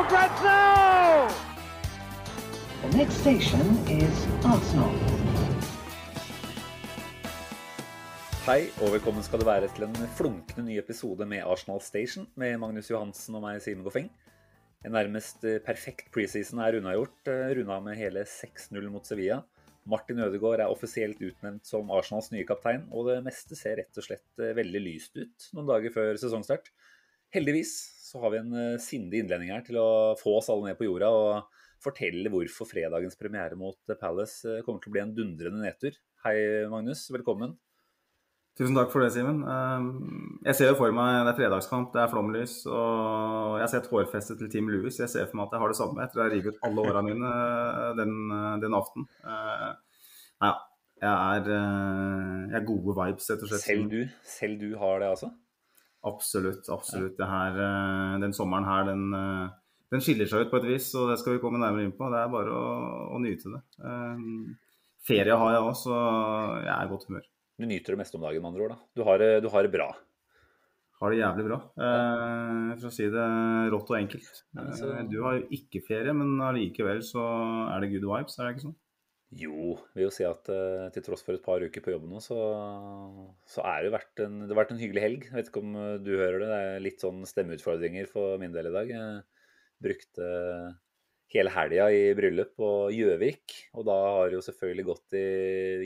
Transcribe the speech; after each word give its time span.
for 0.00 0.08
grabs 0.08 0.42
now! 0.42 1.28
The 2.82 2.96
next 2.96 3.20
station 3.20 3.64
is 3.92 4.16
Arsenal. 4.48 4.94
Hei 8.46 8.70
og 8.80 8.94
velkommen 8.94 9.24
skal 9.26 9.42
du 9.42 9.46
være 9.48 9.68
til 9.74 9.84
en 9.84 9.98
flunkende 10.16 10.64
ny 10.64 10.78
episode 10.80 11.26
med 11.28 11.44
Arsenal 11.44 11.82
Station 11.84 12.24
med 12.40 12.56
Magnus 12.62 12.88
Johansen 12.90 13.36
og 13.36 13.44
meg, 13.44 13.60
Simen 13.60 13.84
Goffeng. 13.84 14.08
En 14.86 14.96
nærmest 14.96 15.44
eh, 15.44 15.60
perfekt 15.60 16.08
preseason 16.14 16.62
er 16.64 16.78
unnagjort. 16.80 17.20
eh, 17.28 17.50
Runda 17.58 17.80
med 17.84 18.00
hele 18.00 18.24
6-0 18.24 18.88
mot 18.94 19.04
Sevilla. 19.04 19.42
Martin 19.84 20.22
Ødegaard 20.24 20.64
er 20.64 20.72
offisielt 20.72 21.20
utnevnt 21.20 21.68
som 21.68 21.92
Arsenals 21.92 22.32
nye 22.32 22.46
kaptein, 22.48 22.86
og 22.88 23.10
det 23.10 23.20
meste 23.26 23.58
ser 23.58 23.76
rett 23.82 24.00
og 24.00 24.08
slett 24.08 24.40
eh, 24.40 24.56
veldig 24.56 24.86
lyst 24.86 25.20
ut 25.20 25.50
noen 25.52 25.68
dager 25.74 25.92
før 25.92 26.16
sesongstart. 26.24 26.72
Heldigvis 27.36 27.74
så 28.10 28.20
har 28.22 28.34
vi 28.34 28.42
en 28.42 28.54
eh, 28.58 28.82
sindig 28.82 29.22
innlending 29.22 29.52
her 29.54 29.64
til 29.66 29.78
å 29.78 29.88
få 30.18 30.40
oss 30.40 30.50
alle 30.50 30.70
ned 30.70 30.78
på 30.78 30.88
jorda 30.88 31.10
og 31.14 31.58
fortelle 31.80 32.30
hvorfor 32.32 32.68
fredagens 32.68 33.18
premiere 33.18 33.58
mot 33.58 33.78
eh, 33.86 33.98
Palace 33.98 34.56
eh, 34.58 34.62
kommer 34.66 34.82
til 34.82 34.90
å 34.90 34.94
bli 34.96 35.02
en 35.04 35.16
dundrende 35.16 35.62
nedtur. 35.62 35.98
Hei, 36.24 36.36
Magnus. 36.72 37.06
Velkommen. 37.14 37.54
Tusen 38.58 38.74
takk 38.76 38.90
for 38.92 39.04
det, 39.04 39.12
Simen. 39.14 39.44
Um, 39.46 40.40
Jeg 40.44 40.58
ser 40.58 40.72
jo 40.72 40.78
for 40.80 40.92
meg 40.92 41.20
det 41.22 41.30
er 41.30 41.38
fredagskamp, 41.38 41.92
det 41.94 42.00
er 42.02 42.10
flomlys, 42.12 42.56
og 42.68 43.54
jeg 43.56 43.62
har 43.62 43.70
sett 43.72 43.86
hårfestet 43.88 44.42
til 44.42 44.50
Team 44.52 44.68
Lewis. 44.68 44.98
Jeg 45.00 45.08
ser 45.12 45.30
for 45.30 45.38
meg 45.38 45.46
at 45.46 45.54
jeg 45.54 45.62
har 45.62 45.72
det 45.72 45.78
samme 45.78 46.02
etter 46.04 46.20
å 46.20 46.24
ha 46.24 46.32
revet 46.34 46.58
ut 46.58 46.66
alle 46.66 46.84
åra 46.90 47.04
mine 47.06 47.30
den, 47.96 48.18
den 48.60 48.76
aften. 48.76 49.06
Nei, 49.22 50.50
ja. 50.50 50.56
Jeg 51.00 51.08
er, 51.08 51.46
jeg 52.50 52.56
er 52.58 52.66
gode 52.68 52.92
vibes, 52.98 53.30
rett 53.32 53.46
og 53.46 53.48
slett. 53.48 53.62
Selv 53.64 53.86
du, 53.88 54.02
selv 54.28 54.58
du 54.60 54.74
har 54.82 55.00
det, 55.00 55.14
altså? 55.14 55.30
Absolutt. 56.06 56.68
absolutt. 56.72 57.16
Det 57.18 57.26
her, 57.28 57.56
uh, 57.60 58.18
den 58.22 58.32
sommeren 58.36 58.64
her, 58.68 58.84
den, 58.88 59.06
uh, 59.12 59.48
den 59.92 60.00
skiller 60.04 60.28
seg 60.30 60.46
ut 60.46 60.50
på 60.52 60.60
et 60.62 60.68
vis, 60.70 60.90
og 60.96 61.10
det 61.10 61.18
skal 61.20 61.34
vi 61.36 61.42
komme 61.42 61.60
nærmere 61.60 61.84
inn 61.88 61.96
på. 61.96 62.08
Det 62.12 62.20
er 62.22 62.30
bare 62.32 62.54
å, 62.56 62.66
å 63.16 63.20
nyte 63.22 63.52
det. 63.52 63.62
Um, 63.84 64.54
Ferie 65.06 65.36
har 65.36 65.54
jeg 65.56 65.64
òg, 65.64 65.74
så 65.80 65.96
jeg 66.60 66.72
er 66.74 66.86
i 66.86 66.92
godt 66.92 67.08
humør. 67.08 67.26
Du 67.60 67.66
nyter 67.68 67.92
det 67.96 68.00
meste 68.00 68.16
om 68.16 68.24
dagen, 68.24 68.40
med 68.40 68.52
andre 68.52 68.64
ord. 68.64 68.72
da. 68.76 68.80
Du 68.96 69.02
har, 69.04 69.24
du 69.44 69.48
har 69.52 69.66
det 69.66 69.72
bra. 69.72 69.90
Har 71.00 71.12
det 71.14 71.20
jævlig 71.22 71.44
bra, 71.46 71.56
eh, 71.80 72.70
for 72.76 72.88
å 72.90 72.92
si 72.92 73.06
det 73.08 73.26
rått 73.72 73.88
og 73.88 73.96
enkelt. 73.96 74.42
Eh, 74.60 74.98
Du 75.08 75.22
har 75.24 75.38
jo 75.38 75.46
ikke 75.56 75.80
ferie, 75.86 76.12
men 76.12 76.34
allikevel 76.44 77.00
så 77.00 77.22
er 77.72 77.80
det 77.80 77.88
good 77.94 78.04
vibes, 78.04 78.36
er 78.36 78.44
det 78.44 78.50
ikke 78.54 78.66
sånn? 78.66 78.74
Jo, 79.30 79.76
vil 79.94 80.08
jo 80.08 80.10
si 80.10 80.24
at 80.26 80.48
eh, 80.50 80.88
til 80.90 81.04
tross 81.06 81.22
for 81.22 81.36
et 81.36 81.44
par 81.44 81.62
uker 81.62 81.82
på 81.84 81.92
jobben 81.92 82.10
nå, 82.10 82.18
så, 82.24 82.36
så 83.46 83.62
er 83.62 83.84
det, 83.84 83.92
vært 83.94 84.22
en, 84.24 84.40
det 84.42 84.50
har 84.50 84.58
vært 84.58 84.72
en 84.74 84.80
hyggelig 84.80 85.04
helg. 85.04 85.26
Jeg 85.28 85.36
vet 85.36 85.50
ikke 85.52 85.62
om 85.62 85.76
eh, 85.78 85.98
du 86.02 86.16
hører 86.16 86.42
det. 86.42 86.48
Det 86.50 86.58
er 86.64 86.82
litt 86.82 87.04
sånn 87.04 87.22
stemmeutfordringer 87.28 88.10
for 88.10 88.40
min 88.42 88.56
del 88.56 88.72
i 88.72 88.74
dag. 88.74 88.90
Jeg 88.90 89.20
brukte 89.86 90.30
hele 91.30 91.54
helga 91.54 91.86
i 91.94 92.02
bryllup 92.18 92.56
på 92.58 92.70
Gjøvik, 92.90 93.54
og 93.78 93.86
da 93.86 93.98
har 94.16 94.32
det 94.32 94.40
jo 94.40 94.46
selvfølgelig 94.48 94.88
gått 94.88 95.14
i 95.14 95.26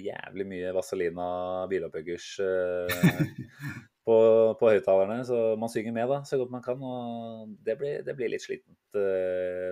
jævlig 0.07 0.47
mye 0.49 0.73
Vazelina 0.73 1.29
Bilopphuggers 1.69 2.29
eh, 2.41 3.19
på, 4.09 4.17
på 4.57 4.73
høyttalerne, 4.73 5.21
så 5.29 5.51
man 5.61 5.69
synger 5.69 5.93
med 5.93 6.09
da, 6.09 6.23
så 6.25 6.41
godt 6.41 6.55
man 6.55 6.65
kan. 6.65 6.81
Og 6.81 7.53
det 7.69 7.77
blir, 7.77 8.01
det 8.09 8.17
blir 8.17 8.33
litt 8.33 8.49
slitent 8.49 9.03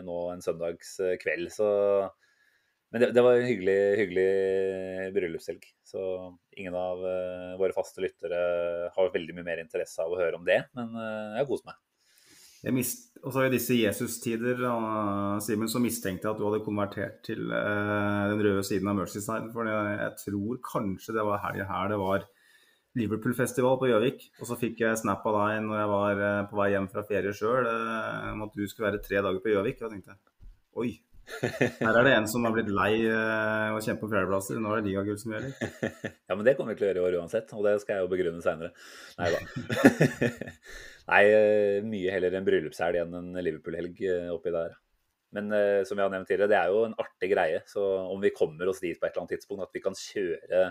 nå 0.05 0.27
en 0.35 0.45
søndagskveld. 0.45 1.49
så 1.57 1.71
Men 2.93 3.01
det, 3.01 3.09
det 3.17 3.23
var 3.25 3.39
en 3.39 3.49
hyggelig, 3.49 3.79
hyggelig 4.03 5.13
bryllupshelg. 5.15 5.63
Så 5.89 6.03
ingen 6.61 6.75
av 6.77 7.01
uh, 7.01 7.55
våre 7.61 7.73
faste 7.73 8.05
lyttere 8.05 8.41
har 8.93 9.15
veldig 9.15 9.37
mye 9.39 9.47
mer 9.47 9.63
interesse 9.63 10.05
av 10.05 10.13
å 10.13 10.19
høre 10.21 10.37
om 10.37 10.45
det, 10.45 10.61
men 10.77 10.93
uh, 10.99 11.39
jeg 11.39 11.49
kost 11.49 11.65
meg. 11.69 11.79
Jeg 12.63 12.77
mist, 12.77 13.09
og 13.25 13.33
så 13.35 13.47
I 13.47 13.51
disse 13.51 13.75
Jesus-tider 13.75 14.61
Simon, 15.43 15.71
så 15.73 15.81
mistenkte 15.83 16.29
jeg 16.29 16.31
at 16.31 16.39
du 16.39 16.45
hadde 16.47 16.61
konvertert 16.63 17.17
til 17.27 17.49
uh, 17.49 18.29
den 18.31 18.45
røde 18.45 18.63
siden 18.69 18.93
av 18.93 19.01
Mercyside. 19.01 19.49
For 19.57 19.67
jeg, 19.67 19.97
jeg 19.99 20.13
tror 20.21 20.61
kanskje 20.69 21.17
det 21.17 21.25
var 21.27 21.43
helga 21.43 21.67
her 21.73 21.91
det 21.91 21.99
var 21.99 22.29
Liverpool-festival 23.01 23.81
på 23.81 23.89
Gjøvik. 23.89 24.29
Og 24.37 24.51
så 24.53 24.59
fikk 24.61 24.85
jeg 24.85 25.01
snap 25.01 25.25
av 25.27 25.41
deg 25.41 25.65
når 25.65 25.81
jeg 25.81 25.91
var 25.95 26.23
på 26.53 26.61
vei 26.61 26.69
hjem 26.75 26.91
fra 26.93 27.07
ferie 27.09 27.33
sjøl, 27.35 27.67
om 28.35 28.45
at 28.47 28.55
du 28.55 28.63
skulle 28.69 28.93
være 28.93 29.03
tre 29.03 29.25
dager 29.25 29.43
på 29.43 29.57
Gjøvik. 29.57 29.81
Og 29.81 29.89
jeg 29.89 29.97
tenkte 29.97 30.21
oi, 30.79 30.93
her 31.43 31.99
er 31.99 32.07
det 32.07 32.15
en 32.15 32.29
som 32.31 32.45
har 32.47 32.55
blitt 32.55 32.71
lei 32.73 32.93
uh, 33.07 33.75
å 33.77 33.83
kjempe 33.83 34.07
om 34.07 34.13
fjerdeplasser. 34.13 34.59
Nå 34.63 34.73
er 34.73 34.83
det 34.83 34.91
ligagull 34.91 35.21
som 35.21 35.37
gjelder. 35.37 35.53
Ja, 36.29 36.37
men 36.37 36.47
det 36.47 36.55
kommer 36.57 36.73
vi 36.73 36.81
til 36.81 36.87
å 36.87 36.91
gjøre 36.91 37.03
i 37.03 37.07
år 37.07 37.19
uansett, 37.21 37.51
og 37.53 37.67
det 37.67 37.75
skal 37.83 37.99
jeg 37.99 38.07
jo 38.07 38.13
begrunne 38.13 38.41
seinere. 38.45 38.73
Nei 39.19 39.29
da. 39.35 39.41
Nei, 41.11 41.23
eh, 41.27 41.83
mye 41.85 42.15
heller 42.15 42.39
en 42.39 42.47
bryllupshelg 42.47 43.01
enn 43.03 43.19
en 43.19 43.43
Liverpool-helg 43.43 44.03
eh, 44.07 44.29
oppi 44.33 44.53
der. 44.55 44.77
Men 45.37 45.49
eh, 45.57 45.83
som 45.89 45.99
jeg 45.99 46.07
har 46.07 46.13
nevnt 46.13 46.29
tidligere, 46.31 46.53
det 46.53 46.59
er 46.61 46.73
jo 46.73 46.85
en 46.87 46.97
artig 47.03 47.31
greie. 47.33 47.63
Så 47.69 47.83
om 47.83 48.23
vi 48.23 48.35
kommer 48.37 48.71
oss 48.71 48.83
dit 48.85 48.99
på 48.99 49.09
et 49.09 49.13
eller 49.13 49.25
annet 49.25 49.35
tidspunkt, 49.37 49.67
at 49.67 49.77
vi 49.77 49.83
kan 49.85 49.99
kjøre 49.99 50.65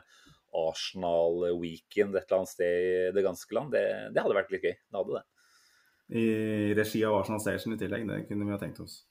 Arsenal-weekend 0.62 2.16
et 2.16 2.26
eller 2.26 2.42
annet 2.42 2.54
sted 2.54 2.88
i 2.88 3.12
det 3.16 3.26
ganske 3.26 3.58
land, 3.58 3.76
det, 3.76 3.86
det 4.16 4.24
hadde 4.24 4.38
vært 4.38 4.56
litt 4.56 4.68
gøy. 4.68 4.76
Det 4.78 5.02
hadde 5.02 5.20
det. 5.20 5.28
I 6.22 6.26
regi 6.76 7.06
av 7.08 7.22
Arsenal 7.22 7.44
Station 7.44 7.76
i 7.76 7.80
tillegg. 7.80 8.08
Det 8.08 8.24
kunne 8.30 8.48
vi 8.48 8.56
ha 8.56 8.60
tenkt 8.62 8.82
oss. 8.84 9.02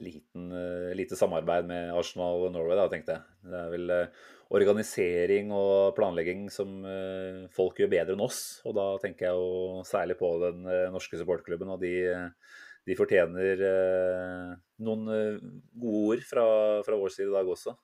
Liten, 0.00 0.50
uh, 0.52 0.92
lite 0.96 1.18
samarbeid 1.18 1.68
med 1.68 1.92
Arsenal 1.96 2.46
og 2.46 2.54
Norway, 2.54 2.78
da, 2.78 2.88
tenkte 2.90 3.16
jeg. 3.16 3.36
Det 3.50 3.58
er 3.58 3.70
vel 3.72 3.94
uh, 3.94 4.24
organisering 4.52 5.52
og 5.56 5.94
planlegging 5.96 6.48
som 6.52 6.82
uh, 6.86 7.44
folk 7.54 7.80
gjør 7.80 7.92
bedre 7.92 8.16
enn 8.16 8.24
oss. 8.24 8.42
Og 8.68 8.76
da 8.78 8.88
tenker 9.02 9.28
jeg 9.28 9.38
jo 9.38 9.86
særlig 9.88 10.18
på 10.20 10.34
den 10.42 10.66
norske 10.94 11.20
supportklubben, 11.20 11.72
og 11.72 11.80
de, 11.82 11.94
de 12.88 12.98
fortjener 12.98 13.62
noen 14.82 15.04
gode 15.78 16.00
ord 16.16 16.24
fra, 16.26 16.46
fra, 16.84 16.98
vår 16.98 17.14
side 17.14 17.30
i 17.30 17.36
dag 17.36 17.48
også. 17.48 17.76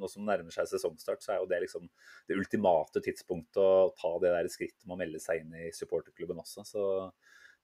nå 0.00 0.08
som 0.08 0.24
nærmer 0.26 0.54
seg 0.54 0.70
sesongstart, 0.70 1.20
så 1.22 1.34
er 1.34 1.42
jo 1.42 1.50
det 1.50 1.60
liksom 1.66 1.84
det 2.30 2.38
ultimate 2.40 3.04
tidspunktet 3.04 3.60
å 3.60 3.92
ta 3.98 4.14
det 4.24 4.32
der 4.34 4.50
skrittet 4.52 4.86
med 4.86 4.96
å 4.96 5.02
melde 5.04 5.20
seg 5.22 5.44
inn 5.44 5.54
i 5.60 5.68
supporterklubben 5.76 6.40
også. 6.42 6.64
så 6.66 6.86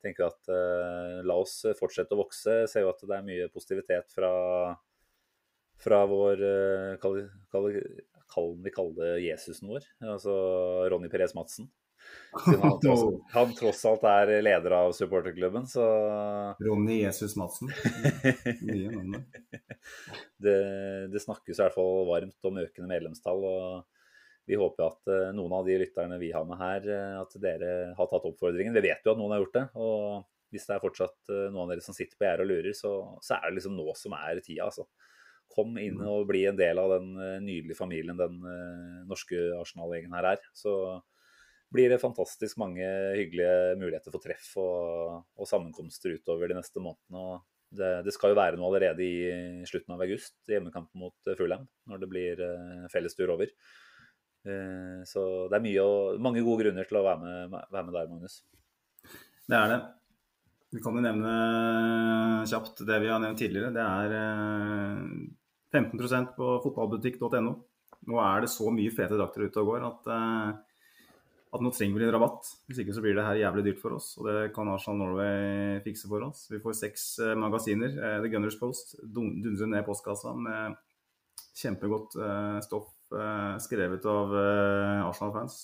tenker 0.04 0.28
at 0.28 0.50
uh, 0.52 1.18
la 1.26 1.38
oss 1.40 1.60
fortsette 1.78 2.16
å 2.16 2.20
vokse. 2.22 2.60
Jeg 2.62 2.70
Ser 2.72 2.86
jo 2.86 2.92
at 2.92 3.02
det 3.02 3.16
er 3.16 3.26
mye 3.26 3.48
positivitet 3.52 4.14
fra, 4.14 4.30
fra 5.82 6.04
vår 6.10 6.44
uh, 6.44 6.94
kall, 7.02 7.20
kall, 7.52 7.68
kall, 8.30 8.54
vi 8.64 8.74
kalle 8.74 8.96
det 9.00 9.26
Jesusen 9.26 9.72
vår, 9.72 9.90
altså 10.14 10.38
Ronny 10.92 11.10
Perez 11.12 11.36
Madsen. 11.38 11.70
Siden 12.44 12.62
han 12.62 12.78
tross, 12.84 13.04
han 13.34 13.54
tross, 13.58 13.84
alt 13.90 14.06
er 14.08 14.38
leder 14.44 14.76
av 14.78 14.92
supporterklubben, 14.96 15.66
så 15.68 15.84
Ronny 16.62 17.02
Jesus 17.02 17.36
Madsen. 17.40 17.72
Mye 18.66 18.92
navn 18.94 19.18
det, 20.38 20.58
det 21.12 21.22
snakkes 21.22 21.58
i 21.58 21.64
hvert 21.64 21.74
fall 21.74 22.04
varmt 22.08 22.48
om 22.48 22.60
økende 22.62 22.90
medlemstall. 22.90 23.44
og 23.44 23.97
vi 24.48 24.56
håper 24.56 24.86
at 24.86 25.10
uh, 25.12 25.28
noen 25.36 25.52
av 25.58 25.66
de 25.68 25.76
lytterne 25.82 26.16
vi 26.20 26.32
har 26.32 26.46
med 26.48 26.60
her, 26.60 26.88
uh, 26.88 27.20
at 27.20 27.36
dere 27.42 27.72
har 27.98 28.08
tatt 28.08 28.24
oppfordringen. 28.30 28.72
Vi 28.78 28.86
vet 28.86 29.04
jo 29.04 29.12
at 29.12 29.20
noen 29.20 29.34
har 29.34 29.42
gjort 29.42 29.58
det. 29.58 29.64
Og 29.76 30.54
hvis 30.54 30.64
det 30.64 30.74
er 30.74 30.84
fortsatt 30.84 31.32
uh, 31.34 31.48
noen 31.52 31.66
av 31.66 31.74
dere 31.74 31.84
som 31.84 31.96
sitter 31.96 32.16
på 32.16 32.24
gjerdet 32.24 32.46
og 32.46 32.50
lurer, 32.54 32.76
så, 32.76 32.92
så, 33.20 33.36
er 33.36 33.50
det 33.50 33.58
liksom 33.58 33.76
nå 33.76 33.92
som 33.98 34.16
er 34.16 34.40
tida, 34.40 34.70
altså. 34.70 34.88
Kom 35.52 35.76
inn 35.80 36.00
og 36.04 36.26
bli 36.28 36.42
en 36.46 36.58
del 36.58 36.78
av 36.78 36.92
den 36.92 37.14
nydelige 37.40 37.78
familien 37.78 38.18
den 38.18 38.36
norske 39.08 39.38
Arsenal-gjengen 39.56 40.12
her 40.14 40.26
er. 40.34 40.42
Så 40.54 40.74
blir 41.72 41.88
det 41.90 41.98
fantastisk 42.02 42.60
mange 42.60 42.84
hyggelige 43.16 43.78
muligheter 43.80 44.12
for 44.12 44.22
treff 44.22 44.50
og, 44.60 45.24
og 45.40 45.48
sammenkomster 45.48 46.14
utover 46.14 46.52
de 46.52 46.58
neste 46.60 46.84
månedene. 46.84 47.24
og 47.24 47.80
det, 47.80 47.90
det, 48.06 48.14
skal 48.14 48.34
jo 48.34 48.38
være 48.38 48.60
noe 48.60 48.68
allerede 48.68 49.02
i 49.08 49.64
slutten 49.66 49.96
av 49.96 50.04
august, 50.04 50.36
hjemmekampen 50.52 51.00
mot 51.00 51.32
Fulham, 51.40 51.64
når 51.88 52.04
det 52.04 52.12
blir 52.12 52.44
fellestur 52.92 53.32
over. 53.34 53.50
Så 55.08 55.22
det 55.50 55.58
er 55.58 55.64
mye 55.64 55.84
og, 55.84 56.18
mange 56.24 56.40
gode 56.46 56.62
grunner 56.62 56.86
til 56.88 57.00
å 57.00 57.04
være 57.04 57.20
med, 57.20 57.56
være 57.72 57.82
med, 57.84 57.94
der, 57.96 58.06
Magnus. 58.12 58.36
Det 59.48 59.58
er 59.58 59.72
det. 59.74 59.78
Vi 60.76 60.82
kan 60.84 60.96
jo 60.96 61.02
nevne 61.04 61.32
kjapt 62.48 62.84
det 62.88 63.00
vi 63.02 63.10
har 63.10 63.20
nevnt 63.20 63.40
tidligere. 63.42 63.74
Det 63.74 63.84
er 63.84 64.14
15% 65.74 66.32
på 66.38 66.54
fotballbutikk.no. 66.64 67.52
Nå 68.08 68.22
er 68.24 68.46
det 68.46 68.52
så 68.52 68.70
mye 68.72 68.94
fete 68.94 69.18
drakter 69.18 69.48
ute 69.48 69.60
og 69.64 69.72
går 69.74 69.86
at 69.90 70.10
at 71.48 71.64
nå 71.64 71.70
trenger 71.72 72.00
vi 72.00 72.06
en 72.06 72.12
rabatt. 72.12 72.50
Hvis 72.68 72.82
ikke 72.82 72.94
så 72.96 73.02
blir 73.04 73.16
det 73.16 73.24
her 73.24 73.40
jævlig 73.40 73.64
dyrt 73.68 73.80
for 73.80 73.96
oss. 73.96 74.10
Og 74.20 74.28
det 74.28 74.50
kan 74.56 74.68
Arsenal 74.68 75.00
Norway 75.00 75.80
fikse 75.84 76.10
for 76.10 76.26
oss. 76.26 76.44
Vi 76.52 76.60
får 76.62 76.76
seks 76.82 77.06
eh, 77.24 77.36
magasiner. 77.38 77.94
Eh, 77.96 78.18
The 78.24 78.32
Gunners 78.32 78.58
Post 78.60 78.98
dundrer 79.02 79.70
ned 79.70 79.86
postkassa 79.86 80.34
med 80.36 80.76
kjempegodt 81.58 82.18
eh, 82.20 82.58
stoff 82.66 82.90
eh, 82.90 82.97
skrevet 83.64 84.04
av 84.08 84.34
eh, 84.36 85.06
Arsenal-fans. 85.08 85.58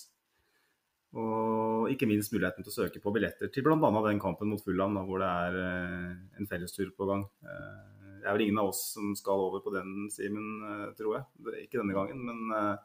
Og 1.15 1.91
ikke 1.93 2.07
minst 2.09 2.33
muligheten 2.33 2.65
til 2.65 2.73
å 2.73 2.75
søke 2.75 2.99
på 2.99 3.13
billetter 3.15 3.47
til 3.53 3.63
bl.a. 3.63 3.77
den 4.09 4.19
kampen 4.19 4.49
mot 4.51 4.63
Fulham, 4.63 4.97
hvor 5.07 5.21
det 5.23 5.29
er 5.29 5.59
eh, 5.61 6.09
en 6.41 6.49
fellestur 6.49 6.89
på 6.97 7.07
gang. 7.07 7.23
Eh, 7.45 8.09
det 8.19 8.27
er 8.27 8.35
vel 8.35 8.47
ingen 8.47 8.59
av 8.59 8.73
oss 8.73 8.81
som 8.97 9.13
skal 9.15 9.45
over 9.45 9.63
på 9.63 9.71
den, 9.75 10.09
Simen, 10.11 10.49
eh, 10.67 10.91
tror 10.97 11.15
jeg. 11.15 11.63
Ikke 11.63 11.79
denne 11.79 11.95
gangen, 11.95 12.19
men 12.27 12.57
eh, 12.57 12.83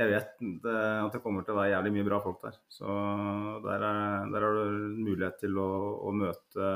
jeg 0.00 0.10
vet 0.10 0.40
at 0.64 1.14
det 1.14 1.20
kommer 1.22 1.44
til 1.44 1.54
å 1.54 1.58
være 1.60 1.74
jævlig 1.74 1.92
mye 1.94 2.06
bra 2.08 2.16
folk 2.24 2.40
der. 2.42 2.56
Så 2.72 2.96
er, 3.70 3.84
der 4.32 4.46
har 4.46 4.56
du 4.58 4.96
mulighet 5.04 5.36
til 5.44 5.60
å, 5.60 5.68
å 6.08 6.14
møte 6.16 6.70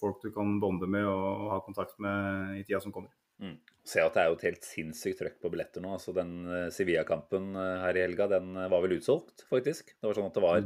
folk 0.00 0.24
du 0.24 0.32
kan 0.34 0.56
bonde 0.62 0.88
med 0.90 1.06
og, 1.06 1.44
ha 1.52 1.60
kontakt 1.62 2.00
med 2.02 2.56
i 2.58 2.64
tida 2.64 2.80
som 2.82 2.94
kommer. 2.94 3.12
Mm. 3.40 3.56
Se 3.90 4.02
at 4.04 4.14
det 4.14 4.22
er 4.22 4.30
jo 4.30 4.36
et 4.36 4.46
helt 4.50 4.66
sinnssykt 4.66 5.20
trøkk 5.22 5.40
på 5.42 5.50
billetter 5.54 5.82
nå. 5.82 5.94
altså 5.96 6.12
Den 6.16 6.44
eh, 6.46 6.68
Sevilla-kampen 6.74 7.50
eh, 7.56 7.76
her 7.84 7.96
i 7.96 8.04
helga 8.04 8.28
den 8.30 8.52
eh, 8.54 8.70
var 8.70 8.84
vel 8.84 8.98
utsolgt, 8.98 9.46
faktisk. 9.50 9.94
Det 9.96 10.08
var 10.08 10.18
sånn 10.18 10.28
at 10.28 10.36
det 10.36 10.44
var 10.44 10.64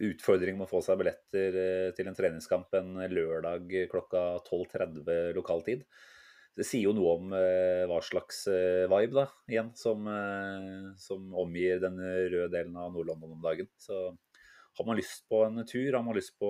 utfordring 0.00 0.56
med 0.58 0.66
å 0.66 0.70
få 0.70 0.80
seg 0.84 0.98
billetter 1.00 1.56
til 1.96 2.08
en 2.08 2.16
treningskamp 2.16 2.72
en 2.78 2.94
lørdag 3.12 3.68
klokka 3.90 4.22
12.30 4.46 5.34
lokal 5.36 5.60
tid. 5.66 5.82
Det 6.56 6.64
sier 6.64 6.86
jo 6.86 6.94
noe 6.96 7.10
om 7.18 7.34
hva 7.34 7.98
slags 8.04 8.46
vibe 8.48 9.18
da, 9.18 9.26
igjen, 9.50 9.68
som, 9.76 10.08
som 10.96 11.36
omgir 11.42 11.82
den 11.84 12.00
røde 12.00 12.48
delen 12.54 12.78
av 12.80 12.94
Nord-London 12.94 13.36
om 13.36 13.44
dagen. 13.44 13.68
Så 13.76 13.98
har 14.78 14.86
man 14.86 14.98
lyst 14.98 15.26
på 15.28 15.42
en 15.44 15.62
tur, 15.66 15.92
har 15.92 16.04
man 16.06 16.16
lyst 16.16 16.36
på 16.40 16.48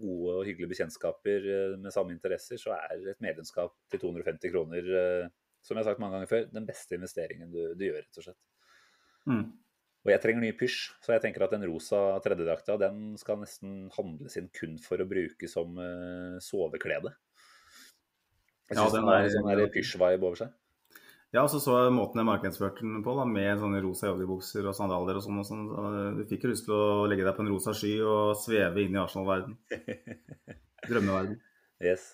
gode 0.00 0.36
og 0.38 0.46
hyggelige 0.48 0.72
bekjentskaper 0.72 1.48
eh, 1.54 1.78
med 1.80 1.94
samme 1.94 2.14
interesser, 2.14 2.60
så 2.60 2.74
er 2.76 3.10
et 3.12 3.24
medlemskap 3.24 3.74
til 3.92 4.02
250 4.02 4.52
kroner, 4.54 4.92
eh, 5.00 5.26
som 5.62 5.76
jeg 5.76 5.84
har 5.84 5.90
sagt 5.92 6.02
mange 6.02 6.18
ganger 6.18 6.30
før, 6.30 6.46
den 6.54 6.68
beste 6.68 6.96
investeringen 6.96 7.52
du, 7.52 7.60
du 7.76 7.84
gjør, 7.86 8.00
rett 8.00 8.22
og 8.22 8.26
slett. 8.28 8.40
Mm. 9.28 9.44
Og 10.00 10.12
jeg 10.14 10.22
trenger 10.22 10.46
ny 10.46 10.52
pysj, 10.56 10.78
så 11.04 11.12
jeg 11.12 11.22
tenker 11.26 11.44
at 11.44 11.52
den 11.52 11.66
rosa 11.68 11.98
tredjedrakta 12.24 12.78
den 12.80 13.18
skal 13.20 13.42
nesten 13.42 13.90
handles 13.92 14.38
inn 14.40 14.48
kun 14.56 14.78
for 14.80 15.02
å 15.02 15.08
bruke 15.08 15.50
som 15.50 15.76
uh, 15.76 16.38
soveklede. 16.40 17.12
Jeg 18.70 18.78
Ja, 18.78 18.86
syns 18.86 18.94
ja, 18.94 18.96
den 18.96 19.10
har 19.10 19.26
en 19.26 19.34
sånn 19.34 19.74
pysj-vibe 19.74 20.24
over 20.24 20.40
seg. 20.40 20.54
Ja, 21.30 21.44
og 21.44 21.50
så 21.52 21.60
så 21.62 21.76
jeg 21.84 21.94
måten 21.94 22.18
jeg 22.18 22.26
markedsførte 22.26 22.82
den 22.82 23.04
på, 23.06 23.12
da, 23.14 23.26
med 23.28 23.60
sånne 23.60 23.82
rosa 23.84 24.08
joggebukser 24.08 24.66
og 24.66 24.74
sandaler 24.74 25.20
og 25.20 25.22
sånn. 25.22 25.38
og 25.38 25.46
sånn. 25.46 25.68
Du 26.18 26.24
fikk 26.30 26.46
jo 26.46 26.50
lyst 26.50 26.66
til 26.66 26.74
å 26.74 27.06
legge 27.10 27.26
deg 27.26 27.36
på 27.36 27.44
en 27.44 27.52
rosa 27.52 27.74
sky 27.76 27.92
og 28.02 28.34
sveve 28.40 28.82
inn 28.82 28.98
i 28.98 29.02
Arsenal-verden. 29.02 29.54
Drømmeverden. 30.90 31.38
Yes. 31.80 32.12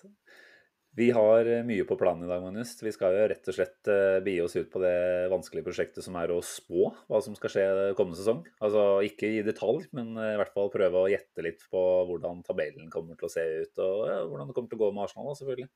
Vi 0.97 1.11
har 1.13 1.45
eh, 1.45 1.65
mye 1.65 1.83
på 1.85 1.97
planen 1.99 2.25
i 2.25 2.29
dag, 2.29 2.41
Magnus. 2.41 2.71
Vi 2.81 2.89
skal 2.93 3.13
jo 3.13 3.25
rett 3.29 3.49
og 3.51 3.53
slett 3.53 3.89
eh, 3.93 4.15
begi 4.25 4.39
oss 4.41 4.55
ut 4.57 4.69
på 4.73 4.79
det 4.81 4.95
vanskelige 5.29 5.67
prosjektet 5.67 6.05
som 6.05 6.15
er 6.17 6.33
å 6.33 6.39
spå 6.41 6.87
hva 7.05 7.19
som 7.21 7.35
skal 7.37 7.53
skje 7.53 7.65
kommende 7.99 8.17
sesong. 8.17 8.39
Altså 8.65 8.85
ikke 9.05 9.29
i 9.29 9.43
detalj, 9.45 9.85
men 9.97 10.15
eh, 10.17 10.33
i 10.33 10.39
hvert 10.41 10.55
fall 10.55 10.73
prøve 10.73 11.03
å 11.03 11.11
gjette 11.11 11.45
litt 11.45 11.61
på 11.69 11.83
hvordan 12.09 12.41
tabellen 12.47 12.89
kommer 12.93 13.19
til 13.19 13.29
å 13.29 13.33
se 13.33 13.45
ut, 13.45 13.77
og 13.77 14.31
hvordan 14.31 14.49
det 14.49 14.57
kommer 14.57 14.73
til 14.73 14.79
å 14.79 14.83
gå 14.85 14.89
med 14.95 15.05
Arsenal, 15.05 15.29
da, 15.29 15.37
selvfølgelig. 15.37 15.69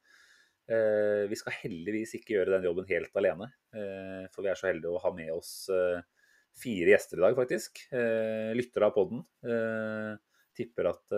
Eh, 0.71 1.25
vi 1.27 1.37
skal 1.39 1.57
heldigvis 1.65 2.15
ikke 2.15 2.37
gjøre 2.37 2.55
den 2.55 2.65
jobben 2.69 2.87
helt 2.87 3.15
alene, 3.19 3.49
eh, 3.75 4.25
for 4.31 4.45
vi 4.45 4.51
er 4.51 4.59
så 4.59 4.69
heldige 4.69 4.93
å 4.93 5.01
ha 5.03 5.11
med 5.15 5.31
oss 5.33 5.53
eh, 5.73 5.99
fire 6.61 6.93
gjester 6.93 7.19
i 7.19 7.25
dag, 7.25 7.35
faktisk. 7.37 7.85
Lyttere 8.57 8.87
av 8.87 8.95
podden. 8.95 9.23
Eh, 9.47 10.11
tipper 10.55 10.89
at 10.89 11.15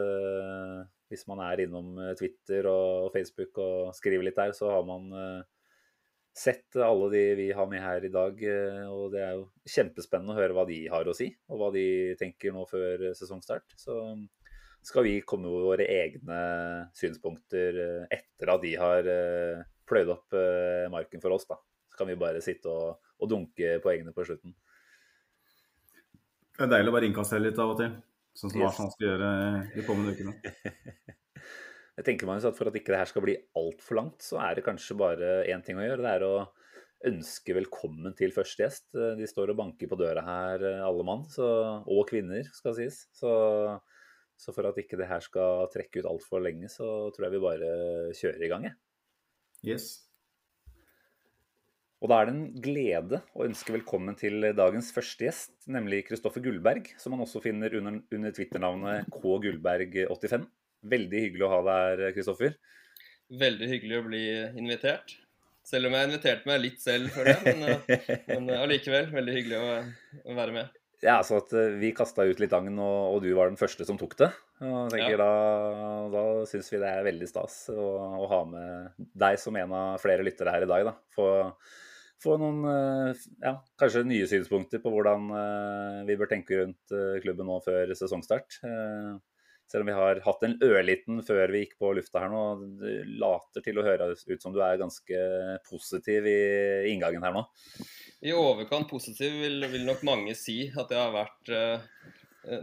hvis 1.09 1.25
man 1.29 1.41
er 1.41 1.63
innom 1.65 1.97
Twitter 2.17 2.67
og 2.69 3.09
Facebook 3.15 3.57
og 3.61 3.95
skriver 3.97 4.27
litt 4.27 4.37
der, 4.37 4.53
så 4.53 4.69
har 4.69 4.85
man 4.85 5.09
sett 6.37 6.77
alle 6.77 7.09
de 7.09 7.23
vi 7.39 7.47
har 7.57 7.65
med 7.69 7.81
her 7.81 8.05
i 8.05 8.11
dag. 8.13 8.45
Og 8.93 9.09
det 9.13 9.23
er 9.25 9.33
jo 9.39 9.47
kjempespennende 9.65 10.35
å 10.35 10.37
høre 10.37 10.53
hva 10.53 10.67
de 10.69 10.79
har 10.93 11.09
å 11.09 11.17
si, 11.17 11.31
og 11.49 11.59
hva 11.59 11.71
de 11.73 11.85
tenker 12.21 12.53
nå 12.53 12.67
før 12.69 13.09
sesongstart. 13.17 13.73
Så 13.73 13.97
skal 14.83 15.05
vi 15.07 15.19
komme 15.25 15.47
med 15.47 15.63
våre 15.63 15.85
egne 15.87 16.39
synspunkter 16.97 17.79
eh, 17.83 18.17
etter 18.17 18.51
at 18.51 18.63
de 18.63 18.73
har 18.79 19.07
eh, 19.09 19.63
pløyd 19.87 20.11
opp 20.11 20.35
eh, 20.37 20.89
marken 20.91 21.23
for 21.23 21.35
oss. 21.35 21.47
da. 21.47 21.57
Så 21.91 21.99
kan 21.99 22.09
vi 22.09 22.19
bare 22.19 22.41
sitte 22.43 22.71
og, 22.71 23.03
og 23.19 23.31
dunke 23.31 23.77
poengene 23.83 24.13
på 24.15 24.25
slutten. 24.27 24.55
Det 26.53 26.65
er 26.67 26.73
deilig 26.75 26.91
å 26.91 26.95
bare 26.97 27.07
innkassere 27.09 27.45
litt 27.45 27.61
av 27.61 27.73
og 27.73 27.79
til. 27.79 27.93
Sånn 28.37 28.51
som 28.51 28.59
Yes. 28.59 28.73
Arsenal 28.73 28.91
skal 28.93 29.07
gjøre 29.07 29.29
de 29.75 29.85
kommende 29.87 30.15
ukene. 30.15 30.35
Jeg 31.97 32.07
tenker 32.07 32.25
Magnus, 32.25 32.47
at 32.49 32.57
For 32.57 32.71
at 32.71 32.75
ikke 32.77 32.89
det 32.89 32.99
her 33.03 33.09
skal 33.09 33.23
bli 33.25 33.37
altfor 33.59 33.99
langt, 33.99 34.23
så 34.25 34.39
er 34.41 34.57
det 34.57 34.65
kanskje 34.65 34.97
bare 34.97 35.33
én 35.53 35.61
ting 35.65 35.77
å 35.77 35.85
gjøre. 35.85 36.01
Det 36.01 36.13
er 36.17 36.25
å 36.25 36.35
ønske 37.05 37.53
velkommen 37.53 38.15
til 38.17 38.33
første 38.33 38.63
gjest. 38.63 38.87
De 39.19 39.27
står 39.29 39.53
og 39.53 39.59
banker 39.59 39.91
på 39.91 39.99
døra 39.99 40.23
her, 40.25 40.63
alle 40.81 41.05
mann. 41.05 41.27
Så, 41.29 41.45
og 41.85 42.07
kvinner, 42.09 42.47
skal 42.57 42.73
sies. 42.79 43.03
Så, 43.13 43.29
så 44.43 44.53
for 44.55 44.67
at 44.67 44.79
ikke 44.81 44.99
det 44.99 45.07
her 45.07 45.23
skal 45.23 45.69
trekke 45.71 46.03
ut 46.03 46.09
altfor 46.09 46.43
lenge, 46.43 46.67
så 46.71 46.87
tror 47.15 47.27
jeg 47.29 47.35
vi 47.37 47.43
bare 47.43 47.69
kjører 48.19 48.43
i 48.43 48.49
gang. 48.51 48.67
jeg. 48.67 48.75
Yes. 49.63 49.93
Og 52.03 52.09
da 52.11 52.17
er 52.19 52.27
det 52.27 52.33
en 52.35 52.47
glede 52.65 53.21
å 53.31 53.45
ønske 53.45 53.71
velkommen 53.77 54.17
til 54.19 54.43
dagens 54.57 54.89
første 54.91 55.23
gjest, 55.23 55.53
nemlig 55.71 56.01
Kristoffer 56.09 56.43
Gullberg, 56.43 56.89
som 56.99 57.15
man 57.15 57.23
også 57.23 57.39
finner 57.45 57.77
under, 57.79 58.01
under 58.11 58.35
Twitter-navnet 58.35 59.07
kgullberg85. 59.15 60.43
Veldig 60.91 61.21
hyggelig 61.27 61.47
å 61.47 61.51
ha 61.53 61.61
deg 61.69 62.03
her, 62.03 62.15
Kristoffer. 62.17 62.57
Veldig 63.39 63.69
hyggelig 63.71 64.01
å 64.01 64.07
bli 64.09 64.23
invitert. 64.59 65.15
Selv 65.63 65.87
om 65.87 65.95
jeg 65.95 66.09
inviterte 66.09 66.49
meg 66.49 66.59
litt 66.59 66.83
selv 66.83 67.13
før 67.15 67.29
det. 67.31 67.37
Men, 67.47 67.63
eh, 67.71 68.09
eh, 68.35 68.59
allikevel, 68.59 69.07
veldig 69.15 69.35
hyggelig 69.37 69.61
å, 69.61 69.77
å 70.27 70.35
være 70.35 70.57
med. 70.57 70.82
Ja, 71.03 71.17
altså 71.19 71.39
at 71.41 71.53
eh, 71.57 71.75
Vi 71.81 71.91
kasta 71.95 72.25
ut 72.27 72.41
litt 72.41 72.53
agn, 72.55 72.77
og, 72.79 73.15
og 73.15 73.23
du 73.25 73.29
var 73.35 73.51
den 73.51 73.59
første 73.59 73.85
som 73.87 73.99
tok 73.99 74.15
det. 74.21 74.29
Og 74.63 74.91
tenker 74.93 75.17
Ja. 75.17 75.21
Da, 75.23 75.31
da 76.13 76.23
syns 76.49 76.71
vi 76.71 76.79
det 76.81 76.89
er 76.89 77.07
veldig 77.07 77.27
stas 77.29 77.65
å, 77.73 77.87
å 78.23 78.27
ha 78.31 78.43
med 78.47 79.07
deg 79.25 79.39
som 79.41 79.57
en 79.59 79.75
av 79.75 79.97
flere 80.03 80.25
lyttere 80.25 80.53
her 80.55 80.65
i 80.65 80.69
dag. 80.69 80.87
da. 80.87 80.95
Få, 81.15 81.27
få 82.23 82.37
noen 82.39 82.63
eh, 82.71 83.25
ja, 83.43 83.57
kanskje 83.79 84.05
nye 84.07 84.29
synspunkter 84.31 84.83
på 84.83 84.93
hvordan 84.93 85.27
eh, 85.41 85.99
vi 86.07 86.17
bør 86.19 86.31
tenke 86.31 86.61
rundt 86.61 86.97
klubben 87.25 87.51
nå 87.51 87.59
før 87.65 87.93
sesongstart. 87.99 88.61
Selv 89.71 89.85
om 89.85 89.89
vi 89.89 89.95
har 89.97 90.19
hatt 90.25 90.43
en 90.45 90.55
ørliten 90.61 91.21
før 91.25 91.51
vi 91.53 91.63
gikk 91.63 91.77
på 91.81 91.93
lufta 91.97 92.21
her 92.21 92.31
nå. 92.33 92.43
Det 92.81 92.95
later 93.21 93.63
til 93.65 93.79
å 93.79 93.85
høres 93.85 94.25
ut 94.27 94.43
som 94.43 94.53
du 94.53 94.59
er 94.61 94.81
ganske 94.81 95.21
positiv 95.69 96.27
i 96.29 96.39
inngangen 96.91 97.25
her 97.25 97.35
nå. 97.35 97.45
I 98.23 98.35
overkant 98.37 98.89
positiv 98.91 99.33
vil, 99.41 99.65
vil 99.71 99.87
nok 99.87 100.03
mange 100.07 100.35
si 100.39 100.67
at 100.69 100.91
det 100.91 100.99
har 100.99 101.11
vært 101.15 101.49
eh, 101.51 101.87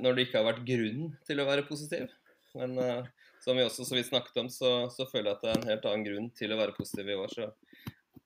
Når 0.01 0.17
det 0.17 0.27
ikke 0.27 0.41
har 0.41 0.49
vært 0.53 0.65
grunn 0.69 1.11
til 1.27 1.43
å 1.43 1.49
være 1.49 1.67
positiv. 1.69 2.13
Men 2.57 2.79
eh, 2.81 3.11
som 3.45 3.57
vi 3.57 3.65
også 3.65 3.87
så 3.89 3.97
vidt 3.97 4.11
snakket 4.11 4.43
om, 4.43 4.51
så, 4.53 4.73
så 4.93 5.07
føler 5.09 5.31
jeg 5.31 5.39
at 5.39 5.45
det 5.45 5.51
er 5.51 5.61
en 5.61 5.71
helt 5.71 5.87
annen 5.89 6.07
grunn 6.07 6.29
til 6.37 6.53
å 6.53 6.59
være 6.61 6.77
positiv 6.77 7.09
i 7.09 7.17
år. 7.17 7.33
Så, 7.33 7.49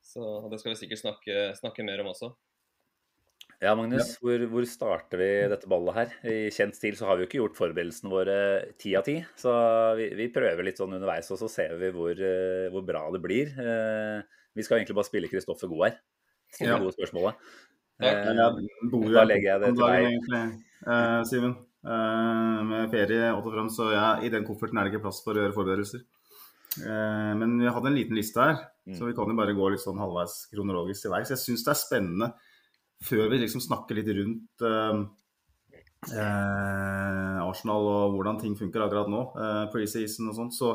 så 0.02 0.32
det 0.50 0.58
skal 0.60 0.74
vi 0.74 0.80
sikkert 0.82 1.02
snakke, 1.04 1.44
snakke 1.60 1.86
mer 1.86 2.02
om 2.02 2.10
også. 2.10 2.34
Ja, 3.62 3.74
Magnus, 3.78 4.16
Hvor, 4.20 4.42
hvor 4.50 4.64
starter 4.68 5.20
vi 5.20 5.28
dette 5.48 5.68
ballet 5.70 5.94
her? 5.94 6.14
I 6.28 6.50
kjent 6.52 6.74
stil 6.76 6.96
så 6.98 7.06
har 7.08 7.16
vi 7.16 7.24
jo 7.24 7.28
ikke 7.28 7.40
gjort 7.42 7.58
forberedelsene 7.60 8.10
våre 8.12 8.36
ti 8.80 8.94
av 8.98 9.04
ti. 9.06 9.18
Så 9.40 9.52
vi, 9.98 10.08
vi 10.18 10.28
prøver 10.34 10.64
litt 10.66 10.80
sånn 10.80 10.92
underveis, 10.96 11.30
og 11.32 11.38
så 11.40 11.48
ser 11.50 11.76
vi 11.80 11.90
hvor, 11.94 12.12
eh, 12.18 12.68
hvor 12.74 12.84
bra 12.86 13.06
det 13.14 13.22
blir. 13.24 13.52
Eh, 13.58 14.22
Vi 14.54 14.62
skal 14.62 14.78
egentlig 14.78 14.94
bare 14.94 15.08
spille 15.08 15.26
Kristoffer 15.30 15.66
god 15.66 15.84
her. 15.88 15.94
Stille 16.54 16.70
Ja. 16.70 16.78
gode 16.78 16.94
spørsmålet. 16.94 17.34
Takk. 17.98 18.26
Eh, 18.26 18.34
Da 19.14 19.24
legger 19.24 19.48
jeg 19.50 19.60
det 19.60 19.70
til 19.74 19.86
deg. 19.86 20.04
egentlig, 20.04 20.42
eh, 20.86 21.22
Simen. 21.24 21.56
Eh, 21.84 22.62
med 22.64 22.90
ferie 22.90 23.32
og 23.34 23.42
frem, 23.44 23.68
så 23.68 23.90
ja, 23.92 24.20
i 24.22 24.28
den 24.30 24.44
kofferten 24.46 24.78
er 24.78 24.84
det 24.84 24.92
ikke 24.94 25.02
plass 25.02 25.22
for 25.24 25.34
å 25.34 25.42
gjøre 25.42 25.54
forberedelser. 25.54 26.00
Eh, 26.84 27.34
men 27.38 27.58
vi 27.58 27.66
hadde 27.66 27.86
en 27.86 27.94
liten 27.94 28.16
liste 28.16 28.40
her, 28.40 28.56
Mm. 28.86 28.94
så 28.98 29.06
vi 29.06 29.12
kan 29.14 29.26
jo 29.28 29.34
bare 29.36 29.54
gå 29.54 29.70
litt 29.70 29.80
sånn 29.80 29.98
halvveis 29.98 30.48
kronologisk 30.54 31.02
til 31.02 31.10
verks. 31.10 31.28
Jeg 31.30 31.38
syns 31.38 31.64
det 31.64 31.72
er 31.74 31.80
spennende, 31.82 32.34
før 33.04 33.28
vi 33.32 33.42
liksom 33.42 33.62
snakker 33.64 33.98
litt 33.98 34.10
rundt 34.16 34.64
eh, 34.64 35.02
eh, 36.14 37.38
Arsenal 37.44 37.88
og 37.90 38.16
hvordan 38.16 38.40
ting 38.40 38.56
funker 38.58 38.86
akkurat 38.86 39.10
nå, 39.12 39.22
eh, 39.36 39.64
preseason 39.74 40.30
og 40.32 40.38
sånt, 40.38 40.56
så 40.56 40.74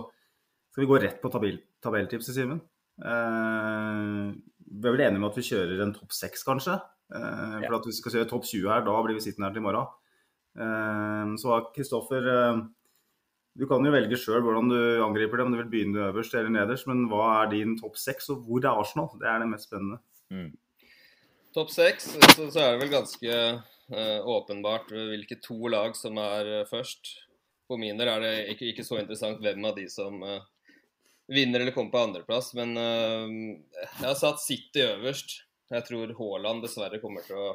skal 0.70 0.86
vi 0.86 0.90
gå 0.92 1.02
rett 1.02 1.20
på 1.24 1.32
tabell, 1.34 1.60
tabelltipset, 1.84 2.36
Simen. 2.38 2.62
Eh, 3.00 4.30
vi 4.70 4.88
er 4.88 4.96
vel 4.96 5.06
enige 5.08 5.22
med 5.22 5.32
at 5.32 5.40
vi 5.40 5.48
kjører 5.50 5.82
en 5.84 5.96
topp 5.96 6.14
seks, 6.14 6.46
kanskje? 6.46 6.78
Eh, 7.10 7.56
For 7.66 7.80
at 7.80 7.88
vi 7.90 7.96
skal 7.98 8.18
kjøre 8.18 8.30
topp 8.30 8.46
20 8.46 8.70
her, 8.70 8.84
da 8.86 8.98
blir 9.06 9.18
vi 9.18 9.26
sittende 9.26 9.50
her 9.50 9.56
til 9.56 9.64
i 9.64 9.66
morgen. 9.66 9.96
Eh, 10.60 11.32
så 11.42 11.62
Kristoffer, 11.74 12.30
eh, 12.30 12.62
du 13.60 13.66
kan 13.68 13.84
jo 13.84 13.92
velge 13.92 14.20
sjøl 14.20 14.44
hvordan 14.46 14.70
du 14.72 14.80
angriper 15.04 15.40
det, 15.40 15.46
om 15.48 15.54
du 15.56 15.60
vil 15.64 15.72
begynne 15.72 16.10
øverst 16.12 16.36
eller 16.38 16.54
nederst. 16.54 16.88
Men 16.88 17.08
hva 17.10 17.42
er 17.42 17.54
din 17.56 17.76
topp 17.80 17.98
seks, 17.98 18.30
og 18.30 18.46
hvor 18.46 18.64
er 18.64 18.78
Arsenal? 18.78 19.10
Det 19.20 19.28
er 19.28 19.42
det 19.42 19.50
mest 19.50 19.68
spennende. 19.68 20.00
Mm. 20.30 20.52
Topp 21.54 21.72
seks, 21.74 22.12
så, 22.36 22.46
så 22.52 22.62
er 22.62 22.76
det 22.76 22.84
vel 22.84 22.92
ganske 22.94 23.38
uh, 23.90 24.28
åpenbart 24.30 24.92
hvilke 24.94 25.40
to 25.42 25.58
lag 25.74 25.96
som 25.98 26.20
er 26.22 26.50
uh, 26.60 26.68
først. 26.70 27.16
For 27.66 27.82
min 27.82 27.98
del 27.98 28.12
er 28.12 28.22
det 28.22 28.34
ikke, 28.54 28.68
ikke, 28.70 28.86
så 28.86 29.00
interessant 29.00 29.42
hvem 29.42 29.66
av 29.66 29.74
de 29.80 29.88
som 29.90 30.22
uh, 30.22 30.44
vinner 31.30 31.64
eller 31.64 31.74
kommer 31.74 31.96
på 31.96 32.04
andreplass. 32.04 32.52
Men 32.58 32.78
jeg 32.78 34.06
har 34.06 34.18
satt 34.18 34.42
City 34.42 34.84
øverst. 34.86 35.40
Jeg 35.70 35.86
tror 35.86 36.14
Haaland 36.18 36.64
dessverre 36.66 37.02
kommer 37.02 37.26
til 37.26 37.42
å 37.42 37.50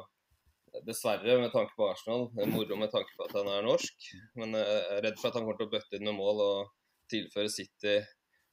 Dessverre, 0.83 1.37
med 1.39 1.53
tanke 1.53 1.71
på 1.77 1.85
Arsenal. 1.87 2.25
Det 2.35 2.41
er 2.43 2.49
moro 2.51 2.75
med 2.75 2.89
tanke 2.91 3.13
på 3.15 3.23
at 3.23 3.35
han 3.37 3.47
er 3.47 3.61
norsk. 3.63 4.09
Men 4.35 4.57
jeg 4.59 4.79
er 4.91 5.05
redd 5.05 5.21
for 5.21 5.29
at 5.29 5.37
han 5.37 5.45
kommer 5.45 5.55
til 5.55 5.69
å 5.69 5.71
bøtte 5.71 5.95
inn 5.95 6.03
med 6.03 6.17
mål 6.17 6.41
og 6.43 6.73
tilføre 7.07 7.47
City 7.47 7.93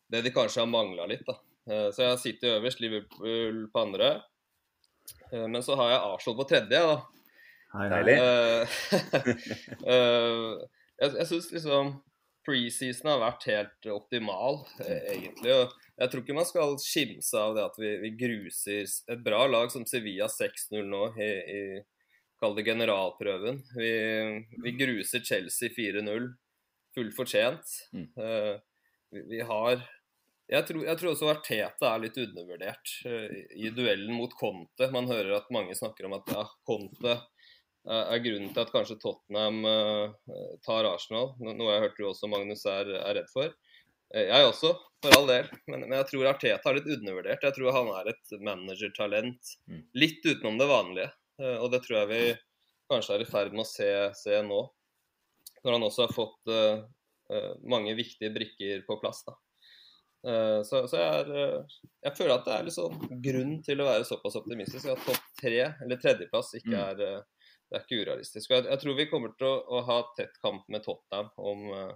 det 0.06 0.20
de 0.22 0.30
kanskje 0.30 0.62
har 0.62 0.70
mangla 0.70 1.08
litt. 1.10 1.26
da. 1.26 1.34
Så 1.90 2.04
jeg 2.04 2.12
har 2.12 2.20
City 2.22 2.52
øverst, 2.52 2.82
Liverpool 2.84 3.64
på 3.74 3.82
andre. 3.82 4.12
Men 5.32 5.62
så 5.64 5.76
har 5.80 5.90
jeg 5.90 6.00
Arsenal 6.12 6.38
på 6.38 6.48
tredje. 6.50 6.80
da. 6.86 6.96
Hei, 7.72 7.86
Deilig. 7.88 8.16
jeg, 11.00 11.12
jeg 11.16 11.28
syns 11.30 11.52
liksom 11.54 11.94
preseason 12.46 13.12
har 13.12 13.22
vært 13.22 13.46
helt 13.50 13.88
optimal, 13.94 14.62
eh, 14.82 15.06
egentlig. 15.14 15.54
og 15.54 15.72
Jeg 16.00 16.10
tror 16.10 16.22
ikke 16.22 16.36
man 16.36 16.48
skal 16.48 16.76
skimse 16.82 17.38
av 17.38 17.56
det 17.56 17.64
at 17.68 17.78
vi, 17.80 17.94
vi 18.02 18.12
gruser 18.18 18.84
et 18.84 19.24
bra 19.24 19.44
lag 19.50 19.70
som 19.72 19.86
Sevilla 19.88 20.28
6-0 20.30 20.84
nå 20.88 21.08
i, 21.16 21.30
i 21.30 21.62
Kall 22.42 22.56
det 22.56 22.64
generalprøven. 22.66 23.60
Vi, 23.78 23.90
vi 24.64 24.70
gruser 24.74 25.22
Chelsea 25.22 25.70
4-0 25.70 26.24
fullt 26.96 27.14
fortjent. 27.14 27.76
Mm. 27.94 28.08
Uh, 28.18 28.56
vi, 29.14 29.22
vi, 29.30 29.42
har 29.46 29.84
jeg 30.52 30.68
tror, 30.68 30.84
jeg 30.86 31.00
tror, 31.00 31.14
også 31.14 31.30
Arteta 31.32 31.90
er 31.90 32.04
litt 32.04 32.18
undervurdert 32.22 32.94
uh, 33.08 33.36
i 33.56 33.72
duellen 33.74 34.14
mot 34.14 34.32
Conte. 34.38 34.90
Man 34.94 35.10
hører 35.10 35.38
at 35.38 35.52
mange 35.54 35.76
snakker 35.78 36.08
om 36.08 36.18
at 36.18 36.32
ja, 36.34 36.46
Conte 36.68 37.18
er 37.90 38.22
grunnen 38.22 38.52
til 38.54 38.62
at 38.62 38.70
kanskje 38.70 38.98
Tottenham 39.02 39.64
eh, 39.66 40.34
tar 40.62 40.86
Arsenal. 40.86 41.32
Noe 41.42 41.72
jeg 41.72 41.82
hørte 41.82 41.98
du 41.98 42.08
også 42.08 42.30
Magnus 42.30 42.64
er, 42.70 42.92
er 43.00 43.16
redd 43.18 43.30
for. 43.32 43.50
Eh, 44.14 44.28
jeg 44.28 44.46
også, 44.46 44.72
for 45.02 45.16
all 45.16 45.26
del. 45.30 45.50
Men, 45.66 45.86
men, 45.88 45.96
jeg 45.98 46.10
tror 46.12 46.30
Arteta 46.30 46.70
er 46.70 46.78
litt 46.78 46.90
undervurdert. 46.94 47.42
Jeg 47.48 47.56
tror 47.58 47.76
han 47.78 47.90
er 47.96 48.12
et 48.12 48.34
managertalent 48.38 49.52
mm. 49.66 49.82
litt 49.98 50.22
utenom 50.24 50.60
det 50.60 50.70
vanlige. 50.70 51.10
Eh, 51.42 51.58
og 51.58 51.72
det 51.74 51.82
tror 51.86 52.02
jeg 52.02 52.10
vi 52.12 52.22
kanskje 52.92 53.16
er 53.16 53.24
i 53.24 53.28
ferd 53.30 53.54
med 53.56 53.64
å 53.64 53.68
se, 53.68 53.90
se 54.18 54.42
nå. 54.46 54.62
Når 55.62 55.76
han 55.78 55.86
også 55.86 56.08
har 56.08 56.10
fått 56.10 56.50
uh, 56.50 56.80
mange 57.70 57.92
viktige 57.94 58.32
brikker 58.34 58.80
på 58.82 58.96
plass. 58.98 59.20
da. 59.22 59.36
Uh, 60.22 60.60
så, 60.62 60.84
så 60.86 61.00
jeg, 61.00 61.22
er, 61.22 61.30
uh, 61.34 61.78
jeg, 62.04 62.14
føler 62.14 62.36
at 62.36 62.44
det 62.46 62.56
er 62.56 62.74
sånn 62.74 63.00
grunn 63.24 63.56
til 63.66 63.82
å 63.82 63.88
være 63.88 64.06
såpass 64.06 64.38
optimistisk 64.38 64.92
at 64.92 65.02
topp 65.06 65.24
tre, 65.40 65.64
eller 65.82 65.98
tredjeplass, 65.98 66.52
ikke 66.60 66.76
mm. 66.76 66.82
er 66.84 67.02
uh, 67.02 67.42
det 67.72 67.78
er 67.78 67.84
ikke 67.86 68.04
urealistisk. 68.04 68.50
Jeg, 68.52 68.66
jeg, 68.68 68.80
tror 68.82 68.96
vi 68.98 69.08
kommer 69.08 69.32
til 69.38 69.48
å, 69.48 69.52
å, 69.72 69.78
ha 69.88 69.98
tett 70.18 70.34
kamp 70.44 70.66
med 70.72 70.84
Tottenham 70.84 71.30
om 71.40 71.62
uh, 71.72 71.94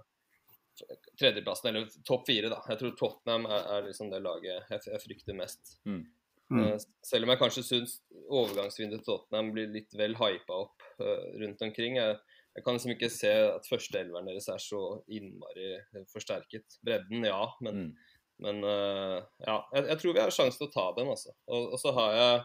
tredjeplassen, 1.19 1.69
eller 1.69 1.99
topp 2.07 2.25
fire. 2.29 2.49
da. 2.49 2.63
Jeg 2.71 2.81
tror 2.81 2.95
Tottenham 2.97 3.45
er, 3.45 3.67
er 3.75 3.85
liksom 3.85 4.09
det 4.09 4.23
laget 4.25 4.71
jeg, 4.73 4.81
jeg 4.89 5.03
frykter 5.03 5.37
mest. 5.37 5.75
Mm. 5.85 6.01
Mm. 6.49 6.63
Uh, 6.63 6.73
selv 7.05 7.27
om 7.27 7.33
jeg 7.33 7.41
kanskje 7.43 7.65
syns 7.67 7.93
overgangsvinduet 8.25 9.03
til 9.03 9.11
Tottenham 9.11 9.53
blir 9.53 9.69
litt 9.69 9.93
vel 9.99 10.17
hypa 10.17 10.63
opp 10.63 10.89
uh, 11.03 11.29
rundt 11.43 11.61
omkring. 11.69 11.99
Jeg, 12.01 12.17
jeg, 12.57 12.65
kan 12.65 12.79
liksom 12.79 12.95
ikke 12.95 13.13
se 13.13 13.33
at 13.51 13.69
førsteelveren 13.69 14.31
deres 14.31 14.49
er 14.49 14.63
så 14.63 14.81
innmari 15.13 15.75
forsterket. 16.09 16.79
Bredden, 16.81 17.29
ja, 17.29 17.43
men, 17.61 17.83
mm. 17.85 18.15
Men 18.43 18.61
ja, 18.63 19.55
jeg, 19.73 19.83
jeg, 19.87 19.97
tror 20.01 20.13
vi 20.13 20.21
har 20.21 20.33
sjanse 20.33 20.59
til 20.59 20.67
å 20.67 20.73
ta 20.73 20.85
den, 20.97 21.09
altså. 21.09 21.31
Og, 21.49 21.71
og 21.73 21.81
så 21.81 21.93
har 21.95 22.11
jeg 22.17 22.41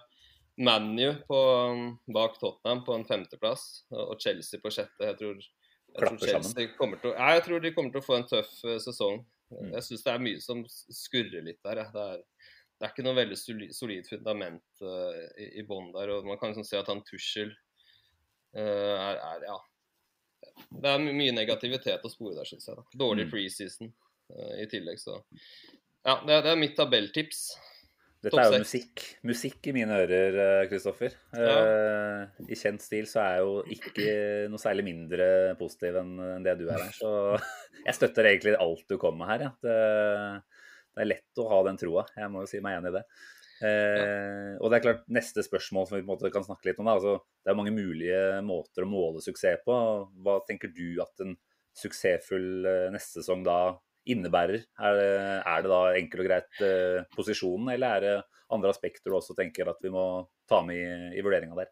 ManU 0.57 1.15
bak 2.15 2.39
Tottenham 2.41 2.85
på 2.85 2.95
en 2.95 3.05
femteplass 3.05 3.85
og 3.91 4.21
Chelsea 4.21 4.61
på 4.61 4.73
sjette. 4.73 5.07
Jeg 5.09 5.19
tror, 5.19 5.39
jeg 5.93 6.09
tror 6.09 6.19
Chelsea 6.21 6.75
kommer 6.77 7.01
til, 7.01 7.15
ja, 7.17 7.31
jeg 7.37 7.45
tror 7.47 7.63
de 7.63 7.73
kommer 7.73 7.95
til 7.95 8.03
å 8.03 8.07
få 8.07 8.19
en 8.19 8.29
tøff 8.29 8.53
uh, 8.67 8.77
sesong. 8.83 9.23
Mm. 9.53 9.73
Jeg 9.77 9.87
syns 9.89 10.05
det 10.05 10.13
er 10.13 10.27
mye 10.29 10.45
som 10.45 10.63
skurrer 10.69 11.45
litt 11.49 11.61
der. 11.65 11.83
Ja. 11.83 11.89
Det, 11.95 12.05
er, 12.05 12.23
det, 12.77 12.87
er, 12.87 12.93
ikke 12.93 13.07
noe 13.07 13.19
veldig 13.19 13.41
solid, 13.41 13.75
solid 13.77 14.09
fundament 14.09 14.85
uh, 14.85 15.19
i, 15.41 15.51
i 15.61 15.67
bånn 15.69 15.93
der. 15.97 16.17
og 16.17 16.29
Man 16.29 16.41
kan 16.41 16.53
liksom 16.53 16.69
se 16.69 16.81
at 16.81 16.89
han 16.93 17.05
Tussel 17.09 17.53
uh, 18.57 18.63
er, 18.63 19.21
er, 19.21 19.47
Ja. 19.51 19.61
Det 20.53 20.91
er 20.91 21.01
mye 21.01 21.33
negativitet 21.33 22.03
å 22.05 22.11
spore 22.11 22.35
der, 22.37 22.49
syns 22.49 22.67
jeg. 22.69 22.77
Da. 22.77 22.85
Dårlig 22.99 23.29
mm. 23.29 23.31
preseason 23.33 23.93
i 24.59 24.65
tillegg, 24.69 24.97
så 24.97 25.19
Ja, 26.03 26.19
det, 26.27 26.41
det 26.45 26.51
er 26.51 26.59
mitt 26.59 26.75
tabelltips. 26.79 27.45
Dette 28.23 28.39
er 28.39 28.53
jo 28.55 28.61
musikk. 28.63 29.03
Musikk 29.27 29.67
i 29.67 29.73
mine 29.75 29.97
ører, 30.05 30.37
eh, 30.39 30.65
Kristoffer. 30.71 31.15
Ja. 31.35 31.55
Uh, 31.59 32.45
I 32.47 32.59
kjent 32.59 32.85
stil 32.85 33.09
så 33.11 33.19
er 33.23 33.33
jeg 33.35 33.43
jo 33.43 33.57
ikke 33.75 34.15
noe 34.53 34.63
særlig 34.63 34.85
mindre 34.87 35.27
positiv 35.59 35.99
enn 35.99 36.45
det 36.45 36.55
du 36.61 36.69
er 36.69 36.85
her. 36.85 36.95
Så 36.95 37.11
jeg 37.89 37.97
støtter 37.99 38.31
egentlig 38.31 38.55
alt 38.63 38.87
du 38.87 38.95
kommer 38.95 39.25
med 39.25 39.33
her. 39.33 39.47
Ja. 39.49 39.53
Det, 39.67 39.77
det, 40.93 41.03
er 41.03 41.11
lett 41.17 41.43
å 41.43 41.49
ha 41.51 41.61
den 41.67 41.83
troa. 41.83 42.07
Jeg 42.15 42.31
må 42.31 42.45
jo 42.45 42.51
si 42.53 42.63
meg 42.63 42.79
enig 42.79 42.93
i 42.93 42.97
det. 43.01 43.05
Uh, 43.63 43.67
ja. 43.67 44.09
Og 44.61 44.71
det 44.71 44.79
er 44.79 44.87
klart, 44.87 45.07
neste 45.19 45.43
spørsmål 45.47 45.91
som 45.91 45.99
vi 45.99 46.05
på 46.05 46.07
en 46.07 46.15
måte 46.15 46.35
kan 46.35 46.47
snakke 46.47 46.71
litt 46.71 46.83
om, 46.83 46.91
da, 46.91 46.99
altså, 47.01 47.19
det 47.43 47.51
er 47.51 47.59
mange 47.59 47.75
mulige 47.75 48.23
måter 48.47 48.87
å 48.87 48.91
måle 48.91 49.23
suksess 49.23 49.67
på. 49.67 49.79
Hva 50.23 50.39
tenker 50.47 50.71
du 50.71 51.03
at 51.03 51.27
en 51.27 51.35
suksessfull 51.75 52.69
neste 52.95 53.19
sesong 53.19 53.43
da 53.47 53.73
innebærer? 54.11 54.65
Er 54.83 54.99
det, 54.99 55.11
er 55.47 55.65
det 55.65 55.73
da 55.73 55.81
enkelt 55.99 56.25
og 56.25 56.29
greit 56.29 56.63
eh, 56.67 57.01
posisjonen, 57.15 57.73
eller 57.75 57.97
er 57.97 58.07
det 58.07 58.15
andre 58.53 58.73
aspekter 58.75 59.11
du 59.11 59.17
også 59.19 59.37
tenker 59.39 59.71
at 59.71 59.81
vi 59.83 59.93
må 59.93 60.05
ta 60.51 60.61
med 60.67 60.79
i, 60.79 61.19
i 61.19 61.25
vurderinga 61.25 61.59
der? 61.59 61.71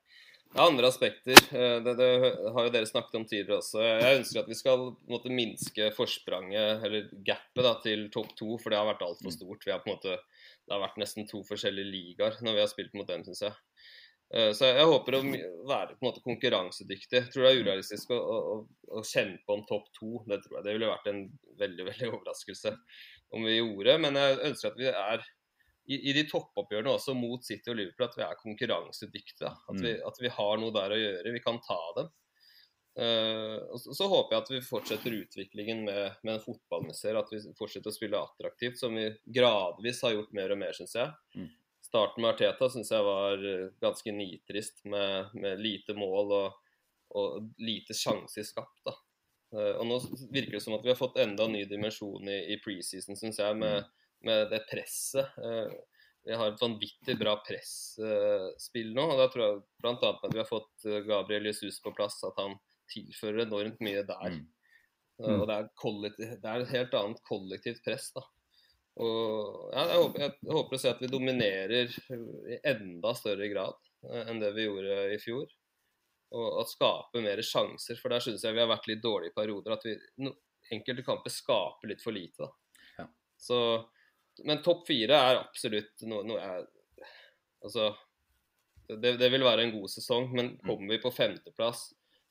Ja, 0.54 0.64
andre 0.66 0.88
aspekter. 0.90 1.38
Eh, 1.54 1.76
det, 1.84 1.94
det, 1.94 2.08
har 2.54 2.66
jo 2.66 2.72
dere 2.74 2.88
snakket 2.88 3.20
om 3.20 3.26
tidligere 3.28 3.60
også. 3.60 3.82
Jeg 3.84 4.20
ønsker 4.20 4.40
at 4.42 4.50
vi 4.50 4.58
skal 4.58 4.86
måtte, 5.10 5.30
minske 5.30 5.90
forspranget, 5.94 6.82
eller 6.86 7.10
gapet, 7.26 7.62
da, 7.62 7.74
til 7.84 8.08
topp 8.14 8.32
to, 8.38 8.56
for 8.58 8.72
det 8.72 8.80
har 8.80 8.88
vært 8.88 9.04
altfor 9.06 9.30
mm. 9.30 9.36
stort. 9.36 9.66
Vi 9.66 9.74
har 9.74 9.82
på 9.84 9.92
en 9.92 9.98
måte, 9.98 10.16
det 10.66 10.74
har 10.74 10.82
vært 10.82 10.98
nesten 11.02 11.28
to 11.30 11.44
forskjellige 11.46 11.92
ligaer 11.92 12.40
når 12.42 12.58
vi 12.58 12.64
har 12.64 12.72
spilt 12.72 12.98
mot 12.98 13.06
dem, 13.06 13.22
syns 13.28 13.44
jeg. 13.46 13.54
Eh, 14.34 14.52
så 14.54 14.68
jeg 14.68 14.86
håper 14.86 15.16
å 15.16 15.22
være 15.24 15.96
på 15.96 15.98
en 15.98 16.06
måte 16.06 16.22
konkurransedyktig. 16.22 17.18
Jeg 17.18 17.32
tror 17.32 17.46
det 17.46 17.50
er 17.50 17.64
urealistisk 17.64 18.12
å, 18.14 18.20
å, 18.20 18.54
å 19.00 19.02
kjempe 19.06 19.56
om 19.56 19.64
topp 19.66 19.90
to. 19.96 20.22
Det 20.30 20.38
tror 20.44 20.60
jeg 20.60 20.66
det 20.68 20.76
ville 20.76 20.92
vært 20.92 21.10
en 21.10 21.24
veldig 21.60 21.88
veldig 21.90 22.12
overraskelse 22.12 22.74
om 23.34 23.48
vi 23.48 23.58
gjorde. 23.58 23.98
Men 24.06 24.20
jeg 24.20 24.40
ønsker 24.52 24.70
at 24.70 24.80
vi 24.80 24.88
er 24.92 25.26
i, 25.90 25.98
i 25.98 26.14
de 26.14 26.22
toppoppgjørene 26.30 26.94
også 26.94 27.16
mot 27.18 27.42
City 27.42 27.72
og 27.72 27.80
Liverpool 27.80 28.06
at 28.06 28.16
vi 28.20 28.26
er 28.28 28.40
konkurransedyktige. 28.44 29.50
At 29.50 29.82
vi, 29.82 29.96
mm. 29.98 30.08
at 30.12 30.22
vi 30.22 30.34
har 30.38 30.62
noe 30.62 30.74
der 30.78 30.94
å 30.94 31.02
gjøre. 31.02 31.34
Vi 31.34 31.44
kan 31.44 31.62
ta 31.66 31.82
dem. 31.98 32.16
Uh, 33.00 33.56
og 33.70 33.78
så, 33.78 33.94
så, 33.94 34.06
håper 34.10 34.34
jeg 34.34 34.42
at 34.42 34.48
vi 34.50 34.58
fortsetter 34.66 35.14
utviklingen 35.14 35.84
med, 35.86 36.16
med 36.26 36.32
en 36.34 36.42
fotball 36.42 36.88
At 36.90 37.30
vi 37.30 37.38
fortsetter 37.56 37.86
å 37.86 37.94
spille 37.94 38.18
attraktivt, 38.18 38.80
som 38.82 38.98
vi 38.98 39.06
gradvis 39.30 40.02
har 40.04 40.16
gjort 40.16 40.34
mer 40.36 40.54
og 40.54 40.60
mer, 40.60 40.74
syns 40.76 40.98
jeg. 40.98 41.14
Mm 41.38 41.48
starten 41.90 42.22
med 42.22 42.30
Arteta 42.30 42.68
syns 42.70 42.92
jeg 42.94 43.02
var 43.02 43.40
eh, 43.42 43.68
ganske 43.82 44.12
nitrist, 44.14 44.84
med, 44.86 45.32
med 45.34 45.60
lite 45.62 45.94
mål 45.98 46.34
og, 46.36 46.74
og 47.18 47.48
lite 47.58 47.96
sjanser 47.98 48.46
skapt. 48.46 48.84
da. 48.86 48.94
Eh, 49.56 49.72
og 49.74 49.88
Nå 49.88 49.98
virker 50.30 50.58
det 50.58 50.62
som 50.62 50.76
at 50.76 50.86
vi 50.86 50.92
har 50.92 51.00
fått 51.00 51.18
enda 51.18 51.48
en 51.48 51.56
ny 51.58 51.64
dimensjon 51.66 52.30
i, 52.30 52.38
i 52.54 52.60
preseason, 52.62 53.18
syns 53.18 53.42
jeg, 53.42 53.58
med, 53.58 53.90
med, 54.26 54.46
det 54.52 54.62
presset. 54.70 55.34
Eh, 55.42 55.74
vi 56.28 56.36
har 56.36 56.52
et 56.52 56.62
vanvittig 56.62 57.16
bra 57.18 57.34
presspill 57.42 58.90
nå. 58.94 59.06
og 59.08 59.18
da 59.18 59.26
tror 59.32 59.46
jeg 59.46 59.60
bl.a. 59.80 59.94
at 60.10 60.26
vi 60.28 60.38
har 60.38 60.46
fått 60.46 60.84
Gabriel 61.08 61.48
Jesus 61.48 61.78
på 61.80 61.94
plass, 61.96 62.18
at 62.28 62.36
han 62.38 62.58
tilfører 62.92 63.46
enormt 63.46 63.80
mye 63.80 64.02
der. 64.04 64.36
Mm. 64.36 64.42
Og 65.40 65.46
det 65.48 65.56
er, 65.56 65.70
det 66.12 66.44
er, 66.44 66.60
et 66.60 66.74
helt 66.74 66.98
annet 67.00 67.24
kollektivt 67.24 67.80
press. 67.86 68.10
da. 68.12 68.22
Og 69.00 69.70
ja, 69.72 69.84
jeg, 69.86 70.00
håper, 70.02 70.24
jeg, 70.24 70.34
håper, 70.50 70.76
å 70.76 70.82
se 70.82 70.90
at 70.92 71.00
vi 71.00 71.08
dominerer 71.08 71.94
i 72.52 72.58
enda 72.68 73.14
større 73.16 73.48
grad 73.48 73.78
eh, 74.10 74.28
enn 74.28 74.42
det 74.42 74.52
vi 74.56 74.66
gjorde 74.66 74.98
i 75.14 75.18
fjor. 75.22 75.46
Og 76.36 76.60
at 76.60 76.70
skape 76.70 77.22
mer 77.24 77.40
sjanser, 77.42 77.98
for 77.98 78.12
der 78.12 78.22
syns 78.22 78.44
jeg 78.44 78.54
vi 78.54 78.62
har 78.62 78.70
vært 78.70 78.90
litt 78.90 79.02
dårlige 79.02 79.32
i 79.32 79.38
perioder. 79.38 79.76
At 79.78 79.86
vi 79.88 79.96
no, 80.26 80.34
enkelte 80.74 81.06
kamper 81.06 81.32
skaper 81.32 81.90
litt 81.90 82.04
for 82.04 82.14
lite. 82.14 82.50
Ja. 82.98 83.08
Så, 83.40 83.58
men 84.44 84.62
topp 84.66 84.84
fire 84.90 85.16
er 85.30 85.40
absolutt 85.40 86.06
noe, 86.08 86.26
noe 86.26 86.44
jeg 86.44 86.68
Altså 87.60 87.90
det, 88.88 89.18
det, 89.20 89.28
vil 89.28 89.44
være 89.44 89.66
en 89.66 89.74
god 89.74 89.90
sesong, 89.92 90.30
men 90.32 90.54
mm. 90.54 90.60
kommer 90.64 90.94
vi 90.94 91.02
på 91.02 91.10
femteplass, 91.12 91.90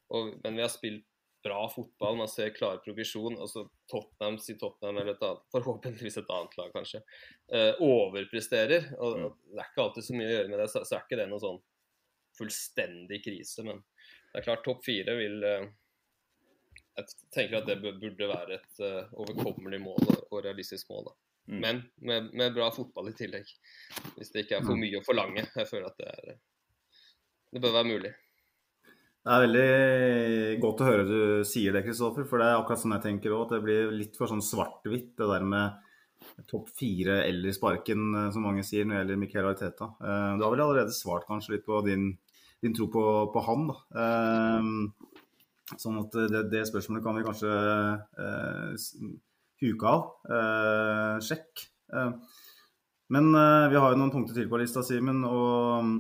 og, 0.10 0.32
men 0.44 0.58
vi 0.58 0.64
har 0.64 0.72
spilt 0.74 1.06
bra 1.44 1.70
fotball. 1.70 2.18
Man 2.18 2.28
ser 2.28 2.50
klar 2.56 2.78
progresjon. 2.78 3.40
altså 3.40 3.70
Tottenham, 3.92 4.40
si 4.40 4.58
Tottenham 4.58 4.98
eller 4.98 5.14
et 5.14 5.24
annet, 5.24 5.46
forhåpentligvis 5.52 6.18
et 6.22 6.34
annet 6.36 6.58
lag, 6.58 6.72
kanskje, 6.74 7.02
eh, 7.54 7.74
overpresterer. 7.86 8.94
og. 9.00 9.38
Det 9.50 9.60
er 9.60 9.72
ikke 9.72 9.86
alltid 9.86 10.08
så 10.08 10.18
mye 10.18 10.30
å 10.30 10.34
gjøre 10.36 10.50
med 10.50 10.60
det, 10.60 10.70
så, 10.72 10.84
er 10.84 11.06
ikke 11.06 11.22
det 11.22 11.30
noe 11.30 11.44
sånn 11.44 11.62
fullstendig 12.38 13.24
krise. 13.24 13.64
Men 13.68 13.82
det 14.32 14.42
er 14.42 14.48
klart, 14.48 14.66
topp 14.66 14.84
fire 14.86 15.16
vil 15.20 15.44
eh, 15.44 15.70
Jeg 17.00 17.16
tenker 17.32 17.62
at 17.62 17.68
det 17.70 17.80
burde 17.80 18.28
være 18.28 18.58
et 18.58 18.80
uh, 18.84 19.12
overkommelig 19.24 19.78
mål 19.80 20.10
og 20.32 20.42
realistisk 20.44 20.90
mål. 20.92 21.06
da. 21.08 21.14
Mm. 21.50 21.60
Men 21.64 21.78
med, 21.96 22.34
med, 22.34 22.54
bra 22.54 22.68
fotball 22.76 23.10
i 23.10 23.14
tillegg. 23.16 23.48
Hvis 24.18 24.34
det 24.34 24.44
ikke 24.44 24.58
er 24.58 24.66
for 24.66 24.76
mm. 24.76 24.82
mye 24.84 25.00
å 25.00 25.06
forlange. 25.06 25.46
Jeg 25.56 25.70
føler 25.70 25.88
at 25.88 26.02
det 26.02 26.10
er 26.10 26.42
Det 27.56 27.62
bør 27.64 27.78
være 27.78 27.88
mulig. 27.88 28.12
Det 29.20 29.36
er 29.36 29.44
veldig 29.44 30.62
godt 30.64 30.82
å 30.82 30.88
høre 30.88 31.06
du 31.06 31.20
sier 31.48 31.76
det, 31.76 31.84
Kristoffer. 31.86 32.26
For 32.28 32.40
det 32.40 32.48
er 32.48 32.62
akkurat 32.62 32.82
sånn 32.82 32.96
jeg 32.96 33.06
tenker 33.06 33.36
òg. 33.36 33.46
At 33.46 33.58
det 33.58 33.64
blir 33.66 33.92
litt 33.92 34.16
for 34.18 34.32
sånn 34.32 34.44
svart-hvitt, 34.44 35.12
det 35.20 35.28
der 35.28 35.46
med 35.46 35.86
topp 36.50 36.70
fire 36.76 37.24
eller 37.26 37.54
sparken, 37.56 38.10
eh, 38.16 38.30
som 38.34 38.46
mange 38.48 38.64
sier 38.68 38.86
når 38.86 38.96
det 38.96 39.00
gjelder 39.02 39.22
Michael 39.22 39.50
Arteta. 39.52 39.92
Eh, 40.00 40.32
du 40.38 40.46
har 40.46 40.54
vel 40.54 40.64
allerede 40.66 40.96
svart 40.96 41.28
kanskje 41.28 41.56
litt 41.56 41.66
på 41.68 41.82
din, 41.86 42.12
din 42.64 42.76
tro 42.76 42.90
på, 42.92 43.04
på 43.34 43.44
han, 43.48 43.68
da. 43.72 43.78
Eh, 44.04 45.76
sånn 45.78 46.00
at 46.02 46.16
det, 46.32 46.46
det, 46.52 46.66
spørsmålet 46.68 47.06
kan 47.06 47.20
vi 47.20 47.26
kanskje 47.28 47.52
huke 49.62 49.92
av. 49.92 51.20
Sjekk. 51.22 51.68
Men 53.14 53.28
vi 53.70 53.78
har 53.78 53.94
jo 53.94 54.00
noen 54.00 54.14
punkter 54.16 54.34
til 54.34 54.48
på 54.50 54.58
lista, 54.58 54.82
Simen. 54.82 55.22
og 55.30 55.92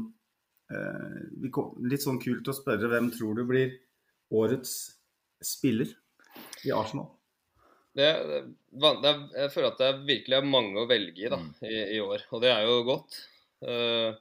litt 0.69 2.03
sånn 2.03 2.19
kult 2.21 2.49
å 2.51 2.53
spørre 2.53 2.91
hvem 2.91 3.09
tror 3.13 3.39
du 3.39 3.45
blir 3.49 3.73
årets 4.29 4.75
spiller 5.41 5.89
i 6.67 6.73
Arsenal? 6.75 7.09
Det, 7.95 8.09
det, 8.69 9.13
jeg 9.33 9.51
føler 9.53 9.71
at 9.71 9.81
det 9.81 9.89
virkelig 10.07 10.38
er 10.38 10.45
mange 10.45 10.77
å 10.79 10.89
velge 10.89 11.25
i 11.25 11.31
da, 11.31 11.39
mm. 11.41 11.49
i, 11.65 11.79
i, 11.97 12.01
år, 12.03 12.27
og 12.29 12.43
det 12.43 12.51
er 12.53 12.67
jo 12.67 12.83
godt. 12.88 13.17
Uh, 13.65 14.13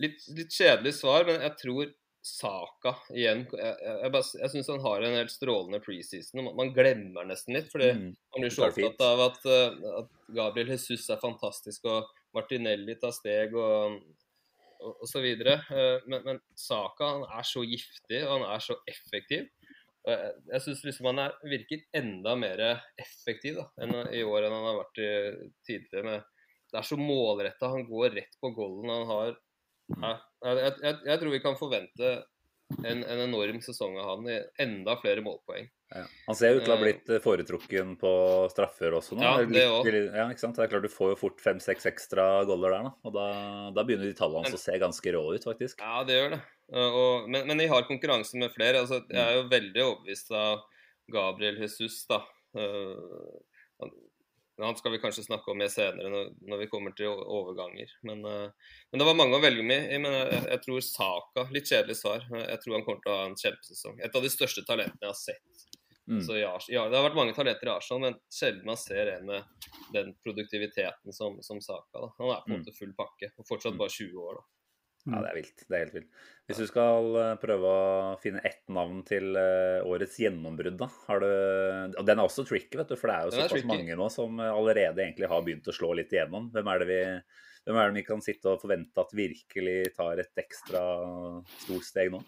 litt, 0.00 0.22
litt, 0.36 0.54
kjedelig 0.54 0.94
svar, 1.00 1.26
men 1.28 1.42
jeg 1.42 1.58
tror 1.60 1.90
Saka 2.22 2.92
igjen 3.10 3.40
Jeg, 3.50 3.72
jeg, 3.82 3.94
jeg, 3.98 4.26
jeg 4.38 4.50
syns 4.52 4.68
han 4.70 4.84
har 4.84 5.02
en 5.02 5.16
helt 5.18 5.32
strålende 5.34 5.80
preseason. 5.82 6.38
Man, 6.38 6.52
man 6.60 6.70
glemmer 6.76 7.26
nesten 7.26 7.58
litt, 7.58 7.66
fordi 7.72 7.90
mm. 7.98 8.04
man 8.14 8.44
blir 8.44 8.54
så 8.54 8.68
opptatt 8.68 9.02
av 9.08 9.24
at, 9.26 9.40
uh, 9.50 9.88
at, 10.04 10.12
Gabriel 10.32 10.70
Jesus 10.76 11.08
er 11.10 11.18
fantastisk, 11.20 11.90
og 11.90 12.06
Martinelli 12.32 12.94
tar 13.02 13.12
steg. 13.16 13.58
og 13.58 13.98
osv. 15.04 15.26
Eh, 15.26 16.04
men, 16.06 16.24
men 16.26 16.40
Saka 16.58 17.12
han 17.16 17.26
er 17.38 17.46
så 17.46 17.64
giftig 17.66 18.22
og 18.26 18.36
han 18.38 18.48
er 18.50 18.64
så 18.64 18.78
effektiv. 18.90 19.48
Jeg 20.02 20.58
syns 20.64 20.80
liksom 20.82 21.12
han 21.12 21.20
er, 21.22 21.34
virker 21.46 21.84
enda 21.94 22.32
mer 22.34 22.58
effektiv 22.98 23.60
da, 23.60 23.68
enn 23.84 23.92
i 24.10 24.24
år 24.26 24.48
enn 24.48 24.56
han 24.56 24.64
har 24.66 24.80
vært 24.80 24.98
tidligere. 25.62 26.02
Med, 26.08 26.48
det 26.72 26.80
er 26.80 26.88
så 26.88 26.98
målretta. 26.98 27.70
Han 27.70 27.86
går 27.86 28.16
rett 28.16 28.34
på 28.42 28.50
golden. 28.56 28.90
Han 28.90 29.06
har 29.06 29.36
jeg, 29.92 30.72
jeg, 30.82 30.96
jeg, 31.06 31.18
tror 31.20 31.32
vi 31.32 31.42
kan 31.44 31.58
forvente 31.58 32.10
en, 32.80 33.02
en 33.04 33.22
enorm 33.26 33.60
sesong 33.64 33.98
av 34.00 34.08
han 34.16 34.28
i 34.32 34.38
enda 34.64 34.96
flere 35.00 35.24
målpoeng. 35.24 35.68
Ja. 35.94 36.04
Han 36.26 36.36
ser 36.38 36.56
ut 36.56 36.62
til 36.64 36.72
å 36.72 36.76
ha 36.76 36.80
eh. 36.80 36.84
blitt 36.86 37.10
eh, 37.12 37.20
foretrukken 37.22 37.94
på 38.00 38.12
straffer 38.52 38.94
også 38.96 39.18
nå. 39.18 39.24
Ja, 39.24 39.32
det, 39.44 39.64
også. 39.68 39.92
Ja, 40.08 40.26
ikke 40.32 40.44
sant? 40.44 40.56
det 40.56 40.64
er 40.64 40.72
klart 40.72 40.86
Du 40.86 40.92
får 40.92 41.12
jo 41.12 41.18
fort 41.20 41.44
fem-seks 41.44 41.88
ekstra 41.90 42.26
goller 42.48 42.72
der, 42.72 42.88
da. 42.88 42.94
Og 43.04 43.16
da, 43.16 43.26
da 43.76 43.84
begynner 43.86 44.08
de 44.08 44.16
tallene 44.16 44.46
hans 44.46 44.56
å 44.56 44.62
se 44.62 44.78
ganske 44.80 45.14
rå 45.14 45.22
ut, 45.34 45.46
faktisk. 45.48 45.84
Ja, 45.84 46.00
det 46.08 46.18
gjør 46.18 46.36
det. 46.36 46.42
Og, 46.72 47.28
men, 47.28 47.44
men 47.50 47.60
de 47.60 47.68
har 47.68 47.88
konkurranse 47.88 48.38
med 48.40 48.54
flere. 48.54 48.84
Altså, 48.84 49.02
jeg 49.12 49.20
er 49.20 49.40
jo 49.40 49.48
veldig 49.52 49.84
overbevist 49.84 50.32
av 50.36 50.62
Gabriel 51.12 51.60
Jesus, 51.60 52.00
da. 52.08 52.22
Han 54.62 54.76
skal 54.78 54.92
vi 54.94 55.00
kanskje 55.02 55.24
snakke 55.26 55.50
om 55.50 55.58
mer 55.58 55.70
senere 55.72 56.10
når, 56.12 56.32
når 56.46 56.60
vi 56.60 56.70
kommer 56.70 56.92
til 56.96 57.10
overganger. 57.10 57.92
Men, 58.06 58.22
men, 58.22 59.00
det 59.00 59.08
var 59.08 59.16
mange 59.18 59.36
å 59.36 59.42
velge 59.42 59.64
med. 59.66 59.88
Men 60.04 60.16
jeg, 60.16 60.42
jeg, 60.52 60.60
tror 60.64 60.84
Saka 60.86 61.46
Litt 61.52 61.68
kjedelig 61.68 61.98
svar. 61.98 62.24
Jeg 62.30 62.60
tror 62.62 62.78
han 62.78 62.84
kommer 62.86 63.04
til 63.04 63.12
å 63.12 63.18
ha 63.18 63.28
en 63.28 63.38
kjempesesong. 63.40 64.00
Et 64.00 64.20
av 64.20 64.24
de 64.24 64.32
største 64.32 64.64
talentene 64.68 65.02
jeg 65.02 65.10
har 65.10 65.18
sett 65.18 65.72
Mm. 66.10 66.22
Så 66.26 66.36
ja, 66.36 66.54
ja, 66.68 66.86
det 66.90 66.98
har 66.98 67.04
vært 67.06 67.18
mange 67.18 67.34
talenter 67.36 67.68
i 67.68 67.74
Arsenal, 67.76 68.08
men 68.08 68.16
sjelden 68.32 68.66
man 68.66 68.80
ser 68.80 69.12
en 69.12 69.28
med 69.28 69.68
den 69.94 70.10
produktiviteten 70.24 71.14
som, 71.14 71.38
som 71.46 71.60
Saka. 71.62 72.00
Da. 72.00 72.08
Han 72.18 72.32
er 72.32 72.42
på 72.42 72.50
en 72.50 72.56
mm. 72.56 72.64
måte 72.64 72.74
full 72.78 72.96
pakke, 72.98 73.30
og 73.38 73.46
fortsatt 73.48 73.76
mm. 73.76 73.80
bare 73.84 73.94
20 73.94 74.26
år. 74.26 74.40
da. 74.40 74.48
Ja, 75.02 75.18
det 75.18 75.30
er 75.32 75.38
vilt. 75.40 75.62
Det 75.66 75.74
er 75.74 75.80
helt 75.82 75.94
vilt. 75.96 76.18
Hvis 76.46 76.58
du 76.62 76.66
skal 76.70 77.16
eh, 77.18 77.30
prøve 77.42 77.70
å 77.70 77.86
finne 78.22 78.42
ett 78.46 78.62
navn 78.70 79.00
til 79.06 79.34
eh, 79.38 79.80
årets 79.82 80.18
gjennombrudd, 80.22 80.76
da 80.78 80.86
har 81.08 81.24
du 81.24 81.32
Og 81.98 82.04
den 82.06 82.20
er 82.20 82.22
også 82.22 82.44
tricky, 82.46 82.78
vet 82.78 82.92
du, 82.92 82.94
for 82.98 83.10
det 83.10 83.16
er 83.16 83.26
jo 83.26 83.34
såpass 83.34 83.66
mange 83.66 83.96
nå 83.98 84.06
som 84.14 84.38
allerede 84.44 85.02
egentlig 85.02 85.30
har 85.32 85.42
begynt 85.42 85.66
å 85.66 85.74
slå 85.74 85.90
litt 85.98 86.14
igjennom. 86.14 86.52
Hvem 86.54 86.70
er 86.70 86.84
det 86.84 86.90
vi 86.92 87.00
hvem 87.62 87.78
er 87.78 87.90
det 87.90 88.00
vi 88.00 88.06
kan 88.06 88.22
sitte 88.22 88.50
og 88.50 88.62
forvente 88.62 88.98
at 88.98 89.12
virkelig 89.14 89.92
tar 89.94 90.18
et 90.18 90.40
ekstra 90.42 90.80
stort 91.62 91.86
steg 91.86 92.10
nå? 92.14 92.18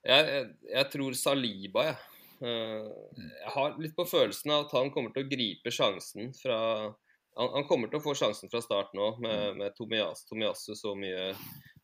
Jeg, 0.00 0.24
jeg, 0.24 0.46
jeg 0.72 0.88
tror 0.94 1.16
Saliba, 1.20 1.84
jeg. 1.90 1.98
Eh, 2.40 2.88
jeg 3.20 3.52
har 3.54 3.76
litt 3.82 3.96
på 3.96 4.06
følelsen 4.08 4.52
av 4.54 4.66
at 4.66 4.74
han 4.78 4.90
kommer 4.94 5.12
til 5.12 5.26
å 5.26 5.30
gripe 5.30 5.72
sjansen 5.74 6.30
fra 6.38 6.58
Han, 7.36 7.50
han 7.52 7.66
kommer 7.68 7.90
til 7.90 8.00
å 8.00 8.02
få 8.02 8.14
sjansen 8.18 8.50
fra 8.50 8.58
start 8.64 8.90
nå, 8.96 9.04
med, 9.22 9.36
mm. 9.38 9.58
med 9.60 9.74
Tomiyasu, 9.76 10.24
Tomiyasu 10.28 10.72
så 10.74 10.96
mye 10.98 11.28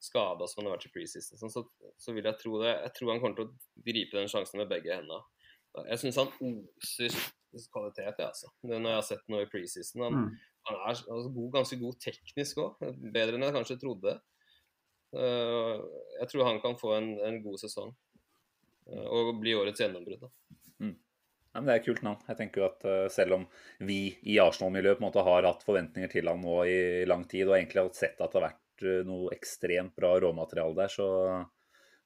skada 0.03 0.49
som 0.51 0.61
han 0.61 0.69
har 0.69 0.75
vært 0.75 0.89
i 0.89 0.91
preseason. 0.97 1.39
Sånn, 1.39 1.53
så, 1.53 1.63
så, 2.03 2.15
vil 2.17 2.27
jeg 2.27 2.41
tro 2.41 2.59
det. 2.65 2.73
Jeg 2.73 2.93
tror 2.97 3.13
han 3.13 3.23
kommer 3.23 3.39
til 3.39 3.47
å 3.47 3.85
gripe 3.87 4.19
den 4.19 4.33
sjansen 4.33 4.59
med 4.61 4.73
begge 4.73 4.91
hendene. 4.97 5.23
Jeg 5.87 6.01
syns 6.03 6.19
han 6.19 6.33
oser 6.35 7.15
kvalitet, 7.73 8.19
jeg, 8.19 8.27
altså. 8.27 8.51
Det 8.67 8.81
når 8.81 8.91
jeg 8.91 8.99
har 8.99 9.07
sett 9.07 9.31
noe 9.33 9.47
i 9.47 9.51
preseason. 9.53 10.03
Han, 10.03 10.19
mm. 10.19 10.35
han 10.67 10.81
er 10.81 10.89
altså, 10.91 11.31
god, 11.39 11.51
ganske 11.61 11.79
god 11.85 12.01
teknisk 12.09 12.63
òg. 12.65 12.83
Bedre 13.15 13.39
enn 13.39 13.47
jeg 13.47 13.57
kanskje 13.57 13.79
trodde. 13.85 14.17
Uh, 15.15 15.79
jeg 16.19 16.33
tror 16.33 16.49
han 16.51 16.61
kan 16.65 16.77
få 16.81 16.97
en, 16.99 17.13
en 17.25 17.39
god 17.47 17.63
sesong. 17.63 17.95
Uh, 18.91 19.07
og 19.07 19.35
bli 19.43 19.55
årets 19.59 19.83
gjennombrudd. 19.83 20.29
Ja, 21.57 21.63
Det 21.65 21.73
er 21.73 21.81
et 21.81 21.89
kult 21.89 22.05
navn. 22.05 22.23
Jeg 22.29 22.37
tenker 22.37 22.63
jo 22.63 22.69
at 22.69 22.85
uh, 22.85 23.09
Selv 23.13 23.39
om 23.39 23.49
vi 23.89 24.01
i 24.29 24.39
Arsenal-miljøet 24.43 24.99
på 24.99 25.05
en 25.05 25.09
måte 25.09 25.25
har 25.27 25.49
hatt 25.49 25.65
forventninger 25.65 26.13
til 26.13 26.29
han 26.29 26.43
nå 26.45 26.63
i 26.69 26.79
lang 27.09 27.25
tid, 27.29 27.47
og 27.49 27.57
egentlig 27.57 27.83
har 27.83 27.93
sett 27.97 28.21
at 28.21 28.33
det 28.33 28.41
har 28.41 28.49
vært 28.51 28.87
uh, 28.87 29.03
noe 29.09 29.33
ekstremt 29.35 29.97
bra 29.97 30.17
råmateriale 30.21 30.77
der, 30.77 30.93
så 30.93 31.09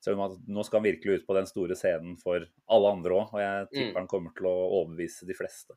selv 0.01 0.16
om 0.16 0.31
at 0.31 0.37
nå 0.49 0.62
skal 0.64 0.81
han 0.81 0.87
virkelig 0.87 1.21
ut 1.21 1.27
på 1.29 1.37
den 1.37 1.49
store 1.51 1.77
scenen 1.77 2.14
for 2.21 2.47
alle 2.73 2.93
andre 2.97 3.16
òg. 3.19 3.35
Og 3.35 3.43
jeg 3.43 3.66
tipper 3.75 3.90
mm. 3.90 3.99
han 4.01 4.11
kommer 4.14 4.37
til 4.38 4.49
å 4.49 4.57
overbevise 4.81 5.29
de 5.29 5.37
fleste. 5.37 5.77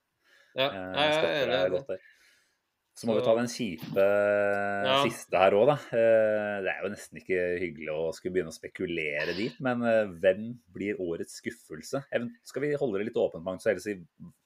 Ja, 0.53 0.69
jeg, 0.69 0.93
jeg 0.93 1.23
jeg, 1.33 1.49
jeg, 1.49 1.83
det. 1.89 1.97
Så 2.93 3.07
må 3.09 3.15
vi 3.17 3.23
ta 3.25 3.33
den 3.33 3.49
kjipe 3.49 4.03
ja. 4.85 4.99
siste 5.01 5.39
her 5.41 5.55
òg, 5.57 5.65
da. 5.71 5.75
Eh, 5.97 6.57
det 6.61 6.69
er 6.69 6.83
jo 6.83 6.91
nesten 6.93 7.19
ikke 7.23 7.39
hyggelig 7.63 7.89
å 7.89 8.01
skulle 8.13 8.35
begynne 8.35 8.53
å 8.53 8.55
spekulere 8.55 9.33
dit, 9.33 9.55
men 9.65 9.81
eh, 9.89 10.11
hvem 10.21 10.51
blir 10.75 10.99
årets 11.01 11.39
skuffelse? 11.41 12.03
Skal 12.45 12.65
vi 12.65 12.75
holde 12.77 13.01
det 13.01 13.07
litt 13.07 13.17
åpent, 13.17 13.41
Magnus, 13.45 13.65
og 13.65 13.71
heller 13.71 13.81
si 13.81 13.95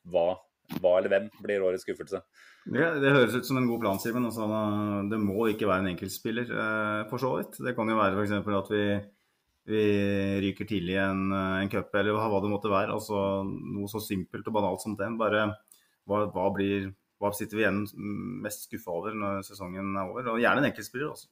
hva, 0.08 0.30
hva, 0.78 0.94
eller 0.94 1.12
hvem 1.12 1.28
blir 1.44 1.66
årets 1.68 1.84
skuffelse? 1.84 2.22
Det, 2.64 2.86
det 3.04 3.12
høres 3.18 3.36
ut 3.36 3.50
som 3.50 3.60
en 3.60 3.68
god 3.68 3.84
plan, 3.84 4.00
Simen. 4.00 4.30
Altså, 4.30 4.48
det 5.12 5.20
må 5.20 5.50
ikke 5.52 5.68
være 5.68 5.84
en 5.84 5.92
enkeltspiller, 5.92 6.54
eh, 6.56 7.02
for 7.12 7.24
så 7.24 7.34
vidt. 7.42 7.60
Det 7.68 7.76
kan 7.76 7.92
jo 7.92 7.98
være 8.00 8.16
f.eks. 8.24 8.54
at 8.62 8.72
vi, 8.72 8.86
vi 9.74 9.82
ryker 10.46 10.70
tidlig 10.72 10.96
i 10.96 11.04
en, 11.04 11.28
en 11.36 11.74
cup, 11.74 11.92
eller 12.00 12.16
hva 12.16 12.40
det 12.40 12.54
måtte 12.54 12.72
være. 12.72 12.96
Altså 12.96 13.44
noe 13.44 13.92
så 13.92 14.00
simpelt 14.08 14.48
og 14.48 14.56
banalt 14.56 14.88
som 14.88 14.96
den. 14.96 15.20
Bare 15.20 15.50
hva, 16.08 16.24
hva 16.32 16.48
blir 16.56 16.94
hva 17.18 17.32
sitter 17.34 17.58
vi 17.58 17.66
igjen 17.66 17.84
mest 18.44 18.68
skuffa 18.68 18.94
over 18.94 19.16
når 19.18 19.44
sesongen 19.48 19.96
er 19.98 20.12
over? 20.12 20.32
Og 20.34 20.42
gjerne 20.42 20.62
en 20.62 20.70
enkeltspiller 20.70 21.10
også. 21.10 21.30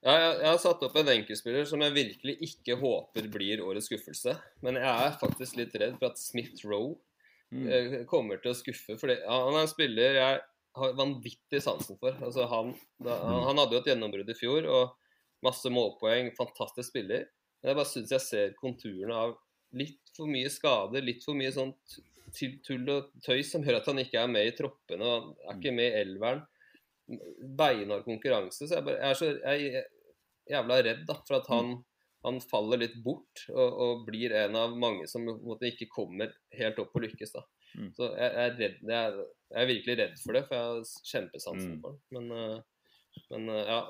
Ja, 0.00 0.14
jeg, 0.14 0.36
jeg, 0.38 0.46
har 0.48 0.60
satt 0.62 0.84
opp 0.86 0.94
en 0.96 1.10
enkeltspiller 1.12 1.66
som 1.68 1.82
jeg 1.84 1.92
virkelig 1.96 2.36
ikke 2.46 2.78
håper 2.80 3.26
blir 3.32 3.64
årets 3.66 3.90
skuffelse. 3.90 4.36
Men 4.64 4.78
jeg 4.80 5.08
er 5.08 5.18
faktisk 5.20 5.58
litt 5.60 5.74
redd 5.76 5.98
for 5.98 6.08
at 6.12 6.20
Smith 6.20 6.62
Roe 6.64 6.94
mm. 7.52 7.66
Eh, 7.66 7.98
kommer 8.08 8.40
til 8.40 8.54
å 8.54 8.56
skuffe. 8.56 8.96
For 9.00 9.12
han 9.12 9.58
er 9.58 9.60
en 9.60 9.70
spiller 9.70 10.16
jeg 10.20 10.40
har 10.80 10.96
vanvittig 10.96 11.60
sansen 11.64 11.98
for. 12.00 12.16
Altså, 12.22 12.46
han, 12.48 12.72
da, 13.02 13.18
han, 13.26 13.44
han, 13.50 13.60
hadde 13.60 13.76
jo 13.76 13.82
et 13.82 13.92
gjennombrudd 13.92 14.32
i 14.32 14.38
fjor 14.38 14.70
og 14.70 14.96
masse 15.44 15.72
målpoeng. 15.72 16.32
Fantastisk 16.38 16.94
spiller. 16.94 17.26
Men 17.60 17.72
jeg 17.72 17.80
bare 17.82 17.92
syns 17.92 18.14
jeg 18.14 18.24
ser 18.24 18.58
konturene 18.60 19.16
av 19.26 19.36
litt 19.76 20.14
for 20.16 20.30
mye 20.30 20.48
skader, 20.50 21.04
litt 21.04 21.26
for 21.26 21.36
mye 21.38 21.52
sånt 21.54 22.00
tull 22.36 22.88
og 22.92 23.12
tøys 23.24 23.52
som 23.52 23.64
gjør 23.64 23.80
at 23.80 23.90
han 23.90 24.00
ikke 24.02 24.22
er 24.22 24.30
med 24.30 24.48
i 24.48 24.56
troppene 24.56 25.06
og 25.06 25.30
er 25.46 25.58
ikke 25.58 25.74
med 25.76 25.88
i 25.90 26.02
elveren. 26.04 26.42
Beinhard 27.58 28.04
konkurranse. 28.06 28.68
Så 28.68 28.76
jeg, 28.76 28.86
bare, 28.86 29.00
jeg, 29.00 29.10
er 29.10 29.18
så 29.18 29.30
jeg 29.34 29.80
er 29.80 29.88
jævla 30.50 30.82
redd 30.86 31.06
da, 31.08 31.16
for 31.26 31.40
at 31.40 31.48
han, 31.50 31.72
han 32.26 32.40
faller 32.44 32.82
litt 32.84 32.98
bort 33.04 33.44
og, 33.50 33.66
og, 33.68 34.04
blir 34.08 34.34
en 34.44 34.58
av 34.58 34.76
mange 34.78 35.08
som 35.10 35.26
måte, 35.26 35.70
ikke 35.70 35.90
kommer 35.90 36.34
helt 36.56 36.78
opp 36.82 36.94
og 36.96 37.06
lykkes. 37.06 37.34
da. 37.36 37.44
Mm. 37.78 37.90
Så 37.96 38.10
jeg, 38.10 38.30
er 38.44 38.58
redd, 38.58 38.80
jeg, 38.90 39.26
er 39.62 39.70
virkelig 39.70 39.98
redd 40.02 40.18
for 40.22 40.36
det, 40.36 40.44
for 40.48 40.58
jeg 40.58 40.68
har 40.68 41.10
kjempesansen 41.12 41.74
mm. 41.76 41.80
for 41.82 41.96
det. 41.96 42.02
Men, 42.16 42.30
eh, 42.36 43.26
men 43.34 43.52
eh, 43.54 43.74
ja, 43.74 43.80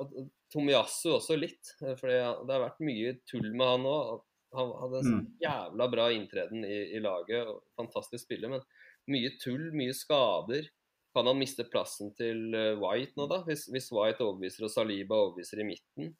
Tomiyasu 0.53 1.13
også 1.15 1.39
litt. 1.39 1.75
For 1.81 2.09
det 2.11 2.21
har 2.25 2.67
vært 2.67 2.83
mye 2.85 3.15
tull 3.31 3.53
med 3.53 3.75
han 3.75 3.89
òg. 3.89 4.27
Han 4.57 4.71
hadde 4.81 5.01
en 5.01 5.07
sånn 5.07 5.27
jævla 5.43 5.87
bra 5.93 6.09
inntreden 6.15 6.65
i, 6.67 6.79
i 6.97 7.01
laget. 7.03 7.49
Fantastisk 7.79 8.25
spiller, 8.25 8.51
men 8.51 8.65
mye 9.11 9.35
tull, 9.43 9.69
mye 9.77 9.95
skader. 9.97 10.67
Kan 11.15 11.27
han 11.27 11.39
miste 11.41 11.67
plassen 11.67 12.13
til 12.19 12.55
eh, 12.55 12.79
White 12.79 13.19
nå, 13.19 13.27
da? 13.31 13.41
Hvis, 13.47 13.67
hvis 13.71 13.91
White 13.95 14.23
overbeviser 14.23 14.67
og 14.67 14.73
Saliba 14.75 15.19
overbeviser 15.19 15.63
i 15.63 15.67
midten. 15.67 16.13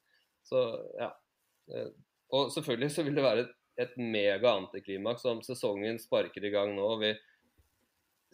Så 0.47 0.63
ja. 0.99 1.11
Eh, 1.71 1.91
og 2.35 2.51
selvfølgelig 2.55 2.91
så 2.95 3.05
vil 3.07 3.19
det 3.19 3.23
være 3.23 3.45
et, 3.45 3.53
et 3.85 3.99
mega 3.99 4.55
antiklimaks 4.59 5.27
om 5.31 5.43
sesongen 5.45 5.99
sparker 5.99 6.43
i 6.47 6.51
gang 6.53 6.73
nå. 6.75 6.87
og 6.95 7.03
Vi 7.03 7.13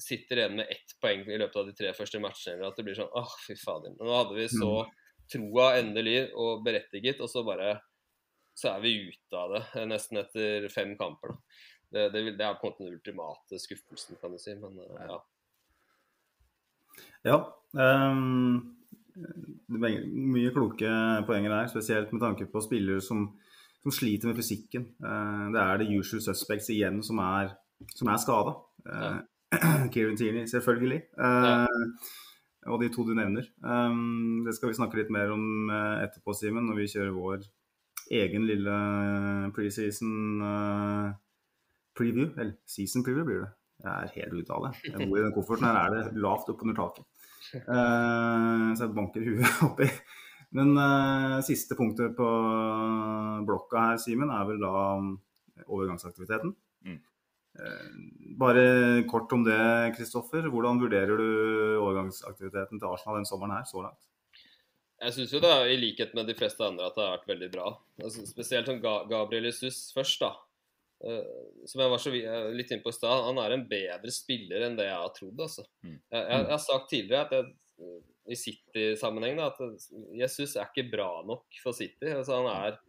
sitter 0.01 0.41
igjen 0.41 0.57
med 0.59 0.73
ett 0.73 0.97
poeng 1.01 1.25
i 1.25 1.37
løpet 1.41 1.61
av 1.61 1.69
de 1.69 1.75
tre 1.77 1.93
første 1.97 2.21
matchene. 2.21 2.57
Eller 2.57 2.71
at 2.71 2.77
det 2.77 2.85
blir 2.85 2.97
sånn 2.97 3.13
åh, 3.17 3.37
fy 3.45 3.57
fader. 3.57 3.97
Nå 3.97 4.13
hadde 4.13 4.37
vi 4.37 4.49
så 4.53 4.71
mm. 4.85 4.97
troa 5.33 5.71
endelig 5.79 6.19
og 6.37 6.65
berettiget, 6.65 7.21
og 7.21 7.29
så 7.33 7.45
bare 7.45 7.75
så 8.57 8.73
er 8.73 8.81
vi 8.81 8.93
ute 9.11 9.37
av 9.37 9.53
det 9.53 9.63
eh, 9.77 9.87
nesten 9.89 10.21
etter 10.23 10.67
fem 10.73 10.95
kamper. 10.97 11.35
Det, 11.93 12.09
det, 12.13 12.23
det 12.39 12.45
er 12.45 12.57
på 12.57 12.67
en 12.67 12.73
måte 12.73 12.83
den 12.83 12.95
ultimate 12.97 13.59
skuffelsen, 13.61 14.17
kan 14.21 14.33
du 14.33 14.39
si. 14.41 14.55
Men 14.57 14.79
eh, 14.81 15.11
ja. 15.11 15.19
Ja. 17.27 17.37
Um, 17.77 18.73
det 19.17 19.91
mye 20.09 20.53
kloke 20.55 20.89
poenger 21.27 21.53
der, 21.53 21.69
spesielt 21.69 22.13
med 22.13 22.23
tanke 22.23 22.47
på 22.49 22.61
spillere 22.65 23.01
som, 23.03 23.27
som 23.83 23.93
sliter 23.93 24.31
med 24.31 24.39
fysikken. 24.39 24.89
Uh, 25.03 25.53
det 25.53 25.61
er 25.61 25.83
the 25.83 25.99
usual 25.99 26.23
suspects 26.25 26.71
igjen 26.73 27.03
som 27.05 27.21
er, 27.21 27.53
som 27.93 28.09
er 28.09 28.21
skada. 28.23 28.57
Kieran 29.93 30.17
Tierney, 30.17 30.47
selvfølgelig. 30.49 31.03
Eh, 31.23 32.15
Og 32.67 32.81
de 32.81 32.89
to 32.91 33.05
du 33.07 33.13
nevner. 33.15 33.45
Um, 33.63 34.41
det 34.43 34.57
skal 34.57 34.73
vi 34.73 34.75
snakke 34.75 34.97
litt 34.99 35.11
mer 35.13 35.29
om 35.31 35.69
etterpå, 35.71 36.33
Simen, 36.35 36.65
når 36.67 36.81
vi 36.81 36.89
kjører 36.91 37.13
vår 37.15 37.45
egen 38.13 38.45
lille 38.47 38.75
preseason 39.55 40.43
uh, 40.43 41.09
preview. 41.97 42.29
Eller 42.37 42.55
season 42.69 43.05
preview 43.05 43.27
blir 43.27 43.43
det. 43.45 43.51
Jeg 43.83 43.93
er 43.93 44.13
helt 44.15 44.37
ute 44.39 44.55
av 44.55 44.67
det. 44.67 44.71
Jeg 44.87 45.09
bor 45.09 45.19
i 45.19 45.25
den 45.25 45.35
kofferten 45.35 45.67
her, 45.69 45.81
er 45.83 45.97
det 45.97 46.23
lavt 46.23 46.49
oppunder 46.53 46.77
taket. 46.77 47.05
Uh, 47.67 48.73
så 48.75 48.85
jeg 48.87 48.95
banker 48.95 49.27
huet 49.27 49.61
oppi. 49.69 49.89
Men 50.57 50.73
uh, 50.79 51.37
siste 51.45 51.75
punktet 51.77 52.15
på 52.17 52.29
blokka 53.47 53.89
her, 53.89 54.01
Simen, 54.01 54.31
er 54.33 54.47
vel 54.49 54.63
da 54.63 54.73
overgangsaktiviteten. 55.67 56.55
Mm. 56.87 56.97
Eh, 57.57 57.85
bare 58.37 59.03
kort 59.09 59.31
om 59.33 59.43
det, 59.43 59.93
Kristoffer. 59.97 60.49
Hvordan 60.49 60.81
vurderer 60.81 61.17
du 61.17 61.29
overgangsaktiviteten 61.81 62.79
til 62.79 62.89
Arsenal 62.89 63.17
den 63.19 63.29
sommeren 63.29 63.55
her, 63.57 63.65
så 63.65 63.81
langt? 63.81 64.01
Jeg 64.97 65.13
syns 65.13 65.33
jo 65.35 65.41
det 65.43 65.49
er 65.53 65.69
i 65.69 65.77
likhet 65.77 66.13
med 66.17 66.25
de 66.29 66.33
fleste 66.37 66.63
andre 66.65 66.87
at 66.89 66.95
det 66.97 67.05
har 67.05 67.15
vært 67.19 67.31
veldig 67.31 67.49
bra. 67.53 67.69
Altså, 68.01 68.25
spesielt 68.25 68.69
som 68.69 68.79
Ga 68.81 68.95
Gabriel 69.09 69.45
Jesus 69.51 69.91
først, 69.93 70.23
da. 70.23 70.31
Eh, 71.05 71.27
som 71.69 71.83
jeg 71.83 71.93
var 71.93 72.01
så 72.01 72.13
eh, 72.17 72.47
litt 72.57 72.73
inne 72.73 72.81
på 72.81 72.89
i 72.89 72.97
stad, 72.97 73.27
han 73.27 73.37
er 73.43 73.53
en 73.53 73.67
bedre 73.69 74.13
spiller 74.13 74.65
enn 74.65 74.77
det 74.79 74.87
jeg 74.87 74.97
har 74.97 75.13
trodd. 75.13 75.43
Altså. 75.45 75.67
Mm. 75.85 75.99
Jeg, 75.99 76.21
jeg, 76.23 76.41
jeg 76.41 76.53
har 76.55 76.63
sagt 76.65 76.89
tidligere 76.93 77.27
at 77.27 77.37
jeg, 77.37 77.99
i 78.27 78.35
City-sammenheng 78.35 79.37
da, 79.39 79.51
at 79.53 79.91
Jesus 80.17 80.57
er 80.57 80.67
ikke 80.67 80.89
bra 80.91 81.11
nok 81.27 81.61
for 81.61 81.77
City. 81.77 82.09
Altså, 82.09 82.41
han 82.41 82.49
er, 82.51 82.79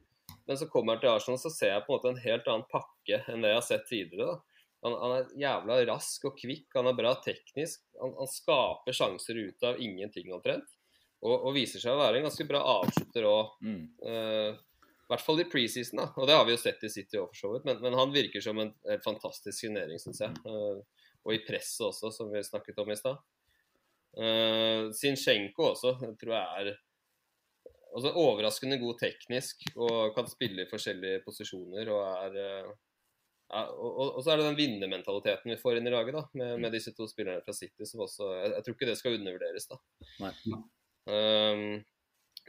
men 0.49 0.59
så 0.59 0.68
kommer 0.73 0.97
han 0.97 1.03
til 1.05 1.12
Arsenal, 1.12 1.40
så 1.40 1.53
ser 1.53 1.75
jeg 1.75 1.85
på 1.85 1.92
en 1.92 1.99
måte 1.99 2.14
en 2.14 2.25
helt 2.25 2.49
annen 2.49 2.71
pakke 2.73 3.21
enn 3.29 3.44
det 3.44 3.53
jeg 3.53 3.61
har 3.61 3.68
sett 3.68 3.87
tidligere. 3.90 4.33
da. 4.33 4.64
Han, 4.87 4.94
han 4.94 5.14
er 5.16 5.31
jævla 5.42 5.79
rask 5.90 6.27
og 6.31 6.37
kvikk, 6.38 6.68
han 6.77 6.88
er 6.88 6.97
bra 6.99 7.12
teknisk. 7.23 7.85
Han, 8.01 8.16
han 8.16 8.31
skaper 8.31 8.97
sjanser 8.97 9.38
ut 9.44 9.68
av 9.68 9.81
ingenting 9.83 10.33
omtrent. 10.35 10.78
Og, 11.19 11.35
og 11.35 11.55
viser 11.57 11.83
seg 11.83 11.95
å 11.95 12.01
være 12.01 12.21
en 12.21 12.29
ganske 12.29 12.47
bra 12.47 12.63
avslutter 12.79 13.27
òg. 13.27 13.55
Mm. 13.67 13.81
Uh, 14.05 14.53
I 14.55 15.13
hvert 15.13 15.25
fall 15.25 15.43
i 15.43 15.49
preseason, 15.51 16.03
da. 16.03 16.11
Og 16.21 16.29
det 16.29 16.37
har 16.37 16.47
vi 16.47 16.55
jo 16.55 16.61
sett 16.63 16.85
i 16.87 16.93
City 16.93 17.19
òg, 17.19 17.33
for 17.33 17.41
så 17.41 17.53
vidt. 17.55 17.67
Men, 17.67 17.81
men 17.83 17.99
han 17.99 18.15
virker 18.15 18.45
som 18.45 18.61
en 18.63 18.71
en 18.87 19.03
fantastisk 19.05 19.57
signering, 19.59 19.99
syns 20.03 20.23
jeg. 20.23 20.37
Uh, 20.47 21.09
og 21.27 21.35
i 21.35 21.43
presset 21.45 21.89
også, 21.89 22.13
som 22.15 22.31
vi 22.33 22.45
snakket 22.47 22.79
om 22.81 22.93
i 22.93 22.99
stad. 22.99 23.19
Uh, 24.19 24.89
Sinchenko 24.97 25.69
også 25.69 25.93
jeg 26.01 26.15
tror 26.19 26.33
jeg 26.33 26.63
er 26.63 26.71
altså, 27.93 28.13
overraskende 28.17 28.79
god 28.81 28.97
teknisk 29.03 29.67
og 29.77 30.15
kan 30.17 30.27
spille 30.31 30.65
i 30.65 30.71
forskjellige 30.71 31.23
posisjoner. 31.27 31.91
Og, 31.93 32.01
er, 32.25 32.39
uh, 32.39 32.73
ja, 33.49 33.67
og, 33.75 34.01
og, 34.07 34.23
så 34.23 34.33
er 34.33 34.41
det 34.41 34.49
den 34.51 34.61
vinnermentaliteten 34.63 35.53
vi 35.53 35.61
får 35.61 35.79
inn 35.79 35.91
i 35.91 35.95
laget 35.95 36.17
da, 36.17 36.25
med, 36.41 36.57
med 36.65 36.75
disse 36.75 36.95
to 36.97 37.09
spillerne 37.11 37.45
fra 37.45 37.57
City. 37.57 37.87
som 37.89 38.07
også, 38.07 38.33
jeg, 38.39 38.57
jeg 38.57 38.67
tror 38.67 38.79
ikke 38.79 38.91
det 38.93 38.99
skal 39.03 39.21
undervurderes. 39.21 39.71
da. 39.71 39.81
Nei. 40.25 40.35
Um, 41.09 41.62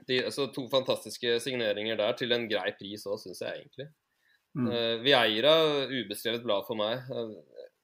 de, 0.08 0.20
altså, 0.26 0.48
to 0.56 0.66
fantastiske 0.72 1.38
signeringer 1.44 2.00
der 2.00 2.16
til 2.20 2.32
en 2.36 2.48
grei 2.52 2.72
pris 2.80 3.06
òg, 3.08 3.20
syns 3.24 3.42
jeg 3.44 3.64
egentlig. 3.64 3.90
Mm. 4.58 4.68
Uh, 4.68 4.96
Vieira, 5.06 5.56
ubeskrevet 5.92 6.44
blad 6.46 6.68
for 6.68 6.80
meg. 6.80 7.08
Uh, 7.12 7.38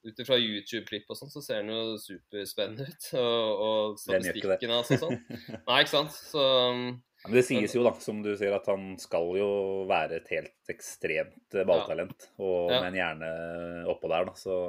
Ut 0.05 0.19
ifra 0.21 0.35
YouTube-klipp 0.37 1.07
og 1.09 1.17
sånn, 1.17 1.31
så 1.33 1.41
ser 1.41 1.63
han 1.63 1.69
jo 1.73 1.95
superspennende 1.97 2.85
ut. 2.85 3.05
Og, 3.17 3.61
og 3.65 3.95
statistikken 3.97 4.69
hans 4.69 4.91
og 4.93 4.99
sånn. 5.01 5.15
Nei, 5.65 5.79
ikke 5.81 5.93
sant. 5.95 6.13
Så 6.13 6.43
um, 6.69 6.83
Ja, 7.23 7.31
Men 7.31 7.37
det 7.39 7.43
sies 7.47 7.73
jo, 7.73 7.81
da, 7.87 7.95
som 8.05 8.19
du 8.21 8.29
sier, 8.37 8.53
at 8.53 8.69
han 8.69 8.91
skal 9.01 9.31
jo 9.39 9.47
være 9.89 10.19
et 10.19 10.29
helt 10.29 10.69
ekstremt 10.69 11.33
balltalent. 11.57 11.65
balltalent. 11.71 12.27
Og 12.37 12.69
Ja. 12.69 12.83
med 12.83 12.91
en 12.91 12.99
hjerne 12.99 13.31
oppå 13.95 14.11
der, 14.13 14.29
da, 14.29 14.35
så, 14.37 14.59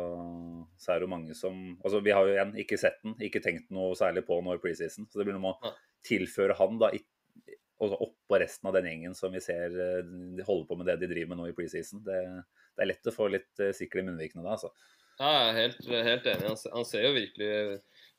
så 0.80 0.94
er 0.94 1.02
det 1.02 1.04
jo 1.04 1.12
mange 1.12 1.36
som 1.36 1.60
Altså, 1.84 2.00
vi 2.00 2.16
har 2.16 2.24
jo 2.24 2.32
igjen 2.32 2.56
ikke 2.64 2.80
sett 2.80 2.96
den, 3.04 3.18
ikke 3.28 3.44
tenkt 3.44 3.68
noe 3.76 3.92
særlig 3.98 4.24
på 4.24 4.40
nå 4.40 4.56
i 4.56 4.62
preseason. 4.64 5.04
Så 5.04 5.20
det 5.20 5.28
blir 5.28 5.36
noe 5.36 5.50
med 5.50 5.52
å 5.52 5.74
Tilføre 6.04 6.56
han 6.58 6.80
da 6.82 6.90
oppå 7.78 8.38
resten 8.40 8.68
av 8.68 8.76
den 8.76 8.86
gjengen 8.88 9.14
som 9.16 9.32
vi 9.32 9.40
ser 9.44 9.72
eh, 9.72 10.04
de 10.36 10.44
holder 10.46 10.68
på 10.68 10.78
med 10.80 10.88
det 10.88 10.98
de 11.02 11.10
driver 11.10 11.32
med 11.34 11.40
nå 11.42 11.48
i 11.50 11.56
preseason. 11.56 12.02
Det, 12.06 12.20
det 12.76 12.84
er 12.84 12.90
lett 12.92 13.10
å 13.10 13.14
få 13.14 13.28
litt 13.32 13.52
sikker 13.52 13.76
sikkel 13.76 14.02
i 14.02 14.06
munnvikene 14.08 14.44
da, 14.44 14.56
altså. 14.56 14.72
ja, 15.20 15.28
jeg 15.32 15.50
er 15.50 15.60
helt, 15.60 15.92
helt 16.08 16.30
enig. 16.32 16.48
Han, 16.48 16.58
han 16.78 16.88
ser 16.88 17.06
jo 17.06 17.12
virkelig 17.16 17.52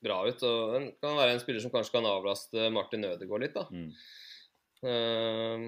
bra 0.04 0.22
ut. 0.28 0.46
Og 0.46 0.76
han 0.76 0.88
kan 1.02 1.18
være 1.18 1.36
en 1.36 1.44
spiller 1.44 1.64
som 1.64 1.74
kanskje 1.74 1.98
kan 1.98 2.10
avlaste 2.10 2.70
Martin 2.74 3.06
Ødegaard 3.10 3.46
litt, 3.46 3.58
da. 3.58 3.66
Mm. 3.74 3.92
Uh, 4.86 5.68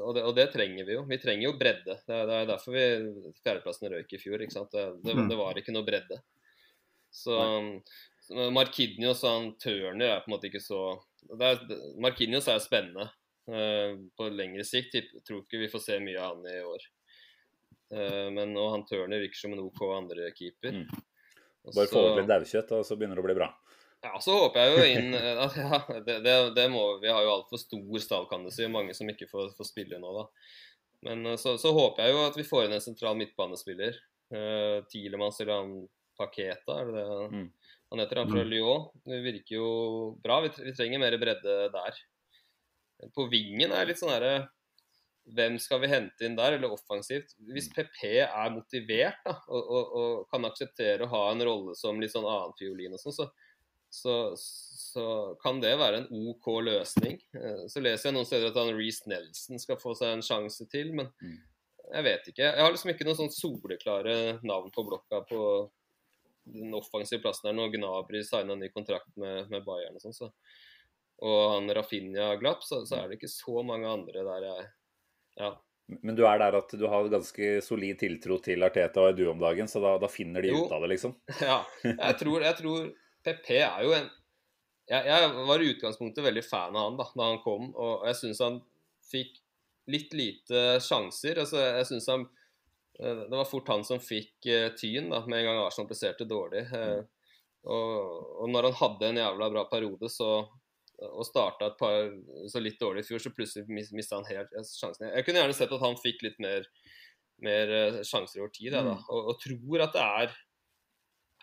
og, 0.00 0.14
det, 0.16 0.22
og 0.24 0.32
det 0.36 0.46
trenger 0.52 0.86
vi 0.88 0.96
jo. 0.96 1.04
Vi 1.08 1.20
trenger 1.20 1.48
jo 1.48 1.56
bredde. 1.60 1.98
Det 2.06 2.16
er, 2.16 2.28
det 2.28 2.36
er 2.38 2.48
derfor 2.48 2.76
vi 2.76 2.84
fjerdeplassen 3.42 3.90
røyk 3.92 4.16
i 4.16 4.20
fjor. 4.20 4.44
ikke 4.44 4.56
sant? 4.56 4.72
Det, 4.72 4.86
det, 5.04 5.16
Mm. 5.16 5.28
det 5.32 5.40
var 5.40 5.60
ikke 5.60 5.74
noe 5.76 5.86
bredde. 5.86 6.20
Så 7.14 7.36
så 8.24 8.34
og 8.40 8.56
han 8.56 9.50
Turner 9.60 10.06
er 10.08 10.22
på 10.24 10.30
en 10.30 10.32
måte 10.32 10.48
ikke 10.48 10.62
så 10.64 10.80
er, 11.32 11.62
Markinios 12.02 12.48
er 12.50 12.60
spennende 12.62 13.08
eh, 13.50 13.96
på 14.16 14.28
lengre 14.32 14.66
sikt. 14.66 14.98
Jeg 14.98 15.24
Tror 15.26 15.42
ikke 15.42 15.62
vi 15.62 15.70
får 15.72 15.84
se 15.86 15.98
mye 16.02 16.20
av 16.20 16.36
han 16.36 16.46
i 16.50 16.60
år. 16.64 16.86
Eh, 17.94 18.28
men 18.34 18.54
og 18.58 18.70
han 18.72 18.86
Turner 18.88 19.22
virker 19.22 19.40
som 19.40 19.54
en 19.56 19.64
OK 19.64 19.82
andre 19.94 20.30
keeper. 20.36 20.80
Mm. 20.82 21.04
Bare 21.72 21.88
få 21.88 22.02
opp 22.10 22.18
litt 22.20 22.28
daukjøtt, 22.28 22.74
og 22.76 22.84
så 22.84 22.96
begynner 22.98 23.16
det 23.16 23.24
å 23.24 23.28
bli 23.28 23.38
bra. 23.38 23.48
ja, 24.04 24.12
så 24.20 24.36
håper 24.36 24.60
jeg 24.60 24.72
jo 24.74 24.98
inn 24.98 25.14
at, 25.46 25.56
ja, 25.56 25.80
det, 26.04 26.18
det, 26.26 26.34
det 26.58 26.68
må, 26.72 26.82
Vi 27.00 27.08
har 27.08 27.24
jo 27.24 27.34
altfor 27.38 27.60
stor 27.60 28.04
stall, 28.04 28.28
kan 28.30 28.44
du 28.44 28.52
si. 28.52 28.68
Mange 28.68 28.96
som 28.96 29.08
ikke 29.10 29.30
får, 29.30 29.54
får 29.56 29.70
spille 29.70 30.00
nå, 30.00 30.14
da. 30.18 30.26
Men 31.08 31.26
eh, 31.32 31.38
så, 31.40 31.56
så 31.60 31.72
håper 31.76 32.06
jeg 32.06 32.16
jo 32.16 32.24
at 32.26 32.40
vi 32.40 32.48
får 32.48 32.66
inn 32.66 32.76
en 32.76 32.84
sentral 32.84 33.16
midtbanespiller. 33.20 34.00
Uh, 34.34 34.80
Tilemanns 34.90 35.36
eller 35.44 35.60
han 35.60 35.72
Paketa, 36.18 36.80
er 36.80 36.90
det 36.90 36.94
det 36.94 37.30
Mm. 37.32 37.46
han 37.90 37.98
heter? 38.02 38.16
Han 38.22 38.30
fra 38.32 38.42
Lyon. 38.44 38.88
Det 39.06 39.22
virker 39.24 39.56
jo 39.56 39.68
bra. 40.22 40.40
Vi, 40.42 40.50
vi 40.64 40.72
trenger 40.74 40.98
mer 41.02 41.16
bredde 41.18 41.70
der. 41.72 42.00
På 43.14 43.28
vingen 43.30 43.72
er 43.72 43.86
litt 43.86 43.98
sånn 43.98 44.12
herre 44.14 44.48
Hvem 45.24 45.54
skal 45.58 45.80
vi 45.80 45.88
hente 45.88 46.26
inn 46.26 46.34
der, 46.36 46.52
eller 46.58 46.68
offensivt? 46.74 47.30
Hvis 47.48 47.70
PP 47.72 48.18
er 48.26 48.50
motivert 48.52 49.22
da, 49.24 49.32
og, 49.48 49.70
og, 49.72 49.94
og 49.96 50.26
kan 50.28 50.44
akseptere 50.44 51.06
å 51.06 51.08
ha 51.08 51.22
en 51.32 51.40
rolle 51.48 51.72
som 51.80 51.96
litt 51.98 52.12
sånn 52.12 52.26
annenfiolin 52.28 52.92
og 52.92 53.00
sånn, 53.00 53.14
så, 53.16 53.26
så, 53.88 54.16
så 54.36 55.06
kan 55.40 55.62
det 55.64 55.78
være 55.80 56.02
en 56.02 56.28
OK 56.28 56.44
løsning. 56.66 57.16
Eh, 57.40 57.64
Så 57.72 57.80
leser 57.80 58.10
jeg 58.10 58.18
noen 58.18 58.28
steder 58.28 58.50
at 58.52 58.58
han 58.60 58.74
Reece 58.76 59.08
Nelson 59.08 59.56
skal 59.64 59.80
få 59.80 59.94
seg 59.96 60.12
en 60.12 60.26
sjanse 60.28 60.68
til, 60.68 60.92
men 60.92 61.08
Mm. 61.22 61.38
jeg 61.94 62.04
vet 62.04 62.28
ikke. 62.28 62.44
Jeg 62.52 62.60
har 62.60 62.70
liksom 62.76 62.92
ikke 62.92 63.08
noen 63.08 63.20
sånn 63.22 63.32
soleklare 63.32 64.40
navn 64.44 64.68
på 64.76 64.84
blokka 64.84 65.24
på 65.32 65.40
den 66.44 66.74
offensive 66.76 67.22
plassen 67.24 67.48
her 67.50 67.56
nå. 67.56 67.68
Gnabry 67.72 68.22
signa 68.26 68.56
ny 68.58 68.68
kontrakt 68.74 69.10
med, 69.20 69.50
med 69.52 69.64
Bayern 69.66 69.96
og 69.98 70.04
sånn, 70.04 70.16
så 70.16 70.30
og 71.24 71.52
han 71.52 71.70
Rafinha 71.76 72.32
glapp, 72.40 72.64
så, 72.66 72.80
så 72.88 72.98
er 72.98 73.08
det 73.08 73.20
ikke 73.20 73.30
så 73.30 73.62
mange 73.64 73.86
andre 73.88 74.24
der 74.26 74.48
jeg 74.48 74.64
Ja. 75.38 75.52
Men 76.02 76.16
du 76.16 76.24
er 76.26 76.40
der 76.40 76.56
at 76.58 76.72
du 76.74 76.82
har 76.88 77.06
ganske 77.12 77.60
solid 77.62 77.98
tiltro 78.00 78.38
til 78.42 78.64
Arteta 78.66 79.02
og 79.02 79.12
Edu 79.12 79.26
om 79.30 79.40
dagen, 79.40 79.68
så 79.68 79.82
da, 79.84 79.94
da 80.00 80.08
finner 80.08 80.42
de 80.42 80.50
Jo. 80.50 80.64
ut 80.64 80.72
av 80.72 80.82
det, 80.84 80.90
liksom. 80.94 81.14
ja. 81.44 81.58
Jeg 81.84 82.18
tror, 82.20 82.44
jeg 82.44 82.58
tror 82.60 82.86
PP 83.24 83.50
er 83.60 83.82
jo 83.86 83.94
en 83.96 84.10
jeg, 84.90 85.06
jeg 85.08 85.28
var 85.48 85.62
i 85.62 85.68
utgangspunktet 85.72 86.24
veldig 86.26 86.44
fan 86.44 86.76
av 86.76 86.90
han 86.90 86.96
da 86.98 87.06
da 87.16 87.28
han 87.30 87.38
kom, 87.44 87.70
og 87.72 88.02
jeg 88.10 88.18
syns 88.20 88.42
han 88.44 88.58
fikk 89.08 89.38
litt 89.92 90.12
lite 90.16 90.64
sjanser. 90.84 91.40
Altså, 91.44 91.60
jeg 91.78 91.86
synes 91.92 92.08
han 92.10 92.26
Det 92.98 93.30
var 93.30 93.48
fort 93.48 93.68
han 93.72 93.82
som 93.86 94.02
fikk 94.02 94.46
eh, 94.46 94.68
tyn 94.78 95.08
da, 95.10 95.24
med 95.26 95.40
en 95.40 95.48
gang 95.48 95.62
Arsenal 95.64 95.88
presterte 95.90 96.26
dårlig. 96.30 96.62
Eh, 96.70 97.00
og, 97.64 97.96
og 98.44 98.52
når 98.52 98.68
han 98.68 98.78
hadde 98.78 99.08
en 99.08 99.18
jævla 99.22 99.48
bra 99.50 99.64
periode, 99.70 100.10
så 100.12 100.44
og 101.02 101.26
starta 101.26 101.68
et 101.68 101.78
par 101.78 102.12
så 102.50 102.60
litt 102.62 102.78
dårlig 102.80 103.02
i 103.02 103.08
fjor, 103.08 103.22
så 103.22 103.32
plutselig 103.34 103.66
mis, 103.66 103.90
mista 103.96 104.18
han 104.18 104.28
helt 104.28 104.52
sjansen. 104.68 105.08
Jeg 105.10 105.26
kunne 105.26 105.42
gjerne 105.42 105.56
sett 105.56 105.72
at 105.74 105.82
han 105.82 105.98
fikk 106.00 106.22
litt 106.22 106.38
mer, 106.42 106.68
mer 107.42 107.72
eh, 107.74 108.00
sjanser 108.06 108.44
over 108.44 108.52
tid, 108.54 108.70
jeg, 108.70 108.86
da. 108.86 108.94
Og, 109.10 109.32
og 109.32 109.40
tror 109.42 109.84
at 109.88 109.96
det 109.96 110.04
er, 110.22 110.36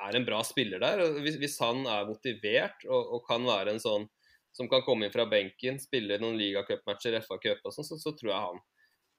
er 0.08 0.18
en 0.18 0.28
bra 0.28 0.42
spiller 0.48 0.82
der. 0.84 1.04
Hvis, 1.20 1.38
hvis 1.42 1.60
han 1.64 1.84
er 1.84 2.08
motivert 2.10 2.88
og, 2.88 3.18
og 3.18 3.26
kan 3.28 3.48
være 3.48 3.76
en 3.76 3.84
sånn 3.84 4.08
som 4.56 4.68
kan 4.72 4.84
komme 4.84 5.08
inn 5.08 5.14
fra 5.14 5.28
benken, 5.32 5.80
spille 5.80 6.20
noen 6.20 6.40
ligacupmatcher, 6.40 7.20
FA-cup 7.24 7.68
og 7.68 7.76
sånn, 7.76 7.88
så, 7.88 8.00
så 8.00 8.16
tror 8.18 8.34
jeg 8.34 8.48
han, 8.48 8.64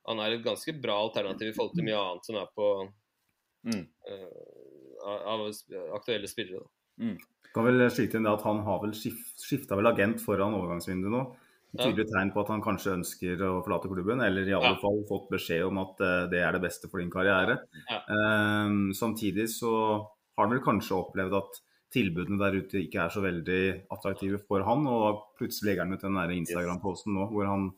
han 0.08 0.18
er 0.20 0.32
et 0.36 0.44
ganske 0.44 0.74
bra 0.82 0.96
alternativ 1.04 1.50
i 1.52 1.54
forhold 1.56 1.76
til 1.76 1.86
mye 1.86 2.00
annet 2.00 2.26
som 2.28 2.36
er 2.42 2.50
på 2.56 2.72
Mm. 3.62 3.84
uh, 4.10 5.28
av 5.30 5.44
aktuelle 5.94 6.26
spillere. 6.26 6.64
Da. 6.98 7.12
Kan 7.54 7.64
vel 7.68 7.84
skyte 7.94 8.16
inn 8.18 8.24
det 8.26 8.32
at 8.32 8.42
Han 8.42 8.64
har 8.66 8.80
vel 8.82 8.90
skif, 8.90 9.20
skifta 9.38 9.76
vel 9.78 9.86
agent 9.86 10.18
foran 10.20 10.56
overgangsvinduet 10.58 11.12
nå. 11.14 11.20
tydelig 11.78 12.08
tegn 12.10 12.32
på 12.34 12.40
at 12.42 12.48
han 12.52 12.60
kanskje 12.60 12.92
ønsker 12.98 13.40
å 13.46 13.62
forlate 13.64 13.88
klubben, 13.88 14.20
eller 14.20 14.42
i 14.48 14.52
alle 14.52 14.74
Ja. 14.74 14.80
fall 14.82 14.98
fått 15.08 15.30
beskjed 15.30 15.62
om 15.64 15.78
at 15.78 16.00
eh, 16.00 16.26
det 16.28 16.42
er 16.42 16.52
det 16.52 16.60
beste 16.60 16.90
for 16.90 16.98
din 17.00 17.08
karriere. 17.10 17.60
Ja. 17.88 18.02
Eh, 18.08 18.68
samtidig 18.92 19.46
så 19.48 19.72
har 20.36 20.46
han 20.46 20.50
vel 20.50 20.60
kanskje 20.66 20.98
opplevd 20.98 21.32
at 21.38 21.60
tilbudene 21.92 22.38
der 22.38 22.58
ute 22.60 22.82
ikke 22.82 23.04
er 23.06 23.08
så 23.14 23.22
veldig 23.22 23.86
attraktive 23.90 24.38
for 24.48 24.62
han, 24.64 24.86
og 24.86 25.36
plutselig 25.38 25.70
legger 25.70 25.84
han 25.86 25.92
ut 25.94 26.00
den 26.00 26.44
Instagram-posten 26.44 27.14
nå 27.14 27.30
hvor 27.30 27.46
han 27.46 27.70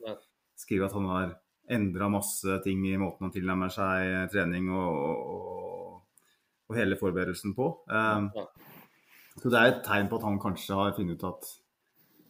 skriver 0.57 0.87
at 0.87 0.93
han 0.95 1.05
har 1.13 1.37
endra 1.71 2.09
masse 2.13 2.59
ting 2.65 2.83
i 2.87 2.97
måten 3.01 3.25
han 3.29 3.33
tilnærmer 3.35 3.71
seg 3.73 4.31
trening 4.33 4.69
og, 4.69 4.99
og, 5.35 6.01
og 6.69 6.77
hele 6.77 6.97
forberedelsen 7.01 7.55
på. 7.57 7.71
Eh, 7.89 8.29
så 9.41 9.51
det 9.51 9.59
er 9.61 9.71
et 9.73 9.85
tegn 9.87 10.09
på 10.11 10.19
at 10.21 10.27
han 10.29 10.41
kanskje 10.43 10.77
har 10.79 10.93
funnet 10.97 11.17
ut 11.19 11.25
at 11.33 11.53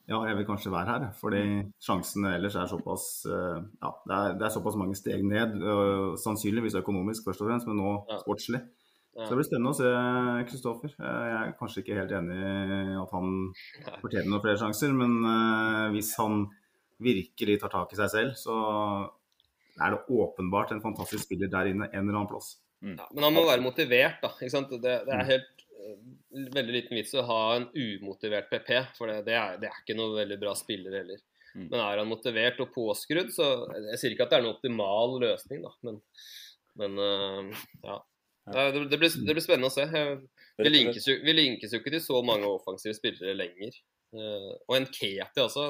ja, 0.09 0.19
jeg 0.29 0.37
vil 0.37 0.47
kanskje 0.47 0.71
være 0.73 0.93
her. 0.93 1.05
Fordi 1.17 1.43
sjansene 1.81 2.35
ellers 2.37 2.57
er 2.61 2.69
såpass 2.69 3.05
eh, 3.27 3.61
ja, 3.83 3.91
det 4.09 4.17
er, 4.17 4.35
det 4.41 4.47
er 4.49 4.55
såpass 4.55 4.77
mange 4.81 4.97
steg 4.99 5.25
ned. 5.25 5.55
øh, 5.63 6.15
sannsynligvis 6.21 6.77
økonomisk 6.81 7.25
først 7.29 7.41
og 7.45 7.49
fremst, 7.51 7.67
men 7.71 7.81
nå 7.81 7.93
Ja. 8.11 8.19
sportslig. 8.21 8.61
Ja. 9.15 9.25
Så 9.25 9.31
det 9.31 9.37
blir 9.39 9.47
spennende 9.47 9.71
å 9.71 9.79
se 9.79 9.91
Kristoffer. 10.51 10.91
Eh, 10.99 11.25
Jeg 11.31 11.37
er 11.49 11.57
kanskje 11.59 11.81
ikke 11.85 11.97
helt 12.01 12.13
enig 12.13 12.37
i 12.37 12.97
at 13.01 13.13
han 13.15 13.29
fortjener 14.03 14.29
noen 14.33 14.43
flere 14.45 14.59
sjanser, 14.61 14.93
men 14.93 15.13
eh, 15.25 15.91
hvis 15.95 16.15
han 16.19 16.47
virkelig 17.01 17.61
tar 17.61 17.71
tak 17.73 17.93
i 17.93 17.97
seg 18.01 18.11
selv, 18.11 18.35
så 18.39 18.55
er 19.81 19.95
det 19.97 20.05
åpenbart 20.15 20.71
en 20.75 20.83
fantastisk 20.85 21.25
spiller 21.27 21.51
der 21.51 21.71
inne 21.73 21.89
en 21.91 22.05
eller 22.05 22.21
annen 22.21 22.31
plass. 22.31 22.55
Ja, 22.85 23.07
men 23.15 23.25
han 23.25 23.33
må 23.35 23.47
være 23.49 23.65
motivert, 23.65 24.19
da. 24.23 24.29
ikke 24.39 24.53
sant? 24.53 24.71
Det, 24.71 24.81
det 25.07 25.15
Mm. 25.15 25.21
er 25.21 25.31
helt 25.31 25.63
eh, 25.75 25.95
veldig 26.55 26.75
liten 26.77 26.97
vits 26.99 27.15
å 27.17 27.23
ha 27.27 27.39
en 27.57 27.69
umotivert 27.73 28.51
PP, 28.51 28.71
for 28.99 29.09
det, 29.09 29.23
det, 29.27 29.35
er, 29.41 29.57
det 29.63 29.71
er 29.71 29.79
ikke 29.83 29.97
noe 29.99 30.15
veldig 30.19 30.39
bra 30.43 30.53
spiller 30.59 30.99
heller. 31.01 31.23
Mm. 31.55 31.69
Men 31.71 31.79
er 31.81 32.01
han 32.03 32.11
motivert 32.11 32.59
og 32.61 32.73
påskrudd, 32.75 33.31
så 33.33 33.47
Jeg 33.93 33.99
sier 34.03 34.15
ikke 34.17 34.27
at 34.27 34.33
det 34.35 34.39
er 34.41 34.45
en 34.45 34.53
optimal 34.53 35.17
løsning, 35.23 35.63
da, 35.65 35.71
men, 35.87 36.01
men 36.83 36.99
eh, 36.99 37.63
ja. 37.87 37.99
Det, 38.45 38.99
blir, 39.01 39.09
det 39.09 39.33
blir 39.39 39.41
spennende 39.41 39.71
å 39.71 39.73
se. 39.73 39.87
Vi 40.61 40.69
linkes, 40.69 41.07
jo, 41.09 41.15
vi 41.25 41.33
linkes 41.33 41.73
jo 41.73 41.79
ikke 41.81 41.95
til 41.95 42.03
så 42.05 42.19
mange 42.27 42.45
offensive 42.45 42.93
spillere 42.99 43.33
lenger. 43.39 43.79
Eh, 44.13 44.51
og 44.69 44.75
en 44.77 44.85
Keti 44.93 45.41
også 45.41 45.65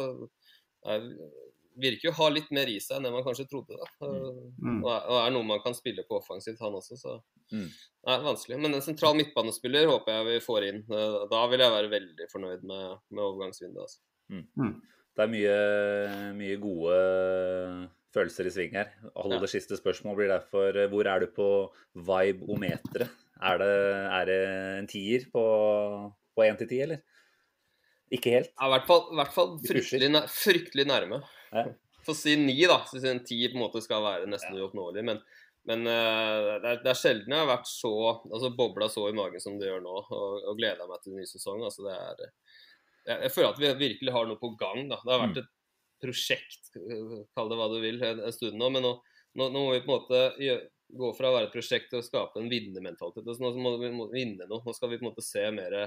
er, 0.90 1.04
virker 1.80 2.08
jo 2.08 2.12
å 2.12 2.18
ha 2.22 2.28
litt 2.30 2.50
mer 2.54 2.68
i 2.70 2.78
seg 2.80 2.96
enn 2.98 3.06
det 3.08 3.12
man 3.12 3.24
kanskje 3.26 3.46
trodde. 3.50 3.76
da. 3.78 3.88
Mm. 4.06 4.80
og, 4.84 4.90
er, 4.92 5.06
og 5.10 5.18
er 5.26 5.30
noe 5.34 5.46
man 5.48 5.60
kan 5.64 5.74
spille 5.74 6.04
på 6.08 6.18
offensivt, 6.20 6.60
han 6.60 6.74
også. 6.80 6.96
så 7.00 7.20
Mm. 7.52 7.66
det 7.68 8.08
er 8.14 8.22
vanskelig. 8.24 8.56
Men 8.58 8.74
en 8.74 8.80
sentral 8.82 9.14
midtbanespiller 9.18 9.84
håper 9.86 10.12
jeg 10.16 10.24
vi 10.26 10.38
får 10.46 10.64
inn. 10.70 10.78
Da 10.88 11.42
vil 11.52 11.60
jeg 11.60 11.74
være 11.74 11.90
veldig 11.92 12.28
fornøyd 12.32 12.62
med, 12.64 12.94
med 13.12 13.20
overgangsvinduet. 13.22 13.84
Altså. 13.84 14.00
Det 15.14 15.22
er 15.22 15.30
mye, 15.30 15.58
mye 16.40 16.56
gode 16.62 16.96
følelser 18.16 18.48
i 18.48 18.54
sving 18.54 18.72
her. 18.78 18.88
Aller 19.14 19.44
Ja. 19.44 19.50
siste 19.52 19.76
spørsmål 19.76 20.16
blir 20.16 20.32
derfor 20.32 20.72
hvor 20.88 21.06
er 21.06 21.20
du 21.20 21.26
på 21.36 21.48
vibe-ometeret? 21.94 23.10
Er 23.44 23.58
det, 23.60 23.72
er 24.18 24.24
det 24.30 24.40
en 24.78 24.86
tier 24.88 25.26
på, 25.32 25.44
på 26.34 26.44
1 26.48 26.58
til 26.62 26.68
10, 26.70 26.80
eller? 26.86 27.02
Ikke 28.14 28.30
helt. 28.38 28.50
Ja, 28.60 28.68
I 28.68 28.72
hvert 28.78 28.86
fall, 28.88 29.02
i 29.12 29.16
hvert 29.18 29.32
fall 29.34 29.54
fryktelig, 29.64 30.10
nær, 30.14 30.28
fryktelig 30.30 30.86
nærme. 30.86 31.18
Ja. 31.54 31.64
For 32.04 32.12
å 32.12 32.18
si 32.18 32.36
ni, 32.36 32.58
da. 32.68 32.82
Så 32.90 33.00
en 33.08 33.24
ti 33.24 33.40
på 33.48 33.56
en 33.56 33.64
måte 33.64 33.82
skal 33.84 34.04
være 34.04 34.28
nesten 34.28 34.58
uoppnåelig. 34.58 35.04
Men, 35.06 35.22
men 35.70 35.86
uh, 35.88 36.60
det, 36.60 36.74
er, 36.74 36.82
det 36.84 36.92
er 36.92 37.00
sjelden 37.00 37.32
jeg 37.32 37.40
har 37.40 37.48
vært 37.48 37.70
så 37.70 37.94
altså 38.12 38.52
bobla 38.58 38.90
så 38.92 39.06
i 39.08 39.16
magen 39.16 39.42
som 39.42 39.56
det 39.60 39.70
gjør 39.70 39.84
nå, 39.86 39.96
og, 40.04 40.36
og 40.50 40.60
gleder 40.60 40.90
meg 40.90 41.00
til 41.04 41.16
ny 41.16 41.24
sesong. 41.28 41.64
Altså, 41.64 41.86
det 41.86 41.96
er, 41.96 42.36
jeg, 43.06 43.16
jeg 43.16 43.32
føler 43.32 43.50
at 43.54 43.62
vi 43.62 43.72
virkelig 43.86 44.16
har 44.16 44.28
noe 44.28 44.40
på 44.42 44.52
gang. 44.60 44.84
da. 44.92 45.00
Det 45.00 45.14
har 45.14 45.24
vært 45.24 45.42
et 45.44 45.50
prosjekt, 46.04 46.74
kall 47.32 47.50
det 47.50 47.58
hva 47.58 47.72
du 47.72 47.80
vil, 47.80 48.02
en, 48.04 48.22
en 48.28 48.36
stund 48.36 48.60
nå. 48.60 48.70
Men 48.74 48.84
nå, 48.84 48.94
nå, 49.40 49.48
nå 49.48 49.66
må 49.66 49.66
vi 49.72 49.82
på 49.86 49.88
en 49.88 49.96
måte 49.96 50.24
gjøre, 50.42 50.68
gå 50.94 51.08
fra 51.16 51.30
å 51.30 51.34
være 51.34 51.48
et 51.48 51.54
prosjekt 51.54 51.88
til 51.90 52.02
å 52.02 52.04
skape 52.04 52.38
en 52.38 52.50
vinnermentalitet. 52.52 53.24
Altså, 53.24 53.40
nå 53.40 53.54
må 53.64 53.78
vi 53.80 53.88
må 53.94 54.10
vinne 54.12 54.44
noe. 54.44 54.60
Nå 54.60 54.74
skal 54.76 54.92
vi 54.92 55.00
på 55.00 55.06
en 55.06 55.14
måte 55.14 55.24
se 55.24 55.46
mer 55.54 55.78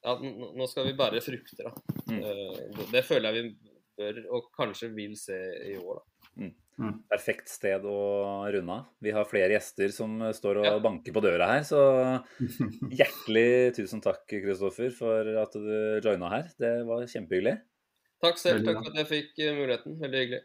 ja, 0.00 0.14
nå 0.16 0.66
skal 0.70 0.86
vi 0.88 0.96
bære 0.96 1.20
frukter, 1.20 1.66
da. 1.68 1.96
Mm. 2.08 2.20
Eh, 2.20 2.60
det, 2.76 2.86
det 2.92 3.02
føler 3.04 3.36
jeg 3.36 3.50
vi 3.50 3.69
bør, 4.00 4.22
og 4.34 4.48
kanskje 4.56 4.90
vil 4.96 5.14
se 5.20 5.36
i 5.70 5.76
år, 5.78 6.00
da. 6.00 6.50
Perfekt 7.10 7.50
sted 7.52 7.84
å 7.84 7.96
runde 8.48 8.72
av. 8.72 8.86
Vi 9.04 9.12
har 9.12 9.26
flere 9.28 9.52
gjester 9.52 9.90
som 9.92 10.14
står 10.32 10.62
og 10.62 10.64
Ja. 10.64 10.76
banker 10.80 11.12
på 11.12 11.20
døra 11.20 11.48
her, 11.50 11.64
så 11.68 11.80
hjertelig 13.00 13.74
tusen 13.76 14.00
takk, 14.04 14.24
Kristoffer, 14.30 14.88
for 14.96 15.28
at 15.42 15.52
du 15.52 16.00
joina 16.06 16.30
her. 16.32 16.48
Det 16.58 16.72
var 16.88 17.04
kjempehyggelig. 17.04 17.58
Takk 18.24 18.40
selv. 18.40 18.64
Takk 18.64 18.80
for 18.80 18.90
at 18.92 18.98
jeg 19.02 19.08
fikk 19.10 19.38
eh, 19.44 19.54
muligheten. 19.56 19.98
Veldig 20.00 20.22
hyggelig. 20.24 20.40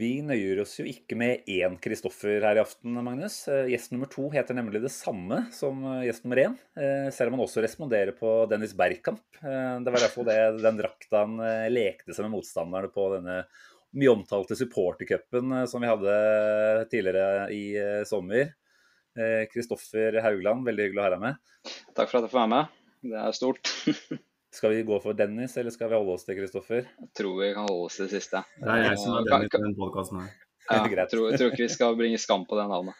Vi 0.00 0.20
nøyer 0.24 0.62
oss 0.62 0.78
jo 0.78 0.86
ikke 0.88 1.16
med 1.18 1.48
én 1.50 1.74
Kristoffer 1.82 2.40
her 2.40 2.56
i 2.56 2.62
aften, 2.62 2.94
Magnus. 3.04 3.42
Eh, 3.52 3.66
Gjest 3.74 3.92
nummer 3.92 4.08
to 4.08 4.30
heter 4.32 4.56
nemlig 4.56 4.80
det 4.80 4.92
samme 4.94 5.42
som 5.52 5.82
eh, 5.84 6.06
gjest 6.06 6.24
nummer 6.24 6.40
én, 6.40 6.54
eh, 6.80 7.08
selv 7.12 7.28
om 7.28 7.36
han 7.36 7.44
også 7.44 7.60
responderer 7.64 8.14
på 8.16 8.30
Dennis 8.48 8.72
Bergkamp. 8.78 9.20
Det 9.40 9.92
var 9.92 10.00
derfor 10.00 10.24
det 10.28 10.38
den 10.62 10.78
drakta 10.80 11.24
han 11.24 11.36
lekte 11.72 12.14
seg 12.16 12.26
med 12.26 12.38
motstanderne 12.38 12.90
på 12.92 13.06
denne 13.16 13.42
mye 13.96 14.12
omtalte 14.12 14.56
supportercupen 14.56 15.64
som 15.68 15.82
vi 15.82 15.90
hadde 15.90 16.16
tidligere 16.92 17.48
i 17.56 17.64
sommer. 18.08 18.52
Kristoffer 19.50 20.20
Haugland, 20.22 20.64
veldig 20.68 20.86
hyggelig 20.86 21.02
å 21.02 21.06
ha 21.08 21.12
deg 21.16 21.24
med. 21.24 21.54
Takk 21.96 22.12
for 22.12 22.20
at 22.20 22.28
jeg 22.28 22.34
får 22.36 22.42
være 22.44 22.52
med. 22.56 22.82
Det 23.10 23.22
er 23.24 23.40
stort. 23.40 23.72
Skal 24.50 24.72
vi 24.74 24.82
gå 24.82 24.96
for 24.98 25.14
Dennis, 25.14 25.54
eller 25.60 25.70
skal 25.70 25.92
vi 25.92 25.94
holde 25.94 26.14
oss 26.16 26.26
til 26.26 26.34
Kristoffer? 26.34 26.86
Jeg 26.98 27.10
tror 27.14 27.36
vi 27.38 27.52
kan 27.54 27.68
holde 27.68 27.86
oss 27.86 27.98
til 28.00 28.08
det 28.08 28.18
siste. 28.18 28.40
Det 28.58 28.70
er 28.72 28.88
jeg 28.88 28.96
som 28.98 29.18
er 29.20 29.28
Dennis 29.28 29.52
i 29.54 29.60
den 29.62 29.76
podkasten 29.78 30.22
her. 30.24 30.32
Ja, 30.70 30.80
jeg, 30.90 31.10
tror, 31.12 31.36
tror 31.38 31.52
ikke 31.52 31.62
vi 31.62 31.68
skal 31.70 31.98
bringe 31.98 32.18
skam 32.18 32.46
på 32.50 32.58
det 32.58 32.64
navnet. 32.70 32.98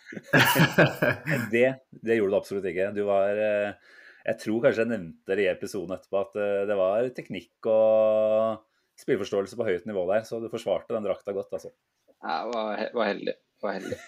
Det, 1.54 1.66
det 1.90 2.18
gjorde 2.18 2.30
du 2.30 2.38
absolutt 2.38 2.68
ikke. 2.70 2.90
Du 2.94 3.02
var 3.08 3.38
eh, 3.42 3.96
Jeg 4.28 4.38
tror 4.44 4.62
kanskje 4.62 4.84
jeg 4.84 4.92
nevnte 4.92 5.38
det 5.38 5.46
i 5.46 5.50
episoden 5.50 5.96
etterpå, 5.96 6.22
at 6.22 6.38
eh, 6.38 6.62
det 6.70 6.78
var 6.78 7.10
teknikk 7.18 7.70
og 7.70 8.62
spillforståelse 9.00 9.58
på 9.58 9.66
høyt 9.66 9.90
nivå 9.90 10.06
der, 10.12 10.22
så 10.28 10.38
du 10.38 10.46
forsvarte 10.52 10.94
den 10.94 11.06
drakta 11.08 11.34
godt, 11.34 11.50
altså. 11.56 11.72
Jeg 12.20 12.54
var, 12.54 12.86
var 12.94 13.10
heldig. 13.10 13.36
Var 13.64 13.78
heldig. 13.78 13.98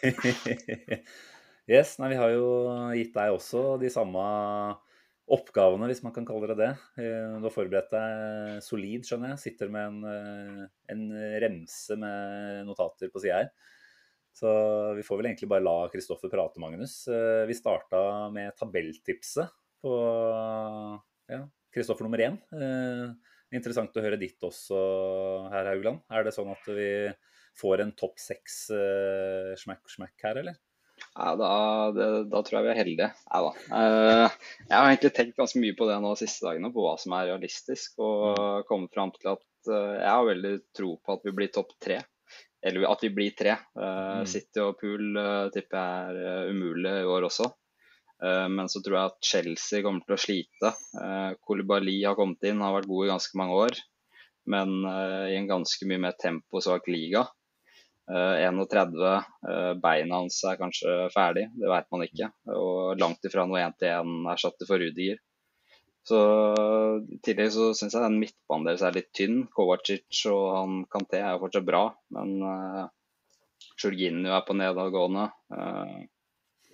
yes, 1.75 1.97
nei, 1.99 2.13
vi 2.13 2.23
har 2.23 2.35
jo 2.37 2.49
gitt 2.95 3.15
deg 3.17 3.35
også 3.35 3.65
de 3.83 3.91
samme 3.91 4.27
oppgavene, 5.33 5.89
hvis 5.89 6.03
man 6.05 6.13
kan 6.15 6.27
kalle 6.29 6.49
det 6.51 6.59
det. 6.61 6.71
Eh, 7.01 7.37
Du 7.41 7.47
har 7.49 7.55
forberedt 7.55 7.93
deg 7.95 8.63
solid, 8.65 9.07
skjønner 9.09 9.33
jeg. 9.33 9.43
Sitter 9.47 9.73
med 9.73 9.89
en, 9.89 10.05
eh, 10.05 10.67
en 10.93 11.05
remse 11.45 11.97
med 11.97 12.67
notater 12.69 13.09
på 13.13 13.23
sida 13.23 13.41
her. 13.43 13.51
Så 14.33 14.49
vi 14.97 15.05
får 15.05 15.19
vel 15.21 15.31
egentlig 15.31 15.49
bare 15.49 15.65
la 15.65 15.89
Kristoffer 15.93 16.31
prate, 16.33 16.61
Magnus. 16.61 17.07
Eh, 17.09 17.47
Vi 17.47 17.57
starta 17.57 18.31
med 18.33 18.53
tabelltipset 18.57 19.49
på 19.83 19.93
Kristoffer 21.73 22.05
nummer 22.05 22.21
én. 22.21 22.39
Interessant 23.53 23.93
å 23.97 24.03
høre 24.05 24.19
ditt 24.21 24.41
også, 24.41 25.51
herr 25.53 25.69
Haugland. 25.73 26.01
Er 26.11 26.25
det 26.25 26.33
sånn 26.33 26.51
at 26.53 26.65
vi 26.69 27.13
får 27.61 27.83
en 27.85 27.93
topp 27.93 28.21
seks 28.21 28.71
eh, 28.73 29.53
smack-smack 29.61 30.17
her, 30.25 30.41
eller? 30.41 30.57
Ja, 31.13 31.35
da, 31.37 31.49
det, 31.93 32.07
da 32.33 32.41
tror 32.41 32.59
jeg 32.59 32.65
vi 32.65 32.71
er 32.73 32.79
heldige. 32.81 33.09
Nei 33.29 33.41
da. 33.45 33.51
Eh, 33.79 34.37
jeg 34.65 34.73
har 34.73 34.87
egentlig 34.89 35.13
tenkt 35.19 35.37
ganske 35.41 35.61
mye 35.61 35.77
på 35.77 35.89
det 35.91 35.99
nå 36.01 36.13
de 36.15 36.23
siste 36.25 36.47
dagene, 36.47 36.71
på 36.73 36.85
hva 36.87 36.95
som 37.01 37.13
er 37.19 37.29
realistisk. 37.29 37.99
Og 38.01 38.65
kommet 38.69 38.95
fram 38.97 39.13
til 39.19 39.35
at 39.35 39.45
eh, 39.69 39.99
jeg 39.99 40.09
har 40.09 40.29
veldig 40.31 40.55
tro 40.79 40.95
på 40.97 41.17
at 41.19 41.27
vi 41.29 41.35
blir 41.37 41.53
topp 41.53 41.75
tre. 41.83 41.99
Eller 42.63 42.87
at 42.89 43.03
vi 43.05 43.11
blir 43.13 43.37
tre. 43.37 43.59
Eh, 43.59 43.99
Mm. 44.23 44.29
City 44.29 44.61
og 44.63 44.77
Pool 44.81 45.19
tipper 45.53 45.77
jeg 45.83 46.25
er 46.33 46.51
umulig 46.53 46.93
i 47.01 47.11
år 47.11 47.29
også. 47.29 47.49
Men 48.23 48.69
så 48.71 48.79
tror 48.79 48.95
jeg 48.95 49.11
at 49.11 49.27
Chelsea 49.27 49.83
kommer 49.83 50.05
til 50.07 50.15
å 50.15 50.21
slite. 50.21 50.69
Uh, 50.95 51.33
Kolibali 51.43 51.97
har 52.05 52.15
kommet 52.15 52.45
inn, 52.47 52.61
har 52.63 52.77
vært 52.77 52.87
god 52.87 53.09
i 53.09 53.11
ganske 53.11 53.39
mange 53.41 53.57
år. 53.65 53.81
Men 54.47 54.77
i 54.87 55.35
en 55.41 55.49
ganske 55.51 55.89
mye 55.91 56.05
mer 56.05 56.15
temposvak 56.23 56.87
liga. 56.93 57.25
Eh, 58.11 58.37
31, 58.43 59.23
eh, 59.49 59.75
beina 59.79 60.23
hans 60.23 60.41
er 60.49 60.59
kanskje 60.59 60.95
ferdig, 61.15 61.47
det 61.55 61.69
vet 61.71 61.91
man 61.95 62.03
ikke. 62.07 62.31
Og 62.51 62.99
langt 62.99 63.29
ifra 63.29 63.45
noe 63.47 63.63
1-1-erstatter 63.63 64.69
for 64.69 64.83
Rudiger. 64.83 65.21
Så 66.03 66.19
I 67.15 67.21
tillegg 67.23 67.53
så 67.55 67.69
syns 67.79 67.95
jeg 67.95 68.03
den 68.03 68.19
midtbanen 68.19 68.67
deres 68.67 68.83
er 68.83 68.97
litt 68.97 69.13
tynn. 69.15 69.45
Kovacic 69.55 70.25
og 70.33 70.47
han 70.57 70.81
Kanté 70.91 71.21
er 71.21 71.37
jo 71.37 71.45
fortsatt 71.45 71.69
bra, 71.69 71.85
men 72.17 72.33
uh, 72.43 72.89
Jorginho 73.79 74.33
er 74.35 74.43
på 74.49 74.57
nedadgående. 74.59 75.29
Uh, 75.55 76.01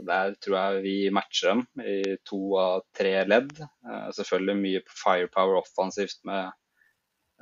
der 0.09 0.33
tror 0.41 0.57
jeg 0.57 0.83
vi 0.87 0.95
matcher 1.13 1.53
dem 1.53 1.85
i 1.85 2.17
to 2.25 2.41
av 2.57 2.87
tre 2.97 3.13
ledd. 3.29 3.53
Uh, 3.85 4.09
selvfølgelig 4.17 4.63
mye 4.63 4.83
firepower 4.97 5.61
offensivt 5.61 6.25
med 6.29 6.49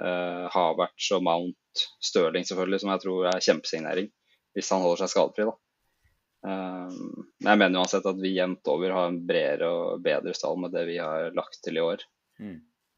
uh, 0.01 0.47
Havertz 0.53 1.11
og 1.17 1.25
Mount, 1.27 1.85
Stirling 2.03 2.47
selvfølgelig, 2.49 2.83
som 2.83 2.93
jeg 2.95 3.05
tror 3.05 3.31
er 3.31 3.45
kjempesignering. 3.45 4.11
Hvis 4.57 4.73
han 4.73 4.85
holder 4.85 5.05
seg 5.05 5.13
skadefri, 5.13 5.45
da. 5.51 5.57
Eh, 6.47 6.93
men 7.43 7.51
jeg 7.51 7.61
mener 7.61 7.83
uansett 7.83 8.07
at 8.09 8.21
vi 8.23 8.31
jevnt 8.33 8.69
over 8.73 8.95
har 8.95 9.11
en 9.11 9.19
bredere 9.29 9.69
og 9.69 10.01
bedre 10.05 10.33
stall 10.37 10.57
med 10.63 10.73
det 10.73 10.87
vi 10.89 10.97
har 10.97 11.35
lagt 11.37 11.59
til 11.61 11.77
i 11.77 11.83
år. 11.85 12.05
Mm. 12.41 12.55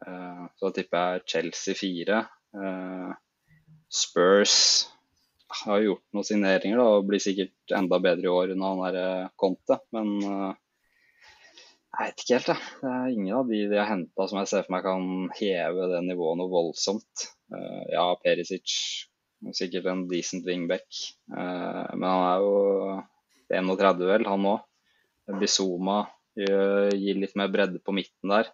Uh, 0.07 0.45
så 0.55 0.69
da 0.69 0.77
tipper 0.77 1.17
jeg 1.17 1.25
Chelsea 1.33 1.75
4, 1.81 2.21
Eh, 2.55 3.13
Spurs 3.89 4.89
har 5.65 5.81
gjort 5.81 6.05
noen 6.13 6.27
signeringer 6.27 6.81
da, 6.81 6.87
og 6.99 7.09
blir 7.09 7.23
sikkert 7.23 7.77
enda 7.77 8.01
bedre 8.03 8.29
i 8.29 8.33
år 8.33 8.55
under 8.55 8.73
han 8.73 8.83
der 8.85 8.99
eh, 9.03 9.31
Conte, 9.41 9.81
men 9.97 10.15
eh, 10.25 10.51
jeg 11.88 12.11
vet 12.11 12.22
ikke 12.22 12.37
helt, 12.37 12.51
jeg. 12.53 12.66
Det 12.83 12.90
er 12.92 13.14
ingen 13.14 13.37
av 13.38 13.48
de 13.48 13.62
de 13.70 13.79
har 13.81 13.88
henta 13.90 14.27
som 14.29 14.40
jeg 14.42 14.51
ser 14.51 14.66
for 14.66 14.77
meg 14.77 14.85
kan 14.87 15.07
heve 15.38 15.88
det 15.92 16.03
nivået 16.07 16.40
noe 16.40 16.53
voldsomt. 16.53 17.29
Eh, 17.55 17.85
ja, 17.94 18.05
Perisic 18.22 18.74
sikkert 19.55 19.87
en 19.88 20.07
decent 20.11 20.46
wingback, 20.46 20.87
eh, 21.33 21.85
men 21.94 22.09
han 22.09 22.24
er 22.29 22.44
jo 22.44 22.55
31 23.55 24.07
vel, 24.11 24.29
han 24.29 24.48
òg. 24.53 24.64
Bizoma 25.40 26.07
gir 26.38 27.18
litt 27.18 27.35
mer 27.37 27.51
bredde 27.53 27.81
på 27.85 27.92
midten 27.92 28.31
der. 28.31 28.48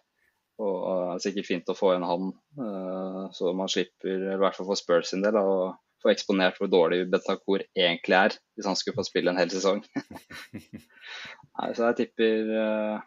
Og 0.63 0.75
det 0.87 1.15
er 1.15 1.23
sikkert 1.25 1.49
fint 1.49 1.71
å 1.71 1.75
få 1.75 1.93
inn 1.95 2.05
han, 2.07 2.29
eh, 2.63 3.23
så 3.35 3.51
man 3.57 3.71
slipper, 3.71 4.29
i 4.31 4.37
hvert 4.39 4.55
fall 4.55 4.69
for 4.69 4.79
Spurs 4.79 5.11
sin 5.11 5.23
del, 5.25 5.35
å 5.35 5.73
få 6.03 6.13
eksponert 6.13 6.59
hvor 6.61 6.69
dårlig 6.71 7.01
Bentancur 7.11 7.65
egentlig 7.75 8.15
er, 8.15 8.37
hvis 8.55 8.69
han 8.69 8.77
skulle 8.79 8.95
få 9.01 9.07
spille 9.07 9.33
en 9.33 9.41
hel 9.41 9.51
sesong. 9.51 9.83
Nei, 11.57 11.69
så 11.75 11.89
jeg 11.89 11.99
tipper 11.99 12.53
eh, 12.61 13.03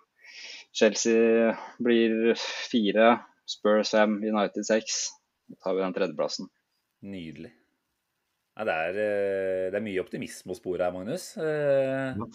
Chelsea 0.72 1.54
blir 1.83 2.35
fire, 2.38 3.18
Spurs 3.48 3.90
fem, 3.94 4.18
United 4.22 4.66
seks. 4.66 5.09
Da 5.48 5.57
tar 5.64 5.74
vi 5.78 5.83
den 5.87 5.94
tredjeplassen. 5.96 6.50
Nydelig. 7.09 7.52
Ja, 8.59 8.64
det, 8.66 8.74
er, 8.74 8.96
eh, 9.00 9.66
det 9.72 9.78
er 9.78 9.85
mye 9.87 10.02
optimisme 10.02 10.52
å 10.52 10.59
spore 10.59 10.85
her, 10.85 10.94
Magnus. 10.94 11.31
Ja. 11.38 12.14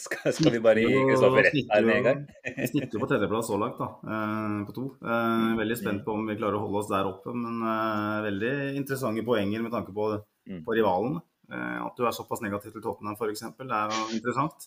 Skal, 0.00 0.32
skal 0.32 0.54
vi 0.54 0.58
bare 0.64 0.80
gi 0.80 1.00
Kristoffer 1.04 1.44
rett 1.44 1.56
her 1.68 1.84
med 1.84 1.98
en 1.98 2.06
gang? 2.06 2.20
Vi 2.56 2.68
snitter 2.70 3.02
på 3.02 3.08
tredjeplass 3.10 3.50
så 3.50 3.58
langt, 3.60 3.76
da, 3.76 3.88
eh, 4.08 4.54
på 4.64 4.72
to. 4.72 4.84
Eh, 5.04 5.50
veldig 5.58 5.76
spent 5.76 6.00
på 6.06 6.14
om 6.16 6.24
vi 6.30 6.36
klarer 6.38 6.56
å 6.56 6.62
holde 6.62 6.80
oss 6.80 6.88
der 6.88 7.04
oppe, 7.10 7.34
men 7.36 7.58
eh, 7.68 8.22
veldig 8.24 8.52
interessante 8.80 9.24
poenger 9.26 9.60
med 9.66 9.74
tanke 9.76 9.92
på, 9.96 10.12
Mm. 10.48 10.62
på 10.64 10.72
rivalen. 10.74 11.18
Eh, 11.52 11.76
At 11.84 11.92
du 12.00 12.06
er 12.08 12.14
såpass 12.16 12.40
negativ 12.40 12.72
til 12.72 12.80
Tottenham 12.82 13.14
f.eks., 13.20 13.42
det 13.60 13.76
er 13.76 13.92
jo 13.92 14.06
interessant. 14.16 14.64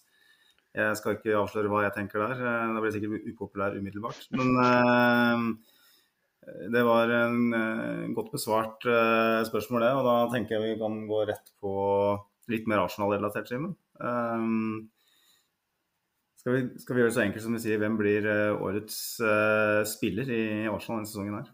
Jeg 0.73 0.97
skal 0.97 1.17
ikke 1.17 1.37
avsløre 1.37 1.69
hva 1.69 1.83
jeg 1.85 1.93
tenker 1.99 2.23
der, 2.23 2.39
eh, 2.41 2.73
da 2.73 2.81
blir 2.81 2.89
jeg 2.89 2.97
sikkert 2.97 3.29
upopulær 3.29 3.77
umiddelbart. 3.77 4.25
Men 4.33 4.49
eh, 4.63 5.45
det 6.73 6.83
var 6.87 7.11
en 7.13 7.53
eh, 7.57 8.07
godt 8.17 8.31
besvart 8.33 8.87
eh, 8.89 9.43
spørsmål, 9.47 9.85
det. 9.85 9.91
Og 9.99 10.07
da 10.07 10.17
tenker 10.33 10.57
jeg 10.57 10.73
vi 10.73 10.81
kan 10.81 10.97
gå 11.09 11.21
rett 11.29 11.53
på 11.61 11.73
litt 12.51 12.67
mer 12.67 12.83
Arsenal-relatert, 12.83 13.47
Simen. 13.47 13.75
Um, 14.01 14.89
skal, 16.41 16.65
skal 16.81 16.95
vi 16.95 17.03
gjøre 17.03 17.11
det 17.11 17.15
så 17.15 17.23
enkelt 17.23 17.45
som 17.45 17.53
vi 17.55 17.61
sier, 17.63 17.79
hvem 17.79 17.93
blir 17.99 18.25
eh, 18.27 18.63
årets 18.65 18.97
eh, 19.23 19.83
spiller 19.87 20.27
i 20.33 20.43
Arsenal 20.67 20.99
denne 20.99 21.11
sesongen 21.11 21.37
her? 21.39 21.53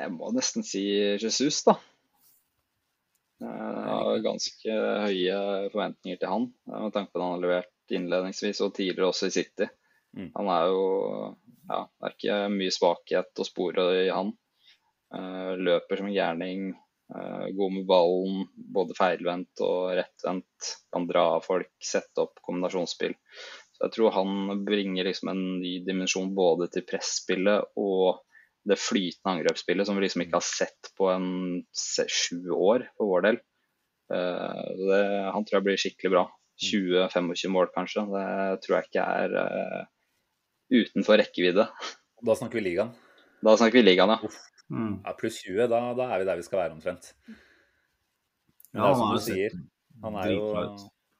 Jeg 0.00 0.12
må 0.14 0.30
nesten 0.34 0.64
si 0.66 0.86
Jesus, 1.20 1.60
da. 1.66 1.76
Jeg 3.42 3.88
har 3.90 4.22
ganske 4.24 4.76
høye 5.04 5.40
forventninger 5.72 6.20
til 6.20 6.30
han, 6.30 6.46
eh, 6.70 6.78
med 6.86 6.94
tanke 6.94 7.12
på 7.12 7.20
at 7.20 7.24
han 7.24 7.34
har 7.34 7.42
levert 7.44 7.96
innledningsvis 7.96 8.62
og 8.64 8.72
tidligere 8.76 9.10
også 9.10 9.28
i 9.28 9.34
City. 9.34 9.68
Mm. 10.16 10.30
Han 10.38 10.48
er 10.54 10.70
jo 10.72 10.86
ja, 11.66 11.82
det 11.84 12.08
er 12.08 12.14
ikke 12.14 12.40
mye 12.54 12.74
svakhet 12.74 13.42
å 13.42 13.46
spore 13.46 13.86
i 14.06 14.08
han. 14.14 14.32
Eh, 15.14 15.52
løper 15.58 16.00
som 16.00 16.08
en 16.08 16.16
gærning, 16.16 16.66
eh, 17.14 17.46
god 17.58 17.74
med 17.74 17.86
ballen, 17.90 18.46
både 18.56 18.96
feilvendt 18.98 19.62
og 19.66 19.92
rettvendt. 19.98 20.72
Kan 20.94 21.08
dra 21.10 21.26
av 21.36 21.46
folk, 21.46 21.72
sette 21.82 22.24
opp 22.24 22.40
kombinasjonsspill. 22.46 23.14
Så 23.76 23.84
jeg 23.84 23.96
tror 23.96 24.14
han 24.16 24.64
bringer 24.64 25.04
liksom 25.04 25.30
en 25.34 25.44
ny 25.60 25.78
dimensjon 25.84 26.32
både 26.34 26.70
til 26.72 26.86
presspillet 26.88 27.76
og 27.76 28.22
det 28.66 28.78
flytende 28.82 29.32
angrepsspillet 29.36 29.86
som 29.88 29.96
vi 29.98 30.02
liksom 30.06 30.24
ikke 30.24 30.38
har 30.40 30.46
sett 30.46 30.90
på 30.98 31.10
en 31.12 31.28
se- 31.70 32.08
sju 32.10 32.50
år 32.50 32.88
for 32.96 33.12
vår 33.12 33.26
del. 33.28 33.38
Eh, 34.12 34.64
det, 34.80 35.02
han 35.34 35.46
tror 35.46 35.58
jeg 35.60 35.66
blir 35.68 35.80
skikkelig 35.82 36.12
bra. 36.16 36.24
20-25 36.56 37.52
mål 37.52 37.66
kanskje. 37.74 38.06
Det 38.10 38.60
tror 38.64 38.78
jeg 38.78 38.86
ikke 38.88 39.02
er 39.04 39.34
uh, 39.36 39.82
utenfor 40.72 41.18
rekkevidde. 41.20 41.66
Da 42.24 42.36
snakker 42.38 42.56
vi 42.58 42.62
ligaen. 42.70 42.94
Da 43.44 43.52
snakker 43.60 43.76
vi 43.76 43.82
ligaen, 43.90 44.14
ja. 44.14 44.30
Mm. 44.72 44.94
Ja, 45.04 45.12
pluss 45.20 45.42
20, 45.44 45.66
da, 45.70 45.80
da 45.94 46.06
er 46.14 46.22
vi 46.22 46.28
der 46.30 46.40
vi 46.40 46.46
skal 46.46 46.62
være 46.62 46.74
omtrent. 46.78 47.10
Men 48.72 48.82
det 48.82 48.88
er 48.88 48.96
som 48.98 49.12
du 49.12 49.18
er 49.18 49.24
sier, 49.26 49.58
han 50.02 50.16
er 50.22 50.32
jo. 50.32 50.46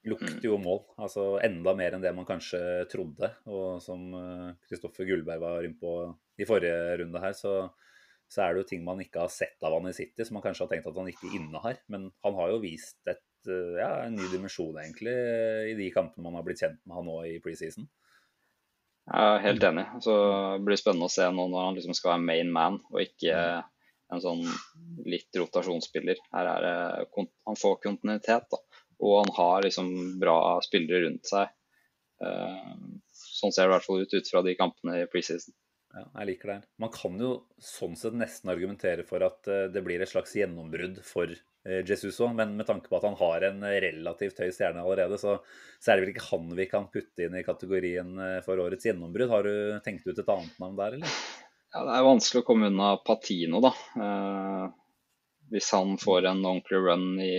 Lukter 0.06 0.46
jo 0.46 0.58
mål. 0.62 0.82
Altså 1.02 1.36
enda 1.44 1.74
mer 1.78 1.96
enn 1.96 2.04
det 2.04 2.14
man 2.16 2.28
kanskje 2.28 2.60
trodde. 2.92 3.32
Og 3.50 3.82
som 3.84 4.08
Kristoffer 4.68 5.08
Gullberg 5.08 5.42
var 5.42 5.66
inne 5.66 5.78
på 5.80 5.96
i 6.38 6.46
forrige 6.48 6.96
runde 7.02 7.22
her, 7.22 7.34
så, 7.36 7.54
så 8.28 8.44
er 8.44 8.54
det 8.54 8.62
jo 8.64 8.70
ting 8.72 8.82
man 8.86 9.00
ikke 9.02 9.24
har 9.24 9.32
sett 9.32 9.62
av 9.64 9.76
han 9.76 9.90
i 9.90 9.94
City, 9.96 10.24
som 10.24 10.38
man 10.38 10.44
kanskje 10.44 10.66
har 10.66 10.72
tenkt 10.72 10.88
at 10.90 10.98
han 11.00 11.12
ikke 11.12 11.32
innehar. 11.38 11.78
Men 11.92 12.10
han 12.26 12.38
har 12.38 12.52
jo 12.52 12.62
vist 12.64 12.98
et, 13.08 13.24
eh, 13.48 13.78
ja, 13.80 13.92
en 14.06 14.18
ny 14.18 14.26
dimensjon, 14.32 14.76
egentlig, 14.82 15.14
i 15.72 15.76
de 15.78 15.92
kampene 15.94 16.26
man 16.26 16.38
har 16.38 16.46
blitt 16.46 16.64
kjent 16.64 16.82
med 16.84 16.98
han 16.98 17.08
nå 17.08 17.20
i 17.30 17.38
preseason. 17.44 17.88
Jeg 19.06 19.32
er 19.36 19.44
helt 19.44 19.64
enig. 19.68 19.86
Så 20.02 20.12
det 20.58 20.66
blir 20.66 20.80
spennende 20.80 21.06
å 21.06 21.14
se 21.14 21.26
nå 21.30 21.46
når 21.50 21.68
han 21.68 21.78
liksom 21.78 21.94
skal 21.94 22.16
være 22.16 22.26
main 22.26 22.52
man, 22.52 22.80
og 22.90 23.02
ikke 23.04 23.38
en 24.14 24.22
sånn 24.22 24.42
litt 25.06 25.34
rotasjonsspiller. 25.34 26.18
Her 26.34 26.50
er 26.52 26.66
det, 26.66 27.06
Han 27.46 27.58
får 27.58 27.80
kontinuitet, 27.82 28.50
da. 28.50 28.60
Og 29.04 29.18
han 29.20 29.32
har 29.36 29.66
liksom 29.66 29.90
bra 30.20 30.38
spillere 30.64 31.04
rundt 31.06 31.28
seg. 31.28 31.52
Eh, 32.24 32.76
Sånn 33.36 33.52
ser 33.52 33.66
det 33.66 33.68
i 33.68 33.74
hvert 33.74 33.84
fall 33.84 34.02
ut 34.04 34.14
ut 34.16 34.28
fra 34.30 34.40
de 34.44 34.54
kampene 34.56 35.00
i 35.02 35.08
preseason. 35.12 35.52
Ja, 35.96 36.04
jeg 36.20 36.28
liker 36.30 36.50
det. 36.54 36.56
Man 36.80 36.92
kan 36.92 37.18
jo 37.20 37.30
sånn 37.62 37.96
sett 37.96 38.16
nesten 38.16 38.52
argumentere 38.52 39.04
for 39.08 39.24
at 39.24 39.48
eh, 39.48 39.66
det 39.72 39.82
blir 39.84 40.00
et 40.00 40.10
slags 40.10 40.32
gjennombrudd 40.36 41.02
for 41.04 41.32
eh, 41.32 41.82
Jesus 41.84 42.20
òg, 42.24 42.32
men 42.36 42.54
med 42.56 42.68
tanke 42.68 42.88
på 42.88 42.96
at 42.98 43.04
han 43.08 43.16
har 43.20 43.44
en 43.48 43.64
relativt 43.64 44.40
høy 44.40 44.48
stjerne 44.52 44.84
allerede, 44.84 45.20
så, 45.20 45.36
så 45.80 45.92
er 45.92 45.96
det 45.96 46.06
vel 46.06 46.14
ikke 46.14 46.28
han 46.30 46.48
vi 46.56 46.68
kan 46.70 46.88
putte 46.92 47.28
inn 47.28 47.36
i 47.36 47.44
kategorien 47.44 48.16
for 48.44 48.60
årets 48.64 48.88
gjennombrudd. 48.88 49.32
Har 49.32 49.48
du 49.48 49.54
tenkt 49.84 50.08
ut 50.08 50.16
et 50.16 50.32
annet 50.36 50.60
navn 50.62 50.80
der, 50.80 50.98
eller? 50.98 51.20
Ja, 51.74 51.84
det 51.84 51.96
er 51.98 52.08
vanskelig 52.08 52.44
å 52.44 52.48
komme 52.48 52.72
unna 52.72 52.94
Patino, 53.04 53.60
da. 53.64 53.72
Eh, 55.46 55.50
hvis 55.54 55.70
han 55.72 55.96
får 55.98 56.26
en 56.26 56.44
ordentlig 56.44 56.80
run 56.82 57.20
i 57.22 57.34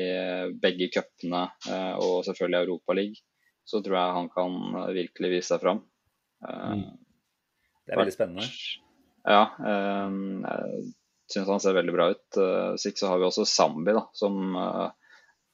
begge 0.61 0.89
cupene 0.93 1.47
eh, 1.69 1.95
og 1.99 2.23
selvfølgelig 2.27 2.63
Europaligaen, 2.65 3.23
så 3.67 3.81
tror 3.83 3.97
jeg 3.99 4.17
han 4.17 4.29
kan 4.31 4.53
eh, 4.83 4.93
virkelig 4.95 5.31
vise 5.33 5.51
seg 5.53 5.63
fram. 5.63 5.81
Eh, 6.47 6.85
Det 7.87 7.95
er 7.95 8.01
veldig 8.01 8.15
spennende. 8.15 8.47
Ja, 9.27 9.43
eh, 9.59 10.15
jeg 11.27 11.33
syns 11.33 11.51
han 11.51 11.59
ser 11.63 11.75
veldig 11.75 11.95
bra 11.97 12.11
ut. 12.13 12.39
Eh, 12.39 12.69
Hvis 12.75 12.87
ikke 12.91 13.03
så 13.03 13.11
har 13.11 13.19
vi 13.19 13.27
også 13.27 13.47
Zambi, 13.47 13.91
da, 13.97 14.05
som 14.15 14.55
eh, 14.55 14.87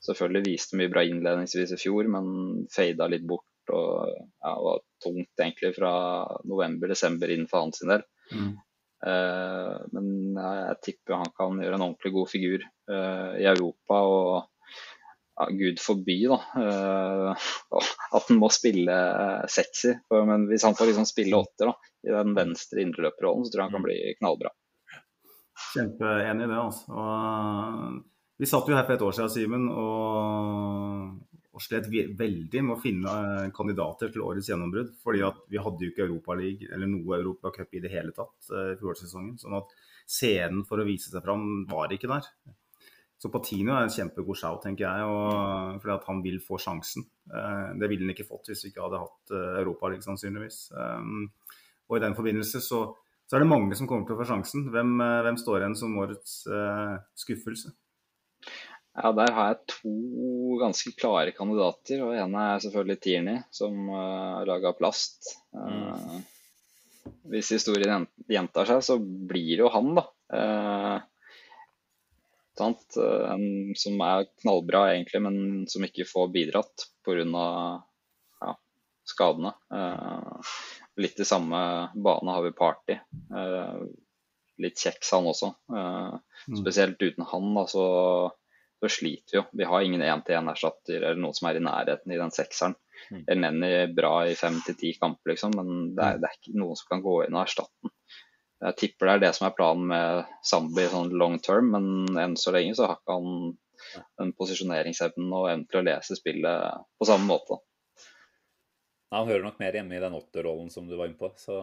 selvfølgelig 0.05 0.45
viste 0.51 0.77
mye 0.77 0.91
bra 0.93 1.05
innledningsvis 1.07 1.73
i 1.73 1.81
fjor, 1.81 2.09
men 2.11 2.67
fada 2.73 3.09
litt 3.09 3.25
bort. 3.25 3.47
Og 3.71 4.09
ja, 4.11 4.53
var 4.59 4.81
tungt 5.01 5.39
egentlig 5.39 5.69
fra 5.77 5.93
november-desember 6.43 7.31
inn 7.31 7.45
for 7.47 7.63
hans 7.63 7.79
del. 7.81 8.03
Mm. 8.35 8.57
Eh, 9.03 9.75
men 9.95 10.07
jeg, 10.37 10.63
jeg 10.69 10.79
tipper 10.87 11.19
han 11.19 11.35
kan 11.35 11.61
gjøre 11.61 11.79
en 11.79 11.85
ordentlig 11.89 12.13
god 12.15 12.31
figur 12.31 12.63
eh, 12.63 13.31
i 13.43 13.47
Europa. 13.51 13.99
og 14.01 14.49
ja, 15.35 15.47
Gud 15.49 15.79
forby 15.81 16.17
da, 16.29 16.37
eh, 16.61 17.47
at 18.17 18.27
han 18.29 18.39
må 18.39 18.49
spille 18.53 18.93
eh, 18.93 19.45
sexy. 19.49 19.95
Men 20.13 20.47
hvis 20.51 20.65
han 20.67 20.77
får 20.77 20.91
liksom 20.91 21.09
spille 21.09 21.39
åtter 21.39 21.71
da, 21.71 21.77
i 22.07 22.13
den 22.13 22.35
venstre 22.37 22.83
indreløperrollen, 22.85 23.45
så 23.45 23.53
tror 23.53 23.63
jeg 23.63 23.71
han 23.71 23.77
kan 23.77 23.87
bli 23.87 23.99
knallbra. 24.19 24.53
Kjempeenig 25.73 26.47
i 26.47 26.49
det, 26.49 26.59
altså. 26.59 26.97
Og, 26.97 28.01
vi 28.41 28.49
satt 28.49 28.69
jo 28.69 28.75
her 28.75 28.85
for 28.87 28.95
et 28.95 29.05
år 29.05 29.13
siden, 29.15 29.33
Simen, 29.33 29.67
og, 29.69 31.33
og 31.53 31.61
slet 31.61 31.87
veldig 32.17 32.63
med 32.65 32.73
å 32.73 32.81
finne 32.81 33.13
eh, 33.13 33.51
kandidater 33.53 34.09
til 34.13 34.25
årets 34.25 34.49
gjennombrudd. 34.49 34.95
fordi 35.03 35.21
vi 35.51 35.61
hadde 35.61 35.85
jo 35.85 35.91
ikke 35.91 36.07
Europaliga 36.07 36.73
eller 36.73 36.89
noe 36.89 37.19
Europacup 37.19 37.77
i 37.77 37.81
det 37.83 37.91
hele 37.93 38.13
tatt 38.15 38.49
eh, 38.49 38.73
i 38.73 38.79
fjorårssesongen. 38.79 39.37
Sånn 39.41 39.59
at 39.59 39.75
scenen 40.09 40.65
for 40.65 40.81
å 40.81 40.87
vise 40.87 41.13
seg 41.13 41.23
fram 41.25 41.65
var 41.69 41.93
ikke 41.93 42.09
der. 42.09 42.25
Så 43.21 43.29
Patino 43.31 43.75
er 43.75 43.85
en 43.85 43.93
kjempegod 43.93 44.35
shout, 44.35 44.63
tenker 44.65 44.83
jeg, 44.83 45.06
og, 45.08 45.77
fordi 45.79 45.93
at 45.93 46.10
han 46.10 46.23
vil 46.25 46.41
få 46.43 46.58
sjansen. 46.60 47.06
Eh, 47.29 47.69
det 47.77 47.91
ville 47.91 48.08
han 48.08 48.15
ikke 48.15 48.27
fått 48.27 48.49
hvis 48.49 48.65
vi 48.65 48.73
ikke 48.73 48.87
hadde 48.87 49.04
hatt 49.06 49.37
Europaliga, 49.62 50.04
sannsynligvis. 50.08 50.60
Og 50.73 51.95
i 51.99 52.01
den 52.01 52.17
forbindelse 52.17 52.63
så, 52.65 52.81
så 53.29 53.37
er 53.37 53.45
det 53.45 53.51
mange 53.51 53.77
som 53.77 53.87
kommer 53.87 54.10
til 54.10 54.17
å 54.17 54.23
få 54.23 54.27
sjansen. 54.33 54.65
Hvem, 54.73 54.97
hvem 54.97 55.37
står 55.37 55.62
igjen 55.62 55.77
som 55.77 56.01
årets 56.01 56.41
skuffelse? 57.21 57.75
Ja, 58.94 59.10
Der 59.17 59.31
har 59.33 59.48
jeg 59.54 59.63
to 59.73 59.94
ganske 60.62 60.91
klare 61.00 61.31
kandidater. 61.33 62.04
og 62.06 62.13
En 62.15 62.35
er 62.37 62.60
selvfølgelig 62.62 63.00
Tierney, 63.02 63.39
som 63.52 63.89
uh, 63.89 64.41
er 64.41 64.46
laga 64.50 64.73
plast. 64.77 65.31
Eh, 65.58 66.19
hvis 67.33 67.50
historien 67.56 68.06
gjentar 68.29 68.69
seg, 68.69 68.83
så 68.85 68.98
blir 69.02 69.56
det 69.58 69.63
jo 69.65 69.71
han, 69.73 69.89
da. 69.98 70.04
Uh, 70.33 71.00
sant? 72.60 72.85
uh, 73.02 73.33
En 73.33 73.73
som 73.79 73.98
er 74.06 74.27
knallbra, 74.44 74.85
egentlig, 74.94 75.23
men 75.25 75.39
som 75.71 75.83
ikke 75.87 76.06
får 76.08 76.29
bidratt 76.35 76.85
pga. 77.04 77.25
Ja, 78.44 78.54
skadene. 79.10 79.52
Eh, 79.73 80.54
litt 81.02 81.19
i 81.19 81.25
samme 81.27 81.60
bane 81.96 82.31
har 82.37 82.46
vi 82.46 82.54
Party. 82.56 82.96
Eh, 83.33 83.81
litt 84.63 84.77
kjeks, 84.79 85.12
han 85.17 85.27
også. 85.33 85.50
Eh, 85.73 86.19
Mm. 86.44 86.58
spesielt 86.60 87.00
uten 87.00 87.23
han, 87.23 87.54
da, 87.56 87.62
så, 87.71 87.83
så 88.84 88.92
sliter 88.92 89.31
vi 89.31 89.40
jo. 89.40 89.44
Vi 89.60 89.67
har 89.69 89.86
ingen 89.86 90.04
én-til-én-erstatter 90.04 91.00
eller 91.00 91.19
noen 91.19 91.36
som 91.38 91.50
er 91.50 91.60
i 91.60 91.63
nærheten 91.63 92.12
i 92.13 92.19
den 92.19 92.34
sekseren. 92.36 92.75
Mm. 93.12 93.23
El 93.31 93.42
Nenny 93.42 93.71
er 93.77 93.96
bra 93.96 94.13
i 94.27 94.36
fem 94.40 94.60
til 94.65 94.77
ti 94.79 94.94
kamper, 95.00 95.34
liksom, 95.34 95.56
men 95.60 95.96
det 95.96 96.06
er, 96.06 96.21
det 96.21 96.29
er 96.29 96.38
ikke 96.40 96.56
noen 96.60 96.79
som 96.79 96.92
kan 96.92 97.04
gå 97.06 97.17
inn 97.25 97.38
og 97.38 97.46
erstatte 97.46 97.88
den. 97.88 97.94
Jeg 98.63 98.79
tipper 98.79 99.10
det 99.10 99.13
er 99.13 99.23
det 99.25 99.34
som 99.36 99.48
er 99.50 99.56
planen 99.58 99.90
med 99.90 100.36
Zambi 100.48 100.86
sånn 100.92 101.12
long 101.19 101.36
term, 101.44 101.73
men 101.73 102.19
enn 102.19 102.38
så 102.40 102.54
lenge 102.56 102.77
så 102.77 102.88
har 102.88 103.00
ikke 103.02 103.17
han 103.17 103.56
den 104.21 104.31
posisjoneringsevnen 104.38 105.34
og 105.36 105.50
evnen 105.50 105.65
til 105.67 105.81
å 105.81 105.88
lese 105.90 106.15
spillet 106.15 106.86
på 107.00 107.08
samme 107.10 107.27
måte. 107.27 107.60
Han 109.13 109.27
hører 109.29 109.43
nok 109.45 109.59
mer 109.61 109.75
hjemme 109.77 109.97
i 109.97 110.01
den 110.01 110.15
åtterrollen 110.17 110.71
som 110.73 110.87
du 110.89 110.95
var 110.97 111.09
inne 111.09 111.19
på. 111.19 111.29
Så 111.37 111.55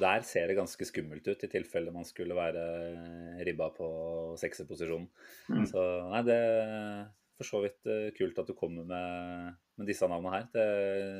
der 0.00 0.24
ser 0.26 0.48
det 0.48 0.56
ganske 0.58 0.88
skummelt 0.88 1.26
ut, 1.28 1.44
i 1.44 1.50
tilfelle 1.52 1.92
man 1.94 2.06
skulle 2.08 2.36
være 2.36 2.64
ribba 3.44 3.68
på 3.76 3.88
sekserposisjonen. 4.40 5.10
Mm. 5.52 5.66
Så 5.68 5.84
nei, 6.12 6.22
det 6.28 6.38
er 6.38 7.04
for 7.34 7.48
så 7.48 7.60
vidt 7.64 7.90
eh, 7.90 8.10
kult 8.16 8.38
at 8.40 8.50
du 8.50 8.54
kommer 8.56 8.86
med, 8.88 9.54
med 9.78 9.90
disse 9.90 10.08
navnene 10.08 10.36
her. 10.36 10.48
Det, 10.54 10.66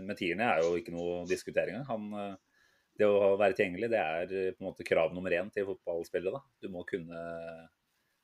med 0.07 0.19
tierne 0.19 0.49
er 0.49 0.63
jo 0.63 0.75
ikke 0.79 0.95
noe 0.95 1.21
å 1.21 1.29
diskutere 1.29 1.75
engang. 1.75 1.87
Han, 1.91 2.09
eh, 2.23 2.67
det 3.01 3.09
å 3.11 3.35
være 3.35 3.59
tilgjengelig, 3.59 3.91
det 3.91 4.01
er 4.01 4.35
på 4.55 4.63
en 4.63 4.69
måte 4.69 4.87
krav 4.87 5.15
nummer 5.15 5.35
én 5.35 5.51
til 5.53 5.67
fotballspillere. 5.67 6.39
da. 6.39 6.63
Du 6.63 6.71
må 6.73 6.87
kunne 6.87 7.21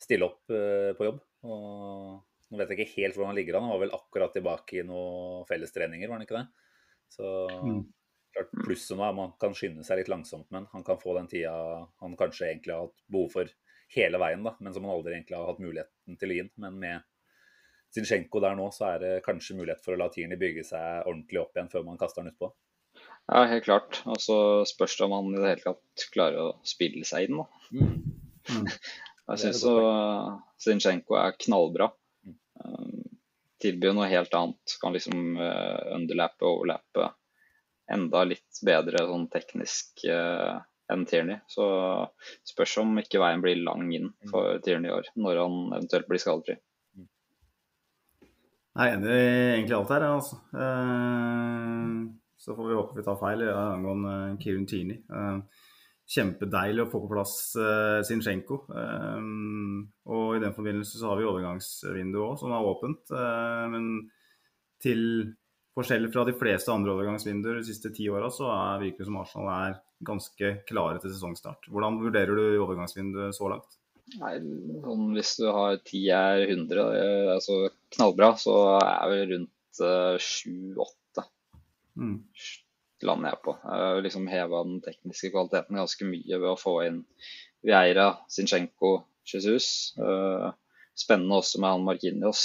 stille 0.00 0.28
opp 0.30 0.54
eh, 0.54 0.92
på 0.96 1.08
jobb. 1.08 1.20
Og 1.50 2.50
nå 2.50 2.58
vet 2.58 2.72
jeg 2.72 2.80
ikke 2.80 2.96
helt 3.00 3.18
hvordan 3.18 3.32
han 3.32 3.38
ligger 3.38 3.58
an. 3.58 3.66
Han 3.68 3.74
var 3.76 3.84
vel 3.84 3.96
akkurat 3.98 4.34
tilbake 4.34 4.80
i 4.80 4.86
noen 4.86 5.46
fellestreninger, 5.50 6.10
var 6.10 6.20
han 6.20 6.26
ikke 6.26 6.38
det? 6.38 6.46
Så 7.10 7.26
Mm. 7.66 7.84
klart 8.34 8.52
plusset 8.64 8.96
nå 8.96 9.02
er 9.04 9.10
at 9.10 9.16
man 9.18 9.32
kan 9.42 9.54
skynde 9.58 9.84
seg 9.84 9.98
litt 9.98 10.08
langsomt, 10.12 10.46
men 10.54 10.66
han 10.72 10.84
kan 10.86 10.98
få 11.00 11.16
den 11.18 11.26
tida 11.30 11.52
han 12.00 12.16
kanskje 12.16 12.46
egentlig 12.52 12.74
har 12.76 12.86
hatt 12.86 13.02
behov 13.10 13.32
for 13.32 13.50
hele 13.96 14.18
veien, 14.22 14.44
da, 14.46 14.54
men 14.60 14.72
som 14.74 14.84
han 14.86 14.94
aldri 14.94 15.16
egentlig 15.16 15.36
har 15.36 15.48
hatt 15.50 15.58
muligheten 15.62 16.18
til 16.20 16.30
å 16.30 16.36
gi. 16.38 16.44
Men 16.62 16.78
med 16.78 17.02
Zinchenko 17.90 18.40
der 18.40 18.54
nå, 18.54 18.68
så 18.70 18.86
er 18.94 18.98
det 19.02 19.24
kanskje 19.26 19.56
mulighet 19.58 19.82
for 19.82 19.96
å 19.96 19.98
la 19.98 20.06
Tierney 20.14 20.38
bygge 20.38 20.62
seg 20.68 21.06
ordentlig 21.10 21.40
opp 21.42 21.56
igjen 21.58 21.70
før 21.72 21.84
man 21.88 21.98
kaster 21.98 22.22
den 22.22 22.30
utpå. 22.32 22.52
Ja, 23.30 23.44
helt 23.50 23.64
klart. 23.66 24.00
Og 24.06 24.18
så 24.22 24.36
spørs 24.66 24.96
det 24.98 25.06
om 25.06 25.12
han 25.16 25.34
i 25.34 25.40
det 25.42 25.48
hele 25.50 25.64
tatt 25.72 26.06
klarer 26.14 26.38
å 26.44 26.56
spille 26.66 27.02
seg 27.06 27.28
inn. 27.28 27.42
da. 27.42 27.46
Mm. 27.74 28.04
Jeg 29.30 29.38
Det 29.38 29.46
er 29.46 29.52
syns 29.52 29.62
Zinchenko 30.64 31.14
er 31.18 31.36
knallbra. 31.38 31.90
Mm. 32.26 32.38
Tilbyr 33.60 33.94
noe 33.96 34.08
helt 34.10 34.34
annet. 34.36 34.76
Kan 34.82 34.96
liksom 34.96 35.36
uh, 35.40 35.94
underlappe, 35.96 36.46
overlappe. 36.48 37.10
Enda 37.90 38.24
litt 38.28 38.60
bedre 38.66 39.04
sånn 39.08 39.26
teknisk 39.32 40.04
uh, 40.08 40.60
enn 40.90 41.04
Tierney. 41.10 41.40
Så 41.50 41.66
spørs 42.46 42.78
om 42.82 42.98
ikke 43.02 43.22
veien 43.22 43.42
blir 43.44 43.60
lang 43.62 43.90
inn 43.94 44.10
for 44.30 44.58
Tierney 44.64 44.90
i 44.90 44.96
år, 44.96 45.12
når 45.18 45.42
han 45.42 45.60
eventuelt 45.78 46.10
blir 46.10 46.22
skadefri. 46.22 46.58
Jeg 48.70 48.86
er 48.86 48.96
enig 48.96 49.10
i 49.10 49.22
egentlig 49.58 49.76
alt 49.76 49.90
her, 49.92 50.06
altså. 50.06 50.36
Uh, 50.54 52.10
så 52.40 52.54
får 52.56 52.68
vi 52.68 52.76
håpe 52.78 52.96
vi 52.96 53.04
tar 53.04 53.18
feil 53.20 53.42
ja, 53.44 53.56
angående 53.74 54.36
Kieran 54.40 54.64
Tierney. 54.66 55.02
Eh, 55.12 55.59
kjempedeilig 56.10 56.84
å 56.84 56.88
få 56.90 57.02
på 57.04 57.10
plass 57.12 57.34
uh, 57.58 58.00
Zinchenko. 58.06 58.64
Eh, 58.74 59.20
og 60.10 60.36
i 60.36 60.40
den 60.42 60.56
forbindelse 60.56 60.98
så 60.98 61.12
har 61.12 61.20
vi 61.20 61.28
overgangsvinduet 61.30 62.24
òg, 62.24 62.38
som 62.40 62.54
er 62.54 62.66
åpent. 62.66 63.12
Uh, 63.14 63.66
men 63.70 63.90
til 64.82 65.04
forskjell 65.76 66.08
fra 66.12 66.24
de 66.26 66.34
fleste 66.36 66.72
andre 66.74 66.96
overgangsvinduer 66.96 67.60
de 67.60 67.68
siste 67.68 67.92
ti 67.94 68.08
åra, 68.10 68.30
så 68.34 68.48
er 68.52 68.82
virker 68.88 69.06
som 69.06 69.20
Arsenal 69.20 69.52
er 69.54 69.78
ganske 70.06 70.54
klare 70.68 70.98
til 71.00 71.12
sesongstart. 71.14 71.68
Hvordan 71.70 72.00
vurderer 72.02 72.34
du 72.36 72.62
overgangsvinduet 72.64 73.36
så 73.36 73.52
langt? 73.52 73.78
Nei, 74.18 74.32
sånn, 74.82 75.04
hvis 75.14 75.36
du 75.38 75.44
har 75.46 75.76
10 75.78 76.08
er 76.16 76.44
100, 76.48 76.80
eh, 76.98 77.28
altså 77.36 77.60
knallbra, 77.94 78.32
så 78.40 78.56
er 78.80 79.12
vi 79.12 79.20
rundt 79.36 79.82
uh, 79.84 80.16
7-8 83.00 83.28
er 83.30 83.38
på. 83.44 83.54
Jeg 83.64 83.84
har 83.84 84.02
liksom 84.04 84.26
heva 84.30 84.64
den 84.66 84.80
tekniske 84.84 85.30
kvaliteten 85.32 85.78
ganske 85.80 86.08
mye 86.08 86.40
ved 86.40 86.48
å 86.52 86.58
få 86.58 86.74
inn 86.86 87.04
Vieira, 87.66 88.10
Zinchenko, 88.32 88.92
Jesus. 89.28 89.94
Eh, 90.00 90.50
spennende 90.98 91.40
også 91.40 91.60
med 91.60 91.74
han 91.74 91.86
Markinios, 91.86 92.44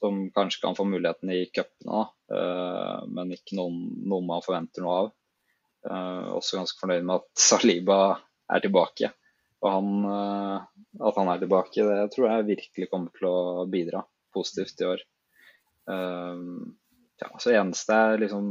som 0.00 0.22
kanskje 0.36 0.62
kan 0.62 0.76
få 0.76 0.86
muligheten 0.88 1.32
i 1.32 1.44
cupene, 1.52 2.06
eh, 2.32 3.04
men 3.08 3.34
ikke 3.36 3.58
noen, 3.58 3.82
noe 4.04 4.24
man 4.24 4.44
forventer 4.44 4.84
noe 4.84 5.00
av. 5.02 5.12
Eh, 5.84 6.30
også 6.38 6.60
ganske 6.60 6.80
fornøyd 6.80 7.04
med 7.04 7.20
at 7.20 7.44
Saliba 7.48 8.00
er 8.52 8.64
tilbake. 8.64 9.12
Og 9.64 9.70
han, 9.72 10.64
at 11.08 11.16
han 11.16 11.28
er 11.32 11.38
tilbake, 11.40 11.84
det 11.88 12.10
tror 12.12 12.26
jeg 12.28 12.48
virkelig 12.50 12.88
kommer 12.90 13.14
til 13.16 13.30
å 13.30 13.64
bidra 13.72 14.02
positivt 14.36 14.82
i 14.82 14.88
år. 14.90 15.04
Eh, 15.90 16.42
ja, 17.24 17.30
så 17.40 17.54
eneste 17.56 17.96
jeg 17.96 18.20
liksom 18.26 18.48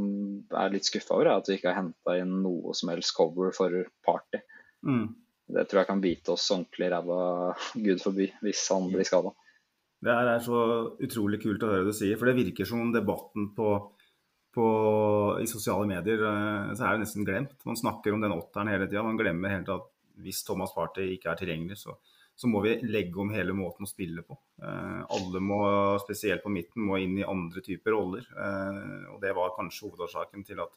er 0.58 0.74
litt 0.74 0.88
skuffa 0.88 1.16
over, 1.16 1.30
er 1.30 1.42
at 1.42 1.50
vi 1.50 1.60
ikke 1.60 1.70
har 1.70 1.82
henta 1.82 2.18
inn 2.20 2.40
noe 2.44 2.74
som 2.78 2.92
helst 2.94 3.14
cover 3.18 3.54
for 3.56 3.76
Party. 4.06 4.42
Mm. 4.88 5.08
Det 5.54 5.66
tror 5.70 5.84
jeg 5.84 5.90
kan 5.90 6.04
bite 6.04 6.34
oss 6.34 6.50
ordentlig 6.56 6.88
i 6.88 6.92
ræva, 6.94 7.18
gud 7.86 8.02
forby, 8.02 8.30
hvis 8.42 8.64
han 8.74 8.88
blir 8.90 9.08
skada. 9.08 9.34
Det 10.04 10.14
er 10.14 10.40
så 10.44 10.62
utrolig 11.04 11.40
kult 11.44 11.64
å 11.64 11.70
høre 11.72 11.88
du 11.88 11.96
sier, 11.96 12.18
for 12.20 12.28
det 12.28 12.40
virker 12.40 12.68
som 12.68 12.82
om 12.84 12.92
debatten 12.92 13.52
på, 13.56 13.70
på, 14.56 14.66
i 15.40 15.48
sosiale 15.48 15.88
medier 15.88 16.26
eh, 16.28 16.74
så 16.76 16.88
er 16.88 16.98
det 16.98 17.06
nesten 17.06 17.28
glemt. 17.28 17.56
Man 17.68 17.80
snakker 17.80 18.16
om 18.16 18.24
den 18.24 18.36
åtteren 18.36 18.72
hele 18.74 18.90
tida. 18.90 19.06
Man 19.06 19.20
glemmer 19.20 19.54
helt 19.54 19.72
at 19.72 19.88
hvis 20.24 20.44
Thomas 20.48 20.74
Party 20.76 21.08
ikke 21.14 21.32
er 21.32 21.40
tilgjengelig, 21.40 21.80
så, 21.86 21.96
så 22.36 22.50
må 22.50 22.64
vi 22.66 22.78
legge 22.90 23.22
om 23.22 23.32
hele 23.34 23.54
måten 23.56 23.86
å 23.86 23.90
spille 23.90 24.24
på. 24.26 24.38
Eh, 24.64 25.02
alle 25.16 25.42
må, 25.44 25.60
spesielt 26.02 26.44
på 26.44 26.52
midten, 26.54 26.86
må 26.88 26.98
inn 27.02 27.20
i 27.20 27.28
andre 27.28 27.62
typer 27.66 27.94
roller. 27.94 28.26
Eh, 28.34 29.12
og 29.14 29.20
det 29.22 29.36
var 29.38 29.54
kanskje 29.58 29.88
hovedårsaken 29.88 30.46
til 30.48 30.64
at 30.64 30.74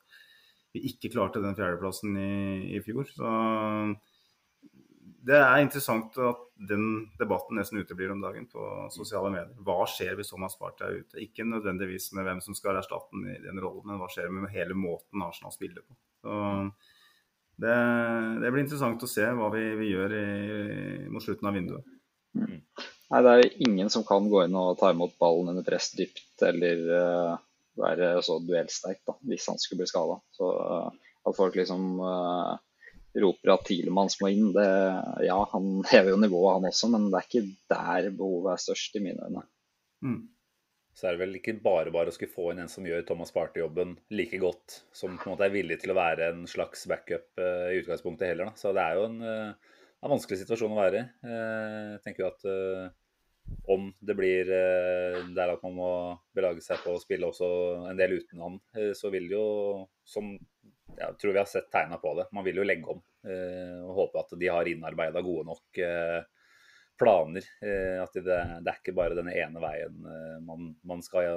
vi 0.76 0.84
ikke 0.90 1.14
klarte 1.14 1.40
den 1.40 1.56
fjerdeplassen 1.56 2.18
i, 2.20 2.76
i 2.76 2.82
fjor. 2.84 3.08
Så 3.08 3.30
det 5.26 5.38
er 5.40 5.62
interessant 5.62 6.14
at 6.22 6.42
den 6.70 7.08
debatten 7.18 7.58
nesten 7.58 7.80
uteblir 7.80 8.12
om 8.12 8.20
dagen 8.22 8.44
på 8.50 8.66
sosiale 8.94 9.32
medier. 9.32 9.56
Hva 9.66 9.80
skjer 9.90 10.14
hvis 10.18 10.30
Thomas 10.30 10.54
Party 10.60 10.84
er 10.86 11.00
ute? 11.00 11.22
Ikke 11.24 11.46
nødvendigvis 11.48 12.12
med 12.14 12.28
hvem 12.28 12.42
som 12.44 12.54
skal 12.54 12.78
erstatte 12.78 13.16
den 13.16 13.32
i 13.32 13.40
den 13.42 13.58
rollen, 13.62 13.88
men 13.88 13.98
hva 13.98 14.10
skjer 14.12 14.30
med 14.30 14.52
hele 14.54 14.76
måten 14.78 15.24
Arsenal 15.26 15.54
spiller 15.56 15.82
på. 15.82 15.96
Så 16.22 16.36
det, 17.62 17.76
det 18.42 18.50
blir 18.52 18.64
interessant 18.64 19.02
å 19.02 19.08
se 19.10 19.24
hva 19.38 19.48
vi, 19.54 19.64
vi 19.78 19.92
gjør 19.94 20.14
i, 20.16 20.26
mot 21.12 21.24
slutten 21.24 21.48
av 21.48 21.56
vinduet. 21.56 21.96
Nei, 22.36 23.22
det 23.22 23.32
er 23.32 23.58
ingen 23.64 23.90
som 23.92 24.04
kan 24.06 24.26
gå 24.28 24.44
inn 24.44 24.56
og 24.58 24.76
ta 24.80 24.90
imot 24.92 25.14
ballen 25.20 25.52
under 25.52 25.64
press 25.66 25.92
dypt 25.96 26.42
eller 26.44 26.82
uh, 26.90 27.34
være 27.80 28.16
så 28.24 28.38
duellsterk 28.44 29.02
da, 29.06 29.16
hvis 29.30 29.48
han 29.50 29.60
skulle 29.62 29.84
bli 29.84 29.90
skada. 29.90 30.16
Så 30.36 30.48
eh, 30.48 31.10
at 31.28 31.36
folk 31.36 31.58
liksom 31.58 31.98
uh, 32.00 32.56
roper 33.20 33.52
at 33.52 33.66
Tielemanns 33.68 34.18
må 34.20 34.30
inn, 34.32 34.48
det, 34.56 34.68
ja, 35.26 35.36
han 35.52 35.84
hever 35.88 36.14
jo 36.14 36.20
nivået 36.22 36.56
han 36.56 36.68
også, 36.70 36.90
men 36.92 37.08
det 37.12 37.20
er 37.20 37.28
ikke 37.28 37.44
der 37.72 38.08
behovet 38.16 38.54
er 38.54 38.64
størst 38.64 38.96
i 38.98 39.04
mine 39.04 39.28
øyne. 39.28 39.44
Mm. 40.04 40.22
Så 40.96 41.04
er 41.04 41.12
det 41.12 41.26
vel 41.26 41.36
ikke 41.36 41.58
bare 41.60 41.92
bare 41.92 42.08
å 42.08 42.14
skulle 42.14 42.32
få 42.32 42.50
inn 42.54 42.62
en 42.62 42.70
som 42.72 42.84
gjør 42.88 43.02
Thomas 43.04 43.32
Party-jobben 43.34 43.98
like 44.16 44.38
godt, 44.40 44.78
som 44.96 45.18
på 45.18 45.28
en 45.28 45.34
måte 45.34 45.44
er 45.44 45.52
villig 45.52 45.76
til 45.82 45.92
å 45.92 45.98
være 45.98 46.30
en 46.32 46.46
slags 46.48 46.86
backup 46.88 47.42
eh, 47.42 47.74
i 47.74 47.82
utgangspunktet 47.82 48.30
heller. 48.30 48.48
Da. 48.48 48.56
Så 48.56 48.72
det 48.72 48.84
er 48.84 48.96
jo 48.96 49.02
en, 49.10 49.18
eh, 49.20 49.74
en 50.00 50.14
vanskelig 50.14 50.40
situasjon 50.40 50.72
å 50.72 50.78
være 50.78 51.02
i. 51.02 51.10
Eh, 51.28 51.82
jeg 51.92 52.00
tenker 52.06 52.24
jo 52.24 52.30
at 52.30 52.48
om 53.70 53.90
det 54.02 54.16
blir 54.18 54.48
der 55.36 55.52
at 55.52 55.60
man 55.62 55.76
må 55.76 55.90
belage 56.34 56.64
seg 56.64 56.80
på 56.82 56.96
å 56.96 57.02
spille 57.02 57.28
også 57.28 57.46
en 57.92 58.00
del 58.00 58.16
uten 58.16 58.40
han, 58.42 58.56
så 58.98 59.12
vil 59.14 59.28
jo, 59.30 59.44
som 60.02 60.32
jeg 60.96 61.18
tror 61.20 61.36
vi 61.36 61.38
har 61.38 61.46
sett 61.46 61.68
tegna 61.70 62.00
på 62.02 62.16
det, 62.18 62.24
man 62.34 62.42
vil 62.46 62.58
jo 62.58 62.66
legge 62.66 62.96
om. 62.96 63.04
og 63.28 63.92
håpe 64.00 64.24
at 64.24 64.34
de 64.40 64.50
har 64.50 64.66
innarbeida 64.66 65.22
gode 65.22 65.46
nok 65.52 65.78
planer. 66.98 67.44
eh, 67.62 67.98
At 68.02 68.12
det, 68.16 68.24
det 68.26 68.70
er 68.72 68.80
ikke 68.80 68.94
bare 68.96 69.16
denne 69.18 69.34
ene 69.36 69.60
veien 69.62 69.96
eh, 70.10 70.36
man, 70.44 70.72
man 70.86 71.02
skal 71.04 71.26
ja, 71.28 71.36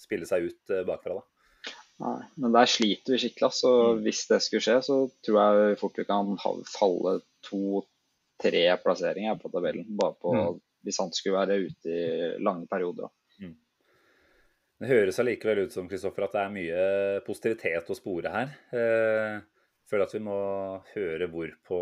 spille 0.00 0.26
seg 0.28 0.48
ut 0.50 0.74
eh, 0.74 0.84
bakfra. 0.88 1.18
da. 1.20 1.28
Nei, 2.02 2.18
men 2.42 2.54
der 2.56 2.66
sliter 2.66 3.14
vi 3.14 3.20
skikkelig. 3.22 3.52
Så 3.54 3.70
hvis 4.02 4.24
det 4.30 4.40
skulle 4.42 4.64
skje, 4.64 4.78
så 4.82 4.96
tror 5.22 5.38
jeg 5.42 5.78
fort 5.78 5.98
vi 6.00 6.06
kan 6.08 6.32
falle 6.42 7.18
to-tre 7.46 8.64
plasseringer 8.82 9.36
på 9.38 9.50
tabellen. 9.52 9.86
Bare 10.00 10.16
på 10.18 10.32
Mm. 10.34 10.60
hvis 10.82 10.98
han 10.98 11.12
skulle 11.14 11.38
være 11.38 11.60
ute 11.68 11.86
i 11.94 12.38
lange 12.42 12.66
perioder. 12.66 13.06
Mm. 13.38 13.54
Det 14.82 14.88
høres 14.90 15.18
allikevel 15.22 15.60
ut 15.68 15.72
som 15.76 15.86
Kristoffer, 15.88 16.24
at 16.26 16.32
det 16.34 16.40
er 16.42 16.54
mye 16.56 17.20
positivitet 17.26 17.90
å 17.92 17.94
spore 17.94 18.32
her. 18.34 18.50
Eh, 18.74 19.36
føler 19.86 20.08
at 20.08 20.14
vi 20.16 20.22
må 20.26 20.38
høre 20.96 21.28
hvor 21.30 21.52
på 21.68 21.78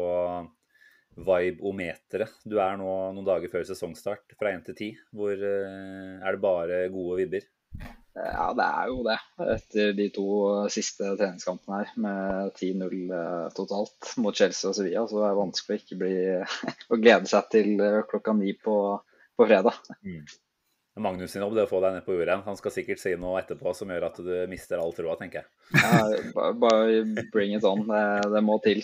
vibe-ometeret 1.19 2.43
du 2.49 2.59
er 2.63 2.77
nå 2.81 2.91
noen 3.15 3.27
dager 3.27 3.51
før 3.53 3.65
sesongstart, 3.69 4.37
fra 4.39 4.53
1 4.55 4.69
til 4.71 4.77
10. 4.77 4.91
Hvor 5.17 5.35
eh, 5.35 6.21
er 6.21 6.37
det 6.37 6.43
bare 6.43 6.85
gode 6.93 7.19
vibber? 7.23 7.49
Ja, 8.21 8.51
det 8.57 8.67
er 8.67 8.91
jo 8.91 9.03
det. 9.07 9.17
Etter 9.55 9.93
de 9.97 10.09
to 10.13 10.27
siste 10.73 11.13
treningskampene 11.15 11.81
her 11.81 11.93
med 12.03 12.59
10-0 12.59 13.15
eh, 13.17 13.49
totalt 13.57 14.13
mot 14.21 14.37
Chelsea 14.37 14.71
og 14.71 14.77
Sevilla, 14.77 15.07
så 15.09 15.23
er 15.23 15.31
det 15.31 15.41
vanskelig 15.41 15.77
å 15.77 15.83
ikke 15.85 15.99
bli 16.01 16.15
å 16.93 17.01
glede 17.01 17.31
seg 17.31 17.51
til 17.55 17.75
eh, 17.87 18.03
klokka 18.11 18.35
ni 18.37 18.55
på, 18.59 18.77
på 19.39 19.49
fredag. 19.51 19.79
Mm. 20.03 20.25
Magnus 21.01 21.33
sin 21.33 21.41
jobb 21.45 21.55
det 21.57 21.65
å 21.65 21.71
få 21.71 21.79
deg 21.85 21.95
ned 21.97 22.05
på 22.05 22.17
jordet. 22.17 22.41
Han 22.45 22.59
skal 22.59 22.75
sikkert 22.75 23.01
si 23.01 23.15
noe 23.17 23.39
etterpå 23.41 23.73
som 23.79 23.89
gjør 23.89 24.09
at 24.11 24.19
du 24.27 24.33
mister 24.51 24.83
all 24.83 24.93
troa, 24.93 25.15
tenker 25.17 25.45
jeg. 25.45 25.49
Ja, 25.79 26.51
bare 26.61 27.05
bring 27.33 27.55
it 27.57 27.65
on. 27.65 27.87
Det, 27.89 28.03
det 28.35 28.43
må 28.45 28.59
til. 28.65 28.83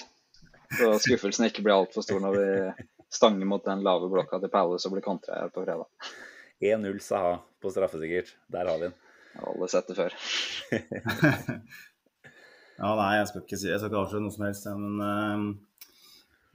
Så 0.75 0.93
skuffelsen 1.05 1.49
ikke 1.49 1.64
blir 1.64 1.77
altfor 1.77 2.05
stor 2.05 2.23
når 2.23 2.37
vi 2.37 2.47
stanger 3.12 3.49
mot 3.49 3.64
den 3.64 3.85
lave 3.87 4.09
blokka 4.11 4.41
til 4.43 4.53
Palace 4.53 4.89
og 4.89 4.97
blir 4.97 5.05
kontra 5.05 5.43
her 5.43 5.53
på 5.53 5.64
fredag. 5.64 5.87
1-0 6.62 6.99
Saha 7.05 7.37
på 7.62 7.73
straffesikkert. 7.73 8.33
Der 8.53 8.71
har 8.71 8.81
vi 8.81 8.89
den. 8.89 8.97
Alle 9.37 9.69
sett 9.69 9.91
det 9.91 9.99
før. 9.99 10.17
ja, 12.81 12.91
nei, 12.97 13.11
jeg 13.19 13.29
skal 13.29 13.43
ikke 13.43 13.59
si 13.61 13.69
Jeg 13.69 13.81
skal 13.83 13.91
ikke 13.91 14.01
avsløre 14.01 14.25
noe 14.25 14.33
som 14.35 14.47
helst, 14.47 14.69
men 14.73 15.03
uh, 15.05 15.45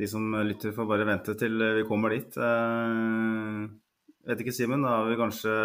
de 0.01 0.09
som 0.09 0.25
lytter, 0.47 0.73
får 0.73 0.89
bare 0.89 1.07
vente 1.07 1.37
til 1.37 1.61
vi 1.77 1.85
kommer 1.85 2.17
dit. 2.17 2.33
Uh, 2.41 3.69
vet 4.25 4.41
ikke, 4.41 4.55
Simen, 4.57 4.81
da 4.85 4.97
er 4.97 5.13
vi 5.13 5.21
kanskje 5.21 5.55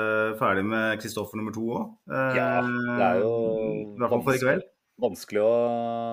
ferdig 0.41 0.67
med 0.69 1.01
Kristoffer 1.01 1.41
nummer 1.41 1.57
to 1.57 1.65
òg? 1.73 1.93
Uh, 2.13 2.33
ja, 2.37 2.49
det 2.61 3.11
er 3.11 3.23
jo 3.25 3.35
I 3.97 4.01
hvert 4.03 4.13
fall 4.13 4.27
for 4.29 4.37
i 4.37 4.45
kveld 4.45 4.67
vanskelig 5.01 5.43
å 5.45 5.53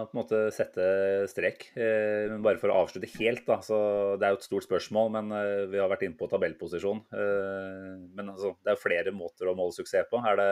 på 0.10 0.14
en 0.14 0.20
måte 0.20 0.40
sette 0.56 0.86
strek. 1.32 1.70
Eh, 1.78 2.28
men 2.32 2.44
bare 2.44 2.60
for 2.62 2.72
å 2.72 2.82
avslutte 2.84 3.10
helt, 3.16 3.46
da. 3.48 3.60
Så 3.64 3.78
det 4.20 4.28
er 4.28 4.36
jo 4.36 4.42
et 4.42 4.48
stort 4.48 4.68
spørsmål, 4.68 5.12
men 5.16 5.32
eh, 5.38 5.66
vi 5.72 5.82
har 5.82 5.92
vært 5.92 6.06
inne 6.08 6.20
på 6.20 6.30
tabellposisjon. 6.32 7.04
Eh, 7.16 7.90
men 8.18 8.34
altså, 8.34 8.56
det 8.64 8.74
er 8.74 8.82
flere 8.82 9.16
måter 9.16 9.50
å 9.50 9.58
måle 9.58 9.76
suksess 9.76 10.10
på. 10.12 10.22
Er 10.28 10.40
det 10.40 10.52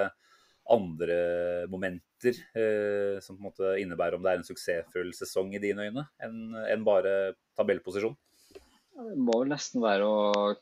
andre 0.71 1.15
momenter 1.73 2.37
som 3.25 3.33
på 3.33 3.41
en 3.41 3.47
måte 3.47 3.71
innebærer 3.81 4.15
om 4.15 4.21
det 4.23 4.29
er 4.29 4.39
en 4.39 4.45
suksessfull 4.45 5.09
sesong 5.17 5.49
i 5.57 5.59
dine 5.59 5.87
øyne, 5.89 6.03
enn 6.21 6.83
bare 6.85 7.33
tabellposisjon? 7.57 8.13
Det 8.93 9.17
må 9.17 9.39
vel 9.41 9.49
nesten 9.51 9.81
være 9.81 10.05
å 10.05 10.53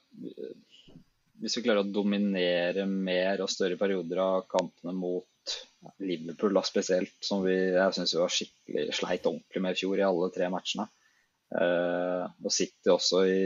Hvis 1.43 1.59
vi 1.59 1.65
klarer 1.65 1.83
å 1.83 1.91
dominere 1.91 2.87
mer 2.89 3.43
og 3.43 3.51
større 3.51 3.77
perioder 3.77 4.23
av 4.23 4.47
kampene 4.49 4.95
mot 4.95 5.27
Liverpool 6.03 6.53
da 6.55 6.63
spesielt, 6.67 7.15
som 7.23 7.43
vi, 7.45 7.55
jeg 7.75 7.95
syns 7.95 8.15
var 8.19 8.31
skikkelig 8.33 8.95
sleit 8.95 9.27
ordentlig 9.27 9.63
med 9.63 9.75
i 9.75 9.79
fjor 9.79 9.99
i 9.99 10.05
alle 10.05 10.29
tre 10.35 10.49
matchene. 10.51 10.85
Eh, 11.55 12.25
og 12.43 12.53
City 12.53 12.91
også 12.93 13.23
i 13.27 13.39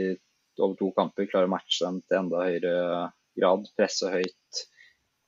over 0.60 0.76
to 0.78 0.90
kamper 0.94 1.28
klarer 1.30 1.48
å 1.48 1.54
matche 1.54 1.82
dem 1.86 2.00
til 2.02 2.20
enda 2.20 2.42
høyere 2.44 2.74
grad. 3.38 3.70
Presse 3.78 4.10
høyt, 4.12 4.62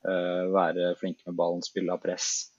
eh, 0.07 0.43
være 0.55 0.95
flinke 1.01 1.27
med 1.31 1.39
ballen, 1.39 1.65
spille 1.67 1.95
av 1.95 2.03
press. 2.03 2.51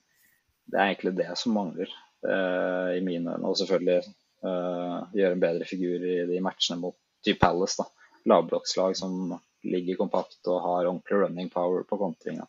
Det 0.68 0.76
er 0.80 0.90
egentlig 0.90 1.16
det 1.20 1.30
som 1.40 1.56
mangler 1.56 1.88
eh, 1.88 2.98
i 2.98 3.04
mine 3.04 3.36
øyne. 3.36 3.48
Og 3.48 3.56
selvfølgelig 3.60 4.00
eh, 4.04 4.98
gjøre 5.20 5.32
en 5.36 5.44
bedre 5.44 5.68
figur 5.68 6.04
i 6.04 6.18
de 6.28 6.42
matchene 6.44 6.80
mot 6.82 6.96
type 7.24 7.40
Palace. 7.44 7.80
da. 7.80 7.88
Lavblokkslag 8.28 8.96
som 8.98 9.36
ligger 9.64 10.00
kompakt 10.00 10.40
og 10.48 10.62
har 10.64 10.88
ordentlig 10.88 11.24
running 11.24 11.48
power 11.52 11.84
på 11.88 11.98
kontringa 12.00 12.46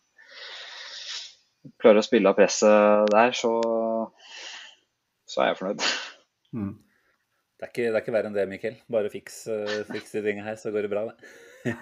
klarer 1.82 2.02
å 2.02 2.06
spille 2.06 2.32
av 2.32 2.38
presset 2.40 3.10
der, 3.14 3.34
så, 3.38 3.54
så 5.30 5.44
er 5.44 5.52
jeg 5.52 5.60
fornøyd. 5.62 5.88
Mm. 6.58 6.76
Det, 6.80 7.64
er 7.66 7.72
ikke, 7.72 7.88
det, 7.88 7.96
er 7.96 8.04
ikke, 8.04 8.18
verre 8.18 8.32
enn 8.32 8.38
det, 8.38 8.50
Mikkel. 8.50 8.78
Bare 8.92 9.12
fiks, 9.14 9.42
uh, 9.52 9.80
fiks 9.92 10.16
de 10.16 10.24
tingene 10.26 10.48
her, 10.48 10.60
så 10.60 10.74
går 10.74 10.88
det 10.88 10.94
bra, 10.94 11.10
det. 11.12 11.34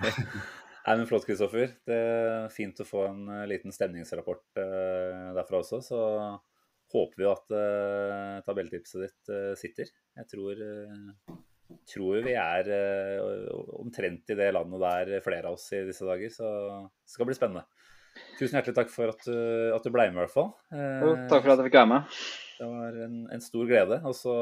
Nei, 0.87 0.93
men 1.01 1.07
Flott, 1.09 1.25
Kristoffer. 1.27 1.73
Det 1.83 1.95
er 1.95 2.53
fint 2.53 2.77
å 2.79 2.87
få 2.87 3.09
en 3.09 3.25
uh, 3.27 3.43
liten 3.49 3.73
stemningsrapport 3.75 4.45
uh, 4.55 5.33
derfra 5.35 5.59
også. 5.59 5.81
Så 5.83 5.99
håper 6.93 7.19
vi 7.19 7.27
at 7.27 7.51
uh, 7.51 8.37
tabelltipset 8.47 9.03
ditt 9.03 9.33
sitter. 9.59 9.91
Jeg 10.15 10.29
tror, 10.31 10.61
tror 11.91 12.23
vi 12.23 12.37
er 12.39 12.71
omtrent 13.75 14.31
i 14.31 14.37
det 14.39 14.47
landet 14.55 14.85
der 14.85 15.25
flere 15.25 15.51
av 15.51 15.57
oss 15.59 15.67
i 15.75 15.83
disse 15.89 16.07
dager, 16.07 16.31
så 16.31 16.47
det 16.87 17.11
skal 17.11 17.27
bli 17.27 17.35
spennende. 17.35 17.67
Tusen 18.37 18.57
hjertelig 18.57 18.75
takk 18.77 18.91
for 18.93 19.13
at 19.13 19.23
du, 19.25 19.37
at 19.75 19.85
du 19.85 19.93
ble 19.93 20.09
med, 20.09 20.19
i 20.19 20.23
hvert 20.25 20.33
fall. 20.33 20.51
Jo, 20.73 21.13
takk 21.29 21.41
for 21.41 21.53
at 21.53 21.61
jeg 21.61 21.69
fikk 21.69 21.79
være 21.79 21.91
med. 21.93 22.19
Det 22.57 22.65
var 22.65 22.95
en, 23.05 23.17
en 23.33 23.43
stor 23.43 23.69
glede. 23.69 23.99
Og 24.09 24.15
så 24.17 24.33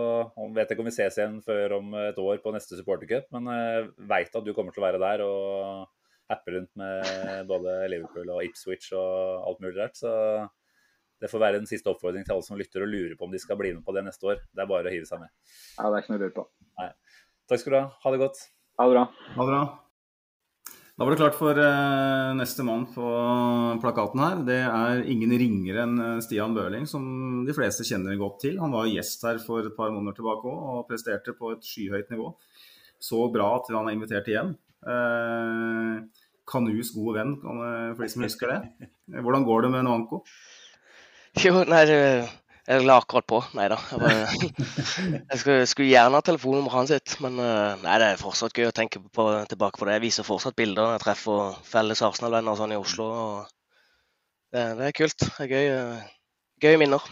vet 0.55 0.63
jeg 0.63 0.76
ikke 0.76 0.86
om 0.86 0.89
vi 0.89 0.95
ses 0.95 1.19
igjen 1.19 1.39
før 1.45 1.78
om 1.80 1.95
et 2.05 2.19
år 2.21 2.41
på 2.43 2.53
neste 2.55 2.80
supportercup, 2.80 3.28
men 3.36 3.51
jeg 3.51 3.88
veit 4.11 4.36
at 4.39 4.45
du 4.45 4.53
kommer 4.55 4.76
til 4.76 4.84
å 4.84 4.88
være 4.88 5.01
der 5.03 5.23
og 5.26 5.88
happe 6.32 6.55
rundt 6.55 6.71
med 6.80 7.47
både 7.49 7.76
Liverpool 7.91 8.32
og 8.34 8.45
Ipswich 8.47 8.91
og 8.97 9.45
alt 9.49 9.61
mulig 9.61 9.78
rart. 9.78 9.99
Så 9.99 10.11
det 11.21 11.30
får 11.32 11.43
være 11.43 11.61
en 11.61 11.69
siste 11.69 11.91
oppfordring 11.91 12.26
til 12.26 12.36
alle 12.36 12.47
som 12.47 12.59
lytter 12.59 12.84
og 12.84 12.91
lurer 12.91 13.15
på 13.19 13.28
om 13.28 13.36
de 13.36 13.41
skal 13.41 13.59
bli 13.59 13.76
med 13.76 13.86
på 13.86 13.95
det 13.95 14.03
neste 14.07 14.32
år. 14.32 14.43
Det 14.51 14.63
er 14.63 14.71
bare 14.71 14.91
å 14.91 14.95
hive 14.95 15.07
seg 15.09 15.21
med. 15.21 15.32
Ja, 15.78 15.88
det 15.88 15.93
er 15.93 16.03
ikke 16.03 16.15
noe 16.15 16.19
å 16.19 16.26
lure 16.26 16.38
på. 16.39 16.49
Nei. 16.82 16.91
Takk 17.51 17.61
skal 17.61 17.76
du 17.76 17.80
ha. 17.80 17.88
Ha 18.03 18.15
det 18.15 18.21
godt. 18.26 18.45
Ha 18.80 18.88
det 18.89 18.97
bra. 18.97 19.09
Ha 19.36 19.41
det 19.43 19.51
bra. 19.53 19.63
Da 20.95 21.03
var 21.03 21.11
det 21.11 21.19
klart 21.19 21.35
for 21.35 21.57
uh, 21.59 22.31
neste 22.39 22.63
mann 22.63 22.85
på 22.87 23.05
plakaten 23.83 24.21
her. 24.23 24.43
Det 24.47 24.59
er 24.63 25.01
ingen 25.11 25.33
ringere 25.35 25.81
enn 25.83 25.97
eh, 25.99 26.21
Stian 26.23 26.55
Børling, 26.55 26.85
som 26.87 27.03
de 27.43 27.55
fleste 27.57 27.83
kjenner 27.83 28.15
godt 28.15 28.37
til. 28.45 28.55
Han 28.61 28.71
var 28.71 28.87
gjest 28.87 29.25
her 29.27 29.41
for 29.43 29.67
et 29.67 29.75
par 29.75 29.91
måneder 29.91 30.15
tilbake 30.15 30.47
òg, 30.47 30.61
og 30.71 30.85
presterte 30.87 31.35
på 31.35 31.51
et 31.51 31.67
skyhøyt 31.67 32.13
nivå. 32.15 32.29
Så 33.03 33.19
bra 33.33 33.49
at 33.57 33.67
han 33.75 33.91
er 33.91 33.97
invitert 33.97 34.31
igjen. 34.31 34.55
Uh, 34.87 36.07
Kanus 36.47 36.93
gode 36.95 37.17
venn, 37.17 37.35
for 37.43 38.05
de 38.05 38.11
som 38.13 38.23
husker 38.23 38.53
det. 38.53 38.89
Hvordan 39.19 39.43
går 39.49 39.65
det 39.65 39.75
med 39.75 39.87
Nwanko? 39.89 40.21
Jo, 41.43 41.57
nei, 41.67 41.83
det 41.89 42.01
jeg 42.66 42.86
la 42.86 42.97
akkurat 42.97 43.28
på. 43.30 43.41
Nei 43.57 43.68
da. 43.72 43.78
Jeg, 43.93 44.51
jeg 45.30 45.41
skulle, 45.41 45.66
skulle, 45.70 45.89
gjerne 45.91 46.18
ha 46.18 46.26
telefonnummeret 46.26 46.78
hans 46.80 46.93
sitt, 46.93 47.18
men 47.24 47.38
eh, 47.41 47.84
nei, 47.84 47.97
det 48.01 48.13
er 48.13 48.22
fortsatt 48.22 48.55
gøy 48.57 48.70
å 48.70 48.76
tenke 48.76 49.01
på, 49.03 49.28
tilbake 49.51 49.82
på 49.82 49.88
det. 49.88 49.99
Jeg 49.99 50.05
viser 50.07 50.28
fortsatt 50.28 50.57
bilder 50.57 50.88
når 50.88 50.97
jeg 50.97 51.05
treffer 51.05 51.59
felles 51.68 52.01
Arsenal-venner 52.05 52.57
sånn 52.57 52.74
i 52.74 52.80
Oslo. 52.80 53.09
Det, 54.53 54.66
det, 54.80 54.89
er 54.89 54.97
kult. 54.97 55.20
Det 55.28 55.45
er 55.45 55.53
gøy, 55.53 55.70
eh, 55.76 56.09
gøy 56.66 56.82
minner. 56.82 57.05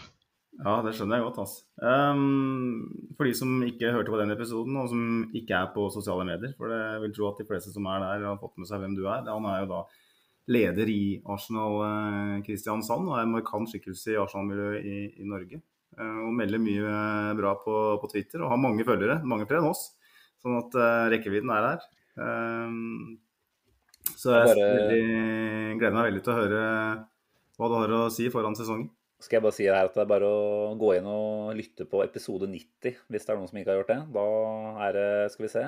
Ja, 0.62 0.78
det 0.86 0.92
skjønner 0.94 1.18
jeg 1.18 1.26
godt. 1.26 1.40
Altså. 1.42 1.64
Um, 1.82 3.10
for 3.18 3.26
de 3.26 3.34
som 3.34 3.56
ikke 3.66 3.90
hørte 3.94 4.12
på 4.14 4.20
den 4.20 4.34
episoden, 4.34 4.76
og 4.78 4.90
som 4.92 5.04
ikke 5.34 5.58
er 5.58 5.72
på 5.74 5.88
sosiale 5.94 6.26
medier, 6.28 6.54
for 6.58 6.70
det 6.70 6.82
vil 7.02 7.14
tro 7.16 7.30
at 7.30 7.40
de 7.42 7.46
fleste 7.48 7.74
som 7.74 7.88
er 7.90 8.02
der, 8.04 8.26
har 8.28 8.42
fått 8.42 8.54
med 8.60 8.70
seg 8.70 8.82
hvem 8.82 8.94
du 8.98 9.02
er. 9.08 9.26
Han 9.26 9.48
er 9.50 9.64
jo 9.64 9.70
da 9.72 9.80
leder 10.50 10.90
i 10.92 11.22
Arsenal 11.30 11.78
eh, 11.86 12.40
Kristiansand 12.44 13.08
og 13.08 13.16
er 13.16 13.24
en 13.24 13.34
markant 13.34 13.70
skikkelse 13.70 14.12
i 14.12 14.18
Arsenal-miljøet 14.20 14.84
i, 14.84 14.96
i, 15.22 15.28
Norge. 15.28 15.60
Eh, 15.96 16.18
og 16.26 16.34
melder 16.36 16.62
mye 16.62 16.88
eh, 16.90 17.34
bra 17.38 17.54
på, 17.62 17.76
på, 18.02 18.10
Twitter 18.12 18.44
og 18.44 18.52
har 18.52 18.60
mange 18.60 18.86
følgere, 18.86 19.20
mange 19.24 19.48
flere 19.48 19.62
enn 19.62 19.70
oss. 19.70 19.86
Sånn 20.44 20.58
at 20.58 20.74
rekkevidden 21.08 21.48
er 21.54 21.62
der. 21.64 21.84
Så 24.12 24.34
jeg 24.34 24.50
veldig, 24.50 25.04
gleder 25.80 25.94
meg 25.96 26.08
veldig 26.10 26.20
til 26.26 26.32
å 26.34 26.36
høre 26.36 26.64
hva 27.56 27.70
du 27.70 27.76
har 27.78 27.94
å 27.96 28.00
si 28.12 28.26
foran 28.28 28.58
sesongen. 28.58 28.90
Skal 29.24 29.38
jeg 29.38 29.44
bare 29.46 29.56
si 29.56 29.64
her 29.64 29.88
at 29.88 29.94
Det 29.96 30.02
er 30.02 30.10
bare 30.10 30.28
å 30.28 30.74
gå 30.76 30.90
inn 30.98 31.08
og 31.08 31.54
lytte 31.56 31.86
på 31.88 32.02
episode 32.04 32.44
90 32.50 32.98
hvis 33.08 33.24
det 33.24 33.32
er 33.32 33.40
noen 33.40 33.48
som 33.48 33.62
ikke 33.62 33.72
har 33.72 33.80
gjort 33.80 33.94
det. 33.94 33.98
Da 34.18 34.26
er 34.84 34.98
det, 34.98 35.08
skal 35.32 35.46
vi 35.46 35.52
se 35.54 35.64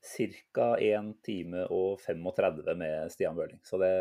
ca. 0.00 0.74
1 0.80 1.12
time 1.24 1.66
og 1.68 2.00
35 2.00 2.76
med 2.78 3.12
Stian 3.12 3.36
Bøhling. 3.36 3.60
Så 3.64 3.78
det, 3.80 3.92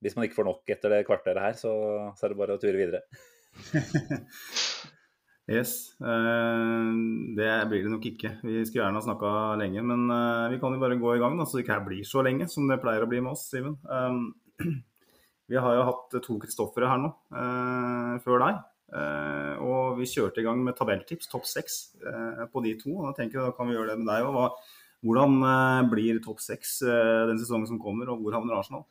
hvis 0.00 0.16
man 0.16 0.26
ikke 0.26 0.40
får 0.40 0.48
nok 0.48 0.72
etter 0.72 0.92
det 0.92 1.06
kvarteret 1.08 1.42
her, 1.42 1.58
så, 1.58 1.72
så 2.16 2.26
er 2.26 2.32
det 2.32 2.40
bare 2.40 2.56
å 2.56 2.62
ture 2.62 2.78
videre. 2.78 3.02
yes. 5.56 5.74
Uh, 6.00 6.92
det 7.36 7.50
blir 7.70 7.86
det 7.86 7.92
nok 7.92 8.08
ikke. 8.12 8.36
Vi 8.42 8.64
skulle 8.64 8.84
gjerne 8.84 9.00
ha 9.00 9.06
snakka 9.06 9.32
lenge, 9.60 9.84
men 9.84 10.06
uh, 10.12 10.48
vi 10.52 10.60
kan 10.62 10.76
jo 10.76 10.82
bare 10.82 11.00
gå 11.00 11.16
i 11.16 11.22
gang, 11.22 11.38
da, 11.38 11.48
så 11.48 11.58
det 11.58 11.66
ikke 11.66 11.78
her 11.78 11.88
blir 11.88 12.08
så 12.08 12.24
lenge 12.26 12.48
som 12.52 12.68
det 12.70 12.80
pleier 12.82 13.04
å 13.04 13.10
bli 13.10 13.22
med 13.24 13.36
oss, 13.36 13.48
Simen. 13.52 13.76
Um, 13.90 14.30
vi 15.52 15.60
har 15.60 15.76
jo 15.76 15.84
hatt 15.90 16.16
to 16.24 16.40
Kristoffere 16.42 16.88
her 16.90 16.98
nå 16.98 17.12
før 18.24 18.40
deg. 18.42 18.56
og 19.62 20.00
vi 20.00 20.08
kjørte 20.10 20.42
i 20.42 20.46
gang 20.46 20.58
med 20.64 20.74
tabelltips, 20.74 21.28
topp 21.30 21.46
seks 21.46 21.76
på 22.50 22.62
de 22.64 22.72
to. 22.80 22.96
Da 23.04 23.12
tenker 23.14 23.38
jeg 23.38 23.44
da 23.44 23.54
kan 23.54 23.70
vi 23.70 23.76
gjøre 23.76 23.92
det 23.92 24.00
med 24.00 24.10
deg 24.10 24.26
òg. 24.26 24.56
Hvordan 25.06 25.40
eh, 25.46 25.86
blir 25.92 26.20
topp 26.24 26.42
seks 26.42 26.80
eh, 26.82 27.24
den 27.30 27.40
sesongen 27.40 27.68
som 27.70 27.80
kommer, 27.82 28.10
og 28.10 28.22
hvor 28.22 28.34
havner 28.36 28.58
Arsenal? 28.58 28.86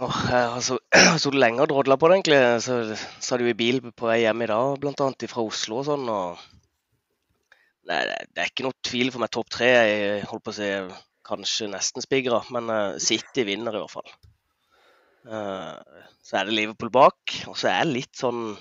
Oh, 0.00 0.16
jeg 0.32 0.48
har 0.54 0.64
sittet 0.64 1.38
lenge 1.38 1.62
og 1.62 1.70
drodla 1.72 1.98
på 2.00 2.10
det, 2.10 2.20
egentlig. 2.20 2.40
Så 2.64 2.80
satt 3.22 3.44
jo 3.44 3.50
i 3.50 3.58
bil 3.58 3.82
på 3.90 4.08
vei 4.10 4.22
hjem 4.24 4.46
i 4.46 4.50
dag, 4.50 4.72
bl.a. 4.82 5.10
fra 5.34 5.44
Oslo 5.44 5.82
og 5.82 5.86
sånn. 5.90 6.08
og 6.10 6.42
Nei, 7.90 8.00
det 8.06 8.42
er 8.42 8.50
ikke 8.50 8.66
noe 8.66 8.76
tvil 8.86 9.10
for 9.10 9.22
meg 9.22 9.32
topp 9.34 9.54
tre. 9.54 9.70
Jeg 9.70 10.26
holdt 10.30 10.46
på 10.46 10.52
å 10.52 10.58
si 10.58 10.72
kanskje 11.26 11.70
nesten 11.72 12.04
spigra, 12.04 12.42
men 12.54 12.70
uh, 12.70 12.98
City 13.02 13.44
vinner 13.46 13.74
i 13.74 13.80
hvert 13.82 13.94
fall. 13.94 14.10
Så 15.20 16.36
er 16.38 16.46
det 16.48 16.54
Liverpool 16.54 16.88
bak, 16.94 17.34
og 17.50 17.58
så 17.58 17.68
er 17.68 17.82
jeg 17.82 17.90
litt 17.90 18.16
sånn 18.16 18.54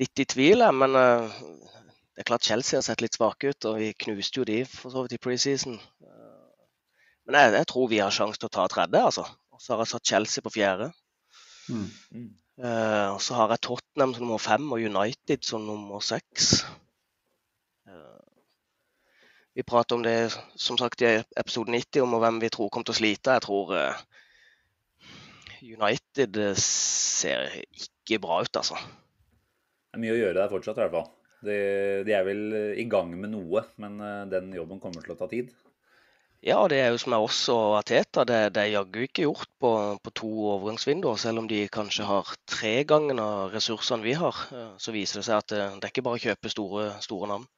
litt 0.00 0.22
i 0.22 0.26
tvil, 0.28 0.64
men 0.76 0.96
uh, 0.96 1.36
det 2.16 2.24
er 2.24 2.30
klart 2.30 2.46
Chelsea 2.48 2.78
har 2.78 2.84
sett 2.86 3.02
litt 3.04 3.18
svake 3.18 3.50
ut, 3.52 3.66
og 3.68 3.76
vi 3.76 3.90
knuste 3.92 4.40
jo 4.40 4.46
de 4.48 4.62
for 4.64 4.88
så 4.88 5.02
vidt 5.04 5.18
i 5.18 5.20
preseason. 5.20 5.76
Men 7.28 7.36
jeg, 7.36 7.52
jeg 7.58 7.68
tror 7.68 7.90
vi 7.90 7.98
har 8.00 8.14
sjanse 8.14 8.40
til 8.40 8.48
å 8.48 8.54
ta 8.56 8.64
tredje, 8.72 9.02
altså. 9.02 9.26
Og 9.52 9.60
så 9.60 9.74
har 9.74 9.82
jeg 9.82 9.90
satt 9.90 10.08
Chelsea 10.08 10.44
på 10.44 10.52
fjerde. 10.54 10.86
Mm. 11.68 12.30
Eh, 12.62 13.08
og 13.12 13.20
så 13.20 13.36
har 13.36 13.52
jeg 13.52 13.64
Tottenham 13.66 14.14
som 14.16 14.24
nummer 14.24 14.40
fem 14.40 14.70
og 14.72 14.80
United 14.80 15.44
som 15.44 15.66
nummer 15.66 16.00
seks. 16.00 16.62
Eh, 17.84 18.46
vi 19.58 19.66
prater 19.66 19.98
om 19.98 20.06
det 20.06 20.16
som 20.56 20.80
sagt 20.80 21.04
i 21.04 21.18
episode 21.20 21.74
90 21.74 22.06
om 22.06 22.16
hvem 22.22 22.40
vi 22.40 22.52
tror 22.54 22.70
kommer 22.70 22.88
til 22.88 22.96
å 22.96 23.00
slite. 23.02 23.36
Jeg 23.36 23.44
tror 23.44 23.74
eh, 23.76 24.00
United 25.66 26.40
eh, 26.46 26.56
ser 26.64 27.60
ikke 27.60 28.22
bra 28.24 28.40
ut, 28.46 28.62
altså. 28.62 28.80
Det 28.80 30.00
er 30.00 30.04
mye 30.06 30.16
å 30.16 30.20
gjøre 30.22 30.40
der 30.40 30.52
fortsatt, 30.56 30.80
i 30.80 30.86
hvert 30.86 30.96
fall. 30.96 31.12
De, 31.46 31.56
de 32.06 32.14
er 32.16 32.26
vel 32.26 32.42
i 32.76 32.86
gang 32.90 33.14
med 33.16 33.32
noe, 33.32 33.64
men 33.82 33.96
eh, 34.02 34.26
den 34.32 34.52
jobben 34.56 34.82
kommer 34.82 35.04
til 35.04 35.14
å 35.14 35.18
ta 35.20 35.28
tid. 35.30 35.54
Ja, 36.46 36.58
det 36.70 36.78
er 36.78 36.92
jo 36.92 36.98
som 37.00 37.14
er 37.16 37.24
oss 37.24 37.40
og 37.50 37.78
Ateta. 37.78 38.22
Det, 38.28 38.38
det 38.54 38.62
er 38.62 38.74
jaggu 38.76 39.00
ikke 39.06 39.24
gjort 39.24 39.50
på, 39.62 39.70
på 39.98 40.12
to 40.20 40.30
overgangsvinduer. 40.52 41.18
Selv 41.18 41.42
om 41.42 41.48
de 41.50 41.64
kanskje 41.72 42.06
har 42.06 42.30
tre 42.46 42.74
ganger 42.86 43.18
av 43.22 43.56
ressursene 43.56 44.04
vi 44.04 44.14
har, 44.18 44.46
eh, 44.54 44.72
så 44.78 44.94
viser 44.94 45.22
det 45.22 45.26
seg 45.30 45.40
at 45.40 45.52
det, 45.54 45.64
det 45.80 45.88
er 45.88 45.94
ikke 45.94 46.06
bare 46.06 46.20
å 46.20 46.24
kjøpe 46.28 46.52
store, 46.52 46.88
store 47.04 47.30
navn. 47.32 47.48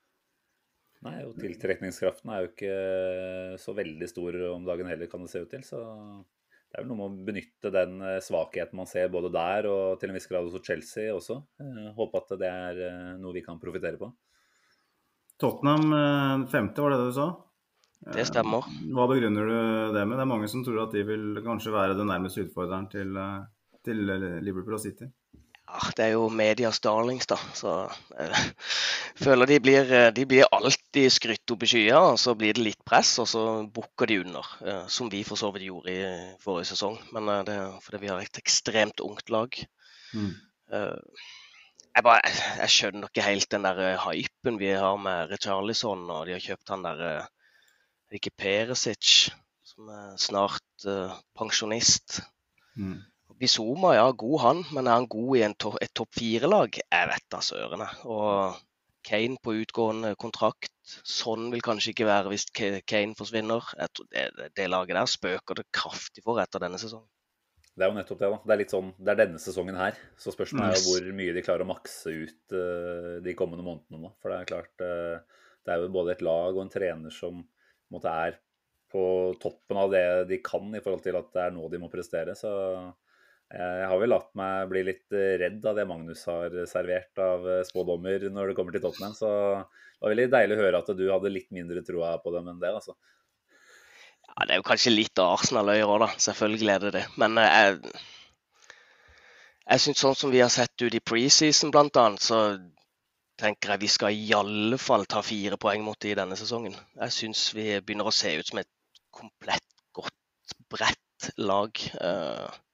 Nei, 1.06 1.20
og 1.22 1.36
tiltrekningskraften 1.38 2.32
er 2.34 2.42
jo 2.42 2.48
ikke 2.50 3.58
så 3.62 3.74
veldig 3.76 4.08
stor 4.10 4.40
om 4.50 4.64
dagen 4.66 4.88
heller, 4.90 5.06
kan 5.10 5.22
det 5.22 5.30
se 5.30 5.44
ut 5.44 5.52
til. 5.52 5.62
Så 5.62 5.78
det 6.68 6.76
er 6.76 6.84
vel 6.84 6.90
noe 6.90 6.98
med 6.98 7.08
å 7.08 7.26
benytte 7.30 7.70
den 7.72 8.00
eh, 8.04 8.18
svakheten 8.20 8.76
man 8.76 8.88
ser 8.88 9.08
både 9.12 9.30
der 9.32 9.68
og 9.70 10.00
til 10.00 10.10
en 10.10 10.18
viss 10.18 10.28
grad 10.28 10.44
hos 10.44 10.64
Chelsea 10.66 11.14
også. 11.14 11.38
Eh, 11.64 11.86
Håpe 11.96 12.20
at 12.20 12.34
det 12.42 12.48
er 12.48 12.80
eh, 12.84 13.12
noe 13.20 13.32
vi 13.32 13.42
kan 13.44 13.60
profitere 13.62 13.96
på. 14.00 14.10
Tottenham 15.40 16.44
femte, 16.50 16.82
var 16.82 16.92
det 16.92 16.98
det 16.98 17.12
du 17.12 17.14
sa? 17.14 17.28
Det 18.14 18.24
stemmer. 18.26 18.66
Hva 18.94 19.06
begrunner 19.10 19.46
du 19.48 19.58
det 19.94 20.02
med? 20.02 20.18
Det 20.18 20.24
er 20.24 20.30
mange 20.34 20.48
som 20.50 20.64
tror 20.66 20.82
at 20.82 20.96
de 20.96 21.04
vil 21.06 21.38
kanskje 21.44 21.72
være 21.74 21.94
den 21.98 22.10
nærmeste 22.10 22.42
utfordreren 22.42 22.88
til, 22.90 23.14
til 23.86 24.02
Liverpool 24.42 24.76
og 24.76 24.82
City. 24.82 25.06
Ja, 25.68 25.90
det 25.96 26.04
er 26.06 26.12
jo 26.14 26.28
medias 26.32 26.78
darlings, 26.80 27.26
da. 27.28 27.36
Så 27.54 27.72
jeg 28.16 28.38
føler 29.20 29.46
de 29.50 29.58
blir, 29.60 29.90
eh, 29.92 30.10
de 30.16 30.24
blir 30.30 30.48
alltid 30.54 31.10
skrytt 31.12 31.52
opp 31.54 31.64
i 31.66 31.68
skya, 31.68 31.98
og 32.14 32.18
så 32.20 32.32
blir 32.38 32.56
det 32.56 32.64
litt 32.64 32.84
press, 32.88 33.10
og 33.22 33.28
så 33.28 33.42
bukker 33.74 34.08
de 34.08 34.20
under. 34.24 34.46
eh, 34.64 34.86
Som 34.88 35.10
vi 35.12 35.24
for 35.28 35.36
så 35.36 35.50
vidt 35.52 35.66
gjorde 35.68 35.92
i 35.92 36.36
forrige 36.40 36.70
sesong. 36.72 36.96
Men 37.12 37.28
eh, 37.28 37.42
det 37.44 37.56
er 37.58 37.80
fordi 37.84 38.00
vi 38.06 38.08
har 38.12 38.20
et 38.24 38.40
ekstremt 38.40 39.00
ungt 39.04 39.28
lag. 39.30 39.58
Mm. 40.14 40.32
Eh, 40.72 40.96
Jeg, 41.98 42.04
bare, 42.04 42.20
jeg 42.62 42.70
skjønner 42.70 43.08
ikke 43.10 43.24
helt 43.26 43.50
den 43.50 43.64
der 43.66 43.78
eh, 43.82 44.06
hypen 44.06 44.58
vi 44.60 44.68
har 44.70 44.96
med 44.96 45.30
Richarlison, 45.32 46.08
og 46.10 46.26
de 46.28 46.32
har 46.36 46.40
kjøpt 46.44 46.68
han 46.70 46.84
der 46.86 47.00
eh, 47.02 47.22
er 47.26 48.10
det 48.14 48.20
ikke 48.22 48.36
Peresic, 48.38 49.30
som 49.66 49.88
er 49.92 50.16
snart 50.16 50.86
eh, 50.86 51.12
pensjonist. 51.36 52.20
Mm. 52.78 53.02
Bizuma, 53.38 53.92
ja, 53.94 54.08
god 54.18 54.40
han, 54.42 54.62
men 54.74 54.88
er 54.88 54.96
han 54.98 55.10
god 55.10 55.36
i 55.38 55.44
to 55.62 55.74
et 55.82 55.92
topp 55.94 56.16
fire-lag? 56.18 56.80
Jeg 56.80 57.10
vet 57.12 57.26
da 57.30 57.42
sørene. 57.44 57.86
Og 58.10 58.58
Kane 59.06 59.38
på 59.42 59.54
utgående 59.60 60.14
kontrakt. 60.20 60.74
Sånn 61.06 61.46
vil 61.52 61.62
kanskje 61.64 61.92
ikke 61.92 62.08
være 62.08 62.32
hvis 62.32 62.48
Kane 62.52 63.14
forsvinner. 63.18 63.64
Det, 64.10 64.26
det 64.56 64.66
laget 64.68 64.98
der 64.98 65.10
spøker 65.10 65.60
det 65.60 65.68
kraftig 65.74 66.24
for 66.26 66.42
etter 66.42 66.64
denne 66.64 66.80
sesongen. 66.82 67.08
Det 67.78 67.86
er 67.86 67.92
jo 67.92 67.98
nettopp 68.00 68.18
det. 68.18 68.28
da. 68.32 68.38
Det 68.42 68.54
er 68.54 68.60
litt 68.64 68.74
sånn, 68.74 68.88
det 68.98 69.12
er 69.12 69.20
denne 69.20 69.40
sesongen 69.42 69.78
her. 69.78 69.98
Så 70.18 70.34
spørsmålet 70.34 70.74
er 70.74 70.80
jo 70.80 70.96
hvor 70.96 71.12
mye 71.20 71.34
de 71.36 71.44
klarer 71.46 71.62
å 71.62 71.70
makse 71.70 72.10
ut 72.10 72.56
uh, 72.58 73.18
de 73.22 73.34
kommende 73.38 73.62
månedene 73.62 74.02
nå. 74.02 74.10
For 74.18 74.34
det 74.34 74.40
er 74.40 74.50
klart, 74.50 74.82
uh, 74.82 75.44
det 75.62 75.74
er 75.74 75.84
jo 75.84 75.92
både 75.94 76.16
et 76.16 76.24
lag 76.26 76.56
og 76.56 76.64
en 76.64 76.72
trener 76.74 77.14
som 77.14 77.38
på 77.38 77.94
en 77.94 78.00
måte 78.00 78.10
er 78.26 78.40
på 78.90 79.02
toppen 79.38 79.78
av 79.78 79.92
det 79.92 80.06
de 80.30 80.40
kan 80.42 80.72
i 80.74 80.80
forhold 80.82 81.04
til 81.04 81.16
at 81.20 81.30
det 81.36 81.44
er 81.44 81.54
nå 81.54 81.68
de 81.70 81.80
må 81.80 81.90
prestere. 81.92 82.34
Så 82.38 82.50
jeg 83.48 83.84
har 83.88 84.00
vel 84.00 84.10
latt 84.12 84.28
meg 84.36 84.68
bli 84.68 84.82
litt 84.84 85.14
eh, 85.16 85.38
redd 85.40 85.62
av 85.64 85.78
det 85.78 85.86
Magnus 85.88 86.26
har 86.28 86.52
servert 86.68 87.20
av 87.24 87.46
eh, 87.48 87.62
spådommer 87.64 88.26
når 88.28 88.50
det 88.50 88.56
kommer 88.58 88.76
til 88.76 88.82
Tottenham. 88.84 89.14
Så 89.16 89.30
det 89.30 90.04
var 90.04 90.12
veldig 90.12 90.26
deilig 90.34 90.58
å 90.58 90.60
høre 90.60 90.82
at 90.82 90.90
du 90.98 91.06
hadde 91.08 91.32
litt 91.32 91.48
mindre 91.54 91.80
troa 91.86 92.18
på 92.20 92.34
dem 92.34 92.50
enn 92.52 92.60
det. 92.60 92.74
altså. 92.76 92.92
Ja, 94.28 94.44
Det 94.44 94.52
er 94.52 94.60
jo 94.60 94.68
kanskje 94.68 94.92
litt 94.92 95.24
Arsenal-øyer 95.24 95.88
òg, 95.88 96.04
da. 96.04 96.10
Selvfølgelig 96.26 96.74
er 96.74 96.84
det 96.84 96.92
det. 96.98 97.04
Men 97.24 97.40
eh, 97.40 97.56
jeg, 97.56 97.96
jeg 99.64 99.84
syns 99.86 100.04
sånn 100.04 100.20
som 100.26 100.34
vi 100.34 100.44
har 100.44 100.52
sett 100.52 100.84
ut 100.84 101.00
i 101.00 101.04
preseason 101.12 101.72
bl.a., 101.72 102.06
så 102.20 102.42
tenker 103.38 103.72
jeg 103.72 103.84
vi 103.86 103.92
skal 103.96 104.12
i 104.12 104.30
alle 104.36 104.76
fall 104.82 105.08
ta 105.08 105.22
fire 105.24 105.56
poeng 105.56 105.80
mot 105.86 105.96
de 106.02 106.12
i 106.12 106.20
denne 106.20 106.36
sesongen. 106.36 106.76
Jeg 107.00 107.16
syns 107.16 107.48
vi 107.56 107.70
begynner 107.80 108.10
å 108.10 108.14
se 108.14 108.36
ut 108.36 108.52
som 108.52 108.60
et 108.60 108.72
komplett 109.14 109.64
godt, 109.96 110.56
bredt 110.68 111.32
lag. 111.40 111.86
Eh, 111.96 112.64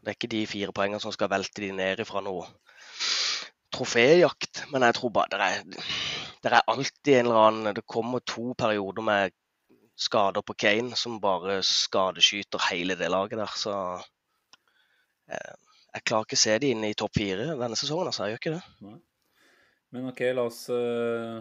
Det 0.00 0.12
er 0.12 0.16
ikke 0.16 0.32
de 0.32 0.46
fire 0.48 0.74
poengene 0.76 1.02
som 1.02 1.12
skal 1.14 1.30
velte 1.32 1.62
de 1.64 1.70
ned 1.76 2.00
ifra 2.04 2.22
noe 2.24 2.46
troféjakt, 3.70 4.64
men 4.72 4.82
jeg 4.86 4.96
tror 4.96 5.12
bare 5.14 5.30
det 5.30 5.46
er, 5.46 5.90
er 6.50 6.72
alltid 6.72 7.12
en 7.14 7.28
eller 7.28 7.40
annen 7.44 7.76
Det 7.76 7.84
kommer 7.86 8.24
to 8.26 8.50
perioder 8.58 9.04
med 9.06 9.36
skader 10.00 10.42
på 10.42 10.56
Kane 10.58 10.96
som 10.96 11.20
bare 11.20 11.60
skadeskyter 11.66 12.70
hele 12.70 12.96
det 12.96 13.10
laget 13.12 13.38
der. 13.38 13.52
Så 13.56 13.74
eh, 15.30 15.54
jeg 15.94 16.06
klarer 16.06 16.26
ikke 16.26 16.38
å 16.38 16.44
se 16.44 16.58
de 16.62 16.72
inne 16.74 16.90
i 16.90 16.98
topp 16.98 17.18
fire 17.18 17.52
denne 17.52 17.78
sesongen, 17.78 18.10
altså. 18.10 18.26
Jeg 18.26 18.36
gjør 18.36 18.42
ikke 18.42 18.56
det. 18.56 18.98
Men 19.90 20.10
OK, 20.12 20.22
la 20.34 20.46
oss 20.46 20.62
eh, 20.72 21.40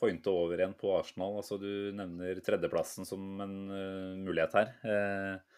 pointe 0.00 0.32
over 0.32 0.58
igjen 0.58 0.74
på 0.78 0.94
Arsenal. 0.96 1.38
Altså, 1.40 1.58
du 1.60 1.92
nevner 1.96 2.40
tredjeplassen 2.44 3.08
som 3.08 3.42
en 3.44 3.56
eh, 3.70 4.12
mulighet 4.22 4.56
her. 4.58 4.72
Eh, 4.82 5.51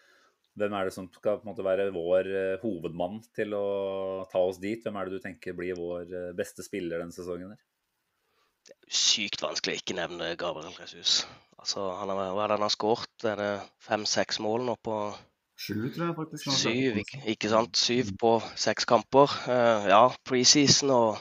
hvem 0.59 0.75
er 0.79 0.87
det 0.87 0.95
som 0.95 1.09
skal 1.11 1.41
på 1.41 1.47
en 1.47 1.51
måte 1.51 1.67
være 1.67 1.91
vår 1.95 2.31
eh, 2.31 2.57
hovedmann 2.63 3.21
til 3.35 3.55
å 3.59 3.67
ta 4.31 4.43
oss 4.47 4.61
dit? 4.63 4.83
Hvem 4.85 4.99
er 5.01 5.09
det 5.09 5.19
du 5.19 5.25
tenker 5.25 5.57
blir 5.59 5.79
vår 5.79 6.09
eh, 6.09 6.33
beste 6.39 6.67
spiller 6.67 7.03
denne 7.03 7.15
sesongen? 7.15 7.55
Det 8.65 8.75
er 8.75 8.95
Sykt 8.97 9.43
vanskelig 9.45 9.75
å 9.75 9.83
ikke 9.83 9.97
nevne 9.99 10.31
Gabriel 10.41 10.75
Jesus. 10.79 11.25
Altså, 11.59 11.89
han 11.99 12.13
har, 12.13 12.33
hva 12.37 12.45
er 12.45 12.53
det 12.53 12.59
han 12.59 12.67
har 12.67 12.73
skåret? 12.73 13.15
Er 13.27 13.41
det 13.41 13.53
fem-seks 13.83 14.41
mål 14.45 14.69
nå 14.69 14.77
på 14.85 14.99
Sju, 15.55 15.87
tror 15.95 16.09
jeg 16.09 16.15
faktisk. 16.17 16.49
Syv, 16.51 16.97
ikke, 17.05 17.21
ikke 17.31 17.51
sant? 17.53 17.79
Syv 17.79 18.11
på 18.19 18.33
seks 18.59 18.89
kamper. 18.91 19.31
Uh, 19.47 19.87
ja, 19.87 20.03
preseason 20.27 20.91
og 20.91 21.21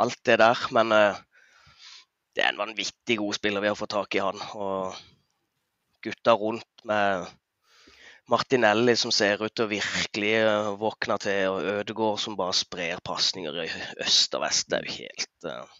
alt 0.00 0.16
det 0.24 0.38
der, 0.40 0.62
men 0.72 0.92
uh, 0.94 1.20
det 2.34 2.46
er 2.46 2.54
en 2.54 2.62
vanvittig 2.62 3.18
god 3.20 3.36
spiller 3.36 3.62
vi 3.62 3.68
har 3.70 3.78
fått 3.78 3.92
tak 3.92 4.16
i 4.16 4.22
han. 4.24 4.40
Og 4.56 4.96
gutta 6.04 6.34
rundt 6.40 6.86
med 6.88 7.28
Martinelli 8.30 8.94
som 8.96 9.12
ser 9.12 9.42
ut 9.44 9.52
til 9.52 9.66
å 9.66 9.70
virkelig 9.70 10.32
eh, 10.40 10.68
våkne 10.80 11.16
til, 11.20 11.42
og 11.52 11.66
Ødegaard 11.74 12.20
som 12.22 12.36
bare 12.38 12.56
sprer 12.56 13.02
pasninger 13.04 13.58
i 13.66 13.68
øst 14.04 14.36
og 14.38 14.46
vest. 14.46 14.70
Det 14.70 14.78
er 14.78 14.88
jo 14.88 14.96
helt 15.02 15.48
eh, 15.50 15.74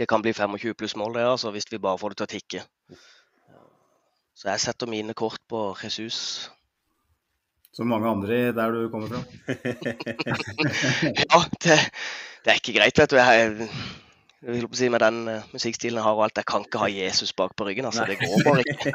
Det 0.00 0.08
kan 0.10 0.24
bli 0.24 0.32
25 0.32 0.74
pluss 0.78 0.96
mål, 0.96 1.18
det, 1.18 1.26
altså, 1.34 1.52
hvis 1.54 1.68
vi 1.70 1.82
bare 1.82 2.00
får 2.00 2.14
det 2.14 2.20
til 2.20 2.26
å 2.28 2.34
tikke. 2.34 2.64
Så 4.34 4.48
jeg 4.50 4.62
setter 4.64 4.90
mine 4.90 5.14
kort 5.14 5.38
på 5.48 5.60
Jesus. 5.84 6.50
Som 7.74 7.92
mange 7.92 8.08
andre 8.10 8.50
der 8.54 8.72
du 8.74 8.88
kommer 8.90 9.12
fra. 9.12 9.20
Ja, 11.30 11.44
det, 11.62 11.78
det 12.42 12.50
er 12.50 12.58
ikke 12.58 12.74
greit, 12.78 12.98
vet 12.98 13.12
du. 13.12 13.20
Jeg, 13.20 13.52
jeg 13.60 14.03
vil 14.44 14.68
si 14.76 14.88
Med 14.92 15.00
den 15.02 15.28
eh, 15.30 15.46
musikkstilen 15.54 15.98
jeg 16.00 16.06
har 16.06 16.16
og 16.18 16.24
alt, 16.26 16.40
jeg 16.40 16.48
kan 16.48 16.64
ikke 16.66 16.82
ha 16.82 16.88
Jesus 16.92 17.32
bak 17.36 17.54
på 17.56 17.66
ryggen. 17.68 17.88
altså. 17.88 18.04
Det 18.08 18.18
går 18.20 18.42
bare 18.44 18.62
ikke. 18.64 18.92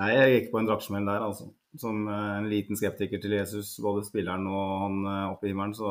Nei, 0.00 0.10
jeg 0.14 0.34
gikk 0.34 0.50
på 0.52 0.60
en 0.60 0.68
drakksmell 0.68 1.08
der, 1.08 1.24
altså. 1.26 1.50
Som 1.80 2.08
eh, 2.10 2.32
en 2.38 2.48
liten 2.50 2.78
skeptiker 2.78 3.22
til 3.22 3.36
Jesus, 3.38 3.76
både 3.82 4.04
spilleren 4.06 4.46
og 4.50 4.66
han 4.84 5.00
eh, 5.06 5.30
oppe 5.32 5.48
i 5.48 5.52
himmelen, 5.52 5.74
så 5.76 5.90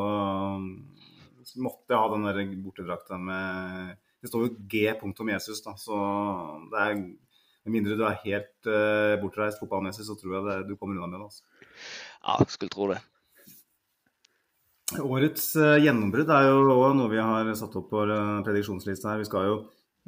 måtte 1.63 1.95
jeg 1.95 1.99
ha 1.99 2.11
den 2.13 2.27
der 2.27 2.39
bortedrakta 2.61 3.17
med 3.17 3.95
Det 4.21 4.29
står 4.29 4.43
jo 4.43 4.55
G 4.69 4.83
punktum 4.99 5.31
Jesus, 5.31 5.63
da, 5.65 5.73
så 5.79 5.95
det 6.69 6.81
er 6.83 6.97
Med 6.99 7.73
mindre 7.73 7.95
du 7.97 8.03
er 8.05 8.19
helt 8.23 8.67
uh, 8.69 9.19
bortreist 9.21 9.59
fotballmessig, 9.59 10.05
så 10.07 10.15
tror 10.19 10.35
jeg 10.35 10.45
det, 10.45 10.67
du 10.69 10.77
kommer 10.79 10.95
unna 10.95 11.09
med 11.11 11.19
det. 11.19 11.25
altså. 11.25 11.43
Ja, 12.23 12.37
skulle 12.47 12.71
tro 12.71 12.87
det. 12.91 13.01
Årets 14.97 15.51
eh, 15.59 15.75
gjennombrudd 15.83 16.31
er 16.33 16.47
jo 16.47 16.73
òg 16.73 16.95
noe 16.97 17.11
vi 17.11 17.19
har 17.21 17.49
satt 17.57 17.75
opp 17.77 17.91
på 17.91 18.05
eh, 18.09 18.39
prediksjonslista 18.45 19.11
her. 19.11 19.19
Vi 19.21 19.27
skal 19.27 19.45
jo 19.45 19.57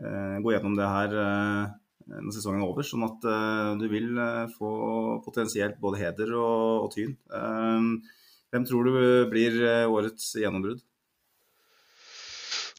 eh, 0.02 0.40
gå 0.42 0.56
gjennom 0.56 0.78
det 0.80 0.90
her 0.90 1.14
når 2.12 2.34
sesongen 2.34 2.64
er 2.64 2.68
over, 2.68 2.84
sånn 2.84 3.06
at 3.06 3.26
du 3.80 3.84
vil 3.88 4.18
få 4.58 4.72
potensielt 5.24 5.78
både 5.80 6.00
heder 6.02 6.34
og, 6.36 6.88
og 6.88 6.90
tyn. 6.92 7.14
Hvem 8.52 8.66
tror 8.68 8.90
du 8.90 8.98
blir 9.32 9.62
årets 9.86 10.34
gjennombrudd? 10.42 10.82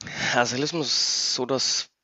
Jeg 0.03 0.35
har 0.35 0.53
liksom 0.59 0.83
sittet 0.85 1.55
og 1.57 1.63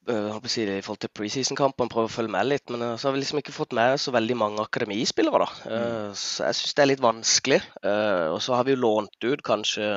holdt 0.08 0.44
på 0.44 0.48
å 0.48 0.52
si 0.52 0.64
det 0.68 0.78
i 0.78 0.84
forhold 0.84 1.00
til 1.02 1.10
preseason-kampen, 1.14 1.90
prøve 1.92 2.08
å 2.08 2.12
følge 2.12 2.32
med 2.32 2.48
litt. 2.48 2.64
Men 2.72 2.84
øh, 2.86 2.94
så 2.96 3.08
har 3.08 3.16
vi 3.16 3.22
liksom 3.22 3.40
ikke 3.42 3.54
fått 3.56 3.74
med 3.76 3.98
så 4.00 4.12
veldig 4.14 4.36
mange 4.40 4.62
akademispillere, 4.64 5.44
da. 5.44 5.48
Mm. 5.68 6.14
Så 6.16 6.46
jeg 6.48 6.58
syns 6.58 6.76
det 6.78 6.84
er 6.84 6.90
litt 6.92 7.02
vanskelig. 7.04 7.58
Eh, 7.82 8.28
Og 8.32 8.40
så 8.44 8.56
har 8.56 8.64
vi 8.64 8.74
jo 8.74 8.82
lånt 8.82 9.26
ut 9.26 9.42
kanskje 9.44 9.88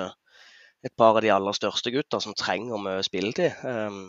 et 0.82 0.96
par 0.98 1.16
av 1.16 1.22
de 1.24 1.32
aller 1.32 1.56
største 1.56 1.94
gutta 1.94 2.20
som 2.24 2.36
trenger 2.38 2.82
mye 2.82 3.06
spilletid. 3.06 3.56
Eh, 3.64 4.02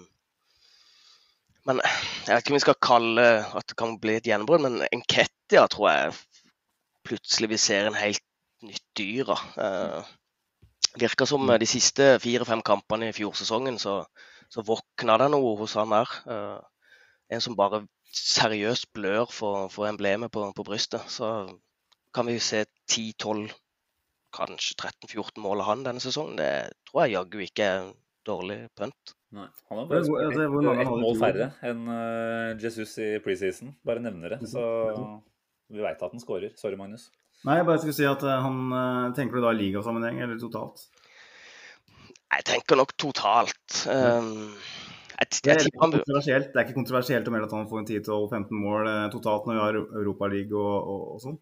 Men 1.68 1.78
jeg 1.86 2.32
vet 2.32 2.42
ikke 2.42 2.50
om 2.50 2.58
vi 2.58 2.64
skal 2.64 2.80
kalle 2.82 3.28
at 3.54 3.68
det 3.70 3.78
kan 3.78 3.94
bli 4.02 4.16
et 4.18 4.26
gjennombrudd, 4.26 4.64
men 4.64 4.80
Enketia 4.88 5.68
tror 5.70 5.92
jeg 5.92 6.16
plutselig 7.06 7.52
vi 7.52 7.58
ser 7.62 7.86
en 7.86 7.98
helt 7.98 8.24
nytt 8.66 8.82
dyr 8.98 9.30
av. 9.30 10.08
Virker 10.98 11.30
som 11.30 11.46
de 11.46 11.68
siste 11.70 12.16
fire-fem 12.22 12.64
kampene 12.66 13.12
i 13.12 13.14
fjorsesongen 13.14 13.78
så, 13.78 14.00
så 14.52 14.64
våkna 14.66 15.16
det 15.20 15.30
noe 15.32 15.56
hos 15.60 15.76
han 15.80 15.94
der. 15.94 16.14
Uh, 16.28 16.60
en 17.32 17.40
som 17.40 17.56
bare 17.56 17.86
seriøst 18.12 18.90
blør 18.92 19.30
for, 19.32 19.70
for 19.72 19.88
emblemet 19.88 20.32
på, 20.34 20.44
på, 20.52 20.66
brystet. 20.66 21.08
Så 21.08 21.30
kan 22.12 22.28
vi 22.28 22.36
se 22.42 22.66
10-12, 22.92 23.48
kanskje 24.36 24.76
13-14 24.76 25.40
mål 25.40 25.64
av 25.64 25.70
han 25.70 25.86
denne 25.88 26.04
sesongen. 26.04 26.36
Det 26.40 26.52
tror 26.90 27.06
jeg 27.06 27.16
jaggu 27.16 27.40
ikke 27.46 27.70
er 27.70 27.90
dårlig 28.28 28.58
pønt. 28.76 29.16
Nei, 29.32 29.48
Han 29.70 29.80
har 29.80 29.88
bare 29.88 30.04
skåret 30.04 30.82
ett 30.84 30.92
mål 30.92 31.16
færre 31.16 31.48
enn 31.64 31.86
uh, 31.88 32.52
Jesus 32.60 32.92
i 33.00 33.08
preseason. 33.24 33.72
Bare 33.88 34.04
nevner 34.04 34.36
det. 34.36 34.42
Så 34.52 34.62
vi 35.72 35.80
veit 35.80 35.96
at 35.96 36.12
han 36.12 36.20
skårer. 36.20 36.52
Sorry, 36.60 36.76
Magnus. 36.76 37.08
Nei, 37.48 37.56
jeg 37.62 37.66
bare 37.66 37.80
skulle 37.80 37.96
si 37.96 38.04
at 38.06 38.20
han 38.44 38.58
Tenker 39.16 39.40
du 39.40 39.46
da 39.46 39.54
i 39.56 39.58
ligasammenheng 39.58 40.20
eller 40.22 40.36
totalt? 40.38 40.84
Jeg 42.32 42.46
tenker 42.48 42.78
nok 42.80 42.94
totalt. 43.00 43.82
Um, 43.92 44.54
det, 45.22 45.52
er 45.52 45.60
det 45.62 45.62
er 45.62 46.64
ikke 46.64 46.74
kontroversielt 46.74 47.28
å 47.28 47.32
melde 47.34 47.46
at 47.46 47.54
han 47.54 47.68
får 47.70 47.82
en 47.82 47.88
10-12-15 47.88 48.58
mål 48.58 48.88
eh, 48.90 49.02
totalt 49.12 49.44
når 49.46 49.54
vi 49.54 49.60
har 49.60 49.78
Europaliga 50.00 50.58
og, 50.58 50.88
og, 50.94 51.02
og 51.14 51.20
sånn? 51.22 51.36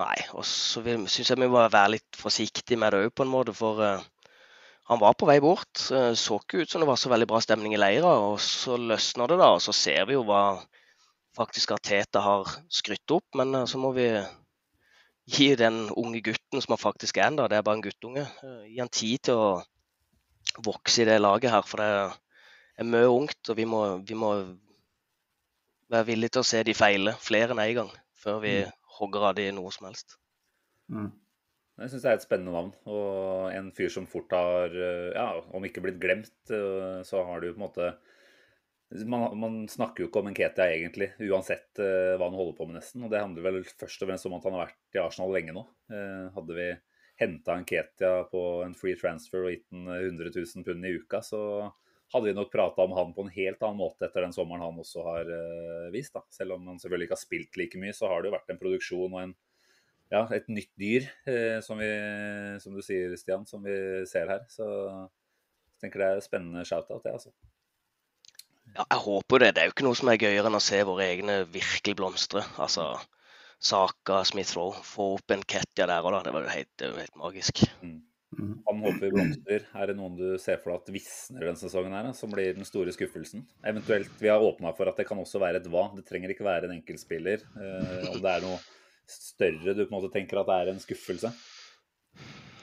Nei, 0.00 0.16
og 0.32 0.46
så 0.46 0.82
syns 0.82 1.20
jeg 1.20 1.38
vi 1.38 1.50
må 1.50 1.60
være 1.60 1.96
litt 1.96 2.18
forsiktige 2.18 2.78
med 2.80 2.94
det 2.94 3.04
òg, 3.04 3.12
på 3.14 3.26
en 3.26 3.32
måte. 3.32 3.54
For 3.56 3.82
uh, 3.82 4.02
han 4.90 5.00
var 5.02 5.16
på 5.18 5.28
vei 5.28 5.38
bort. 5.44 5.70
Uh, 5.92 6.12
så 6.18 6.40
ikke 6.40 6.64
ut 6.64 6.72
som 6.72 6.82
det 6.82 6.88
var 6.90 6.98
så 7.00 7.12
veldig 7.12 7.28
bra 7.30 7.40
stemning 7.44 7.74
i 7.76 7.80
leira. 7.80 8.12
Og 8.30 8.38
så 8.42 8.78
løsner 8.80 9.30
det, 9.30 9.40
da. 9.42 9.50
Og 9.56 9.64
så 9.64 9.74
ser 9.76 10.06
vi 10.08 10.16
jo 10.16 10.24
hva 10.28 10.44
faktisk 11.36 11.74
Arteta 11.76 12.22
har 12.24 12.54
skrytt 12.72 13.16
opp. 13.16 13.26
Men 13.38 13.54
uh, 13.60 13.66
så 13.68 13.82
må 13.82 13.92
vi 13.98 14.08
gi 15.30 15.52
den 15.58 15.84
unge 15.94 16.22
gutten 16.30 16.62
som 16.62 16.74
han 16.74 16.82
faktisk 16.82 17.20
er 17.22 17.34
da, 17.36 17.46
det 17.46 17.60
er 17.60 17.66
bare 17.66 17.78
en 17.78 17.84
guttunge, 17.84 18.24
gi 18.66 18.80
han 18.80 18.88
tid 18.90 19.28
til 19.28 19.38
å 19.38 19.50
vokse 20.58 21.04
i 21.04 21.08
det 21.08 21.20
laget 21.20 21.52
her. 21.52 21.64
For 21.66 21.82
det 21.82 21.88
er 22.80 22.90
mye 22.90 23.08
ungt, 23.12 23.40
og 23.48 23.58
vi 23.58 23.66
må, 23.68 23.82
vi 24.06 24.18
må 24.18 24.34
være 25.90 26.08
villige 26.12 26.36
til 26.36 26.44
å 26.44 26.50
se 26.50 26.62
de 26.66 26.76
feile 26.76 27.16
flere 27.22 27.54
enn 27.54 27.62
én 27.62 27.72
en 27.72 27.80
gang 27.82 27.96
før 28.20 28.42
vi 28.44 28.52
mm. 28.62 28.76
hogger 28.98 29.30
av 29.30 29.38
de 29.38 29.48
noe 29.56 29.72
som 29.74 29.88
helst. 29.88 30.18
Mm. 30.92 31.08
Jeg 31.80 31.92
syns 31.92 32.02
det 32.04 32.10
er 32.10 32.18
et 32.18 32.24
spennende 32.26 32.52
navn, 32.52 32.72
og 32.92 33.54
en 33.56 33.70
fyr 33.72 33.88
som 33.92 34.06
fort 34.10 34.34
har, 34.36 34.74
ja, 35.14 35.28
om 35.56 35.64
ikke 35.64 35.80
blitt 35.80 36.00
glemt, 36.02 36.34
eh, 36.52 36.98
så 37.08 37.22
har 37.24 37.40
du 37.40 37.48
på 37.48 37.56
en 37.56 37.64
måte 37.64 37.92
man, 39.06 39.38
man, 39.38 39.56
snakker 39.70 40.02
jo 40.02 40.08
ikke 40.10 40.20
om 40.20 40.28
Nketia 40.32 40.66
egentlig, 40.74 41.12
uansett 41.22 41.78
uh, 41.78 42.16
hva 42.18 42.26
han 42.26 42.34
holder 42.34 42.56
på 42.58 42.66
med, 42.66 42.80
nesten. 42.80 43.04
Og 43.06 43.12
det 43.12 43.20
handler 43.22 43.44
vel 43.46 43.60
først 43.62 44.02
og 44.02 44.10
fremst 44.10 44.26
om 44.26 44.34
at 44.34 44.48
han 44.48 44.56
har 44.56 44.64
vært 44.64 44.98
i 44.98 44.98
Arsenal 44.98 45.30
lenge 45.30 45.54
nå. 45.54 45.62
Hadde 46.34 46.56
vi 46.56 46.66
henta 47.20 47.58
Nketia 47.60 48.24
på 48.30 48.42
en 48.64 48.74
free 48.76 48.96
transfer 48.98 49.44
og 49.44 49.52
gitt 49.52 49.66
ham 49.74 49.90
100 49.92 50.32
000 50.32 50.64
pund 50.66 50.88
i 50.88 50.94
uka, 50.96 51.20
så 51.24 51.42
hadde 52.10 52.26
vi 52.26 52.34
nok 52.34 52.50
prata 52.52 52.82
om 52.82 52.96
han 52.96 53.12
på 53.14 53.26
en 53.26 53.34
helt 53.34 53.62
annen 53.62 53.78
måte 53.78 54.08
etter 54.08 54.24
den 54.24 54.34
sommeren 54.34 54.64
han 54.64 54.80
også 54.82 55.04
har 55.06 55.28
uh, 55.30 55.92
vist. 55.94 56.14
da. 56.16 56.24
Selv 56.34 56.56
om 56.56 56.66
han 56.66 56.80
selvfølgelig 56.82 57.06
ikke 57.06 57.18
har 57.18 57.22
spilt 57.22 57.60
like 57.60 57.82
mye, 57.82 57.94
så 57.94 58.10
har 58.10 58.22
det 58.22 58.30
jo 58.30 58.34
vært 58.34 58.50
en 58.50 58.60
produksjon 58.62 59.14
og 59.14 59.20
en, 59.22 59.36
ja, 60.10 60.24
et 60.34 60.50
nytt 60.50 60.72
dyr, 60.80 61.06
uh, 61.28 61.60
som, 61.62 61.78
vi, 61.78 61.92
som, 62.64 62.74
du 62.74 62.82
sier, 62.82 63.14
Stian, 63.20 63.46
som 63.46 63.62
vi 63.62 63.76
ser 64.10 64.32
her. 64.32 64.42
Så 64.50 64.66
jeg 64.66 65.86
tenker 65.86 66.02
det 66.02 66.10
er 66.16 66.26
spennende 66.26 66.66
shout-out, 66.66 67.04
det, 67.06 67.14
altså. 67.20 67.34
Ja, 68.74 68.84
jeg 68.84 69.00
håper 69.04 69.42
det. 69.42 69.54
Det 69.54 69.62
er 69.62 69.70
jo 69.70 69.76
ikke 69.76 69.86
noe 69.86 69.98
som 69.98 70.10
er 70.10 70.20
gøyere 70.20 70.50
enn 70.50 70.58
å 70.58 70.62
se 70.62 70.82
våre 70.86 71.06
egne 71.12 71.40
virkelig 71.50 71.96
blomstre. 71.98 72.42
Altså 72.62 72.92
Saka, 73.60 74.22
Smith-Roe, 74.24 74.72
få 74.84 75.14
opp 75.18 75.34
en 75.34 75.42
Ketja 75.44 75.86
der 75.90 76.06
og 76.06 76.14
da. 76.16 76.22
Det 76.24 76.32
var 76.32 76.46
jo 76.46 76.54
helt, 76.54 76.86
helt 77.00 77.18
magisk. 77.20 77.60
Mm. 77.84 77.98
Mm. 78.38 78.52
Han 78.66 78.82
håper 78.86 79.10
blomster. 79.12 79.64
Er 79.74 79.90
det 79.90 79.96
noen 79.98 80.14
du 80.16 80.26
ser 80.38 80.60
for 80.62 80.72
deg 80.72 80.84
at 80.84 80.92
visner 80.94 81.44
denne 81.44 81.60
sesongen, 81.60 81.94
her, 81.96 82.10
som 82.16 82.30
blir 82.32 82.54
den 82.56 82.68
store 82.68 82.94
skuffelsen? 82.94 83.42
Eventuelt, 83.66 84.12
Vi 84.20 84.30
har 84.30 84.40
åpna 84.40 84.72
for 84.76 84.88
at 84.88 85.00
det 85.00 85.08
kan 85.08 85.18
også 85.18 85.42
være 85.42 85.60
et 85.60 85.70
hva. 85.70 85.88
Det 85.96 86.06
trenger 86.08 86.32
ikke 86.32 86.46
være 86.46 86.70
en 86.70 86.76
enkeltspiller. 86.78 87.42
Eh, 87.58 88.06
om 88.12 88.20
det 88.22 88.36
er 88.36 88.46
noe 88.46 88.60
større 89.10 89.74
du 89.74 89.82
på 89.82 89.90
en 89.90 89.96
måte 89.98 90.12
tenker 90.14 90.40
at 90.40 90.48
det 90.48 90.60
er 90.60 90.72
en 90.72 90.80
skuffelse? 90.82 91.32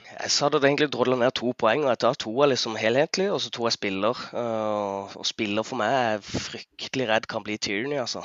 Jeg 0.08 0.32
sa 0.34 0.48
det 0.50 0.64
egentlig 0.64 0.88
drodla 0.90 1.18
ned 1.20 1.34
to 1.36 1.52
poeng, 1.54 1.84
og 1.84 1.92
jeg 1.92 2.00
tar 2.02 2.16
to 2.18 2.32
er 2.42 2.50
liksom 2.50 2.78
helhetlig, 2.80 3.28
og 3.30 3.42
så 3.44 3.52
to 3.54 3.68
er 3.68 3.74
spiller. 3.76 4.18
Uh, 4.32 5.14
og 5.20 5.26
spiller 5.28 5.66
for 5.68 5.78
meg 5.78 5.94
er 5.94 6.24
fryktelig 6.24 7.06
redd 7.12 7.28
kan 7.30 7.44
bli 7.46 7.58
Tyranny, 7.60 8.00
altså. 8.00 8.24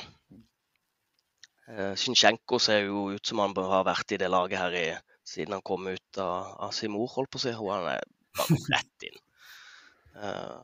Uh, 1.64 1.94
ser 1.96 2.84
jo 2.84 3.08
ut 3.14 3.26
som 3.26 3.40
han 3.40 3.54
bør 3.56 3.70
ha 3.72 3.82
vært 3.86 4.12
i 4.12 4.20
det 4.20 4.28
laget 4.28 4.60
her 4.60 4.76
i 4.76 4.86
siden 5.24 5.56
han 5.56 5.64
kom 5.64 5.86
ut 5.88 6.18
av, 6.20 6.52
av 6.66 6.72
sin 6.76 6.92
mor, 6.92 7.08
holdt 7.08 7.32
på 7.32 7.40
å 7.40 7.44
si. 7.46 7.54
Han 7.56 7.88
er 7.88 8.04
bare 8.36 8.58
rett 8.74 9.08
inn. 9.08 9.20
Uh, 10.14 10.60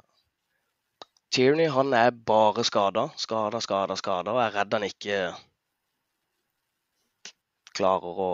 Tierney 1.30 1.70
han 1.70 1.94
er 1.94 2.10
bare 2.10 2.64
skada, 2.66 3.08
skada, 3.16 3.60
skada, 3.64 3.96
skada. 3.96 4.34
Og 4.34 4.42
er 4.42 4.56
redd 4.58 4.76
han 4.76 4.86
ikke 4.88 5.20
klarer 7.76 8.24
å 8.26 8.32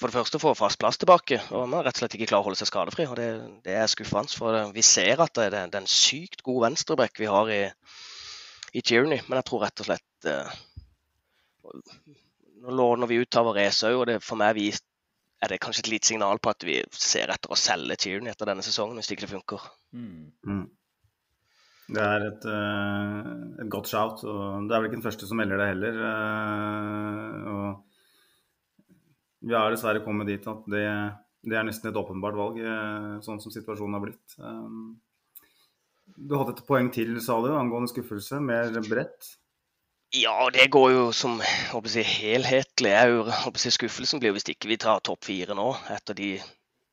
for 0.00 0.10
det 0.10 0.16
første 0.16 0.40
få 0.42 0.52
fast 0.58 0.80
plass 0.82 0.98
tilbake. 0.98 1.38
Og 1.52 1.64
han 1.64 1.74
har 1.76 1.86
rett 1.86 1.98
og 1.98 2.02
slett 2.02 2.16
ikke 2.18 2.26
klarer 2.32 2.42
å 2.42 2.48
holde 2.48 2.58
seg 2.58 2.70
skadefri. 2.70 3.06
og 3.06 3.14
Det, 3.18 3.28
det 3.66 3.76
er 3.78 3.90
skuffende. 3.90 4.34
For 4.34 4.72
vi 4.74 4.82
ser 4.82 5.22
at 5.22 5.38
det 5.38 5.46
er 5.54 5.76
en 5.78 5.90
sykt 5.90 6.42
god 6.46 6.64
venstreback 6.66 7.20
vi 7.22 7.30
har 7.30 7.50
i, 7.54 7.62
i 8.74 8.82
Tierney. 8.82 9.22
Men 9.28 9.38
jeg 9.38 9.48
tror 9.50 9.62
rett 9.62 9.84
og 9.84 9.88
slett 9.88 10.28
uh, 10.30 10.58
Nå 12.64 12.70
låner 12.70 13.10
vi 13.10 13.20
ut 13.20 13.30
Tavares 13.30 13.82
òg, 13.86 13.98
og 14.00 14.06
det 14.08 14.18
for 14.24 14.40
meg 14.40 14.54
vist 14.58 14.86
er 15.44 15.52
det 15.52 15.60
kanskje 15.60 15.84
et 15.84 15.90
lite 15.92 16.08
signal 16.08 16.40
på 16.40 16.52
at 16.54 16.64
vi 16.64 16.78
ser 16.96 17.32
etter 17.32 17.52
å 17.52 17.58
selge 17.58 17.98
Tierney 18.00 18.32
etter 18.32 18.48
denne 18.48 18.64
sesongen, 18.64 18.96
hvis 18.96 19.10
det 19.10 19.18
ikke 19.18 19.34
funker. 19.34 19.66
Mm. 19.92 20.32
Mm. 20.48 20.64
Det 21.94 22.00
er 22.00 22.24
et, 22.30 22.46
uh, 22.48 23.60
et, 23.60 23.68
godt 23.72 23.90
shout, 23.90 24.24
og 24.24 24.68
det 24.68 24.72
er 24.72 24.80
vel 24.80 24.88
ikke 24.88 24.96
den 24.96 25.04
første 25.04 25.28
som 25.28 25.36
melder 25.40 25.60
det 25.60 25.70
heller. 25.74 25.98
Og 27.52 27.66
vi 29.44 29.52
har 29.52 29.68
dessverre 29.74 30.00
kommet 30.06 30.30
dit 30.32 30.48
at 30.48 30.64
det, 30.72 30.84
det 31.44 31.58
er 31.60 31.66
nesten 31.68 31.90
et 31.90 32.00
åpenbart 32.00 32.38
valg, 32.40 32.56
uh, 32.64 33.20
sånn 33.26 33.42
som 33.42 33.52
situasjonen 33.52 33.98
har 33.98 34.04
blitt. 34.06 34.38
du 36.16 36.36
hadde 36.38 36.56
et 36.56 36.66
poeng 36.68 36.88
til, 36.94 37.18
sa 37.20 37.36
du, 37.44 37.52
angående 37.52 37.92
skuffelse. 37.92 38.40
Mer 38.40 38.80
bredt. 38.88 39.34
Ja, 40.14 40.50
det 40.54 40.68
går 40.70 40.90
jo 40.92 41.06
som 41.12 41.40
jeg, 41.42 42.04
helhetlig. 42.06 42.90
Jeg, 42.90 43.72
skuffelsen 43.74 44.20
blir 44.22 44.34
hvis 44.36 44.46
ikke 44.52 44.70
vi 44.70 44.78
tar 44.78 45.02
topp 45.02 45.26
fire 45.26 45.56
nå, 45.58 45.72
etter 45.90 46.14
de 46.18 46.36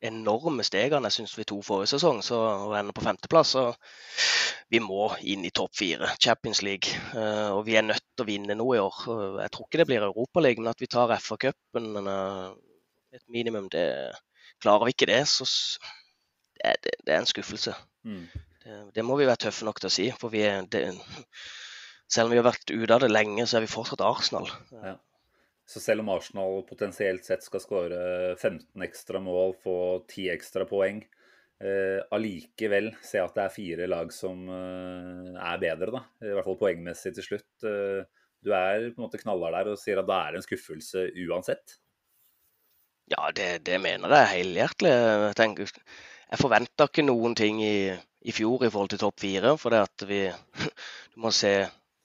enorme 0.02 0.66
stegene 0.66 1.06
jeg 1.12 1.20
syns 1.20 1.36
vi 1.38 1.46
tok 1.46 1.62
forrige 1.66 1.92
sesong, 1.92 2.24
så 2.26 2.40
å 2.66 2.72
ende 2.74 2.96
på 2.98 3.04
femteplass. 3.06 3.54
Så 3.54 3.68
vi 4.74 4.82
må 4.82 5.12
inn 5.22 5.46
i 5.46 5.54
topp 5.54 5.78
fire, 5.78 6.10
Champions 6.18 6.64
League. 6.66 6.98
Uh, 7.14 7.54
og 7.60 7.66
vi 7.70 7.78
er 7.78 7.86
nødt 7.86 8.02
til 8.02 8.26
å 8.26 8.30
vinne 8.32 8.58
noe 8.58 8.80
i 8.80 8.82
år. 8.82 9.00
Jeg 9.44 9.54
tror 9.54 9.70
ikke 9.70 9.84
det 9.84 9.88
blir 9.92 10.10
Europaligaen, 10.10 10.66
men 10.66 10.74
at 10.74 10.82
vi 10.82 10.90
tar 10.90 11.14
FA-cupen 11.22 12.02
uh, 12.02 12.52
et 13.14 13.26
minimum, 13.30 13.70
det 13.72 13.88
Klarer 14.62 14.86
vi 14.86 14.94
ikke 14.94 15.08
det, 15.10 15.24
så 15.26 15.46
det, 16.62 16.76
det, 16.86 16.92
det 17.08 17.14
er 17.16 17.24
en 17.24 17.26
skuffelse. 17.26 17.72
Mm. 18.06 18.28
Det, 18.62 18.76
det, 18.94 19.06
må 19.06 19.16
vi 19.18 19.26
være 19.26 19.48
tøffe 19.48 19.66
nok 19.66 19.80
til 19.82 19.90
å 19.90 19.94
si. 19.96 20.06
For 20.22 20.30
vi 20.30 20.44
er, 20.46 20.68
det, 20.70 20.84
selv 22.12 22.28
om 22.28 22.36
vi 22.36 22.42
har 22.42 22.50
vært 22.50 22.74
ute 22.74 22.96
av 22.96 23.04
det 23.04 23.12
lenge, 23.12 23.46
så 23.48 23.60
er 23.60 23.66
vi 23.66 23.72
fortsatt 23.72 24.04
Arsenal. 24.04 24.50
Ja. 24.76 24.98
Så 25.72 25.80
selv 25.80 26.04
om 26.04 26.12
Arsenal 26.12 26.62
potensielt 26.68 27.24
sett 27.28 27.46
skal 27.46 27.64
skåre 27.64 28.02
15 28.36 28.84
ekstra 28.84 29.22
mål, 29.24 29.56
få 29.64 29.76
10 30.10 30.32
ekstra 30.34 30.66
poeng, 30.68 31.00
eh, 31.64 32.02
allikevel 32.12 32.92
se 33.06 33.22
at 33.24 33.38
det 33.38 33.46
er 33.46 33.56
fire 33.56 33.88
lag 33.88 34.12
som 34.16 34.44
eh, 34.52 35.38
er 35.40 35.62
bedre, 35.62 35.94
da. 35.96 36.04
I 36.26 36.36
hvert 36.36 36.50
fall 36.50 36.60
poengmessig 36.66 37.16
til 37.16 37.30
slutt. 37.30 37.50
Eh, 37.64 38.04
du 38.42 38.52
er 38.58 38.90
på 38.90 39.00
en 39.00 39.06
måte 39.06 39.22
knallhard 39.22 39.56
der 39.60 39.72
og 39.72 39.80
sier 39.80 40.02
at 40.02 40.10
det 40.10 40.18
er 40.18 40.38
en 40.38 40.46
skuffelse 40.46 41.08
uansett? 41.30 41.78
Ja, 43.12 43.28
det, 43.36 43.50
det 43.68 43.78
mener 43.84 44.12
jeg 44.16 44.32
helhjertelig. 44.36 44.92
Jeg, 44.92 45.36
tenker, 45.38 45.76
jeg 46.32 46.40
forventa 46.42 46.88
ikke 46.90 47.06
noen 47.06 47.36
ting 47.38 47.60
i, 47.64 47.92
i, 47.92 48.34
fjor 48.36 48.66
i 48.66 48.72
forhold 48.72 48.92
til 48.94 49.02
topp 49.04 49.24
fire. 49.24 49.54
For 49.62 49.74
det 49.74 49.86
at 49.88 50.08
vi 50.10 50.26
Du 51.12 51.26
må 51.26 51.32
se 51.36 51.54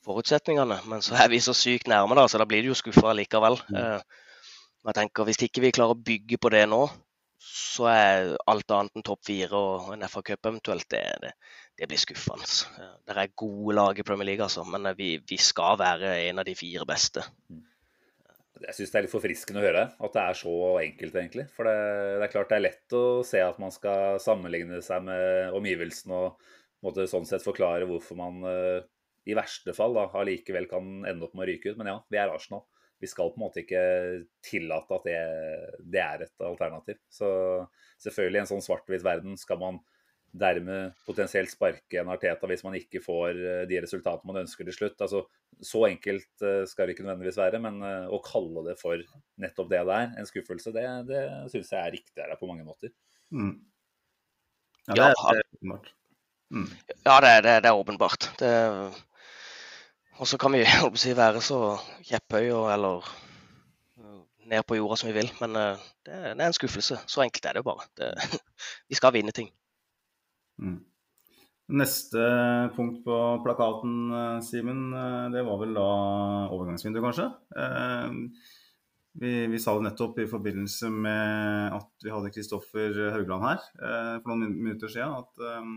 forutsetningene. 0.06 0.78
Men 0.90 1.02
så 1.04 1.16
er 1.20 1.30
vi 1.32 1.42
så 1.42 1.54
sykt 1.56 1.90
nærme, 1.90 2.16
da, 2.18 2.26
så 2.30 2.40
da 2.40 2.46
blir 2.48 2.64
det 2.64 2.72
jo 2.72 2.78
skuffa 2.78 3.14
likevel. 3.16 3.58
Mm. 3.70 3.80
Eh, 3.82 4.22
jeg 4.86 4.98
tenker, 5.00 5.26
Hvis 5.26 5.42
ikke 5.42 5.64
vi 5.64 5.74
klarer 5.74 5.96
å 5.96 6.04
bygge 6.08 6.38
på 6.38 6.52
det 6.54 6.64
nå, 6.70 6.84
så 7.46 7.86
er 7.90 8.32
alt 8.50 8.72
annet 8.74 8.96
enn 8.96 9.04
topp 9.06 9.22
fire 9.26 9.58
og 9.58 9.92
en 9.94 10.06
FA-cup 10.08 10.48
eventuelt, 10.50 10.86
det, 10.90 11.02
det, 11.22 11.32
det, 11.78 11.88
blir 11.90 12.00
skuffende. 12.00 12.46
Eh, 12.80 12.92
det 13.06 13.16
er 13.16 13.38
gode 13.38 13.76
lag 13.76 13.98
i 13.98 14.06
Premier 14.06 14.30
League, 14.30 14.44
altså, 14.44 14.64
men 14.66 14.88
vi, 14.98 15.16
vi, 15.26 15.38
skal 15.42 15.78
være 15.80 16.16
en 16.28 16.42
av 16.42 16.48
de 16.48 16.56
fire 16.58 16.86
beste. 16.88 17.24
Mm. 17.50 17.64
Jeg 18.56 18.72
syns 18.72 18.92
det 18.92 18.98
er 18.98 19.04
litt 19.04 19.12
forfriskende 19.12 19.60
å 19.60 19.66
høre 19.66 19.82
at 19.92 20.14
det 20.14 20.22
er 20.22 20.38
så 20.38 20.52
enkelt, 20.80 21.16
egentlig. 21.20 21.44
For 21.52 21.68
det, 21.68 21.76
det, 22.16 22.24
er 22.24 22.32
klart 22.32 22.52
det 22.52 22.56
er 22.56 22.64
lett 22.64 22.94
å 22.96 23.04
se 23.26 23.42
at 23.44 23.58
man 23.60 23.74
skal 23.74 24.16
sammenligne 24.22 24.80
seg 24.84 25.04
med 25.04 25.56
omgivelsene 25.58 26.22
og 26.22 26.46
måtte 26.86 27.04
sånn 27.10 27.28
sett 27.28 27.44
forklare 27.44 27.88
hvorfor 27.88 28.16
man 28.16 28.40
uh, 28.46 28.80
i 29.26 29.34
verste 29.34 29.74
fall 29.74 29.96
da, 29.96 30.06
allikevel 30.20 30.68
kan 30.70 31.02
ende 31.08 31.26
opp 31.26 31.34
med 31.34 31.46
å 31.46 31.50
ryke 31.50 31.72
ut. 31.72 31.80
Men 31.80 31.90
ja, 31.90 31.98
vi 32.12 32.20
er 32.22 32.32
Arsenal. 32.32 32.64
Vi 33.02 33.08
skal 33.10 33.32
på 33.32 33.40
en 33.40 33.44
måte 33.44 33.60
ikke 33.60 33.82
tillate 34.44 34.96
at 34.96 35.08
det, 35.08 35.18
det 35.84 36.00
er 36.00 36.24
et 36.24 36.46
alternativ. 36.46 37.00
Så 37.12 37.28
selvfølgelig, 38.02 38.38
i 38.38 38.44
en 38.44 38.50
sånn 38.54 38.64
svart-hvitt 38.64 39.04
verden 39.04 39.36
skal 39.40 39.60
man 39.60 39.82
dermed 40.36 40.92
potensielt 41.06 41.50
sparke 41.52 42.00
en 42.00 42.10
Arteta 42.12 42.48
hvis 42.50 42.64
man 42.66 42.76
ikke 42.76 43.00
får 43.04 43.38
eh, 43.40 43.62
de 43.70 43.80
resultatene 43.84 44.30
man 44.30 44.42
ønsker 44.42 44.68
til 44.68 44.76
slutt. 44.76 45.00
Altså, 45.04 45.22
så 45.64 45.86
enkelt 45.88 46.44
eh, 46.44 46.62
skal 46.68 46.88
det 46.88 46.96
ikke 46.96 47.06
nødvendigvis 47.06 47.40
være, 47.40 47.60
men 47.62 47.80
eh, 47.86 48.08
å 48.12 48.20
kalle 48.24 48.64
det 48.68 48.76
for 48.80 49.00
nettopp 49.42 49.70
det 49.72 49.82
det 49.88 49.98
er, 49.98 50.14
en 50.20 50.28
skuffelse, 50.28 50.74
det, 50.76 50.86
det 51.08 51.22
syns 51.52 51.72
jeg 51.72 51.80
er 51.80 51.94
riktigere 51.96 52.38
på 52.40 52.50
mange 52.50 52.66
måter. 52.68 52.92
Mm. 53.32 53.54
Ja, 54.86 54.94
Ja, 54.96 55.10
det 55.10 55.10
er, 55.10 55.32
det 55.34 55.42
er 55.42 55.58
åpenbart. 55.58 55.92
Mm. 56.54 56.66
Ja, 56.92 57.16
det, 57.24 57.32
det, 57.46 57.54
det 57.64 57.70
er 57.70 57.80
åpenbart. 57.80 58.30
Det, 58.38 58.52
og 60.18 60.28
så 60.28 60.38
kan 60.40 60.54
vi 60.56 60.64
si, 61.02 61.14
være 61.16 61.42
så 61.44 61.60
kjepphøye 62.08 62.64
eller 62.74 63.06
ned 64.46 64.62
på 64.62 64.76
jorda 64.78 64.98
som 64.98 65.10
vi 65.10 65.16
vil, 65.16 65.30
men 65.40 65.56
uh, 65.58 65.86
det, 66.06 66.18
er 66.30 66.42
en 66.46 66.54
skuffelse. 66.54 67.00
Så 67.10 67.24
enkelt 67.24 67.48
er 67.48 67.56
det 67.56 67.64
jo 67.64 67.70
bare. 67.70 67.88
Det, 67.98 68.12
vi 68.90 68.98
skal 68.98 69.14
vinne 69.16 69.34
ting. 69.34 69.50
Mm. 70.62 70.84
Neste 71.76 72.22
punkt 72.76 73.00
på 73.02 73.16
plakaten, 73.42 73.94
eh, 74.14 74.36
Simen, 74.46 74.84
eh, 74.94 75.24
det 75.34 75.42
var 75.48 75.58
vel 75.58 75.72
da 75.74 75.86
overgangsvinduet, 76.54 77.02
kanskje? 77.08 77.26
Eh, 77.58 78.54
Vi, 79.16 79.46
vi 79.48 79.58
sa 79.58 79.72
det 79.76 79.86
nettopp 79.86 80.18
i 80.20 80.28
forbindelse 80.28 80.90
med 80.92 81.72
at 81.72 82.04
vi 82.04 82.10
hadde 82.12 82.30
Kristoffer 82.34 82.98
Haugland 83.14 83.46
her 83.46 83.62
eh, 83.80 84.16
for 84.20 84.32
noen 84.34 84.52
minutter 84.52 84.92
siden, 84.92 85.14
at 85.16 85.40
eh, 85.40 85.70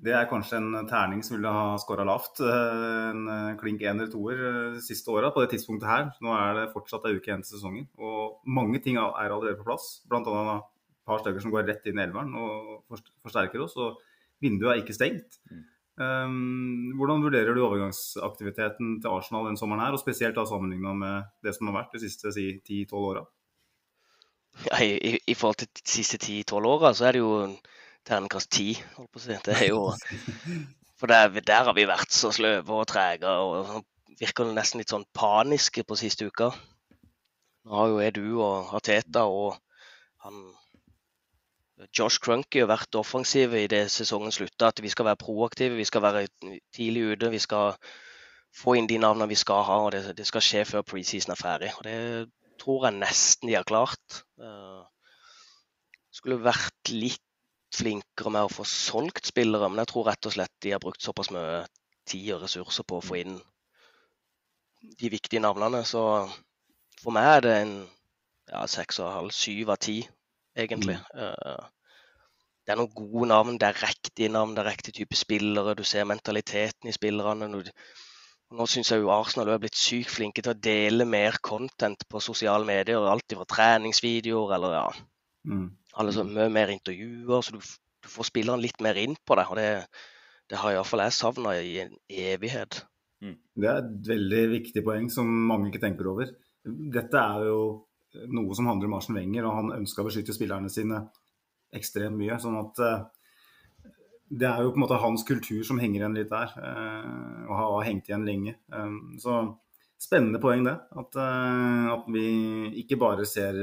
det 0.00 0.12
er 0.16 0.28
kanskje 0.30 0.56
en 0.56 0.86
terning 0.88 1.20
som 1.24 1.36
ville 1.36 1.50
ha 1.52 1.76
skåra 1.80 2.06
lavt. 2.08 2.40
eh, 2.40 3.10
En 3.10 3.26
eh, 3.28 3.56
klink 3.60 3.82
én 3.82 3.98
eller 3.98 4.10
toer 4.12 4.38
eh, 4.50 4.78
siste 4.80 5.12
åra 5.12 5.30
på 5.34 5.42
det 5.44 5.50
tidspunktet 5.54 5.88
her. 5.88 6.06
Nå 6.24 6.32
er 6.36 6.54
det 6.56 6.72
fortsatt 6.72 7.04
ei 7.08 7.16
uke 7.18 7.28
igjen 7.28 7.44
til 7.44 7.58
sesongen, 7.58 7.88
og 7.98 8.40
mange 8.46 8.80
ting 8.80 8.96
er 8.96 9.12
allerede 9.12 9.58
på 9.58 9.66
plass. 9.68 10.00
Blant 10.08 10.28
annet 10.30 10.62
et 10.62 11.04
par 11.04 11.20
stykker 11.20 11.44
som 11.44 11.52
går 11.52 11.68
rett 11.68 11.90
inn 11.90 12.00
i 12.00 12.04
elveren 12.06 12.32
og 12.38 12.86
forsterker 13.26 13.66
oss. 13.66 13.76
og 13.76 14.00
Vinduet 14.40 14.72
er 14.72 14.80
ikke 14.80 14.96
stengt. 14.96 15.40
Um, 16.00 16.94
hvordan 16.96 17.20
vurderer 17.20 17.52
du 17.52 17.60
overgangsaktiviteten 17.60 19.02
til 19.02 19.10
Arsenal 19.12 19.50
den 19.50 19.58
sommeren 19.60 19.82
her, 19.84 19.92
og 19.92 20.00
spesielt 20.00 20.38
da 20.38 20.46
sammenligna 20.48 20.94
med 20.96 21.28
det 21.44 21.52
som 21.52 21.68
har 21.68 21.76
vært 21.82 21.92
de 21.92 22.00
siste 22.06 22.32
si, 22.32 22.46
10-12 22.64 22.94
åra? 22.96 23.26
Ja, 24.64 24.78
i, 24.80 24.94
i, 24.96 25.18
I 25.28 25.36
forhold 25.36 25.60
til 25.60 25.68
de 25.76 25.84
siste 25.84 26.16
10-12 26.16 26.70
åra, 26.70 26.94
så 26.96 27.10
er 27.10 27.18
det 27.18 27.20
jo 27.20 27.34
terningkast 28.08 28.50
10, 28.50 28.82
holdt 28.96 29.10
på 29.12 29.20
å 29.20 29.24
si. 29.24 29.38
Det 29.46 29.56
er 29.56 29.70
jo 29.70 29.86
For 31.00 31.08
der, 31.08 31.32
der 31.40 31.64
har 31.64 31.72
vi 31.72 31.86
vært 31.88 32.12
så 32.12 32.28
sløve 32.28 32.76
og 32.76 32.88
trege 32.90 33.30
og 33.40 33.86
virker 34.20 34.50
nesten 34.52 34.82
litt 34.82 34.92
sånn 34.92 35.06
paniske 35.16 35.80
på 35.88 35.96
siste 35.96 36.26
uka. 36.28 36.50
Nå 37.64 37.76
har 37.78 37.88
jo 37.88 38.02
Edu 38.04 38.26
og 38.44 38.74
Arteta 38.76 39.24
og 39.24 39.54
han 40.26 40.42
Josh 41.96 42.20
Crunky 42.20 42.66
vært 42.68 42.98
offensive 43.00 43.62
i 43.62 43.68
det 43.72 43.86
sesongen 43.92 44.34
slutta. 44.34 44.68
At 44.68 44.82
vi 44.84 44.90
skal 44.92 45.08
være 45.08 45.20
proaktive, 45.22 45.78
vi 45.78 45.88
skal 45.88 46.04
være 46.04 46.26
tidlig 46.76 47.14
ute. 47.14 47.30
Vi 47.32 47.40
skal 47.40 47.78
få 48.52 48.76
inn 48.76 48.90
de 48.90 48.98
navnene 49.00 49.30
vi 49.30 49.38
skal 49.38 49.64
ha, 49.64 49.78
og 49.86 49.92
det, 49.94 50.02
det 50.18 50.26
skal 50.28 50.44
skje 50.44 50.66
før 50.68 50.84
preseason 50.84 51.32
er 51.32 51.40
ferdig. 51.40 51.72
Og 51.78 51.86
det 51.86 51.96
tror 52.60 52.88
jeg 52.88 52.98
nesten 53.00 53.48
de 53.48 53.56
har 53.56 53.68
klart. 53.68 54.22
Eh, 54.42 54.82
skulle 56.12 56.42
vært 56.44 56.92
litt 56.92 57.22
flinkere 57.74 58.32
med 58.34 58.46
å 58.46 58.52
få 58.52 58.66
solgt 58.66 59.30
spillere, 59.30 59.68
men 59.70 59.82
jeg 59.82 59.92
tror 59.92 60.08
rett 60.10 60.26
og 60.26 60.34
slett 60.34 60.54
de 60.64 60.74
har 60.74 60.82
brukt 60.82 61.02
såpass 61.04 61.30
mye 61.34 61.62
tid 62.10 62.32
og 62.34 62.44
ressurser 62.44 62.86
på 62.86 62.98
å 62.98 63.04
få 63.04 63.20
inn 63.20 63.38
de 65.00 65.10
viktige 65.12 65.42
navnene. 65.44 65.82
Så 65.86 66.02
for 67.02 67.14
meg 67.14 67.28
er 67.36 67.44
det 67.46 67.56
en 67.62 67.74
ja, 68.50 68.64
seks 68.70 69.00
og 69.00 69.08
en 69.08 69.16
halv, 69.18 69.34
syv 69.36 69.74
av 69.74 69.80
ti, 69.82 70.00
egentlig. 70.58 70.96
Eh, 71.14 71.68
det 72.66 72.74
er 72.74 72.80
noen 72.80 72.94
gode 72.94 73.28
navn, 73.30 73.58
det 73.58 73.70
er 73.70 73.82
riktige 73.86 74.32
navn, 74.32 74.54
det 74.54 74.64
er 74.64 74.70
riktig 74.72 74.94
type 74.98 75.18
spillere. 75.18 75.76
Du 75.78 75.84
ser 75.86 76.08
mentaliteten 76.08 76.90
i 76.90 76.94
spillerne. 76.94 77.48
Nå 77.50 78.66
syns 78.66 78.90
jeg 78.90 79.04
jo 79.04 79.12
Arsenal 79.14 79.52
er 79.54 79.62
blitt 79.62 79.78
sykt 79.78 80.10
flinke 80.10 80.42
til 80.42 80.52
å 80.52 80.58
dele 80.58 81.06
mer 81.06 81.38
content 81.42 82.02
på 82.10 82.22
sosiale 82.22 82.66
medier. 82.66 83.06
Alt 83.06 83.36
fra 83.36 83.46
treningsvideoer 83.54 84.56
eller 84.58 84.76
ja, 84.76 84.86
Mm. 85.48 85.70
alle 85.96 86.12
så 86.12 86.24
mye 86.28 86.48
mer 86.52 86.68
intervjuer. 86.74 87.42
Så 87.46 87.56
du, 87.56 87.60
du 88.04 88.08
får 88.12 88.28
spilleren 88.28 88.62
litt 88.62 88.80
mer 88.84 88.98
inn 89.00 89.16
på 89.26 89.38
det. 89.38 89.46
Og 89.50 89.56
det, 89.60 89.68
det 90.50 90.58
har 90.60 90.74
iallfall 90.74 91.04
jeg 91.06 91.16
savna 91.16 91.54
i 91.60 91.76
en 91.86 91.94
evighet. 92.08 92.82
Det 93.20 93.68
er 93.68 93.82
et 93.82 94.08
veldig 94.08 94.42
viktig 94.54 94.82
poeng 94.84 95.10
som 95.12 95.28
mange 95.28 95.68
ikke 95.68 95.82
tenker 95.82 96.08
over. 96.08 96.30
Dette 96.64 97.20
er 97.20 97.48
jo 97.50 97.60
noe 98.32 98.56
som 98.56 98.66
handler 98.70 98.88
om 98.88 98.94
Arsen 98.96 99.16
Wenger, 99.18 99.44
og 99.46 99.56
han 99.58 99.74
ønska 99.76 100.02
å 100.02 100.06
beskytte 100.08 100.34
spillerne 100.34 100.70
sine 100.72 101.02
ekstremt 101.76 102.16
mye. 102.18 102.38
sånn 102.42 102.56
at 102.58 102.80
eh, 102.82 103.02
det 104.40 104.48
er 104.48 104.62
jo 104.64 104.72
på 104.72 104.80
en 104.80 104.84
måte 104.86 104.98
hans 105.02 105.22
kultur 105.26 105.60
som 105.66 105.78
henger 105.82 106.00
igjen 106.00 106.16
litt 106.16 106.32
der, 106.32 106.54
eh, 106.58 107.44
og 107.46 107.54
har 107.60 107.86
hengt 107.86 108.08
igjen 108.10 108.26
lenge. 108.26 108.56
Eh, 108.72 108.96
Så 109.22 109.36
spennende 110.00 110.40
poeng 110.40 110.64
det. 110.64 110.74
At, 110.96 111.16
at 111.20 112.08
vi 112.08 112.24
ikke 112.82 112.96
bare 112.98 113.28
ser 113.28 113.54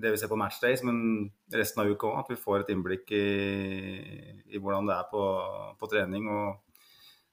det 0.00 0.14
vi 0.14 0.18
ser 0.20 0.30
på 0.30 0.38
matchdays, 0.40 0.82
men 0.86 1.28
resten 1.54 1.82
av 1.82 1.90
uka 1.90 2.08
òg. 2.08 2.18
At 2.22 2.32
vi 2.32 2.40
får 2.40 2.64
et 2.64 2.72
innblikk 2.74 3.12
i, 3.16 3.24
i 4.50 4.60
hvordan 4.60 4.90
det 4.90 4.96
er 4.96 5.06
på, 5.12 5.22
på 5.80 5.90
trening. 5.92 6.28
og 6.30 6.58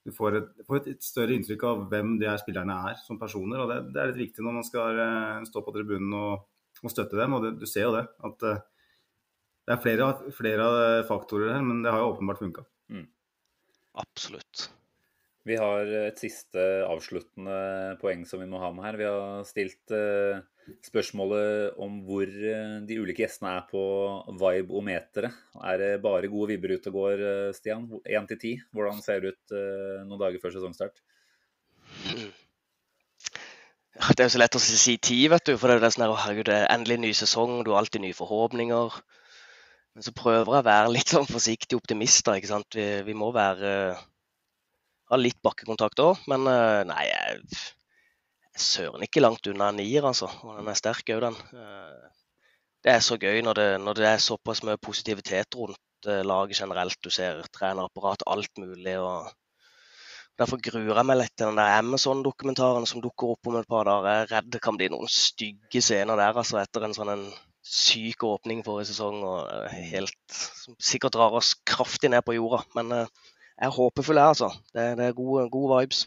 du 0.07 0.13
får 0.15 0.37
et, 0.39 0.53
får 0.67 0.79
et, 0.79 0.93
et 0.95 1.03
større 1.03 1.35
inntrykk 1.35 1.65
av 1.67 1.83
hvem 1.91 2.15
de 2.21 2.29
her 2.29 2.39
spillerne 2.39 2.77
er 2.91 2.99
som 3.03 3.19
personer. 3.19 3.59
og 3.59 3.71
Det, 3.71 3.79
det 3.91 4.01
er 4.01 4.13
litt 4.13 4.21
viktig 4.27 4.45
når 4.45 4.57
man 4.61 4.67
skal 4.67 5.03
eh, 5.03 5.43
stå 5.49 5.63
på 5.65 5.73
tribunen 5.75 6.15
og, 6.15 6.47
og 6.79 6.93
støtte 6.93 7.19
dem. 7.19 7.35
og 7.35 7.43
det, 7.43 7.57
Du 7.59 7.67
ser 7.67 7.89
jo 7.89 7.95
det. 7.97 8.05
At 8.27 8.47
eh, 8.47 8.63
det 9.67 9.75
er 9.75 9.83
flere, 9.83 10.07
flere 10.31 10.67
faktorer 11.09 11.57
her, 11.57 11.63
men 11.65 11.81
det 11.83 11.91
har 11.91 11.99
jo 11.99 12.13
åpenbart 12.13 12.39
funka. 12.39 12.63
Absolutt. 13.97 14.69
Vi 15.47 15.55
har 15.59 15.89
et 16.05 16.19
siste 16.19 16.61
avsluttende 16.87 17.97
poeng 18.01 18.25
som 18.27 18.41
vi 18.41 18.49
må 18.49 18.59
ha 18.61 18.71
med 18.75 18.87
her. 18.87 18.97
Vi 18.99 19.07
har 19.07 19.45
stilt 19.47 19.93
eh, 19.95 20.39
spørsmålet 20.87 21.77
om 21.83 21.99
hvor 22.07 22.27
eh, 22.27 22.79
de 22.87 22.97
ulike 23.01 23.23
gjestene 23.23 23.53
er 23.57 23.67
på 23.69 23.81
vibe-ometeret. 24.39 25.35
Er 25.63 25.79
det 25.81 25.91
bare 26.03 26.31
gode 26.31 26.53
vibber 26.53 26.75
ute 26.75 26.91
og 26.91 26.97
går, 26.99 27.23
eh, 27.29 27.53
Stian? 27.55 27.87
Én 28.03 28.27
til 28.29 28.41
ti. 28.41 28.53
Hvordan 28.75 28.99
ser 29.03 29.23
det 29.23 29.35
ut 29.35 29.55
eh, 29.55 30.01
noen 30.07 30.21
dager 30.21 30.41
før 30.43 30.55
sesongstart? 30.57 30.99
Det 33.97 34.21
er 34.21 34.27
jo 34.27 34.33
så 34.35 34.41
lett 34.41 34.57
å 34.59 34.61
si 34.61 34.97
ti, 35.01 35.19
vet 35.31 35.47
du. 35.47 35.55
For 35.57 35.71
det 35.71 35.79
er 35.79 36.03
jo 36.05 36.13
å, 36.13 36.19
herregud, 36.25 36.49
det 36.49 36.59
er 36.59 36.73
endelig 36.73 36.99
ny 37.01 37.13
sesong, 37.17 37.61
du 37.65 37.71
har 37.73 37.81
alltid 37.81 38.03
nye 38.03 38.17
forhåpninger. 38.17 38.99
Men 39.97 40.05
så 40.05 40.13
prøver 40.13 40.59
jeg 40.59 40.61
å 40.61 40.67
være 40.67 40.93
litt 40.93 41.15
sånn 41.15 41.25
forsiktig 41.29 41.79
optimist. 41.79 42.25
da, 42.27 42.37
ikke 42.37 42.51
sant? 42.51 42.77
Vi, 42.77 42.85
vi 43.07 43.17
må 43.17 43.31
være 43.33 43.71
ha 45.07 45.17
litt 45.17 45.39
bakkekontakt 45.41 46.03
òg. 46.03 46.21
Men 46.29 46.45
nei, 46.91 47.03
jeg 47.09 47.65
søren 48.61 49.03
ikke 49.05 49.21
langt 49.23 49.47
unna 49.49 49.69
en 49.71 49.77
nier, 49.81 50.05
altså. 50.07 50.29
Og 50.43 50.57
den 50.59 50.69
er 50.71 50.77
sterk 50.79 51.09
òg, 51.15 51.23
den. 51.27 51.37
Eh, 51.53 52.13
Det 52.85 52.93
er 52.93 53.01
så 53.03 53.17
gøy 53.17 53.41
når 53.43 53.53
det, 53.57 53.67
når 53.81 53.93
det 53.97 54.05
er 54.07 54.21
såpass 54.21 54.61
mye 54.63 54.77
positivitet 54.77 55.55
rundt 55.57 56.07
eh, 56.07 56.21
laget 56.23 56.59
generelt. 56.61 56.97
Du 57.03 57.09
ser 57.09 57.41
trenerapparat, 57.53 58.23
alt 58.27 58.51
mulig. 58.61 58.97
og 58.99 59.31
Derfor 60.39 60.61
gruer 60.61 60.93
jeg 60.95 61.05
meg 61.09 61.17
litt 61.17 61.33
til 61.35 61.49
den 61.49 61.57
der 61.57 61.79
Amazon-dokumentaren 61.79 62.85
som 62.85 63.01
dukker 63.01 63.33
opp 63.33 63.49
om 63.49 63.57
et 63.57 63.67
par 63.67 63.89
dager. 63.89 64.07
Jeg 64.07 64.21
er 64.27 64.31
redd 64.35 64.51
det 64.53 64.61
kan 64.61 64.77
bli 64.77 64.89
noen 64.93 65.09
stygge 65.09 65.81
scener 65.81 66.15
der 66.15 66.37
altså, 66.37 66.59
etter 66.61 66.85
en 66.85 66.93
sånn 66.93 67.09
en 67.15 67.25
syk 67.65 68.23
åpning 68.23 68.61
forrige 68.63 68.91
sesong. 68.93 69.23
og 69.25 69.49
eh, 69.49 69.81
helt, 69.95 70.37
Som 70.61 70.77
sikkert 70.79 71.17
drar 71.17 71.33
oss 71.41 71.55
kraftig 71.65 72.13
ned 72.13 72.23
på 72.23 72.37
jorda. 72.37 72.61
Men 72.77 72.93
jeg 72.93 73.67
er 73.67 73.75
håpefull, 73.81 74.21
jeg, 74.21 74.37
altså. 74.37 74.53
Det, 74.73 74.87
det 75.01 75.09
er 75.09 75.17
gode, 75.17 75.49
gode 75.49 75.81
vibes. 75.81 76.05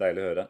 Deilig 0.00 0.22
å 0.22 0.30
høre. 0.30 0.48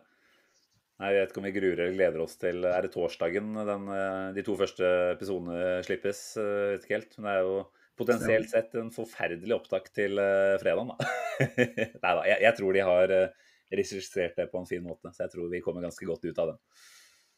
Nei, 1.00 1.14
Jeg 1.14 1.22
vet 1.22 1.30
ikke 1.32 1.40
om 1.40 1.46
vi 1.48 1.52
gruer 1.54 1.78
eller 1.80 1.96
gleder 1.96 2.22
oss 2.24 2.36
til 2.40 2.64
Er 2.68 2.84
det 2.84 2.92
torsdagen 2.92 3.54
den, 3.56 3.86
eh, 3.96 4.32
de 4.36 4.44
to 4.44 4.56
første 4.58 4.88
episodene 5.14 5.78
slippes? 5.86 6.20
Eh, 6.40 6.74
Vet 6.74 6.84
ikke 6.84 6.98
helt. 6.98 7.14
Men 7.18 7.28
det 7.28 7.36
er 7.36 7.46
jo 7.46 7.54
potensielt 8.00 8.52
sett 8.52 8.76
en 8.80 8.92
forferdelig 8.92 9.56
opptak 9.56 9.88
til 9.96 10.20
eh, 10.20 10.56
fredagen, 10.60 10.92
da. 10.92 11.10
Nei 12.04 12.12
da, 12.18 12.26
jeg, 12.28 12.38
jeg 12.44 12.56
tror 12.58 12.76
de 12.76 12.84
har 12.84 13.06
registrert 13.08 13.46
regissert 13.70 14.34
det 14.34 14.48
på 14.50 14.58
en 14.58 14.66
fin 14.66 14.82
måte. 14.82 15.12
Så 15.14 15.24
jeg 15.24 15.32
tror 15.34 15.50
vi 15.52 15.62
kommer 15.64 15.84
ganske 15.84 16.06
godt 16.08 16.24
ut 16.26 16.38
av 16.42 16.52
det. 16.52 16.56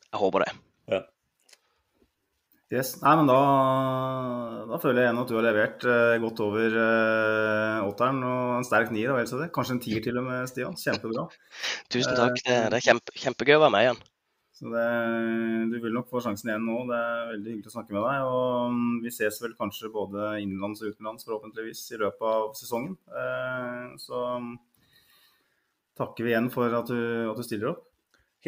Jeg 0.08 0.20
håper 0.22 0.46
det. 0.46 0.52
Ja. 0.92 1.02
Yes. 2.72 2.94
Nei, 3.02 3.12
men 3.20 3.28
da, 3.28 3.40
da 4.70 4.78
føler 4.80 5.02
jeg 5.02 5.10
igjen 5.10 5.18
at 5.20 5.28
du 5.28 5.34
har 5.36 5.44
levert 5.44 5.82
eh, 5.84 6.14
godt 6.22 6.38
over 6.40 6.76
eh, 6.80 7.80
åtteren 7.84 8.22
og 8.24 8.52
en 8.56 8.64
sterk 8.64 8.94
nier. 8.94 9.12
og. 9.12 9.42
Kanskje 9.52 9.74
en 9.76 9.82
tier 9.84 10.04
til 10.04 10.16
og 10.16 10.24
med, 10.24 10.46
Stian. 10.48 10.78
Kjempebra. 10.80 11.26
Tusen 11.92 12.16
takk. 12.16 12.38
Det, 12.40 12.56
det 12.72 12.78
er 12.78 12.86
kjempe, 12.86 13.12
kjempegøy 13.26 13.58
å 13.58 13.62
være 13.66 13.74
med 13.74 13.84
igjen. 13.84 14.00
Så 14.56 14.70
det, 14.72 14.86
du 15.68 15.76
vil 15.82 15.92
nok 15.98 16.08
få 16.08 16.22
sjansen 16.24 16.48
igjen 16.48 16.64
nå. 16.64 16.78
Det 16.88 16.96
er 16.96 17.28
veldig 17.34 17.52
hyggelig 17.52 17.72
å 17.72 17.74
snakke 17.74 17.96
med 17.96 18.06
deg. 18.06 18.30
Og 18.30 18.78
mm, 18.78 18.94
vi 19.04 19.12
ses 19.18 19.40
vel 19.44 19.56
kanskje 19.58 19.92
både 19.92 20.30
innenlands 20.40 20.80
og 20.80 20.94
utenlands 20.94 21.28
forhåpentligvis 21.28 21.82
i 21.92 22.00
løpet 22.00 22.28
av 22.30 22.46
sesongen. 22.56 22.94
Eh, 23.12 23.82
Så 24.00 24.22
mm, 24.46 24.54
takker 26.00 26.24
vi 26.24 26.32
igjen 26.32 26.48
for 26.56 26.72
at 26.80 26.88
du, 26.88 27.02
at 27.34 27.36
du 27.36 27.44
stiller 27.44 27.74
opp. 27.74 27.84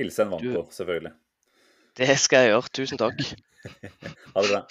Hilse 0.00 0.24
en 0.24 0.32
Vanko, 0.32 0.64
selvfølgelig. 0.72 1.12
Det 1.94 2.14
skal 2.18 2.44
jeg 2.44 2.54
gjøre. 2.54 2.70
Tusen 2.74 3.00
takk. 3.00 3.20
Ha 4.34 4.42
det 4.42 4.48
bra. 4.50 4.62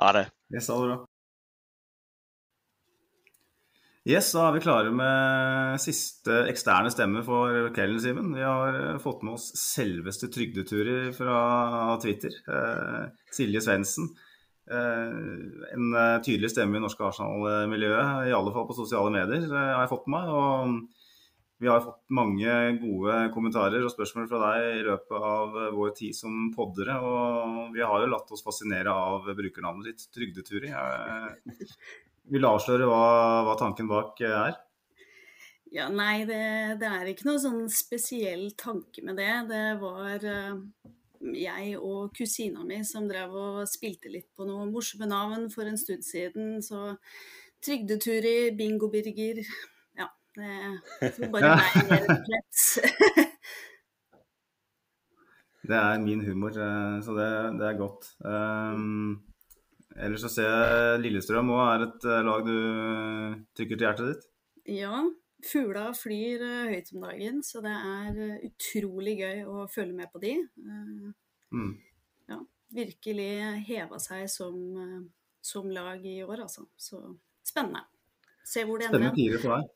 Ha 0.00 0.14
det. 0.16 0.24
Yes, 0.52 0.68
ha 0.72 0.78
det 0.80 0.88
bra. 0.88 1.02
Yes, 4.04 4.34
da 4.36 4.42
er 4.50 4.52
vi 4.52 4.60
klare 4.60 4.90
med 4.92 5.80
siste 5.80 6.42
eksterne 6.50 6.90
stemme 6.92 7.22
for 7.24 7.70
kvelden, 7.72 8.02
Simen. 8.02 8.34
Vi 8.36 8.42
har 8.44 8.76
eh, 8.76 8.98
fått 9.00 9.22
med 9.24 9.38
oss 9.38 9.46
selveste 9.56 10.28
trygdeturer 10.34 11.08
fra 11.16 11.38
Twitter. 12.02 12.36
Eh, 12.44 13.06
Silje 13.32 13.62
Svendsen. 13.64 14.10
Eh, 14.68 15.14
en 15.78 15.96
eh, 16.02 16.18
tydelig 16.26 16.52
stemme 16.52 16.76
i 16.76 16.84
norske 16.84 17.06
Arsenal-miljøet, 17.06 18.28
i 18.28 18.36
alle 18.36 18.52
fall 18.52 18.68
på 18.68 18.76
sosiale 18.76 19.14
medier, 19.14 19.48
eh, 19.48 19.72
har 19.72 19.86
jeg 19.86 19.92
fått 19.94 20.10
med 20.12 20.18
meg. 20.18 20.36
Og 20.36 21.03
vi 21.62 21.68
har 21.70 21.80
fått 21.80 22.10
mange 22.10 22.50
gode 22.82 23.18
kommentarer 23.34 23.84
og 23.86 23.92
spørsmål 23.92 24.26
fra 24.30 24.40
deg 24.42 24.80
i 24.80 24.84
løpet 24.88 25.26
av 25.30 25.58
eh, 25.60 25.70
vår 25.76 25.92
tid 26.00 26.16
som 26.18 26.48
poddere. 26.54 26.96
Og 26.98 27.74
vi 27.76 27.84
har 27.84 28.02
jo 28.02 28.10
latt 28.10 28.32
oss 28.34 28.42
fascinere 28.44 28.90
av 28.90 29.28
brukernavnet 29.38 29.92
ditt, 29.92 30.08
Trygdeturi. 30.14 30.72
Eh, 30.74 31.68
Vil 32.34 32.42
du 32.42 32.48
avsløre 32.48 32.88
hva, 32.90 33.04
hva 33.46 33.54
tanken 33.60 33.90
bak 33.90 34.18
eh, 34.24 34.34
er? 34.48 34.58
Ja, 35.74 35.88
nei, 35.90 36.24
det, 36.26 36.42
det 36.82 36.90
er 36.90 37.10
ikke 37.10 37.28
noe 37.30 37.42
sånn 37.42 37.64
spesiell 37.72 38.48
tanke 38.58 39.02
med 39.06 39.18
det. 39.18 39.32
Det 39.50 39.64
var 39.80 40.26
jeg 41.24 41.78
og 41.80 42.12
kusina 42.14 42.62
mi 42.66 42.78
som 42.86 43.08
drev 43.10 43.34
og 43.34 43.62
spilte 43.70 44.12
litt 44.12 44.28
på 44.36 44.46
noen 44.46 44.70
morsomme 44.74 45.08
navn 45.10 45.48
for 45.54 45.66
en 45.66 45.78
stund 45.80 46.06
siden. 46.06 46.58
Så 46.62 46.94
Trygdeturi, 47.64 48.52
Bingo-Birger 48.58 49.40
det 50.36 51.10
får 51.16 51.30
bare 51.34 51.54
meg 51.60 51.94
rett 51.94 52.10
og 52.10 52.64
slett. 52.64 53.00
Det 55.64 55.76
er 55.78 56.00
min 56.02 56.20
humor, 56.20 56.52
eh, 56.60 56.96
så 57.00 57.14
det, 57.16 57.26
det 57.56 57.64
er 57.64 57.76
godt. 57.78 58.10
Um, 58.20 59.22
ellers 59.96 60.20
så 60.26 60.28
ser 60.28 60.50
jeg 60.50 60.98
Lillestrøm 61.00 61.54
òg 61.54 61.62
er 61.64 61.84
et 61.86 62.04
eh, 62.04 62.20
lag 62.26 62.42
du 62.44 62.58
trykker 63.56 63.80
til 63.80 63.86
hjertet 63.86 64.10
ditt. 64.10 64.26
Ja, 64.76 64.98
fugla 65.48 65.86
flyr 65.96 66.44
høyt 66.68 66.92
om 66.92 67.06
dagen, 67.06 67.40
så 67.40 67.64
det 67.64 67.72
er 67.72 68.44
utrolig 68.50 69.16
gøy 69.22 69.40
å 69.48 69.64
følge 69.72 69.96
med 69.96 70.12
på 70.12 70.20
de. 70.26 70.36
Uh, 70.60 71.14
Mm. 71.54 71.74
Ja, 72.26 72.40
virkelig 72.74 73.30
heva 73.68 74.00
seg 74.02 74.26
som, 74.32 74.56
som 75.44 75.70
lag 75.70 76.02
i 76.06 76.16
år, 76.24 76.44
altså. 76.46 76.66
Så 76.76 77.00
spennende. 77.46 77.84
Se 78.44 78.64
hvor 78.66 78.80
det 78.80 78.88
ender. 78.88 78.98
Spennende 78.98 79.18
tider 79.18 79.42
for 79.44 79.56
deg. 79.56 79.73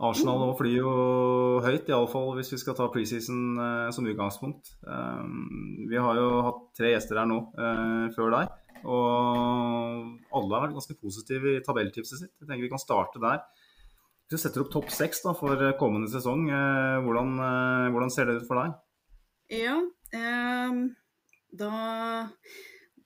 Arsenal 0.00 0.38
nå 0.40 0.52
flyr 0.56 0.78
jo 0.78 0.90
høyt, 1.60 1.88
iallfall 1.90 2.32
hvis 2.38 2.54
vi 2.54 2.58
skal 2.62 2.76
ta 2.78 2.86
preseason 2.92 3.40
eh, 3.60 3.88
som 3.92 4.06
utgangspunkt. 4.08 4.72
Um, 4.86 5.84
vi 5.90 6.00
har 6.00 6.16
jo 6.16 6.28
hatt 6.46 6.62
tre 6.78 6.94
gjester 6.94 7.20
her 7.20 7.28
nå 7.28 7.40
eh, 7.52 8.06
før 8.16 8.32
deg, 8.32 8.54
og 8.88 10.38
alle 10.38 10.54
har 10.56 10.64
vært 10.64 10.78
ganske 10.78 10.96
positive 11.02 11.58
i 11.58 11.64
tabelltipset 11.66 12.22
sitt. 12.22 12.32
Jeg 12.40 12.48
tenker 12.48 12.64
vi 12.64 12.72
kan 12.72 12.80
starte 12.80 13.20
der. 13.20 13.42
Hvis 14.30 14.38
du 14.38 14.44
setter 14.46 14.64
opp 14.64 14.72
topp 14.72 14.92
seks 14.94 15.20
for 15.26 15.66
kommende 15.76 16.08
sesong, 16.08 16.48
eh, 16.48 16.96
hvordan, 17.04 17.36
eh, 17.44 17.90
hvordan 17.92 18.14
ser 18.14 18.30
det 18.30 18.40
ut 18.40 18.48
for 18.48 18.62
deg? 18.62 18.78
Ja, 19.50 19.76
ehm, 20.14 20.94
da 21.52 22.28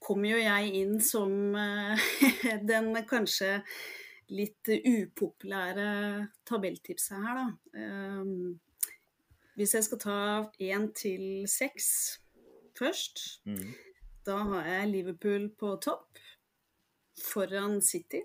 kommer 0.05 0.35
jo 0.35 0.41
jeg 0.43 0.75
inn 0.83 0.99
som 1.01 1.57
eh, 1.57 2.09
den 2.71 2.93
kanskje 3.09 3.63
litt 4.31 4.69
upopulære 4.69 6.29
tabelltipset 6.47 7.17
her, 7.25 7.35
da. 7.41 7.47
Ehm, 7.81 8.61
hvis 9.57 9.75
jeg 9.75 9.85
skal 9.85 9.99
ta 9.99 10.17
én 10.61 10.89
til 10.95 11.45
seks 11.49 12.21
først, 12.79 13.41
Mm. 13.47 13.75
da 14.27 14.37
har 14.39 14.65
jeg 14.65 14.89
Liverpool 14.91 15.51
på 15.59 15.77
topp 15.83 16.19
foran 17.23 17.81
City. 17.83 18.21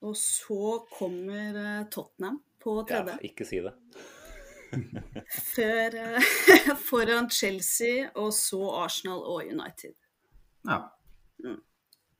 Og 0.00 0.14
så 0.16 0.84
kommer 0.98 1.56
eh, 1.56 1.88
Tottenham 1.90 2.42
på 2.60 2.84
Ja, 2.90 3.02
tredje. 3.02 3.18
ikke 3.22 3.44
si 3.44 3.56
det. 3.56 3.72
Før, 5.56 5.94
eh, 5.96 6.20
foran 6.90 7.30
Chelsea, 7.30 8.10
og 8.14 8.32
så 8.32 8.60
Arsenal 8.84 9.18
og 9.24 9.42
United. 9.46 9.94
Ja. 10.68 10.78
Mm. 11.44 11.62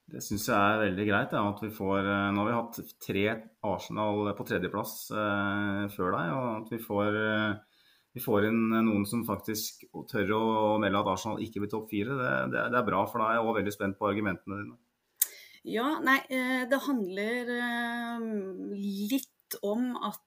Det 0.09 0.23
syns 0.25 0.47
jeg 0.49 0.57
er 0.57 0.81
veldig 0.81 1.05
greit. 1.05 1.35
Ja, 1.37 1.45
at 1.53 1.61
vi 1.61 1.69
får, 1.73 1.99
eh, 2.01 2.29
nå 2.33 2.41
har 2.41 2.49
vi 2.49 2.57
hatt 2.57 2.93
tre 3.05 3.25
Arsenal 3.69 4.31
på 4.39 4.47
tredjeplass 4.49 4.95
eh, 5.13 5.83
før 5.93 6.15
deg, 6.17 6.31
og 6.33 6.47
at 6.55 6.71
vi 6.73 6.79
får, 6.81 7.17
eh, 7.25 7.81
vi 8.17 8.23
får 8.25 8.47
inn 8.49 8.63
noen 8.73 9.05
som 9.09 9.27
faktisk 9.29 9.85
tør 10.09 10.33
å 10.39 10.45
melde 10.81 11.03
at 11.03 11.11
Arsenal 11.13 11.43
ikke 11.45 11.61
blir 11.61 11.73
topp 11.75 11.93
fire. 11.93 12.17
Det, 12.17 12.31
det, 12.55 12.63
det 12.73 12.79
er 12.81 12.87
bra 12.87 13.03
for 13.11 13.21
deg, 13.21 13.41
og 13.43 13.59
veldig 13.59 13.75
spent 13.75 13.99
på 13.99 14.09
argumentene 14.09 14.63
dine. 14.63 14.79
Ja, 15.69 15.89
nei, 16.01 16.23
eh, 16.33 16.63
det 16.71 16.79
handler 16.87 17.51
litt 18.73 19.59
om 19.67 19.91
at 20.09 20.25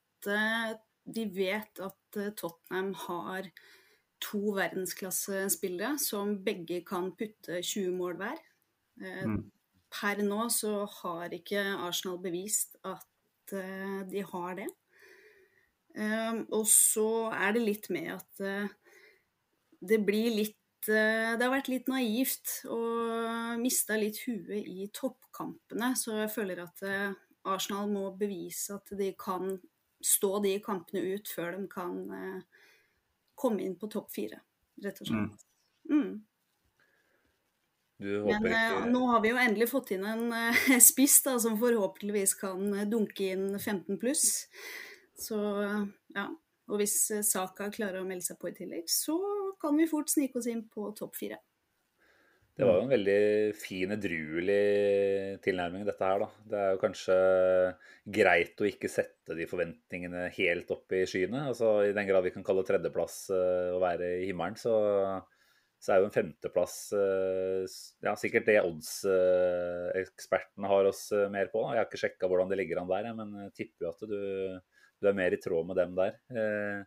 vi 1.09 1.23
vet 1.33 1.81
at 1.81 2.19
Tottenham 2.37 2.91
har 3.07 3.47
to 4.21 4.51
verdensklassespillere 4.53 5.95
som 5.97 6.35
begge 6.45 6.83
kan 6.85 7.09
putte 7.17 7.57
20 7.65 7.97
mål 7.97 8.19
hver. 8.21 8.37
Mm. 9.01 9.41
Per 9.91 10.21
nå 10.23 10.45
så 10.53 10.85
har 11.01 11.33
ikke 11.35 11.63
Arsenal 11.87 12.19
bevist 12.23 12.77
at 12.87 13.55
eh, 13.57 14.01
de 14.07 14.23
har 14.31 14.55
det. 14.61 14.69
Eh, 15.95 16.39
og 16.55 16.65
så 16.71 17.31
er 17.35 17.55
det 17.55 17.65
litt 17.65 17.89
med 17.91 18.13
at 18.15 18.43
eh, 18.45 18.69
det 19.81 19.99
blir 20.07 20.31
litt 20.31 20.87
eh, 20.87 21.33
Det 21.35 21.43
har 21.43 21.51
vært 21.51 21.71
litt 21.71 21.89
naivt 21.91 22.61
og 22.71 23.59
mista 23.59 23.97
litt 23.99 24.21
huet 24.23 24.61
i 24.61 24.87
toppkampene. 24.95 25.91
Så 25.99 26.15
jeg 26.21 26.31
føler 26.33 26.63
at 26.63 26.85
Arsenal 27.51 27.91
må 27.91 28.07
bevise 28.17 28.77
at 28.77 28.95
de 28.97 29.11
kan 29.19 29.57
stå 30.01 30.39
de 30.45 30.55
kampene 30.63 31.17
ut 31.17 31.29
før 31.29 31.57
de 31.57 31.67
kan 31.69 31.99
komme 33.37 33.61
inn 33.65 33.75
på 33.77 33.89
topp 33.91 34.09
fire, 34.13 34.39
rett 34.81 35.01
og 35.01 35.09
slett. 35.09 35.45
Mm. 35.89 36.21
Men 38.01 38.47
eh, 38.49 38.53
ikke 38.53 38.91
nå 38.91 39.03
har 39.11 39.21
vi 39.23 39.31
jo 39.31 39.41
endelig 39.41 39.67
fått 39.71 39.93
inn 39.95 40.05
en 40.09 40.31
eh, 40.33 40.63
spiss 40.91 41.19
da, 41.25 41.35
som 41.41 41.59
forhåpentligvis 41.61 42.35
kan 42.39 42.71
eh, 42.73 42.87
dunke 42.89 43.31
inn 43.35 43.51
15 43.59 43.99
pluss. 44.01 44.47
Så 45.21 45.37
ja. 46.15 46.31
Og 46.71 46.79
hvis 46.79 46.95
Saka 47.27 47.67
klarer 47.73 47.99
å 47.99 48.07
melde 48.07 48.23
seg 48.23 48.37
på 48.39 48.47
i 48.47 48.55
tillegg, 48.55 48.85
så 48.87 49.17
kan 49.59 49.75
vi 49.75 49.89
fort 49.89 50.07
snike 50.07 50.39
oss 50.39 50.47
inn 50.47 50.61
på 50.71 50.85
topp 50.95 51.17
fire. 51.19 51.41
Det 52.55 52.67
var 52.67 52.77
jo 52.77 52.85
en 52.85 52.93
veldig 52.93 53.21
fin, 53.57 53.91
edruelig 53.91 55.41
tilnærming, 55.43 55.83
dette 55.87 56.07
her, 56.07 56.23
da. 56.23 56.29
Det 56.47 56.61
er 56.61 56.71
jo 56.71 56.79
kanskje 56.79 57.17
greit 58.17 58.63
å 58.63 58.67
ikke 58.69 58.91
sette 58.91 59.35
de 59.35 59.47
forventningene 59.49 60.27
helt 60.37 60.71
opp 60.71 60.95
i 60.95 61.03
skyene. 61.09 61.43
Altså, 61.51 61.73
I 61.89 61.95
den 61.97 62.07
grad 62.07 62.23
vi 62.27 62.33
kan 62.35 62.45
kalle 62.47 62.63
tredjeplass 62.67 63.17
å 63.35 63.81
være 63.83 64.13
i 64.21 64.29
himmelen, 64.29 64.55
så, 64.59 64.75
så 65.81 65.95
er 65.95 66.01
jo 66.01 66.07
en 66.07 66.13
femteplass 66.13 66.75
eh, 66.93 67.63
ja, 68.05 68.13
sikkert 68.19 68.45
det 68.45 68.59
oddsekspertene 68.61 70.69
har 70.69 70.85
oss 70.91 71.07
eh, 71.17 71.31
mer 71.33 71.49
på. 71.49 71.63
Jeg 71.71 71.81
har 71.81 71.87
ikke 71.89 72.03
sjekka 72.03 72.29
hvordan 72.29 72.51
det 72.51 72.59
ligger 72.59 72.83
an 72.83 72.91
der, 72.91 73.09
men 73.17 73.33
jeg 73.47 73.55
tipper 73.63 73.87
jo 73.87 73.93
at 73.95 74.01
du, 74.05 74.21
du 75.01 75.09
er 75.09 75.17
mer 75.17 75.33
i 75.33 75.41
tråd 75.41 75.65
med 75.71 75.81
dem 75.81 75.97
der. 75.97 76.13
Eh, 76.29 76.85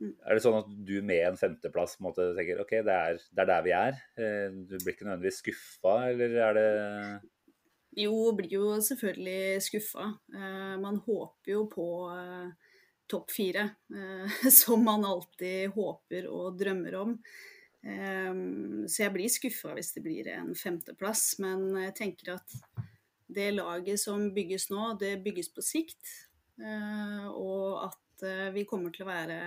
er 0.00 0.36
det 0.36 0.42
sånn 0.44 0.58
at 0.58 0.68
du 0.88 0.98
med 1.04 1.22
en 1.24 1.38
femteplass 1.40 1.96
på 1.96 2.02
en 2.02 2.08
måte 2.08 2.26
tenker 2.36 2.60
ok, 2.62 2.74
det 2.86 2.96
er, 2.96 3.18
det 3.32 3.44
er 3.44 3.50
der 3.50 3.64
vi 3.66 3.74
er? 3.76 3.98
Eh, 4.20 4.58
Du 4.68 4.76
blir 4.78 4.94
ikke 4.94 5.08
nødvendigvis 5.08 5.42
skuffa, 5.44 5.96
eller 6.10 6.36
er 6.48 6.56
det 6.56 6.68
Jo, 8.00 8.14
blir 8.36 8.56
jo 8.58 8.70
selvfølgelig 8.84 9.62
skuffa. 9.64 10.08
Eh, 10.32 10.74
man 10.82 11.00
håper 11.04 11.52
jo 11.52 11.66
på 11.72 11.88
eh, 12.12 12.72
topp 13.12 13.32
fire, 13.32 13.68
eh, 13.92 14.40
som 14.60 14.84
man 14.84 15.04
alltid 15.04 15.72
håper 15.76 16.28
og 16.32 16.58
drømmer 16.60 16.98
om. 17.04 17.16
Eh, 17.86 18.34
så 18.90 19.06
jeg 19.06 19.14
blir 19.14 19.32
skuffa 19.32 19.74
hvis 19.76 19.94
det 19.96 20.04
blir 20.06 20.30
en 20.34 20.52
femteplass, 20.58 21.36
men 21.42 21.68
jeg 21.84 21.96
tenker 22.02 22.34
at 22.36 22.58
det 23.26 23.50
laget 23.54 24.00
som 24.00 24.30
bygges 24.34 24.68
nå, 24.70 24.94
det 25.00 25.18
bygges 25.24 25.50
på 25.54 25.64
sikt. 25.64 26.14
Eh, 26.62 27.26
og 27.30 27.86
at 27.90 28.26
eh, 28.26 28.48
vi 28.54 28.66
kommer 28.68 28.94
til 28.94 29.06
å 29.06 29.10
være 29.10 29.38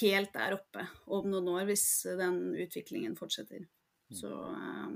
helt 0.00 0.32
der 0.32 0.56
oppe 0.56 0.86
om 1.12 1.26
noen 1.28 1.50
år 1.56 1.66
hvis 1.68 1.86
den 2.20 2.54
utviklingen 2.64 3.16
fortsetter. 3.18 3.66
Så 4.14 4.30
eh, 4.30 4.94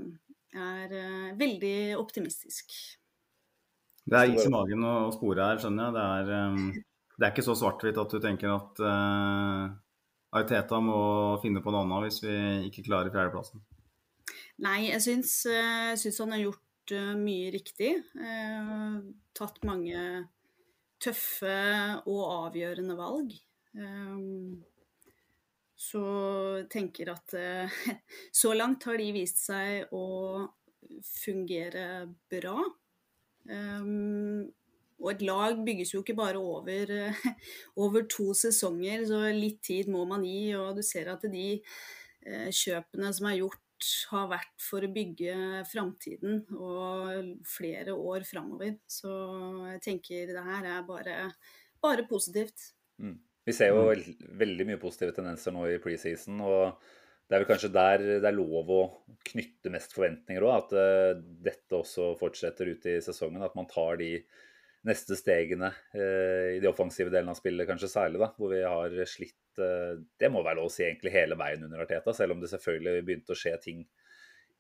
jeg 0.55 0.85
er 0.85 0.97
eh, 1.01 1.35
veldig 1.39 1.79
optimistisk. 2.01 2.73
Det 4.09 4.17
er 4.17 4.33
is 4.33 4.47
i 4.47 4.53
magen 4.53 4.85
å 4.89 5.11
spore 5.13 5.51
her, 5.51 5.61
skjønner 5.61 5.91
jeg. 5.91 5.97
Det 5.99 6.07
er, 6.07 6.33
eh, 6.37 7.13
det 7.19 7.27
er 7.27 7.35
ikke 7.35 7.49
så 7.49 7.59
svart-hvitt 7.59 8.01
at 8.01 8.15
du 8.15 8.23
tenker 8.23 8.55
at 8.55 8.83
Ariteta 10.37 10.79
må 10.85 11.01
finne 11.43 11.63
på 11.65 11.73
noe 11.73 11.87
annet 11.87 12.09
hvis 12.09 12.23
vi 12.25 12.37
ikke 12.69 12.85
klarer 12.91 13.13
fjerdeplassen. 13.13 13.63
Nei, 14.65 14.89
jeg 14.91 15.01
syns, 15.05 15.35
eh, 15.47 15.93
syns 15.97 16.19
han 16.25 16.35
har 16.35 16.43
gjort 16.43 16.93
eh, 16.97 17.13
mye 17.17 17.53
riktig. 17.55 17.93
Eh, 18.19 18.97
tatt 19.39 19.63
mange 19.69 20.01
tøffe 20.99 21.59
og 22.11 22.23
avgjørende 22.27 22.97
valg. 22.99 23.37
Så 25.79 26.03
tenker 26.73 27.13
at 27.13 27.35
så 28.41 28.51
langt 28.57 28.83
har 28.89 28.99
de 28.99 29.13
vist 29.15 29.45
seg 29.45 29.93
å 29.95 30.43
fungere 31.07 32.09
bra. 32.33 32.57
Og 34.99 35.13
et 35.13 35.23
lag 35.27 35.61
bygges 35.67 35.95
jo 35.95 36.03
ikke 36.03 36.17
bare 36.19 36.41
over, 36.41 36.91
over, 37.85 38.05
to 38.11 38.33
sesonger, 38.37 39.05
så 39.07 39.23
litt 39.35 39.61
tid 39.67 39.91
må 39.93 40.05
man 40.11 40.27
gi. 40.27 40.51
Og 40.59 40.79
du 40.79 40.83
ser 40.87 41.11
at 41.13 41.25
de 41.31 41.47
uh, 41.61 42.51
kjøpene 42.51 43.15
som 43.15 43.31
er 43.31 43.41
gjort, 43.41 43.65
har 44.11 44.25
vært 44.27 44.57
for 44.59 44.83
å 44.83 44.91
bygge 44.91 45.63
framtiden 45.71 46.41
og 46.59 47.29
flere 47.47 47.95
år 47.95 48.27
framover. 48.27 48.75
Så 48.91 49.13
jeg 49.71 49.83
tenker 49.85 50.33
det 50.35 50.43
her 50.49 50.67
er 50.67 50.87
bare, 50.89 51.19
bare 51.79 52.07
positivt. 52.11 52.73
Mm. 52.99 53.15
Vi 53.49 53.55
ser 53.55 53.71
jo 53.71 53.87
veldig 54.37 54.67
mye 54.69 54.81
positive 54.83 55.15
tendenser 55.17 55.55
nå 55.55 55.63
i 55.71 55.79
preseason. 55.81 56.43
og 56.43 56.83
det 57.29 57.37
er 57.37 57.43
vel 57.43 57.49
kanskje 57.51 57.69
der 57.73 58.03
det 58.23 58.29
er 58.29 58.37
lov 58.37 58.71
å 58.73 58.83
knytte 59.31 59.73
mest 59.73 59.93
forventninger 59.93 60.45
òg. 60.45 60.55
At 60.65 60.75
uh, 60.75 61.23
dette 61.45 61.77
også 61.77 62.15
fortsetter 62.21 62.73
ut 62.73 62.87
i 62.89 62.99
sesongen. 63.05 63.45
At 63.45 63.57
man 63.57 63.69
tar 63.71 64.01
de 64.01 64.15
neste 64.87 65.17
stegene 65.19 65.71
uh, 65.95 66.49
i 66.55 66.61
de 66.63 66.71
offensive 66.71 67.11
delene 67.13 67.35
av 67.35 67.39
spillet, 67.39 67.67
kanskje 67.69 67.91
særlig. 67.91 68.21
da, 68.23 68.31
Hvor 68.39 68.53
vi 68.53 68.63
har 68.63 68.95
slitt 69.11 69.63
uh, 69.63 69.99
Det 70.21 70.31
må 70.33 70.45
være 70.45 70.61
lov 70.61 70.71
å 70.71 70.75
si 70.75 70.85
egentlig 70.87 71.15
hele 71.15 71.39
veien 71.39 71.65
under 71.67 71.83
Arteta. 71.85 72.15
Selv 72.15 72.37
om 72.37 72.43
det 72.43 72.53
selvfølgelig 72.53 73.03
begynte 73.07 73.35
å 73.35 73.39
skje 73.39 73.57
ting 73.65 73.89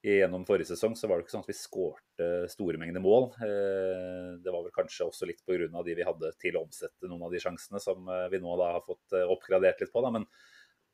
gjennom 0.05 0.45
forrige 0.47 0.71
sesong, 0.71 0.93
så 0.95 1.09
var 1.11 1.19
det 1.19 1.25
ikke 1.25 1.33
sånn 1.33 1.43
at 1.43 1.51
vi 1.51 1.57
skårte 1.59 2.27
store 2.53 2.79
mengder 2.79 3.03
mål. 3.03 3.33
Det 3.35 4.53
var 4.55 4.62
vel 4.62 4.71
kanskje 4.71 5.09
også 5.09 5.27
litt 5.27 5.41
pga. 5.43 5.83
de 5.83 5.97
vi 5.99 6.07
hadde 6.07 6.31
til 6.39 6.55
å 6.55 6.62
omsette 6.62 7.11
noen 7.11 7.25
av 7.27 7.35
de 7.35 7.41
sjansene 7.43 7.81
som 7.83 8.07
vi 8.31 8.39
nå 8.39 8.55
da 8.61 8.69
har 8.77 8.85
fått 8.87 9.16
oppgradert 9.25 9.83
litt 9.83 9.91
på. 9.91 10.05
da, 10.05 10.12
men 10.14 10.29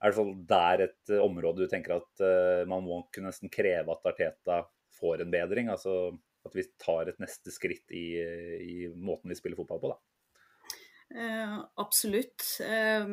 er 0.01 0.09
det 0.09 0.17
sånn 0.17 0.33
der 0.49 0.87
et 0.87 1.13
eh, 1.13 1.21
område 1.21 1.67
du 1.67 1.69
tenker 1.69 1.99
at 1.99 2.25
man 2.71 2.89
må 2.89 3.03
kunne 3.13 3.29
nesten 3.29 3.53
kreve 3.53 3.93
at 3.93 4.09
Arteta 4.09 4.63
får 4.97 5.27
en 5.27 5.37
bedring? 5.37 5.69
Altså 5.77 6.15
at 6.45 6.57
vi 6.57 6.67
tar 6.81 7.11
et 7.11 7.21
neste 7.23 7.53
skritt 7.55 7.93
i, 7.95 8.07
i 8.61 8.77
måten 8.95 9.33
vi 9.33 9.39
spiller 9.39 9.59
fotball 9.59 9.83
på, 9.83 9.93
da? 9.95 10.01
Eh, 11.15 11.59
absolutt. 11.81 12.47
Eh, 12.65 13.07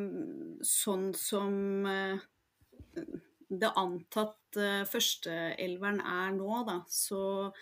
sånn 0.66 1.12
som 1.18 1.86
eh, 1.88 2.24
det 3.52 3.70
antatt 3.78 4.58
eh, 4.58 4.82
førsteelveren 4.88 6.00
er 6.00 6.34
nå, 6.36 6.62
da, 6.68 6.80
så 6.90 7.52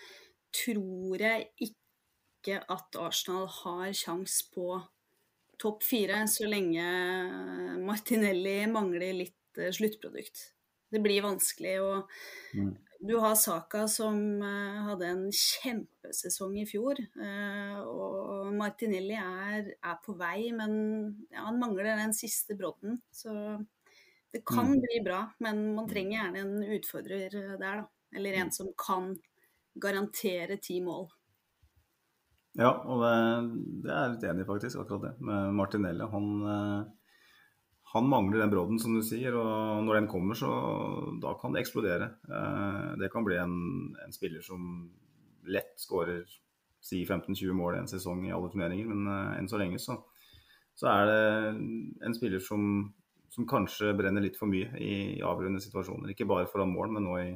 tror 0.55 1.21
jeg 1.21 1.51
ikke 1.71 2.63
at 2.73 2.97
Arsenal 2.99 3.47
har 3.61 3.91
sjans 3.97 4.41
på 4.55 4.79
topp 5.61 5.85
fire 5.85 6.23
så 6.31 6.47
lenge 6.49 6.85
Martinelli 7.85 8.63
mangler 8.71 9.19
litt 9.19 9.61
eh, 9.61 9.73
sluttprodukt. 9.77 10.47
Det 10.91 11.03
blir 11.03 11.27
vanskelig. 11.27 11.77
og 11.85 12.15
mm. 12.57 12.73
Du 13.01 13.15
har 13.17 13.35
Saka 13.35 13.87
som 13.89 14.17
uh, 14.43 14.81
hadde 14.91 15.07
en 15.09 15.23
kjempesesong 15.33 16.59
i 16.61 16.67
fjor. 16.69 17.01
Uh, 17.17 17.79
og 17.89 18.51
Martinelli 18.59 19.17
er, 19.17 19.71
er, 19.81 19.97
på 20.05 20.17
vei, 20.21 20.51
men 20.57 20.75
ja, 21.33 21.47
han 21.47 21.61
mangler 21.63 21.89
den 21.95 22.13
siste 22.17 22.59
brodden. 22.59 22.99
Så 23.09 23.33
det 24.31 24.45
kan 24.45 24.69
mm. 24.69 24.83
bli 24.85 25.01
bra, 25.07 25.23
men 25.41 25.71
man 25.79 25.89
trenger 25.89 26.19
gjerne 26.19 26.45
en 26.45 26.77
utfordrer 26.77 27.41
der, 27.57 27.81
da. 27.81 27.89
Eller 28.17 28.37
en 28.37 28.51
mm. 28.51 28.55
som 28.59 28.69
kan 28.77 29.15
garantere 29.81 30.59
ti 30.61 30.81
mål. 30.85 31.09
Ja, 32.59 32.73
og 32.83 33.05
det, 33.05 33.17
det 33.85 33.93
er 33.93 34.01
jeg 34.01 34.15
litt 34.17 34.25
enig 34.29 34.45
i 34.45 34.49
faktisk, 34.49 34.81
akkurat 34.83 35.05
det. 35.07 35.13
Med 35.25 35.55
Martinelli. 35.57 36.07
Han, 36.13 36.31
eh, 36.43 36.81
han, 37.93 38.07
mangler 38.09 38.39
den 38.39 38.53
brodden, 38.53 38.79
som 38.79 38.95
du 38.95 39.03
sier. 39.03 39.35
Og 39.35 39.83
når 39.87 40.01
den 40.01 40.11
kommer, 40.11 40.39
så 40.39 40.51
da 41.23 41.35
kan 41.41 41.55
det 41.55 41.65
eksplodere. 41.65 42.13
Eh, 42.31 42.87
det 43.01 43.11
kan 43.13 43.27
bli 43.27 43.39
en, 43.41 43.57
en 44.05 44.15
spiller 44.15 44.45
som 44.47 44.63
lett 45.51 45.75
skårer 45.81 46.23
si 46.81 47.03
15-20 47.03 47.53
mål 47.57 47.77
i 47.77 47.83
en 47.83 47.91
sesong 47.91 48.23
i 48.29 48.33
alle 48.37 48.53
turneringer. 48.53 48.89
Men 48.93 49.11
eh, 49.11 49.37
enn 49.41 49.51
så 49.51 49.61
lenge 49.61 49.83
så, 49.83 49.99
så 50.79 50.91
er 50.93 51.11
det 51.11 51.21
en 52.07 52.17
spiller 52.17 52.43
som, 52.45 52.93
som 53.35 53.49
kanskje 53.51 53.95
brenner 53.99 54.25
litt 54.25 54.39
for 54.39 54.51
mye 54.51 54.71
i, 54.79 54.93
i 55.19 55.25
avgjørende 55.27 55.63
situasjoner. 55.65 56.15
Ikke 56.15 56.29
bare 56.31 56.51
foran 56.51 56.73
mål, 56.75 56.95
men 56.95 57.09
nå 57.09 57.21
i 57.25 57.31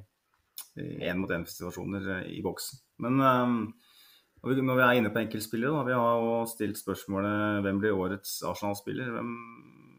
én-mot-én-situasjoner 0.75 2.29
i 2.31 2.41
boksen. 2.43 2.79
Men 3.03 3.19
når 3.19 4.77
vi 4.77 4.83
er 4.85 4.99
inne 4.99 5.11
på 5.15 5.23
enkeltspillere, 5.23 5.73
da, 5.73 5.85
vi 5.87 5.95
har 5.97 6.23
jo 6.23 6.41
stilt 6.51 6.79
spørsmålet 6.79 7.63
hvem 7.65 7.79
blir 7.81 7.97
årets 7.97 8.43
Arsenal-spiller. 8.47 9.13
Hvem, 9.15 9.31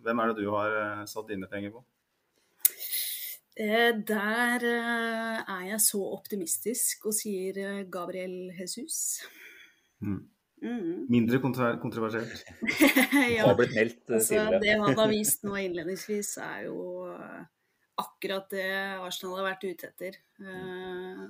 hvem, 0.06 0.22
er 0.22 0.32
det 0.32 0.44
du 0.44 0.52
har 0.54 0.78
eh, 0.82 1.04
satt 1.10 1.32
dine 1.32 1.50
penger 1.52 1.74
på? 1.76 1.84
Eh, 3.56 3.92
der 4.08 4.66
eh, 4.68 5.42
er 5.42 5.66
jeg 5.72 5.82
så 5.84 6.02
optimistisk 6.14 7.10
og 7.10 7.18
sier 7.18 7.84
Gabriel 7.92 8.54
Jesus. 8.56 9.24
Mm. 10.04 10.24
Mm. 10.66 11.06
Mindre 11.12 11.42
kontroversielt. 11.42 12.46
ja, 13.36 13.44
har 13.46 13.58
blitt 13.60 13.76
meldt 13.76 14.16
altså, 14.18 14.46
Det 14.64 14.78
han 14.80 14.98
har 14.98 15.12
vist 15.12 15.44
nå 15.46 15.58
innledningsvis, 15.66 16.38
er 16.42 16.66
jo 16.70 17.06
akkurat 18.02 18.50
det 18.52 18.66
Arsenal 19.04 19.40
har 19.40 19.50
vært 19.52 19.68
ute 19.70 19.90
etter. 19.92 20.18
Uh, 20.42 21.28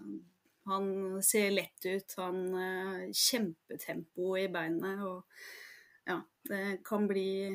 han 0.70 0.88
ser 1.26 1.54
lett 1.54 1.86
ut. 1.86 2.16
Han 2.22 2.42
uh, 2.56 3.06
Kjempetempo 3.14 4.34
i 4.40 4.48
beinene. 4.52 4.96
Og 5.06 6.10
ja, 6.10 6.20
det 6.50 6.64
kan 6.86 7.08
bli, 7.10 7.54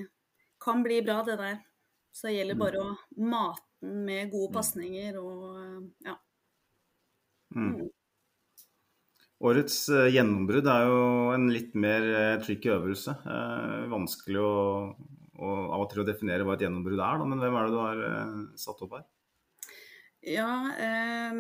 kan 0.60 0.82
bli 0.84 1.00
bra, 1.04 1.20
det 1.26 1.38
der. 1.40 1.60
Så 2.12 2.28
det 2.28 2.38
gjelder 2.38 2.58
bare 2.58 2.82
å 2.82 2.90
mate 3.22 3.66
den 3.80 4.02
med 4.04 4.32
gode 4.32 4.50
mm. 4.50 4.56
pasninger 4.56 5.16
og 5.20 5.44
uh, 5.54 5.78
ja. 6.04 6.16
Mm. 7.54 7.70
mm. 7.70 7.86
Årets 9.50 9.76
uh, 9.88 10.08
gjennombrudd 10.12 10.66
er 10.68 10.90
jo 10.90 10.98
en 11.32 11.46
litt 11.54 11.72
mer 11.78 12.04
uh, 12.10 12.42
tricky 12.42 12.74
øvelse. 12.74 13.14
Vanskelig 13.92 14.42
å, 14.42 14.58
å, 15.38 15.54
av 15.70 15.86
og 15.86 15.88
til 15.92 16.02
å 16.02 16.08
definere 16.10 16.44
hva 16.44 16.58
et 16.58 16.66
gjennombrudd 16.66 17.00
er, 17.00 17.22
da. 17.22 17.30
men 17.30 17.40
hvem 17.40 17.56
er 17.56 17.70
det 17.70 17.74
du 17.76 17.80
har 17.80 18.04
satt 18.60 18.84
opp 18.84 18.98
her? 18.98 19.08
Ja, 20.20 20.72
eh, 20.78 21.32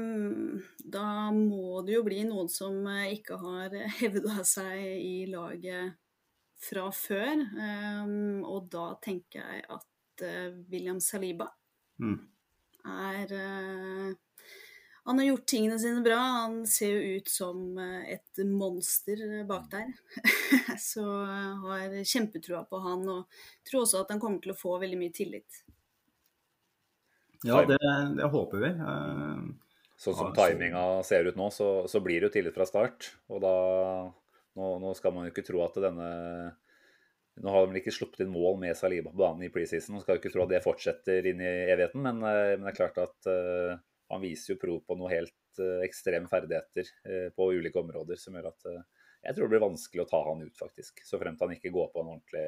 da 0.88 1.30
må 1.36 1.82
det 1.84 1.98
jo 1.98 2.04
bli 2.06 2.22
noen 2.24 2.48
som 2.48 2.78
eh, 2.88 3.12
ikke 3.18 3.36
har 3.42 3.74
hevda 4.00 4.40
seg 4.48 4.80
i 5.04 5.26
laget 5.28 5.98
fra 6.60 6.88
før. 6.94 7.44
Um, 7.56 8.42
og 8.44 8.68
da 8.72 8.92
tenker 9.02 9.42
jeg 9.42 9.64
at 9.68 10.24
uh, 10.24 10.58
William 10.72 11.00
Saliba 11.02 11.48
mm. 12.02 12.18
er 12.92 13.32
uh, 13.32 14.10
Han 15.08 15.22
har 15.22 15.30
gjort 15.30 15.46
tingene 15.48 15.78
sine 15.80 16.04
bra. 16.04 16.18
Han 16.44 16.60
ser 16.68 16.92
jo 16.94 17.16
ut 17.18 17.30
som 17.32 17.78
eh, 17.80 18.12
et 18.18 18.42
monster 18.46 19.22
bak 19.48 19.70
der. 19.72 19.88
Så 20.90 21.02
har 21.02 21.96
kjempetrua 22.04 22.60
på 22.68 22.78
han, 22.84 23.08
og 23.08 23.40
tror 23.66 23.86
også 23.86 24.04
at 24.04 24.12
han 24.12 24.20
kommer 24.22 24.44
til 24.44 24.52
å 24.52 24.58
få 24.60 24.76
veldig 24.82 24.98
mye 25.00 25.14
tillit. 25.16 25.62
Ja, 27.48 27.64
det, 27.64 27.80
det 28.20 28.28
håper 28.28 28.62
vi. 28.62 28.70
Sånn 30.00 30.16
som 30.16 30.30
timinga 30.36 31.02
ser 31.04 31.26
ut 31.28 31.36
nå, 31.36 31.48
så, 31.52 31.88
så, 31.88 32.00
blir 32.04 32.20
det 32.20 32.28
jo 32.30 32.34
tillit 32.36 32.56
fra 32.56 32.68
start. 32.68 33.10
Og 33.32 33.42
da 33.42 33.56
nå, 34.58 34.66
nå, 34.82 34.92
skal 34.98 35.14
man 35.14 35.26
jo 35.26 35.34
ikke 35.34 35.46
tro 35.46 35.62
at 35.66 35.78
denne 35.82 36.10
Nå 37.40 37.52
har 37.54 37.62
de 37.62 37.70
vel 37.70 37.78
ikke 37.78 37.92
sluppet 37.94 38.24
inn 38.24 38.32
mål 38.34 38.58
med 38.60 38.76
Saliba 38.76 39.12
på 39.14 39.20
banen 39.20 39.46
i 39.46 39.52
preseason. 39.54 39.94
Man 39.94 40.02
skal 40.02 40.16
jo 40.16 40.20
ikke 40.20 40.32
tro 40.34 40.42
at 40.42 40.50
det 40.50 40.58
fortsetter 40.64 41.28
inn 41.30 41.38
i 41.40 41.52
evigheten, 41.70 42.02
men, 42.04 42.18
eh, 42.26 42.56
men 42.58 42.66
det 42.66 42.72
er 42.72 42.76
klart 42.76 42.98
at 43.00 43.28
uh, 43.30 43.78
han 44.12 44.20
viser 44.20 44.52
jo 44.52 44.58
prov 44.60 44.82
på 44.84 44.96
noe 44.98 45.08
helt 45.08 45.60
uh, 45.62 45.78
ekstreme 45.86 46.28
ferdigheter 46.28 46.90
uh, 47.06 47.28
på 47.32 47.46
ulike 47.54 47.80
områder 47.80 48.20
som 48.20 48.36
gjør 48.36 48.50
at 48.50 48.68
jeg 49.20 49.36
tror 49.36 49.46
det 49.46 49.52
blir 49.54 49.64
vanskelig 49.64 50.04
å 50.04 50.10
ta 50.10 50.20
han 50.26 50.42
ut, 50.42 50.56
faktisk. 50.58 51.00
Så 51.06 51.20
fremt 51.22 51.40
han 51.44 51.54
ikke 51.54 51.72
går 51.72 51.90
på 51.94 52.02
en 52.02 52.12
ordentlig 52.16 52.44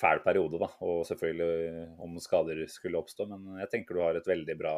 fæl 0.00 0.22
periode, 0.24 0.60
da. 0.62 0.68
Og 0.86 1.02
selvfølgelig 1.08 1.88
om 2.02 2.20
skader 2.22 2.62
skulle 2.72 3.00
oppstå. 3.00 3.26
Men 3.30 3.60
jeg 3.62 3.72
tenker 3.72 3.96
du 3.96 4.04
har 4.04 4.18
et 4.18 4.30
veldig 4.30 4.56
bra, 4.60 4.76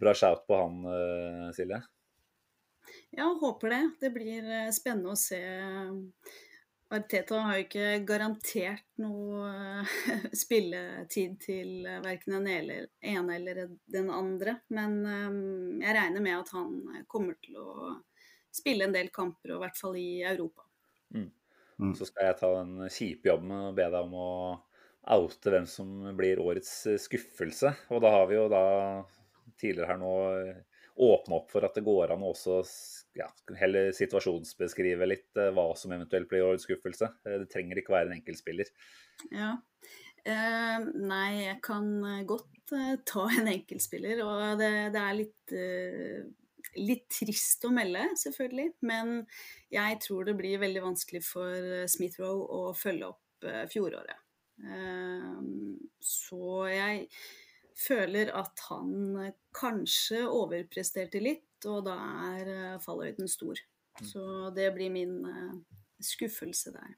bra 0.00 0.14
shout 0.16 0.44
på 0.48 0.58
han, 0.60 0.82
eh, 0.92 1.46
Silje. 1.56 1.80
Ja, 3.10 3.30
håper 3.40 3.72
det. 3.72 3.90
Det 4.00 4.10
blir 4.14 4.50
eh, 4.50 4.70
spennende 4.74 5.14
å 5.14 5.18
se. 5.18 5.40
Arteta 6.88 7.42
har 7.44 7.58
jo 7.58 7.64
ikke 7.66 7.88
garantert 8.08 8.86
noe 9.02 9.48
eh, 9.48 9.96
spilletid 10.42 11.38
til 11.44 11.88
verken 12.04 12.38
den 12.38 12.48
ene 12.48 13.36
eller 13.36 13.64
den 13.86 14.12
andre. 14.12 14.58
Men 14.74 15.00
jeg 15.82 15.96
regner 15.98 16.24
med 16.24 16.38
at 16.38 16.54
han 16.56 17.04
kommer 17.10 17.36
til 17.44 17.60
å 17.60 17.96
spille 18.54 18.88
en 18.88 18.94
del 18.94 19.12
kamper, 19.14 19.52
og 19.52 19.60
i 19.60 19.66
hvert 19.66 19.78
fall 19.78 19.98
i 20.00 20.08
Europa. 20.26 20.64
Mm. 21.14 21.28
Mm. 21.78 21.92
Så 21.94 22.08
skal 22.08 22.30
jeg 22.30 22.40
ta 22.40 22.48
den 22.56 22.88
kjipe 22.90 23.30
jobben 23.30 23.52
og 23.54 23.76
be 23.76 23.86
deg 23.86 24.00
om 24.00 24.16
å 24.18 24.30
oute 25.14 25.52
hvem 25.52 25.68
som 25.68 25.92
blir 26.18 26.40
årets 26.42 26.72
skuffelse. 27.04 27.70
Og 27.94 28.02
da 28.02 28.10
har 28.16 28.26
vi 28.28 28.36
jo 28.36 28.48
da 28.50 28.64
tidligere 29.60 29.92
her 29.92 30.00
nå 30.00 30.14
åpne 30.98 31.38
opp 31.38 31.52
for 31.52 31.66
at 31.66 31.76
det 31.78 31.86
går 31.86 32.14
an 32.14 32.24
å 32.26 32.32
også 32.32 32.60
ja, 33.18 33.28
heller 33.58 33.92
situasjonsbeskrive 33.96 35.08
litt 35.08 35.38
eh, 35.40 35.52
hva 35.54 35.70
som 35.78 35.92
eventuelt 35.94 36.28
blir 36.30 36.46
årets 36.46 36.66
skuffelse. 36.68 37.10
Eh, 37.26 37.38
Det 37.42 37.48
trenger 37.52 37.80
ikke 37.80 37.94
være 37.94 38.10
en 38.10 38.18
enkeltspiller. 38.18 38.70
Ja. 39.34 39.54
Eh, 40.28 40.88
nei, 41.08 41.30
jeg 41.46 41.60
kan 41.64 41.88
eh, 42.04 42.24
godt 42.28 42.74
ta 43.08 43.24
en 43.32 43.48
enkeltspiller, 43.48 44.20
og 44.26 44.60
det, 44.60 44.72
det 44.94 45.02
er 45.02 45.16
litt, 45.16 45.54
eh, 45.56 46.74
litt 46.82 47.06
trist 47.14 47.64
å 47.64 47.72
melde, 47.74 48.04
selvfølgelig. 48.20 48.74
Men 48.90 49.22
jeg 49.72 50.00
tror 50.04 50.28
det 50.28 50.36
blir 50.38 50.60
veldig 50.62 50.84
vanskelig 50.90 51.24
for 51.26 51.88
Smith 51.90 52.20
Rowe 52.20 52.44
å 52.44 52.72
følge 52.76 53.12
opp 53.14 53.24
fjoråret. 53.70 54.18
Så 56.02 56.46
jeg 56.66 57.04
føler 57.78 58.32
at 58.36 58.64
han 58.68 59.30
kanskje 59.56 60.24
overpresterte 60.26 61.22
litt, 61.22 61.46
og 61.66 61.86
da 61.88 61.96
er 62.32 62.50
eh, 62.52 62.80
fallhøyden 62.82 63.30
stor. 63.30 63.58
Så 63.98 64.50
det 64.54 64.70
blir 64.76 64.92
min 64.94 65.16
eh, 65.26 65.56
skuffelse 66.04 66.74
der. 66.74 66.94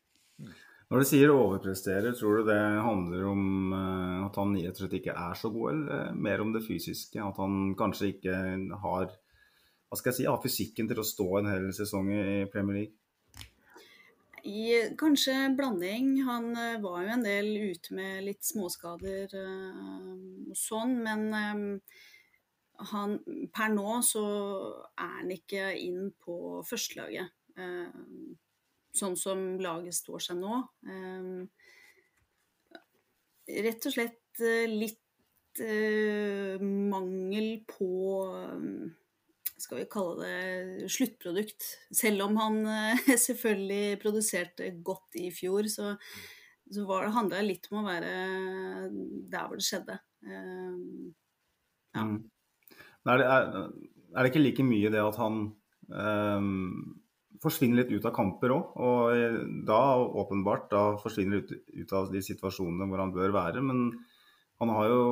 Når 0.90 1.02
du 1.02 1.06
sier 1.06 1.30
overpresterer, 1.30 2.12
tror 2.18 2.40
du 2.40 2.48
det 2.50 2.60
handler 2.84 3.26
om 3.30 3.74
eh, 3.76 4.20
at 4.26 4.38
han 4.40 4.56
rett 4.58 4.76
og 4.76 4.84
slett 4.84 5.00
ikke 5.00 5.16
er 5.16 5.38
så 5.38 5.52
god, 5.54 5.72
eller 5.72 6.22
mer 6.28 6.44
om 6.44 6.54
det 6.56 6.64
fysiske? 6.66 7.20
At 7.22 7.40
han 7.40 7.74
kanskje 7.78 8.14
ikke 8.16 8.38
har 8.84 9.10
hva 9.90 9.98
skal 9.98 10.12
jeg 10.12 10.16
si, 10.20 10.26
har 10.30 10.38
fysikken 10.38 10.86
til 10.86 11.00
å 11.02 11.06
stå 11.06 11.24
en 11.40 11.48
hel 11.50 11.64
sesong 11.74 12.12
i 12.14 12.44
Premier 12.52 12.76
League? 12.76 12.99
I 14.44 14.94
kanskje 14.98 15.34
blanding. 15.56 16.22
Han 16.24 16.54
eh, 16.56 16.78
var 16.82 17.02
jo 17.04 17.12
en 17.14 17.24
del 17.24 17.50
ute 17.70 17.94
med 17.96 18.24
litt 18.24 18.44
småskader 18.46 19.34
eh, 19.36 19.80
og 20.50 20.56
sånn, 20.56 20.96
men 21.04 21.26
eh, 21.36 22.00
han, 22.92 23.18
per 23.52 23.74
nå 23.74 23.98
så 24.06 24.24
er 24.96 25.10
han 25.18 25.34
ikke 25.34 25.74
inn 25.76 26.08
på 26.16 26.62
førstelaget. 26.64 27.28
sånn 28.96 29.16
som 29.20 29.42
laget 29.60 29.94
står 29.94 30.22
seg 30.24 30.38
nå. 30.40 30.60
Rett 33.66 33.88
og 33.90 33.92
slett 33.92 34.40
litt 34.72 35.60
mangel 36.64 37.50
på 37.68 37.90
skal 39.60 39.80
vi 39.80 39.88
kalle 39.90 40.26
det 40.26 40.90
sluttprodukt. 40.92 41.66
Selv 41.94 42.26
om 42.26 42.38
han 42.40 42.60
eh, 42.66 43.14
selvfølgelig 43.26 44.00
produserte 44.02 44.70
godt 44.84 45.20
i 45.20 45.28
fjor, 45.34 45.68
så, 45.72 45.94
så 46.70 46.86
var 46.88 47.10
handla 47.14 47.40
det 47.40 47.48
litt 47.48 47.70
om 47.70 47.82
å 47.82 47.88
være 47.88 48.12
der 49.30 49.46
hvor 49.46 49.60
det 49.60 49.66
skjedde. 49.66 50.00
Eh, 50.26 50.76
Ja. 51.90 52.04
Mm. 52.06 52.20
Er, 53.10 53.18
det, 53.18 53.24
er, 53.26 53.46
er 54.14 54.22
det 54.22 54.30
ikke 54.30 54.42
like 54.44 54.62
mye 54.62 54.90
det 54.92 55.00
at 55.02 55.16
han 55.18 55.38
um, 55.88 56.50
forsvinner 57.42 57.80
litt 57.80 57.90
ut 57.90 58.04
av 58.06 58.12
kamper 58.14 58.52
òg? 58.54 58.76
Og 58.78 59.64
da 59.66 59.80
åpenbart 59.98 60.68
da 60.70 60.82
forsvinner 61.00 61.40
ut, 61.40 61.50
ut 61.50 61.94
av 61.96 62.12
de 62.12 62.22
situasjonene 62.22 62.86
hvor 62.86 63.02
han 63.02 63.14
bør 63.16 63.34
være. 63.34 63.64
Men 63.64 63.88
han 64.62 64.74
har 64.76 64.92
jo 64.92 65.02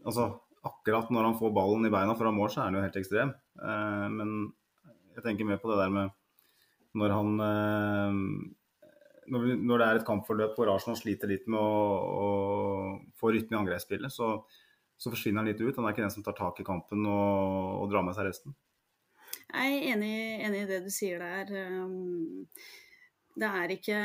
Altså 0.00 0.30
akkurat 0.64 1.10
når 1.12 1.26
han 1.26 1.34
får 1.36 1.50
ballen 1.52 1.84
i 1.84 1.92
beina 1.92 2.14
foran 2.16 2.36
mål, 2.36 2.48
så 2.52 2.62
er 2.62 2.70
han 2.70 2.78
jo 2.78 2.84
helt 2.84 2.94
ekstrem. 2.96 3.32
Eh, 3.58 4.06
men 4.14 4.32
jeg 5.16 5.26
tenker 5.26 5.48
mer 5.48 5.60
på 5.62 5.70
det 5.72 5.82
der 5.82 5.92
med 5.94 6.16
når 6.98 7.14
han 7.14 7.44
eh, 7.46 8.16
når, 9.30 9.76
det 9.78 9.86
er 9.86 10.00
et 10.00 10.06
kampforløp 10.08 10.56
hvor 10.58 10.72
Arsenal 10.72 10.98
sliter 10.98 11.30
litt 11.30 11.46
med 11.50 11.60
å, 11.60 11.76
å 12.24 12.28
få 13.20 13.30
rytme 13.30 13.54
i 13.54 13.60
angrepsspillet, 13.60 14.10
så, 14.10 14.32
så 14.98 15.12
forsvinner 15.12 15.44
han 15.44 15.52
litt 15.52 15.62
ut. 15.62 15.76
Han 15.76 15.86
er 15.86 15.94
ikke 15.94 16.02
den 16.02 16.14
som 16.16 16.24
tar 16.26 16.34
tak 16.38 16.58
i 16.58 16.66
kampen 16.66 17.06
og, 17.06 17.84
og 17.84 17.92
drar 17.92 18.02
med 18.06 18.16
seg 18.18 18.26
resten. 18.26 18.56
Jeg 19.50 19.76
er 19.76 19.88
enig, 19.94 20.14
enig 20.46 20.64
i 20.64 20.70
det 20.70 20.80
du 20.82 20.90
sier 20.94 21.22
der. 21.22 21.50
Um, 21.78 22.50
Det 23.40 23.46
er 23.46 23.72
ikke 23.72 23.98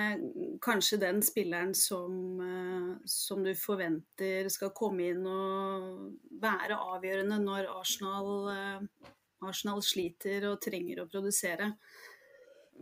kanskje 0.64 1.00
den 1.02 1.22
spilleren 1.26 1.74
som, 1.74 2.14
eh, 2.46 2.92
som 3.10 3.42
du 3.44 3.52
forventer 3.58 4.48
skal 4.54 4.70
komme 4.78 5.10
inn 5.10 5.26
og 5.26 6.14
være 6.42 6.78
avgjørende 6.94 7.40
når 7.42 7.72
Arsenal, 7.74 8.30
Arsenal 9.50 9.82
sliter 9.86 10.48
og 10.52 10.62
trenger 10.64 11.04
å 11.04 11.10
produsere. 11.12 11.72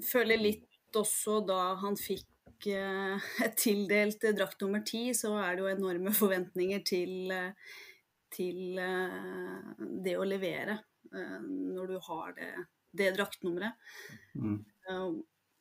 Føler 0.03 0.41
litt 0.41 0.97
også 0.97 1.39
da 1.47 1.75
han 1.81 1.97
fikk 1.99 2.29
et 2.69 3.57
tildelt 3.59 4.23
drakt 4.37 4.61
nummer 4.63 4.83
ti, 4.87 5.09
så 5.17 5.33
er 5.41 5.57
det 5.57 5.63
jo 5.65 5.71
enorme 5.73 6.13
forventninger 6.15 6.83
til, 6.87 7.31
eh, 7.35 7.73
til 8.31 8.79
eh, 8.79 9.73
det 10.05 10.13
å 10.15 10.23
levere 10.23 10.77
eh, 11.11 11.41
når 11.43 11.91
du 11.91 11.97
har 12.07 12.31
det, 12.37 12.51
det 12.95 13.11
draktnummeret. 13.17 13.75
Mm. 14.39 14.57
Eh, 14.87 15.07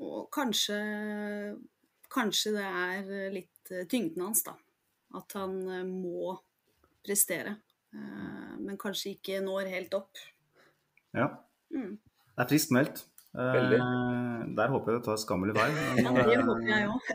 Og 0.03 0.31
kanskje, 0.35 0.77
kanskje 2.11 2.53
det 2.57 2.69
er 2.69 3.11
litt 3.35 3.71
eh, 3.71 3.85
tyngden 3.91 4.25
hans, 4.29 4.45
da. 4.47 4.57
At 5.19 5.35
han 5.39 5.59
eh, 5.71 5.85
må 5.87 6.37
prestere. 7.05 7.57
Eh, 7.95 8.55
Men 8.63 8.79
kanskje 8.79 9.17
ikke 9.17 9.43
når 9.45 9.71
helt 9.75 9.95
opp. 9.99 10.23
Ja. 11.17 11.33
Mm. 11.75 11.97
Det 12.33 12.45
er 12.45 12.53
friskt 12.53 12.75
meldt. 12.75 13.07
Eh, 13.33 13.53
Veldig. 13.57 13.77
der 14.59 14.69
håper 14.69 14.93
jeg 14.93 14.99
det 15.01 15.07
tar 15.07 15.21
skammelig 15.21 15.55
vei. 15.57 15.69
Ja, 16.03 16.11
det 16.13 16.25
eh, 16.35 16.43
håper 16.45 16.67
jeg 16.69 16.89
òg. 16.93 17.07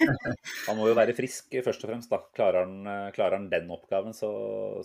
Han 0.66 0.78
må 0.78 0.88
jo 0.90 0.96
være 0.98 1.14
frisk 1.14 1.54
først 1.62 1.84
og 1.84 1.92
fremst. 1.92 2.10
da. 2.10 2.18
Klarer 2.34 2.66
han, 2.66 2.74
eh, 2.90 3.10
klarer 3.14 3.38
han 3.38 3.46
den 3.50 3.70
oppgaven, 3.70 4.14
så, 4.16 4.30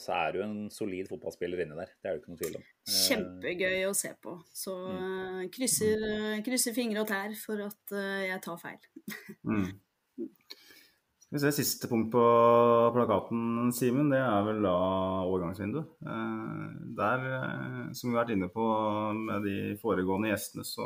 så 0.01 0.13
er 0.19 0.35
det 0.35 0.41
jo 0.41 0.45
en 0.45 0.59
solid 0.73 1.09
fotballspiller 1.09 1.63
inni 1.63 1.79
der. 1.79 1.89
Det 1.97 2.11
er 2.11 2.13
det 2.13 2.21
ikke 2.21 2.34
noe 2.34 2.41
tvil 2.43 2.59
om. 2.59 2.67
Eh, 2.67 2.99
Kjempegøy 3.07 3.88
å 3.89 3.95
se 3.97 4.13
på. 4.21 4.35
Så 4.53 4.75
mm. 4.77 5.41
krysser, 5.57 6.05
eh, 6.11 6.38
krysser 6.45 6.77
fingre 6.77 7.01
og 7.01 7.09
tær 7.09 7.34
for 7.41 7.65
at 7.65 7.97
eh, 7.97 8.27
jeg 8.29 8.43
tar 8.45 8.61
feil. 8.61 8.79
Mm. 9.47 9.67
Skal 11.28 11.36
vi 11.36 11.44
se, 11.44 11.58
Siste 11.60 11.90
punkt 11.91 12.08
på 12.14 12.22
plakaten, 12.95 13.68
Simen, 13.76 14.08
det 14.14 14.22
er 14.24 14.45
vel 14.48 14.62
da 14.64 14.76
overgangsvindu. 15.28 15.82
Eh, 16.08 16.68
der, 16.95 17.26
eh, 17.36 17.82
som 17.91 18.08
vi 18.08 18.16
har 18.16 18.22
vært 18.22 18.38
inne 18.38 18.48
på 18.48 18.68
med 19.12 19.44
de 19.44 19.58
foregående 19.82 20.30
gjestene, 20.32 20.64
så, 20.64 20.86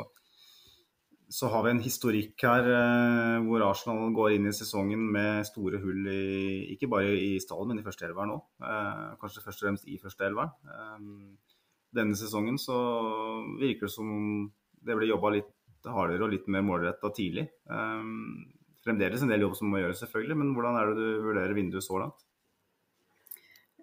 så 1.30 1.46
har 1.52 1.62
vi 1.62 1.70
en 1.70 1.82
historikk 1.84 2.42
her 2.42 2.66
eh, 2.74 3.36
hvor 3.46 3.62
Arsenal 3.68 4.10
går 4.16 4.34
inn 4.34 4.48
i 4.50 4.54
sesongen 4.58 5.04
med 5.14 5.46
store 5.46 5.78
hull 5.84 6.08
i, 6.10 6.24
ikke 6.74 6.88
bare 6.90 7.12
i 7.14 7.36
stallen, 7.44 7.70
men 7.70 7.84
i 7.84 7.86
førsteelveren 7.86 8.34
òg. 8.34 8.42
Kanskje 9.22 9.44
først 9.44 9.62
og 9.62 9.68
fremst 9.68 9.86
i 9.86 10.00
førsteelveren. 10.02 11.22
Denne 11.94 12.18
sesongen 12.18 12.58
så 12.58 12.80
virker 13.62 13.86
det 13.86 13.94
som 13.94 14.10
det 14.82 14.98
ble 14.98 15.06
jobba 15.06 15.36
litt 15.36 15.86
hardere 15.86 16.26
og 16.26 16.34
litt 16.34 16.50
mer 16.50 16.66
målretta 16.66 17.12
tidlig. 17.14 17.46
Fremdeles 18.82 19.22
en 19.22 19.30
del 19.30 19.44
jobb 19.44 19.54
som 19.58 19.70
må 19.70 19.78
gjøres, 19.78 20.00
selvfølgelig, 20.02 20.36
men 20.40 20.52
hvordan 20.56 20.76
er 20.78 20.90
det 20.90 20.98
du 20.98 21.24
vurderer 21.28 21.54
vinduet 21.54 21.86
så 21.86 22.00
langt? 22.02 22.24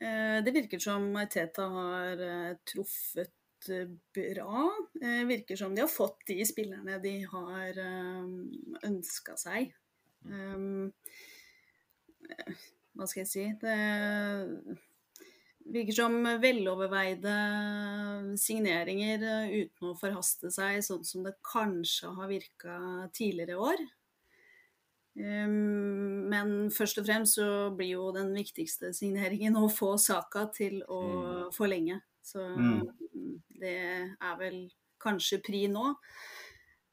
Eh, 0.01 0.39
Det 0.43 0.53
virker 0.55 0.79
som 0.83 1.11
Teta 1.31 1.67
har 1.71 2.23
eh, 2.23 2.57
truffet 2.67 3.69
eh, 3.71 3.87
bra. 4.15 4.65
Det 4.95 5.15
Virker 5.29 5.59
som 5.59 5.75
de 5.75 5.83
har 5.85 5.91
fått 5.91 6.27
de 6.27 6.39
spillerne 6.47 6.99
de 7.03 7.15
har 7.31 7.79
ønska 8.87 9.37
seg. 9.39 9.71
Eh, 10.27 10.91
Hva 12.99 13.07
skal 13.07 13.23
jeg 13.23 13.31
si 13.31 13.45
Det 13.61 13.77
virker 15.69 15.95
som 15.95 16.17
veloverveide 16.41 17.35
signeringer 18.41 19.23
uten 19.53 19.91
å 19.91 19.95
forhaste 19.99 20.51
seg, 20.51 20.81
sånn 20.83 21.05
som 21.07 21.23
det 21.23 21.37
kanskje 21.45 22.11
har 22.17 22.31
virka 22.31 22.75
tidligere 23.15 23.59
år. 23.63 23.87
Um, 25.19 26.29
Men 26.29 26.69
først 26.71 26.97
og 27.01 27.05
fremst 27.05 27.35
så 27.35 27.69
blir 27.75 27.97
jo 27.97 28.11
den 28.15 28.29
viktigste 28.35 28.93
signeringen 28.95 29.57
å 29.59 29.65
få 29.67 29.97
Saka 29.99 30.45
til 30.55 30.81
å 30.87 31.49
forlenge. 31.51 32.01
Så 32.23 32.39
Mm. 32.55 33.41
det 33.59 34.15
er 34.21 34.35
vel 34.37 34.69
kanskje 35.01 35.41
pri 35.43 35.67
nå. 35.67 35.95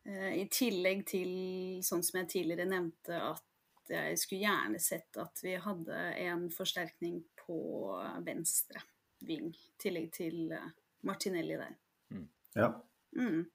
Eh, 0.06 0.40
I 0.42 0.48
tillegg 0.48 1.04
til, 1.06 1.82
sånn 1.82 2.02
som 2.02 2.20
jeg 2.20 2.28
tidligere 2.28 2.66
nevnte, 2.68 3.14
at 3.20 3.42
jeg 3.88 4.18
skulle 4.18 4.42
gjerne 4.42 4.80
sett 4.80 5.16
at 5.16 5.40
vi 5.42 5.54
hadde 5.56 5.98
en 6.26 6.48
forsterkning 6.50 7.24
på 7.36 7.58
venstre 8.24 8.80
ving. 9.22 9.50
I 9.54 9.78
tillegg 9.78 10.10
til 10.12 10.52
eh, 10.52 10.70
Martinelli 11.02 11.56
der. 11.56 11.76
Ja. 12.56 12.72
Mm. 13.16 13.46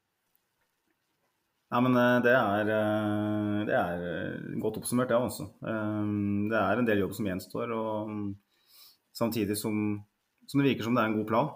Nei, 1.71 1.79
men 1.85 1.95
eh, 1.95 2.17
det 2.25 2.31
er, 2.35 2.69
eh, 2.75 3.59
det 3.69 3.75
er 3.79 4.01
eh, 4.09 4.55
godt 4.59 4.81
oppsummert, 4.81 5.11
ja, 5.13 5.21
altså. 5.23 5.47
Eh, 5.63 6.07
Det 6.51 6.59
er 6.59 6.81
en 6.81 6.87
del 6.89 7.03
jobb 7.05 7.13
som 7.15 7.29
gjenstår, 7.29 7.71
og 7.71 8.09
mm, 8.11 8.25
samtidig 9.15 9.55
som, 9.59 9.77
som 10.51 10.59
det 10.59 10.67
virker 10.67 10.87
som 10.89 10.97
det 10.97 11.05
er 11.05 11.11
en 11.11 11.15
god 11.21 11.29
plan. 11.29 11.53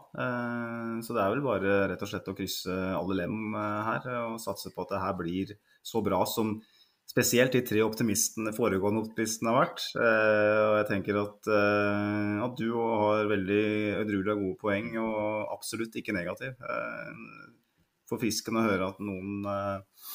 Så 1.03 1.15
det 1.15 1.19
er 1.19 1.33
vel 1.33 1.43
bare 1.43 1.73
rett 1.91 2.03
og 2.05 2.07
slett 2.07 2.29
å 2.31 2.35
krysse 2.37 2.71
alle 2.95 3.17
lem 3.19 3.55
her 3.55 4.05
og 4.21 4.37
satse 4.39 4.71
på 4.71 4.85
at 4.85 4.93
det 4.93 5.01
her 5.03 5.17
blir 5.19 5.51
så 5.83 5.99
bra 6.05 6.21
som 6.29 6.53
spesielt 7.09 7.55
de 7.55 7.61
tre 7.67 7.81
optimistene, 7.83 8.53
foregående 8.55 9.03
optimistene 9.03 9.51
har 9.51 9.65
vært. 9.65 9.83
Og 9.99 10.77
jeg 10.79 10.87
tenker 10.93 11.19
at, 11.25 11.51
at 12.47 12.55
du 12.59 12.69
har 12.75 13.27
veldig 13.31 13.65
edruelig 14.05 14.37
gode 14.39 14.59
poeng, 14.63 14.89
og 15.03 15.51
absolutt 15.57 15.99
ikke 15.99 16.15
negativ. 16.15 16.55
Eh, 18.05 18.09
Forfriskende 18.09 18.61
å 18.61 18.69
høre 18.69 18.87
at 18.93 19.01
noen 19.01 19.45
eh, 19.49 20.07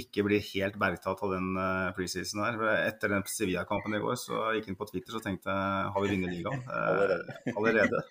ikke 0.00 0.24
blir 0.26 0.42
helt 0.52 0.76
bergtatt 0.78 1.18
av 1.26 1.32
den 1.34 1.56
uh, 1.58 1.90
preseason 1.96 2.44
her. 2.44 2.60
Etter 2.86 3.10
den 3.10 3.24
Sevilla-kampen 3.26 3.96
i 3.96 4.00
går 4.02 4.18
så 4.20 4.52
gikk 4.54 4.68
inn 4.70 4.78
på 4.78 4.86
Twitter 4.86 5.18
og 5.18 5.24
tenkte 5.24 5.50
har 5.50 6.04
vi 6.04 6.12
vunnet 6.12 6.30
ligaen? 6.30 6.62
eh, 6.76 7.56
allerede. 7.56 8.04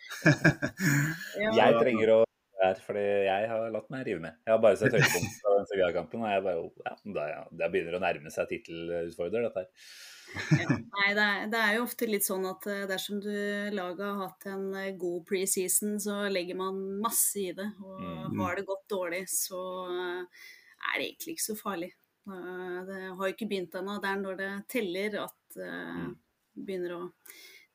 jeg 1.60 1.80
trenger 1.80 2.14
å 2.18 2.20
være 2.60 2.84
fordi 2.84 3.06
jeg 3.30 3.50
har 3.54 3.72
latt 3.72 3.90
meg 3.96 4.06
rive 4.10 4.26
med. 4.26 4.38
Jeg 4.44 4.54
har 4.54 4.62
bare 4.66 4.80
sett 4.82 4.98
høydepunkt 4.98 5.48
av 5.48 5.56
den 5.56 5.70
Sevilla-kampen, 5.72 6.26
og 6.26 6.34
jeg 6.36 6.46
bare 6.50 6.68
ja, 6.92 6.96
det, 7.16 7.28
det 7.64 7.72
begynner 7.72 7.98
å 7.98 8.04
nærme 8.04 8.36
seg 8.36 8.52
tittelutfordrer, 8.52 9.48
dette 9.48 9.64
her. 9.64 9.94
Ja, 10.36 10.78
nei, 10.98 11.10
det 11.18 11.24
er, 11.26 11.46
det 11.52 11.60
er, 11.60 11.74
jo 11.78 11.86
ofte 11.88 12.08
litt 12.10 12.26
sånn 12.26 12.46
at 12.50 12.68
eh, 12.70 12.86
dersom 12.90 13.22
du 13.24 13.32
laget 13.76 14.06
har 14.06 14.20
hatt 14.22 14.48
en 14.52 14.68
god 15.02 15.26
preseason, 15.30 15.98
så 16.02 16.22
legger 16.32 16.60
man 16.60 16.80
masse 17.02 17.42
i 17.42 17.52
det. 17.58 17.68
Og 17.82 18.04
mm. 18.34 18.40
har 18.42 18.60
det 18.60 18.68
gått 18.70 18.86
dårlig, 18.92 19.24
så 19.32 19.62
er 19.90 20.96
det 21.00 21.10
egentlig 21.10 21.38
ikke 21.38 21.48
så 21.50 21.58
farlig. 21.60 21.92
Det 22.30 22.98
har 23.18 23.22
jo 23.26 23.34
ikke 23.34 23.48
begynt 23.50 23.78
ennå. 23.80 23.98
Det 24.02 24.10
er 24.10 24.20
når 24.22 24.36
det 24.38 24.50
teller 24.70 25.22
at 25.24 25.38
det 25.56 25.70
mm. 25.70 26.12
begynner 26.60 26.98
å 27.00 27.04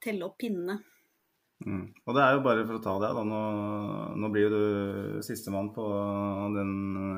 telle 0.05 0.29
opp 0.29 0.37
pinnene. 0.39 0.79
Mm. 1.63 1.85
Og 2.05 2.17
det 2.17 2.23
er 2.23 2.35
jo 2.35 2.43
bare 2.45 2.65
for 2.67 2.77
å 2.77 2.83
ta 2.83 2.95
det, 3.01 3.11
da. 3.17 3.23
Nå, 3.25 3.41
nå 4.21 4.31
blir 4.33 4.49
jo 4.49 4.51
du 4.53 5.21
sistemann 5.25 5.71
på 5.75 5.85
den 6.57 6.73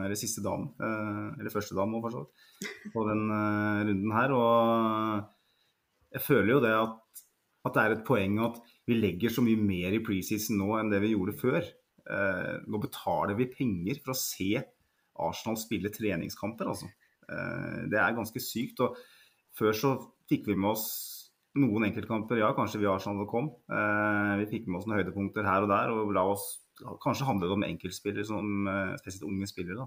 Eller 0.05 0.19
siste 0.19 0.45
dame, 0.45 0.71
eh, 0.79 1.41
eller 1.41 1.55
første 1.55 1.75
dame 1.75 2.03
for 2.05 2.15
så 2.15 2.23
vidt, 2.23 2.93
på 2.93 3.07
den 3.09 3.25
eh, 3.33 3.81
runden 3.89 4.15
her. 4.15 4.37
Og 4.37 6.15
jeg 6.15 6.25
føler 6.27 6.53
jo 6.53 6.61
det 6.63 6.75
at, 6.77 7.25
at, 7.67 7.73
det 7.75 7.83
er 7.83 7.97
et 7.97 8.07
poeng 8.07 8.39
at 8.45 8.61
vi 8.87 9.01
legger 9.01 9.33
så 9.35 9.43
mye 9.43 9.59
mer 9.59 9.97
i 9.97 10.05
preseason 10.05 10.61
nå 10.61 10.77
enn 10.79 10.93
det 10.93 11.03
vi 11.03 11.15
gjorde 11.17 11.39
før. 11.41 11.59
Eh, 12.07 12.55
nå 12.69 12.83
betaler 12.85 13.35
vi 13.41 13.51
penger 13.51 13.99
for 14.05 14.15
å 14.15 14.21
se 14.21 14.53
Arsenal 15.27 15.57
spille 15.59 15.91
treningskamper, 15.91 16.69
altså. 16.69 16.93
Det 17.27 17.99
er 17.99 18.13
ganske 18.15 18.39
sykt. 18.39 18.79
og 18.85 18.99
Før 19.59 19.73
så 19.75 19.89
fikk 20.31 20.45
vi 20.47 20.55
med 20.55 20.77
oss 20.77 21.16
noen 21.57 21.89
enkeltkamper, 21.89 22.41
ja, 22.41 22.53
kanskje 22.57 22.81
vi 22.83 22.89
Arsenal 22.91 23.29
kom. 23.31 23.51
Eh, 23.73 24.33
vi 24.43 24.49
fikk 24.53 24.69
med 24.69 24.81
oss 24.81 24.89
noen 24.89 25.01
høydepunkter 25.01 25.47
her 25.49 25.67
og 25.67 25.73
der, 25.73 25.93
og 25.95 26.15
la 26.17 26.29
oss 26.37 26.47
Kanskje 26.77 27.25
handlet 27.25 27.49
det 27.49 27.55
om 27.55 27.63
enkeltspillere, 27.65 28.25
som, 28.29 28.67
eh, 28.69 28.97
spesielt 29.01 29.23
unge 29.25 29.47
spillere. 29.49 29.77
da. 29.79 29.87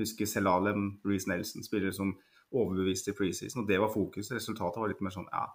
Husker 0.00 0.24
Selalem, 0.24 0.98
Reece 1.04 1.28
Nelson, 1.28 1.62
spillere 1.62 1.92
som 1.92 2.14
overbeviste 2.50 3.12
i 3.12 3.18
preseason. 3.18 3.62
og 3.62 3.68
Det 3.68 3.78
var 3.78 3.92
fokuset. 3.92 4.36
Resultatet 4.36 4.80
var 4.80 4.88
litt 4.88 5.02
mer 5.02 5.10
sånn 5.10 5.28
ja. 5.30 5.46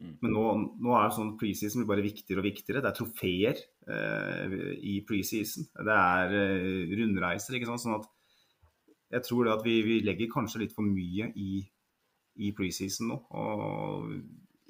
Mm. 0.00 0.14
Men 0.20 0.32
nå, 0.32 0.44
nå 0.80 0.94
er 0.96 1.10
sånn 1.12 1.34
preseason 1.40 1.86
bare 1.88 2.04
viktigere 2.04 2.40
og 2.40 2.48
viktigere. 2.48 2.80
Det 2.80 2.90
er 2.90 2.96
trofeer 2.96 3.56
eh, 3.88 4.76
i 4.80 5.00
preseason. 5.08 5.68
Det 5.76 5.96
er 5.96 6.36
eh, 6.38 6.94
rundreiser. 7.00 7.56
ikke 7.56 7.68
sant? 7.68 7.84
Sånn 7.84 7.98
at 7.98 8.08
jeg 9.10 9.26
tror 9.26 9.44
det 9.44 9.56
at 9.58 9.66
vi, 9.66 9.80
vi, 9.82 9.98
legger 10.06 10.30
kanskje 10.32 10.62
litt 10.64 10.76
for 10.76 10.86
mye 10.86 11.32
i, 11.36 11.64
i 12.40 12.52
preseason 12.56 13.10
nå. 13.10 13.18
og 13.30 14.14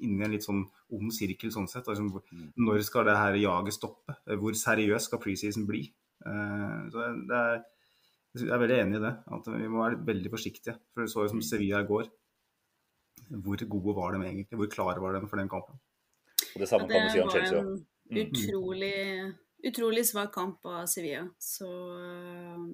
Inni 0.05 0.25
en 0.25 0.33
litt 0.33 0.45
sånn 0.45 0.63
ond 0.95 1.13
sirkel 1.13 1.51
sånn 1.53 1.69
sett. 1.71 1.89
Altså, 1.91 2.05
når 2.57 2.85
skal 2.87 3.05
det 3.07 3.17
her 3.17 3.37
jaget 3.41 3.77
stoppe? 3.77 4.15
Hvor 4.41 4.57
seriøs 4.57 5.09
skal 5.09 5.21
preseason 5.21 5.67
bli? 5.69 5.83
Uh, 6.25 6.87
så 6.93 7.11
det 7.29 7.37
er, 7.37 7.61
jeg 8.39 8.49
er 8.49 8.63
veldig 8.63 8.79
enig 8.85 8.99
i 8.99 9.03
det. 9.05 9.13
At 9.37 9.51
vi 9.53 9.69
må 9.69 9.83
være 9.83 10.01
veldig 10.09 10.33
forsiktige. 10.33 10.75
For 10.93 11.05
du 11.05 11.13
så 11.13 11.27
jo 11.27 11.35
som 11.35 11.45
Sevilla 11.45 11.83
i 11.83 11.89
går. 11.89 12.09
Hvor 13.45 13.63
gode 13.75 13.95
var 13.95 14.15
de 14.15 14.25
egentlig? 14.25 14.59
Hvor 14.59 14.71
klare 14.73 15.03
var 15.03 15.15
de 15.15 15.23
for 15.29 15.39
den 15.39 15.51
kampen? 15.51 15.79
Og 16.51 16.59
det 16.63 16.67
samme 16.67 16.89
kan 16.89 17.05
du 17.05 17.13
si 17.13 17.21
om 17.21 17.31
Chelsea 17.31 17.61
òg. 17.61 17.79
Utrolig, 18.11 18.97
utrolig 19.69 20.03
svak 20.09 20.33
kamp 20.35 20.65
av 20.67 20.83
Sevilla. 20.91 21.23
Så 21.39 21.69
uh, 21.69 22.65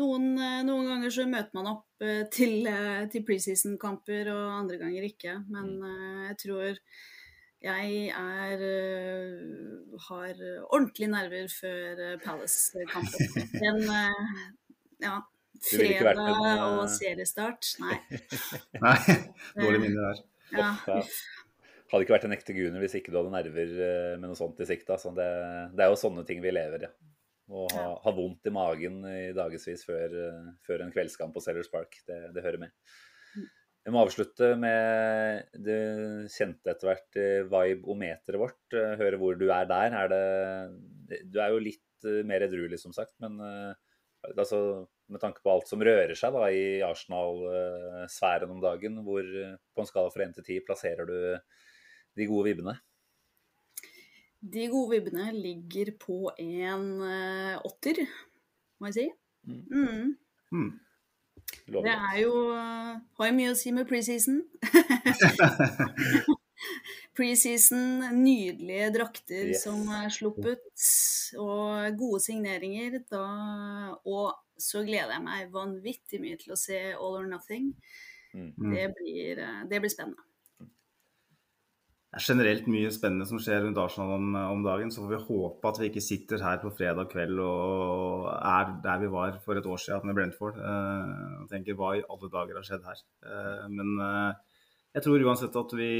noen, 0.00 0.32
eh, 0.38 0.62
noen, 0.66 0.88
ganger 0.90 1.12
så 1.12 1.26
møter 1.28 1.56
man 1.56 1.70
opp 1.72 2.04
eh, 2.04 2.24
til, 2.32 2.58
eh, 2.68 3.04
til 3.12 3.24
preseason-kamper, 3.26 4.30
og 4.32 4.56
andre 4.60 4.80
ganger 4.80 5.06
ikke. 5.08 5.38
Men 5.52 5.76
mm. 5.80 6.24
jeg 6.30 6.40
tror 6.44 6.80
jeg 7.66 8.10
er 8.12 8.60
har 10.06 10.42
ordentlige 10.68 11.08
nerver 11.10 11.48
før 11.50 12.02
Palace-kampen. 12.22 13.32
Den 13.62 13.80
ja, 15.02 15.16
fredag 15.64 16.20
og 16.20 16.84
seriestart, 16.92 17.72
nei. 17.82 17.96
nei, 18.84 18.98
Dårlige 19.56 19.82
minne 19.82 20.04
der. 20.04 20.22
Ja, 20.52 20.70
hadde 21.90 22.04
ikke 22.04 22.14
vært 22.14 22.28
en 22.28 22.36
ekte 22.36 22.54
Guner 22.54 22.82
hvis 22.84 22.94
ikke 23.00 23.10
du 23.10 23.18
hadde 23.18 23.34
nerver 23.34 23.74
med 24.20 24.28
noe 24.28 24.38
sånt 24.38 24.60
i 24.62 24.68
sikta. 24.68 25.00
Så 25.00 25.16
det, 25.16 25.26
det, 25.72 25.82
er 25.86 25.90
jo 25.90 25.98
sånne 26.04 26.26
ting 26.28 26.44
vi 26.44 26.54
lever 26.54 26.86
i. 26.86 26.92
Ja. 26.92 27.15
Og 27.46 27.70
ha, 27.76 27.84
ha, 28.02 28.12
vondt 28.14 28.48
i 28.48 28.52
magen 28.54 29.02
i 29.06 29.30
dagevis 29.36 29.84
før, 29.86 30.14
eh, 30.18 30.46
før, 30.66 30.82
en 30.82 30.92
kveldskamp 30.94 31.36
på 31.36 31.42
Sellers 31.44 31.70
Park. 31.70 31.94
Det, 32.08 32.18
det, 32.34 32.42
hører 32.42 32.64
med. 32.64 32.72
Mm. 33.36 33.46
må 33.94 34.02
avslutte 34.02 34.48
med 34.58 35.46
det 35.66 35.78
kjente 36.34 36.72
etter 36.72 36.90
hvert 36.90 37.20
eh, 37.22 37.46
vibe-ometeret 37.52 38.40
vårt. 38.42 38.64
Eh, 38.74 38.96
høre 38.98 39.20
hvor 39.22 39.38
du 39.38 39.46
er 39.46 39.68
der. 39.70 39.94
Er 40.02 40.10
det, 40.10 41.22
du 41.30 41.38
er 41.42 41.54
jo 41.54 41.62
litt 41.62 41.82
mer 42.26 42.44
edruelig, 42.44 42.80
som 42.82 42.92
sagt. 42.94 43.14
Men 43.22 43.38
altså, 44.34 44.58
med 45.10 45.22
tanke 45.22 45.40
på 45.42 45.54
alt 45.54 45.70
som 45.70 45.80
rører 45.86 46.18
seg 46.18 46.34
da, 46.34 46.50
i 46.50 46.82
Arsenal-sfæren 46.84 48.52
om 48.52 48.60
dagen, 48.62 48.98
hvor 49.06 49.22
på 49.24 49.82
en 49.82 49.88
skala 49.88 50.12
fra 50.12 50.26
1 50.26 50.36
til 50.36 50.50
10 50.58 50.66
plasserer 50.66 51.08
du 51.08 51.16
de 52.18 52.28
gode 52.28 52.50
vibbene? 52.50 52.76
De 54.40 54.66
gode 54.70 54.96
vibbene 54.96 55.30
ligger 55.34 55.92
på 56.00 56.30
en 56.38 57.00
uh, 57.00 57.56
åtter, 57.66 58.02
må 58.80 58.90
jeg 58.90 58.98
si. 58.98 59.06
Mm. 59.46 59.62
Mm. 59.70 60.16
Mm. 60.52 60.72
Det 61.66 61.92
er 61.92 62.18
jo 62.20 62.32
uh, 62.50 62.96
Har 63.18 63.30
jo 63.30 63.36
mye 63.36 63.52
å 63.52 63.58
si 63.58 63.72
med 63.74 63.88
preseason. 63.88 64.42
preseason, 67.16 68.04
nydelige 68.18 68.90
drakter 68.98 69.52
yes. 69.52 69.62
som 69.64 69.86
er 69.94 70.08
sluppet, 70.12 70.66
og 71.40 71.96
gode 71.98 72.20
signeringer. 72.26 72.90
Da, 73.10 73.24
og 74.04 74.34
så 74.60 74.84
gleder 74.86 75.12
jeg 75.16 75.26
meg 75.26 75.54
vanvittig 75.54 76.18
mye 76.22 76.38
til 76.40 76.50
å 76.54 76.60
se 76.60 76.78
All 76.92 77.20
or 77.22 77.28
Nothing. 77.30 77.66
Mm. 78.36 78.52
Det, 78.60 78.86
blir, 79.00 79.32
uh, 79.40 79.60
det 79.70 79.80
blir 79.80 79.92
spennende 79.92 80.22
er 82.16 82.24
generelt 82.24 82.68
mye 82.70 82.90
spennende 82.94 83.26
som 83.28 83.40
skjer 83.42 83.62
rundt 83.64 83.78
Arsenal 83.80 84.14
om, 84.16 84.34
om, 84.40 84.64
dagen. 84.64 84.90
Så 84.92 85.02
får 85.02 85.12
vi 85.12 85.22
håpe 85.28 85.70
at 85.70 85.80
vi 85.80 85.90
ikke 85.90 86.04
sitter 86.04 86.42
her 86.42 86.60
på 86.62 86.72
fredag 86.74 87.10
kveld 87.12 87.40
og 87.44 88.28
er 88.32 88.76
der 88.84 89.02
vi 89.02 89.10
var 89.12 89.36
for 89.44 89.58
et 89.58 89.68
år 89.68 89.82
siden 89.82 90.08
med 90.08 90.16
Brentford. 90.18 90.56
Uh, 90.60 91.42
og 91.42 91.50
tenker 91.52 91.76
hva 91.76 91.96
i 91.96 92.04
alle 92.04 92.30
dager 92.32 92.58
har 92.58 92.66
skjedd 92.66 92.86
her. 92.88 93.02
Uh, 93.26 93.66
men 93.72 93.92
uh, 94.00 94.62
jeg 94.96 95.04
tror 95.04 95.26
uansett 95.28 95.60
at 95.64 95.76
vi 95.76 95.90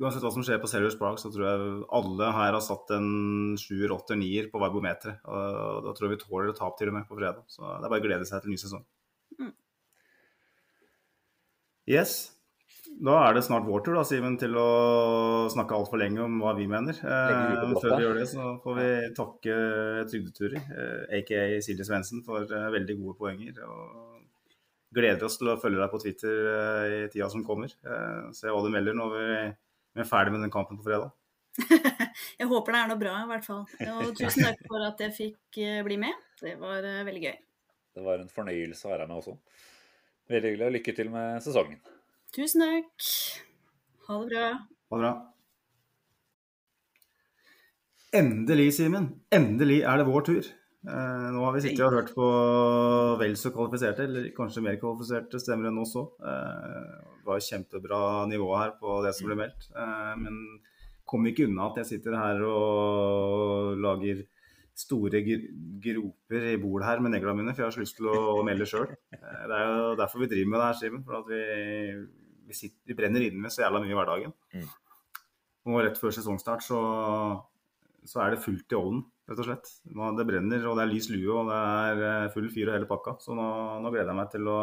Uansett 0.00 0.24
hva 0.24 0.30
som 0.34 0.42
skjer 0.42 0.56
på 0.58 0.66
Sellers 0.66 0.96
Park, 0.98 1.20
så 1.20 1.28
tror 1.30 1.44
jeg 1.44 1.74
alle 1.94 2.30
her 2.34 2.56
har 2.56 2.62
satt 2.64 2.88
en 2.96 3.52
sjuer, 3.60 3.92
åtter, 3.94 4.16
nier 4.18 4.48
på 4.50 4.58
varbometeret. 4.58 5.20
Og 5.30 5.84
da 5.84 5.92
tror 5.94 6.08
jeg 6.08 6.16
vi 6.16 6.22
tåler 6.24 6.50
et 6.50 6.58
tap 6.58 6.74
til 6.80 6.90
og 6.90 6.96
med 6.96 7.04
på 7.06 7.18
fredag. 7.20 7.44
Så 7.46 7.62
det 7.62 7.86
er 7.86 7.92
bare 7.92 8.02
å 8.02 8.06
glede 8.08 8.26
seg 8.26 8.42
til 8.42 8.50
ny 8.50 8.58
sesong. 8.58 8.82
Mm. 9.38 9.52
Yes. 11.92 12.16
Da 13.02 13.14
er 13.26 13.34
det 13.34 13.42
snart 13.46 13.64
vår 13.66 13.82
tur 13.82 13.96
da, 13.96 14.02
Simen, 14.06 14.36
til 14.38 14.54
å 14.58 15.48
snakke 15.50 15.74
altfor 15.74 15.98
lenge 15.98 16.22
om 16.22 16.36
hva 16.42 16.52
vi 16.54 16.68
mener. 16.70 16.94
Eh, 16.94 17.72
før 17.80 17.96
vi 17.96 18.04
gjør 18.04 18.18
det, 18.20 18.26
så 18.30 18.52
får 18.62 18.76
vi 18.78 18.88
takke 19.16 19.56
Trygdeturer, 20.10 20.58
eh, 20.60 21.18
aka 21.18 21.40
Silje 21.64 21.86
Svendsen, 21.88 22.22
for 22.26 22.46
eh, 22.46 22.68
veldig 22.76 22.98
gode 23.00 23.16
poenger. 23.18 23.58
og 23.66 24.12
Gleder 24.92 25.24
oss 25.24 25.38
til 25.40 25.48
å 25.48 25.56
følge 25.60 25.80
deg 25.80 25.90
på 25.92 26.00
Twitter 26.02 26.46
eh, 26.52 26.94
i 26.98 27.08
tida 27.12 27.30
som 27.32 27.44
kommer. 27.46 27.72
Eh, 27.82 28.28
se 28.36 28.52
hva 28.52 28.60
du 28.62 28.68
melder 28.72 28.96
når 28.98 29.16
vi, 29.16 29.26
vi 29.96 30.04
er 30.04 30.08
ferdig 30.08 30.34
med 30.34 30.44
den 30.44 30.52
kampen 30.52 30.78
på 30.78 30.86
fredag. 30.86 31.14
jeg 32.40 32.48
håper 32.48 32.76
det 32.76 32.82
er 32.82 32.92
noe 32.92 33.00
bra, 33.00 33.16
i 33.24 33.30
hvert 33.32 33.48
fall. 33.48 33.64
Og 33.96 34.12
tusen 34.20 34.46
takk 34.46 34.60
for 34.68 34.84
at 34.84 35.00
jeg 35.06 35.16
fikk 35.16 35.62
eh, 35.64 35.80
bli 35.86 35.98
med. 36.04 36.28
Det 36.42 36.54
var 36.60 36.84
veldig 37.08 37.24
gøy. 37.24 37.34
Det 37.96 38.04
var 38.04 38.20
en 38.20 38.30
fornøyelse 38.32 38.86
å 38.86 38.94
være 38.94 39.08
med 39.08 39.18
også. 39.18 39.36
Veldig 40.32 40.52
hyggelig, 40.52 40.68
og 40.68 40.76
lykke 40.78 40.96
til 40.96 41.12
med 41.12 41.42
sesongen. 41.44 41.82
Tusen 42.32 42.62
takk. 42.64 43.08
Ha 44.06 44.14
det 44.22 44.28
bra. 44.30 44.44
Ha 44.88 44.96
det 44.96 45.02
bra. 45.02 45.12
Endelig, 48.16 48.70
Simen. 48.78 49.10
Endelig 49.32 49.82
er 49.84 50.00
det 50.00 50.06
vår 50.08 50.24
tur. 50.24 50.48
Eh, 50.82 51.26
nå 51.34 51.42
har 51.44 51.52
vi 51.54 51.60
sittet 51.66 51.84
og 51.84 51.94
hørt 51.98 52.14
på 52.16 52.28
vel 53.20 53.36
så 53.36 53.52
kvalifiserte, 53.52 54.06
eller 54.08 54.30
kanskje 54.36 54.64
mer 54.64 54.78
kvalifiserte 54.80 55.42
stemmer 55.42 55.68
enn 55.68 55.82
oss 55.84 55.92
òg. 56.00 56.16
Eh, 56.24 56.88
det 57.20 57.28
var 57.28 57.44
kjempebra 57.50 58.00
nivå 58.32 58.48
her 58.56 58.72
på 58.80 58.96
det 59.04 59.12
som 59.18 59.28
ble 59.28 59.36
meldt. 59.42 59.68
Eh, 59.76 60.14
men 60.24 60.40
kom 61.04 61.28
ikke 61.28 61.50
unna 61.50 61.68
at 61.68 61.82
jeg 61.82 61.90
sitter 61.90 62.16
her 62.16 62.40
og 62.48 63.76
lager 63.76 64.24
store 64.72 65.20
groper 65.20 66.48
i 66.54 66.56
bordet 66.56 66.88
her 66.88 67.04
med 67.04 67.12
neglene 67.12 67.42
mine, 67.42 67.52
for 67.52 67.66
jeg 67.66 67.68
har 67.68 67.76
så 67.76 67.84
lyst 67.84 68.00
til 68.00 68.08
å, 68.08 68.40
melde 68.46 68.64
sjøl. 68.72 68.88
Det 69.12 69.60
er 69.60 69.68
jo 69.68 69.94
derfor 70.00 70.24
vi 70.24 70.32
driver 70.32 70.52
med 70.54 70.62
det 70.62 70.68
her, 70.70 70.80
Simen. 70.80 71.04
For 71.04 71.20
at 71.20 71.28
vi, 71.28 71.42
vi, 72.48 72.56
sitter, 72.56 72.78
vi 72.88 72.96
brenner 72.98 73.24
inne 73.26 73.44
med 73.44 73.54
så 73.54 73.64
jævla 73.64 73.82
mye 73.82 73.92
i 73.92 73.98
hverdagen. 73.98 74.34
Mm. 74.56 74.70
Og 75.70 75.82
rett 75.84 75.98
før 76.00 76.14
sesongstart 76.14 76.64
så, 76.66 76.80
så 78.08 78.24
er 78.24 78.34
det 78.34 78.42
fullt 78.42 78.74
i 78.74 78.78
ovnen, 78.78 79.04
rett 79.30 79.42
og 79.42 79.46
slett. 79.46 79.70
Nå, 79.94 80.10
det 80.18 80.26
brenner, 80.28 80.64
og 80.66 80.78
det 80.78 80.86
er 80.86 80.90
lys 80.90 81.08
lue, 81.12 81.36
og 81.36 81.52
det 81.52 81.60
er 81.60 82.02
eh, 82.08 82.32
full 82.34 82.48
fyr 82.54 82.70
og 82.72 82.76
hele 82.78 82.90
pakka. 82.90 83.16
Så 83.22 83.36
nå, 83.38 83.46
nå 83.84 83.92
gleder 83.92 84.10
jeg 84.10 84.18
meg 84.18 84.32
til 84.34 84.50
å 84.50 84.58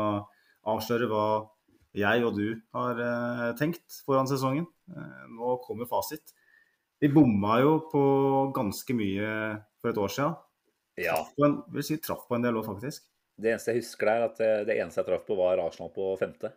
avsløre 0.70 1.08
hva 1.12 1.24
jeg 1.98 2.26
og 2.28 2.36
du 2.38 2.60
har 2.76 3.00
eh, 3.02 3.48
tenkt 3.60 4.02
foran 4.06 4.30
sesongen. 4.30 4.68
Eh, 4.92 5.24
nå 5.32 5.56
kommer 5.64 5.90
fasit. 5.90 6.36
Vi 7.00 7.08
bomma 7.14 7.62
jo 7.64 7.78
på 7.90 8.04
ganske 8.56 8.96
mye 8.98 9.30
for 9.80 9.94
et 9.94 10.02
år 10.04 10.12
siden. 10.12 10.36
Ja. 11.00 11.16
Traff 11.16 11.36
på 11.38 11.48
en, 11.48 11.62
vil 11.72 11.86
si 11.88 11.98
traff 12.04 12.26
på 12.28 12.36
en 12.36 12.44
del 12.44 12.60
òg, 12.60 12.68
faktisk. 12.68 13.08
Det 13.40 13.54
eneste 13.54 13.72
jeg 13.72 13.86
husker 13.86 14.10
der, 14.12 14.26
at 14.28 14.42
det, 14.42 14.50
det 14.68 14.82
eneste 14.82 15.00
jeg 15.00 15.08
traff 15.08 15.24
på, 15.24 15.38
var 15.40 15.62
Arsenal 15.64 15.94
på 15.96 16.12
femte. 16.20 16.52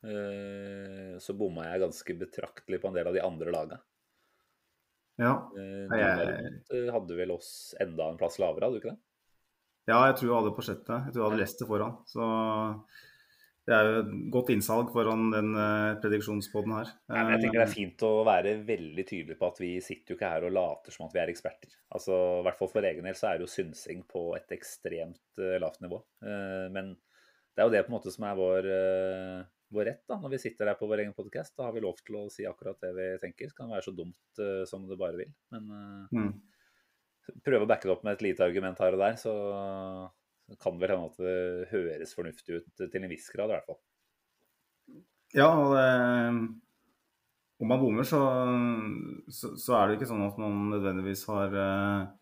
Eh, 0.00 1.18
så 1.20 1.36
bomma 1.36 1.66
jeg 1.68 1.84
ganske 1.84 2.16
betraktelig 2.22 2.80
på 2.80 2.90
en 2.90 2.96
del 2.96 3.10
av 3.10 3.16
de 3.16 3.24
andre 3.24 3.54
laga. 3.54 3.80
Ja. 5.20 5.34
Eh, 5.52 6.56
du 6.70 6.78
eh, 6.78 6.90
hadde 6.94 7.18
vel 7.18 7.34
oss 7.34 7.74
enda 7.80 8.08
en 8.08 8.18
plass 8.20 8.40
lavere, 8.40 8.68
hadde 8.68 8.80
du 8.80 8.82
ikke 8.84 8.94
det? 8.94 9.02
ja, 9.90 10.00
jeg 10.08 10.16
tror 10.18 10.28
jeg 10.28 10.36
hadde 10.38 10.56
på 10.56 10.64
sjette. 10.64 10.98
Jeg 11.06 11.12
tror 11.12 11.22
jeg 11.22 11.28
hadde 11.28 11.40
Leicester 11.40 11.68
foran. 11.68 11.94
Så 12.08 12.26
det 13.68 13.76
er 13.76 13.88
jo 13.88 14.20
godt 14.34 14.52
innsalg 14.54 14.88
foran 14.94 15.28
den 15.32 15.50
uh, 15.54 15.98
prediksjonspodden 16.02 16.74
her. 16.74 16.92
Men 17.12 17.34
jeg 17.34 17.42
tenker 17.44 17.60
det 17.60 17.66
er 17.66 17.74
fint 17.74 18.04
å 18.06 18.12
være 18.26 18.54
veldig 18.66 19.04
tydelig 19.06 19.36
på 19.40 19.50
at 19.50 19.60
vi 19.62 19.70
sitter 19.84 20.14
jo 20.14 20.18
ikke 20.18 20.32
her 20.32 20.46
og 20.48 20.54
later 20.56 20.94
som 20.94 21.06
at 21.06 21.14
vi 21.16 21.22
er 21.22 21.32
eksperter. 21.32 21.76
Altså, 21.94 22.16
I 22.40 22.46
hvert 22.46 22.58
fall 22.60 22.72
for 22.72 22.90
egen 22.90 23.06
del 23.06 23.18
så 23.18 23.30
er 23.30 23.38
det 23.38 23.46
jo 23.46 23.52
synsing 23.52 24.02
på 24.10 24.24
et 24.38 24.56
ekstremt 24.56 25.42
eh, 25.42 25.58
lavt 25.62 25.82
nivå. 25.84 26.00
Eh, 26.24 26.66
men 26.74 26.94
det 26.96 27.62
er 27.62 27.68
jo 27.68 27.74
det 27.74 27.84
på 27.86 27.92
en 27.92 27.98
måte 27.98 28.14
som 28.14 28.26
er 28.26 28.38
vår, 28.38 28.70
eh, 28.74 29.40
vår 29.70 29.86
rett 29.86 30.04
da, 30.10 30.18
når 30.20 30.34
vi 30.34 30.40
sitter 30.42 30.70
der 30.70 30.78
på 30.78 30.88
vår 30.90 31.04
egen 31.04 31.16
podkast. 31.16 31.54
Da 31.56 31.68
har 31.68 31.74
vi 31.76 31.82
lov 31.84 31.98
til 32.02 32.20
å 32.20 32.28
si 32.32 32.46
akkurat 32.48 32.80
det 32.82 32.90
vi 32.96 33.08
tenker. 33.22 33.50
Det 33.50 33.58
kan 33.58 33.70
være 33.70 33.86
så 33.86 33.94
dumt 33.96 34.40
uh, 34.42 34.62
som 34.68 34.86
det 34.88 34.98
bare 35.00 35.20
vil. 35.24 35.34
Men 35.54 35.68
uh, 35.70 36.16
Mm. 36.16 36.32
prøve 37.46 37.62
å 37.62 37.68
backe 37.70 37.86
det 37.86 37.92
opp 37.94 38.02
med 38.02 38.16
et 38.16 38.24
lite 38.26 38.42
argument 38.42 38.80
her 38.82 38.96
og 38.96 39.04
der, 39.04 39.18
så 39.20 39.34
så 40.50 40.56
kan 40.58 40.74
det 40.74 40.82
vel 40.82 40.96
hende 40.96 41.10
at 41.12 41.18
det 41.22 41.68
høres 41.70 42.14
fornuftig 42.16 42.56
ut 42.58 42.80
til 42.90 43.04
en 43.04 43.12
viss 43.12 43.28
grad, 43.30 43.52
i 43.52 43.54
hvert 43.54 43.68
fall. 43.68 43.78
Ja, 45.36 45.46
og 45.46 45.76
det, 45.76 45.84
om 47.62 47.70
man 47.70 47.78
bommer, 47.78 48.06
så, 48.08 48.18
så, 49.30 49.52
så 49.54 49.76
er 49.78 49.86
det 49.86 49.98
ikke 49.98 50.08
sånn 50.10 50.26
at 50.26 50.40
man 50.42 50.56
nødvendigvis 50.72 51.22
har 51.30 51.54
eh, 51.54 52.00
et 52.08 52.19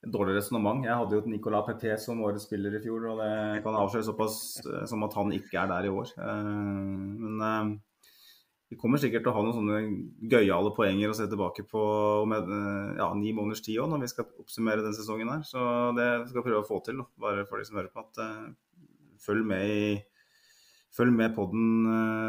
dårlig 0.00 0.38
resonnement. 0.38 0.80
Jeg 0.84 0.96
hadde 0.96 1.16
jo 1.16 1.20
et 1.20 1.28
Nicolas 1.28 1.66
Pepe 1.66 1.96
som 2.00 2.22
årets 2.24 2.46
spiller 2.48 2.76
i 2.76 2.80
fjor, 2.82 3.04
og 3.12 3.20
det 3.20 3.60
kan 3.64 3.76
avsløre 3.76 4.06
såpass 4.06 4.34
eh, 4.64 4.84
som 4.88 5.04
at 5.04 5.16
han 5.18 5.32
ikke 5.36 5.60
er 5.60 5.70
der 5.70 5.88
i 5.88 5.92
år. 5.92 6.12
Eh, 6.16 6.50
men 7.20 7.44
eh, 7.44 7.72
vi 8.70 8.78
kommer 8.80 9.02
sikkert 9.02 9.26
til 9.26 9.32
å 9.32 9.36
ha 9.36 9.42
noen 9.44 9.56
sånne 9.58 10.30
gøyale 10.30 10.72
poenger 10.76 11.10
å 11.12 11.16
se 11.18 11.26
tilbake 11.28 11.66
på 11.68 11.80
om 12.22 12.32
ja, 12.32 13.08
ni 13.18 13.32
måneders 13.34 13.64
tid 13.66 13.80
òg, 13.82 13.90
når 13.90 14.04
vi 14.04 14.10
skal 14.12 14.28
oppsummere 14.40 14.84
den 14.84 14.94
sesongen 14.94 15.32
her. 15.32 15.42
Så 15.44 15.58
det 15.98 16.06
skal 16.28 16.38
vi 16.38 16.44
prøve 16.46 16.62
å 16.62 16.68
få 16.68 16.78
til, 16.86 17.02
bare 17.20 17.42
for 17.50 17.58
de 17.58 17.66
som 17.66 17.80
hører 17.80 17.90
på. 17.90 18.04
at 18.06 19.18
Følg 19.20 19.42
med 19.44 19.74
i 19.74 19.82
Følg 20.94 21.12
med 21.14 21.34
podden 21.36 21.84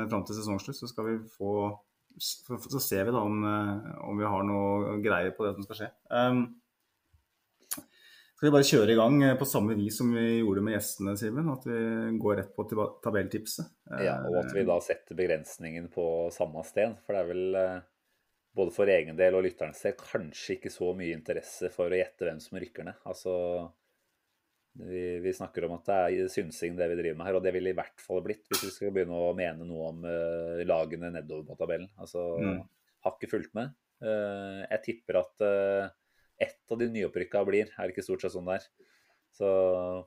fram 0.10 0.26
til 0.26 0.38
sesongslutt, 0.38 0.77
så 0.77 0.89
skal 0.89 1.07
vi 1.07 1.14
få 1.34 1.53
så, 2.22 2.81
ser 2.81 3.07
vi 3.07 3.14
da 3.14 3.22
om, 3.26 3.39
om 4.06 4.19
vi 4.19 4.27
har 4.34 4.43
noe 4.45 4.98
greier 5.02 5.34
på 5.34 5.45
det 5.45 5.56
som 5.56 5.65
skal 5.65 5.80
skje. 5.80 5.88
Um, 6.10 6.43
skal 8.42 8.50
vi 8.50 8.56
bare 8.56 8.66
kjøre 8.66 8.90
i 8.90 8.98
gang 8.98 9.16
eh, 9.22 9.36
på 9.38 9.46
samme 9.46 9.76
vis 9.78 10.00
som 10.00 10.08
vi 10.18 10.40
gjorde 10.40 10.64
med 10.66 10.74
gjestene, 10.74 11.12
Simen? 11.14 11.50
At 11.54 11.68
vi 11.70 11.82
går 12.18 12.40
rett 12.40 12.56
på 12.58 12.64
tabelltipset? 13.06 13.68
Ja, 14.02 14.16
og 14.26 14.40
at 14.40 14.56
vi 14.58 14.64
da 14.66 14.80
setter 14.82 15.20
begrensningen 15.20 15.92
på 15.94 16.06
samme 16.34 16.64
sted. 16.66 16.96
For 17.06 17.14
det 17.14 17.22
er 17.22 17.30
vel 17.30 17.60
eh, 17.60 17.84
både 18.58 18.74
for 18.74 18.90
egen 18.90 19.20
del 19.20 19.38
og 19.38 19.46
lytterens 19.46 19.84
del 19.86 19.94
kanskje 20.00 20.58
ikke 20.58 20.74
så 20.74 20.90
mye 20.98 21.14
interesse 21.14 21.70
for 21.70 21.94
å 21.94 22.02
gjette 22.02 22.26
hvem 22.26 22.42
som 22.42 22.58
rykker 22.66 22.90
ned. 22.90 23.06
Altså, 23.14 23.38
vi, 24.90 25.06
vi 25.22 25.38
snakker 25.38 25.70
om 25.70 25.78
at 25.78 25.94
det 25.94 26.02
er 26.02 26.34
synsing 26.34 26.82
det 26.82 26.90
vi 26.96 26.98
driver 27.04 27.22
med 27.22 27.30
her, 27.30 27.38
og 27.38 27.46
det 27.46 27.54
ville 27.54 27.76
i 27.76 27.78
hvert 27.78 28.02
fall 28.02 28.26
blitt 28.26 28.50
hvis 28.50 28.66
vi 28.66 28.74
skal 28.74 28.98
begynne 28.98 29.22
å 29.22 29.36
mene 29.38 29.70
noe 29.70 29.94
om 29.94 30.02
uh, 30.10 30.66
lagene 30.66 31.14
nedover 31.14 31.46
på 31.54 31.62
tabellen. 31.62 31.94
Altså, 32.02 32.26
Mm. 32.42 32.62
har 33.06 33.20
ikke 33.22 33.36
fulgt 33.38 33.54
med. 33.54 33.78
Uh, 34.02 34.66
jeg 34.66 34.88
tipper 34.90 35.22
at 35.22 35.46
uh, 35.46 35.92
ett 36.42 36.74
av 36.74 36.80
de 36.82 36.90
nyopprykka 36.92 37.44
blir, 37.48 37.70
er 37.72 37.88
det 37.88 37.96
ikke 37.96 38.06
stort 38.06 38.24
sett 38.26 38.36
sånn 38.36 38.50
der. 38.50 38.66
Så 39.32 39.48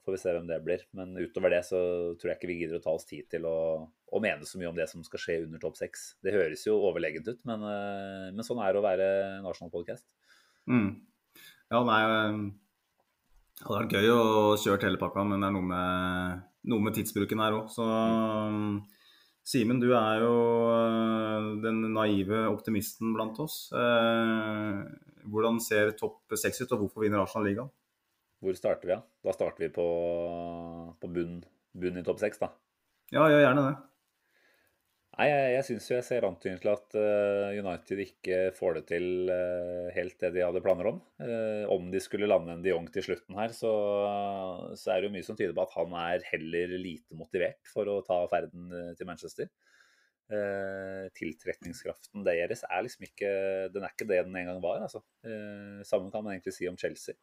får 0.05 0.15
vi 0.15 0.21
se 0.21 0.33
hvem 0.37 0.49
det 0.51 0.61
blir. 0.67 0.83
Men 0.97 1.15
utover 1.17 1.55
det 1.55 1.63
så 1.67 1.79
tror 2.21 2.33
jeg 2.33 2.39
ikke 2.39 2.51
vi 2.51 2.59
gidder 2.61 2.81
å 2.81 2.85
ta 2.85 2.93
oss 2.93 3.07
tid 3.09 3.29
til 3.33 3.47
å, 3.49 3.57
å 3.89 4.21
mene 4.23 4.47
så 4.47 4.61
mye 4.61 4.69
om 4.71 4.77
det 4.77 4.87
som 4.91 5.05
skal 5.07 5.23
skje 5.23 5.39
under 5.47 5.63
topp 5.63 5.79
seks. 5.81 6.11
Det 6.25 6.35
høres 6.35 6.67
jo 6.67 6.77
overlegent 6.91 7.31
ut, 7.31 7.41
men, 7.49 7.65
eh, 7.71 8.29
men 8.35 8.47
sånn 8.47 8.61
er 8.63 8.75
det 8.75 8.83
å 8.83 8.85
være 8.85 9.09
nasjonal 9.47 9.73
podcast. 9.73 10.07
Mm. 10.69 10.91
Ja, 11.73 11.81
nei 11.85 12.01
eh, 12.05 12.43
Det 13.59 13.65
hadde 13.69 13.79
vært 13.81 13.97
gøy 13.97 14.13
å 14.13 14.25
kjøre 14.61 14.91
hele 14.91 15.01
pakka, 15.01 15.25
men 15.29 15.41
det 15.41 15.49
er 15.49 15.57
noe 15.57 15.71
med, 15.73 16.45
noe 16.75 16.85
med 16.85 16.99
tidsbruken 16.99 17.41
her 17.41 17.57
òg. 17.63 17.73
Så 17.73 17.87
um, 17.87 18.83
Simen, 19.45 19.77
du 19.77 19.91
er 19.93 20.23
jo 20.25 20.37
eh, 20.73 21.49
den 21.61 21.83
naive 21.93 22.47
optimisten 22.49 23.13
blant 23.13 23.37
oss. 23.45 23.67
Eh, 23.77 24.79
hvordan 25.31 25.61
ser 25.65 25.95
topp 25.99 26.37
seks 26.41 26.63
ut, 26.65 26.75
og 26.77 26.85
hvorfor 26.85 27.05
vinner 27.05 27.23
Arsenal 27.23 27.49
ligaen? 27.49 27.73
Hvor 28.45 28.57
starter 28.59 28.91
vi, 28.91 28.97
da? 28.97 29.01
Da 29.25 29.33
starter 29.33 29.65
vi 29.65 29.73
på, 29.73 29.87
på 31.01 31.11
bunn, 31.11 31.41
bunn 31.73 32.01
i 32.01 32.05
topp 32.07 32.21
seks, 32.21 32.41
da. 32.43 32.53
Ja, 33.15 33.27
gjør 33.31 33.45
gjerne 33.47 33.67
det. 33.71 33.75
Nei, 35.15 35.29
jeg, 35.31 35.51
jeg 35.55 35.65
syns 35.69 35.85
jo 35.87 35.95
jeg 35.95 36.05
ser 36.09 36.25
antydning 36.27 36.59
til 36.59 36.71
at 36.73 36.97
uh, 36.99 37.53
United 37.55 38.01
ikke 38.03 38.39
får 38.57 38.81
det 38.81 38.83
til 38.89 39.05
uh, 39.31 39.93
helt 39.95 40.17
det 40.19 40.33
de 40.35 40.43
hadde 40.43 40.63
planer 40.65 40.89
om. 40.91 40.99
Uh, 41.23 41.71
om 41.71 41.87
de 41.93 42.01
skulle 42.03 42.27
lande 42.27 42.57
en 42.57 42.65
de 42.65 42.73
Jong 42.73 42.89
til 42.91 43.07
slutten 43.07 43.39
her, 43.39 43.55
så, 43.55 43.71
så 44.75 44.91
er 44.91 44.99
det 44.99 45.09
jo 45.09 45.15
mye 45.15 45.27
som 45.27 45.39
tyder 45.39 45.55
på 45.55 45.63
at 45.69 45.77
han 45.77 45.95
er 46.03 46.27
heller 46.33 46.75
lite 46.83 47.15
motivert 47.15 47.63
for 47.71 47.93
å 47.93 48.01
ta 48.07 48.25
ferden 48.33 48.75
til 48.99 49.07
Manchester. 49.07 49.53
Eh, 50.33 51.07
tiltrekningskraften 51.19 52.23
deres 52.25 52.63
er 52.65 52.85
liksom 52.87 53.03
ikke 53.05 53.31
Den 53.75 53.85
er 53.85 53.93
ikke 53.93 54.07
det 54.09 54.23
den 54.25 54.39
en 54.41 54.47
gang 54.49 54.61
var, 54.65 54.81
altså. 54.87 55.03
Eh, 55.21 55.83
Samme 55.85 56.09
kan 56.13 56.25
man 56.25 56.37
egentlig 56.37 56.55
si 56.57 56.69
om 56.71 56.79
Chelsea. 56.81 57.17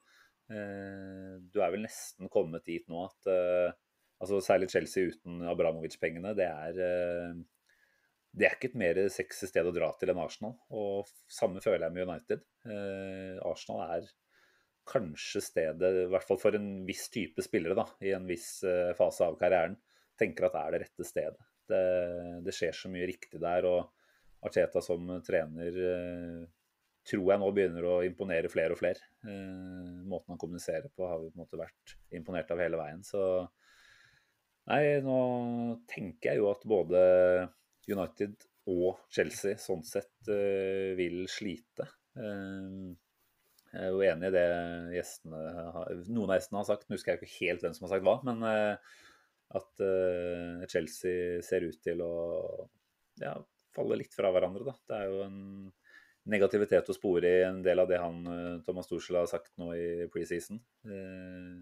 Eh, 0.51 1.39
du 1.41 1.61
er 1.63 1.73
vel 1.73 1.87
nesten 1.87 2.29
kommet 2.29 2.67
dit 2.67 2.85
nå 2.91 3.07
at 3.07 3.31
eh, 3.31 3.73
altså 4.21 4.41
Særlig 4.45 4.69
Chelsea 4.69 5.09
uten 5.09 5.41
Abramovic-pengene, 5.49 6.35
det 6.37 6.45
er 6.45 6.81
eh, 6.85 7.41
det 8.31 8.47
er 8.47 8.55
ikke 8.55 8.69
et 8.71 8.79
mer 8.79 8.99
sexy 9.11 9.49
sted 9.49 9.67
å 9.67 9.73
dra 9.75 9.89
til 9.99 10.13
enn 10.13 10.21
Arsenal. 10.23 10.53
Og 10.71 11.09
samme 11.27 11.59
føler 11.63 11.83
jeg 11.87 11.95
med 11.97 12.07
United. 12.07 12.45
Eh, 12.63 13.39
Arsenal 13.43 13.81
er 13.97 14.11
kanskje 14.87 15.41
stedet, 15.43 15.89
i 16.05 16.09
hvert 16.11 16.25
fall 16.27 16.39
for 16.41 16.55
en 16.57 16.69
viss 16.87 17.09
type 17.13 17.43
spillere 17.43 17.75
da, 17.77 17.85
i 18.01 18.13
en 18.15 18.27
viss 18.29 18.61
eh, 18.67 18.93
fase 18.97 19.27
av 19.27 19.35
karrieren, 19.39 19.75
tenker 20.19 20.47
at 20.47 20.55
det 20.55 20.61
er 20.61 20.73
det 20.73 20.81
rette 20.85 21.07
stedet. 21.07 21.50
Det, 21.71 21.83
det 22.45 22.55
skjer 22.55 22.77
så 22.77 22.91
mye 22.91 23.09
riktig 23.09 23.41
der. 23.41 23.67
Og 23.69 24.45
Arteta 24.45 24.81
som 24.83 25.07
trener 25.25 25.79
eh, 25.85 26.43
tror 27.07 27.31
jeg 27.31 27.41
nå 27.41 27.49
begynner 27.55 27.87
å 27.87 27.95
imponere 28.05 28.51
flere 28.51 28.75
og 28.75 28.81
flere. 28.81 29.09
Eh, 29.25 29.97
måten 30.05 30.33
han 30.33 30.41
kommuniserer 30.41 30.91
på 30.93 31.07
har 31.09 31.21
vi 31.21 31.31
på 31.31 31.37
en 31.37 31.43
måte 31.43 31.61
vært 31.61 31.97
imponert 32.17 32.53
av 32.53 32.61
hele 32.61 32.79
veien. 32.81 33.03
Så 33.05 33.21
nei, 34.69 34.83
nå 35.05 35.19
tenker 35.89 36.31
jeg 36.31 36.41
jo 36.41 36.49
at 36.53 36.65
både 36.69 37.03
United 37.89 38.35
og 38.71 39.01
Chelsea 39.13 39.57
sånn 39.61 39.85
sett 39.85 40.29
eh, 40.29 40.91
vil 40.97 41.23
slite. 41.31 41.89
Eh, 42.17 42.91
jeg 43.71 43.87
er 43.87 43.93
jo 43.93 44.01
enig 44.03 44.27
i 44.27 44.35
det 44.35 44.47
gjestene 44.97 45.41
noen 46.11 46.27
av 46.27 46.35
gjestene 46.35 46.59
har 46.59 46.67
sagt. 46.67 46.89
Nå 46.89 46.97
husker 46.97 47.13
jeg 47.13 47.21
ikke 47.21 47.37
helt 47.39 47.63
hvem 47.63 47.77
som 47.77 47.87
har 47.87 47.95
sagt 47.95 48.05
hva, 48.07 48.17
men 48.27 48.43
eh, 48.45 48.93
at 49.57 49.83
uh, 49.83 50.63
Chelsea 50.71 51.41
ser 51.45 51.67
ut 51.67 51.79
til 51.83 52.01
å 52.05 52.13
ja, 53.21 53.35
falle 53.75 53.99
litt 53.99 54.15
fra 54.15 54.31
hverandre. 54.33 54.65
Da. 54.67 54.75
Det 54.87 54.99
er 54.99 55.11
jo 55.11 55.21
en 55.25 55.39
negativitet 56.31 56.91
å 56.91 56.95
spore 56.95 57.29
i 57.39 57.43
en 57.47 57.61
del 57.65 57.81
av 57.81 57.89
det 57.89 57.99
han 58.01 58.21
uh, 58.27 58.61
Thomas 58.65 58.89
Tuchel 58.89 59.19
har 59.19 59.29
sagt 59.29 59.53
nå 59.61 59.71
i 59.75 60.07
preseason. 60.13 60.61
Uh, 60.87 61.61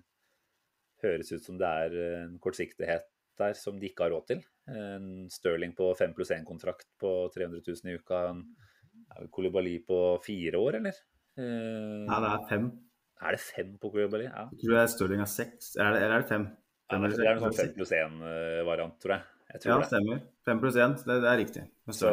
høres 1.03 1.31
ut 1.31 1.45
som 1.45 1.57
det 1.59 1.69
er 1.85 1.97
en 2.25 2.35
kortsiktighet 2.43 3.07
der 3.39 3.55
som 3.55 3.77
de 3.79 3.87
ikke 3.87 4.05
har 4.05 4.13
råd 4.13 4.25
til. 4.33 4.41
En 4.67 5.29
Sterling 5.31 5.71
på 5.77 5.87
5 5.95 6.11
pluss 6.17 6.33
1-kontrakt 6.35 6.89
på 6.99 7.13
300 7.33 7.63
000 7.63 7.93
i 7.93 7.95
uka. 7.95 8.25
En 8.33 9.29
Kolibali 9.31 9.77
på 9.81 10.19
fire 10.21 10.59
år, 10.59 10.81
eller? 10.81 10.97
Nei, 11.39 12.17
det 12.19 12.33
er 12.33 12.43
fem. 12.51 12.67
Er 13.23 13.35
det 13.35 13.39
fem 13.41 13.71
på 13.79 13.93
Kolibali? 13.93 14.27
Ja. 14.27 14.49
Jeg 14.51 14.65
tror 14.65 14.91
Stirling 14.91 15.23
er 15.23 15.31
seks, 15.31 15.71
er 15.79 15.87
eller 15.87 16.17
er 16.17 16.25
det 16.25 16.29
fem? 16.29 16.49
Det 16.89 16.97
er 16.97 17.35
en 17.35 17.43
sånn 17.43 17.53
5 17.53 17.75
pluss 17.75 17.91
1-variant, 17.93 18.95
tror 19.01 19.15
jeg. 19.15 19.27
Jeg 19.49 19.61
tror 19.63 19.71
Ja, 19.71 19.77
det. 19.81 19.87
stemmer. 19.89 20.19
5 20.45 20.59
pluss 20.61 20.75
det, 20.77 21.15
det 21.23 21.29
er 21.29 21.39
riktig. 21.39 21.63
Så, 21.89 22.09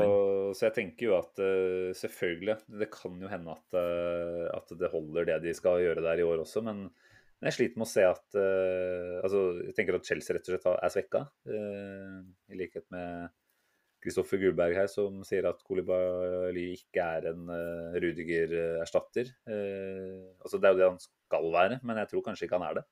så 0.57 0.69
jeg 0.69 0.75
tenker 0.77 1.09
jo 1.11 1.17
at 1.19 1.43
uh, 1.43 1.91
selvfølgelig, 1.97 2.57
det 2.81 2.89
kan 2.93 3.19
jo 3.21 3.29
hende 3.29 3.57
at, 3.57 3.67
uh, 3.77 4.47
at 4.57 4.73
det 4.81 4.93
holder 4.93 5.29
det 5.29 5.43
de 5.45 5.57
skal 5.57 5.83
gjøre 5.85 6.05
der 6.05 6.23
i 6.23 6.25
år 6.25 6.45
også, 6.45 6.63
men, 6.65 6.87
men 6.89 7.51
jeg 7.51 7.59
sliter 7.59 7.81
med 7.81 7.89
å 7.89 7.93
se 7.93 8.07
at 8.09 8.39
uh, 8.41 9.19
Altså, 9.21 9.43
jeg 9.67 9.77
tenker 9.77 9.99
at 9.99 10.09
Chelsea 10.09 10.37
rett 10.37 10.49
og 10.49 10.55
slett 10.55 10.71
er 10.73 10.95
svekka, 10.95 11.27
eh, 11.51 12.23
i 12.53 12.61
likhet 12.61 12.89
med 12.95 13.29
Kristoffer 14.07 14.39
Gullberg 14.41 14.77
her, 14.79 14.89
som 14.91 15.23
sier 15.27 15.49
at 15.49 15.63
Kolibali 15.67 16.69
ikke 16.77 17.05
er 17.19 17.31
en 17.33 17.49
uh, 17.51 17.97
Rudiger-erstatter. 17.99 19.33
Eh, 19.51 20.27
altså, 20.45 20.61
det 20.61 20.69
er 20.69 20.75
jo 20.75 20.81
det 20.81 20.91
han 20.93 21.01
skal 21.03 21.49
være, 21.55 21.81
men 21.83 22.01
jeg 22.03 22.13
tror 22.13 22.27
kanskje 22.29 22.47
ikke 22.47 22.61
han 22.61 22.69
er 22.69 22.79
det. 22.81 22.85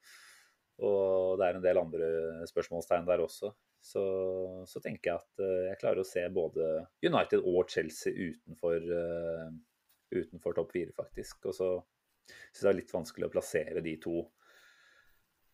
Og 0.83 1.39
det 1.39 1.47
er 1.47 1.59
en 1.59 1.65
del 1.65 1.79
andre 1.79 2.09
spørsmålstegn 2.51 3.07
der 3.07 3.23
også. 3.23 3.53
Så, 3.85 4.03
så 4.67 4.81
tenker 4.83 5.13
jeg 5.13 5.21
at 5.21 5.43
eh, 5.45 5.67
jeg 5.69 5.81
klarer 5.83 6.03
å 6.03 6.09
se 6.09 6.23
både 6.35 6.69
United 7.05 7.45
og 7.45 7.69
Chelsea 7.71 8.15
utenfor, 8.31 8.81
eh, 8.81 9.51
utenfor 10.17 10.57
topp 10.57 10.73
fire, 10.75 10.95
faktisk. 10.97 11.45
Og 11.51 11.57
så 11.59 11.69
syns 12.25 12.63
jeg 12.63 12.65
det 12.65 12.73
er 12.73 12.81
litt 12.81 12.97
vanskelig 12.97 13.29
å 13.29 13.35
plassere 13.35 13.85
de 13.85 13.95
to, 14.03 14.23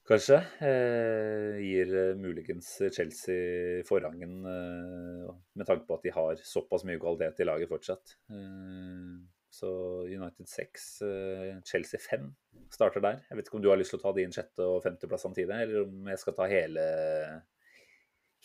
kanskje. 0.09 0.38
Eh, 0.66 1.59
gir 1.66 1.92
eh, 2.05 2.14
muligens 2.18 2.70
Chelsea 2.94 3.82
forrangen 3.88 4.38
eh, 4.47 5.34
med 5.59 5.66
tanke 5.68 5.86
på 5.88 5.98
at 5.98 6.06
de 6.06 6.14
har 6.14 6.40
såpass 6.47 6.86
mye 6.88 7.02
kvalitet 7.02 7.42
i 7.42 7.51
laget 7.51 7.70
fortsatt. 7.70 8.16
Eh, 8.30 9.20
så 9.51 9.68
United 10.06 10.48
6, 10.48 11.02
eh, 11.02 11.56
Chelsea 11.66 12.01
5 12.01 12.28
starter 12.70 13.02
der. 13.02 13.22
Jeg 13.28 13.36
vet 13.36 13.48
ikke 13.48 13.59
om 13.59 13.64
du 13.64 13.70
har 13.72 13.81
lyst 13.81 13.90
til 13.90 13.98
å 13.98 14.02
ta 14.05 14.12
din 14.14 14.31
sjette- 14.35 14.66
og 14.66 14.82
femteplass 14.85 15.27
samtidig, 15.27 15.51
eller 15.51 15.82
om 15.89 16.06
jeg 16.12 16.20
skal 16.22 16.36
ta 16.36 16.47
hele, 16.51 16.85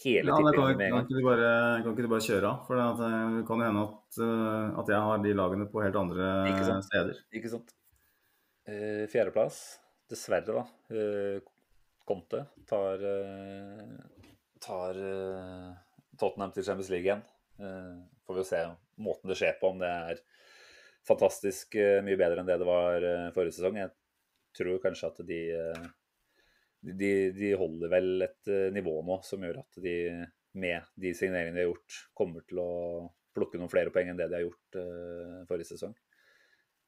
hele 0.01 0.25
Ja, 0.25 0.39
men 0.41 0.49
kan, 0.49 0.53
tippingen 0.57 0.77
med 0.81 0.87
en 0.87 0.95
kan, 0.95 1.05
ikke 1.05 1.19
du 1.21 1.27
bare, 1.27 1.51
kan 1.83 1.93
ikke 1.93 2.07
du 2.07 2.11
bare 2.15 2.27
kjøre 2.27 2.49
av? 2.49 2.65
For 2.65 2.81
det 2.81 3.05
eh, 3.05 3.37
det 3.37 3.45
kan 3.47 3.61
jo 3.61 3.69
hende 3.69 3.85
at, 3.85 4.19
eh, 4.25 4.79
at 4.81 4.93
jeg 4.95 5.07
har 5.07 5.23
de 5.23 5.33
lagene 5.37 5.69
på 5.69 5.83
helt 5.85 5.99
andre 6.01 6.31
Ikke 6.49 6.69
sant? 6.71 6.89
steder. 6.89 7.21
Ikke 7.31 7.53
sant. 7.53 7.75
Fjerdeplass, 8.65 9.59
dessverre, 10.09 10.55
da. 10.57 10.63
Conte 12.05 12.39
tar, 12.65 13.03
tar 14.61 14.97
Tottenham 16.17 16.53
til 16.53 16.65
Champions 16.65 16.89
League 16.89 17.05
igjen. 17.05 17.21
Får 18.25 18.39
vi 18.39 18.45
se 18.49 18.63
måten 18.97 19.29
det 19.29 19.37
skjer 19.37 19.59
på, 19.61 19.69
om 19.69 19.83
det 19.83 19.91
er 19.91 20.23
fantastisk 21.05 21.75
eh, 21.79 21.99
mye 22.05 22.17
bedre 22.19 22.41
enn 22.41 22.49
det 22.49 22.57
det 22.61 22.67
var 22.67 23.05
eh, 23.05 23.27
forrige 23.35 23.57
sesong. 23.57 23.77
Jeg 23.81 23.93
tror 24.57 24.81
kanskje 24.83 25.11
at 25.11 25.21
de, 25.27 25.41
eh, 25.57 25.85
de, 27.03 27.11
de 27.35 27.51
holder 27.59 27.91
vel 27.91 28.25
et 28.25 28.55
nivå 28.75 28.97
nå 29.05 29.19
som 29.25 29.43
gjør 29.45 29.61
at 29.63 29.79
de 29.83 29.97
med 30.55 30.87
de 31.01 31.11
signeringene 31.11 31.57
de 31.57 31.65
har 31.65 31.71
gjort, 31.73 32.01
kommer 32.15 32.45
til 32.47 32.61
å 32.63 32.71
plukke 33.35 33.59
noen 33.59 33.71
flere 33.71 33.91
poeng 33.91 34.07
enn 34.07 34.19
det 34.19 34.29
de 34.31 34.37
har 34.37 34.45
gjort 34.45 34.77
forrige 35.49 35.73
sesong. 35.73 35.91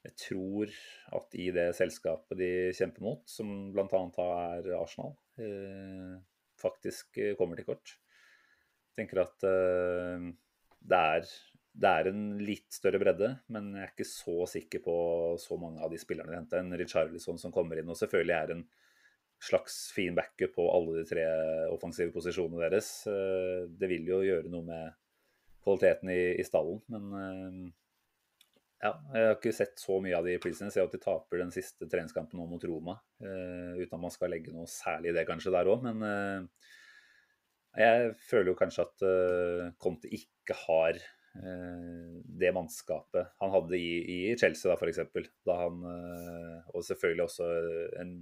Jeg 0.08 0.14
tror 0.22 0.72
at 1.18 1.36
i 1.36 1.50
det 1.52 1.66
selskapet 1.76 2.40
de 2.40 2.52
kjemper 2.78 3.04
mot, 3.04 3.26
som 3.28 3.74
bl.a. 3.76 4.00
er 4.24 4.70
Arsenal, 4.78 5.18
faktisk 6.64 7.20
kommer 7.36 7.60
til 7.60 7.68
kort. 7.68 7.98
Jeg 8.94 9.02
tenker 9.02 9.26
at 9.26 9.44
det, 9.44 11.02
er, 11.02 11.28
det 11.78 11.90
er 11.94 12.10
en 12.10 12.22
litt 12.42 12.74
større 12.74 12.98
bredde, 13.02 13.30
men 13.54 13.70
jeg 13.76 13.86
er 13.86 13.92
ikke 13.92 14.10
så 14.10 14.48
sikker 14.50 14.82
på 14.82 14.94
så 15.42 15.58
mange 15.62 15.84
av 15.86 15.92
de 15.94 16.00
spillerne 16.02 16.34
de 16.34 16.40
henter. 16.40 16.64
En 16.64 16.78
Richarlison 16.80 17.38
som 17.38 17.54
kommer 17.54 17.78
inn, 17.78 17.90
og 17.92 18.00
selvfølgelig 18.00 18.34
er 18.38 18.54
en 18.56 18.64
slags 19.46 19.76
fin 19.94 20.16
backup 20.18 20.56
på 20.56 20.64
alle 20.74 20.96
de 20.98 21.04
tre 21.06 21.26
offensive 21.70 22.10
posisjonene 22.16 22.64
deres. 22.64 22.88
Eh, 23.12 23.68
Det 23.70 23.90
vil 23.92 24.08
jo 24.10 24.24
gjøre 24.26 24.50
noe 24.50 24.66
med 24.66 24.96
kvaliteten 25.62 26.10
i, 26.10 26.24
i 26.42 26.46
stallen, 26.48 26.80
men 26.90 27.20
eh, 27.20 27.60
ja, 28.82 28.96
jeg 29.14 29.28
har 29.28 29.38
ikke 29.38 29.54
sett 29.58 29.78
så 29.82 30.00
mye 30.02 30.18
av 30.18 30.26
de 30.26 30.34
prisene. 30.42 30.72
Jeg 30.72 30.80
ser 30.80 30.88
at 30.90 30.96
de 30.98 31.02
taper 31.04 31.44
den 31.44 31.54
siste 31.54 31.86
treningskampen 31.90 32.42
nå 32.42 32.48
mot 32.50 32.66
Roma. 32.66 32.98
eh, 33.22 33.78
uten 33.84 34.00
at 34.00 34.06
man 34.08 34.16
skal 34.16 34.34
legge 34.34 34.56
noe 34.56 34.66
særlig 34.72 35.14
i 35.14 35.18
det 35.20 35.28
kanskje 35.30 35.54
der 35.54 35.70
òg, 35.70 35.86
men 35.86 36.50
jeg 37.78 38.10
føler 38.26 38.50
jo 38.50 38.58
kanskje 38.58 38.88
at 38.88 39.06
Conte 39.78 40.10
ikke 40.10 40.56
har 40.64 40.98
det 41.36 42.54
mannskapet 42.56 43.34
han 43.42 43.52
hadde 43.54 43.78
i, 43.78 43.92
i 44.32 44.36
Chelsea, 44.40 44.72
da 44.72 44.78
f.eks. 44.78 45.00
Da 45.46 45.58
han 45.60 45.84
eh, 45.86 46.70
Og 46.74 46.86
selvfølgelig 46.86 47.26
også 47.28 47.50
en, 48.02 48.14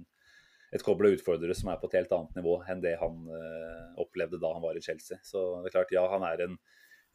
et 0.74 0.84
kobbel 0.84 1.10
av 1.10 1.16
utfordrere 1.18 1.56
som 1.56 1.70
er 1.72 1.80
på 1.80 1.90
et 1.90 1.98
helt 2.00 2.12
annet 2.16 2.40
nivå 2.40 2.58
enn 2.68 2.82
det 2.84 2.96
han 3.00 3.22
eh, 3.32 3.86
opplevde 4.02 4.40
da 4.42 4.52
han 4.56 4.64
var 4.64 4.78
i 4.78 4.84
Chelsea. 4.84 5.20
Så 5.24 5.44
det 5.62 5.70
er 5.70 5.78
klart, 5.78 5.94
ja, 5.94 6.04
han 6.12 6.26
er 6.28 6.44
en 6.46 6.58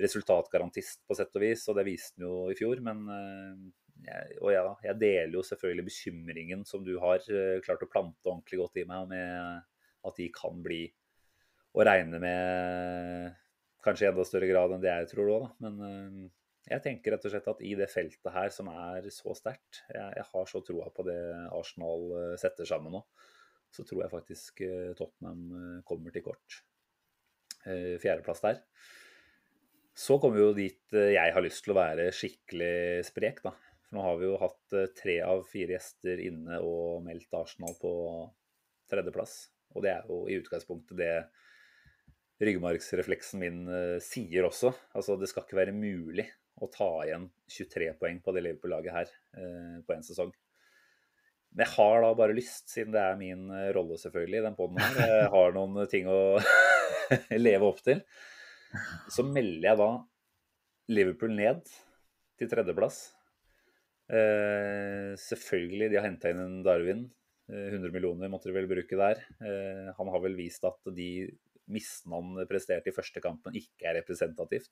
resultatgarantist 0.01 1.03
på 1.05 1.18
sett 1.18 1.35
og 1.38 1.43
vis, 1.43 1.68
og 1.69 1.77
det 1.77 1.85
viste 1.89 2.18
han 2.18 2.27
jo 2.27 2.49
i 2.51 2.57
fjor. 2.57 2.81
Men 2.85 3.03
eh, 3.18 3.68
jeg, 4.07 4.39
og 4.41 4.53
ja, 4.55 4.65
jeg 4.88 4.99
deler 5.01 5.38
jo 5.38 5.45
selvfølgelig 5.45 5.88
bekymringen 5.89 6.65
som 6.68 6.85
du 6.88 6.95
har 7.03 7.22
eh, 7.30 7.59
klart 7.65 7.85
å 7.85 7.91
plante 7.91 8.31
ordentlig 8.31 8.63
godt 8.63 8.81
i 8.81 8.88
meg, 8.89 9.11
med 9.11 10.09
at 10.09 10.18
de 10.18 10.31
kan 10.34 10.63
bli 10.65 10.85
å 11.72 11.85
regne 11.88 12.19
med 12.19 13.38
kanskje 13.85 14.07
i 14.07 14.11
enda 14.11 14.25
større 14.27 14.49
grad 14.49 14.75
enn 14.75 14.83
det 14.83 14.91
jeg 14.91 15.11
tror 15.13 15.33
òg, 15.33 15.43
da. 15.45 15.51
Men 15.65 15.83
eh, 15.87 16.29
jeg 16.71 16.83
tenker 16.85 17.15
rett 17.15 17.27
og 17.27 17.33
slett 17.33 17.51
at 17.51 17.61
i 17.65 17.73
det 17.77 17.89
feltet 17.91 18.33
her 18.35 18.53
som 18.53 18.69
er 18.71 19.09
så 19.13 19.35
sterkt, 19.37 19.83
jeg, 19.89 20.07
jeg 20.19 20.27
har 20.31 20.49
så 20.49 20.63
troa 20.65 20.89
på 20.93 21.05
det 21.07 21.19
Arsenal 21.57 22.09
eh, 22.19 22.33
setter 22.41 22.69
sammen 22.69 22.97
nå, 22.97 23.03
så 23.71 23.85
tror 23.87 24.05
jeg 24.05 24.13
faktisk 24.13 24.65
eh, 24.67 24.91
Tottenham 24.97 25.81
kommer 25.87 26.13
til 26.13 26.25
kort. 26.25 26.61
Fjerdeplass 27.61 28.39
der. 28.41 28.57
Så 29.93 30.15
kommer 30.17 30.39
vi 30.39 30.41
jo 30.41 30.53
dit 30.57 30.95
jeg 31.13 31.33
har 31.35 31.43
lyst 31.45 31.61
til 31.61 31.75
å 31.75 31.77
være 31.77 32.07
skikkelig 32.15 33.03
sprek, 33.05 33.43
da. 33.45 33.51
For 33.85 33.99
nå 33.99 34.05
har 34.07 34.17
vi 34.17 34.25
jo 34.25 34.39
hatt 34.41 34.75
tre 34.97 35.19
av 35.21 35.43
fire 35.45 35.75
gjester 35.75 36.23
inne 36.25 36.57
og 36.65 37.03
meldt 37.05 37.37
Arsenal 37.37 37.75
på 37.77 37.91
tredjeplass. 38.89 39.35
Og 39.75 39.85
det 39.85 39.93
er 39.93 40.09
jo 40.09 40.23
i 40.25 40.39
utgangspunktet 40.41 40.97
det 40.97 41.11
ryggmargsrefleksen 42.41 43.41
min 43.41 43.63
eh, 43.69 43.97
sier 44.03 44.47
også. 44.47 44.73
Altså 44.97 45.18
det 45.19 45.30
skal 45.30 45.45
ikke 45.45 45.59
være 45.59 45.76
mulig 45.76 46.27
å 46.61 46.69
ta 46.72 46.89
igjen 47.05 47.27
23 47.49 47.91
poeng 47.99 48.22
på 48.23 48.34
det 48.35 48.45
Liverpool-laget 48.45 48.95
her 48.95 49.11
eh, 49.38 49.77
på 49.85 49.95
én 49.95 50.05
sesong. 50.05 50.34
Men 51.51 51.65
jeg 51.65 51.73
har 51.76 52.03
da 52.03 52.11
bare 52.15 52.35
lyst, 52.35 52.69
siden 52.72 52.95
det 52.95 53.03
er 53.03 53.19
min 53.19 53.47
eh, 53.53 53.69
rolle 53.76 53.99
selvfølgelig 54.01 54.41
i 54.41 54.45
den 54.47 54.57
poden 54.57 54.81
her, 54.81 54.99
jeg 55.13 55.31
har 55.35 55.55
noen 55.57 55.81
ting 55.91 56.09
å 56.09 56.19
leve 57.45 57.68
opp 57.68 57.81
til, 57.85 58.03
så 59.11 59.26
melder 59.27 59.72
jeg 59.72 59.81
da 59.81 59.89
Liverpool 60.91 61.34
ned 61.35 61.65
til 62.39 62.51
tredjeplass. 62.51 63.01
Eh, 64.11 65.11
selvfølgelig, 65.19 65.91
de 65.91 65.99
har 65.99 66.07
henta 66.07 66.31
inn 66.31 66.41
en 66.43 66.61
Darwin. 66.65 67.05
Eh, 67.51 67.68
100 67.72 67.93
millioner 67.93 68.31
måtte 68.31 68.49
de 68.49 68.55
vel 68.55 68.69
bruke 68.69 68.99
der. 68.99 69.22
Eh, 69.43 69.91
han 69.97 70.11
har 70.13 70.23
vel 70.23 70.35
vist 70.39 70.65
at 70.68 70.91
de 70.95 71.30
missene 71.71 72.17
han 72.17 72.47
presterte 72.49 72.91
i 72.91 72.95
første 72.95 73.21
kampen, 73.23 73.57
ikke 73.57 73.89
er 73.89 73.99
representativt. 73.99 74.71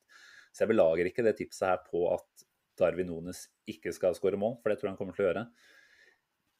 Så 0.51 0.63
jeg 0.63 0.71
belager 0.71 1.09
ikke 1.09 1.25
det 1.25 1.35
tipset 1.39 1.67
her 1.69 1.81
på 1.85 2.07
at 2.13 2.45
Darwin 2.79 3.11
Nunes 3.11 3.45
ikke 3.69 3.93
skal 3.95 4.15
skåre 4.17 4.39
mål, 4.39 4.57
for 4.61 4.71
det 4.71 4.79
tror 4.79 4.89
jeg 4.89 4.95
han 4.95 4.99
kommer 5.01 5.17
til 5.17 5.25
å 5.25 5.29
gjøre. 5.29 5.45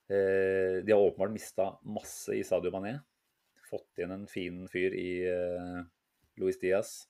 Eh, 0.10 0.76
de 0.86 0.94
har 0.94 1.00
åpenbart 1.02 1.34
mista 1.34 1.70
masse 1.86 2.34
i 2.36 2.44
Sadio 2.46 2.74
Mané. 2.74 2.98
Fått 3.70 4.02
igjen 4.02 4.16
en 4.16 4.28
fin 4.30 4.64
fyr 4.72 4.96
i 4.98 5.12
eh, 5.30 5.80
Luis 6.42 6.60
Diaz. 6.62 7.04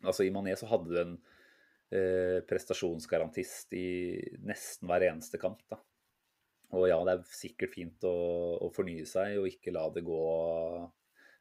Altså 0.00 0.24
I 0.24 0.32
Mané 0.34 0.54
så 0.58 0.68
hadde 0.70 0.90
du 0.90 0.98
en 1.00 1.16
eh, 1.90 2.38
prestasjonsgarantist 2.46 3.74
i 3.74 3.88
nesten 4.46 4.90
hver 4.90 5.08
eneste 5.10 5.40
kamp. 5.42 5.64
da. 5.70 5.80
Og 6.78 6.86
ja, 6.86 7.00
det 7.06 7.16
er 7.16 7.34
sikkert 7.34 7.74
fint 7.74 8.06
å, 8.06 8.14
å 8.62 8.70
fornye 8.74 9.06
seg 9.10 9.40
og 9.40 9.50
ikke 9.50 9.74
la 9.74 9.88
det 9.90 10.06
gå 10.06 10.22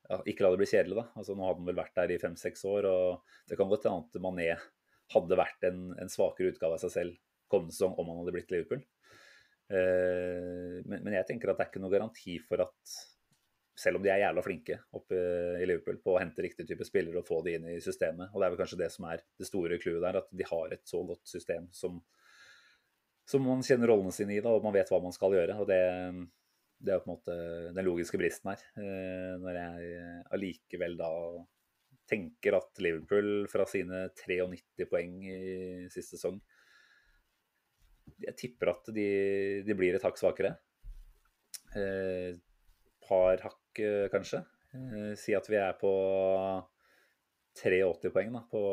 ja, 0.10 0.20
Ikke 0.26 0.46
la 0.46 0.54
det 0.54 0.62
bli 0.62 0.70
kjedelig, 0.70 0.98
da. 1.00 1.06
Altså 1.22 1.38
Nå 1.38 1.46
hadde 1.46 1.62
han 1.62 1.70
vel 1.70 1.80
vært 1.80 1.98
der 1.98 2.14
i 2.14 2.22
fem-seks 2.22 2.66
år, 2.70 2.88
og 2.90 3.36
det 3.50 3.58
kan 3.60 3.70
godt 3.72 3.86
hende 3.88 4.06
at 4.08 4.22
Mané 4.24 4.50
hadde 5.14 5.38
vært 5.40 5.68
en, 5.70 5.84
en 6.02 6.12
svakere 6.12 6.54
utgave 6.54 6.78
av 6.78 6.84
seg 6.84 6.96
selv 6.96 7.20
kommende 7.50 7.74
sesong 7.74 7.96
om 7.98 8.12
han 8.12 8.20
hadde 8.22 8.34
blitt 8.36 8.52
Liverpool. 8.54 8.82
Eh, 9.70 10.76
men, 10.86 11.02
men 11.06 11.16
jeg 11.18 11.28
tenker 11.30 11.52
at 11.52 11.60
det 11.60 11.66
er 11.66 11.72
ikke 11.72 11.82
noe 11.82 11.94
garanti 11.94 12.38
for 12.46 12.62
at 12.66 13.00
selv 13.80 14.00
om 14.00 14.04
de 14.04 14.12
er 14.12 14.24
jævla 14.24 14.44
flinke 14.44 14.76
oppe 14.98 15.18
i 15.62 15.68
Liverpool 15.70 16.00
på 16.04 16.16
å 16.16 16.20
hente 16.20 16.44
riktig 16.44 16.66
type 16.68 16.86
spillere 16.88 17.22
og 17.22 17.28
få 17.28 17.40
de 17.46 17.56
inn 17.56 17.68
i 17.72 17.78
systemet, 17.84 18.34
og 18.34 18.42
det 18.42 18.48
er 18.48 18.54
vel 18.54 18.60
kanskje 18.60 18.80
det 18.82 18.90
som 18.92 19.08
er 19.08 19.22
det 19.40 19.48
store 19.48 19.78
clouet 19.80 20.04
der, 20.04 20.20
at 20.20 20.34
de 20.36 20.48
har 20.50 20.74
et 20.76 20.84
så 20.90 21.00
godt 21.08 21.24
system 21.32 21.70
som, 21.76 22.02
som 23.30 23.46
man 23.46 23.64
kjenner 23.66 23.94
rollene 23.94 24.12
sine 24.16 24.36
i, 24.36 24.42
da, 24.44 24.52
og 24.52 24.66
man 24.66 24.76
vet 24.76 24.92
hva 24.92 25.00
man 25.04 25.16
skal 25.16 25.38
gjøre. 25.38 25.56
og 25.62 25.70
det, 25.70 25.80
det 26.80 26.94
er 26.96 27.02
på 27.04 27.10
en 27.10 27.16
måte 27.18 27.36
den 27.76 27.86
logiske 27.88 28.20
bristen 28.22 28.54
her. 28.54 28.62
eh, 28.80 29.34
Når 29.42 29.58
jeg 29.60 29.98
allikevel 30.38 30.96
da 31.00 31.10
tenker 32.10 32.56
at 32.58 32.80
Liverpool 32.82 33.46
fra 33.52 33.66
sine 33.70 34.08
93 34.18 34.88
poeng 34.90 35.20
i 35.30 35.90
siste 35.94 36.16
sesong 36.18 36.40
Jeg 38.26 38.34
tipper 38.40 38.72
at 38.72 38.90
de, 38.96 39.10
de 39.68 39.76
blir 39.78 39.94
et 39.96 40.04
hakk 40.04 40.18
svakere. 40.18 40.56
Et 41.78 42.40
par 43.06 43.38
hakk, 43.44 43.80
eh, 43.84 44.08
kanskje. 44.12 44.42
Eh, 44.74 45.14
Si 45.20 45.36
at 45.38 45.48
vi 45.50 45.60
er 45.62 45.78
på 45.80 45.92
83 47.60 48.12
poeng 48.14 48.34
da, 48.34 48.42
på, 48.50 48.64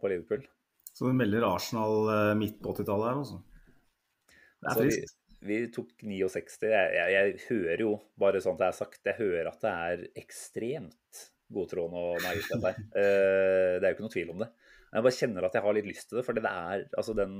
på 0.00 0.10
Liverpool. 0.12 0.42
Så 0.90 1.06
du 1.06 1.14
melder 1.16 1.44
Arsenal 1.46 2.08
eh, 2.14 2.34
midt 2.38 2.58
på 2.62 2.72
80-tallet 2.74 3.10
her, 3.10 3.20
altså? 3.22 3.38
Det 4.60 4.70
er 4.70 4.90
Så 4.90 5.19
vi, 5.46 5.58
tok 5.72 5.92
69. 6.04 6.68
Jeg, 6.68 6.94
jeg, 6.96 7.12
jeg 7.16 7.42
hører 7.48 7.84
jo, 7.84 7.92
bare 8.20 8.42
sånn 8.44 8.58
at 8.58 8.62
det 8.62 8.68
er 8.68 8.78
sagt, 8.80 9.00
jeg 9.06 9.18
hører 9.20 9.50
at 9.50 9.62
det 9.64 9.72
er 9.72 10.04
ekstremt 10.20 11.24
godtroende 11.50 12.02
og 12.12 12.24
naivt 12.24 12.50
dette 12.52 12.72
her. 12.72 12.82
Eh, 13.00 13.76
Det 13.80 13.86
er 13.86 13.88
jo 13.88 13.96
ikke 13.96 14.06
noe 14.06 14.14
tvil 14.14 14.32
om 14.34 14.42
det. 14.44 14.50
Jeg 14.90 15.06
bare 15.06 15.16
kjenner 15.16 15.46
at 15.46 15.56
jeg 15.56 15.64
har 15.64 15.76
litt 15.76 15.88
lyst 15.88 16.08
til 16.10 16.18
det, 16.20 16.24
for 16.26 16.36
det 16.36 16.44
er 16.50 16.84
altså 16.98 17.14
den 17.16 17.36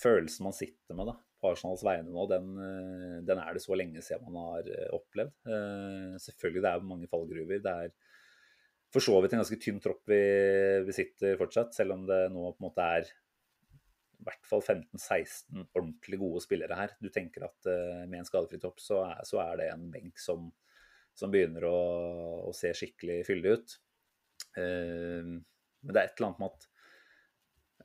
følelsen 0.00 0.46
man 0.46 0.56
sitter 0.56 0.96
med 0.96 1.10
da, 1.10 1.16
på 1.42 1.50
Arsenals 1.50 1.82
vegne 1.84 2.08
nå, 2.14 2.24
den, 2.30 2.52
eh, 2.64 3.16
den 3.28 3.42
er 3.42 3.56
det 3.56 3.62
så 3.64 3.76
lenge 3.76 4.02
siden 4.06 4.30
man 4.30 4.54
har 4.54 4.70
eh, 4.70 4.86
opplevd. 4.96 5.34
Selvfølgelig 6.24 6.64
det 6.64 6.72
er 6.72 6.88
mange 6.92 7.10
fallgruver. 7.10 7.60
Det 7.64 7.74
er 7.84 7.92
for 8.90 9.04
så 9.04 9.20
vidt 9.22 9.34
en 9.36 9.42
ganske 9.44 9.58
tynn 9.62 9.78
tropp 9.82 10.08
vi 10.10 10.22
besitter 10.88 11.36
fortsatt, 11.38 11.76
selv 11.76 11.94
om 11.94 12.06
det 12.08 12.24
nå 12.34 12.48
på 12.48 12.58
en 12.58 12.66
måte 12.66 12.86
er 12.98 13.10
i 14.20 14.26
hvert 14.26 14.48
fall 14.48 14.62
15-16 14.62 15.62
ordentlig 15.64 16.18
gode 16.20 16.42
spillere 16.44 16.76
her. 16.76 16.96
Du 17.00 17.08
tenker 17.12 17.46
at 17.46 17.68
uh, 17.68 18.02
med 18.06 18.20
en 18.20 18.28
skadefri 18.28 18.60
topp 18.60 18.82
så 18.82 19.00
er, 19.06 19.22
så 19.28 19.40
er 19.42 19.60
det 19.60 19.70
en 19.72 19.86
benk 19.92 20.20
som, 20.20 20.50
som 21.16 21.32
begynner 21.32 21.64
å, 21.68 21.78
å 22.50 22.52
se 22.56 22.72
skikkelig 22.76 23.22
fyldig 23.28 23.54
ut. 23.56 23.78
Uh, 24.58 25.40
men 25.80 25.94
det 25.94 25.96
er 26.02 26.10
et 26.10 26.20
eller 26.20 26.30
annet 26.30 26.42
med 26.42 26.52
at 26.52 26.68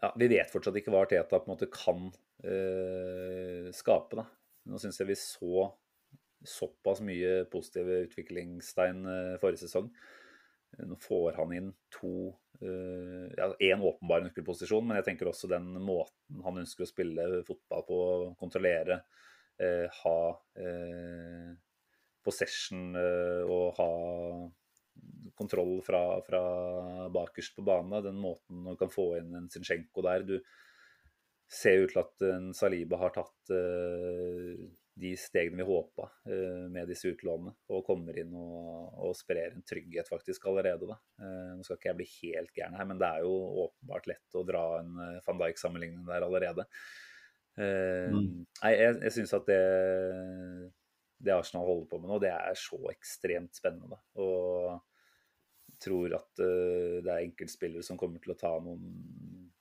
ja, 0.01 0.11
vi 0.19 0.29
vet 0.35 0.51
fortsatt 0.51 0.75
ikke 0.75 0.91
hva 0.91 1.05
Arteta 1.05 1.39
på 1.39 1.47
en 1.47 1.53
måte 1.53 1.71
kan 1.71 2.09
uh, 2.11 3.71
skape. 3.75 4.19
Da. 4.19 4.27
Nå 4.67 4.81
syns 4.81 4.99
jeg 4.99 5.13
vi 5.13 5.19
så 5.19 5.69
såpass 6.45 6.99
mye 7.01 7.45
positive 7.49 8.03
utviklingstegn 8.05 9.07
forrige 9.41 9.63
sesong. 9.63 9.87
Nå 10.83 10.97
får 10.99 11.37
han 11.37 11.53
inn 11.55 11.69
to 11.93 12.11
eh, 12.59 13.31
ja, 13.37 13.47
Én 13.63 13.83
åpenbar 13.85 14.25
nøkkelposisjon, 14.25 14.85
men 14.87 14.99
jeg 14.99 15.07
tenker 15.09 15.29
også 15.29 15.49
den 15.51 15.69
måten 15.79 16.43
han 16.43 16.59
ønsker 16.63 16.85
å 16.85 16.89
spille 16.89 17.27
fotball 17.47 17.85
på, 17.87 17.99
kontrollere, 18.41 18.99
eh, 19.61 19.87
ha 20.01 20.19
eh, 20.59 21.49
possession 22.25 22.95
og 22.97 23.65
ha 23.77 23.89
kontroll 25.37 25.75
fra, 25.85 26.01
fra 26.25 26.41
bakerst 27.13 27.57
på 27.57 27.65
banen. 27.67 27.99
Den 28.01 28.17
måten 28.17 28.63
du 28.65 28.73
kan 28.79 28.89
få 28.89 29.11
inn 29.19 29.35
en 29.37 29.51
Zinchenko 29.51 30.01
der. 30.01 30.25
Du 30.25 30.39
ser 31.51 31.83
ut 31.83 31.93
til 31.93 32.01
at 32.01 32.25
en 32.31 32.47
Saliba 32.57 32.97
har 33.03 33.13
tatt 33.13 33.53
de 34.95 35.11
stegene 35.19 35.59
vi 35.59 35.67
håpa 35.67 36.05
eh, 36.31 36.67
med 36.71 36.87
disse 36.87 37.09
utlånene, 37.11 37.51
og 37.67 37.83
kommer 37.87 38.15
inn 38.21 38.31
og, 38.39 38.93
og 39.03 39.17
sprer 39.17 39.51
en 39.51 39.65
trygghet 39.67 40.07
faktisk 40.07 40.47
allerede. 40.47 40.87
Da. 40.87 40.95
Eh, 41.19 41.51
nå 41.57 41.65
skal 41.67 41.79
ikke 41.79 41.89
jeg 41.91 41.99
bli 41.99 42.07
helt 42.13 42.53
gæren 42.55 42.77
her, 42.79 42.87
men 42.87 43.01
det 43.01 43.09
er 43.09 43.25
jo 43.25 43.33
åpenbart 43.65 44.07
lett 44.13 44.39
å 44.39 44.45
dra 44.47 44.63
en 44.79 44.95
eh, 45.03 45.19
van 45.27 45.41
Dijk-sammenligning 45.43 46.07
der 46.07 46.27
allerede. 46.27 46.67
Mm. 47.55 48.43
Nei, 48.43 48.71
jeg, 48.75 48.95
jeg 49.05 49.13
syns 49.15 49.31
at 49.37 49.45
det, 49.47 49.59
det 51.23 51.31
Arsenal 51.31 51.63
holder 51.69 51.85
på 51.87 51.99
med 52.01 52.11
nå, 52.11 52.17
det 52.19 52.33
er 52.33 52.57
så 52.59 52.79
ekstremt 52.91 53.55
spennende. 53.55 53.95
Da. 53.95 54.23
Og 54.23 54.94
tror 55.81 56.15
at 56.17 56.41
eh, 56.43 57.01
det 57.03 57.11
er 57.11 57.25
enkeltspillere 57.25 57.85
som 57.85 57.99
kommer 57.99 58.21
til 58.23 58.33
å 58.33 58.39
ta 58.39 58.51
noen 58.63 58.83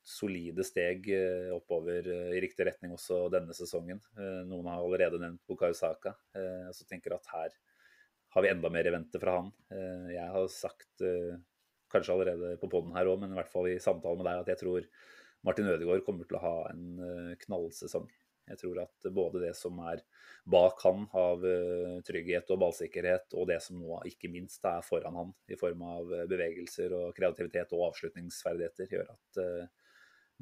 solide 0.04 0.64
steg 0.66 1.08
eh, 1.14 1.50
oppover 1.54 2.08
eh, 2.12 2.32
i 2.36 2.42
riktig 2.44 2.66
retning 2.68 2.94
også 2.96 3.24
denne 3.32 3.56
sesongen. 3.56 4.02
Noen 4.48 4.68
har 4.70 4.82
allerede 4.82 5.20
nevnt 5.22 5.44
Bukayo 5.48 5.76
Saka. 5.76 6.14
Så 6.74 6.86
tenker 6.88 7.14
jeg 7.14 7.22
at 7.22 7.32
her 7.34 7.56
har 8.34 8.44
vi 8.44 8.50
enda 8.50 8.70
mer 8.72 8.88
i 8.88 8.92
vente 8.94 9.20
fra 9.22 9.36
han. 9.38 9.50
Jeg 10.10 10.26
har 10.34 10.48
sagt 10.50 11.04
kanskje 11.92 12.16
allerede 12.16 12.56
på 12.58 12.66
poden 12.72 12.94
her 12.96 13.06
òg, 13.06 13.20
men 13.22 13.30
i 13.30 13.38
hvert 13.38 13.52
fall 13.52 13.68
i 13.70 13.76
samtale 13.82 14.18
med 14.18 14.26
deg, 14.26 14.40
at 14.42 14.50
jeg 14.50 14.60
tror 14.64 14.88
Martin 15.46 15.70
Ødegaard 15.70 16.02
kommer 16.06 16.26
til 16.26 16.40
å 16.40 16.42
ha 16.42 16.54
en 16.72 17.36
knallsesong. 17.44 18.08
Jeg 18.44 18.60
tror 18.60 18.80
at 18.82 19.06
både 19.16 19.40
det 19.40 19.54
som 19.56 19.78
er 19.88 20.02
bak 20.52 20.82
han 20.84 21.06
av 21.16 21.44
eh, 21.48 21.94
trygghet 22.04 22.50
og 22.52 22.60
ballsikkerhet, 22.60 23.32
og 23.38 23.48
det 23.48 23.60
som 23.64 23.78
nå 23.80 24.02
ikke 24.10 24.28
minst 24.32 24.64
er 24.68 24.84
foran 24.84 25.16
han 25.16 25.32
i 25.48 25.56
form 25.60 25.84
av 25.88 26.12
eh, 26.12 26.26
bevegelser 26.28 26.92
og 26.98 27.14
kreativitet 27.16 27.72
og 27.76 27.86
avslutningsferdigheter, 27.88 28.90
gjør 28.92 29.14
at 29.14 29.40
eh, 29.40 29.66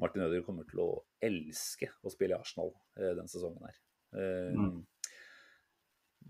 Martin 0.03 0.25
Ødegaard 0.25 0.47
kommer 0.49 0.67
til 0.67 0.83
å 0.83 0.89
elske 1.23 1.91
å 2.03 2.11
spille 2.11 2.35
i 2.35 2.39
Arsenal 2.41 2.73
denne 2.97 3.29
sesongen 3.29 3.67
her. 3.67 3.75
Mm. 4.57 4.79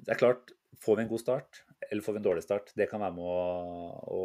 Det 0.03 0.11
er 0.13 0.19
klart, 0.19 0.51
får 0.83 0.97
vi 0.99 1.05
en 1.05 1.09
god 1.13 1.21
start, 1.21 1.61
eller 1.87 2.03
får 2.03 2.17
vi 2.17 2.19
en 2.19 2.25
dårlig 2.27 2.43
start, 2.43 2.73
det 2.75 2.89
kan 2.91 3.01
være 3.01 3.15
med 3.15 3.23
å, 3.23 3.37
å 4.03 4.21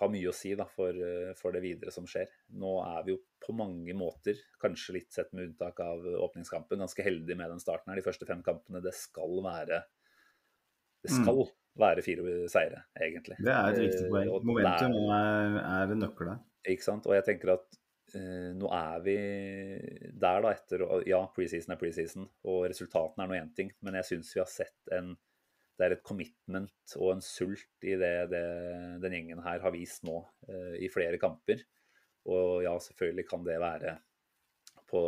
ha 0.00 0.08
mye 0.08 0.28
å 0.30 0.34
si 0.34 0.54
da, 0.58 0.64
for, 0.70 0.90
eh, 0.90 1.32
for 1.38 1.52
det 1.52 1.62
videre 1.64 1.92
som 1.94 2.06
skjer. 2.08 2.28
Nå 2.60 2.72
er 2.84 3.04
vi 3.06 3.12
jo 3.14 3.20
på 3.46 3.54
mange 3.56 3.94
måter, 3.98 4.38
kanskje 4.62 4.94
litt 4.98 5.12
sett 5.12 5.32
med 5.32 5.48
unntak 5.50 5.78
av 5.84 6.04
åpningskampen, 6.04 6.78
ganske 6.82 7.04
heldige 7.06 7.36
med 7.36 7.50
den 7.50 7.60
starten 7.62 7.92
her. 7.92 8.00
De 8.00 8.06
første 8.06 8.26
fem 8.26 8.42
kampene, 8.46 8.82
det 8.82 8.94
skal 8.94 9.40
være 9.44 9.84
det 11.06 11.12
skal 11.12 11.44
være 11.78 12.02
fire 12.02 12.48
seire, 12.50 12.80
egentlig. 12.98 13.36
Det 13.44 13.52
er 13.52 13.68
et 13.68 13.82
viktig 13.84 14.06
Eh, 14.06 14.10
poeng. 14.10 14.30
Momentum 14.48 14.94
er- 15.12 15.58
er, 15.60 15.92
en 15.92 16.00
nøkkel 16.00 16.26
der. 16.32 16.38
ikke 16.66 16.82
sant? 16.82 17.06
Og 17.06 17.12
jeg 17.14 17.24
tenker 17.28 17.52
at 17.52 17.76
eh, 18.14 18.52
nå 18.56 18.66
er 18.72 19.00
vi 19.04 19.16
der 20.18 20.40
da 20.42 20.50
etter 20.54 21.06
Ja, 21.06 21.26
preseason 21.36 21.72
er 21.74 21.76
preseason, 21.80 22.28
og 22.44 22.66
resultatene 22.70 23.22
er 23.24 23.28
nå 23.28 23.34
én 23.44 23.54
ting, 23.54 23.70
men 23.82 23.94
jeg 23.94 24.04
syns 24.04 24.34
vi 24.34 24.40
har 24.40 24.46
sett 24.50 24.92
en 24.92 25.16
Det 25.76 25.84
er 25.84 25.94
et 25.96 26.04
commitment 26.06 26.96
og 26.96 27.10
en 27.12 27.24
sult 27.24 27.84
i 27.84 27.96
det, 28.00 28.14
det 28.32 28.44
den 29.02 29.16
gjengen 29.18 29.42
her 29.44 29.60
har 29.60 29.74
vist 29.74 30.06
nå 30.08 30.22
eh, 30.48 30.76
i 30.86 30.90
flere 30.92 31.20
kamper. 31.20 31.60
Og 32.32 32.64
ja, 32.64 32.72
selvfølgelig 32.82 33.26
kan 33.28 33.44
det 33.46 33.58
være 33.62 33.98
på 34.90 35.02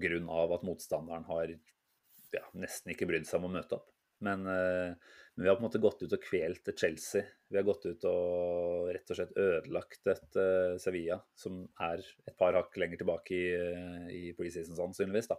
grunn 0.00 0.28
av 0.32 0.56
at 0.56 0.66
motstanderen 0.66 1.26
har 1.28 1.52
ja, 1.52 2.44
nesten 2.58 2.92
ikke 2.94 3.08
brydd 3.10 3.28
seg 3.28 3.40
om 3.40 3.50
å 3.50 3.54
møte 3.58 3.78
opp. 3.78 3.88
Men, 4.20 4.44
eh, 4.46 4.92
men 5.34 5.44
vi 5.44 5.48
har 5.48 5.56
på 5.56 5.62
en 5.62 5.68
måte 5.68 5.80
gått 5.80 6.02
ut 6.04 6.12
og 6.16 6.24
kvelt 6.24 6.68
et 6.68 6.82
Chelsea. 6.82 7.24
Vi 7.48 7.56
har 7.56 7.64
gått 7.64 7.86
ut 7.88 8.04
og 8.10 8.90
rett 8.92 9.12
og 9.12 9.18
slett 9.18 9.38
ødelagt 9.40 10.10
et 10.12 10.40
eh, 10.40 10.76
Sevilla, 10.82 11.20
som 11.38 11.62
er 11.80 12.02
et 12.02 12.36
par 12.40 12.56
hakk 12.58 12.76
lenger 12.82 13.00
tilbake 13.00 13.36
i, 13.36 13.46
eh, 13.56 14.08
i 14.12 14.22
preseason 14.36 14.76
sannsynligvis. 14.76 15.30
da. 15.32 15.38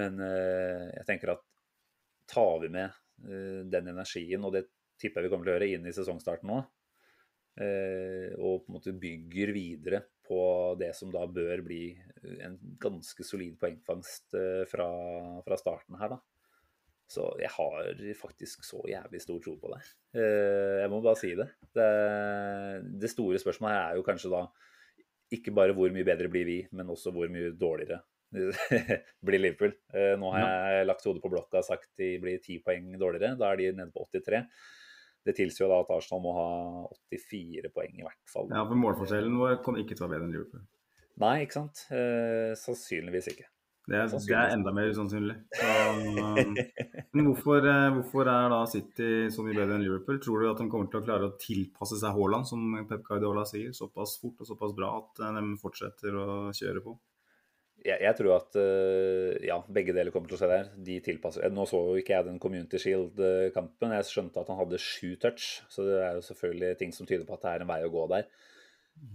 Men 0.00 0.20
eh, 0.24 0.88
jeg 0.94 1.08
tenker 1.10 1.34
at 1.36 1.44
tar 2.30 2.62
vi 2.62 2.72
med 2.72 3.03
den 3.16 3.92
energien, 3.92 4.44
og 4.44 4.52
det 4.56 4.66
tipper 5.00 5.22
jeg 5.22 5.28
vi 5.28 5.32
kommer 5.32 5.46
til 5.46 5.54
å 5.54 5.56
gjøre 5.58 5.70
inn 5.76 5.86
i 5.88 5.94
sesongstarten 5.94 6.50
nå, 6.50 6.58
eh, 7.62 8.34
og 8.38 8.64
på 8.64 8.70
en 8.70 8.76
måte 8.76 8.94
bygger 8.98 9.52
videre 9.54 10.02
på 10.24 10.38
det 10.80 10.92
som 10.96 11.10
da 11.12 11.24
bør 11.28 11.64
bli 11.66 11.82
en 12.44 12.56
ganske 12.80 13.26
solid 13.26 13.58
poengfangst 13.60 14.36
eh, 14.38 14.62
fra, 14.70 14.88
fra 15.44 15.58
starten 15.60 15.98
her, 16.00 16.16
da. 16.16 16.20
Så 17.14 17.26
jeg 17.36 17.50
har 17.52 17.90
faktisk 18.16 18.64
så 18.64 18.80
jævlig 18.88 19.20
stor 19.20 19.42
tro 19.44 19.58
på 19.60 19.74
det. 19.74 19.82
Eh, 20.16 20.80
Jeg 20.80 20.90
må 20.90 21.02
bare 21.04 21.20
si 21.20 21.34
det. 21.36 21.50
Det, 21.76 21.88
det 23.02 23.10
store 23.12 23.38
spørsmålet 23.42 23.76
er 23.76 23.98
jo 23.98 24.06
kanskje 24.06 24.32
da 24.32 24.46
ikke 25.34 25.52
bare 25.54 25.74
hvor 25.76 25.92
mye 25.92 26.06
bedre 26.06 26.30
blir 26.32 26.48
vi, 26.48 26.58
men 26.72 26.90
også 26.94 27.12
hvor 27.12 27.28
mye 27.32 27.52
dårligere 27.60 28.00
blir 29.26 29.42
Liverpool. 29.42 29.74
Eh, 29.94 30.14
Nå 30.20 30.32
har 30.34 30.46
jeg 30.46 30.88
lagt 30.88 31.04
hodet 31.06 31.22
på 31.24 31.32
blokka 31.32 31.60
og 31.60 31.68
sagt 31.68 31.90
de 32.00 32.14
blir 32.22 32.40
ti 32.44 32.58
poeng 32.64 32.92
dårligere. 33.00 33.36
Da 33.40 33.52
er 33.52 33.60
de 33.60 33.70
nede 33.76 33.92
på 33.94 34.06
83. 34.10 34.42
Det 35.24 35.36
tilsier 35.38 35.64
jo 35.64 35.72
da 35.72 35.80
at 35.84 35.92
Arsenal 35.94 36.20
må 36.24 36.34
ha 36.36 36.48
84 37.14 37.72
poeng 37.72 37.96
i 37.96 38.04
hvert 38.04 38.30
fall. 38.30 38.50
Ja, 38.52 38.66
for 38.68 38.80
Målforskjellen 38.80 39.40
vår 39.40 39.60
kommer 39.64 39.80
ikke 39.80 39.96
til 39.96 40.04
å 40.04 40.10
være 40.10 40.18
bedre 40.18 40.28
enn 40.28 40.36
Liverpool. 40.36 40.64
Nei, 41.22 41.34
ikke 41.44 41.60
sant? 41.60 41.84
Eh, 41.94 42.52
sannsynligvis 42.58 43.30
ikke. 43.32 43.48
Det 43.84 43.98
er, 44.00 44.08
det 44.08 44.32
er 44.32 44.54
enda 44.54 44.72
mer 44.72 44.88
usannsynlig. 44.88 45.34
Um, 45.60 46.54
men 47.12 47.26
hvorfor, 47.28 47.66
eh, 47.68 47.88
hvorfor 47.92 48.30
er 48.32 48.46
da 48.48 48.62
City 48.72 49.08
så 49.32 49.44
mye 49.44 49.58
bedre 49.58 49.76
enn 49.76 49.84
Liverpool? 49.84 50.20
Tror 50.24 50.40
du 50.40 50.48
at 50.48 50.62
de 50.62 50.68
kommer 50.72 50.88
til 50.88 51.02
å 51.02 51.04
klare 51.04 51.28
å 51.28 51.34
tilpasse 51.40 51.98
seg 52.00 52.16
Haaland, 52.16 52.48
som 52.48 52.64
Pep 52.88 53.04
Guardiola 53.04 53.44
sier, 53.48 53.74
såpass 53.76 54.16
fort 54.22 54.40
og 54.40 54.48
såpass 54.48 54.72
bra 54.76 54.94
at 55.02 55.20
de 55.36 55.44
fortsetter 55.60 56.16
å 56.16 56.28
kjøre 56.56 56.80
på? 56.86 56.96
Jeg, 57.84 58.00
jeg 58.00 58.16
tror 58.16 58.38
at 58.38 58.56
eh, 58.56 59.44
ja, 59.44 59.58
begge 59.76 59.92
deler 59.92 60.12
kommer 60.14 60.30
til 60.30 60.38
å 60.38 60.40
skje 60.40 60.48
der. 60.48 60.70
De 60.86 60.96
tilpasser 61.04 61.52
Nå 61.52 61.66
så 61.68 61.82
jo 61.90 61.98
ikke 62.00 62.14
jeg 62.14 62.28
den 62.30 62.40
Community 62.40 62.80
Shield-kampen. 62.80 63.92
Jeg 63.98 64.08
skjønte 64.08 64.40
at 64.40 64.48
han 64.48 64.60
hadde 64.62 64.80
sju 64.80 65.14
touch, 65.20 65.58
så 65.68 65.84
det 65.84 65.98
er 66.00 66.16
jo 66.16 66.24
selvfølgelig 66.24 66.78
ting 66.80 66.94
som 66.96 67.08
tyder 67.08 67.28
på 67.28 67.36
at 67.36 67.44
det 67.44 67.52
er 67.52 67.64
en 67.64 67.70
vei 67.70 67.80
å 67.84 67.92
gå 67.92 68.06
der. 68.14 68.30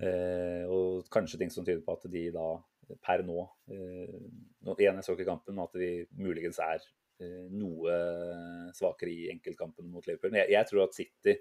Eh, 0.06 0.64
og 0.70 1.08
kanskje 1.14 1.40
ting 1.42 1.54
som 1.54 1.66
tyder 1.66 1.82
på 1.86 1.96
at 1.96 2.06
de 2.12 2.28
da 2.36 2.50
per 3.06 3.22
nå 3.24 3.38
eh, 3.72 4.16
nå, 4.66 4.74
Igjen, 4.76 4.98
jeg 5.00 5.06
så 5.06 5.16
ikke 5.16 5.30
kampen, 5.30 5.56
men 5.56 5.66
at 5.66 5.78
de 5.80 5.90
muligens 6.20 6.60
er 6.64 6.84
eh, 7.24 7.48
noe 7.54 7.98
svakere 8.76 9.14
i 9.14 9.30
enkeltkampen 9.34 9.90
mot 9.90 10.06
Liverpool. 10.06 10.36
Jeg, 10.38 10.52
jeg 10.54 10.70
tror 10.70 10.86
at 10.86 10.98
City 10.98 11.40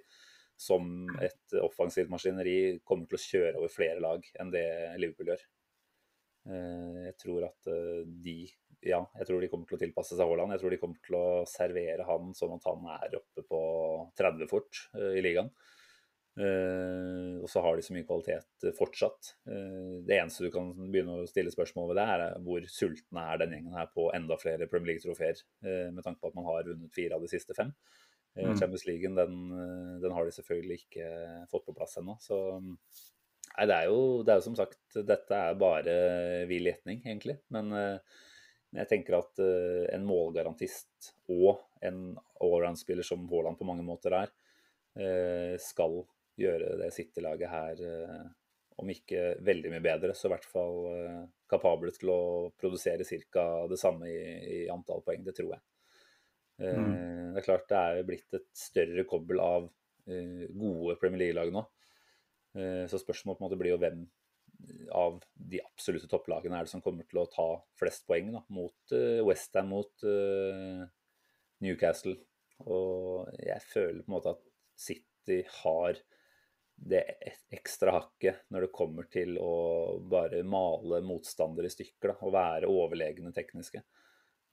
som 0.58 1.06
et 1.22 1.54
offensivt 1.62 2.10
maskineri 2.10 2.78
kommer 2.88 3.06
til 3.06 3.18
å 3.18 3.24
kjøre 3.24 3.60
over 3.60 3.70
flere 3.72 4.02
lag 4.02 4.24
enn 4.40 4.50
det 4.54 4.66
Liverpool 4.98 5.34
gjør. 5.34 5.44
Eh, 6.48 6.98
Jeg 7.08 7.16
tror 7.20 7.48
at 7.50 7.70
eh, 7.72 8.02
de 8.24 8.40
ja, 8.86 9.00
jeg 9.18 9.26
tror 9.26 9.42
de 9.42 9.48
kommer 9.50 9.66
til 9.66 9.74
å 9.74 9.80
tilpasse 9.80 10.14
seg 10.14 10.28
Haaland. 10.28 10.54
Jeg 10.54 10.62
tror 10.62 10.70
de 10.74 10.78
kommer 10.78 11.00
til 11.02 11.16
å 11.18 11.28
servere 11.50 12.04
han 12.06 12.30
sånn 12.38 12.54
at 12.54 12.68
han 12.68 12.84
er 12.94 13.16
oppe 13.18 13.42
på 13.48 13.62
30 14.20 14.50
fort 14.50 14.84
eh, 14.94 15.18
i 15.18 15.24
ligaen. 15.24 15.50
Uh, 16.38 17.42
og 17.42 17.48
så 17.50 17.58
har 17.64 17.74
de 17.74 17.82
så 17.82 17.94
mye 17.96 18.06
kvalitet 18.06 18.68
fortsatt. 18.78 19.32
Uh, 19.48 20.04
det 20.06 20.20
eneste 20.20 20.46
du 20.46 20.52
kan 20.54 20.68
begynne 20.76 21.16
å 21.18 21.26
stille 21.26 21.50
spørsmål 21.50 21.88
ved 21.90 21.98
det, 21.98 22.04
er 22.14 22.44
hvor 22.44 22.68
sultne 22.70 23.24
er 23.32 23.40
den 23.42 23.56
gjengen 23.56 23.74
her 23.74 23.88
på 23.90 24.04
enda 24.14 24.36
flere 24.38 24.68
Premier 24.70 24.92
League-trofeer, 24.92 25.40
uh, 25.66 25.88
med 25.90 26.04
tanke 26.06 26.22
på 26.22 26.30
at 26.30 26.38
man 26.38 26.46
har 26.46 26.68
vunnet 26.68 26.94
fire 26.94 27.18
av 27.18 27.26
de 27.26 27.32
siste 27.32 27.56
fem. 27.58 27.74
Mm. 28.38 28.52
Champions 28.54 28.84
League 28.86 29.08
den, 29.18 29.38
den, 29.98 30.12
har 30.14 30.28
de 30.28 30.30
selvfølgelig 30.36 30.76
ikke 30.84 31.06
fått 31.50 31.64
på 31.66 31.74
plass 31.74 31.96
ennå. 31.98 32.14
Så 32.22 32.36
nei, 33.58 33.66
det 33.68 33.76
er, 33.76 33.90
jo, 33.90 34.22
det 34.22 34.32
er 34.32 34.40
jo 34.40 34.46
som 34.48 34.56
sagt 34.58 34.98
Dette 35.06 35.38
er 35.50 35.58
bare 35.58 35.94
vill 36.50 36.68
gjetning, 36.70 37.02
egentlig. 37.04 37.38
Men 37.54 37.72
jeg 37.74 38.88
tenker 38.90 39.18
at 39.18 39.40
en 39.40 40.04
målgarantist 40.06 41.12
og 41.32 41.60
en 41.84 42.12
allround-spiller 42.42 43.06
som 43.06 43.26
Haaland 43.30 43.58
på 43.58 43.66
mange 43.68 43.84
måter 43.86 44.16
er, 44.18 44.32
skal 45.62 46.00
gjøre 46.38 46.74
det 46.80 46.90
City-laget 46.94 47.52
her, 47.52 47.82
om 48.78 48.90
ikke 48.92 49.38
veldig 49.46 49.72
mye 49.72 49.84
bedre, 49.84 50.14
så 50.14 50.28
i 50.28 50.32
hvert 50.34 50.46
fall 50.48 50.76
kapable 51.50 51.94
til 51.96 52.12
å 52.12 52.20
produsere 52.58 53.06
ca. 53.32 53.46
det 53.70 53.80
samme 53.80 54.10
i, 54.10 54.20
i, 54.58 54.60
antall 54.72 55.02
poeng. 55.06 55.24
Det 55.26 55.34
tror 55.38 55.56
jeg. 55.56 55.64
Mm. 56.58 57.34
Det 57.34 57.40
er 57.40 57.46
klart 57.46 57.68
det 57.70 57.80
er 57.80 58.06
blitt 58.06 58.38
et 58.38 58.48
større 58.58 59.06
kobbel 59.08 59.42
av 59.42 59.68
gode 60.08 60.96
Premier 61.00 61.26
League-lag 61.26 61.52
nå. 61.54 61.64
Så 62.90 62.98
spørsmålet 62.98 63.38
på 63.38 63.44
en 63.44 63.46
måte 63.46 63.58
blir 63.60 63.74
jo 63.74 63.80
hvem 63.82 64.00
av 64.96 65.20
de 65.50 65.60
absolutte 65.62 66.08
topplagene 66.10 66.58
er 66.58 66.66
det 66.66 66.72
som 66.72 66.82
kommer 66.82 67.06
til 67.06 67.20
å 67.22 67.28
ta 67.30 67.46
flest 67.78 68.06
poeng 68.08 68.32
da, 68.34 68.40
mot 68.50 68.94
Westham, 69.28 69.70
mot 69.70 70.06
Newcastle. 71.62 72.16
Og 72.66 73.28
jeg 73.38 73.62
føler 73.70 74.02
på 74.02 74.10
en 74.10 74.16
måte 74.16 74.34
at 74.34 74.42
City 74.78 75.44
har 75.60 76.00
det 76.78 77.02
ekstra 77.50 77.96
hakket 77.96 78.44
når 78.54 78.66
det 78.66 78.74
kommer 78.74 79.08
til 79.10 79.34
å 79.42 79.98
bare 80.10 80.44
male 80.46 81.00
motstandere 81.06 81.70
i 81.70 81.74
stykker 81.74 82.12
da, 82.12 82.18
og 82.22 82.34
være 82.34 82.70
overlegne 82.70 83.32
tekniske. 83.34 83.82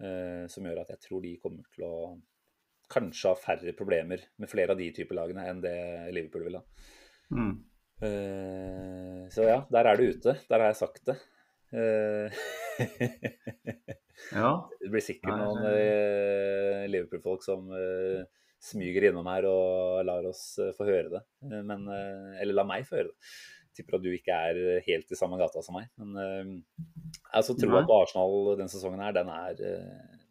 Eh, 0.03 0.45
som 0.51 0.65
gjør 0.65 0.81
at 0.81 0.95
jeg 0.95 1.03
tror 1.05 1.21
de 1.23 1.35
kommer 1.41 1.67
til 1.75 1.85
å 1.87 1.97
kanskje 2.91 3.31
ha 3.31 3.39
færre 3.39 3.73
problemer 3.77 4.25
med 4.41 4.49
flere 4.51 4.75
av 4.75 4.81
de 4.81 4.89
typer 4.93 5.17
lagene 5.17 5.45
enn 5.49 5.61
det 5.63 5.77
Liverpool 6.13 6.45
vil 6.49 6.59
ha. 6.59 6.65
Mm. 7.33 7.55
Eh, 8.05 9.25
så 9.33 9.47
ja, 9.47 9.59
der 9.71 9.89
er 9.89 9.99
det 9.99 10.11
ute. 10.15 10.35
Der 10.49 10.61
har 10.61 10.71
jeg 10.71 10.79
sagt 10.79 11.09
det. 11.09 11.17
Eh, 11.75 12.43
ja. 14.39 14.51
Det 14.81 14.91
blir 14.93 15.03
sikkert 15.03 15.41
noen 15.41 15.65
uh, 15.65 16.85
Liverpool-folk 16.91 17.43
som 17.45 17.67
smyger 18.65 19.09
innom 19.09 19.27
her 19.29 19.45
og 19.49 20.05
lar 20.07 20.25
oss 20.29 20.55
få 20.77 20.87
høre 20.87 21.11
det. 21.17 21.21
Men, 21.43 21.85
eller 22.41 22.55
la 22.57 22.65
meg 22.67 22.87
få 22.87 22.97
høre 22.97 23.11
det. 23.11 23.35
Tipper 23.75 23.97
at 23.97 24.05
du 24.05 24.09
ikke 24.15 24.35
er 24.49 24.85
helt 24.85 25.11
i 25.11 25.17
samme 25.19 25.37
gata 25.37 25.61
som 25.61 25.75
meg. 25.77 25.89
Men 25.99 26.63
altså, 27.35 27.57
troa 27.59 27.83
på 27.85 27.97
Arsenal 27.99 28.55
denne 28.55 28.71
sesongen 28.71 29.03
her, 29.03 29.13
den 29.17 29.29
er, 29.29 29.59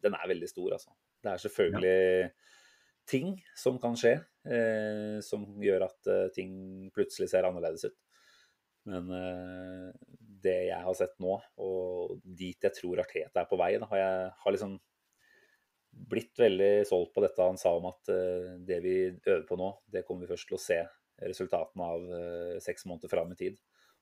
den 0.03 0.17
er 0.17 0.31
veldig 0.33 0.49
stor, 0.49 0.73
altså. 0.79 0.91
Det 1.23 1.31
er 1.31 1.41
selvfølgelig 1.45 1.95
ja. 1.95 2.33
Ting 3.09 3.35
som 3.57 3.77
kan 3.81 3.95
skje, 3.99 4.17
eh, 4.49 5.17
som 5.25 5.45
gjør 5.61 5.87
at 5.87 6.09
eh, 6.11 6.27
ting 6.35 6.51
plutselig 6.95 7.29
ser 7.31 7.47
annerledes 7.47 7.85
ut. 7.89 7.97
Men 8.89 9.09
eh, 9.13 9.89
det 10.45 10.57
jeg 10.69 10.81
har 10.87 10.97
sett 10.97 11.15
nå, 11.23 11.37
og 11.61 12.19
dit 12.23 12.61
jeg 12.61 12.73
tror 12.75 13.01
Arteta 13.01 13.41
er 13.41 13.49
på 13.49 13.59
vei, 13.59 13.71
da 13.81 13.89
har 13.93 14.01
jeg 14.01 14.33
har 14.43 14.55
liksom 14.55 14.75
blitt 15.95 16.39
veldig 16.39 16.85
solgt 16.87 17.13
på 17.15 17.23
dette 17.23 17.45
han 17.45 17.57
sa 17.57 17.71
om 17.77 17.85
at 17.87 18.09
uh, 18.11 18.59
det 18.67 18.81
vi 18.83 18.95
øver 19.07 19.45
på 19.47 19.55
nå, 19.59 19.69
det 19.87 20.03
kommer 20.03 20.25
vi 20.25 20.31
først 20.33 20.49
til 20.49 20.57
å 20.57 20.59
se 20.59 20.79
resultatene 21.23 21.87
av 21.87 22.01
uh, 22.09 22.57
seks 22.63 22.83
måneder 22.89 23.11
fram 23.11 23.31
i 23.31 23.37
tid. 23.39 23.55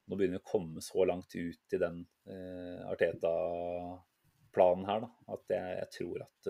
Nå 0.09 0.17
begynner 0.17 0.39
vi 0.39 0.43
å 0.43 0.51
komme 0.55 0.81
så 0.83 1.05
langt 1.05 1.35
ut 1.37 1.75
i 1.77 1.79
den 1.79 2.01
uh, 2.01 2.89
Arteta-planen 2.89 4.87
her 4.89 5.05
da, 5.05 5.11
at 5.37 5.53
jeg, 5.53 5.77
jeg 5.77 5.89
tror 5.99 6.25
at 6.25 6.49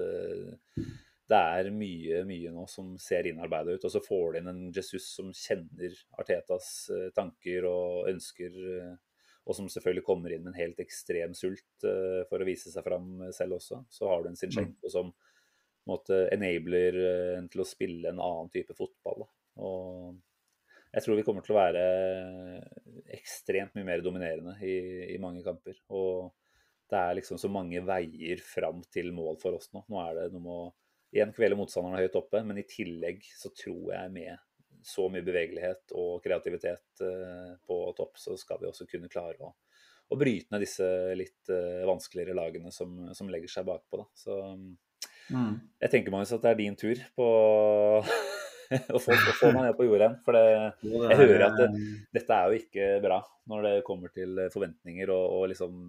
det 1.31 1.39
er 1.39 1.69
mye, 1.71 2.21
mye 2.27 2.51
nå 2.51 2.65
som 2.67 2.93
ser 2.99 3.29
innarbeida 3.29 3.75
ut. 3.77 3.85
Og 3.87 3.93
så 3.93 4.01
får 4.03 4.25
du 4.33 4.39
inn 4.39 4.51
en 4.51 4.63
Jesus 4.75 5.07
som 5.15 5.31
kjenner 5.35 5.95
Artetas 6.19 6.67
tanker 7.15 7.67
og 7.69 8.09
ønsker, 8.11 8.57
og 9.43 9.55
som 9.55 9.69
selvfølgelig 9.71 10.03
kommer 10.07 10.35
inn 10.35 10.43
med 10.43 10.51
en 10.53 10.59
helt 10.59 10.81
ekstrem 10.83 11.35
sult 11.37 11.87
for 12.29 12.43
å 12.43 12.47
vise 12.47 12.73
seg 12.73 12.83
fram 12.85 13.23
selv 13.35 13.57
også. 13.59 13.85
Så 13.91 14.11
har 14.11 14.23
du 14.23 14.31
en 14.31 14.39
Sinchenko 14.39 14.91
mm. 14.91 14.93
som 14.93 15.13
måte 15.89 16.27
enabler 16.33 16.99
eh, 16.99 17.31
en 17.39 17.49
til 17.51 17.63
å 17.63 17.67
spille 17.67 18.11
en 18.11 18.21
annen 18.23 18.51
type 18.53 18.75
fotball. 18.77 19.25
Da. 19.25 19.29
Og 19.63 20.93
jeg 20.93 21.05
tror 21.05 21.17
vi 21.17 21.25
kommer 21.25 21.45
til 21.45 21.55
å 21.55 21.59
være 21.59 21.83
ekstremt 23.17 23.75
mye 23.77 23.87
mer 23.87 24.05
dominerende 24.05 24.55
i, 24.61 24.77
i, 25.13 25.19
mange 25.21 25.43
kamper. 25.45 25.79
Og 25.93 26.31
det 26.91 26.99
er 26.99 27.17
liksom 27.17 27.39
så 27.41 27.49
mange 27.51 27.81
veier 27.85 28.41
fram 28.45 28.83
til 28.93 29.11
mål 29.15 29.39
for 29.41 29.57
oss 29.57 29.71
nå. 29.73 29.83
Nå 29.89 30.01
er 30.03 30.19
det 30.19 30.29
noe 30.35 30.43
med 30.43 30.53
å 30.53 30.71
igjen 31.13 31.33
kveler 31.35 31.59
motstanderne 31.59 32.01
høyt 32.01 32.17
oppe, 32.19 32.41
men 32.45 32.59
i 32.59 32.67
tillegg 32.67 33.25
så 33.37 33.53
tror 33.55 33.93
jeg 33.93 34.13
med 34.13 34.41
så 34.83 35.05
mye 35.07 35.23
bevegelighet 35.23 35.93
og 35.95 36.17
kreativitet 36.23 37.03
uh, 37.05 37.53
på 37.63 37.77
topp, 37.95 38.17
så 38.19 38.35
skal 38.39 38.59
vi 38.59 38.67
også 38.67 38.87
kunne 38.89 39.11
klare 39.11 39.37
å, 39.45 39.53
å 40.11 40.17
bryte 40.19 40.51
ned 40.51 40.65
disse 40.65 40.87
litt 41.15 41.53
uh, 41.53 41.85
vanskeligere 41.87 42.35
lagene 42.35 42.73
som, 42.73 42.97
som 43.15 43.29
legger 43.31 43.53
seg 43.53 43.69
bakpå. 43.69 44.01
Da. 44.01 44.09
Så 44.25 44.39
Mm. 45.31 45.59
Jeg 45.83 45.91
tenker 45.93 46.13
Magnus, 46.13 46.33
at 46.35 46.43
det 46.43 46.51
er 46.51 46.59
din 46.59 46.75
tur 46.79 46.99
på 47.15 47.27
å, 48.95 48.99
få, 48.99 49.15
å 49.15 49.35
få 49.37 49.51
meg 49.53 49.67
ned 49.67 49.77
på 49.77 49.87
jordet 49.87 50.07
igjen. 50.07 50.17
For 50.25 50.37
det, 50.37 50.43
jeg 51.11 51.19
hører 51.21 51.45
at 51.47 51.59
det, 51.59 51.69
dette 52.19 52.39
er 52.39 52.49
jo 52.49 52.63
ikke 52.63 52.89
bra 53.03 53.19
når 53.51 53.67
det 53.67 53.75
kommer 53.87 54.13
til 54.15 54.45
forventninger 54.53 55.11
og, 55.13 55.23
og 55.37 55.47
liksom 55.51 55.79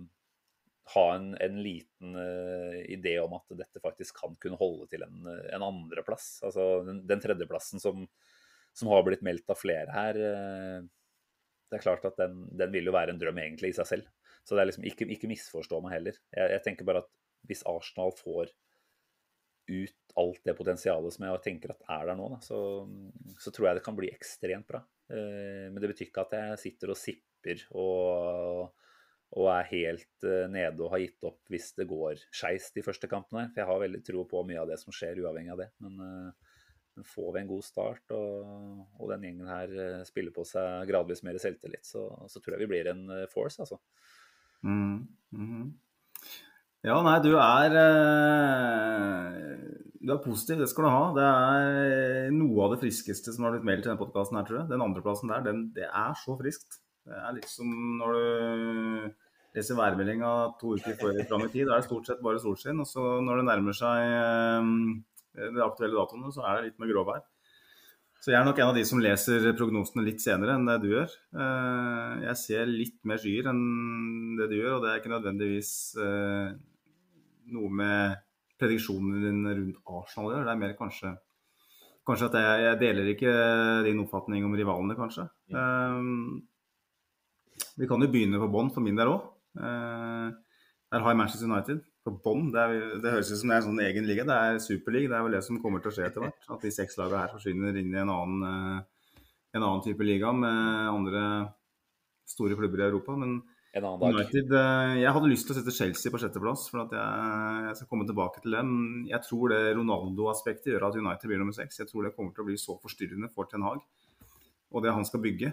ha 0.92 1.04
en, 1.14 1.30
en 1.40 1.62
liten 1.64 2.16
uh, 2.18 2.76
idé 2.92 3.16
om 3.22 3.32
at 3.38 3.54
dette 3.56 3.80
faktisk 3.80 4.18
kan 4.20 4.34
kunne 4.40 4.58
holde 4.60 4.88
til 4.90 5.04
en, 5.06 5.22
en 5.24 5.64
andreplass. 5.64 6.42
Altså 6.44 6.82
den, 6.84 7.00
den 7.08 7.22
tredjeplassen 7.24 7.80
som, 7.80 8.04
som, 8.76 8.90
har 8.92 9.06
blitt 9.06 9.24
meldt 9.24 9.48
av 9.50 9.60
flere 9.60 9.94
her. 9.94 10.18
Uh, 10.20 10.84
det 11.72 11.80
er 11.80 11.86
klart 11.86 12.04
at 12.06 12.20
den, 12.20 12.44
den, 12.52 12.72
vil 12.74 12.90
jo 12.90 12.94
være 12.94 13.14
en 13.14 13.20
drøm 13.20 13.40
egentlig 13.40 13.72
i 13.72 13.78
seg 13.78 13.88
selv. 13.88 14.10
Så 14.44 14.54
det 14.54 14.62
er 14.62 14.70
liksom 14.70 14.84
ikke, 14.90 15.08
ikke 15.16 15.30
misforstå 15.30 15.80
meg 15.84 15.96
heller. 15.96 16.20
Jeg, 16.36 16.52
jeg 16.52 16.64
tenker 16.66 16.88
bare 16.88 17.06
at 17.06 17.10
hvis 17.48 17.64
Arsenal 17.68 18.12
får 18.16 18.52
ut 19.64 20.16
alt 20.20 20.40
det 20.44 20.52
potensialet 20.58 21.14
som 21.14 21.24
jeg 21.24 21.42
tenker 21.46 21.72
at 21.72 21.86
er 21.88 22.10
der 22.10 22.18
nå, 22.18 22.28
da, 22.34 22.38
så, 22.44 22.58
så, 23.40 23.48
tror 23.48 23.70
jeg 23.70 23.78
det 23.78 23.84
kan 23.86 23.96
bli 23.96 24.12
ekstremt 24.12 24.68
bra. 24.68 24.84
Uh, 25.08 25.72
men 25.72 25.80
det 25.80 25.94
betyr 25.94 26.10
ikke 26.10 26.28
at 26.28 26.36
jeg 26.36 26.64
sitter 26.68 26.92
og 26.92 27.00
sipper 27.00 27.64
og, 27.72 28.83
og 29.34 29.50
er 29.50 29.70
helt 29.72 30.26
eh, 30.26 30.46
nede 30.50 30.82
og 30.82 30.92
har 30.94 31.02
gitt 31.02 31.26
opp 31.26 31.52
hvis 31.52 31.72
det 31.78 31.88
går 31.90 32.22
skeis 32.34 32.70
de 32.74 32.84
første 32.86 33.10
kampene. 33.10 33.48
For 33.50 33.62
jeg 33.62 33.70
har 33.70 33.84
veldig 33.84 34.02
tro 34.06 34.24
på 34.30 34.42
mye 34.46 34.60
av 34.62 34.70
det 34.70 34.78
som 34.82 34.94
skjer, 34.94 35.22
uavhengig 35.24 35.54
av 35.54 35.62
det. 35.64 35.70
Men, 35.82 36.02
eh, 36.06 36.58
men 36.94 37.08
får 37.10 37.30
vi 37.34 37.40
en 37.42 37.50
god 37.50 37.64
start, 37.66 38.04
og, 38.14 38.84
og, 39.00 39.08
den 39.10 39.24
gjengen 39.26 39.48
her 39.50 40.04
spiller 40.06 40.30
på 40.34 40.44
seg 40.46 40.86
gradvis 40.86 41.24
mer 41.26 41.40
selvtillit, 41.42 41.82
så, 41.82 42.04
så 42.30 42.38
tror 42.38 42.54
jeg 42.54 42.62
vi 42.62 42.68
blir 42.70 42.90
en 42.92 43.08
force, 43.32 43.58
altså. 43.64 43.80
Mm, 44.62 45.08
mm 45.34 45.48
-hmm. 45.48 45.72
Ja, 46.84 46.98
nei, 47.00 47.16
du 47.24 47.32
er 47.40 47.74
eh, 47.80 49.34
Du 50.04 50.12
er 50.12 50.20
positiv, 50.20 50.58
det 50.60 50.68
skal 50.68 50.84
du 50.84 50.90
ha. 50.92 51.04
Det 51.16 51.24
er 51.24 52.34
noe 52.36 52.66
av 52.66 52.74
det 52.74 52.82
friskeste 52.82 53.32
som 53.32 53.46
har 53.46 53.54
blitt 53.54 53.64
meldt 53.64 53.86
i 53.86 53.88
denne 53.88 54.00
podkasten 54.00 54.36
her, 54.36 54.44
tror 54.44 54.58
jeg. 54.60 54.68
Den 54.68 54.84
andreplassen 54.84 55.32
der, 55.32 55.40
den, 55.46 55.72
det 55.76 55.88
er 55.88 56.12
så 56.20 56.36
friskt. 56.36 56.82
Det 57.08 57.16
er 57.16 57.32
litt 57.36 57.48
som 57.48 57.70
når 58.00 58.12
du 58.12 59.23
leser 59.54 59.78
værmeldinga 59.78 60.30
to 60.60 60.74
uker 60.78 60.96
før 60.98 61.20
fram 61.28 61.46
i 61.46 61.52
tid. 61.52 61.68
Da 61.68 61.76
er 61.76 61.82
det 61.82 61.88
stort 61.88 62.08
sett 62.08 62.24
bare 62.24 62.42
solskinn. 62.42 62.82
Og 62.82 62.88
så 62.90 63.04
når 63.24 63.40
det 63.40 63.46
nærmer 63.50 63.76
seg 63.76 64.14
eh, 64.16 65.48
de 65.54 65.62
aktuelle 65.64 65.96
datoene, 65.98 66.32
så 66.34 66.44
er 66.48 66.58
det 66.58 66.70
litt 66.70 66.82
med 66.82 66.90
gråvær. 66.90 67.22
Så 68.24 68.32
jeg 68.32 68.38
er 68.40 68.46
nok 68.46 68.58
en 68.62 68.70
av 68.70 68.78
de 68.78 68.82
som 68.88 69.02
leser 69.04 69.50
prognosene 69.58 70.06
litt 70.06 70.22
senere 70.24 70.54
enn 70.56 70.64
det 70.68 70.78
du 70.82 70.88
gjør. 70.94 71.12
Eh, 71.36 72.24
jeg 72.30 72.40
ser 72.40 72.70
litt 72.70 72.96
mer 73.06 73.20
skyer 73.22 73.50
enn 73.52 73.64
det 74.40 74.48
du 74.50 74.56
gjør, 74.58 74.78
og 74.78 74.86
det 74.86 74.92
er 74.92 75.02
ikke 75.02 75.12
nødvendigvis 75.12 75.74
noe 77.54 77.68
med 77.76 78.16
prediksjonene 78.58 79.20
dine 79.20 79.52
rundt 79.58 79.94
Arsenal 80.00 80.30
å 80.30 80.34
gjøre. 80.34 80.46
Det 80.48 80.54
er 80.54 80.62
mer 80.62 80.74
kanskje, 80.78 81.12
kanskje 82.08 82.30
at 82.30 82.38
jeg, 82.40 82.64
jeg, 82.64 82.80
deler 82.80 83.12
ikke 83.12 83.36
din 83.86 84.02
oppfatning 84.02 84.48
om 84.48 84.56
rivalene, 84.56 84.96
kanskje. 84.98 85.28
Ja. 85.52 85.68
Vi 87.78 87.88
kan 87.90 88.02
jo 88.02 88.10
begynne 88.10 88.40
på 88.42 88.50
bånn 88.50 88.72
for 88.74 88.82
min 88.86 88.98
del 88.98 89.12
òg. 89.12 89.33
Uh, 89.58 90.30
der 90.94 91.02
har 91.02 91.16
Manchester 91.18 91.48
United 91.50 91.82
på 92.04 92.12
bånn. 92.24 92.50
Det, 92.54 92.64
det, 93.02 93.12
høres 93.14 93.32
ut 93.32 93.40
som 93.40 93.50
det 93.50 93.56
er 93.56 93.62
en 93.62 93.68
sånn 93.70 93.84
egen 93.86 94.08
liga. 94.08 94.26
Det 94.28 94.36
er 94.36 94.60
superliga. 94.62 95.10
Det 95.10 95.18
er 95.18 95.26
vel 95.26 95.36
det 95.38 95.44
som 95.46 95.60
kommer 95.62 95.82
til 95.82 95.90
å 95.90 95.96
skje 95.96 96.08
etter 96.10 96.26
hvert. 96.26 96.46
At 96.52 96.66
de 96.66 96.72
seks 96.74 96.98
lagene 97.00 97.24
her 97.24 97.32
forsvinner 97.34 97.80
inn 97.80 97.94
i 97.94 98.00
en 98.02 98.12
annen, 98.12 98.44
uh, 98.44 99.20
en 99.54 99.62
annen 99.62 99.84
type 99.86 100.06
liga 100.06 100.32
med 100.36 100.92
andre 100.92 101.24
store 102.28 102.56
klubber 102.58 102.82
i 102.84 102.88
Europa. 102.90 103.16
Men. 103.18 103.42
United, 103.74 104.52
eh, 104.54 104.92
jeg 105.00 105.12
hadde 105.16 105.28
lyst 105.32 105.48
til 105.48 105.50
å 105.50 105.56
sette 105.58 105.72
Chelsea 105.74 106.12
på 106.14 106.18
sjetteplass, 106.22 106.68
for 106.70 106.84
at 106.84 106.92
jeg, 106.94 107.62
jeg, 107.66 107.78
skal 107.80 107.88
komme 107.90 108.06
tilbake 108.06 108.42
til 108.44 108.54
dem. 108.54 108.68
Jeg 109.08 109.18
tror 109.26 109.50
det 109.50 109.58
Ronaldo-aspektet 109.74 110.70
gjør 110.70 110.86
at 110.86 110.98
United 111.00 111.26
blir 111.26 111.40
nummer 111.42 111.56
seks. 111.56 111.80
Jeg 111.82 111.90
tror 111.90 112.06
det 112.06 112.12
kommer 112.14 112.30
til 112.36 112.44
å 112.44 112.46
bli 112.46 112.54
så 112.60 112.76
forstyrrende 112.78 113.32
for 113.34 113.50
Ten 113.50 113.66
Hag. 113.66 113.82
og 114.74 114.82
det 114.82 114.94
han 114.94 115.06
skal 115.06 115.22
bygge, 115.22 115.52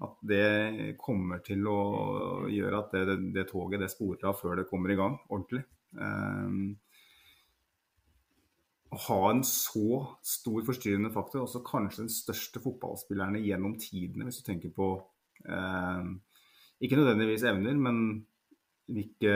at 0.00 0.20
det 0.24 0.94
kommer 1.00 1.42
til 1.44 1.66
å 1.68 1.80
gjøre 2.48 2.78
at 2.78 2.94
det, 2.94 3.02
det, 3.08 3.16
det 3.34 3.48
toget 3.50 3.82
det 3.82 3.90
sporer 3.92 4.30
av 4.30 4.38
før 4.38 4.60
det 4.60 4.68
kommer 4.70 4.92
i 4.92 4.96
gang 4.98 5.18
ordentlig. 5.28 5.64
Um, 5.92 6.78
å 8.90 8.98
ha 9.06 9.18
en 9.30 9.42
så 9.46 10.00
stor 10.26 10.64
forstyrrende 10.66 11.12
faktor, 11.14 11.44
også 11.44 11.62
kanskje 11.66 12.04
den 12.04 12.12
største 12.12 12.62
fotballspillerne 12.62 13.42
gjennom 13.44 13.76
tidene, 13.78 14.26
hvis 14.26 14.40
du 14.40 14.48
tenker 14.48 14.72
på 14.74 14.88
um, 15.46 16.16
Ikke 16.82 16.98
nødvendigvis 16.98 17.44
evner, 17.46 17.76
men 17.78 18.00
hvilke 18.90 19.34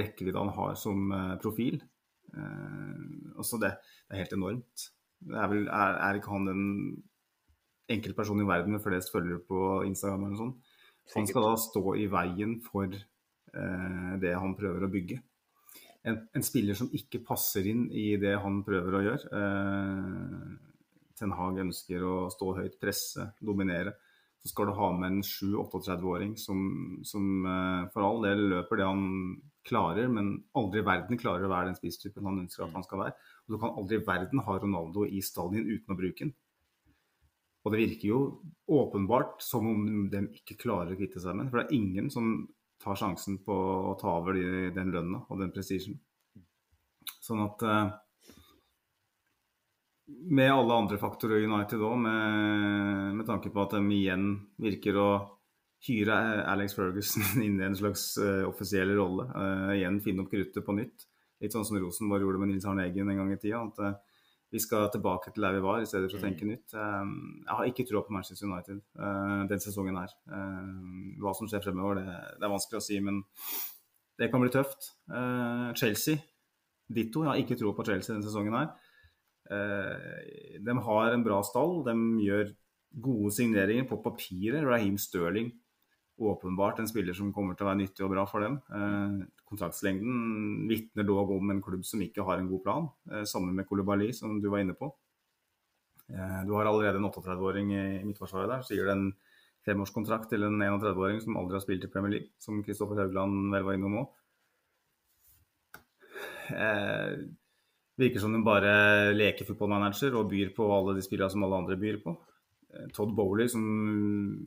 rekkevidde 0.00 0.40
han 0.40 0.54
har 0.56 0.72
som 0.80 1.12
eh, 1.14 1.34
profil. 1.38 1.76
Uh, 2.34 3.36
også 3.38 3.60
det, 3.62 3.76
det, 4.08 4.16
er 4.16 4.22
helt 4.24 4.34
enormt. 4.34 4.86
Det 5.22 5.36
er, 5.38 5.50
vel, 5.52 5.68
er, 5.68 5.98
er 6.08 6.18
ikke 6.18 6.32
han 6.32 6.48
den 6.48 6.64
enkeltpersonen 7.88 8.44
i 8.44 8.48
verden 8.48 8.76
med 8.76 8.84
flest 8.84 9.12
følgere 9.14 9.40
på 9.48 9.82
Instagram 9.88 10.28
eller 10.28 10.42
sånn? 10.42 10.54
Han 11.14 11.28
skal 11.28 11.46
da 11.46 11.54
stå 11.60 11.82
i 11.96 12.06
veien 12.12 12.58
for 12.64 12.92
eh, 12.92 14.12
det 14.20 14.34
han 14.36 14.56
prøver 14.58 14.84
å 14.84 14.92
bygge 14.92 15.22
en, 16.08 16.18
en, 16.32 16.44
spiller 16.44 16.76
som 16.78 16.90
ikke 16.94 17.22
passer 17.26 17.66
inn 17.70 17.86
i 17.90 18.10
det 18.20 18.36
han 18.42 18.62
prøver 18.66 18.96
å 18.96 19.04
gjøre. 19.06 19.40
Eh, 19.40 20.74
Ten 21.18 21.34
Hag 21.34 21.58
ønsker 21.64 22.04
å 22.06 22.16
stå 22.32 22.52
høyt, 22.60 22.78
presse, 22.80 23.32
dominere. 23.42 23.96
Så 24.38 24.52
skal 24.52 24.68
du 24.68 24.76
ha 24.78 24.88
med 24.94 25.08
en 25.10 25.22
7-38-åring 25.26 26.36
som, 26.38 26.58
som 27.06 27.46
eh, 27.50 27.86
for 27.94 28.06
all 28.06 28.22
del 28.28 28.44
løper 28.54 28.80
det 28.80 28.90
han 28.90 29.06
klarer, 29.68 30.08
men 30.08 30.36
aldri 30.56 30.80
i 30.80 30.86
verden 30.86 31.20
klarer 31.20 31.44
å 31.44 31.50
være 31.52 31.72
den 31.72 31.80
spisstypen 31.80 32.28
han 32.28 32.44
ønsker 32.44 32.64
at 32.64 32.76
han 32.76 32.86
skal 32.86 33.02
være. 33.02 33.16
Og 33.46 33.56
du 33.56 33.60
kan 33.60 33.74
aldri 33.74 33.98
i 33.98 34.06
verden 34.06 34.44
ha 34.46 34.60
Ronaldo 34.62 35.04
i 35.08 35.20
stallen 35.24 35.66
uten 35.66 35.92
å 35.92 35.98
bruke 35.98 36.24
den. 36.24 36.36
Og 37.68 37.74
det 37.74 37.82
virker 37.82 38.08
jo 38.08 38.18
åpenbart 38.72 39.42
som 39.44 39.66
om 39.68 40.06
de 40.08 40.22
ikke 40.38 40.56
klarer 40.62 40.94
å 40.94 40.96
kvitte 40.96 41.20
seg 41.20 41.36
med 41.36 41.44
den. 41.44 41.50
For 41.52 41.60
det 41.60 41.66
er 41.66 41.76
ingen 41.76 42.06
som 42.08 42.30
tar 42.80 42.96
sjansen 42.96 43.36
på 43.44 43.52
å 43.90 43.92
ta 44.00 44.14
over 44.22 44.38
de, 44.38 44.70
den 44.72 44.92
lønna 44.94 45.20
og 45.28 45.42
den 45.42 45.52
prestisjen. 45.52 45.98
Sånn 47.20 47.42
at 47.44 47.64
eh, 47.68 47.90
med 50.32 50.52
alle 50.54 50.80
andre 50.80 51.00
faktorer 51.02 51.42
i 51.42 51.48
United 51.50 51.84
òg, 51.84 51.98
med, 52.00 53.18
med, 53.18 53.26
tanke 53.28 53.52
på 53.52 53.66
at 53.66 53.76
de 53.76 53.84
igjen 53.98 54.30
virker 54.64 54.96
å 54.96 55.10
hyre 55.84 56.16
Alex 56.48 56.78
Ferguson 56.78 57.42
inn 57.44 57.60
i 57.60 57.68
en 57.68 57.76
slags 57.76 58.14
uh, 58.16 58.48
offisiell 58.48 58.96
rolle. 58.96 59.28
Uh, 59.36 59.74
igjen 59.76 60.00
finne 60.04 60.24
opp 60.24 60.32
kruttet 60.32 60.64
på 60.64 60.78
nytt. 60.78 61.04
Litt 61.44 61.52
sånn 61.52 61.68
som 61.68 61.76
Rosenborg 61.76 62.24
gjorde 62.24 62.40
med 62.40 62.54
Nils 62.54 62.64
Arne 62.64 62.88
Eggen 62.88 63.12
en 63.12 63.20
gang 63.20 63.36
i 63.36 63.40
tida. 63.42 63.60
At 63.60 63.84
uh, 63.84 63.98
vi 64.52 64.60
skal 64.62 64.88
tilbake 64.92 65.32
til 65.32 65.44
der 65.44 65.56
vi 65.58 65.64
var, 65.64 65.82
i 65.82 65.88
stedet 65.88 66.08
for 66.08 66.18
å 66.20 66.24
tenke 66.24 66.46
mm. 66.46 66.52
nytt. 66.52 66.74
Um, 66.74 67.12
jeg 67.44 67.56
har 67.58 67.68
ikke 67.68 67.84
tro 67.88 68.02
på 68.04 68.14
Manchester 68.16 68.48
United 68.48 68.80
uh, 68.96 69.42
den 69.50 69.60
sesongen 69.60 69.98
her. 70.00 70.14
Uh, 70.30 71.18
hva 71.20 71.34
som 71.36 71.50
skjer 71.50 71.64
fremover, 71.66 72.00
det, 72.00 72.16
det, 72.38 72.46
er 72.46 72.54
vanskelig 72.54 72.80
å 72.80 72.86
si, 72.86 73.00
men 73.04 73.20
det 74.18 74.30
kan 74.32 74.44
bli 74.44 74.52
tøft. 74.54 74.92
Uh, 75.12 75.68
Chelsea, 75.78 76.22
ditto. 76.88 77.26
Jeg 77.26 77.32
har 77.32 77.42
ikke 77.42 77.58
tro 77.60 77.74
på 77.76 77.84
Chelsea 77.88 78.14
denne 78.14 78.24
sesongen 78.26 78.56
her. 78.56 78.70
de 80.64 80.72
har 80.84 81.12
en 81.12 81.24
bra 81.24 81.42
stall. 81.44 81.82
De 81.84 81.94
gjør 82.24 82.50
gode 83.04 83.30
signeringer 83.36 83.84
på 83.88 84.00
papiret. 84.04 84.64
Raheem 84.64 84.96
Sterling 85.00 85.52
åpenbart 86.18 86.78
en 86.78 86.88
spiller 86.90 87.14
som 87.14 87.32
kommer 87.34 87.56
til 87.56 87.66
å 87.66 87.70
være 87.70 87.80
nyttig 87.82 88.04
og 88.06 88.12
bra 88.12 88.24
for 88.28 88.44
dem. 88.44 88.58
Eh, 88.74 89.18
kontraktslengden 89.48 90.68
vitner 90.70 91.06
dog 91.06 91.30
om 91.36 91.52
en 91.52 91.62
klubb 91.62 91.84
som 91.86 92.02
ikke 92.04 92.26
har 92.26 92.40
en 92.40 92.48
god 92.50 92.62
plan, 92.64 92.88
eh, 93.12 93.24
sammen 93.24 93.54
med 93.54 93.68
Kolibali, 93.68 94.12
som 94.12 94.40
du 94.40 94.48
var 94.48 94.64
inne 94.64 94.74
på. 94.74 94.92
Eh, 96.10 96.44
du 96.46 96.52
har 96.56 96.66
allerede 96.66 96.96
en 96.96 97.10
38-åring 97.10 97.72
i 97.72 98.04
midtforsvaret 98.04 98.48
der. 98.48 98.62
Så 98.62 98.74
gir 98.74 98.84
det 98.84 98.96
en 98.96 99.12
femårskontrakt 99.66 100.30
til 100.30 100.46
en 100.46 100.60
31-åring 100.60 101.20
som 101.20 101.36
aldri 101.36 101.58
har 101.58 101.64
spilt 101.64 101.84
i 101.84 101.92
Premier 101.92 102.14
League, 102.16 102.30
som 102.38 102.62
Kristoffer 102.64 103.02
Haugland 103.02 103.52
vel 103.52 103.66
var 103.66 103.76
innom 103.76 103.98
òg. 104.02 104.08
Eh, 106.48 107.18
virker 107.98 108.22
som 108.22 108.32
de 108.32 108.40
bare 108.44 109.12
leker 109.12 109.44
fotballmanager 109.44 110.14
og 110.16 110.30
byr 110.30 110.54
på 110.56 110.68
alle 110.72 110.96
de 110.96 111.04
spillene 111.04 111.30
som 111.30 111.44
alle 111.44 111.60
andre 111.60 111.76
byr 111.76 112.00
på. 112.04 112.14
Todd 112.94 113.14
Bowley 113.16 113.48
som 113.50 113.62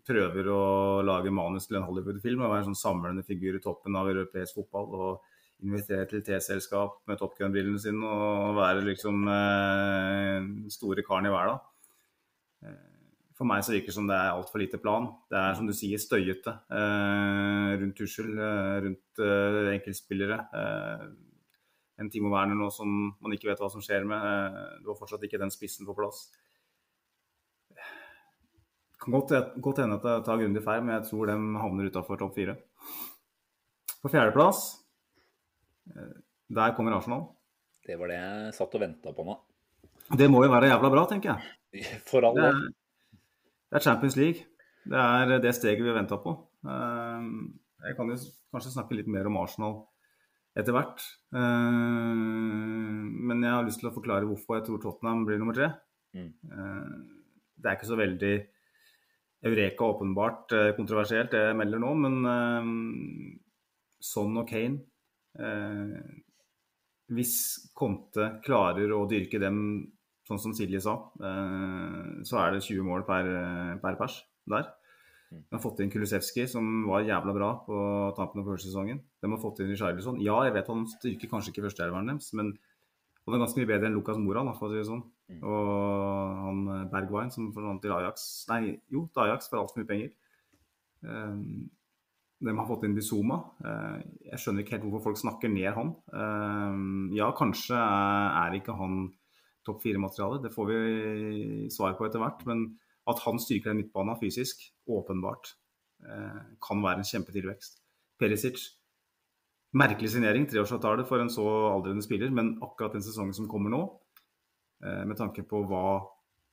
prøver 0.08 0.48
å 0.52 0.62
lage 1.06 1.34
manus 1.34 1.68
til 1.68 1.80
en 1.80 1.88
Hollywood-film 1.88 2.44
og 2.44 2.54
være 2.54 2.64
en 2.64 2.70
sånn 2.72 2.80
samlende 2.80 3.26
figur 3.28 3.58
i 3.58 3.64
toppen 3.64 3.98
av 4.00 4.10
europeisk 4.12 4.62
fotball. 4.62 4.88
og 4.96 5.28
Invitere 5.62 6.08
til 6.10 6.24
T-selskap 6.26 7.04
med 7.06 7.20
Top 7.22 7.36
Gun-brillene 7.38 7.78
sine 7.78 8.02
og 8.02 8.56
være 8.58 8.82
liksom 8.88 9.28
eh, 9.30 10.48
store 10.74 11.04
karen 11.06 11.28
i 11.30 11.34
verden. 11.34 11.60
Eh, 12.66 12.88
for 13.38 13.50
meg 13.50 13.62
så 13.66 13.76
virker 13.76 13.92
det 13.92 13.98
som 14.00 14.10
det 14.10 14.18
er 14.18 14.32
altfor 14.34 14.64
lite 14.64 14.80
plan. 14.82 15.06
Det 15.30 15.38
er 15.38 15.60
som 15.60 15.70
du 15.70 15.76
sier 15.78 16.02
støyete 16.02 16.56
eh, 16.74 17.76
rundt 17.78 17.98
Tussel, 18.00 18.32
eh, 18.34 18.80
rundt 18.88 19.22
eh, 19.22 19.70
enkeltspillere. 19.76 20.40
Eh, 20.64 21.06
en 22.02 22.10
Timo 22.10 22.34
Werner 22.34 22.58
nå 22.58 22.72
som 22.74 23.12
man 23.22 23.38
ikke 23.38 23.52
vet 23.52 23.62
hva 23.62 23.70
som 23.70 23.86
skjer 23.86 24.08
med. 24.10 24.18
Eh, 24.18 24.80
du 24.82 24.90
har 24.90 24.98
fortsatt 24.98 25.30
ikke 25.30 25.44
den 25.44 25.54
spissen 25.54 25.86
på 25.86 25.98
plass 26.00 26.26
kan 29.02 29.16
godt, 29.16 29.32
godt 29.58 29.82
hende 29.82 29.98
at 29.98 30.06
jeg 30.06 30.26
tar 30.28 30.42
grundig 30.42 30.62
feil, 30.66 30.84
men 30.86 30.96
jeg 31.00 31.08
tror 31.10 31.30
de 31.32 31.38
havner 31.64 31.90
utafor 31.90 32.20
topp 32.22 32.36
fire. 32.38 32.58
På 34.02 34.12
fjerdeplass, 34.14 34.60
eh, 35.96 36.12
der 36.54 36.76
kommer 36.78 36.98
Arsenal. 36.98 37.26
Det 37.86 37.98
var 37.98 38.12
det 38.12 38.20
jeg 38.20 38.54
satt 38.58 38.78
og 38.78 38.84
venta 38.84 39.14
på 39.18 39.26
nå. 39.26 39.38
Det 40.18 40.28
må 40.30 40.44
jo 40.46 40.52
være 40.54 40.70
jævla 40.70 40.92
bra, 40.94 41.06
tenker 41.10 41.34
jeg. 41.34 41.82
For 42.10 42.28
alle. 42.28 42.46
Det 42.46 42.52
er, 42.52 43.18
det 43.72 43.80
er 43.80 43.86
Champions 43.88 44.20
League. 44.20 44.46
Det 44.92 45.02
er 45.02 45.42
det 45.42 45.56
steget 45.58 45.82
vi 45.82 45.90
har 45.90 45.98
venta 45.98 46.22
på. 46.22 46.36
Eh, 46.66 47.26
jeg 47.88 47.98
kan 47.98 48.14
jo 48.14 48.20
kanskje 48.54 48.76
snakke 48.76 49.00
litt 49.00 49.10
mer 49.10 49.30
om 49.32 49.42
Arsenal 49.42 49.80
etter 50.58 50.78
hvert. 50.78 51.02
Eh, 51.34 52.14
men 53.32 53.42
jeg 53.42 53.58
har 53.58 53.66
lyst 53.66 53.82
til 53.82 53.90
å 53.90 53.98
forklare 53.98 54.30
hvorfor 54.30 54.60
jeg 54.60 54.70
tror 54.70 54.86
Tottenham 54.86 55.26
blir 55.26 55.42
nummer 55.42 55.58
tre. 55.58 55.74
Mm. 56.14 56.34
Det 57.56 57.70
er 57.70 57.78
ikke 57.78 57.88
så 57.88 57.98
veldig 57.98 58.34
Eureka 59.42 59.88
åpenbart 59.96 60.54
eh, 60.54 60.72
kontroversielt, 60.78 61.32
det 61.34 61.46
jeg 61.48 61.58
melder 61.58 61.82
nå, 61.82 61.94
men 61.98 62.18
uh, 62.28 62.68
Son 64.02 64.38
og 64.38 64.46
Kane 64.50 64.84
uh, 65.42 65.96
Hvis 67.12 67.34
Conte 67.78 68.36
klarer 68.46 68.94
å 68.94 69.08
dyrke 69.10 69.42
dem 69.42 69.58
sånn 70.30 70.42
som 70.44 70.54
Silje 70.56 70.84
sa, 70.84 70.94
uh, 71.24 72.22
så 72.28 72.38
er 72.44 72.54
det 72.54 72.62
20 72.68 72.86
mål 72.86 73.08
per, 73.08 73.32
per 73.82 73.98
pers 74.00 74.22
der. 74.52 74.70
Mm. 75.32 75.42
De 75.48 75.56
har 75.56 75.64
fått 75.64 75.82
inn 75.82 75.92
Kulusevski, 75.92 76.46
som 76.52 76.86
var 76.90 77.08
jævla 77.08 77.34
bra 77.36 77.52
på 77.66 77.80
tampen 78.18 78.44
av 78.44 78.52
første 78.52 78.70
sesongen. 78.70 79.02
De 79.24 79.32
har 79.32 79.42
fått 79.42 79.64
inn 79.64 79.72
Richarlison. 79.72 80.22
Ja, 80.24 80.38
jeg 80.46 80.54
vet 80.58 80.70
han 80.70 80.86
styrker 80.92 81.32
kanskje 81.32 81.56
ikke 81.56 81.66
førsteelveren 81.66 82.14
deres, 82.14 82.30
men 82.38 82.54
han 83.26 83.38
er 83.38 83.44
ganske 83.44 83.62
mye 83.62 83.70
bedre 83.70 83.90
enn 83.90 83.98
Lucas 83.98 84.20
Moran, 84.20 84.50
for 84.58 84.68
å 84.68 84.74
si 84.74 84.82
det 84.82 84.90
sånn. 84.90 85.04
Mm. 85.32 85.44
Og 85.48 86.42
han 86.46 86.64
eh, 86.68 86.88
Bergwijn 86.92 87.32
som 87.34 87.52
forsvant 87.56 87.84
til 87.84 87.94
Ajax 87.96 88.26
Nei, 88.52 88.64
jo, 88.92 89.06
til 89.14 89.26
Ajax 89.26 89.50
for 89.52 89.62
altfor 89.62 89.82
mye 89.82 89.90
penger. 89.90 90.12
Um, 91.02 91.70
de 92.42 92.54
har 92.58 92.68
fått 92.70 92.84
inn 92.88 92.98
Bizuma. 92.98 93.38
Uh, 93.62 94.02
jeg 94.26 94.42
skjønner 94.42 94.64
ikke 94.66 94.76
helt 94.76 94.86
hvorfor 94.88 95.12
folk 95.12 95.22
snakker 95.22 95.52
ned 95.54 95.70
han. 95.78 95.94
Uh, 96.10 97.14
ja, 97.18 97.30
kanskje 97.38 97.78
er 97.78 98.58
ikke 98.58 98.76
han 98.78 99.04
topp 99.66 99.84
fire-materiale, 99.84 100.40
det 100.42 100.50
får 100.56 100.70
vi 100.72 100.78
svar 101.70 101.94
på 101.98 102.08
etter 102.08 102.22
hvert. 102.22 102.42
Men 102.50 102.66
at 103.10 103.22
han 103.26 103.42
styrker 103.42 103.72
den 103.72 103.84
midtbanen 103.84 104.18
fysisk, 104.18 104.64
åpenbart, 104.90 105.54
uh, 106.08 106.42
kan 106.66 106.82
være 106.82 107.04
en 107.04 107.12
kjempetilvekst. 107.12 107.78
Perisic, 108.22 108.64
merkelig 109.78 110.12
signering, 110.16 110.48
treårsavtale 110.50 111.06
for 111.10 111.22
en 111.22 111.30
så 111.34 111.46
aldrende 111.72 112.06
spiller, 112.06 112.34
men 112.34 112.56
akkurat 112.66 112.98
den 112.98 113.06
sesongen 113.06 113.38
som 113.38 113.50
kommer 113.50 113.74
nå, 113.74 113.86
Eh, 113.86 114.01
med 114.82 115.18
tanke 115.20 115.44
på 115.46 115.62
hva 115.70 116.02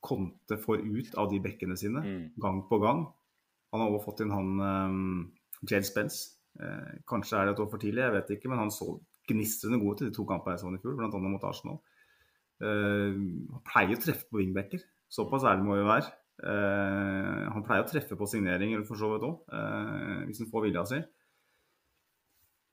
Conte 0.05 0.59
får 0.61 0.85
ut 0.85 1.15
av 1.19 1.31
de 1.31 1.41
bekkene 1.43 1.75
sine, 1.79 2.03
mm. 2.05 2.25
gang 2.39 2.61
på 2.69 2.79
gang. 2.83 3.07
Han 3.73 3.83
har 3.83 3.91
også 3.91 4.05
fått 4.05 4.23
inn 4.25 4.35
han 4.35 4.53
um, 4.61 5.09
Jade 5.65 5.87
Spence. 5.89 6.39
Eh, 6.59 7.01
kanskje 7.09 7.39
er 7.39 7.49
det 7.49 7.55
et 7.55 7.63
år 7.63 7.71
for 7.71 7.83
tidlig, 7.83 8.03
jeg 8.03 8.15
vet 8.17 8.31
ikke, 8.35 8.51
men 8.51 8.63
han 8.63 8.73
så 8.75 8.97
gnistrende 9.29 9.79
god 9.83 9.99
ut 9.99 10.05
i 10.05 10.09
de 10.09 10.15
to 10.17 10.25
kampene 10.27 10.57
jeg 10.57 10.65
så 10.65 10.73
i 10.73 10.81
fjor, 10.83 10.97
bl.a. 10.99 11.21
mot 11.23 11.45
Arsenal. 11.47 11.83
Eh, 12.63 13.19
han 13.53 13.67
pleier 13.69 13.99
å 13.99 14.01
treffe 14.03 14.27
på 14.31 14.41
wingbacker, 14.41 14.83
såpass 15.13 15.47
ærlig 15.47 15.67
må 15.67 15.79
vi 15.79 15.87
være. 15.87 16.11
Eh, 16.39 17.45
han 17.53 17.67
pleier 17.67 17.85
å 17.85 17.91
treffe 17.91 18.19
på 18.19 18.31
signeringer 18.31 18.83
for 18.89 18.99
så 18.99 19.13
vidt 19.13 19.27
òg, 19.27 19.39
uh, 19.51 20.25
hvis 20.27 20.43
han 20.43 20.51
får 20.51 20.67
vilja 20.69 20.85
si. 20.89 21.01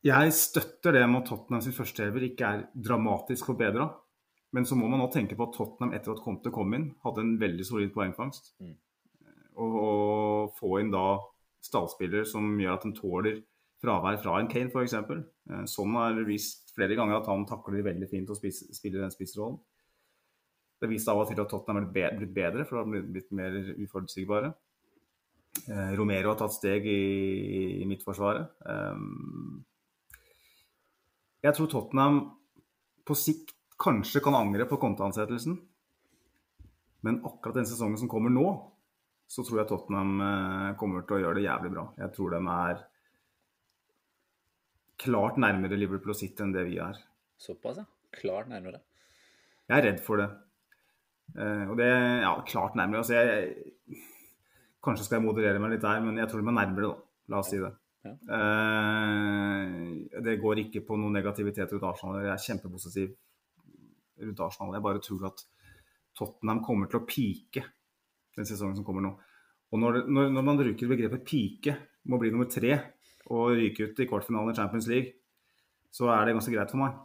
Jeg 0.06 0.34
støtter 0.38 0.94
det 0.94 1.06
med 1.10 1.23
at 1.23 1.30
Tottenham 1.32 1.64
sin 1.65 1.73
førsteelver 1.73 2.27
ikke 2.27 2.49
er 2.49 2.65
dramatisk 2.77 3.49
forbedra. 3.49 3.88
Men 4.56 4.64
så 4.68 4.77
må 4.80 4.88
man 4.88 5.02
nå 5.03 5.10
tenke 5.11 5.36
på 5.36 5.49
at 5.49 5.57
Tottenham 5.57 5.94
etter 5.98 6.14
at 6.14 6.22
Conte 6.23 6.52
kom 6.53 6.72
inn, 6.77 6.94
hadde 7.03 7.23
en 7.23 7.36
veldig 7.41 7.65
solid 7.68 7.91
poengfangst. 7.95 8.53
Mm. 8.64 8.76
Og, 9.60 9.76
og, 9.82 10.53
få 10.56 10.77
inn 10.80 10.94
da 10.94 11.18
stallspiller 11.64 12.23
som 12.30 12.53
gjør 12.61 12.77
at 12.77 12.86
de 12.86 12.91
tåler 12.95 13.40
fravær 13.82 14.19
fra 14.22 14.38
en 14.40 14.49
Kane 14.52 14.72
f.eks. 14.72 14.94
Eh, 14.95 15.64
sånn 15.68 15.98
har 15.99 16.19
vist 16.27 16.72
flere 16.76 16.95
ganger 16.95 17.19
at 17.19 17.27
han 17.32 17.44
takler 17.49 17.84
veldig 17.88 18.07
fint 18.11 18.32
å 18.32 18.38
spille 18.38 19.02
den 19.02 19.11
spissrollen. 19.14 19.57
Det 20.80 20.91
viste 20.91 21.11
av 21.11 21.23
og 21.23 21.30
til 21.32 21.41
at 21.41 21.52
Tottenham 21.52 21.88
er 21.88 22.15
blitt 22.19 22.34
bedre, 22.36 22.68
for 22.68 22.80
de 22.80 22.99
har 23.02 23.11
blitt 23.11 23.36
mer 23.36 23.56
uforutsigbare. 23.73 24.53
Eh, 25.65 25.91
Romero 25.99 26.32
har 26.32 26.40
tatt 26.40 26.56
steg 26.56 26.88
i, 26.88 27.02
i 27.82 27.90
midtforsvaret. 27.90 28.56
Jeg 31.44 31.60
tror 31.60 31.69
Tottenham 31.72 32.23
på 33.06 33.19
sikt 33.19 33.55
kanskje 33.81 34.22
kan 34.23 34.38
angre 34.38 34.68
på 34.69 34.80
konteansettelsen. 34.81 35.57
Men 37.06 37.22
akkurat 37.26 37.60
den 37.60 37.68
sesongen 37.69 37.99
som 38.02 38.10
kommer 38.10 38.34
nå, 38.34 38.47
så 39.27 39.43
tror 39.45 39.61
jeg 39.61 39.69
Tottenham 39.69 40.22
eh, 40.22 40.72
kommer 40.80 41.06
til 41.06 41.18
å 41.18 41.22
gjøre 41.23 41.39
det 41.39 41.47
jævlig 41.47 41.72
bra. 41.73 41.85
Jeg 41.99 42.14
tror 42.15 42.34
de 42.34 42.41
er 42.56 42.81
klart 45.02 45.38
nærmere 45.41 45.77
Liverpool 45.77 46.14
og 46.14 46.18
City 46.18 46.45
enn 46.45 46.53
det 46.56 46.65
vi 46.69 46.80
er. 46.81 46.97
Såpass, 47.41 47.81
ja. 47.81 47.85
Klart 48.15 48.49
nærmere. 48.49 48.80
Jeg 49.68 49.77
er 49.77 49.88
redd 49.89 50.02
for 50.06 50.22
det. 50.22 50.30
Eh, 51.35 51.65
og 51.69 51.76
det 51.81 51.89
Ja, 51.89 52.35
klart 52.47 52.77
nærmere. 52.80 53.02
Altså, 53.02 53.18
jeg, 53.18 54.02
kanskje 54.85 55.07
skal 55.07 55.19
jeg 55.19 55.27
moderere 55.27 55.61
meg 55.61 55.76
litt 55.76 55.85
der, 55.85 56.02
men 56.06 56.22
jeg 56.22 56.31
tror 56.31 56.41
de 56.41 56.47
er 56.53 56.60
nærmere, 56.61 56.93
da. 56.93 57.11
La 57.34 57.41
oss 57.41 57.49
si 57.52 57.60
det. 57.61 57.73
Ja. 58.06 58.14
Eh, 58.38 60.22
det 60.26 60.39
går 60.41 60.61
ikke 60.65 60.85
på 60.85 60.97
noe 61.02 61.14
negativitet 61.14 61.73
rundt 61.73 61.89
Arsenal. 61.89 62.22
Jeg 62.22 62.34
er 62.34 62.45
kjempepositiv 62.45 63.14
rundt 64.22 64.44
Arsenal. 64.46 64.76
Jeg 64.78 64.86
bare 64.86 65.04
tror 65.04 65.28
at 65.32 65.46
Tottenham 66.16 66.62
kommer 66.64 66.92
til 66.92 67.02
å 67.02 67.08
pike 67.08 67.64
den 68.36 68.48
sesongen 68.48 68.78
som 68.78 68.86
kommer 68.88 69.04
nå. 69.06 69.14
Og 69.74 69.82
når, 69.82 70.06
når, 70.08 70.32
når 70.32 70.46
man 70.46 70.60
bruker 70.60 70.92
begrepet 70.92 71.26
pike, 71.28 71.76
må 72.12 72.20
bli 72.22 72.32
nummer 72.32 72.50
tre 72.52 72.76
og 73.34 73.56
ryke 73.58 73.90
ut 73.90 74.00
i 74.00 74.08
kvartfinalen 74.08 74.54
i 74.54 74.58
Champions 74.58 74.88
League, 74.92 75.16
så 75.92 76.12
er 76.14 76.28
det 76.28 76.36
ganske 76.36 76.54
greit 76.54 76.72
for 76.72 76.84
meg. 76.84 77.00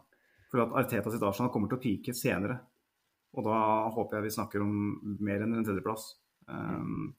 For 0.51 0.63
at 0.63 0.75
Arteta 0.83 1.11
sitt 1.11 1.23
Arsenal 1.25 1.51
kommer 1.53 1.71
til 1.71 1.79
å 1.79 1.83
pike 1.83 2.13
senere. 2.15 2.59
Og 3.37 3.47
da 3.47 3.57
håper 3.95 4.19
jeg 4.19 4.27
vi 4.27 4.35
snakker 4.35 4.63
om 4.63 4.73
mer 5.23 5.45
enn 5.45 5.55
en 5.55 5.65
tredjeplass. 5.65 6.09
Um, 6.51 7.13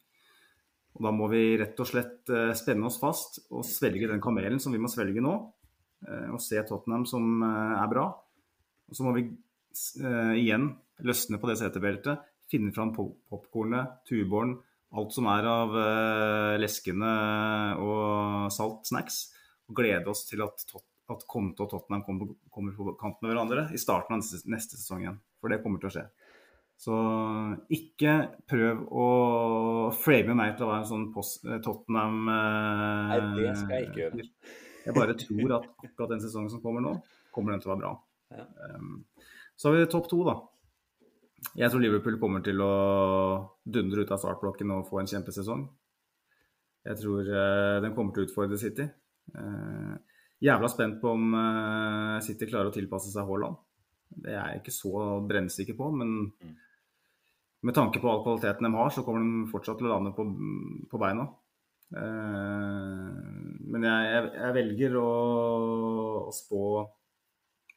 og 0.93 1.07
da 1.07 1.13
må 1.17 1.29
vi 1.33 1.57
rett 1.57 1.79
og 1.81 1.89
slett 1.89 2.29
uh, 2.33 2.53
spenne 2.59 2.85
oss 2.89 2.99
fast 3.01 3.41
og 3.49 3.65
svelge 3.65 4.11
den 4.11 4.21
kamelen 4.23 4.61
som 4.61 4.75
vi 4.77 4.81
må 4.83 4.91
svelge 4.93 5.25
nå. 5.25 5.33
Uh, 6.05 6.29
og 6.37 6.43
se 6.45 6.61
Tottenham 6.69 7.07
som 7.09 7.41
uh, 7.41 7.79
er 7.81 7.89
bra. 7.91 8.11
Og 8.91 8.99
så 8.99 9.07
må 9.07 9.15
vi 9.17 9.31
igjen 9.97 10.73
løsne 11.03 11.41
på 11.41 11.51
det 11.51 11.59
setebeltet, 11.61 12.23
finne 12.51 12.73
fram 12.75 12.93
popkornet, 12.95 14.03
tuborn, 14.09 14.57
alt 14.93 15.15
som 15.15 15.29
er 15.33 15.49
av 15.49 15.77
leskende 16.61 17.13
og 17.81 18.51
salt 18.53 18.91
snacks. 18.91 19.23
Og 19.71 19.79
glede 19.79 20.11
oss 20.13 20.27
til 20.29 20.43
at, 20.45 20.67
at 21.15 21.25
Conte 21.31 21.65
og 21.65 21.71
Tottenham 21.73 22.05
kommer, 22.05 22.35
kommer 22.53 22.77
på 22.77 22.97
kant 23.01 23.23
med 23.23 23.33
hverandre 23.33 23.69
i 23.73 23.81
starten 23.81 24.19
av 24.19 24.21
neste, 24.21 24.43
neste 24.53 24.77
sesong 24.77 25.07
igjen. 25.07 25.21
For 25.41 25.53
det 25.53 25.63
kommer 25.65 25.81
til 25.81 25.89
å 25.89 25.95
skje. 25.97 26.05
Så 26.83 26.97
ikke 27.71 28.15
prøv 28.51 28.81
å 28.91 29.09
frame 29.95 30.35
meg 30.39 30.57
til 30.57 30.67
å 30.67 30.73
være 30.73 30.83
en 30.83 30.89
sånn 30.89 31.05
post, 31.15 31.45
Tottenham 31.63 32.31
eh, 32.33 33.13
Nei, 33.13 33.19
det 33.37 33.53
skal 33.61 33.77
jeg 33.77 33.89
ikke 33.89 34.01
gjøre. 34.01 34.27
Jeg 34.83 34.97
bare 34.97 35.15
tror 35.21 35.55
at 35.61 35.69
akkurat 35.87 36.15
den 36.17 36.25
sesongen 36.25 36.51
som 36.51 36.63
kommer 36.65 36.83
nå, 36.83 36.97
kommer 37.35 37.55
den 37.55 37.63
til 37.63 37.71
å 37.71 37.75
være 37.77 37.83
bra. 37.85 37.93
Ja. 38.35 38.47
Um, 38.75 38.97
så 39.63 39.71
har 39.71 39.77
vi 39.77 39.87
topp 39.87 40.09
to, 40.11 40.17
da. 40.27 40.33
Jeg 41.55 41.71
tror 41.71 41.83
Liverpool 41.85 42.17
kommer 42.19 42.43
til 42.43 42.59
å 42.63 42.73
dundre 43.63 44.03
ut 44.03 44.11
av 44.11 44.19
startblokken 44.19 44.73
og 44.75 44.89
få 44.89 44.99
en 44.99 45.11
kjempesesong. 45.11 45.63
Jeg 46.83 46.99
tror 46.99 47.29
uh, 47.31 47.79
den 47.85 47.95
kommer 47.95 48.11
til 48.11 48.25
å 48.25 48.27
utfordre 48.27 48.59
City. 48.59 48.89
Uh, 49.37 49.95
jævla 50.43 50.67
spent 50.71 50.99
på 50.99 51.13
om 51.15 51.29
uh, 51.39 52.19
City 52.27 52.49
klarer 52.51 52.73
å 52.73 52.75
tilpasse 52.75 53.13
seg 53.13 53.23
Haaland. 53.29 53.61
Det 54.11 54.35
er 54.35 54.41
jeg 54.41 54.65
ikke 54.65 54.75
så 54.75 55.05
brennsikker 55.31 55.79
på, 55.79 55.93
men 55.95 56.11
Mm. 56.43 56.57
med 57.63 57.75
tanke 57.79 58.03
på 58.03 58.11
all 58.11 58.25
kvaliteten 58.25 58.67
de 58.67 58.75
har, 58.75 58.91
så 58.91 59.07
kommer 59.07 59.23
de 59.23 59.47
fortsatt 59.53 59.79
til 59.79 59.87
å 59.87 59.95
lande 59.95 60.11
på, 60.17 60.27
på 60.91 60.99
beina. 60.99 61.29
Men 61.95 63.85
jeg, 63.87 64.09
jeg, 64.11 64.33
jeg 64.41 64.57
velger 64.57 64.97
å, 64.99 65.11
å 66.27 66.33
spå 66.35 66.63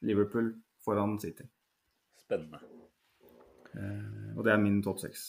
Liverpool 0.02 0.50
foran 0.82 1.14
City. 1.22 1.46
Spennende. 2.26 2.58
Eh, 3.76 4.30
og 4.36 4.46
det 4.46 4.52
er 4.52 4.62
min 4.62 4.80
topp 4.84 5.02
seks. 5.04 5.28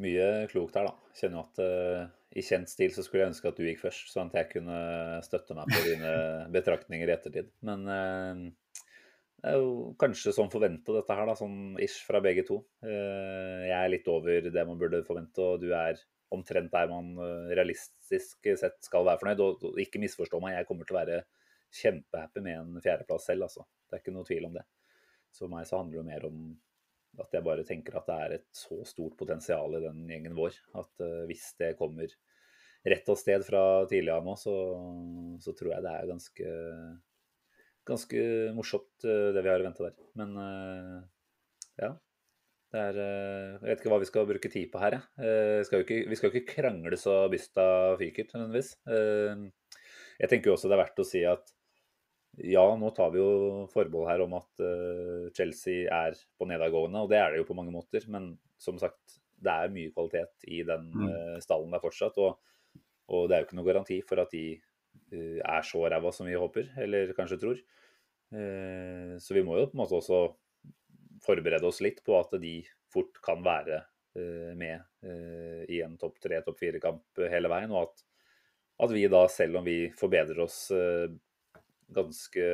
Mye 0.00 0.46
klokt 0.50 0.76
her, 0.78 0.88
da. 0.88 1.12
Kjenner 1.16 1.44
at 1.44 1.60
uh, 1.60 2.04
i 2.32 2.44
kjent 2.44 2.70
stil 2.70 2.92
så 2.94 3.02
skulle 3.04 3.24
jeg 3.24 3.32
ønske 3.34 3.50
at 3.50 3.58
du 3.58 3.66
gikk 3.66 3.82
først, 3.82 4.12
sånn 4.14 4.30
at 4.30 4.38
jeg 4.38 4.48
kunne 4.54 4.78
støtte 5.26 5.56
meg 5.56 5.68
på 5.72 5.82
dine 5.84 6.12
betraktninger 6.54 7.10
i 7.10 7.14
ettertid. 7.16 7.50
Men 7.68 7.84
uh, 7.84 8.78
det 9.40 9.52
er 9.52 9.60
jo 9.60 9.90
kanskje 10.00 10.32
sånn 10.36 10.52
forventa 10.52 10.94
dette 10.96 11.16
her, 11.16 11.28
da, 11.28 11.36
sånn 11.36 11.76
ish 11.84 12.00
fra 12.06 12.22
begge 12.24 12.46
to. 12.48 12.62
Uh, 12.84 13.66
jeg 13.68 13.76
er 13.76 13.92
litt 13.92 14.08
over 14.12 14.48
det 14.48 14.66
man 14.68 14.80
burde 14.80 15.04
forvente, 15.04 15.44
og 15.44 15.60
du 15.64 15.68
er 15.76 16.00
omtrent 16.32 16.72
der 16.72 16.86
man 16.86 17.16
realistisk 17.50 18.46
sett 18.56 18.76
skal 18.86 19.04
være 19.08 19.20
fornøyd. 19.20 19.44
Og, 19.44 19.70
og 19.72 19.80
ikke 19.82 20.00
misforstå 20.00 20.40
meg, 20.40 20.56
jeg 20.56 20.68
kommer 20.68 20.88
til 20.88 20.96
å 20.96 21.02
være 21.02 21.22
kjempehappy 21.76 22.42
med 22.46 22.56
en 22.56 22.84
fjerdeplass 22.84 23.28
selv, 23.28 23.50
altså. 23.50 23.66
Det 23.90 23.98
er 23.98 24.04
ikke 24.04 24.14
noe 24.14 24.28
tvil 24.28 24.46
om 24.48 24.54
det. 24.56 24.64
Så 25.30 25.46
for 25.46 25.52
meg 25.52 25.68
så 25.68 25.80
handler 25.80 26.00
det 26.00 26.10
mer 26.10 26.26
om 26.28 26.42
at 27.20 27.34
jeg 27.34 27.44
bare 27.46 27.66
tenker 27.66 27.96
at 27.98 28.08
det 28.08 28.16
er 28.24 28.34
et 28.36 28.48
så 28.54 28.80
stort 28.86 29.16
potensial 29.18 29.74
i 29.76 29.82
den 29.82 30.02
gjengen 30.10 30.36
vår. 30.38 30.56
At 30.78 31.02
uh, 31.02 31.22
hvis 31.30 31.50
det 31.60 31.76
kommer 31.78 32.10
rett 32.90 33.08
av 33.12 33.18
sted 33.20 33.44
fra 33.46 33.62
tidlig 33.90 34.12
av 34.14 34.26
nå, 34.26 34.36
så, 34.40 34.54
så, 35.42 35.54
tror 35.56 35.74
jeg 35.74 35.84
det 35.84 35.94
er 35.96 36.10
ganske, 36.10 36.52
ganske 37.90 38.22
morsomt 38.56 39.08
uh, 39.08 39.32
det 39.34 39.42
vi 39.44 39.52
har 39.52 39.62
i 39.62 39.66
vente 39.66 39.88
der. 39.88 39.98
Men 40.20 40.38
uh, 40.38 41.00
ja. 41.80 41.96
Er, 42.70 42.94
jeg 42.94 43.66
vet 43.66 43.80
ikke 43.80 43.90
hva 43.90 43.96
vi 43.98 44.06
skal 44.06 44.26
bruke 44.28 44.46
tid 44.46 44.68
på 44.70 44.78
her. 44.78 44.94
Jeg. 45.18 45.64
Skal 45.66 45.80
ikke, 45.82 45.96
vi 46.06 46.14
skal 46.14 46.28
jo 46.28 46.38
ikke 46.38 46.52
krangle 46.52 46.94
så 47.02 47.16
bysta 47.26 47.64
fyker, 47.98 48.28
nødvendigvis. 48.30 48.68
Jeg 50.20 50.30
tenker 50.30 50.52
jo 50.52 50.54
også 50.54 50.70
det 50.70 50.76
er 50.76 50.82
verdt 50.84 51.02
å 51.02 51.06
si 51.08 51.24
at 51.26 51.50
ja, 52.44 52.62
nå 52.76 52.90
tar 52.96 53.12
vi 53.12 53.20
jo 53.20 53.66
forbehold 53.72 54.08
her 54.08 54.22
om 54.24 54.36
at 54.38 54.62
uh, 54.64 55.28
Chelsea 55.36 55.86
er 55.92 56.16
på 56.38 56.48
nedadgående, 56.48 57.02
og 57.02 57.10
det 57.12 57.18
er 57.20 57.32
det 57.32 57.42
jo 57.42 57.48
på 57.50 57.56
mange 57.58 57.74
måter. 57.74 58.06
Men 58.12 58.32
som 58.60 58.78
sagt, 58.80 59.18
det 59.40 59.52
er 59.52 59.74
mye 59.74 59.92
kvalitet 59.94 60.48
i 60.48 60.62
den 60.66 60.90
uh, 60.96 61.36
stallen 61.44 61.72
der 61.74 61.82
fortsatt. 61.82 62.18
Og, 62.22 62.38
og, 63.10 63.28
det 63.28 63.36
er 63.36 63.42
jo 63.42 63.48
ikke 63.48 63.60
noe 63.60 63.68
garanti 63.68 64.00
for 64.06 64.22
at 64.22 64.32
de 64.34 64.44
uh, 64.56 65.38
er 65.40 65.66
så 65.66 65.84
ræva 65.84 66.12
som 66.16 66.28
vi 66.30 66.38
håper, 66.40 66.72
eller 66.80 67.16
kanskje 67.16 67.40
tror. 67.44 67.62
så 68.30 69.34
vi 69.34 69.42
må 69.42 69.56
jo 69.58 69.64
på 69.66 69.74
en 69.74 69.80
måte 69.80 69.96
også 69.96 70.18
forberede 71.24 71.66
oss 71.66 71.80
litt 71.82 71.96
på 72.06 72.14
at 72.14 72.36
de 72.38 72.60
fort 72.94 73.16
kan 73.26 73.40
være 73.42 73.80
med 74.54 75.66
i 75.66 75.80
en 75.82 75.96
topp 75.98 76.20
tre, 76.22 76.38
topp 76.46 76.60
fire-kamp 76.62 77.24
hele 77.32 77.50
veien. 77.50 77.74
Og 77.74 77.88
at, 77.88 78.04
at, 78.86 78.94
vi 78.94 79.02
da, 79.10 79.24
selv 79.26 79.58
om 79.58 79.66
vi 79.66 79.90
forbedrer 79.98 80.38
oss 80.46 80.60
ganske 81.96 82.46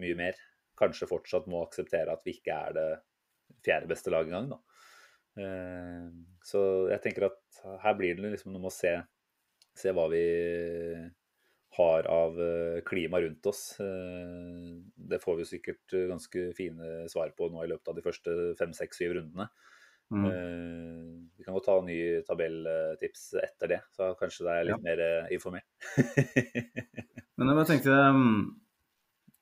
mye 0.00 0.16
mer. 0.18 0.38
Kanskje 0.76 1.08
fortsatt 1.08 1.48
må 1.50 1.62
akseptere 1.64 2.12
at 2.12 2.24
vi 2.26 2.36
ikke 2.36 2.56
er 2.68 2.76
det 2.76 2.88
fjerde 3.64 3.90
beste 3.90 4.12
laget 4.12 4.32
engang, 4.32 4.56
da. 4.56 4.60
Så 6.46 6.60
jeg 6.90 7.02
tenker 7.04 7.28
at 7.28 7.60
her 7.82 7.94
blir 7.98 8.16
det 8.16 8.32
liksom 8.32 8.54
noe 8.54 8.64
med 8.64 8.72
å 8.72 8.76
se, 8.76 8.92
se 9.76 9.92
hva 9.92 10.06
vi 10.12 10.24
har 11.76 12.08
av 12.08 12.38
klima 12.88 13.20
rundt 13.20 13.48
oss. 13.50 13.62
Det 13.76 15.20
får 15.22 15.40
vi 15.40 15.48
sikkert 15.50 15.96
ganske 16.12 16.50
fine 16.56 17.06
svar 17.12 17.34
på 17.36 17.50
nå 17.52 17.64
i 17.64 17.72
løpet 17.72 17.92
av 17.92 17.98
de 17.98 18.04
første 18.04 18.36
fem, 18.60 18.72
seks, 18.76 19.02
syv 19.02 19.18
rundene. 19.18 19.48
Mm. 20.14 21.26
Vi 21.36 21.44
kan 21.44 21.56
godt 21.56 21.66
ta 21.66 21.80
nye 21.84 22.22
tabelltips 22.26 23.32
etter 23.42 23.74
det, 23.74 23.80
så 23.96 24.12
kanskje 24.18 24.46
det 24.46 24.54
er 24.54 24.68
litt 24.68 24.78
ja. 24.78 24.84
mer 24.86 25.32
informert. 25.34 25.66
Men 27.36 27.50
jeg 27.50 27.58
bare 27.58 27.68
tenkte 27.68 27.96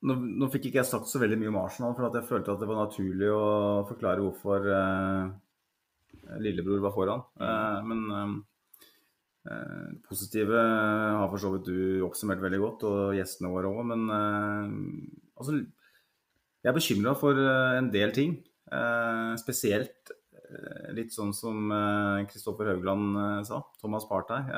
nå, 0.05 0.15
nå, 0.39 0.49
fikk 0.53 0.69
ikke 0.69 0.81
jeg 0.81 0.89
sagt 0.89 1.09
så 1.09 1.21
veldig 1.21 1.37
mye 1.41 1.51
om 1.51 1.61
Arsenal, 1.63 1.95
for 1.97 2.07
jeg 2.07 2.27
følte 2.29 2.53
at 2.53 2.61
det 2.61 2.69
var 2.69 2.83
naturlig 2.83 3.29
å 3.33 3.45
forklare 3.89 4.23
hvorfor 4.23 4.67
eh, 4.71 5.31
lillebror 6.43 6.83
var 6.85 6.93
foran. 6.95 7.23
Eh, 7.41 7.79
men 7.89 8.03
eh, 8.19 8.35
det 9.45 10.01
positive 10.07 10.57
har 10.57 11.27
for 11.29 11.41
så 11.41 11.51
vidt 11.53 11.69
du 11.69 12.05
oppsummert 12.05 12.41
veldig 12.41 12.61
godt, 12.63 12.85
og 12.89 13.17
gjestene 13.17 13.51
våre 13.53 13.69
òg. 13.69 13.83
Men 13.91 14.07
altså 15.37 15.59
Jeg 15.59 16.71
er 16.71 16.73
bekymra 16.73 17.13
for 17.13 17.37
en 17.37 17.91
del 17.93 18.13
ting. 18.15 18.39
spesielt 19.37 20.09
litt 20.97 21.13
sånn 21.13 21.29
som 21.37 21.69
Kristoffer 22.25 22.71
Haugland 22.71 23.45
sa, 23.45 23.61
Thomas 23.77 24.09
Partey. 24.09 24.49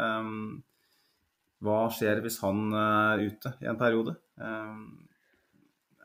hva 1.60 1.78
skjer 1.92 2.24
hvis 2.24 2.40
han 2.46 2.72
er 2.72 3.26
ute 3.28 3.54
i 3.60 3.68
en 3.68 3.82
periode? 3.84 4.16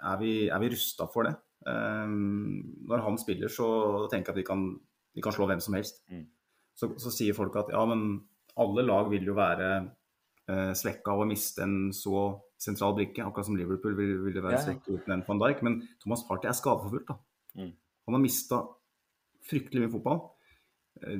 Er 0.02 0.20
vi, 0.20 0.32
er 0.50 0.62
vi 0.62 0.70
rusta 0.72 1.06
for 1.10 1.28
det? 1.28 1.34
Um, 1.62 2.62
når 2.90 3.04
han 3.06 3.18
spiller, 3.20 3.50
så 3.52 3.66
tenker 4.10 4.32
jeg 4.32 4.34
at 4.34 4.40
vi 4.40 4.46
kan, 4.46 4.64
vi 5.14 5.22
kan 5.22 5.34
slå 5.34 5.46
hvem 5.50 5.62
som 5.62 5.76
helst. 5.78 6.02
Mm. 6.10 6.24
Så, 6.74 6.88
så, 6.98 7.12
sier 7.14 7.36
folk 7.36 7.56
at 7.60 7.70
ja, 7.74 7.82
men 7.86 8.22
alle 8.60 8.84
lag 8.86 9.10
vil 9.12 9.28
jo 9.28 9.36
være 9.36 9.68
uh, 10.50 10.72
svekka 10.78 11.14
av 11.14 11.22
å 11.22 11.28
miste 11.28 11.64
en 11.64 11.92
så 11.96 12.26
sentral 12.60 12.96
brikke. 12.98 13.24
Akkurat 13.24 13.48
som 13.48 13.58
Liverpool 13.58 13.96
ville 13.98 14.18
vil 14.24 14.42
være 14.42 14.58
ja. 14.58 14.66
svekka 14.66 14.96
uten 14.96 15.16
en 15.16 15.24
van 15.28 15.42
Dijk. 15.44 15.64
Men 15.66 15.80
Thomas 16.02 16.26
Party 16.28 16.50
er 16.50 16.58
skadeforfulgt. 16.58 17.14
Mm. 17.60 17.72
Han 18.08 18.18
har 18.18 18.24
mista 18.24 18.62
fryktelig 19.46 19.84
mye 19.84 19.94
fotball. 19.94 20.22
Uh, 21.02 21.18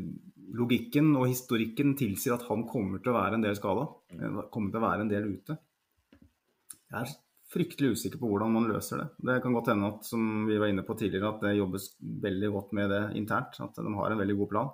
logikken 0.53 1.15
og 1.17 1.29
historikken 1.31 1.95
tilsier 1.97 2.35
at 2.35 2.49
han 2.49 2.67
kommer 2.69 3.01
til 3.01 3.13
å 3.13 3.21
være 3.21 3.39
en 3.39 3.45
del 3.47 3.59
skada. 3.59 3.87
Kommer 4.53 4.73
til 4.73 4.83
å 4.83 4.89
være 4.89 5.07
en 5.07 5.13
del 5.13 5.31
ute. 5.37 5.61
Jeg 6.93 6.99
er 6.99 7.13
fryktelig 7.53 7.97
usikker 7.97 8.21
på 8.21 8.31
hvordan 8.31 8.55
man 8.55 8.69
løser 8.71 9.03
det. 9.03 9.09
Det 9.29 9.41
kan 9.45 9.57
godt 9.57 9.71
hende 9.73 9.91
at 9.93 10.07
som 10.09 10.47
vi 10.49 10.59
var 10.61 10.73
inne 10.73 10.85
på 10.87 10.97
tidligere, 10.99 11.35
at 11.35 11.45
det 11.45 11.59
jobbes 11.59 11.89
veldig 12.01 12.51
godt 12.55 12.73
med 12.79 12.93
det 12.95 13.03
internt. 13.21 13.59
At 13.61 13.77
de 13.77 13.95
har 13.99 14.15
en 14.15 14.23
veldig 14.23 14.39
god 14.41 14.53
plan. 14.53 14.71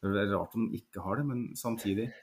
Det 0.00 0.16
er 0.16 0.32
rart 0.32 0.56
om 0.56 0.66
de 0.68 0.80
ikke 0.80 1.04
har 1.04 1.20
det, 1.20 1.28
men 1.28 1.46
samtidig 1.56 2.10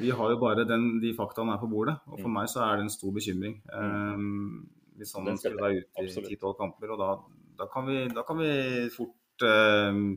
Vi 0.00 0.08
har 0.10 0.30
jo 0.30 0.38
bare 0.40 0.64
den, 0.64 1.00
de 1.02 1.10
faktaene 1.12 1.52
her 1.52 1.60
på 1.60 1.68
bordet. 1.68 1.98
Og 2.08 2.20
for 2.22 2.32
meg 2.32 2.46
så 2.48 2.62
er 2.64 2.78
det 2.78 2.86
en 2.86 2.94
stor 2.94 3.12
bekymring. 3.12 3.58
Um, 3.76 4.62
hvis 4.96 5.12
han 5.18 5.36
skulle 5.36 5.60
være 5.60 5.82
ute 5.82 6.04
i 6.06 6.24
ti-tolv 6.30 6.56
kamper. 6.56 6.94
Og 6.94 7.00
da, 7.00 7.08
da, 7.60 7.66
kan 7.68 7.84
vi, 7.88 7.98
da, 8.08 8.24
kan 8.24 8.38
vi, 8.40 8.52
fort 8.94 9.44
um, 9.44 10.14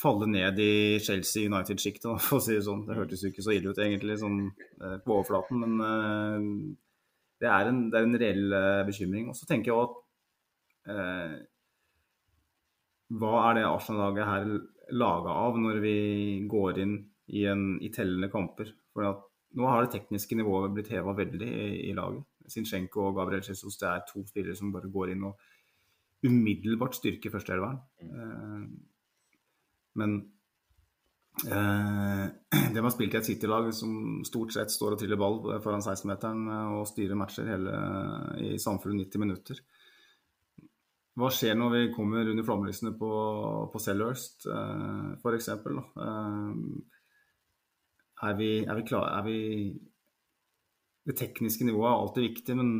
falle 0.00 0.30
ned 0.30 0.62
i 0.64 0.96
Chelsea 1.02 1.50
United-sjiktet, 1.50 2.08
for 2.24 2.38
å 2.38 2.46
si 2.46 2.56
det 2.56 2.64
sånn. 2.64 2.86
Det 2.88 2.96
hørtes 2.96 3.26
jo 3.26 3.34
ikke 3.34 3.44
så 3.44 3.52
ille 3.56 3.74
ut 3.74 3.84
egentlig 3.84 4.16
sånn, 4.22 4.40
uh, 4.80 4.96
på 5.04 5.18
overflaten, 5.18 5.60
men 5.60 5.76
uh, 5.84 6.48
det, 7.42 7.50
er 7.50 7.70
en, 7.70 7.84
det, 7.90 7.98
er 7.98 8.08
en, 8.08 8.18
reell 8.22 8.56
uh, 8.56 8.86
bekymring. 8.88 9.30
Og 9.32 9.38
så 9.38 9.48
tenker 9.48 9.72
jeg 9.72 9.86
at 9.86 10.02
hva 13.18 13.30
er 13.48 13.56
det 13.58 13.64
Arsenal-laget 13.66 14.28
her 14.28 14.44
laga 14.94 15.32
av 15.46 15.56
når 15.58 15.80
vi 15.82 15.96
går 16.46 16.78
inn 16.84 16.92
i, 17.34 17.42
en, 17.50 17.64
i 17.82 17.90
tellende 17.94 18.30
kamper? 18.30 18.70
For 18.94 19.08
at 19.08 19.24
nå 19.56 19.68
har 19.70 19.84
det 19.84 19.94
tekniske 19.94 20.36
nivået 20.38 20.74
blitt 20.74 20.90
heva 20.92 21.14
veldig 21.16 21.48
i, 21.48 21.68
i, 21.88 21.92
laget. 21.96 22.24
Sinchenko 22.50 23.08
og 23.08 23.16
Gabriel 23.18 23.44
Jesus 23.46 23.78
det 23.80 23.88
er 23.88 24.04
to 24.06 24.22
spillere 24.28 24.56
som 24.58 24.72
bare 24.74 24.90
går 24.92 25.14
inn 25.14 25.24
og 25.26 25.40
umiddelbart 26.26 26.96
styrker 26.98 27.32
førsteelveren. 27.32 27.78
Mm. 28.02 28.16
Eh, 28.20 28.66
men 30.00 30.16
eh, 31.44 32.24
det 32.74 32.82
man 32.82 32.94
spilt 32.94 33.14
i 33.14 33.20
et 33.20 33.28
City-lag 33.28 33.68
som 33.76 34.22
stort 34.26 34.54
sett 34.56 34.72
står 34.72 34.96
og 34.96 35.02
triller 35.02 35.20
ball 35.20 35.40
foran 35.64 35.84
16-meteren 35.84 36.46
og 36.78 36.86
styrer 36.88 37.18
matcher 37.18 37.50
hele, 37.52 37.80
i 38.40 38.54
samfunnet 38.62 39.08
90 39.10 39.24
minutter, 39.24 39.60
hva 41.16 41.30
skjer 41.32 41.56
når 41.56 41.70
vi 41.72 41.82
kommer 41.94 42.28
under 42.28 42.44
flomlysene 42.44 42.92
på, 43.00 43.10
på 43.72 43.80
Selhurst, 43.80 44.44
eh, 44.52 45.14
f.eks.? 45.16 45.48
Eh, 45.48 46.50
er, 48.26 48.34
vi, 48.36 48.50
er 48.64 48.76
vi 48.76 48.84
klare 48.88 49.14
er 49.16 49.24
vi, 49.24 49.38
Det 51.06 51.16
tekniske 51.16 51.64
nivået 51.64 51.88
er 51.88 52.02
alltid 52.02 52.26
viktig, 52.28 52.56
men 52.58 52.70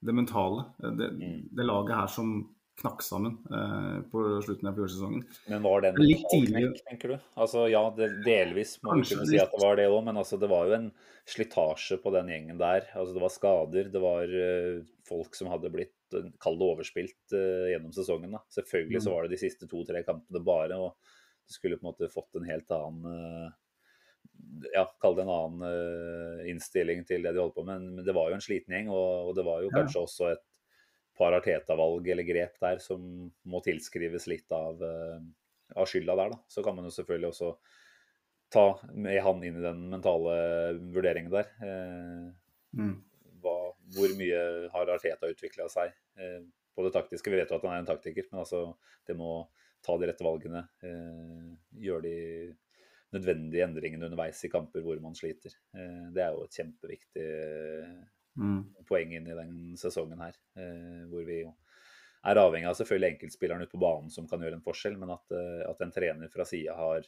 det 0.00 0.14
mentale 0.14 0.64
Det, 0.78 1.10
mm. 1.12 1.38
det 1.58 1.66
laget 1.66 1.96
her 1.96 2.06
som 2.06 2.32
knakk 2.80 3.02
sammen 3.02 3.38
eh, 3.50 3.98
på 4.10 4.22
slutten 4.42 4.68
av 4.70 4.76
fjorårssesongen. 4.76 5.24
Men 5.50 5.64
var 5.66 5.82
den 5.82 5.98
litt 5.98 6.26
tidlig, 6.30 6.70
tenker 6.86 7.14
du? 7.14 7.16
Altså 7.34 7.66
Ja, 7.72 7.82
det, 7.96 8.10
delvis 8.26 8.76
må 8.82 9.00
vi 9.00 9.06
kunne 9.10 9.26
si 9.28 9.40
at 9.42 9.52
det 9.54 9.62
var 9.62 9.78
det 9.80 9.88
òg, 9.90 10.00
men 10.06 10.20
altså, 10.20 10.38
det 10.38 10.50
var 10.50 10.68
jo 10.68 10.76
en 10.78 10.88
slitasje 11.28 11.98
på 12.02 12.12
den 12.14 12.30
gjengen 12.32 12.60
der. 12.60 12.86
Altså, 12.94 13.16
det 13.16 13.24
var 13.24 13.34
skader, 13.34 13.92
det 13.92 14.02
var 14.02 14.30
uh, 14.32 14.82
folk 15.08 15.36
som 15.36 15.50
hadde 15.52 15.72
blitt 15.74 15.94
kall 16.40 16.58
det 16.60 16.68
overspilt 16.70 17.36
uh, 17.36 17.66
gjennom 17.72 17.94
sesongen. 17.96 18.36
Da. 18.38 18.44
Selvfølgelig 18.60 19.02
så 19.02 19.10
mm. 19.10 19.16
var 19.16 19.26
det 19.26 19.34
de 19.34 19.40
siste 19.42 19.70
to-tre 19.70 20.04
kampene 20.06 20.44
bare, 20.44 20.78
og 20.78 20.94
du 21.48 21.56
skulle 21.56 21.80
på 21.80 21.86
en 21.86 21.90
måte 21.90 22.12
fått 22.12 22.38
en 22.38 22.48
helt 22.48 22.70
annen 22.78 23.10
uh, 23.10 23.56
ja, 24.72 24.84
kall 25.02 25.16
det 25.16 25.24
en 25.26 25.34
annen 25.34 25.66
uh, 25.66 26.46
innstilling 26.50 27.02
til 27.08 27.26
det 27.26 27.34
de 27.34 27.42
holdt 27.42 27.56
på 27.58 27.66
med. 27.66 27.82
Men, 27.82 27.98
men, 27.98 28.06
det 28.06 28.14
var 28.16 28.30
jo 28.30 28.38
en 28.38 28.44
sliten 28.44 28.74
gjeng, 28.76 28.90
og, 28.94 29.30
og 29.30 29.34
det 29.38 29.44
var 29.46 29.64
jo 29.64 29.72
ja. 29.72 29.80
kanskje 29.80 30.04
også 30.04 30.30
et 30.32 30.44
par 31.18 31.34
Arteta-valg 31.36 32.08
eller 32.12 32.26
grep 32.26 32.56
der 32.62 32.80
som 32.82 33.02
må 33.48 33.60
tilskrives 33.64 34.28
litt 34.30 34.52
av, 34.54 34.80
av 35.74 35.90
skylda 35.90 36.16
der. 36.18 36.32
Da. 36.32 36.40
Så 36.50 36.64
kan 36.66 36.78
man 36.78 36.88
jo 36.88 36.94
selvfølgelig 36.94 37.32
også 37.32 37.52
ta 38.54 38.66
med 38.94 39.18
han 39.26 39.42
inn 39.44 39.58
i 39.60 39.66
den 39.66 39.84
mentale 39.92 40.38
vurderingen 40.94 41.34
der. 41.34 41.50
Mm 42.78 42.96
hva, 43.42 43.56
hvor 43.94 44.14
mye 44.18 44.40
har 44.72 44.92
Arteta 44.92 45.30
utvikla 45.30 45.68
seg 45.72 45.92
eh, 46.20 46.42
på 46.74 46.86
det 46.86 46.92
taktiske. 46.94 47.30
Vi 47.30 47.40
vet 47.40 47.50
jo 47.50 47.58
at 47.58 47.66
han 47.66 47.76
er 47.76 47.82
en 47.82 47.90
taktiker, 47.90 48.28
men 48.30 48.42
altså, 48.44 48.64
det 49.08 49.16
må 49.18 49.42
ta 49.84 49.96
de 49.98 50.10
rette 50.10 50.26
valgene. 50.26 50.64
Eh, 50.84 51.48
gjøre 51.84 52.04
de 52.06 52.16
nødvendige 53.14 53.64
endringene 53.64 54.08
underveis 54.10 54.42
i 54.44 54.52
kamper 54.52 54.84
hvor 54.84 55.00
man 55.02 55.16
sliter. 55.18 55.54
Eh, 55.74 56.06
det 56.14 56.24
er 56.24 56.34
jo 56.34 56.46
et 56.46 56.60
kjempeviktig 56.60 57.28
mm. 58.38 58.60
poeng 58.88 59.14
inn 59.18 59.28
i 59.28 59.36
den 59.36 59.54
sesongen 59.80 60.22
her, 60.22 60.36
eh, 60.58 61.04
hvor 61.10 61.26
vi 61.28 61.42
er 62.28 62.40
avhengig 62.40 62.68
av 62.70 62.76
selvfølgelig 62.78 63.14
enkeltspilleren 63.14 63.64
ute 63.64 63.74
på 63.74 63.82
banen 63.82 64.10
som 64.12 64.26
kan 64.28 64.42
gjøre 64.42 64.58
en 64.58 64.64
forskjell, 64.64 64.98
men 65.00 65.14
at, 65.14 65.34
eh, 65.34 65.64
at 65.68 65.82
en 65.84 65.94
trener 65.94 66.32
fra 66.32 66.46
sida 66.48 66.76
har 66.78 67.06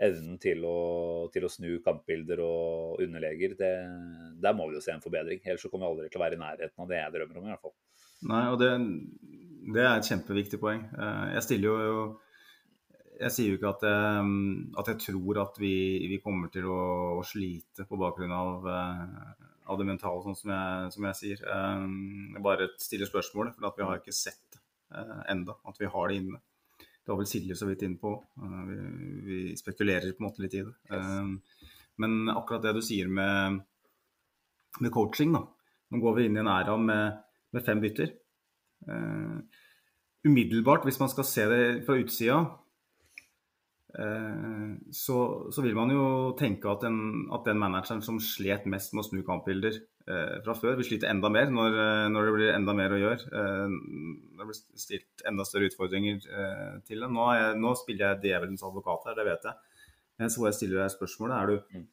evnen 0.00 0.38
til 0.40 0.64
å, 0.64 0.78
til 1.32 1.44
å, 1.44 1.52
snu 1.52 1.74
kampbilder 1.84 2.40
og 2.44 3.02
underleger, 3.04 3.54
det, 3.58 3.74
der 4.40 4.56
må 4.56 4.70
vi 4.70 4.78
jo 4.78 4.84
se 4.84 4.94
en 4.94 5.04
forbedring. 5.04 5.42
Ellers 5.44 5.66
så 5.66 5.70
kommer 5.72 5.86
vi 5.86 5.92
aldri 5.92 6.08
til 6.08 6.20
å 6.20 6.24
være 6.24 6.38
i 6.38 6.40
nærheten 6.40 6.84
av 6.84 6.88
det 6.88 7.00
jeg 7.02 7.14
drømmer 7.16 7.40
om, 7.40 7.46
i 7.46 7.52
hvert 7.52 7.66
fall. 7.66 7.76
Nei, 8.30 8.42
og 8.52 8.58
det, 8.60 8.70
det 9.76 9.84
er 9.84 9.92
et 9.92 10.08
kjempeviktig 10.08 10.60
poeng. 10.62 10.82
Eh, 10.88 11.28
jeg 11.36 11.46
stiller 11.46 11.86
jo 11.90 12.02
Jeg 13.20 13.32
sier 13.34 13.50
jo 13.52 13.58
ikke 13.58 13.74
at 13.74 13.82
jeg, 13.84 14.28
at 14.80 14.86
jeg 14.88 15.00
tror 15.04 15.42
at 15.42 15.58
vi, 15.60 15.74
vi, 16.08 16.16
kommer 16.24 16.48
til 16.48 16.64
å, 16.72 16.80
å, 17.18 17.24
slite 17.28 17.84
på 17.84 17.98
bakgrunn 18.00 18.32
av, 18.32 18.64
av 19.68 19.78
det 19.78 19.86
mentale, 19.88 20.22
sånn 20.24 20.38
som 20.38 20.52
jeg, 20.52 20.92
som 20.94 21.08
jeg 21.08 21.18
sier. 21.18 21.42
Eh, 21.44 21.82
jeg 22.36 22.44
bare 22.44 22.70
stiller 22.80 23.10
spørsmål, 23.10 23.52
for 23.56 23.76
vi 23.76 23.88
har 23.88 24.00
ikke 24.00 24.16
sett 24.16 24.60
enda 25.30 25.54
at 25.70 25.76
vi 25.78 25.86
har 25.86 26.10
det 26.10 26.16
inne. 26.18 26.40
Det 26.80 27.12
var 27.12 27.20
vel 27.20 27.28
Silje 27.30 27.54
så 27.58 27.68
vidt 27.68 27.84
inne 27.86 28.00
på. 28.00 28.14
Eh, 28.40 28.60
vi, 28.70 28.78
vi, 29.26 29.40
spekulerer 29.58 30.12
på 30.14 30.24
en 30.24 30.28
måte 30.28 30.44
litt 30.44 30.56
i 30.58 30.64
det. 30.66 30.74
Yes. 30.90 31.64
men 32.00 32.32
akkurat 32.32 32.64
det 32.64 32.74
du 32.78 32.80
sier 32.84 33.10
med, 33.12 33.60
med 34.80 34.92
coaching, 34.94 35.34
da. 35.36 35.44
Nå 35.90 36.00
går 36.00 36.16
vi 36.16 36.28
inn 36.28 36.38
i 36.38 36.42
en 36.42 36.48
æra 36.48 36.76
med, 36.80 37.18
med 37.52 37.64
fem 37.66 37.80
bytter. 37.82 38.14
Umiddelbart, 40.24 40.86
hvis 40.86 41.00
man 41.02 41.10
skal 41.12 41.26
se 41.28 41.44
det 41.50 41.64
fra 41.84 41.98
utsida, 42.00 42.38
så, 43.90 45.16
så, 45.50 45.62
vil 45.64 45.74
man 45.74 45.90
jo 45.90 46.02
tenke 46.38 46.70
at, 46.70 46.84
en, 46.86 47.24
at, 47.34 47.42
den 47.48 47.58
manageren 47.58 48.04
som 48.06 48.20
slet 48.22 48.68
mest 48.70 48.92
med 48.94 49.02
å 49.02 49.08
snu 49.08 49.24
kampbilder, 49.26 49.80
Eh, 50.10 50.36
fra 50.42 50.54
før. 50.56 50.76
vil 50.78 50.86
slite 50.88 51.08
enda 51.10 51.28
mer 51.30 51.50
når, 51.52 51.76
eh, 51.78 52.06
når, 52.10 52.24
det 52.26 52.32
blir 52.34 52.54
enda 52.54 52.74
mer 52.74 52.94
å 52.94 52.98
gjøre. 52.98 53.26
Eh, 53.40 53.74
det 54.38 54.46
blir 54.48 54.58
stilt 54.82 55.24
enda 55.28 55.44
større 55.44 55.68
utfordringer 55.70 56.24
til 56.86 57.04
det. 57.04 57.10
Nå, 57.10 57.26
jeg, 57.36 57.58
nå 57.60 57.74
spiller 57.78 58.06
jeg 58.06 58.22
djevelens 58.24 58.64
advokat 58.66 59.06
her, 59.06 59.18
det 59.18 59.26
vet 59.28 59.46
jeg. 59.50 60.30
Så 60.30 60.46
jeg 60.48 60.56
stiller 60.56 60.82
deg 60.82 60.94
spørsmålet. 60.96 61.36
Er 61.36 61.46
du, 61.46 61.76
mm. 61.76 61.86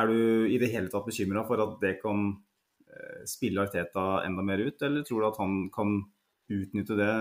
er 0.00 0.10
du 0.10 0.18
i 0.48 0.58
det 0.60 0.72
hele 0.72 0.90
tatt 0.92 1.06
bekymra 1.06 1.44
for 1.48 1.62
at 1.64 1.78
det 1.80 1.94
kan 2.02 2.34
spille 3.26 3.62
Arteta 3.64 4.22
enda 4.22 4.42
mer 4.46 4.60
ut, 4.62 4.82
eller 4.86 5.02
tror 5.02 5.20
du 5.20 5.26
at 5.26 5.38
han 5.40 5.54
kan 5.74 5.96
utnytte 6.52 6.94
det 6.98 7.14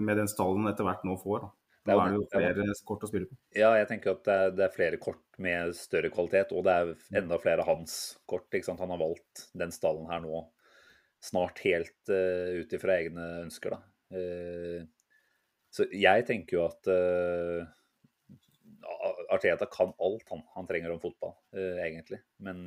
med 0.00 0.18
den 0.18 0.30
stallen 0.30 0.66
etter 0.70 0.86
hvert 0.86 1.04
nå 1.06 1.18
får? 1.20 1.44
Da? 1.44 1.52
Nå 1.84 1.98
er 2.00 2.14
det 2.14 2.16
jo 2.16 2.26
flere 2.32 2.74
kort 2.88 3.02
å 3.04 3.08
spille 3.10 3.28
på. 3.28 3.36
Ja, 3.58 3.74
jeg 3.76 3.88
tenker 3.90 4.14
at 4.14 4.24
det 4.24 4.34
er, 4.34 4.52
det 4.56 4.64
er, 4.64 4.72
flere 4.72 5.00
kort 5.02 5.38
med 5.42 5.74
større 5.76 6.08
kvalitet, 6.12 6.54
og 6.56 6.64
det 6.64 6.74
er 6.74 7.20
enda 7.20 7.36
flere 7.42 7.66
hans 7.66 8.16
kort. 8.30 8.48
Han 8.54 8.94
har 8.94 9.02
valgt 9.02 9.48
den 9.52 9.74
stallen 9.74 10.08
her 10.08 10.22
nå 10.24 10.46
snart 11.24 11.60
helt 11.64 12.12
uh, 12.12 12.60
ut 12.60 12.72
ifra 12.76 12.98
egne 13.00 13.26
ønsker, 13.44 13.76
da. 13.76 13.80
Uh, 14.14 14.84
så 15.74 15.88
jeg 15.90 16.24
tenker 16.28 16.58
jo 16.58 16.64
at 16.68 16.88
uh, 16.88 17.64
Arteta 19.34 19.66
kan 19.68 19.92
alt 20.04 20.28
han, 20.30 20.44
han 20.54 20.68
trenger 20.68 20.94
om 20.94 21.00
fotball, 21.02 21.32
egentlig. 21.82 22.20
Men 22.44 22.62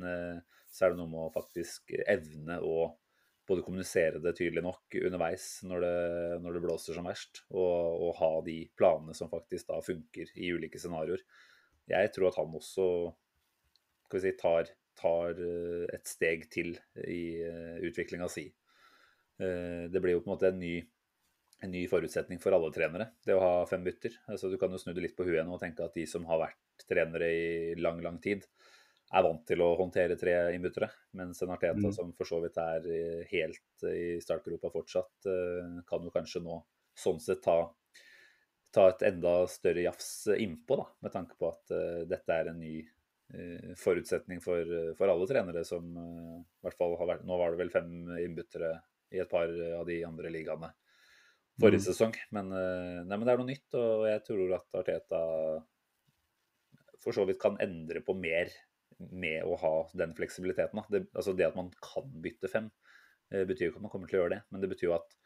så 0.68 0.84
er 0.84 0.92
det 0.92 0.98
noe 0.98 1.08
med 1.08 1.22
å 1.22 1.32
faktisk 1.32 1.94
evne 2.04 2.58
å 2.60 2.90
både 3.48 3.64
kommunisere 3.64 4.20
det 4.22 4.34
tydelig 4.36 4.62
nok 4.64 4.98
underveis 5.00 5.46
når 5.66 5.84
det, 5.84 5.94
når 6.44 6.56
det 6.56 6.62
blåser 6.64 6.98
som 6.98 7.08
verst, 7.08 7.42
og, 7.50 8.02
og, 8.04 8.10
ha 8.20 8.32
de 8.46 8.58
planene 8.78 9.16
som 9.16 9.30
faktisk 9.32 9.70
da 9.70 9.80
funker 9.84 10.30
i 10.36 10.52
ulike 10.52 10.80
scenarioer. 10.80 11.24
Jeg 11.88 12.12
tror 12.12 12.28
at 12.28 12.38
han 12.40 12.54
også 12.58 12.88
skal 14.08 14.20
vi 14.20 14.24
si, 14.24 14.36
tar, 14.40 14.70
tar 14.98 15.40
eh, 15.44 15.88
et 15.92 16.08
steg 16.08 16.46
til 16.52 16.74
i 17.04 17.22
eh, 17.44 17.76
utviklinga 17.88 18.28
si. 18.32 18.46
Eh, 19.38 19.84
det 19.92 20.00
blir 20.00 20.16
jo 20.16 20.22
på 20.24 20.30
en 20.30 20.34
måte 20.34 20.48
en 20.48 20.60
ny, 20.60 20.74
en 21.64 21.72
ny, 21.74 21.84
forutsetning 21.90 22.40
for 22.42 22.56
alle 22.56 22.72
trenere, 22.74 23.10
det 23.26 23.36
å 23.36 23.42
ha 23.44 23.52
fem 23.68 23.84
bytter. 23.84 24.16
Altså, 24.32 24.48
du 24.48 24.56
kan 24.60 24.72
jo 24.72 24.80
snu 24.80 24.94
det 24.96 25.04
litt 25.04 25.16
på 25.18 25.26
huet 25.28 25.44
og 25.44 25.60
tenke 25.62 25.84
at 25.84 25.96
de 25.96 26.06
som 26.08 26.26
har 26.30 26.40
vært 26.46 26.88
trenere 26.88 27.28
i 27.28 27.76
lang, 27.80 28.00
lang 28.04 28.20
tid, 28.24 28.46
er 29.08 29.24
vant 29.24 29.44
til 29.48 29.62
å 29.64 29.70
håndtere 29.78 30.18
tre 30.20 30.34
innbyttere. 30.54 30.90
Mens 31.16 31.40
en 31.42 31.52
Arteta 31.54 31.80
mm. 31.80 31.94
som 31.96 32.10
for 32.16 32.28
så 32.28 32.42
vidt 32.44 32.58
er 32.60 32.88
helt 33.30 33.86
i 33.88 34.18
startgropa 34.20 34.70
fortsatt, 34.72 35.28
eh, 35.30 35.78
kan 35.88 36.04
jo 36.04 36.12
kanskje 36.14 36.44
nå 36.44 36.58
sånn 36.98 37.20
sett 37.22 37.40
ta, 37.44 37.62
ta 38.74 38.88
et 38.92 39.06
enda 39.08 39.40
større 39.50 39.86
jafs 39.86 40.10
innpå, 40.34 40.76
da, 40.80 40.86
med 41.06 41.14
tanke 41.14 41.38
på 41.38 41.48
at 41.52 41.74
uh, 41.74 42.02
dette 42.10 42.34
er 42.34 42.50
en 42.50 42.58
ny 42.58 42.74
uh, 42.82 43.70
forutsetning 43.78 44.42
for, 44.42 44.74
for, 44.98 45.12
alle 45.12 45.28
trenere 45.30 45.62
som 45.66 45.86
uh, 45.94 46.40
i 46.42 46.66
hvert 46.66 46.80
fall 46.80 46.96
har 46.98 47.12
vært 47.12 47.28
Nå 47.28 47.38
var 47.38 47.54
det 47.54 47.62
vel 47.62 47.70
fem 47.70 47.92
innbyttere 48.18 48.72
i 49.14 49.22
et 49.22 49.30
par 49.30 49.46
av 49.46 49.86
de 49.88 50.02
andre 50.04 50.32
ligaene 50.34 50.72
forrige 51.58 51.84
mm. 51.84 51.86
sesong. 51.86 52.18
Men, 52.34 52.50
nei, 52.50 53.14
men 53.14 53.24
det 53.24 53.32
er 53.32 53.40
noe 53.40 53.48
nytt, 53.48 53.76
og 53.78 54.04
jeg 54.10 54.20
tror 54.26 54.52
at 54.58 54.76
Arteta 54.82 55.22
for 57.02 57.14
så 57.14 57.24
vidt 57.24 57.40
kan 57.40 57.56
endre 57.62 58.02
på 58.04 58.14
mer 58.18 58.50
med 58.98 59.46
å 59.46 59.56
ha 59.60 59.74
den 59.98 60.14
fleksibiliteten. 60.16 60.82
Det, 60.90 61.04
altså 61.14 61.34
det 61.36 61.46
at 61.48 61.58
man 61.58 61.70
kan 61.82 62.10
bytte 62.22 62.50
fem, 62.50 62.70
eh, 63.32 63.44
betyr 63.48 63.68
jo 63.68 63.72
ikke 63.72 63.82
at 63.82 63.86
man 63.86 63.94
kommer 63.94 64.10
til 64.10 64.18
å 64.18 64.24
gjøre 64.24 64.36
det. 64.36 64.42
Men 64.50 64.64
det 64.64 64.72
betyr 64.72 64.90
jo 64.90 64.96
at 64.98 65.16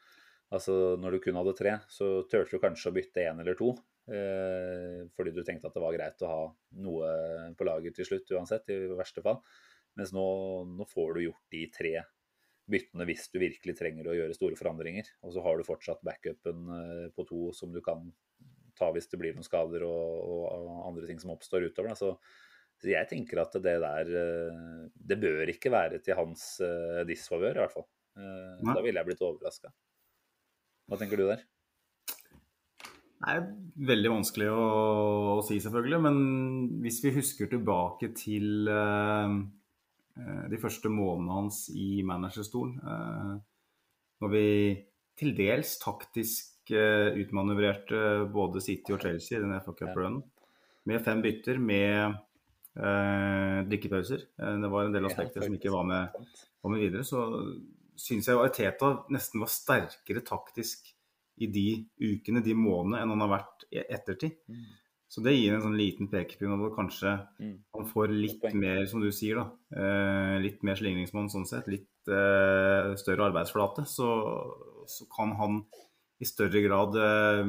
altså 0.53 0.77
når 1.01 1.15
du 1.15 1.23
kun 1.23 1.39
hadde 1.39 1.57
tre, 1.57 1.75
så 1.89 2.13
turte 2.29 2.53
du 2.53 2.63
kanskje 2.63 2.91
å 2.91 2.95
bytte 2.95 3.25
én 3.25 3.41
eller 3.41 3.57
to. 3.59 3.73
Eh, 4.03 5.03
fordi 5.15 5.33
du 5.33 5.43
tenkte 5.47 5.69
at 5.69 5.77
det 5.77 5.83
var 5.83 5.95
greit 5.95 6.25
å 6.25 6.31
ha 6.31 6.41
noe 6.83 7.13
på 7.57 7.67
lager 7.67 7.95
til 7.95 8.09
slutt 8.09 8.35
uansett, 8.35 8.69
i 8.73 8.97
verste 8.97 9.23
fall. 9.25 9.41
Mens 9.99 10.13
nå, 10.13 10.25
nå 10.69 10.85
får 10.89 11.15
du 11.15 11.25
gjort 11.27 11.53
de 11.53 11.67
tre 11.73 11.95
byttene 12.71 13.05
hvis 13.07 13.27
du 13.33 13.41
virkelig 13.41 13.75
trenger 13.75 14.07
å 14.07 14.15
gjøre 14.15 14.37
store 14.37 14.57
forandringer. 14.59 15.09
Og 15.25 15.35
så 15.35 15.43
har 15.45 15.57
du 15.57 15.67
fortsatt 15.67 16.03
backupen 16.05 16.69
eh, 16.77 17.07
på 17.15 17.25
to 17.29 17.49
som 17.55 17.73
du 17.73 17.81
kan 17.83 18.11
ta 18.77 18.89
hvis 18.93 19.09
det 19.11 19.19
blir 19.21 19.35
noen 19.35 19.45
skader 19.45 19.85
og, 19.85 20.23
og 20.25 20.87
andre 20.89 21.09
ting 21.09 21.19
som 21.21 21.33
oppstår 21.33 21.67
utover. 21.69 21.93
Så, 21.97 22.15
så, 22.83 22.91
jeg 22.91 23.09
tenker 23.09 23.39
at 23.43 23.55
det 23.63 23.77
der 23.79 24.11
eh, 24.19 24.83
Det 24.93 25.17
bør 25.21 25.51
ikke 25.53 25.71
være 25.71 26.01
til 26.03 26.17
hans 26.19 26.43
uh, 26.63 27.01
disfavør, 27.07 27.55
i 27.55 27.63
hvert 27.63 27.73
fall. 27.73 27.87
Uh, 28.19 28.59
da 28.67 28.81
ville 28.83 28.99
jeg 28.99 29.07
blitt 29.07 29.23
overraska. 29.23 29.71
Hva 30.91 30.99
tenker 30.99 31.19
du 31.19 31.27
der? 31.29 31.43
Det 33.23 33.31
er 33.31 33.45
veldig 33.87 34.09
vanskelig 34.17 34.49
å, 34.51 34.63
å, 35.37 35.41
si, 35.47 35.61
selvfølgelig. 35.63 35.99
Men 36.03 36.17
hvis 36.83 36.99
vi 37.05 37.15
husker 37.15 37.51
tilbake 37.51 38.11
til 38.19 38.67
uh, 38.67 39.31
de 40.51 40.59
første 40.59 40.91
månedene 40.91 41.39
hans 41.39 41.65
i 41.71 42.03
managerstolen, 42.05 42.75
når 44.21 44.29
vi 44.29 44.47
til 45.19 45.33
dels 45.37 45.77
taktisk 45.81 46.53
uh, 46.73 47.13
utmanøvrerte 47.19 48.29
både 48.33 48.61
City 48.63 48.95
og 48.95 49.01
Chelsea 49.03 49.37
i 49.37 49.43
den 49.43 49.55
FA 49.61 49.75
Cup-runnen. 49.77 50.21
Med 50.89 51.03
fem 51.05 51.21
bytter, 51.23 51.59
med 51.61 52.13
uh, 52.13 52.17
drikkepauser. 52.73 54.25
Uh, 54.41 54.55
det 54.63 54.71
var 54.73 54.87
en 54.87 54.95
del 54.95 55.05
aspekter 55.09 55.45
som 55.45 55.55
ikke 55.55 55.73
var 55.73 55.85
med, 55.87 56.15
var 56.63 56.73
med 56.73 56.81
videre. 56.81 57.05
Så 57.07 57.21
syns 57.99 58.29
jeg 58.29 58.39
Arteta 58.39 58.95
nesten 59.13 59.43
var 59.43 59.51
sterkere 59.53 60.23
taktisk 60.25 60.89
i 61.41 61.49
de 61.49 61.67
ukene, 62.01 62.43
de 62.45 62.55
månedene, 62.57 63.01
enn 63.01 63.13
han 63.13 63.25
har 63.25 63.33
vært 63.37 63.67
i 63.73 63.81
ettertid. 63.83 64.37
Mm. 64.49 64.65
Så 65.13 65.21
det 65.21 65.35
gir 65.35 65.53
en 65.53 65.61
sånn 65.61 65.77
liten 65.77 66.09
pekepinn 66.09 66.55
at 66.55 66.73
kanskje 66.73 67.11
mm. 67.37 67.57
han 67.77 67.89
får 67.91 68.13
litt 68.15 68.45
mer, 68.57 68.81
som 68.89 69.03
du 69.03 69.11
sier, 69.13 69.37
da. 69.37 69.43
Eh, 69.77 70.35
litt 70.41 70.63
mer 70.65 70.79
slingringsmonn 70.79 71.29
sånn 71.29 71.45
sett. 71.49 71.69
Litt 71.69 72.09
eh, 72.09 72.93
større 72.97 73.27
arbeidsflate. 73.29 73.85
Så, 73.89 74.07
så, 74.89 75.05
kan 75.13 75.35
han 75.37 75.59
i 76.17 76.25
større 76.25 76.63
grad 76.65 76.97
eh, 76.97 77.43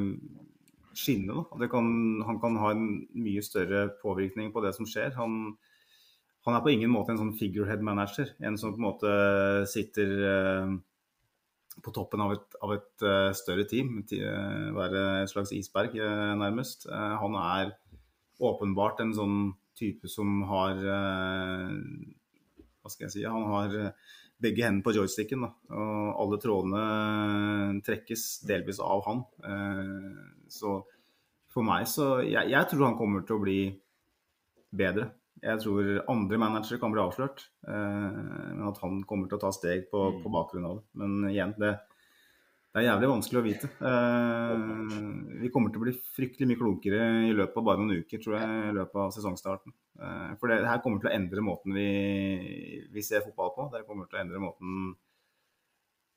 skinne. 0.95 1.43
Kan, 1.71 1.87
han 2.25 2.39
kan 2.41 2.57
ha 2.61 2.71
en 2.73 2.89
mye 3.13 3.43
større 3.45 3.87
påvirkning 4.01 4.51
på 4.55 4.63
det 4.65 4.73
som 4.77 4.87
skjer. 4.89 5.13
Han, 5.19 5.55
han 6.47 6.57
er 6.57 6.65
på 6.65 6.73
ingen 6.73 6.93
måte 6.93 7.13
en 7.13 7.21
sånn 7.21 7.37
figurehead-manager. 7.39 8.35
En 8.45 8.57
som 8.61 8.73
på 8.73 8.81
en 8.81 8.87
måte 8.87 9.15
sitter 9.71 10.13
eh, 10.31 10.75
på 11.83 11.91
toppen 11.95 12.23
av 12.23 12.33
et, 12.35 12.57
av 12.63 12.73
et 12.75 13.05
uh, 13.05 13.31
større 13.35 13.65
team. 13.69 13.99
Uh, 14.11 14.71
være 14.75 15.03
et 15.23 15.31
slags 15.31 15.51
isberg, 15.55 15.97
uh, 15.99 16.33
nærmest. 16.39 16.87
han 16.89 17.35
er 17.39 17.75
åpenbart 18.39 19.01
en 19.03 19.13
sånn 19.15 19.39
type 19.75 20.07
som 20.11 20.41
har 20.47 20.79
Hva 22.79 22.91
skal 22.91 23.05
jeg 23.05 23.13
si? 23.13 23.23
Han 23.27 23.47
har 23.51 23.73
begge 24.41 24.65
hendene 24.65 24.83
på 24.85 24.93
joysticken. 24.95 25.45
Da. 25.45 25.51
Og 25.75 26.21
alle 26.23 26.39
trådene 26.43 27.81
trekkes 27.85 28.25
delvis 28.47 28.81
av 28.83 29.03
han. 29.07 29.23
Eh, 29.47 30.25
så 30.51 30.79
for 31.55 31.63
meg 31.63 31.87
så 31.87 32.17
jeg, 32.25 32.51
jeg, 32.51 32.67
tror 32.71 32.89
han 32.89 32.97
kommer 32.99 33.23
til 33.25 33.37
å 33.37 33.43
bli 33.43 33.59
bedre. 34.75 35.13
Jeg 35.45 35.61
tror 35.61 35.89
andre 36.11 36.39
managere 36.41 36.79
kan 36.81 36.93
bli 36.93 37.03
avslørt, 37.03 37.45
eh, 37.67 38.21
men 38.55 38.65
at 38.69 38.79
han 38.83 39.01
kommer 39.07 39.29
til 39.29 39.39
å 39.39 39.43
ta 39.45 39.51
steg 39.55 39.89
på, 39.91 40.07
på 40.21 40.31
mm. 40.31 40.35
bakgrunn 40.35 40.69
av 40.69 40.79
det. 40.79 40.85
Men 41.01 41.29
igjen, 41.31 41.53
det, 41.61 41.75
det 42.75 42.81
er 42.81 42.89
jævlig 42.89 43.07
vanskelig 43.07 43.39
å 43.39 43.43
vite. 43.45 43.67
Eh, 43.87 44.63
vi 45.39 45.49
kommer 45.53 45.71
til 45.71 45.79
å 45.79 45.83
bli 45.85 45.93
fryktelig 46.17 46.49
mye 46.49 46.59
klokere 46.59 47.05
i 47.23 47.31
løpet 47.31 47.61
av 47.61 47.63
bare 47.69 47.79
noen 47.79 48.01
uker, 48.03 48.19
tror 48.19 48.35
jeg, 48.35 48.57
i 48.67 48.73
løpet 48.75 48.99
av 48.99 49.13
sesongstarten. 49.15 49.71
Eh, 49.95 50.33
for 50.41 50.51
det, 50.51 50.57
her 50.67 50.81
kommer 50.83 50.99
til 50.99 51.07
å 51.07 51.13
endre 51.15 51.43
måten 51.45 51.71
vi, 51.71 51.85
vi, 52.91 53.03
ser 53.05 53.23
fotball 53.23 53.53
på. 53.55 53.69
Det 53.71 53.85
kommer 53.87 54.09
til 54.11 54.19
å 54.19 54.21
endre 54.25 54.41
måten 54.43 54.89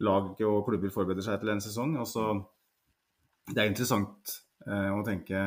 lag 0.02 0.32
og 0.48 0.58
klubber 0.66 0.90
forbereder 0.96 1.28
seg 1.28 1.38
til 1.44 1.54
en 1.54 1.62
sesong. 1.62 1.94
Også, 2.02 2.26
det 3.52 3.62
er 3.62 3.70
interessant 3.70 4.34
eh, 4.66 4.90
å 4.90 5.06
tenke 5.06 5.44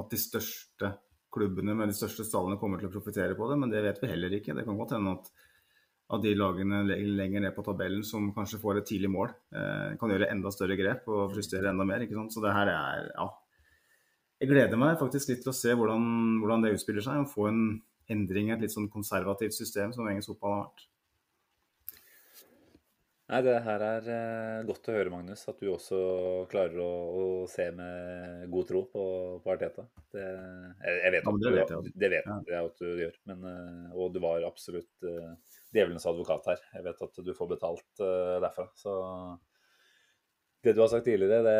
at 0.00 0.16
de 0.16 0.22
største 0.22 0.94
klubbene 1.28 1.76
med 1.76 1.92
de 1.92 1.98
største 2.00 2.24
stallene 2.24 2.56
kommer 2.56 2.80
til 2.80 2.88
å 2.88 2.96
profitere 2.96 3.36
på 3.36 3.52
det, 3.52 3.60
men 3.60 3.76
det 3.76 3.84
vet 3.84 4.00
vi 4.00 4.14
heller 4.14 4.40
ikke. 4.40 4.56
Det 4.56 4.64
kan 4.64 4.80
godt 4.80 4.96
hende 4.96 5.18
at, 5.18 5.28
at 6.08 6.22
de 6.24 6.30
lagene 6.32 6.84
lenger 6.88 7.42
ned 7.44 7.52
på 7.56 7.64
tabellen 7.66 8.04
som 8.06 8.30
kanskje 8.36 8.60
får 8.62 8.80
et 8.80 8.86
tidlig 8.88 9.10
mål, 9.12 9.34
eh, 9.52 9.96
kan 10.00 10.12
gjøre 10.12 10.30
enda 10.32 10.52
større 10.54 10.78
grep 10.78 11.08
og 11.12 11.34
frustrere 11.34 11.68
enda 11.68 11.84
mer. 11.84 12.06
Så 12.32 12.40
det 12.44 12.54
her 12.56 12.72
er 12.72 13.10
ja, 13.12 13.28
jeg 14.38 14.52
gleder 14.52 14.78
meg 14.78 15.00
faktisk 15.00 15.32
litt 15.32 15.40
til 15.42 15.50
å 15.50 15.56
se 15.56 15.72
hvordan, 15.74 16.04
hvordan 16.38 16.62
det 16.64 16.76
utspiller 16.76 17.04
seg. 17.04 17.24
Og 17.24 17.32
få 17.32 17.48
en 17.50 17.64
endring 18.12 18.52
i 18.52 18.54
et 18.54 18.62
litt 18.62 18.74
sånn 18.74 18.90
konservativt 18.92 19.56
system 19.56 19.92
som 19.94 20.06
engelsk 20.08 20.32
fotball 20.32 20.54
har 20.54 20.62
vært. 20.68 20.86
Nei, 23.28 23.40
Det 23.44 23.56
her 23.60 23.82
er 23.84 24.06
eh, 24.08 24.60
godt 24.68 24.88
å 24.88 24.94
høre, 24.94 25.10
Magnus. 25.12 25.42
At 25.50 25.58
du 25.60 25.68
også 25.74 25.98
klarer 26.48 26.78
å, 26.80 26.92
å 27.12 27.24
se 27.50 27.66
med 27.76 28.46
god 28.54 28.70
tro 28.70 28.84
på, 28.88 29.02
på 29.44 29.52
Arteta. 29.52 29.84
Det, 30.14 30.22
jeg, 30.22 30.94
jeg, 31.02 31.12
vet, 31.12 31.26
ja, 31.26 31.34
det 31.42 31.52
vet 31.58 31.74
jeg, 31.74 31.92
det 32.04 32.12
vet 32.14 32.30
jeg 32.54 32.70
at 32.70 32.80
du 32.80 33.02
gjør. 33.02 33.18
Men, 33.28 33.44
eh, 33.50 33.98
og 33.98 34.14
du 34.14 34.22
var 34.24 34.46
absolutt 34.48 35.04
uh, 35.04 35.34
djevelens 35.74 36.06
advokat 36.08 36.50
her. 36.52 36.64
Jeg 36.74 36.86
vet 36.86 37.06
at 37.06 37.22
du 37.24 37.32
får 37.36 37.52
betalt 37.54 38.02
uh, 38.02 38.36
derfra. 38.44 38.68
Så 38.78 38.92
det 40.64 40.74
du 40.74 40.82
har 40.82 40.92
sagt 40.92 41.08
tidligere, 41.08 41.42
det 41.46 41.58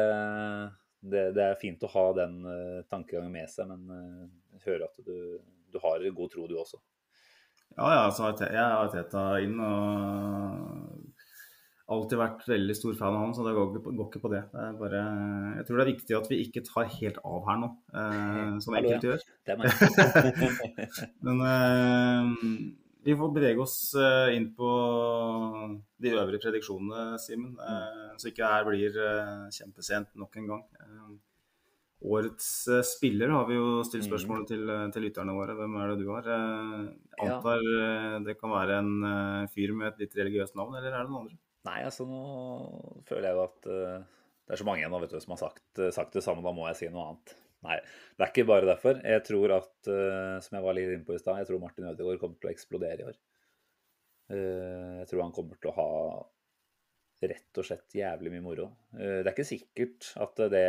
det, 0.98 1.28
det, 1.36 1.44
er 1.44 1.60
fint 1.60 1.82
å 1.86 1.90
ha 1.92 2.06
den 2.16 2.40
uh, 2.42 2.84
tankegangen 2.90 3.30
med 3.30 3.50
seg, 3.52 3.68
men 3.70 3.84
uh, 3.86 4.62
høre 4.64 4.88
at 4.88 4.96
du, 5.06 5.38
du, 5.70 5.78
har 5.84 6.02
god 6.10 6.32
tro, 6.32 6.46
du 6.50 6.56
også. 6.58 6.80
Ja, 7.76 7.86
ja, 7.86 8.00
altså, 8.08 8.32
jeg 8.42 8.58
har 8.58 8.90
Teta 8.90 9.28
inn 9.44 9.60
og 9.62 10.88
alltid 11.88 12.20
vært 12.20 12.42
veldig 12.48 12.74
stor 12.76 12.96
fan 12.98 13.14
av 13.16 13.22
han, 13.22 13.30
så 13.36 13.44
det 13.46 13.54
går 13.56 13.70
ikke 13.70 13.84
på, 13.84 13.92
går 13.96 14.08
ikke 14.10 14.22
på 14.24 14.30
det. 14.32 14.42
det 14.52 14.66
bare, 14.80 15.04
jeg 15.56 15.68
tror 15.68 15.78
det 15.78 15.84
er 15.84 15.90
viktig 15.92 16.16
at 16.18 16.28
vi 16.32 16.40
ikke 16.44 16.64
tar 16.66 16.90
helt 16.98 17.20
av 17.24 17.46
her 17.46 17.62
nå, 17.62 17.70
eh, 18.02 18.50
som 18.64 18.76
enkelte 18.76 19.12
gjør. 19.12 19.24
men 21.28 21.46
eh, 21.48 22.34
vi 23.08 23.16
får 23.16 23.30
bevege 23.32 23.62
oss 23.62 23.78
eh, 23.96 24.34
inn 24.36 24.50
på 24.56 24.68
de 26.02 26.10
øvrige 26.12 26.42
prediksjonene, 26.42 27.16
Simen. 27.22 27.54
Eh, 27.56 28.10
så 28.20 28.28
ikke 28.28 28.42
det 28.42 28.50
her 28.52 28.66
blir 28.66 28.98
eh, 29.04 29.46
kjempesent 29.54 30.12
nok 30.20 30.36
en 30.36 30.50
gang. 30.50 30.66
Årets 32.08 32.50
spiller 32.86 33.32
har 33.34 33.48
vi 33.48 33.56
jo 33.56 33.80
stilt 33.86 34.04
mm. 34.04 34.10
spørsmål 34.10 34.44
til, 34.46 34.68
til 34.94 35.06
lytterne 35.08 35.34
våre. 35.34 35.56
Hvem 35.58 35.80
er 35.80 35.90
det 35.90 35.96
du 36.02 36.12
har? 36.12 36.28
Jeg 36.28 37.32
antar 37.32 37.64
det 38.22 38.36
kan 38.38 38.54
være 38.54 38.76
en 38.84 39.48
fyr 39.50 39.72
med 39.74 39.88
et 39.88 40.04
litt 40.04 40.14
religiøst 40.20 40.54
navn, 40.60 40.76
eller 40.78 40.92
er 40.92 41.08
det 41.08 41.10
noen 41.10 41.24
andre? 41.24 41.40
Nei, 41.66 41.80
altså 41.88 42.06
nå 42.06 42.22
føler 43.08 43.32
jeg 43.32 43.38
jo 43.40 43.42
at 43.48 43.66
det 43.66 44.54
er 44.54 44.60
så 44.60 44.68
mange 44.68 44.86
nå, 44.86 45.02
vet 45.02 45.16
du, 45.16 45.18
som 45.24 45.34
har 45.34 45.42
sagt, 45.48 45.82
sagt 45.96 46.14
det 46.14 46.22
samme. 46.22 46.44
Da 46.44 46.54
må 46.54 46.68
jeg 46.70 46.78
si 46.84 46.92
noe 46.92 47.08
annet. 47.08 47.34
Nei, 47.66 47.76
det 48.14 48.22
er 48.24 48.30
ikke 48.30 48.46
bare 48.46 48.68
derfor. 48.68 49.00
Jeg 49.02 49.24
tror 49.26 49.54
at, 49.56 49.74
uh, 49.90 50.38
som 50.44 50.58
jeg 50.58 50.64
var 50.64 50.76
litt 50.76 50.92
inne 50.92 51.06
på 51.06 51.16
i 51.16 51.20
stad, 51.20 51.40
jeg 51.40 51.48
tror 51.48 51.62
Martin 51.62 51.88
Ødegaard 51.90 52.20
kommer 52.22 52.38
til 52.38 52.50
å 52.50 52.54
eksplodere 52.54 53.02
i 53.02 53.08
år. 53.10 53.20
Uh, 54.30 54.98
jeg 55.00 55.08
tror 55.10 55.24
han 55.24 55.34
kommer 55.34 55.58
til 55.58 55.72
å 55.72 55.76
ha 55.78 55.88
rett 57.28 57.58
og 57.58 57.66
slett 57.66 57.96
jævlig 57.98 58.32
mye 58.36 58.44
moro. 58.44 58.68
Uh, 58.94 59.20
det 59.20 59.26
er 59.26 59.34
ikke 59.34 59.48
sikkert 59.50 60.12
at 60.22 60.42
det 60.54 60.66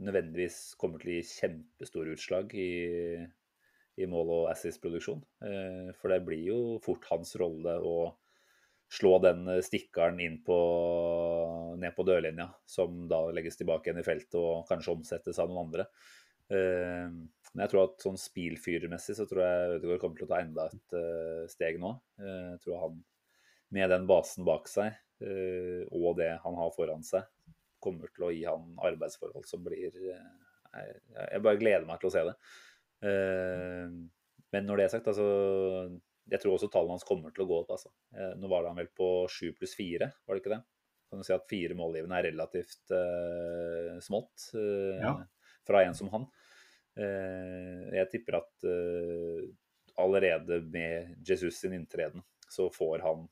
nødvendigvis 0.00 0.58
kommer 0.80 1.02
til 1.02 1.12
å 1.12 1.18
gi 1.18 1.28
kjempestore 1.28 2.16
utslag 2.16 2.56
i, 2.56 2.70
i 4.00 4.08
mål- 4.10 4.32
og 4.40 4.48
assist-produksjon. 4.50 5.20
For 6.00 6.10
det 6.10 6.24
blir 6.26 6.48
jo 6.48 6.56
fort 6.82 7.06
hans 7.12 7.36
rolle 7.38 7.76
å 7.78 7.94
slå 8.94 9.16
den 9.22 9.48
stikkeren 9.64 10.20
inn 10.22 10.40
på, 10.46 10.56
ned 11.80 11.94
på 11.96 12.06
dørlinja, 12.06 12.48
som 12.66 13.04
da 13.10 13.24
legges 13.34 13.58
tilbake 13.58 13.90
igjen 13.90 14.02
i 14.02 14.06
feltet 14.06 14.36
og 14.38 14.68
kanskje 14.68 14.94
omsettes 14.94 15.40
av 15.42 15.50
noen 15.50 15.66
andre. 15.66 15.88
Eh, 16.52 17.08
men 17.54 17.62
jeg 17.64 17.72
tror 17.72 17.86
at 17.86 18.04
sånn 18.04 18.18
spilfyremessig 18.20 19.16
så 19.16 19.26
tror 19.30 19.44
jeg 19.44 19.76
Ødegaard 19.78 20.02
kommer 20.02 20.20
til 20.20 20.26
å 20.26 20.30
ta 20.32 20.40
enda 20.42 20.66
et 20.68 20.96
uh, 20.98 21.44
steg 21.50 21.78
nå. 21.80 21.94
Uh, 22.20 22.54
jeg 22.54 22.62
tror 22.64 22.80
han 22.82 22.98
med 23.74 23.90
den 23.94 24.08
basen 24.10 24.46
bak 24.46 24.68
seg 24.70 25.00
og 25.24 26.18
det 26.18 26.34
han 26.42 26.56
har 26.58 26.72
foran 26.74 27.04
seg, 27.06 27.22
kommer 27.80 28.10
til 28.12 28.26
å 28.26 28.32
gi 28.34 28.42
han 28.44 28.74
arbeidsforhold 28.90 29.46
som 29.48 29.62
blir 29.64 29.94
jeg, 29.94 31.38
bare 31.38 31.60
gleder 31.62 31.86
meg 31.88 32.02
til 32.02 32.10
å 32.10 32.12
se 32.12 32.24
det. 32.26 32.34
men 34.52 34.66
når 34.66 34.76
det 34.76 34.84
er 34.84 34.92
sagt, 34.92 35.08
altså 35.08 35.28
Jeg 36.32 36.40
tror 36.40 36.54
også 36.54 36.70
tallene 36.72 36.96
hans 36.96 37.06
kommer 37.06 37.34
til 37.34 37.44
å 37.44 37.48
gå 37.50 37.58
opp. 37.62 37.74
altså. 37.76 37.90
nå 38.40 38.48
var 38.48 38.64
det 38.64 38.70
han 38.72 38.80
vel 38.80 38.92
på 38.96 39.08
sju 39.28 39.50
pluss 39.56 39.74
fire, 39.76 40.08
var 40.24 40.36
det 40.36 40.42
ikke 40.44 40.54
det? 40.54 40.62
Kan 41.12 41.20
du 41.20 41.26
si 41.26 41.34
at 41.36 41.48
fire 41.50 41.76
målgivende 41.78 42.16
er 42.16 42.28
relativt 42.30 42.94
smått? 44.06 44.50
Ja 44.54 45.18
fra 45.66 45.84
en 45.84 45.94
som 45.94 46.10
han. 46.12 46.26
Uh, 46.98 47.90
jeg 47.96 48.10
tipper 48.12 48.38
at 48.38 48.66
eh, 48.68 49.46
allerede 50.00 50.60
med 50.70 51.16
Jesus 51.26 51.58
sin 51.60 51.74
inntreden, 51.74 52.22
så 52.50 52.68
får 52.72 53.02
han 53.04 53.26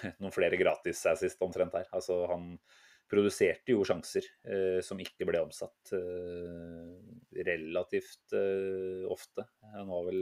noen 0.22 0.34
flere 0.34 0.58
gratis 0.60 1.02
assist 1.10 1.42
omtrent 1.42 1.74
her. 1.78 1.88
Altså, 1.96 2.22
han 2.30 2.54
produserte 3.10 3.74
jo 3.74 3.82
sjanser 3.86 4.26
eh, 4.46 4.78
som 4.86 5.00
ikke 5.02 5.26
ble 5.26 5.40
omsatt 5.42 5.90
eh, 5.96 6.92
relativt 7.42 8.36
eh, 8.38 9.02
ofte. 9.10 9.48
Han 9.74 9.90
var 9.90 10.04
vel, 10.06 10.20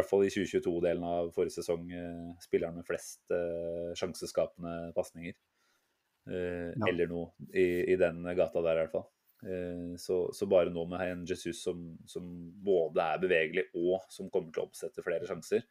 hvert 0.00 0.10
fall 0.10 0.24
i 0.26 0.32
2022-delen 0.32 1.04
av 1.06 1.30
forrige 1.36 1.58
sesong, 1.60 1.86
eh, 1.94 2.34
spilleren 2.42 2.76
med 2.80 2.86
flest 2.88 3.30
eh, 3.36 3.92
sjanseskapende 3.98 4.92
pasninger. 4.96 5.36
Eh, 6.30 6.72
Ja. 6.76 6.88
Eller 6.90 7.08
noe 7.10 7.30
i, 7.54 7.92
i 7.92 7.96
den 8.00 8.22
gata 8.36 8.62
der, 8.62 8.76
i 8.78 8.84
hvert 8.84 8.94
fall. 8.98 9.08
Så, 9.96 10.16
så 10.36 10.44
bare 10.44 10.68
nå 10.68 10.82
med 10.84 11.00
en 11.00 11.22
Jesus 11.24 11.62
som, 11.64 11.78
som 12.04 12.26
både 12.60 13.00
er 13.00 13.22
bevegelig 13.22 13.62
og 13.72 14.02
som 14.12 14.28
kommer 14.28 14.52
til 14.52 14.60
å 14.60 14.66
oppsette 14.66 15.00
flere 15.00 15.24
sjanser, 15.24 15.64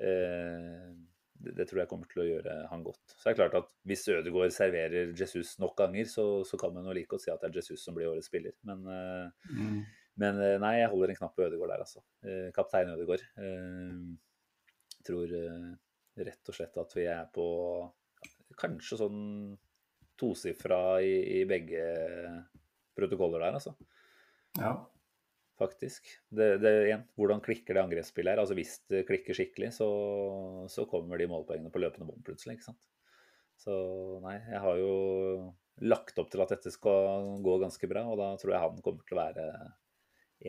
det, 0.00 1.52
det 1.58 1.66
tror 1.68 1.82
jeg 1.82 1.90
kommer 1.90 2.08
til 2.08 2.22
å 2.22 2.26
gjøre 2.30 2.54
han 2.70 2.84
godt. 2.86 3.02
Så 3.12 3.26
det 3.26 3.34
er 3.34 3.38
klart 3.42 3.58
at 3.60 3.68
hvis 3.84 4.06
Ødegaard 4.14 4.54
serverer 4.56 5.12
Jesus 5.12 5.58
nok 5.60 5.76
ganger, 5.82 6.08
så, 6.08 6.24
så 6.48 6.56
kan 6.56 6.72
man 6.72 6.88
jo 6.88 6.96
like 6.96 7.12
godt 7.12 7.26
si 7.26 7.34
at 7.34 7.44
det 7.44 7.50
er 7.50 7.60
Jesus 7.60 7.84
som 7.84 7.98
blir 7.98 8.08
årets 8.14 8.32
spiller. 8.32 8.56
Men, 8.64 8.88
Mm. 9.52 9.82
Men 10.20 10.38
eh, 10.44 10.58
nei, 10.60 10.74
jeg 10.80 10.90
holder 10.92 11.12
en 11.12 11.18
knapp 11.22 11.34
på 11.36 11.46
Ødegaard 11.46 11.72
der, 11.72 11.84
altså. 11.86 12.02
Eh, 12.26 12.48
Kaptein 12.56 12.92
Ødegaard. 12.92 13.24
Jeg 13.38 15.06
Tror 15.06 15.32
eh, 15.34 15.68
rett 16.22 16.50
og 16.52 16.54
slett 16.54 16.76
at 16.78 16.92
vi 16.94 17.08
er 17.10 17.24
på 17.34 17.44
kanskje 18.60 19.00
sånn 19.00 19.22
tosifra 20.20 21.00
i, 21.02 21.40
i 21.40 21.44
begge 21.48 21.82
protokoller 22.94 23.42
der, 23.42 23.56
altså. 23.58 23.72
Ja. 24.60 24.76
Faktisk. 25.58 26.06
Det, 26.28 26.56
det, 26.62 26.72
igjen, 26.86 27.04
hvordan 27.18 27.42
klikker 27.44 27.76
det 27.76 27.82
angrepsspillet 27.86 28.34
her? 28.34 28.42
Altså 28.42 28.56
Hvis 28.58 28.76
det 28.92 29.04
klikker 29.08 29.36
skikkelig, 29.36 29.72
så, 29.76 29.88
så 30.70 30.86
kommer 30.90 31.20
de 31.20 31.28
målpoengene 31.30 31.72
på 31.72 31.82
løpende 31.82 32.08
bånd 32.08 32.24
plutselig. 32.26 32.58
ikke 32.58 32.70
sant? 32.70 32.80
Så 33.62 33.74
nei, 34.24 34.38
jeg 34.50 34.62
har 34.64 34.80
jo 34.80 34.94
lagt 35.86 36.18
opp 36.20 36.32
til 36.32 36.42
at 36.44 36.52
dette 36.52 36.72
skal 36.74 37.38
gå 37.44 37.54
ganske 37.62 37.88
bra, 37.88 38.04
og 38.10 38.18
da 38.20 38.32
tror 38.40 38.54
jeg 38.54 38.64
han 38.64 38.82
kommer 38.84 39.06
til 39.06 39.16
å 39.16 39.22
være 39.22 39.46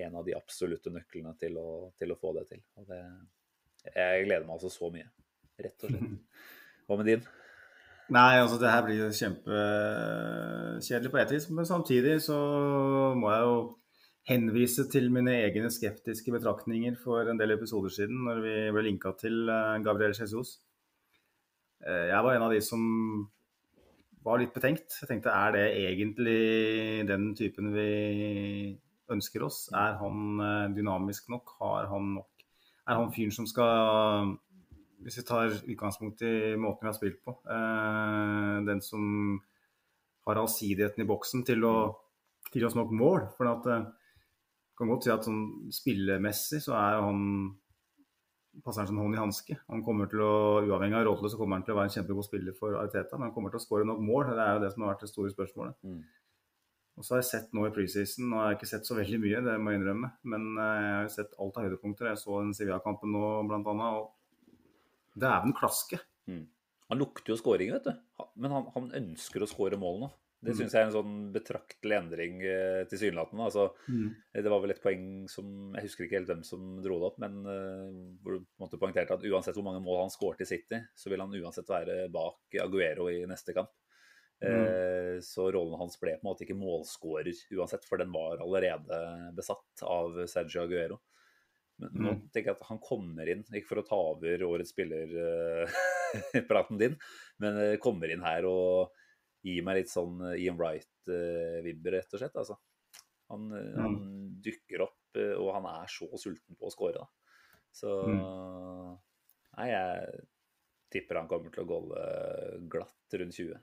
en 0.02 0.18
av 0.20 0.26
de 0.26 0.36
absolutte 0.38 0.92
nøklene 0.94 1.36
til 1.40 1.58
å, 1.62 1.70
til 2.00 2.14
å 2.14 2.20
få 2.20 2.34
det 2.38 2.48
til. 2.50 2.62
Det, 2.88 3.00
jeg 3.92 4.26
gleder 4.28 4.48
meg 4.48 4.58
altså 4.58 4.72
så 4.74 4.90
mye, 4.94 5.08
rett 5.62 5.86
og 5.86 5.94
slett. 5.94 6.12
Hva 6.88 7.00
med 7.00 7.10
din? 7.12 7.24
Nei, 8.14 8.34
altså 8.42 8.58
det 8.60 8.72
her 8.72 8.84
blir 8.84 9.00
jo 9.00 9.14
kjempekjedelig 9.16 11.12
på 11.14 11.24
vis, 11.32 11.48
men 11.56 11.70
samtidig 11.70 12.18
så 12.26 12.40
må 13.16 13.32
jeg 13.32 13.46
jo 13.48 13.56
henvise 14.28 14.86
til 14.92 15.10
mine 15.12 15.34
egne 15.46 15.72
skeptiske 15.72 16.32
betraktninger 16.36 16.96
for 17.00 17.28
en 17.32 17.40
del 17.40 17.56
episoder 17.56 17.92
siden, 17.92 18.22
når 18.28 18.42
vi 18.44 18.56
ble 18.76 18.84
linka 18.88 19.14
til 19.20 19.50
eh, 19.52 19.80
Gabriel 19.84 20.16
Jesus. 20.16 20.58
Eh, 21.84 22.08
Jeg 22.12 22.22
var 22.24 22.36
en 22.36 22.46
av 22.46 22.54
de 22.54 22.62
som 22.64 22.82
var 24.24 24.40
litt 24.40 24.54
betenkt. 24.56 25.00
Jeg 25.02 25.10
tenkte 25.10 25.34
er 25.36 25.56
det 25.56 25.66
egentlig 25.84 26.40
den 27.10 27.32
typen 27.36 27.74
vi 27.76 27.90
ønsker 29.12 29.44
oss? 29.46 29.66
Er 29.76 29.98
han 30.00 30.44
eh, 30.44 30.70
dynamisk 30.76 31.30
nok? 31.34 31.56
Har 31.60 31.90
han 31.92 32.14
nok 32.20 32.46
Er 32.88 33.00
han 33.00 33.12
fyren 33.16 33.32
som 33.32 33.48
skal 33.48 34.36
Hvis 35.04 35.20
vi 35.20 35.26
tar 35.28 35.52
utgangspunkt 35.52 36.22
i 36.24 36.56
måten 36.56 36.86
vi 36.86 36.92
har 36.92 36.96
spilt 36.96 37.20
på, 37.26 37.36
eh, 37.52 38.62
den 38.68 38.80
som 38.82 39.42
har 40.24 40.40
allsidigheten 40.40 41.04
i 41.04 41.08
boksen 41.08 41.44
til 41.44 41.66
å 41.68 41.76
gi 42.54 42.64
oss 42.64 42.78
nok 42.78 42.94
mål. 42.96 43.28
For 43.36 43.50
at 43.52 43.68
eh, 43.68 43.90
kan 44.80 44.90
godt 44.90 45.06
si 45.06 45.12
at 45.12 45.28
sånn 45.28 45.44
spillemessig 45.76 46.62
så 46.64 46.78
er 46.80 47.02
han 47.04 47.20
passer 48.62 48.84
han 48.84 48.90
som 48.92 49.00
hånd 49.02 49.18
i 49.18 49.22
hanske. 49.22 49.58
Han 49.72 49.84
kommer 49.86 50.10
til 50.12 50.22
å, 50.22 50.34
Uavhengig 50.68 51.00
av 51.00 51.08
rolle 51.08 51.32
så 51.32 51.40
kommer 51.40 51.58
han 51.58 51.66
til 51.66 51.74
å 51.74 51.80
være 51.80 51.90
en 51.90 51.96
kjempegod 51.96 52.28
spiller 52.28 52.58
for 52.58 52.78
Ariteta, 52.78 53.18
men 53.18 53.30
han 53.30 53.36
kommer 53.36 53.54
til 53.54 53.62
å 53.62 53.64
skåre 53.64 53.88
nok 53.88 54.04
mål. 54.04 54.30
Det 54.30 54.44
er 54.44 54.58
jo 54.58 54.64
det 54.64 54.74
som 54.74 54.86
har 54.86 54.94
vært 54.94 55.06
det 55.06 55.12
store 55.12 55.34
spørsmålet. 55.34 55.80
Mm. 55.88 56.04
Og 56.98 57.06
så 57.06 57.16
har 57.16 57.22
jeg 57.24 57.30
sett 57.32 57.54
nå 57.58 57.64
i 57.66 57.72
preseason, 57.74 58.28
nå 58.30 58.38
har 58.38 58.52
jeg 58.52 58.60
ikke 58.60 58.70
sett 58.70 58.86
så 58.86 58.98
veldig 59.00 59.20
mye, 59.24 59.40
det 59.48 59.54
må 59.60 59.72
jeg 59.74 59.80
innrømme, 59.82 60.12
men 60.30 60.44
eh, 60.62 60.82
jeg 60.84 60.96
har 60.96 61.06
jo 61.08 61.14
sett 61.16 61.38
alt 61.42 61.56
av 61.58 61.66
høydepunkter. 61.66 62.10
Jeg 62.12 62.22
så 62.22 62.42
den 62.44 62.54
Sevilla-kampen 62.54 63.16
nå 63.16 63.30
blant 63.50 63.70
annet, 63.72 64.02
og 64.04 65.22
dæven 65.24 65.56
klaske. 65.58 65.98
Mm. 66.30 66.44
Han 66.92 67.02
lukter 67.02 67.34
jo 67.34 67.40
skåring, 67.40 67.72
vet 67.74 67.88
du. 67.90 67.96
Men 68.38 68.54
han, 68.54 68.68
han 68.76 68.92
ønsker 69.00 69.42
å 69.42 69.50
skåre 69.50 69.80
mål 69.82 70.04
nå. 70.06 70.12
Det 70.44 70.52
Mm. 70.52 70.58
syns 70.60 70.74
jeg 70.76 70.82
er 70.84 70.88
en 70.90 70.96
sånn 70.98 71.14
betraktelig 71.32 71.96
endring 72.02 72.42
eh, 72.44 72.82
tilsynelatende. 72.92 73.46
Altså, 73.48 73.70
Mm. 73.88 74.10
Det 74.36 74.50
var 74.52 74.60
vel 74.60 74.72
et 74.74 74.82
poeng 74.84 75.06
som 75.32 75.72
Jeg 75.74 75.86
husker 75.86 76.04
ikke 76.04 76.18
helt 76.20 76.28
hvem 76.28 76.44
som 76.44 76.82
dro 76.84 76.98
det 77.00 77.08
opp, 77.08 77.18
men 77.24 77.38
uh, 77.48 78.18
hvor 78.22 78.36
du 78.36 78.46
måtte 78.60 78.76
en 78.76 78.82
poengterte 78.82 79.16
at 79.16 79.24
uansett 79.24 79.56
hvor 79.56 79.64
mange 79.64 79.80
mål 79.82 80.02
han 80.02 80.12
skåret 80.12 80.42
i 80.44 80.46
City, 80.50 80.82
så 81.00 81.10
vil 81.10 81.24
han 81.24 81.32
uansett 81.32 81.70
være 81.72 82.12
bak 82.12 82.60
Aguero 82.62 83.08
i 83.10 83.24
neste 83.26 83.56
kamp. 83.56 83.72
Eh, 84.42 85.20
Så 85.22 85.52
rollen 85.54 85.78
hans 85.80 86.00
ble 86.02 86.12
på 86.18 86.22
en 86.26 86.30
måte 86.32 86.44
ikke 86.44 86.58
målskårer 86.58 87.34
uansett, 87.58 87.86
for 87.86 87.98
den 88.02 88.12
var 88.12 88.38
allerede 88.44 88.98
besatt 89.38 89.84
av 89.84 90.26
Sergio 90.28 90.62
Aguero. 90.66 90.98
Men 91.80 91.90
nå 91.94 92.10
Mm. 92.14 92.22
tenker 92.30 92.50
jeg 92.52 92.58
at 92.58 92.68
han 92.70 92.80
kommer 92.80 93.28
inn, 93.30 93.44
ikke 93.50 93.68
for 93.68 93.78
å 93.82 93.88
ta 93.88 93.96
over 93.96 94.44
årets 94.46 94.70
spillerpraten 94.76 96.78
din, 96.82 96.98
men 97.42 97.58
eh, 97.58 97.78
kommer 97.82 98.12
inn 98.14 98.22
her 98.26 98.46
og 98.46 98.92
gir 99.44 99.64
meg 99.66 99.76
litt 99.82 99.90
sånn 99.92 100.22
eh, 100.30 100.38
Ian 100.44 100.58
Wright-vibber, 100.60 101.92
rett 101.98 102.14
og 102.14 102.20
slett. 102.22 102.36
Altså. 102.40 102.56
Han, 103.34 103.42
mm. 103.50 103.82
han 103.82 103.98
dukker 104.46 104.82
opp, 104.86 105.00
eh, 105.18 105.34
og 105.40 105.50
han 105.58 105.66
er 105.72 105.88
så 105.92 106.08
sulten 106.20 106.56
på 106.60 106.66
å 106.70 106.74
score, 106.74 106.98
da. 107.00 107.06
Så 107.74 107.90
Nei, 109.54 109.68
jeg 109.70 110.22
tipper 110.94 111.18
han 111.20 111.28
kommer 111.30 111.50
til 111.54 111.64
å 111.64 111.70
gå 111.70 111.78
glatt 112.74 113.10
rundt 113.18 113.36
20. 113.38 113.58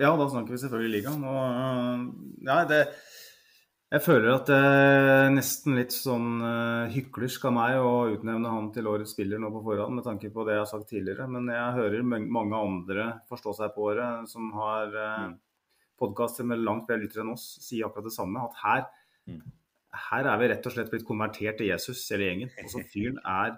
Ja, 0.00 0.10
da 0.18 0.26
snakker 0.30 0.54
vi 0.54 0.60
selvfølgelig 0.62 0.96
ligaen. 0.96 1.26
Og 1.28 1.42
øh, 1.44 2.06
ja, 2.48 2.64
det 2.70 2.86
Jeg 3.94 4.02
føler 4.02 4.32
at 4.34 4.48
det 4.50 4.56
er 4.58 5.28
nesten 5.30 5.76
litt 5.78 5.92
sånn 5.94 6.40
uh, 6.42 6.90
hyklersk 6.90 7.44
av 7.46 7.52
meg 7.54 7.76
å 7.78 7.92
utnevne 8.10 8.50
han 8.50 8.72
til 8.74 8.88
årets 8.90 9.12
spiller 9.14 9.38
nå 9.38 9.52
på 9.54 9.60
forhånd, 9.68 9.94
med 9.94 10.06
tanke 10.08 10.32
på 10.34 10.42
det 10.48 10.56
jeg 10.56 10.62
har 10.64 10.70
sagt 10.72 10.88
tidligere. 10.90 11.28
Men 11.30 11.46
jeg 11.52 11.76
hører 11.76 12.02
mange 12.02 12.58
andre 12.58 13.04
forstå 13.30 13.54
seg 13.60 13.70
på 13.76 13.84
året 13.92 14.26
som 14.32 14.48
har 14.56 14.96
uh, 14.98 15.28
podkaster 16.00 16.48
med 16.48 16.64
langt 16.64 16.88
flere 16.88 17.04
lyttere 17.04 17.22
enn 17.22 17.36
oss, 17.36 17.46
si 17.62 17.84
akkurat 17.86 18.08
det 18.08 18.16
samme. 18.16 18.42
At 18.48 18.58
her, 18.64 19.38
her 20.08 20.30
er 20.32 20.42
vi 20.42 20.50
rett 20.50 20.66
og 20.66 20.74
slett 20.74 20.90
blitt 20.90 21.06
konvertert 21.06 21.60
til 21.60 21.70
Jesus, 21.70 22.02
hele 22.10 22.32
gjengen. 22.32 22.52
Altså 22.64 22.82
Fyren 22.90 23.22
er 23.22 23.54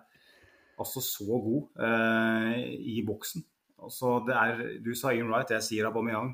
altså 0.76 1.00
så 1.00 1.40
god 1.46 1.86
eh, 1.86 2.64
i 2.92 3.00
boksen. 3.06 3.44
Altså, 3.82 4.18
det 4.26 4.36
er, 4.36 4.62
du 4.82 4.92
sa 4.96 5.12
Ian 5.12 5.30
Wright, 5.30 5.52
jeg 5.52 5.64
sier 5.64 5.88
Aubameyang. 5.88 6.32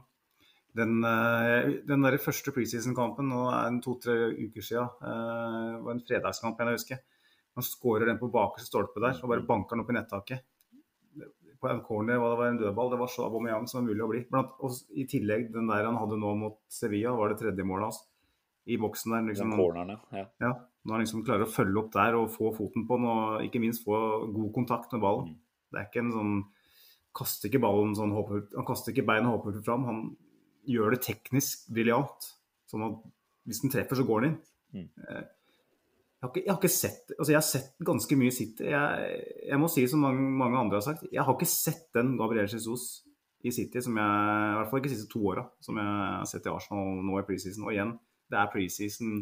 Den, 0.78 1.02
eh, 1.04 1.82
den 1.84 2.04
der 2.06 2.16
første 2.22 2.52
preseason-kampen 2.54 3.28
nå 3.28 3.42
er 3.52 3.74
to-tre 3.84 4.14
uker 4.38 4.64
siden, 4.64 4.88
eh, 5.04 5.66
det 5.74 5.82
var 5.84 5.92
en 5.92 6.06
fredagskamp, 6.06 6.62
jeg 6.62 6.78
husker. 6.78 7.02
Han 7.58 7.66
skårer 7.66 8.08
den 8.08 8.20
på 8.20 8.30
bakerste 8.32 8.70
stolpe 8.70 9.02
der 9.02 9.18
og 9.20 9.28
bare 9.28 9.44
banker 9.44 9.76
den 9.76 9.84
opp 9.84 9.90
i 9.92 9.96
nettaket. 9.98 10.46
På 11.60 11.68
en 11.70 11.82
corner 11.84 12.18
var 12.18 12.32
det 12.32 12.38
var 12.38 12.48
en 12.48 12.56
dødball. 12.58 12.88
Det 12.90 12.98
var 12.98 13.10
så 13.12 13.26
Aubameyang 13.26 13.68
som 13.68 13.82
var 13.82 13.90
mulig 13.90 14.02
å 14.02 14.08
bli. 14.10 14.22
Blant, 14.30 14.56
og 14.64 14.72
I 14.98 15.04
tillegg 15.06 15.52
den 15.52 15.68
der 15.70 15.84
han 15.86 15.98
hadde 16.00 16.18
nå 16.18 16.32
mot 16.40 16.56
Sevilla, 16.72 17.12
var 17.14 17.30
det 17.30 17.38
tredje 17.42 17.66
målet 17.68 17.90
hans. 17.90 18.00
I 18.66 18.78
boksen 18.80 19.12
der. 19.12 19.28
Liksom, 19.28 19.52
Den 19.52 19.60
cornerne, 19.60 19.98
ja. 20.14 20.24
ja, 20.40 20.50
når 20.86 20.96
han 20.96 21.04
liksom 21.04 21.22
klarer 21.26 21.44
å 21.44 21.52
følge 21.52 21.82
opp 21.82 21.92
der 21.94 22.16
og 22.18 22.32
få 22.32 22.50
foten 22.56 22.86
på 22.88 22.98
den, 22.98 23.06
og 23.12 23.46
ikke 23.46 23.62
minst 23.62 23.84
få 23.84 24.00
god 24.32 24.50
kontakt 24.56 24.96
med 24.96 25.04
ballen. 25.04 25.36
Det 25.70 25.80
er 25.80 25.88
ikke 25.90 26.02
en 26.06 26.12
sånn 26.16 26.34
Kaster 27.16 27.50
ikke 27.50 27.60
ballen 27.62 27.92
sånn 27.98 28.14
håper, 28.16 28.46
Han 28.56 28.66
kaster 28.68 28.94
ikke 28.94 29.04
beina 29.08 29.32
håpefullt 29.34 29.66
fram. 29.66 29.84
Han 29.88 30.02
gjør 30.68 30.94
det 30.94 31.02
teknisk 31.04 31.68
briljant. 31.74 32.32
Sånn 32.70 32.86
at 32.86 32.98
hvis 33.48 33.60
den 33.64 33.72
treffer, 33.74 33.98
så 33.98 34.06
går 34.08 34.22
den 34.22 34.30
inn. 34.32 34.42
Mm. 34.72 34.90
Eh, 35.08 35.22
Jeg 36.22 36.28
har, 36.28 36.30
ikke, 36.30 36.42
jeg 36.46 36.52
har 36.52 36.60
ikke 36.60 36.68
sett 36.72 37.10
Altså, 37.18 37.32
jeg 37.32 37.36
har 37.36 37.44
sett 37.44 37.72
ganske 37.84 38.16
mye 38.16 38.32
City. 38.32 38.68
Jeg, 38.70 39.16
jeg 39.50 39.58
må 39.60 39.68
si 39.68 39.82
som 39.90 40.04
mange, 40.06 40.22
mange 40.22 40.60
andre 40.60 40.78
har 40.78 40.84
sagt, 40.86 41.02
jeg 41.10 41.24
har 41.26 41.34
ikke 41.34 41.48
sett 41.50 41.88
den 41.96 42.14
Gabriel 42.16 42.46
Jesus 42.48 43.02
i 43.42 43.50
City 43.50 43.82
som 43.82 43.96
jeg 43.98 44.06
I 44.06 44.56
hvert 44.60 44.70
fall 44.70 44.80
ikke 44.80 44.92
de 44.92 44.96
siste 44.96 45.10
to 45.10 45.20
åra, 45.32 45.42
som 45.60 45.76
jeg 45.76 45.84
har 45.84 46.28
sett 46.30 46.46
i 46.46 46.52
Arsenal 46.52 47.02
nå 47.02 47.18
i 47.18 47.24
preseason. 47.26 47.66
Og 47.66 47.74
igjen, 47.74 47.96
det 48.30 48.38
er 48.38 48.52
preseason. 48.54 49.16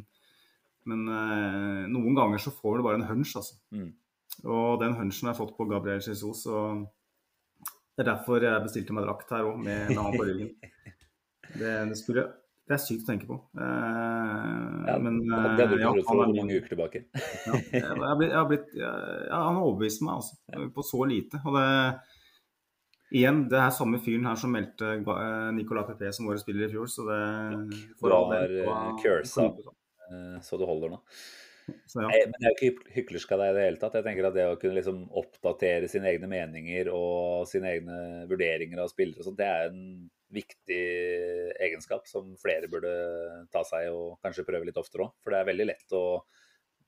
Men 0.93 1.09
eh, 1.09 1.89
noen 1.89 2.15
ganger 2.19 2.41
så 2.45 2.53
får 2.53 2.77
du 2.79 2.85
bare 2.85 3.01
en 3.01 3.09
hunch, 3.09 3.33
altså. 3.41 3.57
Mm. 3.73 3.91
Og 4.45 4.79
den 4.81 4.95
hunchen 5.01 5.27
har 5.29 5.35
jeg 5.35 5.41
fått 5.41 5.57
på 5.57 5.67
Gabriel 5.73 6.05
Jesus. 6.05 6.45
Og 6.53 6.85
det 7.97 8.05
er 8.05 8.11
derfor 8.15 8.45
jeg 8.47 8.63
bestilte 8.65 8.95
meg 8.97 9.05
drakt 9.09 9.33
her 9.35 9.49
òg, 9.49 9.59
med 9.65 9.91
en 9.91 9.99
annen 9.99 10.17
på 10.21 10.27
ryggen. 10.29 10.53
Det, 11.51 11.73
det, 11.91 11.97
skulle, 11.99 12.23
det 12.71 12.77
er 12.77 12.83
sykt 12.85 13.03
å 13.05 13.11
tenke 13.11 13.27
på. 13.29 13.37
Eh, 13.59 14.87
Ja, 14.91 14.95
men 15.03 15.19
det 15.27 15.35
hadde 15.37 15.67
du 15.69 15.75
eh, 15.77 15.83
ja, 15.83 15.91
trodd 15.91 16.07
for 16.07 16.23
er 16.25 16.31
min- 16.31 16.39
mange 16.41 16.61
uker 16.61 16.73
tilbake. 16.75 17.03
ja, 17.11 17.59
jeg 17.75 17.83
har 17.91 18.17
blitt, 18.21 18.31
jeg 18.31 18.39
har 18.39 18.49
blitt, 18.49 18.71
ja, 18.79 18.93
han 19.49 19.59
meg 20.07 20.21
altså, 20.21 20.39
på 20.79 20.87
så 20.87 21.05
lite. 21.11 21.43
Og 21.45 21.59
det, 21.59 21.67
igjen, 23.21 23.43
det 23.51 23.59
er 23.61 23.75
samme 23.75 24.01
fyren 24.03 24.31
her 24.31 24.39
som 24.41 24.55
meldte 24.55 24.95
eh, 25.03 25.51
Nicolas 25.59 25.91
Pepe 25.91 26.13
som 26.15 26.31
våre 26.31 26.41
spiller 26.43 26.69
i 26.69 26.73
fjor, 26.73 26.89
så 26.91 27.07
det 27.11 27.21
Du 28.01 28.09
har 28.15 28.57
uh, 28.71 28.97
cursa 29.03 29.51
Så 30.47 30.59
det 30.59 30.67
holder 30.71 30.95
nå. 30.95 31.03
Så 31.87 32.03
ja. 32.03 32.09
Nei, 32.09 32.21
men 32.31 32.37
det 32.39 32.47
er 32.47 32.53
jo 32.53 32.57
ikke 32.57 32.69
hyk- 32.71 32.91
hyklersk 32.97 33.33
av 33.35 33.43
deg 33.43 33.51
i 33.53 33.57
det 33.59 33.65
hele 33.67 33.81
tatt. 33.83 33.97
Jeg 33.99 34.07
tenker 34.07 34.29
at 34.29 34.37
det 34.37 34.47
å 34.51 34.59
kunne 34.61 34.79
liksom 34.79 35.03
oppdatere 35.21 35.89
sine 35.91 36.11
egne 36.13 36.29
meninger 36.31 36.91
og 36.95 37.47
sine 37.51 37.73
egne 37.77 38.27
vurderinger 38.31 38.83
av 38.83 38.91
spillere 38.93 39.23
og 39.23 39.29
sånt, 39.31 39.39
det 39.41 39.49
er 39.49 39.71
en 39.71 40.11
viktig 40.31 40.83
egenskap 41.61 42.07
som 42.07 42.37
flere 42.39 42.69
burde 42.71 42.93
ta 43.51 43.65
seg 43.67 43.89
og 43.91 44.21
kanskje 44.23 44.47
prøve 44.47 44.69
litt 44.69 44.79
oftere 44.79 45.09
òg. 45.09 45.17
For 45.25 45.35
det 45.35 45.41
er 45.43 45.51
veldig 45.51 45.67
lett 45.73 45.97
å 45.99 46.05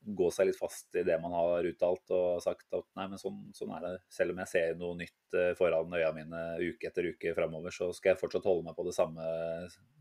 gå 0.02 0.28
seg 0.34 0.48
litt 0.48 0.58
fast 0.58 0.96
i 0.98 1.04
det 1.06 1.14
man 1.22 1.30
har 1.36 1.66
uttalt 1.68 2.10
og 2.10 2.40
sagt 2.42 2.66
at 2.74 2.86
nei, 2.98 3.04
men 3.12 3.20
sånn, 3.22 3.36
sånn 3.54 3.70
er 3.76 3.84
det. 3.84 3.92
Selv 4.10 4.34
om 4.34 4.40
jeg 4.42 4.50
ser 4.50 4.72
noe 4.80 4.96
nytt 4.98 5.36
eh, 5.38 5.52
foran 5.58 5.94
øya 5.94 6.10
mine 6.16 6.40
uke 6.58 6.88
etter 6.90 7.06
uke 7.12 7.34
framover, 7.36 7.70
så 7.74 7.92
skal 7.94 8.12
jeg 8.14 8.22
fortsatt 8.22 8.48
holde 8.50 8.66
meg 8.66 8.74
på 8.78 8.86
det 8.88 8.96
samme, 8.96 9.22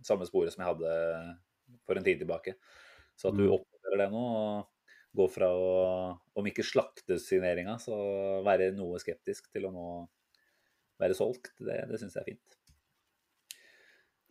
samme 0.06 0.26
sporet 0.30 0.54
som 0.56 0.64
jeg 0.66 0.72
hadde 0.74 0.96
for 1.86 1.98
en 2.00 2.08
tid 2.08 2.22
tilbake. 2.24 2.56
Så 3.16 3.30
at 3.30 3.38
du 3.38 3.44
Mm. 3.46 3.54
oppdaterer 3.60 4.02
det 4.02 4.10
nå, 4.14 4.26
går 5.18 5.30
fra 5.34 5.50
å, 5.52 5.72
om 6.40 6.48
ikke 6.48 6.64
slakte 6.66 7.18
signeringa, 7.20 7.76
så 7.82 7.96
være 8.46 8.72
noe 8.78 9.00
skeptisk 9.02 9.50
til 9.52 9.68
å 9.68 9.74
nå 9.76 9.88
være 11.02 11.18
solgt, 11.18 11.52
det, 11.60 11.82
det 11.90 12.00
syns 12.00 12.16
jeg 12.16 12.22
er 12.22 12.30
fint. 12.32 12.58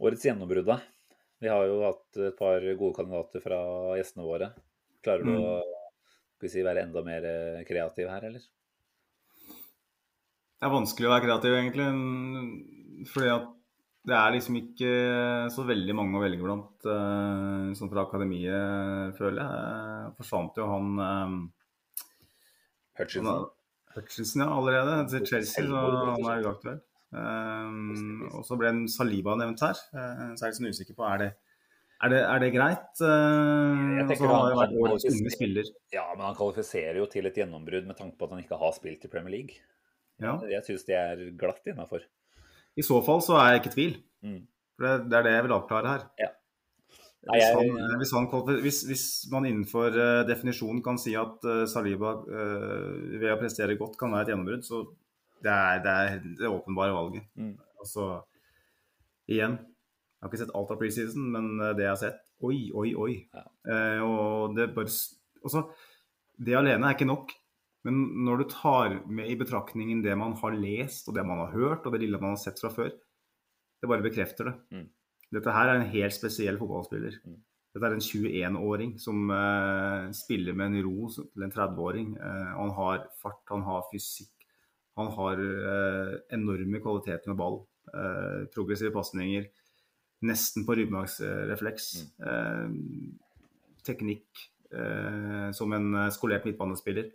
Årets 0.00 0.24
gjennombrudd, 0.24 0.68
da. 0.70 0.78
Vi 1.40 1.48
har 1.50 1.66
jo 1.68 1.82
hatt 1.84 2.20
et 2.20 2.36
par 2.38 2.64
gode 2.64 2.96
kandidater 2.96 3.42
fra 3.44 3.58
gjestene 3.98 4.24
våre. 4.24 4.52
Klarer 5.04 5.24
du 5.24 5.32
Mm. 5.34 5.44
å 5.44 5.60
vi 6.40 6.48
si, 6.48 6.62
være 6.64 6.86
enda 6.86 7.02
mer 7.04 7.24
eh, 7.28 7.64
kreativ 7.68 8.08
her, 8.08 8.24
eller? 8.30 8.44
Det 10.60 10.68
er 10.68 10.72
vanskelig 10.72 11.08
å 11.08 11.12
være 11.12 11.24
kreativ, 11.26 11.56
egentlig. 11.56 11.88
Fordi 13.12 13.30
at 13.32 13.50
det 14.08 14.14
er 14.16 14.32
liksom 14.32 14.56
ikke 14.56 14.90
så 15.52 15.64
veldig 15.68 15.94
mange 15.98 16.16
å 16.16 16.22
velge 16.22 16.40
blant 16.44 16.86
eh, 16.88 17.72
sånn 17.76 17.90
fra 17.92 18.06
akademiet, 18.06 19.16
føler 19.18 19.42
jeg. 19.42 19.64
Eh, 19.64 20.12
Forsvant 20.20 20.56
jo 20.60 20.68
han 20.70 20.86
eh, 21.04 21.34
Hutchinson. 23.00 23.48
Hutchinson, 23.96 24.44
ja, 24.44 24.48
allerede. 24.54 24.96
Til 25.10 25.26
Chelsea, 25.26 25.66
så 25.66 25.82
og 25.84 26.00
han 26.14 26.30
er 26.32 26.46
uaktuell. 26.48 26.80
Um, 27.10 28.26
og 28.38 28.44
så 28.46 28.54
ble 28.58 28.68
en 28.70 28.84
Saliba 28.90 29.34
nevnt 29.38 29.62
her. 29.66 29.78
eh, 29.98 30.26
så 30.38 30.44
er 30.44 30.50
jeg 30.50 30.52
litt 30.52 30.60
sånn 30.60 30.74
usikker 30.76 30.94
på 30.98 31.06
er 31.10 31.18
det, 31.24 31.30
er 32.06 32.12
det, 32.12 32.20
er 32.22 32.42
det 32.44 32.50
greit. 32.54 33.02
Uh, 33.02 33.96
Jeg 33.98 34.06
tenker 34.12 34.30
han 34.30 34.36
har 34.36 34.46
han- 34.54 34.60
vært 34.60 34.76
årets 34.84 35.08
unge 35.10 35.32
spiller. 35.34 35.72
Ja, 35.92 36.06
men 36.14 36.24
han 36.28 36.38
kvalifiserer 36.38 37.00
jo 37.02 37.08
til 37.10 37.26
et 37.26 37.34
gjennombrudd 37.42 37.88
med 37.90 37.98
tanke 37.98 38.16
på 38.16 38.28
at 38.28 38.36
han 38.36 38.44
ikke 38.44 38.60
har 38.62 38.72
spilt 38.78 39.04
i 39.04 39.10
Premier 39.12 39.34
League. 39.34 39.58
Ja. 40.22 40.36
Jeg 40.46 40.62
syns 40.68 40.86
det 40.86 40.96
er 41.00 41.26
glatt 41.40 41.66
innafor. 41.66 42.06
I 42.78 42.82
så 42.86 43.00
fall 43.04 43.22
så 43.24 43.36
er 43.40 43.52
jeg 43.54 43.60
ikke 43.62 43.70
i 43.72 43.74
tvil. 43.76 43.96
Mm. 44.22 44.40
For 44.76 44.86
det, 44.86 44.92
det 45.10 45.18
er 45.18 45.22
det 45.26 45.32
jeg 45.34 45.46
vil 45.48 45.56
avklare 45.56 45.88
her. 45.94 46.04
Ja. 46.20 46.28
Nei, 47.28 47.36
Hvis, 47.36 47.50
han, 47.52 47.98
hvis, 48.00 48.12
han, 48.16 48.28
hvis, 48.64 48.78
hvis 48.88 49.02
man 49.32 49.44
innenfor 49.44 49.92
uh, 49.92 50.22
definisjonen 50.28 50.80
kan 50.82 50.96
si 50.98 51.12
at 51.20 51.42
uh, 51.44 51.66
Saliba 51.68 52.14
uh, 52.16 52.94
ved 53.20 53.28
å 53.34 53.36
prestere 53.42 53.76
godt 53.76 53.98
kan 54.00 54.14
være 54.14 54.24
et 54.24 54.32
gjennombrudd, 54.32 54.64
så 54.64 54.80
det 55.44 55.52
er 55.52 55.82
det, 55.84 55.96
er 56.14 56.22
det 56.40 56.48
åpenbare 56.48 56.94
valget. 56.96 57.26
Mm. 57.36 57.52
Altså, 57.80 58.06
igjen, 59.28 59.58
jeg 59.60 60.24
har 60.24 60.30
ikke 60.32 60.40
sett 60.42 60.54
alt 60.56 60.72
av 60.74 60.80
preseason, 60.80 61.28
men 61.32 61.46
eh, 61.64 61.70
det 61.78 61.86
jeg 61.86 61.92
har 61.94 62.00
sett 62.00 62.18
Oi, 62.44 62.58
oi, 62.76 62.90
oi. 62.96 63.14
Ja. 63.36 63.42
Eh, 63.72 64.00
og 64.04 64.52
det 64.56 64.66
bare 64.76 64.88
s- 64.92 65.14
altså, 65.44 65.62
Det 66.40 66.56
alene 66.56 66.88
er 66.90 66.96
ikke 66.96 67.08
nok. 67.08 67.32
Men 67.86 68.00
når 68.26 68.42
du 68.42 68.48
tar 68.52 68.96
med 69.08 69.30
i 69.32 69.36
betraktningen 69.40 70.02
det 70.04 70.16
man 70.18 70.34
har 70.40 70.56
lest, 70.56 71.08
og 71.08 71.16
det 71.16 71.24
man 71.26 71.40
har 71.44 71.54
hørt, 71.54 71.86
og 71.86 71.94
det 71.94 72.02
lille 72.02 72.20
man 72.20 72.34
har 72.34 72.42
sett 72.42 72.60
fra 72.60 72.72
før, 72.74 72.90
det 73.80 73.88
bare 73.88 74.04
bekrefter 74.04 74.50
det. 74.50 74.56
Mm. 74.74 74.88
Dette 75.36 75.54
her 75.54 75.70
er 75.70 75.78
en 75.78 75.92
helt 75.94 76.16
spesiell 76.16 76.58
fotballspiller. 76.60 77.16
Mm. 77.24 77.38
Dette 77.70 77.86
er 77.86 77.94
en 77.96 78.04
21-åring 78.04 78.92
som 79.00 79.30
uh, 79.30 80.10
spiller 80.16 80.56
med 80.58 80.74
en 80.74 80.84
ro 80.84 81.08
til 81.14 81.46
en 81.46 81.54
30-åring. 81.54 82.12
Uh, 82.18 82.52
han 82.58 82.74
har 82.76 83.06
fart, 83.22 83.40
han 83.48 83.64
har 83.64 83.86
fysikk. 83.92 84.34
Han 84.98 85.08
har 85.14 85.40
uh, 85.40 86.14
enorme 86.34 86.82
kvaliteter 86.82 87.30
med 87.30 87.38
ball. 87.40 87.62
Eh, 87.94 88.46
progressive 88.54 88.92
pasninger. 88.94 89.48
Nesten 90.26 90.66
på 90.66 90.76
ryggmargsrefleks. 90.78 91.86
Eh, 92.20 92.74
teknikk 93.86 94.42
eh, 94.76 95.48
som 95.56 95.72
en 95.72 95.94
eh, 95.94 96.10
skolert 96.14 96.46
midtbanespiller. 96.46 97.08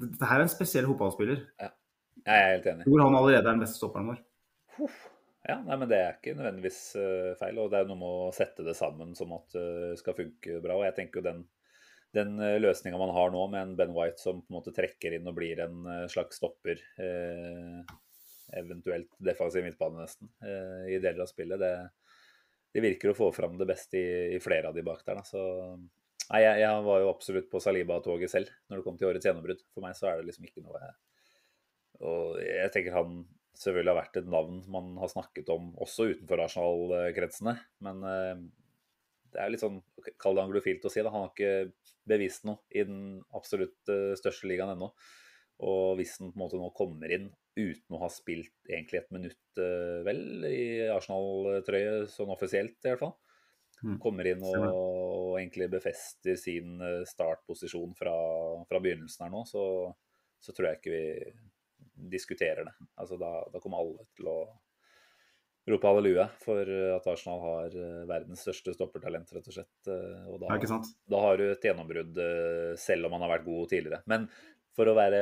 Dette 0.00 0.28
her 0.28 0.40
er 0.40 0.46
en 0.48 0.52
spesiell 0.52 0.86
fotballspiller. 0.90 1.42
Jeg 2.24 2.40
er 2.40 2.54
helt 2.56 2.70
enig. 2.70 2.86
Hvor 2.88 3.02
han 3.04 3.16
allerede 3.18 3.42
er 3.42 3.52
den 3.52 3.62
beste 3.62 3.78
stopperen 3.78 4.12
vår. 4.12 4.22
Ja, 5.44 5.58
nei, 5.60 5.76
men 5.76 5.90
Det 5.90 5.98
er 6.00 6.14
ikke 6.16 6.32
nødvendigvis 6.38 6.78
uh, 6.96 7.34
feil. 7.40 7.58
og 7.60 7.72
Det 7.72 7.82
er 7.82 7.90
noe 7.90 8.00
med 8.00 8.20
å 8.28 8.32
sette 8.34 8.64
det 8.64 8.76
sammen 8.78 9.12
som 9.18 9.34
at 9.36 9.52
det 9.56 9.98
skal 10.00 10.16
funke 10.16 10.60
bra. 10.64 10.78
og 10.78 10.86
jeg 10.86 10.96
tenker 10.96 11.20
jo 11.20 11.26
Den, 11.26 11.42
den 12.16 12.38
uh, 12.40 12.56
løsninga 12.62 13.00
man 13.00 13.12
har 13.12 13.34
nå 13.34 13.42
med 13.52 13.60
en 13.60 13.74
Ben 13.76 13.92
White 13.96 14.22
som 14.22 14.40
på 14.40 14.50
en 14.50 14.56
måte 14.56 14.72
trekker 14.76 15.18
inn 15.18 15.28
og 15.28 15.36
blir 15.36 15.60
en 15.66 15.84
eh, 15.84 16.06
slags 16.08 16.40
stopper, 16.40 16.80
eh, 17.02 17.92
eventuelt 18.56 19.12
defensiv 19.24 19.66
midtbane 19.66 20.00
nesten, 20.00 20.30
eh, 20.44 20.94
i 20.94 21.02
deler 21.02 21.26
av 21.26 21.28
spillet, 21.28 21.60
det, 21.60 21.74
det 22.72 22.84
virker 22.84 23.12
å 23.12 23.18
få 23.18 23.28
fram 23.36 23.58
det 23.60 23.68
beste 23.68 24.00
i, 24.00 24.08
i 24.38 24.40
flere 24.42 24.70
av 24.70 24.78
de 24.78 24.84
bak 24.86 25.04
der. 25.04 25.20
Da. 25.20 25.28
Så, 25.28 25.44
nei, 26.32 26.42
jeg, 26.44 26.60
jeg 26.64 26.82
var 26.88 27.00
jo 27.02 27.12
absolutt 27.12 27.48
på 27.52 27.60
Saliba-toget 27.62 28.32
selv 28.32 28.52
når 28.68 28.80
det 28.80 28.86
kom 28.86 28.98
til 29.00 29.10
årets 29.10 29.28
gjennombrudd. 29.28 29.64
For 29.74 29.84
meg 29.84 29.96
så 29.98 30.10
er 30.10 30.20
det 30.20 30.28
liksom 30.28 30.48
ikke 30.48 30.64
noe 30.64 30.82
jeg 30.82 30.94
Og 32.08 32.38
jeg 32.42 32.74
tenker 32.74 32.96
han 32.96 33.24
selvfølgelig 33.58 33.92
har 33.92 34.00
vært 34.00 34.18
et 34.18 34.30
navn 34.30 34.60
man 34.72 34.94
har 34.98 35.10
snakket 35.12 35.50
om 35.54 35.72
også 35.82 36.08
utenfor 36.12 36.42
Arsenal-kretsene. 36.46 37.56
Men 37.86 38.06
eh, 38.10 38.44
det 39.34 39.42
er 39.42 39.50
litt 39.50 39.62
sånn, 39.62 39.80
kall 40.20 40.38
det 40.38 40.46
anglofilt 40.46 40.86
å 40.86 40.92
si, 40.92 41.02
da. 41.02 41.12
Han 41.14 41.26
har 41.26 41.34
ikke 41.34 41.92
bevist 42.08 42.46
noe 42.48 42.62
i 42.74 42.84
den 42.86 43.20
absolutt 43.34 43.92
eh, 43.92 44.14
største 44.18 44.50
ligaen 44.50 44.74
ennå. 44.74 44.90
Og 45.64 45.94
hvis 45.98 46.16
han 46.18 46.32
på 46.32 46.38
en 46.38 46.44
måte 46.44 46.58
nå 46.58 46.70
kommer 46.74 47.12
inn 47.14 47.30
uten 47.54 47.94
å 47.94 48.02
ha 48.02 48.10
spilt 48.10 48.54
egentlig 48.66 49.00
et 49.00 49.12
minutt, 49.14 49.42
eh, 49.62 50.00
vel, 50.06 50.22
i 50.48 50.64
Arsenal-trøye, 50.90 52.04
sånn 52.10 52.32
offisielt 52.34 52.78
i 52.82 52.90
hvert 52.90 53.04
fall. 53.04 53.14
Mm. 53.84 53.98
Kommer 54.00 54.26
inn 54.30 54.42
og, 54.48 54.62
og 54.64 55.38
egentlig 55.38 55.68
befester 55.74 56.38
sin 56.40 56.78
eh, 56.80 57.02
startposisjon 57.08 57.92
fra, 57.98 58.14
fra 58.68 58.80
begynnelsen 58.80 59.26
her 59.26 59.32
nå, 59.34 59.42
så, 59.48 59.64
så 60.40 60.54
tror 60.56 60.70
jeg 60.70 60.80
ikke 60.80 60.94
vi 60.94 62.08
diskuterer 62.16 62.64
det. 62.66 62.74
Altså 62.98 63.18
da, 63.20 63.34
da 63.52 63.60
kommer 63.62 63.82
alle 63.84 64.06
til 64.16 64.30
å 64.32 64.38
rope 65.70 65.88
halleluja 65.88 66.26
for 66.42 66.68
at 66.96 67.06
Arsenal 67.08 67.38
har 67.40 67.76
eh, 67.80 68.00
verdens 68.08 68.42
største 68.44 68.74
stoppertalent, 68.76 69.30
rett 69.32 69.46
og 69.48 69.56
slett. 69.58 69.76
Eh, 69.88 70.26
Og 70.32 70.42
da, 70.42 70.50
Ja, 70.52 70.68
sant? 70.68 70.90
da 71.08 71.20
har 71.24 71.38
du 71.40 71.46
et 71.50 71.64
gjennombrudd 71.64 72.20
eh, 72.20 72.74
selv 72.80 73.08
om 73.08 73.16
han 73.16 73.24
har 73.24 73.36
vært 73.36 73.46
god 73.48 73.70
tidligere. 73.72 74.02
Men 74.10 74.28
for 74.74 74.90
å 74.90 74.96
være 74.98 75.20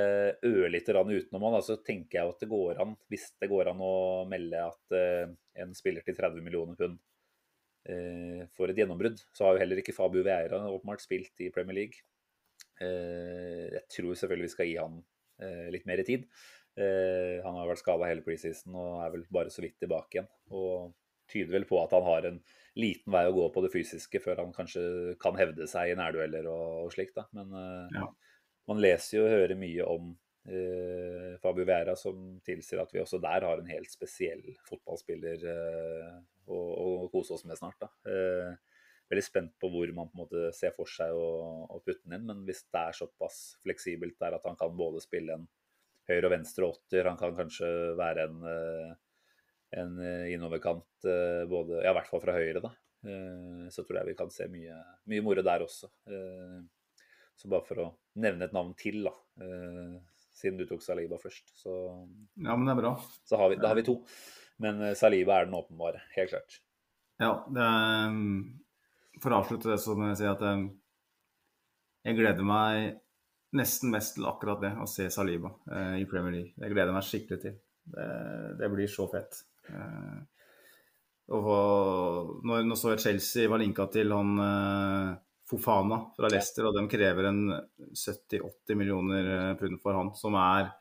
ørlite 0.49 0.95
grann 0.95 1.13
utenom 1.13 1.45
han, 1.47 1.59
så 1.63 1.77
tenker 1.85 2.19
jeg 2.19 2.33
at 2.33 2.43
det 2.43 2.49
går 2.51 2.81
an, 2.83 2.95
hvis 3.13 3.29
det 3.43 3.51
går 3.53 3.71
an 3.75 3.83
å 3.85 3.95
melde 4.31 4.63
at 4.65 4.97
eh, 4.97 5.27
en 5.63 5.75
spiller 5.77 6.05
til 6.07 6.17
30 6.19 6.43
millioner 6.47 6.79
pund 6.79 6.99
eh, 7.89 8.47
får 8.57 8.71
et 8.73 8.81
gjennombrudd, 8.83 9.21
så 9.35 9.47
har 9.47 9.57
jo 9.57 9.63
heller 9.65 9.81
ikke 9.83 9.95
Fabio 9.97 10.23
Vieira 10.27 10.61
åpenbart 10.71 11.03
spilt 11.05 11.41
i 11.45 11.51
Premier 11.55 11.79
League. 11.83 12.03
Eh, 12.81 13.69
jeg 13.77 13.85
tror 13.97 14.17
selvfølgelig 14.19 14.49
vi 14.49 14.55
skal 14.55 14.69
gi 14.71 14.79
han 14.81 14.99
eh, 15.43 15.69
litt 15.75 15.87
mer 15.89 16.03
tid. 16.07 16.27
Eh, 16.79 17.39
han 17.45 17.59
har 17.59 17.69
vært 17.69 17.83
skada 17.83 18.09
hele 18.09 18.25
preseason 18.25 18.75
og 18.81 19.03
er 19.05 19.13
vel 19.17 19.25
bare 19.35 19.53
så 19.53 19.63
vidt 19.65 19.79
tilbake 19.83 20.19
igjen. 20.19 20.31
Og 20.57 20.93
tyder 21.33 21.53
vel 21.55 21.67
på 21.69 21.79
at 21.83 21.93
han 21.97 22.05
har 22.07 22.27
en 22.29 22.41
liten 22.77 23.13
vei 23.13 23.23
å 23.29 23.35
gå 23.37 23.47
på 23.55 23.63
det 23.65 23.71
fysiske 23.73 24.21
før 24.25 24.43
han 24.43 24.53
kanskje 24.57 24.83
kan 25.23 25.37
hevde 25.39 25.69
seg 25.71 25.93
i 25.93 25.97
nærdueller 25.99 26.49
og, 26.51 26.91
slikt. 26.93 27.15
da. 27.17 27.27
Men 27.37 27.53
Ja. 27.95 28.09
man 28.69 28.81
leser 28.83 29.19
jo 29.19 29.25
og 29.27 29.33
hører 29.33 29.57
mye 29.61 29.87
om 29.87 30.11
eh, 30.49 31.39
Fabio 31.43 31.65
Vera 31.69 31.95
som 31.97 32.41
tilsier 32.45 32.83
at 32.83 32.93
vi 32.93 33.01
også 33.01 33.21
der 33.23 33.47
har 33.47 33.61
en 33.61 33.71
helt 33.71 33.91
spesiell 33.93 34.43
fotballspiller 34.69 35.45
eh, 35.55 36.21
å, 36.47 36.59
å 37.05 37.09
kose 37.13 37.35
oss 37.37 37.45
med 37.49 37.59
snart. 37.61 37.79
da. 37.81 37.89
Eh, 38.09 38.53
veldig 39.13 39.25
spent 39.27 39.53
på 39.61 39.69
hvor 39.69 39.91
man 39.95 40.09
på 40.09 40.17
en 40.17 40.23
måte 40.25 40.43
ser 40.57 40.73
for 40.77 40.89
seg 40.89 41.13
å, 41.13 41.27
å 41.69 41.81
putte 41.85 42.03
den 42.07 42.19
inn. 42.21 42.27
Men 42.31 42.45
hvis 42.49 42.65
det 42.73 42.81
er 42.81 42.97
såpass 42.97 43.41
fleksibelt 43.65 44.17
der 44.23 44.39
at 44.39 44.47
han 44.49 44.57
kan 44.57 44.73
både 44.77 45.03
spille 45.05 45.37
en 45.37 45.49
høyre 46.09 46.27
og 46.27 46.33
venstre 46.35 46.67
åtter, 46.73 47.07
han 47.11 47.19
kan 47.21 47.37
kanskje 47.39 47.69
være 47.99 48.25
en, 48.29 48.39
eh, 48.49 48.95
en 49.83 49.99
eh, 50.03 50.31
innoverkant 50.35 50.87
både, 51.51 51.83
ja 51.85 51.93
i 51.93 51.97
hvert 51.99 52.09
fall 52.11 52.23
fra 52.25 52.35
høyre, 52.39 52.63
da. 52.65 52.73
Eh, 53.07 53.67
Så 53.75 53.85
tror 53.85 54.01
jeg 54.01 54.13
vi 54.13 54.19
kan 54.19 54.31
se 54.31 54.47
mye, 54.51 54.79
mye 55.11 55.23
moro 55.27 55.43
der 55.47 55.65
også. 55.67 55.91
Eh, 56.09 56.63
Så 57.37 57.49
bare 57.51 57.65
for 57.67 57.81
å 57.81 57.87
nevne 58.23 58.45
et 58.45 58.53
navn 58.55 58.75
til, 58.79 59.03
da. 59.07 59.13
eh, 59.41 60.01
Siden 60.33 60.57
du 60.59 60.65
tok 60.67 60.81
Saliba 60.83 61.19
først, 61.21 61.53
så, 61.61 61.73
Ja, 62.41 62.57
men 62.57 62.65
det 62.67 62.73
er 62.73 62.81
bra. 62.81 62.93
så 63.29 63.37
har 63.37 63.51
vi, 63.53 63.57
da 63.61 63.69
har 63.69 63.77
vi 63.77 63.83
to. 63.87 63.99
Men 64.61 64.83
eh, 64.83 64.97
Saliba 64.99 65.41
er 65.41 65.49
den 65.49 65.57
åpenbare, 65.59 66.03
helt 66.17 66.35
klart. 66.35 66.59
Ja, 67.23 67.33
er, 67.55 68.11
um, 68.11 68.59
For 69.23 69.33
å 69.33 69.41
avslutte 69.43 69.71
det, 69.71 69.79
så 69.81 69.95
må 69.97 70.11
jeg 70.11 70.21
si 70.23 70.29
at 70.29 70.43
um, 70.49 70.67
jeg 72.03 72.19
gleder 72.19 72.47
meg 72.47 72.99
nesten 73.55 73.93
mest 73.93 74.17
til 74.17 74.27
akkurat 74.27 74.63
det, 74.65 74.73
å 74.81 74.87
se 74.89 75.07
Saliba 75.13 75.53
eh, 75.71 76.01
i 76.03 76.07
Premier 76.09 76.33
League. 76.35 76.55
Jeg 76.57 76.73
gleder 76.73 76.95
meg 76.97 77.05
skikkelig 77.07 77.41
til. 77.43 77.59
Det, 77.93 78.07
det 78.59 78.71
blir 78.73 78.89
så 78.91 79.07
fett. 79.13 79.43
Eh, 79.69 80.21
Og 81.33 82.41
når, 82.45 82.65
nå 82.67 82.77
så 82.77 82.95
jeg 82.95 83.05
Chelsea 83.05 83.51
var 83.51 83.61
linka 83.63 83.87
til 83.93 84.13
han 84.13 84.33
eh, 84.43 85.13
Fofana 85.49 85.99
fra 86.17 86.31
Leicester, 86.33 86.67
og 86.69 86.79
de 86.79 86.87
krever 86.91 87.29
en 87.29 87.43
70-80 87.93 88.79
millioner 88.81 89.55
pund 89.61 89.79
for 89.85 89.97
han, 90.01 90.11
som 90.17 90.37
er 90.41 90.73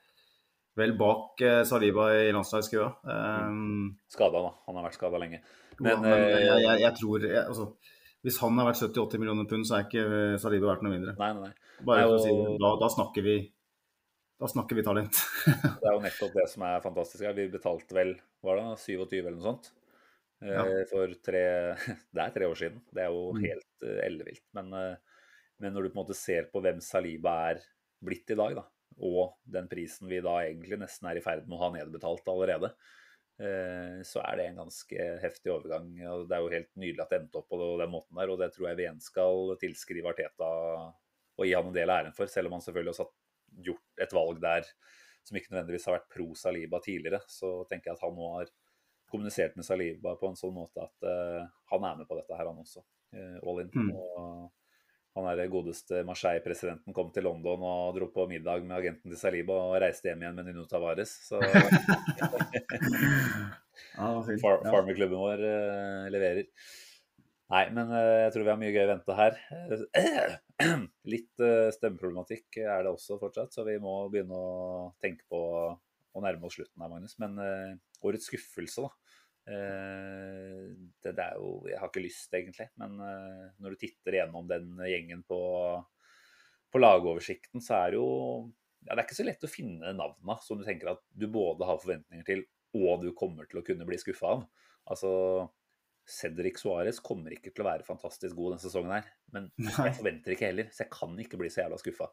vel 0.81 0.93
bak 0.99 1.41
eh, 1.45 1.61
Saliba 1.69 2.09
i 2.17 2.27
landslagskøa. 2.35 2.89
Um, 3.05 3.87
Skada, 4.11 4.41
da. 4.49 4.51
Han 4.67 4.77
har 4.79 4.87
vært 4.89 4.97
skada 4.99 5.21
lenge. 5.21 5.39
men, 5.79 5.87
Men, 6.01 6.05
men 6.05 6.21
jeg, 6.27 6.43
eh, 6.49 6.61
jeg, 6.65 6.81
jeg 6.85 6.93
tror 6.99 7.25
jeg, 7.29 7.41
altså, 7.45 7.69
Hvis 8.25 8.37
han 8.43 8.59
har 8.61 8.67
vært 8.69 8.81
70-80 8.83 9.21
millioner 9.23 9.47
pund, 9.49 9.65
så 9.65 9.79
er 9.79 9.87
ikke 9.87 10.03
eh, 10.05 10.37
Saliba 10.43 10.67
verdt 10.73 10.83
noe 10.85 10.93
mindre. 10.93 11.15
Nei, 11.17 11.31
nei, 11.37 11.49
nei. 11.49 11.85
Bare 11.87 12.03
for 12.05 12.19
å 12.19 12.21
si 12.21 12.33
det. 12.37 12.55
Da, 12.61 12.71
da 12.83 12.89
snakker 12.93 13.25
vi 13.25 13.35
da 14.41 14.47
snakker 14.49 14.73
vi 14.79 14.81
talent. 14.85 15.17
Det 15.81 15.85
er 15.85 15.93
jo 15.93 16.01
nettopp 16.01 16.31
det 16.33 16.47
som 16.49 16.63
er 16.65 16.79
fantastisk 16.81 17.21
her. 17.27 17.35
Vi 17.37 17.43
betalte 17.53 17.93
vel 17.93 18.15
var 18.41 18.57
det 18.57 18.71
27 18.81 19.19
eller 19.19 19.35
noe 19.37 19.43
sånt 19.45 19.67
eh, 20.41 20.49
Ja. 20.49 20.63
for 20.89 21.11
tre 21.21 21.43
Det 22.17 22.23
er 22.23 22.31
tre 22.33 22.47
år 22.49 22.57
siden. 22.57 22.79
Det 22.89 23.03
er 23.05 23.11
jo 23.13 23.27
Mm. 23.37 23.43
helt 23.45 23.85
eh, 23.85 23.99
ellevilt. 24.07 24.41
Men, 24.57 24.71
eh, 24.73 24.95
men 25.61 25.75
når 25.77 25.85
du 25.85 25.89
på 25.91 25.99
en 25.99 26.01
måte 26.01 26.17
ser 26.17 26.47
på 26.49 26.61
hvem 26.65 26.81
Saliba 26.81 27.35
er 27.51 27.61
blitt 28.01 28.33
i 28.33 28.37
dag, 28.39 28.55
da, 28.57 28.63
og 28.97 29.37
den 29.43 29.69
prisen 29.71 30.09
vi 30.11 30.21
da 30.23 30.39
egentlig 30.43 30.79
nesten 30.81 31.07
er 31.09 31.19
i 31.19 31.23
ferd 31.23 31.47
med 31.47 31.57
å 31.57 31.61
ha 31.63 31.69
nedbetalt 31.75 32.27
allerede, 32.31 32.71
eh, 33.41 34.01
så 34.07 34.23
er 34.25 34.39
det 34.39 34.47
en 34.49 34.63
ganske 34.63 35.07
heftig 35.23 35.53
overgang. 35.53 35.91
og 36.11 36.27
Det 36.29 36.37
er 36.37 36.43
jo 36.43 36.55
helt 36.55 36.71
nydelig 36.75 37.05
at 37.05 37.13
det 37.13 37.21
endte 37.21 37.41
opp 37.41 37.49
på 37.51 37.61
den 37.81 37.93
måten 37.93 38.19
der, 38.19 38.33
og 38.33 38.41
det 38.41 38.51
tror 38.55 38.69
jeg 38.69 38.79
vi 38.79 38.87
igjen 38.87 39.03
skal 39.03 39.55
tilskrive 39.61 40.13
Arteta 40.13 40.51
og 41.41 41.47
gi 41.47 41.55
han 41.55 41.69
en 41.69 41.75
del 41.75 41.89
av 41.89 42.03
æren 42.03 42.17
for, 42.17 42.29
selv 42.29 42.49
om 42.49 42.57
han 42.57 42.65
selvfølgelig 42.65 42.93
også 42.93 43.07
har 43.07 43.63
gjort 43.69 44.03
et 44.05 44.13
valg 44.13 44.41
der 44.43 44.67
som 45.23 45.37
ikke 45.37 45.53
nødvendigvis 45.53 45.85
har 45.87 45.99
vært 45.99 46.11
pro 46.13 46.27
Saliba 46.37 46.79
tidligere, 46.81 47.21
så 47.29 47.61
tenker 47.69 47.91
jeg 47.91 47.97
at 47.99 48.05
han 48.05 48.15
nå 48.17 48.29
har 48.35 48.49
kommunisert 49.11 49.57
med 49.59 49.67
Saliba 49.67 50.15
på 50.19 50.29
en 50.29 50.39
sånn 50.39 50.55
måte 50.55 50.85
at 50.85 51.07
eh, 51.07 51.43
han 51.73 51.85
er 51.87 51.99
med 51.99 52.09
på 52.09 52.17
dette 52.17 52.37
her, 52.37 52.47
han 52.47 52.61
også. 52.63 52.83
eh, 53.13 53.37
all 53.43 53.61
in. 53.63 53.71
Mm. 53.75 53.91
Og 53.93 54.49
han 55.17 55.25
er 55.27 55.35
det 55.41 55.49
godeste 55.51 56.03
Marseille-presidenten 56.07 56.95
kom 56.95 57.09
til 57.11 57.25
London 57.27 57.63
og 57.67 57.97
dro 57.97 58.07
på 58.13 58.27
middag 58.31 58.63
med 58.63 58.77
agenten 58.77 59.11
til 59.11 59.19
Saliba 59.19 59.57
og 59.59 59.75
reiste 59.83 60.07
hjem 60.07 60.23
igjen 60.23 60.37
med 60.37 60.47
Nuno 60.47 60.63
Tavares. 60.71 61.11
Så 61.27 61.41
fint. 64.27 64.39
Far 64.39 64.63
Farmerklubben 64.63 65.19
vår 65.19 65.43
eh, 65.49 66.07
leverer. 66.15 66.47
Nei, 67.51 67.65
men 67.75 67.91
eh, 67.91 68.21
jeg 68.23 68.31
tror 68.33 68.45
vi 68.45 68.51
har 68.53 68.59
mye 68.61 68.71
gøy 68.71 68.85
i 68.85 68.89
vente 68.93 69.17
her. 69.17 69.39
Litt 71.13 71.43
eh, 71.43 71.67
stemmeproblematikk 71.75 72.61
er 72.63 72.85
det 72.85 72.93
også 72.93 73.19
fortsatt, 73.19 73.51
så 73.51 73.67
vi 73.67 73.75
må 73.83 73.97
begynne 74.13 74.37
å 74.37 74.91
tenke 75.03 75.27
på 75.27 75.41
å 76.11 76.23
nærme 76.23 76.47
oss 76.47 76.55
slutten 76.55 76.79
her, 76.79 76.91
Magnus. 76.93 77.17
Men 77.19 77.35
eh, 77.43 77.75
årets 78.07 78.31
skuffelse, 78.31 78.87
da. 78.87 78.95
Eh, 79.49 80.69
det, 81.01 81.13
det 81.17 81.23
er 81.23 81.37
jo 81.39 81.63
Jeg 81.65 81.79
har 81.81 81.89
ikke 81.89 82.03
lyst, 82.05 82.33
egentlig. 82.37 82.69
Men 82.81 82.97
eh, 83.05 83.45
når 83.61 83.73
du 83.73 83.81
titter 83.83 84.19
gjennom 84.19 84.49
den 84.49 84.73
gjengen 84.85 85.23
på, 85.27 85.41
på 86.71 86.81
lagoversikten, 86.81 87.63
så 87.63 87.79
er 87.81 87.93
det 87.93 88.01
jo 88.01 88.09
ja, 88.85 88.93
Det 88.93 88.99
er 88.99 89.05
ikke 89.05 89.19
så 89.21 89.27
lett 89.27 89.45
å 89.45 89.51
finne 89.51 89.95
navna 89.97 90.37
som 90.41 90.59
du 90.59 90.65
tenker 90.65 90.93
at 90.95 91.03
du 91.13 91.27
både 91.31 91.67
har 91.69 91.81
forventninger 91.81 92.27
til, 92.27 92.45
og 92.77 93.03
du 93.03 93.11
kommer 93.17 93.49
til 93.49 93.61
å 93.61 93.65
kunne 93.65 93.85
bli 93.87 93.99
skuffa 94.01 94.35
av. 94.37 94.45
Altså 94.89 95.11
Cedric 96.09 96.57
Suárez 96.57 96.97
kommer 97.03 97.35
ikke 97.35 97.51
til 97.53 97.63
å 97.63 97.67
være 97.67 97.85
fantastisk 97.85 98.35
god 98.37 98.55
denne 98.55 98.63
sesongen 98.63 98.95
her. 98.95 99.09
Men 99.35 99.51
jeg 99.67 99.97
forventer 99.99 100.35
ikke 100.35 100.49
heller, 100.49 100.71
så 100.73 100.85
jeg 100.85 100.93
kan 100.93 101.13
ikke 101.21 101.39
bli 101.41 101.51
så 101.53 101.65
jævla 101.65 101.79
skuffa. 101.81 102.09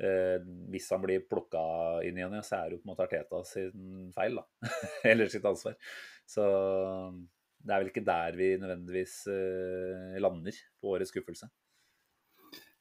Eh, 0.00 0.38
hvis 0.72 0.88
han 0.94 1.02
blir 1.02 1.26
plukka 1.28 1.62
inn 2.08 2.16
igjen, 2.16 2.38
så 2.46 2.56
er 2.56 2.70
det 2.70 2.78
jo 2.78 2.82
på 2.82 2.88
en 2.88 2.92
måte 2.94 3.04
Arteta 3.04 3.42
sin 3.44 4.08
feil, 4.16 4.40
da. 4.40 4.70
Eller 5.10 5.28
sitt 5.32 5.44
ansvar. 5.44 5.76
Så 6.28 6.44
det 7.60 7.74
er 7.74 7.82
vel 7.82 7.90
ikke 7.90 8.06
der 8.06 8.36
vi 8.38 8.54
nødvendigvis 8.60 9.16
eh, 9.28 10.16
lander 10.22 10.56
på 10.80 10.94
årets 10.94 11.12
skuffelse. 11.12 11.50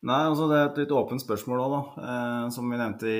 Nei, 0.07 0.21
altså 0.29 0.45
det 0.47 0.57
er 0.57 0.69
et 0.69 0.77
litt 0.79 0.93
åpent 0.95 1.19
spørsmål 1.19 1.59
òg, 1.65 1.73
da. 1.73 1.81
Eh, 2.07 2.45
som 2.55 2.69
vi 2.71 2.79
nevnte 2.79 3.11
i, 3.11 3.17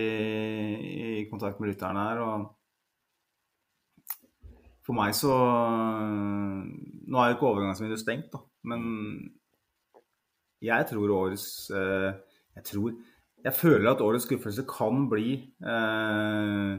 i 1.20 1.28
kontakt 1.32 1.60
med 1.60 1.74
lytterne 1.74 2.06
her. 2.08 2.22
og 2.24 2.38
For 4.88 4.96
meg 4.96 5.12
så 5.18 5.34
Nå 7.10 7.20
er 7.20 7.32
jo 7.32 7.36
ikke 7.36 7.50
overgangsvinduet 7.52 8.00
stengt, 8.00 8.32
da. 8.32 8.40
Men 8.72 8.82
jeg 10.64 10.88
tror 10.90 11.16
årets 11.16 11.48
eh, 11.76 12.12
Jeg 12.56 12.64
tror 12.72 12.96
Jeg 13.46 13.56
føler 13.56 13.92
at 13.94 14.02
årets 14.04 14.26
skuffelse 14.28 14.66
kan 14.68 15.06
bli 15.12 15.36
eh, 15.64 16.74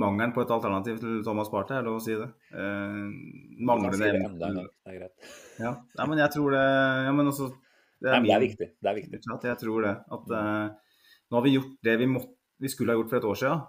mangelen 0.00 0.34
på 0.34 0.44
et 0.44 0.52
alternativ 0.54 1.00
til 1.02 1.18
Thomas 1.26 1.50
Party, 1.50 1.74
er 1.74 1.82
det 1.82 1.90
lov 1.90 1.98
å 1.98 2.04
si 2.04 2.14
det? 2.18 2.28
Eh, 2.54 3.08
manglende 3.66 3.98
det 3.98 4.12
evne. 4.12 4.66
Det 4.86 4.94
er. 4.94 5.08
Ja. 5.58 5.74
Nei, 5.98 6.06
men 6.12 6.22
jeg 6.22 6.34
tror 6.36 6.54
det 6.54 6.62
Ja, 6.62 7.16
men 7.16 7.32
altså 7.32 7.50
Nei, 8.00 8.14
men 8.16 8.28
det 8.30 8.36
er 8.36 8.44
viktig. 8.46 8.68
Det 8.80 8.88
er 8.88 8.96
viktig. 8.96 9.18
At? 9.28 9.42
Jeg 9.44 9.60
tror 9.60 9.84
det. 9.84 9.96
At 10.16 10.30
eh, 10.38 10.94
nå 11.28 11.36
har 11.36 11.44
vi 11.44 11.56
gjort 11.58 11.74
det 11.84 11.96
vi, 12.00 12.08
måtte, 12.08 12.32
vi 12.62 12.70
skulle 12.72 12.94
ha 12.94 13.00
gjort 13.00 13.10
for 13.12 13.20
et 13.20 13.28
år 13.28 13.40
siden. 13.42 13.66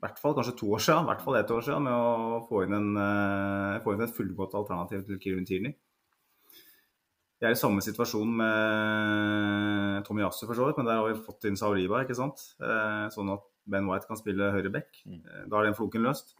I 0.00 0.02
hvert 0.04 0.20
fall 0.20 0.34
kanskje 0.36 0.56
to 0.56 0.68
år 0.76 0.82
siden, 0.84 1.06
i 1.06 1.10
hvert 1.10 1.22
fall 1.24 1.38
ett 1.38 1.50
år 1.52 1.64
siden, 1.64 1.86
med 1.86 1.94
å 1.94 2.42
få 2.48 2.64
inn, 2.66 2.76
en, 2.76 2.90
eh, 3.00 3.78
få 3.84 3.94
inn 3.94 4.04
et 4.04 4.14
fullgodt 4.16 4.58
alternativ 4.60 5.06
til 5.08 5.22
Kieran 5.22 5.48
Tierney. 5.48 5.74
Vi 7.40 7.48
er 7.48 7.54
i 7.54 7.56
samme 7.56 7.80
situasjon 7.80 8.32
med 8.36 10.02
Tommy 10.04 10.20
Yasu, 10.20 10.42
for 10.44 10.58
så 10.58 10.66
vidt, 10.68 10.76
men 10.76 10.90
der 10.90 10.98
har 10.98 11.06
vi 11.08 11.22
fått 11.24 11.46
inn 11.48 11.56
Sauriba, 11.56 12.02
ikke 12.04 12.16
sant. 12.18 12.42
Eh, 12.60 13.06
sånn 13.14 13.32
at 13.32 13.46
Ben 13.64 13.88
White 13.88 14.10
kan 14.10 14.20
spille 14.20 14.50
høyre 14.52 14.72
back. 14.74 15.00
Eh, 15.08 15.46
Da 15.48 15.60
er 15.60 15.70
den 15.70 15.78
floken 15.78 16.04
løst. 16.04 16.34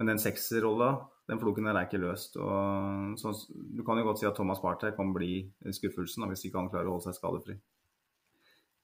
Men 0.00 0.10
den 0.10 0.18
sekserrolla, 0.18 0.90
den 1.30 1.38
floken 1.38 1.70
der 1.70 1.78
er 1.78 1.86
ikke 1.86 2.02
løst. 2.02 2.34
Og, 2.42 3.14
så, 3.22 3.32
du 3.54 3.84
kan 3.86 4.02
jo 4.02 4.08
godt 4.08 4.18
si 4.18 4.26
at 4.26 4.34
Thomas 4.34 4.58
Partey 4.60 4.90
kan 4.98 5.14
bli 5.14 5.46
skuffelsen 5.78 6.26
hvis 6.26 6.44
ikke 6.48 6.58
han 6.58 6.70
klarer 6.74 6.90
å 6.90 6.98
holde 6.98 7.06
seg 7.06 7.20
skadefri. 7.20 7.56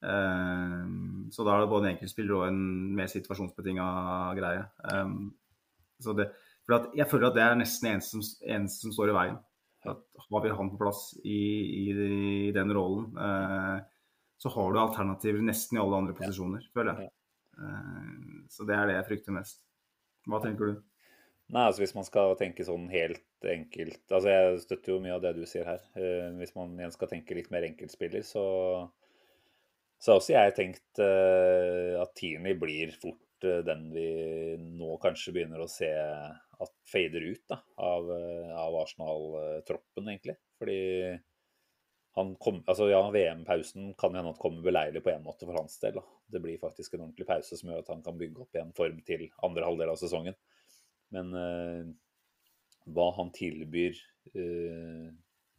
Eh, 0.06 0.86
så 1.35 1.43
da 1.43 1.56
er 1.56 1.66
det 1.66 1.70
både 1.74 1.89
en 1.89 1.97
enkeltspiller 1.97 2.39
og 2.39 2.48
en 2.52 2.64
mer 3.02 3.10
situasjonsbetinga 3.10 3.86
greie. 4.39 4.62
Så 6.02 6.14
det, 6.14 6.31
for 6.62 6.78
at 6.78 6.94
jeg 6.94 7.10
føler 7.10 7.32
at 7.32 7.35
det 7.35 7.43
er 7.48 7.59
nesten 7.59 7.97
eneste 7.97 8.14
som, 8.14 8.44
eneste 8.47 8.86
som 8.86 8.94
står 8.94 9.10
i 9.10 9.19
veien. 9.24 9.43
Har 9.84 10.44
vi 10.44 10.52
han 10.54 10.70
på 10.70 10.78
plass 10.80 11.09
i, 11.24 11.40
i, 11.82 11.86
i 12.48 12.52
den 12.54 12.70
rollen, 12.74 13.10
eh, 13.18 13.80
så 14.42 14.52
har 14.54 14.72
du 14.72 14.78
alternativer 14.82 15.42
nesten 15.42 15.78
i 15.78 15.82
alle 15.82 15.98
andre 16.02 16.14
posisjoner, 16.18 16.64
føler 16.74 17.02
jeg. 17.02 17.12
Eh, 17.59 18.46
så 18.50 18.66
det 18.68 18.78
er 18.78 18.88
det 18.88 18.96
jeg 18.96 19.09
frykter 19.10 19.36
mest. 19.36 19.62
Hva 20.30 20.40
tenker 20.42 20.70
du? 20.70 20.80
Nei, 21.52 21.66
altså 21.66 21.82
Hvis 21.82 21.94
man 21.96 22.06
skal 22.06 22.36
tenke 22.40 22.64
sånn 22.64 22.86
helt 22.92 23.26
enkelt 23.42 24.12
altså 24.14 24.30
Jeg 24.30 24.60
støtter 24.62 24.92
jo 24.94 25.00
mye 25.02 25.16
av 25.16 25.24
det 25.24 25.34
du 25.36 25.42
sier 25.48 25.66
her. 25.68 25.82
Eh, 25.98 26.30
hvis 26.38 26.54
man 26.56 26.76
igjen 26.78 26.94
skal 26.94 27.10
tenke 27.10 27.36
litt 27.36 27.50
mer 27.54 27.66
enkeltspiller, 27.66 28.24
så, 28.26 28.44
så 29.98 30.14
har 30.14 30.22
også 30.22 30.36
jeg 30.36 30.56
tenkt 30.59 31.02
eh, 31.02 31.98
at 32.00 32.14
Tierney 32.18 32.56
blir 32.59 32.94
fort 33.02 33.20
eh, 33.48 33.60
den 33.66 33.89
vi 33.94 34.06
nå 34.60 34.97
kanskje 35.02 35.35
begynner 35.36 35.62
å 35.62 35.70
se 35.70 35.90
at 36.62 36.73
fader 36.86 37.24
ut 37.27 37.44
da, 37.51 37.59
av, 37.82 38.10
eh, 38.14 38.55
av 38.59 38.78
Arsenal-troppen, 38.82 40.09
egentlig. 40.09 40.36
Fordi 40.60 40.81
han 42.14 42.35
kom, 42.36 42.60
altså 42.69 42.90
ja, 42.90 43.01
VM-pausen 43.10 43.94
kan 43.98 44.14
hende 44.14 44.35
at 44.35 44.40
kommer 44.40 44.64
beleilig 44.64 45.01
på 45.05 45.14
en 45.14 45.24
måte 45.24 45.48
for 45.48 45.56
hans 45.56 45.78
del. 45.81 45.97
Da. 45.97 46.05
Det 46.35 46.43
blir 46.44 46.60
faktisk 46.60 46.94
en 46.94 47.06
ordentlig 47.06 47.27
pause 47.28 47.56
som 47.56 47.70
gjør 47.73 47.85
at 47.85 47.93
han 47.94 48.05
kan 48.05 48.19
bygge 48.20 48.44
opp 48.44 48.56
igjen 48.56 48.74
form 48.77 49.01
til 49.06 49.27
andre 49.47 49.69
halvdel 49.69 49.94
av 49.94 50.01
sesongen. 50.01 50.36
Men 51.16 51.32
eh, 51.39 51.86
hva 52.93 53.09
han 53.16 53.32
tilbyr 53.32 53.97
eh, 54.36 55.09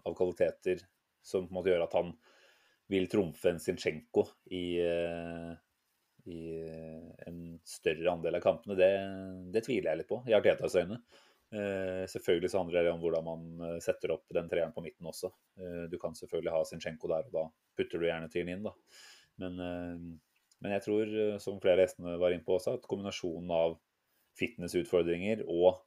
av 0.06 0.16
kvaliteter 0.18 0.86
som 1.24 1.48
på 1.48 1.54
en 1.54 1.58
måte 1.58 1.74
gjør 1.74 1.88
at 1.88 1.98
han 1.98 2.14
vil 2.92 3.08
trumfe 3.10 3.50
en 3.50 3.62
Zinchenko 3.64 4.28
i, 4.54 4.78
eh, 4.84 5.54
i 6.30 6.40
eh, 6.64 7.28
en 7.28 7.40
større 7.68 8.12
andel 8.12 8.40
av 8.40 8.44
kampene, 8.44 8.78
det, 8.80 8.90
det 9.54 9.64
tviler 9.66 9.92
jeg 9.92 10.02
litt 10.02 10.10
på, 10.10 10.22
i 10.30 10.36
Artetas 10.38 10.78
øyne. 10.80 11.00
Eh, 11.54 12.04
selvfølgelig 12.10 12.50
så 12.50 12.62
handler 12.64 12.88
det 12.88 12.94
om 12.94 13.02
hvordan 13.04 13.26
man 13.28 13.66
eh, 13.68 13.80
setter 13.84 14.16
opp 14.16 14.26
den 14.34 14.48
treeren 14.50 14.74
på 14.74 14.82
midten 14.86 15.10
også. 15.10 15.30
Eh, 15.60 15.84
du 15.92 16.00
kan 16.02 16.16
selvfølgelig 16.18 16.54
ha 16.56 16.62
Zinchenko 16.66 17.12
der, 17.12 17.28
og 17.30 17.36
da 17.36 17.48
putter 17.78 18.02
du 18.02 18.08
gjerne 18.08 18.32
tiden 18.34 18.54
inn, 18.56 18.64
da. 18.66 18.74
Men, 19.44 19.60
eh, 19.62 20.46
men 20.64 20.78
jeg 20.78 20.86
tror, 20.88 21.18
eh, 21.26 21.40
som 21.44 21.60
flere 21.62 21.86
gjestene 21.86 22.16
var 22.22 22.34
inne 22.34 22.48
på 22.48 22.58
også, 22.58 22.78
at 22.80 22.88
kombinasjonen 22.90 23.52
av 23.54 23.78
fitnessutfordringer 24.40 25.44
og 25.46 25.84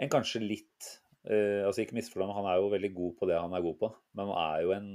en 0.00 0.12
kanskje 0.12 0.44
litt 0.44 0.92
eh, 1.30 1.62
altså 1.66 1.82
Ikke 1.82 1.96
misforstå 1.98 2.26
meg, 2.26 2.36
han 2.36 2.48
er 2.50 2.58
jo 2.60 2.72
veldig 2.72 2.90
god 2.96 3.14
på 3.18 3.28
det 3.30 3.38
han 3.38 3.54
er 3.56 3.64
god 3.64 3.78
på, 3.80 3.90
men 4.18 4.30
han 4.30 4.42
er 4.42 4.64
jo 4.64 4.74
en 4.76 4.90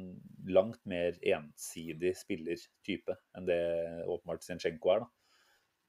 langt 0.51 0.81
mer 0.89 1.17
ensidig 1.35 2.13
spillertype 2.17 3.15
enn 3.37 3.47
det 3.49 3.61
åpenbart 4.05 4.45
Zinchenko 4.45 4.93
er. 4.95 5.07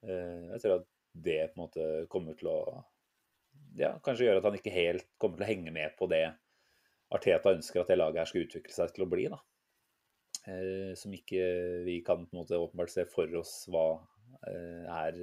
Eh, 0.06 0.48
jeg 0.54 0.64
tror 0.64 0.78
at 0.80 0.88
det 1.12 1.38
på 1.52 1.58
en 1.58 1.64
måte 1.66 1.88
kommer 2.12 2.36
til 2.38 2.50
å 2.52 2.58
ja, 3.78 3.94
kanskje 4.04 4.28
gjøre 4.28 4.42
at 4.42 4.48
han 4.48 4.56
ikke 4.58 4.74
helt 4.74 5.08
kommer 5.20 5.38
til 5.38 5.46
å 5.46 5.50
henge 5.52 5.74
med 5.74 5.96
på 5.98 6.08
det 6.12 6.24
Arteta 7.12 7.52
ønsker 7.52 7.82
at 7.82 7.90
det 7.92 7.98
laget 8.00 8.22
her 8.22 8.28
skal 8.30 8.46
utvikle 8.46 8.72
seg 8.72 8.92
til 8.96 9.04
å 9.04 9.10
bli. 9.12 9.26
Eh, 10.48 10.92
som 10.96 11.12
ikke 11.12 11.44
vi 11.84 11.98
kan 12.06 12.24
på 12.24 12.32
en 12.32 12.40
måte 12.40 12.60
åpenbart 12.60 12.92
se 12.92 13.04
for 13.08 13.28
oss 13.40 13.66
hva 13.68 13.86
er 14.42 15.18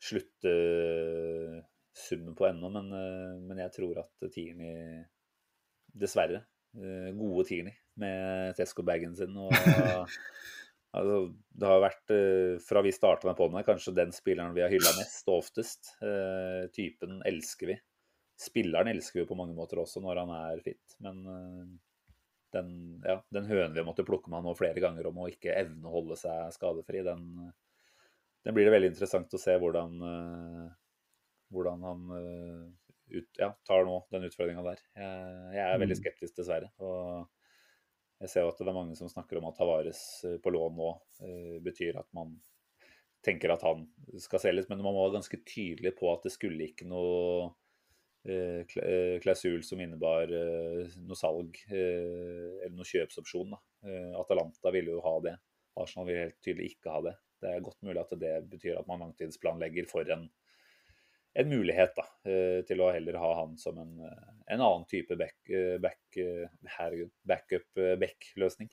slutte 0.00 0.52
summen 1.94 2.34
på 2.34 2.46
ennå, 2.46 2.70
men, 2.70 2.92
eh, 2.92 3.36
men, 3.40 3.60
jeg 3.64 3.72
tror 3.76 4.02
at 4.02 4.26
Tierney 4.32 5.04
Dessverre. 5.94 6.42
Eh, 6.74 7.10
gode 7.14 7.46
Tierney 7.48 7.76
med 8.02 8.56
Tesco-bagen 8.58 9.14
sin. 9.16 9.36
og 9.38 9.52
altså, 10.96 11.18
Det 11.54 11.70
har 11.70 11.82
vært, 11.84 12.04
eh, 12.10 12.58
fra 12.66 12.82
vi 12.82 12.94
starta 12.94 13.30
med 13.30 13.38
poden, 13.38 13.62
kanskje 13.66 13.94
den 13.94 14.14
spilleren 14.14 14.56
vi 14.56 14.64
har 14.64 14.74
hylla 14.74 14.96
mest 14.98 15.28
og 15.30 15.44
oftest. 15.44 15.94
typen 16.74 17.22
elsker 17.26 17.74
vi. 17.74 17.80
Spilleren 18.40 18.90
elsker 18.90 19.22
vi 19.22 19.28
på 19.30 19.38
mange 19.38 19.54
måter 19.54 19.78
også 19.78 20.02
når 20.02 20.24
han 20.24 20.30
er 20.34 20.62
fit, 20.64 20.96
men 20.98 21.20
den, 22.54 22.70
ja, 23.06 23.20
den 23.30 23.46
hønen 23.46 23.74
vi 23.74 23.84
måtte 23.86 24.06
plukke 24.06 24.30
med 24.30 24.40
han 24.40 24.48
nå 24.48 24.54
flere 24.58 24.82
ganger 24.82 25.06
om 25.06 25.20
å 25.22 25.28
ikke 25.30 25.54
evne 25.54 25.86
å 25.86 25.92
holde 25.94 26.18
seg 26.18 26.50
skadefri, 26.54 27.04
den, 27.06 27.22
den 28.42 28.56
blir 28.56 28.66
det 28.66 28.74
veldig 28.74 28.90
interessant 28.90 29.34
å 29.34 29.40
se 29.42 29.54
hvordan 29.62 30.02
hvordan 31.54 31.84
han 31.86 32.04
uh, 32.10 32.64
ut, 33.14 33.30
ja, 33.38 33.50
tar 33.66 33.86
nå 33.86 33.98
den 34.12 34.26
utfordringa 34.28 34.64
der. 34.66 34.82
Jeg, 34.96 35.24
jeg, 35.54 35.64
er 35.64 35.80
veldig 35.82 35.96
mm. 35.96 36.02
skeptisk, 36.02 36.36
dessverre. 36.38 36.70
Og 36.82 38.24
jeg 38.24 38.32
ser 38.32 38.46
jo 38.46 38.52
at 38.52 38.62
det 38.62 38.70
er 38.70 38.76
mange 38.76 38.98
som 38.98 39.10
snakker 39.10 39.40
om 39.40 39.48
at 39.50 39.58
Tavares 39.58 40.00
eh, 40.24 40.38
på 40.40 40.52
lån 40.54 40.78
nå 40.78 40.90
uh, 40.94 41.58
betyr 41.64 41.98
at 42.00 42.08
man 42.16 42.36
tenker 43.24 43.52
at 43.54 43.64
han 43.64 43.86
skal 44.20 44.42
selges, 44.42 44.68
men 44.68 44.82
man 44.84 44.96
må 44.96 45.04
ganske 45.12 45.40
tydelig 45.48 45.94
på 45.98 46.10
at 46.12 46.26
det 46.26 46.34
skulle 46.34 46.68
ikke 46.68 46.88
noe 46.88 47.52
klausul 48.24 49.60
som 49.64 49.80
innebar 49.84 50.30
noe 50.30 51.16
salg 51.16 51.58
eller 51.68 52.72
noe 52.72 52.88
kjøpsopsjon. 52.88 53.52
Atalanta 54.16 54.72
ville 54.72 54.94
jo 54.94 55.02
ha 55.04 55.12
det. 55.26 55.34
Arsenal 55.80 56.08
vil 56.08 56.20
helt 56.22 56.38
tydelig 56.44 56.70
ikke 56.72 56.94
ha 56.94 57.02
det. 57.04 57.14
Det 57.44 57.50
er 57.52 57.64
godt 57.64 57.82
mulig 57.84 58.00
at 58.00 58.14
det 58.16 58.32
betyr 58.48 58.78
at 58.80 58.88
man 58.88 59.02
langtidsplanlegger 59.04 59.88
for 59.90 60.08
en 60.14 60.28
en 61.34 61.48
mulighet 61.50 61.94
da, 61.96 62.04
eh, 62.30 62.60
til 62.66 62.82
å 62.82 62.92
heller 62.94 63.18
ha 63.18 63.30
han 63.40 63.56
som 63.58 63.78
en, 63.82 63.94
eh, 64.06 64.34
en 64.54 64.60
annen 64.60 64.86
type 64.90 65.16
back, 65.18 65.38
eh, 65.50 65.78
back, 65.82 66.18
backup-back-løsning. 67.26 68.70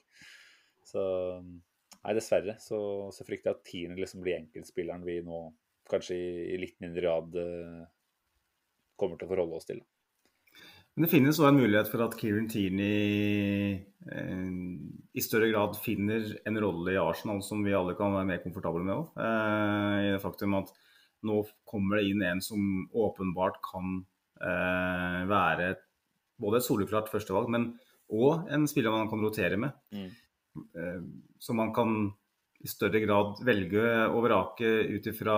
Så 0.86 1.02
nei, 1.42 2.14
dessverre 2.18 2.58
så, 2.62 3.10
så 3.14 3.26
frykter 3.26 3.52
jeg 3.52 3.58
at 3.58 3.66
tieren 3.66 3.98
liksom 3.98 4.22
blir 4.22 4.38
enkeltspilleren 4.38 5.06
vi 5.06 5.22
nå 5.26 5.42
kanskje 5.90 6.18
i, 6.18 6.58
litt 6.62 6.78
mindre 6.82 7.02
grad 7.04 7.40
kommer 8.98 9.18
til 9.18 9.28
å 9.28 9.32
forholde 9.32 9.58
oss 9.58 9.68
til. 9.70 9.82
Men 10.96 11.06
det 11.06 11.12
finnes 11.14 11.40
òg 11.40 11.50
en 11.50 11.62
mulighet 11.62 11.90
for 11.90 12.04
at 12.04 12.18
Kieran 12.20 12.50
Tierney 12.52 13.80
i 15.16 15.24
større 15.24 15.50
grad 15.54 15.78
finner 15.80 16.26
en 16.46 16.60
rolle 16.62 16.94
i 16.94 17.00
Arsenal 17.02 17.42
som 17.46 17.64
vi 17.64 17.74
alle 17.78 17.96
kan 17.98 18.14
være 18.14 18.28
mer 18.28 18.42
komfortable 18.44 18.84
med 18.84 18.98
òg. 18.98 19.14
I 19.22 20.12
det 20.18 20.24
faktum 20.26 20.58
at 20.60 20.74
nå 21.28 21.42
kommer 21.68 22.00
det 22.00 22.10
inn 22.12 22.24
en 22.26 22.42
som 22.44 22.88
åpenbart 22.92 23.60
kan 23.66 24.02
eh, 24.42 25.22
være 25.30 25.74
både 26.42 26.62
et 26.62 26.66
soleklart 26.66 27.12
førstevalg, 27.12 27.52
men 27.54 27.72
òg 28.12 28.50
en 28.52 28.66
spiller 28.70 28.94
man 28.94 29.10
kan 29.12 29.22
rotere 29.24 29.60
med. 29.62 29.78
Mm. 29.94 30.10
Eh, 30.76 31.00
så 31.40 31.56
man 31.58 31.74
kan 31.76 32.12
i 32.62 32.70
større 32.70 33.02
grad 33.02 33.40
velge 33.46 33.84
og 34.12 34.22
vrake 34.28 34.70
ut 34.94 35.08
ifra 35.10 35.36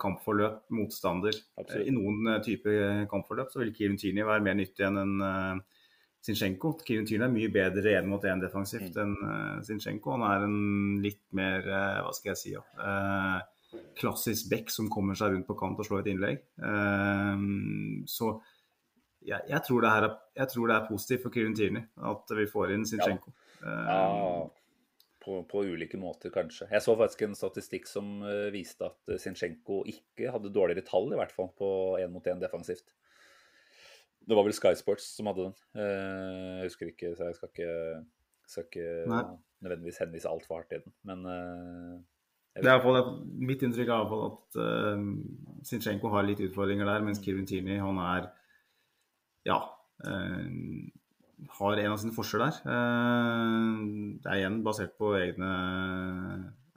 kampforløp, 0.00 0.62
motstander. 0.72 1.36
Absolutt. 1.60 1.88
I 1.88 1.92
noen 1.92 2.30
uh, 2.30 2.40
type 2.44 2.74
kampforløp 3.10 3.52
så 3.52 3.60
vil 3.60 3.72
Kieran 3.76 3.98
Tierney 4.00 4.24
være 4.24 4.44
mer 4.46 4.56
nyttig 4.56 4.86
enn 4.86 5.00
en 5.02 5.14
uh, 5.20 5.82
Zinchenko. 6.24 6.72
Tierney 6.86 7.18
er 7.20 7.34
mye 7.34 7.50
bedre 7.52 7.98
én 7.98 8.08
mot 8.08 8.24
én 8.24 8.40
defensivt 8.40 8.96
mm. 8.96 9.02
enn 9.02 9.16
uh, 9.28 9.58
Zinchenko. 9.66 10.14
Han 10.16 10.24
er 10.30 10.46
en 10.46 10.56
litt 11.04 11.20
mer, 11.36 11.68
uh, 11.68 12.00
hva 12.06 12.14
skal 12.16 12.32
jeg 12.32 12.40
si, 12.40 12.54
ja, 12.56 12.64
klassisk 13.98 14.50
back 14.50 14.72
som 14.72 14.90
kommer 14.92 15.16
seg 15.18 15.34
rundt 15.34 15.48
på 15.48 15.56
kant 15.58 15.78
og 15.80 15.86
slår 15.86 16.02
et 16.02 16.10
innlegg. 16.14 16.42
Um, 16.58 18.02
så 18.10 18.34
jeg, 19.24 19.40
jeg, 19.48 19.60
tror 19.66 19.86
er, 19.88 20.10
jeg, 20.36 20.50
tror 20.52 20.68
det 20.68 20.76
er, 20.76 20.90
positivt 20.90 21.24
for 21.24 21.34
Kirin 21.34 21.56
Tierney 21.56 21.86
at 22.10 22.34
vi 22.36 22.44
får 22.50 22.74
inn 22.74 22.84
Sinchenko. 22.88 23.32
Ja. 23.62 23.78
ja 23.88 24.04
på, 25.24 25.38
på, 25.48 25.62
ulike 25.64 25.96
måter, 25.96 26.28
kanskje. 26.28 26.66
Jeg 26.68 26.84
så 26.84 26.92
faktisk 27.00 27.22
en 27.24 27.38
statistikk 27.38 27.88
som 27.88 28.18
uh, 28.26 28.50
viste 28.52 28.90
at 28.90 29.14
Sinchenko 29.22 29.80
ikke 29.88 30.28
hadde 30.34 30.52
dårligere 30.52 30.84
tall, 30.84 31.08
i 31.14 31.16
hvert 31.16 31.32
fall 31.32 31.48
på 31.56 31.68
én 32.02 32.12
mot 32.12 32.26
én 32.28 32.42
defensivt. 32.42 32.92
Det 34.24 34.36
var 34.36 34.44
vel 34.44 34.56
Sky 34.56 34.74
Sports 34.76 35.06
som 35.16 35.30
hadde 35.30 35.46
den. 35.48 35.56
Uh, 35.78 36.60
jeg 36.60 36.68
husker 36.68 36.92
ikke, 36.92 37.14
så 37.16 37.30
jeg 37.30 37.38
skal 37.38 37.52
ikke, 37.54 37.72
skal 38.52 38.68
ikke 38.68 39.22
nødvendigvis 39.64 40.02
henvise 40.04 40.28
altfor 40.28 40.60
hardt 40.60 40.74
til 40.74 40.84
den. 40.84 40.96
Men 41.08 41.24
det 42.54 42.68
er 42.68 42.76
iallfall 42.76 43.14
Mitt 43.42 43.62
inntrykk 43.66 43.90
er 43.90 44.12
at 44.28 44.58
uh, 44.62 45.06
Zinchenko 45.66 46.10
har 46.12 46.26
litt 46.26 46.42
utfordringer 46.44 46.86
der, 46.86 47.02
mens 47.06 47.22
Tierney 47.22 47.80
han 47.82 47.98
er 47.98 48.28
ja, 49.48 49.58
uh, 50.06 50.44
har 51.58 51.80
en 51.82 51.94
av 51.94 51.98
sine 52.00 52.14
forskjeller 52.14 52.52
der. 52.52 52.60
Uh, 52.68 54.20
det 54.22 54.30
er 54.30 54.42
igjen 54.42 54.60
basert 54.66 54.94
på 55.00 55.16
egne 55.18 55.50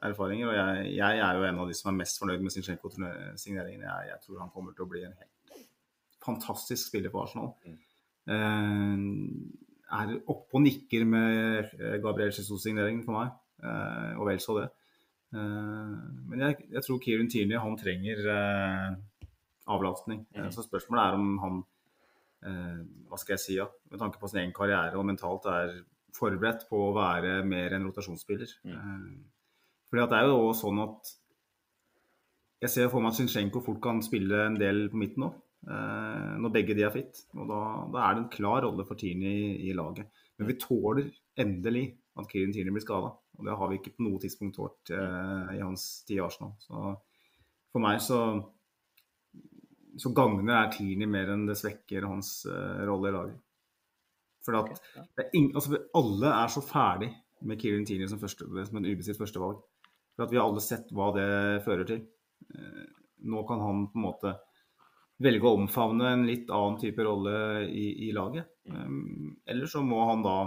erfaringer. 0.07 0.49
og 0.49 0.57
jeg, 0.57 0.95
jeg, 0.97 1.21
er 1.27 1.37
jo 1.37 1.45
en 1.45 1.61
av 1.61 1.69
de 1.69 1.77
som 1.77 1.91
er 1.91 1.99
mest 1.99 2.19
fornøyd 2.21 2.41
med 2.41 2.55
Zinchenko-signeringen. 2.55 3.85
Jeg, 3.85 4.09
jeg, 4.11 4.19
tror 4.25 4.41
han 4.41 4.53
kommer 4.55 4.73
til 4.73 4.87
å 4.87 4.89
bli 4.89 5.05
en 5.05 5.13
helt 5.13 5.61
fantastisk 6.25 6.89
spiller 6.89 7.13
for 7.13 7.27
Arsenal. 7.27 7.53
Mm. 7.63 7.77
er 9.95 10.09
oppe 10.27 10.57
og 10.57 10.65
nikker 10.65 11.05
med 11.07 11.69
Gabriel 12.03 12.33
Jesus-signeringen 12.33 13.05
for 13.05 13.15
meg, 13.15 13.29
og 14.19 14.25
vel 14.27 14.41
så 14.43 14.57
det. 14.57 14.65
Eh, 15.35 15.95
men 16.29 16.43
jeg, 16.43 16.67
jeg 16.71 16.83
tror 16.85 16.99
Kieran 17.03 17.29
Tierney 17.31 17.59
han 17.59 17.77
trenger 17.79 18.23
eh, 18.33 18.91
avlastning. 19.67 20.23
Mm. 20.35 20.51
Så 20.55 20.65
spørsmålet 20.67 21.03
er 21.03 21.19
om 21.19 21.35
han 21.45 21.65
hva 22.47 23.17
skal 23.17 23.33
jeg 23.33 23.41
si, 23.41 23.53
ja, 23.57 23.65
med 23.89 23.99
tanke 23.99 24.19
på 24.21 24.27
sin 24.29 24.37
egen 24.39 24.51
karriere 24.55 24.95
og 24.95 25.07
mentalt 25.09 25.47
er 25.49 25.71
forberedt 26.15 26.67
på 26.69 26.77
å 26.85 26.91
være 26.95 27.41
mer 27.43 27.73
en 27.75 27.87
rotasjonsspiller. 27.89 28.51
Mm. 28.69 29.25
Fordi 29.89 30.03
at 30.03 30.13
det 30.13 30.19
er 30.19 30.29
jo 30.29 30.35
også 30.45 30.67
sånn 30.67 30.83
at 30.83 31.11
jeg 32.61 32.73
ser 32.75 32.91
for 32.93 33.03
meg 33.03 33.11
at 33.11 33.17
Zinchenko 33.17 33.63
fort 33.65 33.81
kan 33.83 33.99
spille 34.05 34.45
en 34.45 34.55
del 34.61 34.85
på 34.93 35.01
midten 35.01 35.25
nå, 35.25 35.31
når 36.45 36.53
begge 36.53 36.77
de 36.77 36.85
er 36.85 36.93
fit. 36.93 37.25
Og 37.35 37.49
da, 37.49 37.59
da 37.97 38.05
er 38.05 38.15
det 38.15 38.23
en 38.23 38.31
klar 38.37 38.61
rolle 38.69 38.85
for 38.87 39.01
Tierney 39.01 39.33
i, 39.49 39.51
i 39.73 39.75
laget. 39.75 40.07
Men 40.37 40.51
vi 40.53 40.59
tåler 40.61 41.09
endelig 41.41 41.87
at 42.21 42.29
Kieran 42.31 42.53
Tierney 42.53 42.77
blir 42.77 42.85
skada. 42.85 43.11
Og 43.37 43.45
det 43.45 43.57
har 43.59 43.69
vi 43.69 43.79
ikke 43.79 43.95
på 43.97 44.05
noe 44.05 44.21
tidspunkt 44.21 44.59
vært 44.59 44.91
eh, 44.97 45.57
i 45.57 45.61
hans 45.61 45.83
tid 46.07 46.17
i 46.17 46.23
Arsenal. 46.25 46.55
Så 46.63 46.93
for 47.73 47.83
meg 47.83 47.99
så, 48.01 48.21
så 50.01 50.13
gagner 50.17 50.55
er 50.57 50.71
Tierney 50.73 51.09
mer 51.09 51.33
enn 51.33 51.45
det 51.49 51.57
svekker 51.59 52.07
hans 52.09 52.39
eh, 52.49 52.81
rolle 52.89 53.11
i 53.11 53.15
laget. 53.15 53.43
For 54.47 54.57
at 54.61 55.33
ingen, 55.35 55.51
altså, 55.59 55.77
alle 55.99 56.33
er 56.33 56.51
så 56.53 56.63
ferdig 56.63 57.11
med 57.45 57.59
Kieran 57.61 57.85
Tierney 57.85 58.09
som, 58.09 58.19
første, 58.21 58.47
som 58.47 58.79
en 58.79 58.87
ubestridt 58.87 59.19
førstevalg. 59.19 59.59
For 60.15 60.25
at 60.25 60.33
vi 60.33 60.39
har 60.39 60.47
alle 60.47 60.63
sett 60.63 60.89
hva 60.95 61.11
det 61.13 61.29
fører 61.67 61.85
til. 61.89 62.05
Eh, 62.55 62.85
nå 63.27 63.43
kan 63.49 63.61
han 63.61 63.87
på 63.91 63.99
en 63.99 64.07
måte 64.07 64.33
velge 65.23 65.49
å 65.49 65.57
omfavne 65.57 66.13
en 66.13 66.25
litt 66.29 66.49
annen 66.53 66.77
type 66.81 67.05
rolle 67.05 67.65
i, 67.67 67.87
i 68.07 68.11
laget. 68.15 68.49
Um, 68.69 69.35
eller 69.49 69.69
så 69.69 69.81
må 69.85 70.03
han 70.09 70.23
da 70.25 70.37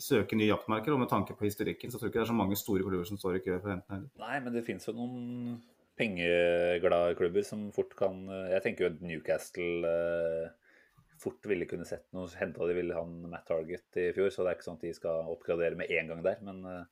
søke 0.00 0.38
nye 0.38 0.48
jaktmarker. 0.50 0.94
Og 0.94 1.02
med 1.02 1.10
tanke 1.12 1.36
på 1.36 1.46
historikken, 1.46 1.92
så 1.92 1.98
tror 1.98 2.08
jeg 2.08 2.14
ikke 2.14 2.22
det 2.22 2.26
er 2.26 2.32
så 2.32 2.38
mange 2.40 2.58
store 2.58 2.86
klubber 2.86 3.08
som 3.08 3.20
står 3.20 3.38
i 3.38 3.42
kø 3.44 3.58
for 3.58 3.70
å 3.70 3.74
hente 3.74 3.94
heller. 3.94 4.08
Nei, 4.22 4.38
men 4.44 4.56
det 4.56 4.64
finnes 4.66 4.88
jo 4.88 4.96
noen 4.96 5.60
pengeglade 6.00 7.16
klubber 7.18 7.44
som 7.44 7.66
fort 7.76 7.90
kan 7.98 8.22
Jeg 8.48 8.62
tenker 8.64 8.86
jo 8.86 8.88
at 8.88 9.02
Newcastle 9.04 9.90
eh, 9.90 10.70
fort 11.20 11.46
ville 11.48 11.68
kunne 11.68 11.86
sett 11.88 12.06
noe. 12.16 12.30
Henta 12.40 12.68
de 12.68 12.76
ville 12.76 12.96
han 12.96 13.20
Matt 13.28 13.46
Target 13.50 14.00
i 14.00 14.10
fjor, 14.16 14.32
så 14.32 14.44
det 14.44 14.52
er 14.52 14.58
ikke 14.58 14.68
sånn 14.70 14.80
at 14.80 14.86
de 14.86 14.96
skal 14.96 15.30
oppgradere 15.32 15.78
med 15.78 15.92
en 15.92 16.12
gang 16.12 16.24
der. 16.24 16.42
Men 16.46 16.64
eh, 16.64 16.84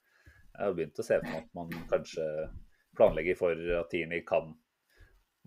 jeg 0.52 0.64
har 0.64 0.76
begynt 0.76 1.00
å 1.00 1.06
se 1.06 1.20
for 1.20 1.30
meg 1.30 1.44
at 1.44 1.52
man 1.56 1.72
kanskje 1.90 2.26
planlegger 2.98 3.38
for 3.38 3.68
at 3.78 3.92
Tierney 3.92 4.24
kan 4.26 4.56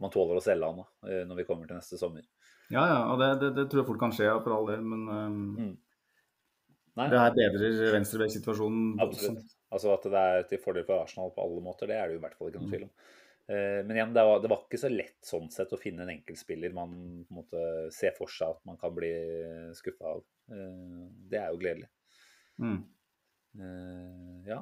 Man 0.02 0.10
tåler 0.10 0.40
å 0.40 0.42
selge 0.42 0.66
han 0.66 0.80
da, 0.80 0.86
eh, 1.12 1.24
når 1.30 1.38
vi 1.38 1.44
kommer 1.46 1.68
til 1.70 1.78
neste 1.78 1.98
sommer. 2.00 2.24
Ja, 2.72 2.82
ja, 2.88 3.00
og 3.12 3.20
det, 3.22 3.28
det, 3.42 3.50
det 3.54 3.66
tror 3.70 3.82
jeg 3.82 3.88
fort 3.92 4.00
kan 4.02 4.14
skje, 4.16 4.30
for 4.42 4.56
all 4.56 4.70
del. 4.72 4.82
Men 4.82 5.04
um, 5.06 5.36
mm. 5.60 5.74
Nei. 7.00 7.08
Det 7.12 7.20
her 7.22 7.34
bedrer 7.36 7.96
venstreback-situasjonen. 7.96 8.94
Absolutt. 9.04 9.58
Altså 9.72 9.94
At 9.96 10.06
det 10.12 10.22
er 10.22 10.46
til 10.50 10.60
fordel 10.60 10.84
for 10.88 11.06
Arsenal 11.06 11.32
på 11.32 11.44
alle 11.46 11.64
måter, 11.64 11.88
det 11.88 11.96
er 11.96 12.10
det 12.10 12.18
jo 12.18 12.22
i 12.22 12.24
hvert 12.26 12.38
fall 12.38 12.52
ikke 12.52 12.60
noen 12.60 12.68
mm. 12.68 12.74
tvil 12.76 12.88
om. 12.88 12.94
Eh, 13.52 13.80
men 13.88 13.98
igjen, 13.98 14.14
det 14.16 14.24
var, 14.28 14.40
det 14.44 14.52
var, 14.52 14.64
ikke 14.66 14.80
så 14.80 14.92
lett 14.92 15.20
sånn 15.28 15.50
sett 15.52 15.74
å 15.74 15.80
finne 15.80 16.06
en 16.06 16.14
enkeltspiller 16.14 16.76
man 16.76 16.94
på 17.26 17.34
en 17.34 17.42
måte 17.42 17.68
ser 17.96 18.16
for 18.18 18.32
seg 18.32 18.54
at 18.54 18.64
man 18.68 18.80
kan 18.82 18.94
bli 18.96 19.12
skuffa 19.78 20.18
av. 20.18 20.26
Eh, 20.54 21.06
det 21.32 21.40
er 21.42 21.54
jo 21.54 21.62
gledelig. 21.64 21.92
Mm. 22.62 22.82
Uh, 23.52 24.46
ja, 24.48 24.62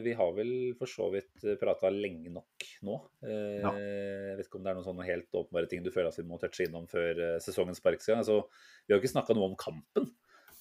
vi 0.00 0.14
har 0.16 0.30
vel 0.32 0.52
for 0.78 0.88
så 0.88 1.10
vidt 1.12 1.42
prata 1.60 1.90
lenge 1.92 2.30
nok 2.32 2.64
nå. 2.86 2.94
Ja. 3.20 3.74
Jeg 3.76 4.38
vet 4.38 4.46
ikke 4.46 4.56
om 4.56 4.64
det 4.64 4.72
er 4.72 4.78
noen 4.78 4.86
sånne 4.86 5.04
helt 5.04 5.36
åpenbare 5.36 5.68
ting 5.68 5.84
du 5.84 5.90
føler 5.92 6.08
at 6.08 6.16
vi 6.16 6.24
må 6.30 6.38
touche 6.40 6.64
innom 6.64 6.86
før 6.88 7.20
sesongen 7.44 7.76
sparkes 7.76 8.08
i 8.08 8.14
gang. 8.14 8.22
Altså, 8.24 8.38
vi 8.86 8.94
har 8.94 8.96
jo 8.96 9.04
ikke 9.04 9.12
snakka 9.12 9.36
noe 9.36 9.50
om 9.50 9.58
kampen. 9.60 10.08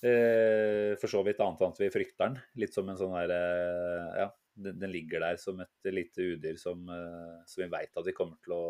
Eh, 0.02 0.98
for 0.98 1.12
så 1.12 1.20
vidt 1.22 1.42
annet 1.46 1.60
enn 1.62 1.74
at 1.76 1.80
vi 1.82 1.92
frykter 1.94 2.32
den. 2.32 2.38
Litt 2.64 2.74
som 2.74 2.88
en 2.90 2.98
sånn 2.98 3.14
der 3.14 3.34
eh, 3.36 4.22
Ja, 4.24 4.30
den, 4.58 4.80
den, 4.82 4.94
ligger 4.94 5.22
der 5.22 5.38
som 5.42 5.60
et 5.62 5.92
lite 5.94 6.26
udyr 6.34 6.58
som, 6.60 6.88
eh, 6.90 7.36
som 7.46 7.62
vi 7.62 7.70
veit 7.70 7.94
at 7.94 8.08
vi 8.08 8.16
kommer 8.18 8.40
til 8.42 8.56
å 8.58 8.64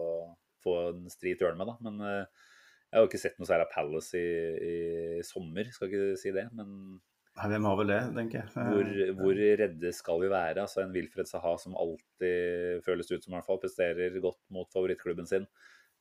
få 0.62 0.76
en 0.90 1.06
stri 1.10 1.34
tørn 1.40 1.56
med, 1.58 1.72
da. 1.72 1.78
Men 1.88 2.04
jeg 2.04 2.98
har 2.98 3.06
jo 3.06 3.10
ikke 3.10 3.22
sett 3.22 3.40
noe 3.40 3.48
særlig 3.50 3.66
av 3.66 3.72
Palace 3.72 4.20
i, 4.20 4.34
i 4.68 5.24
sommer, 5.26 5.72
skal 5.74 5.88
ikke 5.88 6.20
si 6.22 6.36
det. 6.36 6.46
Men 6.54 7.00
Nei, 7.32 7.48
Hvem 7.48 7.66
har 7.66 7.78
vel 7.80 7.90
det, 7.94 8.00
tenker 8.14 8.42
jeg. 8.42 8.52
hvor, 8.52 8.90
hvor 9.22 9.38
redde 9.62 9.94
skal 9.96 10.20
vi 10.20 10.30
være? 10.30 10.66
Altså 10.66 10.84
En 10.84 10.92
Wilfred 10.92 11.30
Saha 11.30 11.56
som 11.64 11.78
alltid 11.80 12.84
føles 12.84 13.08
ut 13.08 13.24
som 13.24 13.32
i 13.32 13.38
hvert 13.38 13.48
fall 13.48 13.62
presterer 13.64 14.20
godt 14.20 14.42
mot 14.52 14.68
favorittklubben 14.76 15.30
sin. 15.30 15.48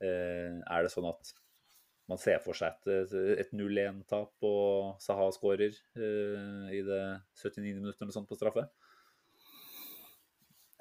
Er 0.03 0.83
det 0.83 0.91
sånn 0.91 1.07
at 1.09 1.31
man 2.11 2.21
ser 2.21 2.41
for 2.43 2.59
seg 2.59 2.91
et, 2.91 3.15
et 3.45 3.51
0-1-tap, 3.57 4.33
og 4.47 5.01
Saha 5.03 5.29
skårer 5.35 5.71
eh, 5.71 6.71
i 6.75 6.83
det 6.87 7.03
79. 7.39 7.77
minutt 7.79 8.01
eller 8.01 8.15
sånt 8.15 8.31
på 8.31 8.39
straffe? 8.39 8.67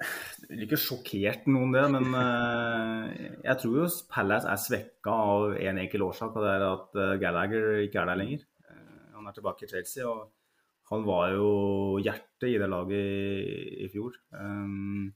Det 0.00 0.48
ville 0.48 0.64
ikke 0.64 0.80
sjokkert 0.80 1.46
noen 1.52 1.74
det, 1.76 1.84
men 1.92 2.14
eh, 2.16 3.24
jeg 3.44 3.56
tror 3.60 3.78
jo 3.82 3.88
Palace 4.10 4.48
er 4.48 4.60
svekka 4.60 5.12
av 5.12 5.56
en 5.60 5.80
enkel 5.82 6.06
årsak, 6.06 6.34
og 6.34 6.46
det 6.46 6.52
er 6.54 6.66
at 6.66 7.00
eh, 7.04 7.16
Gallagher 7.20 7.82
ikke 7.84 8.00
er 8.02 8.08
der 8.10 8.20
lenger. 8.22 8.44
Eh, 8.64 9.08
han 9.16 9.28
er 9.28 9.36
tilbake 9.36 9.66
i 9.66 9.70
Chelsea, 9.70 10.08
og 10.08 10.30
han 10.90 11.04
var 11.06 11.34
jo 11.36 11.50
hjertet 12.02 12.48
i 12.48 12.56
det 12.58 12.70
laget 12.72 12.96
i, 12.96 13.84
i 13.84 13.90
fjor. 13.92 14.16
Um, 14.34 15.12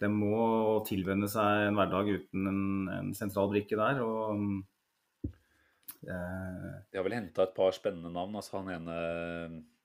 det 0.00 0.10
må 0.12 0.44
tilvenne 0.86 1.28
seg 1.28 1.66
en 1.66 1.80
hverdag 1.80 2.12
uten 2.12 2.46
en, 2.46 2.60
en 2.94 3.10
sentral 3.16 3.50
brikke 3.50 3.80
der. 3.80 4.04
og 4.04 4.44
De 6.00 6.96
har 6.96 7.04
vel 7.04 7.18
henta 7.18 7.44
et 7.44 7.54
par 7.56 7.74
spennende 7.76 8.12
navn. 8.14 8.38
altså 8.40 8.60
Han 8.60 8.72
ene 8.72 8.96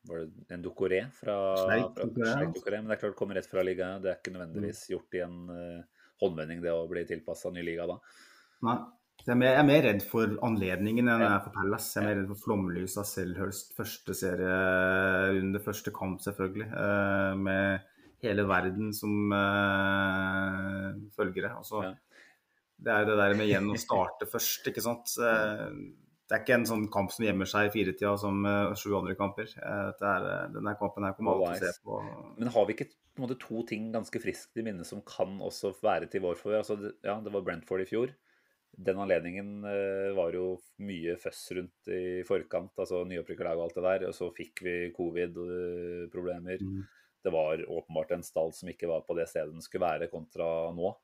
var 0.07 0.25
det 0.25 0.53
en 0.53 0.63
Dokoré 0.63 1.01
fra, 1.13 1.37
Sleik 1.59 1.97
ja. 1.97 2.07
Doucouré, 2.53 2.81
Men 2.81 2.91
det 2.91 2.97
er 2.97 3.01
klart 3.01 3.15
det 3.15 3.19
kommer 3.19 3.39
rett 3.39 3.49
fra 3.49 3.63
ligaen. 3.65 4.03
Det 4.03 4.11
er 4.11 4.19
ikke 4.19 4.35
nødvendigvis 4.35 4.83
gjort 4.93 5.17
i 5.17 5.23
en 5.25 5.39
uh, 5.49 6.05
håndvending, 6.21 6.61
det 6.63 6.73
å 6.73 6.85
bli 6.89 7.05
tilpassa 7.09 7.51
ny 7.53 7.65
liga 7.65 7.87
da. 7.89 7.97
Nei. 8.67 8.77
Jeg 9.25 9.31
er, 9.31 9.37
mer, 9.39 9.47
jeg 9.47 9.57
er 9.57 9.65
mer 9.65 9.83
redd 9.87 10.03
for 10.05 10.33
anledningen 10.45 11.07
enn 11.09 11.21
jeg 11.23 11.31
er 11.31 11.43
for 11.47 11.55
Palace. 11.55 11.87
Jeg 11.95 12.03
er 12.03 12.07
mer 12.09 12.17
redd 12.19 12.27
for 12.29 12.41
flomlys 12.43 12.97
av 13.01 13.07
Selhurst. 13.09 13.71
Første 13.73 14.13
serierunde, 14.19 15.61
første 15.65 15.93
kamp 15.95 16.21
selvfølgelig. 16.21 16.67
eh, 16.69 17.31
med 17.39 17.87
hele 18.21 18.45
verden 18.45 18.91
som 18.93 19.33
eh, 19.33 20.89
følgere. 21.15 21.55
Altså, 21.57 21.87
Ja. 21.87 21.95
Det 22.85 22.91
er 22.91 23.05
jo 23.05 23.07
det 23.07 23.17
der 23.21 23.37
med 23.39 23.47
igjen 23.47 23.71
å 23.71 23.77
starte 23.79 24.27
først, 24.33 24.67
ikke 24.67 24.83
sant. 24.83 25.15
Det 26.25 26.33
er 26.33 26.41
ikke 26.41 26.55
en 26.57 26.65
sånn 26.65 26.85
kamp 26.93 27.11
som 27.13 27.27
gjemmer 27.27 27.49
seg 27.49 27.67
i 27.67 27.71
firetida 27.73 28.15
som 28.17 28.39
uh, 28.47 28.73
sju 28.77 28.95
andre 28.97 29.13
kamper. 29.17 29.49
Uh, 29.61 29.91
Det 29.93 30.07
er, 30.09 30.23
eh, 30.31 30.45
denne 30.55 30.73
kampen 30.79 31.05
her 31.05 31.13
kommer 31.13 31.37
alle 31.37 31.59
til 31.59 31.67
å 31.67 31.73
se 31.75 31.83
på. 31.85 31.99
Men 32.39 32.49
har 32.55 32.65
vi 32.65 32.73
ikke 32.73 32.87
måte, 33.21 33.37
to 33.39 33.61
ting 33.69 33.91
ganske 33.93 34.21
friskt 34.23 34.57
i 34.57 34.65
minne 34.65 34.87
som 34.87 35.03
kan 35.05 35.37
også 35.37 35.75
være 35.85 36.09
til 36.09 36.25
vår 36.25 36.39
favør? 36.39 36.63
Altså, 36.63 36.79
ja, 37.05 37.19
det 37.21 37.33
var 37.35 37.45
Brentford 37.45 37.85
i 37.85 37.89
fjor. 37.89 38.15
Den 38.89 38.97
anledningen 39.05 39.51
uh, 39.69 40.17
var 40.17 40.33
jo 40.33 40.55
mye 40.81 41.13
føss 41.21 41.45
rundt 41.59 41.93
i 41.93 42.03
forkant, 42.27 42.73
altså 42.73 43.05
nyopprykka 43.05 43.45
lag 43.45 43.61
og 43.61 43.67
alt 43.67 43.77
det 43.77 43.85
der. 43.85 44.09
Og 44.09 44.17
så 44.17 44.33
fikk 44.33 44.65
vi 44.65 44.75
covid-problemer. 44.97 46.65
Mm. 46.65 46.81
Det 47.25 47.33
var 47.33 47.61
åpenbart 47.69 48.17
en 48.17 48.25
stall 48.25 48.49
som 48.53 48.73
ikke 48.73 48.89
var 48.89 49.05
på 49.05 49.13
det 49.17 49.29
stedet 49.29 49.53
den 49.53 49.61
skulle 49.61 49.85
være, 49.85 50.09
kontra 50.09 50.49
nå. 50.73 50.97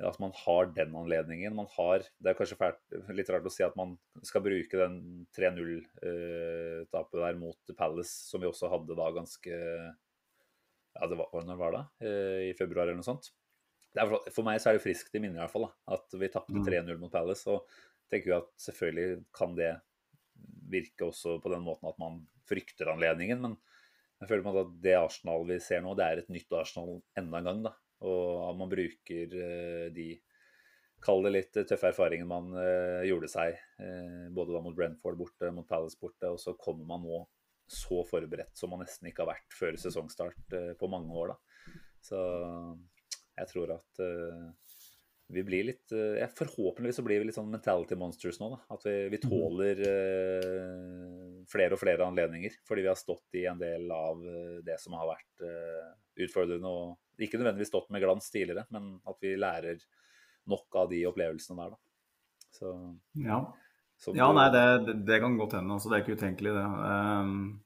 At 0.00 0.16
man 0.18 0.32
har 0.34 0.66
den 0.74 0.94
anledningen. 0.96 1.54
Man 1.54 1.68
har, 1.76 2.02
det 2.18 2.30
er 2.32 2.34
kanskje 2.38 2.56
fælt, 2.58 2.80
litt 3.14 3.28
rart 3.30 3.44
å 3.46 3.52
si 3.52 3.62
at 3.62 3.76
man 3.78 3.92
skal 4.26 4.42
bruke 4.42 4.78
den 4.80 5.26
3-0-tapet 5.36 7.20
der 7.20 7.38
mot 7.38 7.74
Palace, 7.78 8.14
som 8.30 8.42
vi 8.42 8.48
også 8.50 8.70
hadde 8.72 8.96
da 8.98 9.10
ganske 9.14 9.52
Ja, 10.92 11.06
det 11.08 11.16
var, 11.16 11.30
når 11.46 11.56
var 11.60 11.72
det? 11.76 11.84
Eh, 12.04 12.40
I 12.50 12.56
februar 12.58 12.84
eller 12.88 12.98
noe 12.98 13.06
sånt. 13.06 13.30
Det 13.92 14.02
er, 14.02 14.10
for- 14.32 14.44
meg 14.44 14.58
så 14.60 14.70
er 14.72 14.76
det 14.78 14.84
friskt 14.84 15.14
i 15.16 15.20
minnet 15.22 15.38
i 15.38 15.40
hvert 15.44 15.52
fall, 15.54 15.68
da, 15.68 15.94
at 15.96 16.18
vi 16.20 16.28
tapte 16.28 16.52
Mm. 16.52 16.66
3-0 16.66 16.98
mot 17.00 17.12
Palace. 17.12 17.46
Og 17.48 17.64
tenker 18.10 18.28
jo 18.32 18.36
at 18.42 18.50
selvfølgelig 18.60 19.24
kan 19.32 19.54
det 19.56 19.80
virke 20.68 21.06
også 21.08 21.38
på 21.40 21.50
den 21.52 21.62
måten 21.64 21.88
at 21.88 21.98
man 21.98 22.26
frykter 22.48 22.88
anledningen, 22.92 23.40
men 23.40 23.56
jeg 24.20 24.28
føler 24.28 24.44
meg 24.44 24.56
at 24.60 24.82
det 24.82 24.94
Arsenal 24.98 25.46
vi 25.48 25.58
ser 25.60 25.80
nå, 25.80 25.94
det 25.96 26.04
er 26.04 26.18
et 26.20 26.28
nytt 26.32 26.52
Arsenal 26.52 27.02
enda 27.16 27.38
en 27.38 27.44
gang. 27.44 27.62
da, 27.62 27.72
Og 28.08 28.44
at 28.48 28.60
man 28.60 28.70
bruker 28.72 29.40
eh, 29.46 29.88
de 29.94 30.10
Kall 31.02 31.24
det 31.24 31.32
litt 31.34 31.56
tøffe 31.66 31.88
erfaringene 31.88 32.30
man 32.30 32.52
eh, 32.54 33.08
gjorde 33.08 33.26
seg, 33.26 33.56
eh, 33.82 34.28
både 34.30 34.54
da 34.54 34.60
mot 34.62 34.76
Brentford 34.76 35.16
borte, 35.18 35.48
mot 35.50 35.66
Palace 35.66 35.98
borte, 35.98 36.28
og 36.30 36.38
så 36.38 36.54
kommer 36.54 36.86
man 36.86 37.02
nå 37.02 37.24
så 37.66 38.04
forberedt 38.06 38.54
som 38.54 38.70
man 38.70 38.84
nesten 38.84 39.08
ikke 39.10 39.24
har 39.24 39.32
vært 39.32 39.56
før 39.56 39.80
sesongstart 39.82 40.54
eh, 40.54 40.68
på 40.78 40.90
mange 40.92 41.10
år. 41.10 41.32
da. 41.34 41.74
Så 42.06 42.20
jeg 43.34 43.50
tror 43.50 43.74
at 43.74 44.02
eh, 44.06 44.46
vi 45.32 45.42
blir 45.46 45.64
litt 45.64 45.92
eh, 45.96 46.18
ja, 46.20 46.28
Forhåpentligvis 46.36 46.98
så 47.00 47.04
blir 47.06 47.22
vi 47.22 47.28
litt 47.28 47.36
sånn 47.38 47.50
mentality 47.52 47.96
monsters 47.98 48.38
nå. 48.40 48.50
da, 48.52 48.60
At 48.74 48.84
vi, 48.86 48.96
vi 49.12 49.20
tåler 49.22 49.80
uh, 49.86 51.38
flere 51.50 51.76
og 51.76 51.80
flere 51.80 52.06
anledninger. 52.06 52.58
Fordi 52.68 52.84
vi 52.84 52.90
har 52.90 52.98
stått 53.00 53.40
i 53.40 53.46
en 53.48 53.60
del 53.60 53.88
av 53.94 54.20
eh, 54.28 54.58
det 54.66 54.78
som 54.82 54.96
har 54.98 55.08
vært 55.14 55.46
uh, 55.46 55.94
utfordrende. 56.26 56.68
og 56.68 57.11
Ikke 57.22 57.40
nødvendigvis 57.40 57.70
stått 57.72 57.90
med 57.94 58.02
glans 58.04 58.30
tidligere, 58.32 58.66
men 58.74 58.96
at 59.08 59.18
vi 59.22 59.34
lærer 59.38 59.82
nok 60.50 60.80
av 60.82 60.90
de 60.90 61.04
opplevelsene 61.08 61.58
der. 61.62 61.74
da. 61.74 61.80
Så, 62.52 62.72
Ja. 63.16 63.44
som 63.96 64.16
Ja, 64.16 64.32
nei, 64.32 64.48
det, 64.50 64.96
det, 65.06 65.20
kan 65.20 65.38
godt 65.38 65.54
hende. 65.58 65.72
Altså, 65.72 65.88
det 65.88 65.96
er 65.96 66.04
ikke 66.04 66.18
utenkelig, 66.18 66.52
det. 66.58 66.66
Um, 66.66 67.62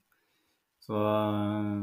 så 0.85 1.02
eh, 1.02 1.83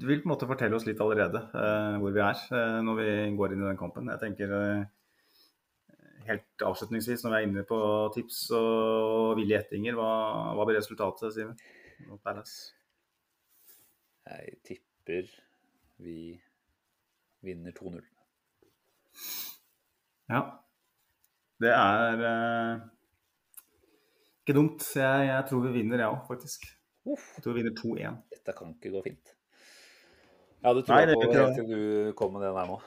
du 0.00 0.06
vil 0.06 0.22
på 0.22 0.26
en 0.26 0.32
måte 0.32 0.48
fortelle 0.48 0.76
oss 0.78 0.86
litt 0.86 1.00
allerede 1.02 1.42
uh, 1.52 1.98
hvor 2.02 2.14
vi 2.14 2.22
er 2.22 2.38
uh, 2.54 2.80
når 2.86 3.00
vi 3.00 3.08
går 3.38 3.54
inn 3.54 3.64
i 3.64 3.68
den 3.68 3.80
kampen. 3.80 4.10
Jeg 4.10 4.22
tenker 4.22 4.54
uh, 4.54 4.86
helt 6.26 6.66
avslutningsvis, 6.66 7.24
når 7.24 7.32
vi 7.32 7.38
er 7.38 7.48
inne 7.48 7.66
på 7.68 7.80
tips 8.16 8.40
og 8.56 9.36
ville 9.38 9.52
gjettinger, 9.54 9.98
hva, 9.98 10.10
hva 10.56 10.66
blir 10.66 10.80
resultatet, 10.80 11.34
Simen? 11.34 11.58
mot? 12.08 12.20
Jeg 14.26 14.56
tipper 14.66 15.30
vi 16.02 16.36
vinner 17.46 17.72
2-0. 17.76 18.02
Ja. 20.30 20.40
Det 21.62 21.70
er 21.72 22.24
eh, 22.28 22.74
ikke 24.42 24.56
dumt. 24.58 24.82
Jeg, 24.98 25.18
jeg 25.30 25.42
tror 25.48 25.60
vi 25.64 25.70
vinner, 25.78 25.98
jeg 26.02 26.10
òg, 26.12 26.20
faktisk. 26.28 26.60
Jeg 27.06 27.42
tror 27.44 27.54
vi 27.54 27.60
vinner 27.62 27.76
2-1. 27.78 28.18
Dette 28.34 28.50
kan 28.58 28.74
ikke 28.74 28.92
gå 28.96 29.00
fint. 29.06 29.26
Jeg 30.66 30.70
tror 30.82 30.94
Nei, 30.96 31.04
det 31.06 31.14
på 31.16 31.20
det 31.30 31.38
helt 31.38 31.56
til 31.60 31.66
du 31.70 31.80
kom 32.18 32.30
med 32.34 32.42
det 32.42 32.50
der 32.56 32.66
nå. 32.72 32.78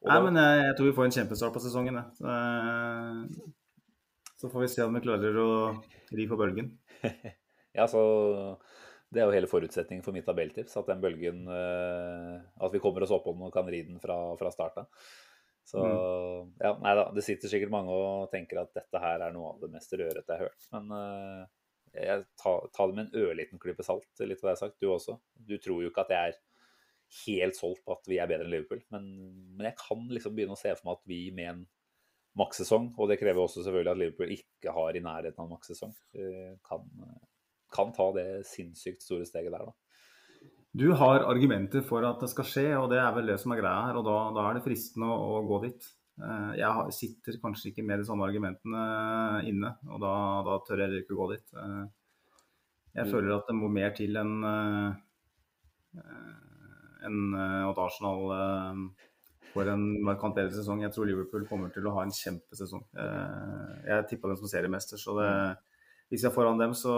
Og 0.00 0.06
Nei, 0.08 0.16
da- 0.16 0.24
men 0.24 0.34
jeg, 0.40 0.52
jeg 0.68 0.74
tror 0.78 0.86
vi 0.88 0.96
får 0.96 1.06
en 1.08 1.16
kjempestart 1.18 1.54
på 1.56 1.62
sesongen. 1.64 1.96
Så, 2.16 2.24
eh, 2.30 3.16
så 4.40 4.44
får 4.48 4.60
vi 4.64 4.70
se 4.72 4.86
om 4.86 4.94
vi 4.96 5.02
klarer 5.04 5.34
å 5.42 5.48
ri 6.16 6.24
på 6.30 6.38
bølgen. 6.40 6.68
Ja, 7.70 7.84
så 7.86 8.00
Det 9.10 9.20
er 9.20 9.26
jo 9.26 9.34
hele 9.34 9.50
forutsetningen 9.50 10.04
for 10.06 10.14
mitt 10.14 10.26
tabelltips. 10.28 10.76
At 10.78 10.90
den 10.90 11.02
bølgen 11.02 11.42
eh, 11.50 12.36
At 12.62 12.74
vi 12.74 12.82
kommer 12.82 13.02
oss 13.02 13.14
opp 13.14 13.24
på 13.26 13.34
den 13.34 13.48
og 13.48 13.54
kan 13.54 13.68
ri 13.70 13.82
den 13.88 13.98
fra, 14.02 14.18
fra 14.38 14.52
starten. 14.54 14.86
Så 15.66 15.82
Så 15.82 15.86
ja, 16.62 16.74
nei 16.82 16.92
da. 16.98 17.08
Det 17.14 17.24
sitter 17.26 17.50
sikkert 17.50 17.72
mange 17.74 17.94
og 17.94 18.30
tenker 18.32 18.62
at 18.62 18.74
dette 18.76 19.02
her 19.02 19.26
er 19.26 19.34
noe 19.34 19.54
av 19.54 19.64
det 19.64 19.72
mest 19.74 19.92
rørete 19.94 20.22
jeg 20.22 20.36
har 20.38 20.46
hørt. 20.46 20.68
Men 20.74 20.94
uh, 20.94 21.42
jeg 21.94 22.24
tar, 22.38 22.70
tar 22.74 22.90
det 22.90 22.96
med 22.96 23.08
en 23.08 23.26
ørliten 23.26 23.62
klype 23.62 23.86
salt, 23.86 24.08
litt 24.22 24.42
hva 24.42 24.52
jeg 24.52 24.58
har 24.58 24.62
sagt. 24.62 24.78
Du 24.82 24.90
også. 24.94 25.18
Du 25.34 25.56
tror 25.58 25.82
jo 25.82 25.90
ikke 25.90 26.06
at 26.06 26.14
jeg 26.14 26.32
er 26.32 26.40
helt 27.26 27.58
solgt 27.58 27.82
på 27.84 27.96
at 27.96 28.08
vi 28.10 28.20
er 28.22 28.30
bedre 28.30 28.46
enn 28.46 28.54
Liverpool. 28.54 28.82
Men, 28.94 29.10
men 29.58 29.70
jeg 29.70 29.78
kan 29.80 30.06
liksom 30.14 30.36
begynne 30.36 30.54
å 30.54 30.60
se 30.60 30.74
for 30.76 30.86
meg 30.86 31.00
at 31.00 31.10
vi 31.10 31.20
med 31.34 31.52
en 31.52 31.64
makssesong, 32.38 32.92
og 32.94 33.10
det 33.10 33.18
krever 33.18 33.42
også 33.42 33.64
selvfølgelig 33.64 33.90
at 33.90 34.00
Liverpool 34.00 34.34
ikke 34.36 34.74
har 34.74 34.94
i 34.94 35.02
nærheten 35.02 35.42
av 35.42 35.48
en 35.48 35.54
makssesong, 35.56 35.94
eh, 36.14 36.52
kan, 36.66 36.84
kan 37.72 37.92
ta 37.96 38.10
det 38.16 38.46
sinnssykt 38.48 39.02
store 39.02 39.26
steget 39.28 39.52
der, 39.52 39.64
da. 39.70 39.72
Du 40.76 40.92
har 40.94 41.24
argumenter 41.26 41.82
for 41.82 42.04
at 42.06 42.20
det 42.22 42.28
skal 42.30 42.46
skje, 42.46 42.66
og 42.78 42.90
det 42.92 42.98
er 43.02 43.10
vel 43.16 43.26
det 43.26 43.40
som 43.42 43.50
er 43.52 43.58
greia 43.58 43.86
her. 43.88 43.96
Og 43.98 44.04
da, 44.06 44.18
da 44.36 44.44
er 44.50 44.54
det 44.58 44.62
fristende 44.66 45.08
å, 45.10 45.40
å 45.40 45.46
gå 45.48 45.58
dit. 45.64 45.88
Eh, 46.22 46.52
Jeg 46.60 46.94
sitter 46.94 47.40
kanskje 47.42 47.72
ikke 47.72 47.82
med 47.86 47.98
de 47.98 48.06
samme 48.06 48.22
argumentene 48.26 48.84
inne, 49.50 49.72
og 49.90 49.98
da, 50.04 50.12
da 50.46 50.58
tør 50.66 50.78
jeg 50.78 50.86
heller 50.88 51.02
ikke 51.02 51.18
gå 51.18 51.30
dit. 51.34 51.48
Eh, 51.56 51.88
Jeg 52.94 53.06
Mm. 53.06 53.10
føler 53.12 53.36
at 53.36 53.46
det 53.46 53.54
må 53.54 53.68
mer 53.70 53.90
til 53.94 54.16
enn 54.18 54.32
en, 57.06 57.34
eh, 57.34 57.68
at 57.70 57.78
Arsenal 57.78 58.90
får 59.52 59.68
en 59.72 59.84
markant 60.06 60.34
bedre 60.34 60.50
sesong. 60.54 60.82
Jeg 60.82 60.92
tror 60.94 61.06
Liverpool 61.06 61.46
kommer 61.46 61.72
til 61.74 61.86
å 61.86 61.94
ha 61.94 62.02
en 62.06 62.10
kjempesesong. 62.14 62.84
Jeg 63.86 64.08
tippa 64.10 64.28
dem 64.30 64.36
som 64.38 64.50
seriemester, 64.50 64.98
så 64.98 65.14
det, 65.18 65.30
hvis 66.10 66.24
jeg 66.24 66.32
er 66.32 66.34
foran 66.34 66.58
dem, 66.58 66.72
så 66.74 66.92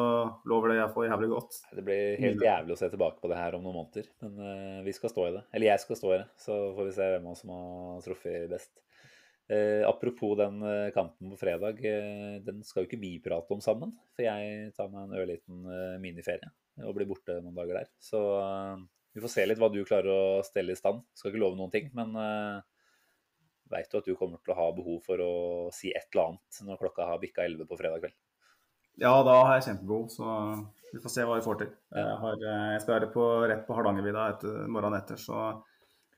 lover 0.49 0.73
det 0.73 0.79
jeg 0.79 0.93
får 0.95 1.05
jævlig 1.11 1.29
godt. 1.35 1.57
Det 1.77 1.83
blir 1.85 2.21
helt 2.23 2.45
jævlig 2.47 2.73
å 2.73 2.79
se 2.81 2.89
tilbake 2.89 3.21
på 3.21 3.29
det 3.29 3.37
her 3.37 3.59
om 3.59 3.67
noen 3.67 3.83
måneder, 3.83 4.07
men 4.25 4.39
eh, 4.49 4.79
vi 4.87 4.95
skal 4.97 5.13
stå 5.13 5.27
i 5.29 5.35
det. 5.35 5.43
Eller 5.53 5.69
jeg 5.69 5.83
skal 5.83 5.99
stå 6.01 6.15
i 6.15 6.21
det, 6.23 6.29
så 6.41 6.57
får 6.79 6.89
vi 6.89 6.95
se 6.97 7.09
hvem 7.13 7.29
av 7.29 7.35
oss 7.35 7.43
som 7.45 7.53
har 7.53 8.07
truffet 8.07 8.49
best. 8.49 8.73
Eh, 9.53 9.89
apropos 9.89 10.33
den 10.41 10.63
eh, 10.65 10.89
kampen 10.97 11.35
på 11.35 11.37
fredag, 11.37 11.85
eh, 11.85 12.41
den 12.47 12.65
skal 12.65 12.87
jo 12.87 12.89
ikke 12.89 13.03
vi 13.03 13.13
prate 13.21 13.53
om 13.53 13.61
sammen. 13.61 13.93
For 14.17 14.25
jeg 14.25 14.73
tar 14.79 14.89
meg 14.89 15.05
en 15.05 15.21
ørliten 15.21 15.69
eh, 15.69 16.01
miniferie 16.01 16.49
og 16.81 16.97
blir 16.97 17.11
borte 17.11 17.37
noen 17.43 17.59
dager 17.59 17.83
der. 17.83 17.93
Så 18.01 18.21
eh, 18.39 18.81
vi 19.13 19.21
får 19.21 19.35
se 19.35 19.45
litt 19.45 19.61
hva 19.61 19.69
du 19.69 19.83
klarer 19.85 20.09
å 20.09 20.25
stelle 20.47 20.73
i 20.73 20.79
stand. 20.79 21.05
Skal 21.13 21.35
ikke 21.35 21.45
love 21.45 21.61
noen 21.61 21.75
ting, 21.75 21.93
men 21.93 22.17
veit 23.69 23.93
du 23.93 23.99
at 24.01 24.09
du 24.09 24.17
kommer 24.17 24.41
til 24.41 24.55
å 24.55 24.57
ha 24.57 24.71
behov 24.73 25.03
for 25.05 25.21
å 25.21 25.33
si 25.77 25.93
et 25.93 26.09
eller 26.15 26.31
annet 26.33 26.65
når 26.65 26.81
klokka 26.81 27.13
har 27.13 27.21
bikka 27.21 27.45
11 27.45 27.69
på 27.69 27.77
fredag 27.77 28.01
kveld? 28.01 28.17
Ja, 29.01 29.13
da 29.25 29.37
har 29.47 29.57
jeg 29.57 29.71
kjempebehov, 29.71 30.09
så 30.13 30.27
vi 30.93 31.01
får 31.01 31.13
se 31.15 31.25
hva 31.25 31.39
vi 31.39 31.45
får 31.45 31.61
til. 31.63 31.71
Jeg, 31.97 32.17
har, 32.23 32.43
eh, 32.45 32.73
jeg 32.75 32.83
skal 32.85 32.97
være 32.99 33.13
på, 33.15 33.27
rett 33.49 33.63
på 33.65 33.77
Hardangervidda 33.79 34.25
etter, 34.35 34.59
morgenen 34.69 34.99
etter, 34.99 35.21
så 35.21 35.39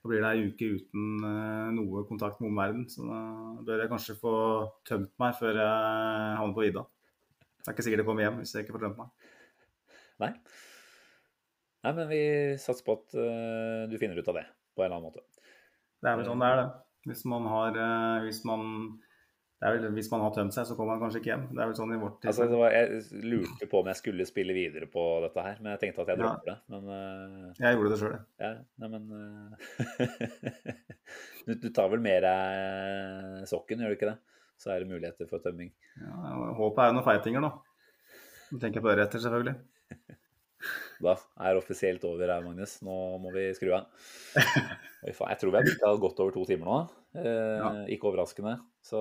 da 0.05 0.11
blir 0.11 0.21
det 0.21 0.31
ei 0.35 0.49
uke 0.51 0.67
uten 0.77 1.23
uh, 1.25 1.69
noe 1.73 2.03
kontakt 2.09 2.43
med 2.43 2.51
omverdenen. 2.51 2.89
Så 2.93 3.07
da 3.07 3.21
bør 3.65 3.81
jeg 3.81 3.93
kanskje 3.93 4.19
få 4.21 4.35
tømt 4.85 5.15
meg 5.23 5.39
før 5.39 5.57
jeg 5.63 6.35
havner 6.41 6.57
på 6.59 6.65
vidda. 6.67 6.83
Det 7.63 7.71
er 7.71 7.77
ikke 7.77 7.87
sikkert 7.87 8.03
jeg 8.03 8.09
kommer 8.11 8.27
hjem 8.27 8.43
hvis 8.43 8.53
jeg 8.53 8.67
ikke 8.67 8.75
får 8.75 8.85
tømt 8.85 9.01
meg. 9.01 9.31
Nei. 10.21 10.31
Nei, 11.85 11.93
men 11.95 12.11
vi 12.11 12.21
satser 12.61 12.85
på 12.85 12.99
at 12.99 13.17
uh, 13.17 13.87
du 13.89 13.97
finner 14.03 14.21
ut 14.21 14.29
av 14.29 14.43
det 14.43 14.45
på 14.75 14.85
en 14.85 14.91
eller 14.91 14.99
annen 14.99 15.09
måte. 15.09 15.25
Det 16.05 16.11
er 16.11 16.21
vel 16.21 16.29
sånn 16.29 16.45
det 16.45 16.51
er, 16.53 16.61
det. 16.61 16.69
Hvis 17.09 17.25
man 17.33 17.49
har 17.55 17.81
uh, 17.81 18.19
Hvis 18.27 18.45
man 18.49 18.69
vel, 19.63 19.87
Hvis 19.97 20.11
man 20.13 20.23
har 20.25 20.33
tømt 20.35 20.55
seg, 20.57 20.67
så 20.69 20.77
kommer 20.77 20.95
man 20.95 21.05
kanskje 21.05 21.21
ikke 21.23 21.31
hjem. 21.31 21.45
Det 21.53 21.63
er 21.63 21.71
vel 21.71 21.77
sånn 21.79 21.95
i 21.95 21.99
vårt 22.01 22.27
altså, 22.29 22.47
var, 22.51 22.75
Jeg 22.75 23.25
lurte 23.25 23.69
på 23.71 23.81
om 23.81 23.91
jeg 23.91 24.01
skulle 24.01 24.27
spille 24.29 24.57
videre 24.57 24.89
på 24.91 25.05
dette 25.25 25.45
her, 25.47 25.61
men 25.61 25.75
jeg 25.75 25.83
tenkte 25.85 26.05
at 26.05 26.13
jeg 26.13 26.21
dropper 26.21 26.51
ja. 26.51 26.57
det. 26.57 26.75
Men, 26.75 26.91
uh, 26.91 27.61
jeg 27.61 27.79
gjorde 27.79 27.93
det 27.93 28.01
sjøl, 28.03 28.17
jeg. 28.17 28.25
Ja, 28.45 28.51
nei, 28.83 28.91
men 28.93 29.03
uh, 29.15 29.53
du, 31.47 31.55
du, 31.55 31.69
tar 31.71 31.93
vel 31.93 32.03
mer 32.05 32.27
deg 32.27 33.47
sokken, 33.51 33.85
gjør 33.85 33.95
du 33.95 33.99
ikke 33.99 34.11
det? 34.11 34.19
Så 34.61 34.75
er 34.75 34.83
det 34.83 34.91
muligheter 34.91 35.31
for 35.31 35.45
tømming. 35.45 35.73
Ja, 36.01 36.35
Håpet 36.59 36.85
er 36.85 36.93
jo 36.93 36.99
noen 36.99 37.07
feitinger, 37.07 37.45
nå. 37.45 37.55
Du 38.51 38.61
tenker 38.63 38.85
på 38.85 38.93
øretter, 38.93 39.23
selvfølgelig. 39.23 39.57
Da 41.05 41.15
er 41.45 41.59
offisielt 41.59 42.05
over 42.09 42.31
her, 42.31 42.45
Magnus. 42.45 42.79
Nå 42.85 42.95
må 43.21 43.33
vi 43.35 43.49
skru 43.57 43.75
av. 43.77 43.91
Jeg 45.05 45.39
tror 45.41 45.51
vi 45.51 45.59
har 45.59 45.67
brukt 45.67 46.05
godt 46.07 46.23
over 46.25 46.33
to 46.33 46.45
timer 46.49 46.71
nå. 46.71 46.79
Eh, 47.21 47.57
ja. 47.61 47.71
Ikke 47.93 48.09
overraskende. 48.09 48.57
Så 48.85 49.01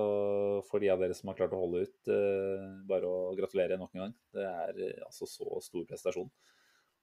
for 0.70 0.80
de 0.80 0.88
av 0.88 1.02
dere 1.02 1.14
som 1.16 1.28
har 1.28 1.36
klart 1.36 1.52
å 1.52 1.60
holde 1.60 1.84
ut, 1.84 1.96
eh, 2.08 2.68
bare 2.88 3.08
å 3.08 3.32
gratulere 3.36 3.76
nok 3.76 3.92
en 3.92 4.06
gang. 4.06 4.12
Det 4.32 4.44
er 4.48 4.78
eh, 4.80 5.00
altså 5.04 5.28
så 5.28 5.58
stor 5.64 5.84
prestasjon. 5.90 6.30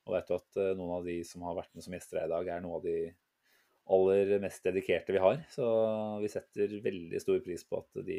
Og 0.07 0.15
vet 0.15 0.29
du 0.29 0.33
at 0.33 0.57
eh, 0.57 0.71
noen 0.79 0.95
av 0.95 1.05
de 1.05 1.19
som 1.27 1.43
har 1.45 1.59
vært 1.59 1.75
med 1.75 1.85
som 1.85 1.93
gjester 1.93 2.23
her 2.23 2.31
i 2.31 2.33
dag, 2.33 2.47
er 2.49 2.63
noen 2.63 2.79
av 2.79 2.87
de 2.87 2.95
aller 3.91 4.31
mest 4.41 4.65
dedikerte 4.65 5.13
vi 5.13 5.21
har. 5.21 5.43
Så 5.53 5.67
vi 6.23 6.31
setter 6.33 6.73
veldig 6.81 7.21
stor 7.21 7.43
pris 7.45 7.63
på 7.69 7.83
at 7.83 8.01
de 8.07 8.17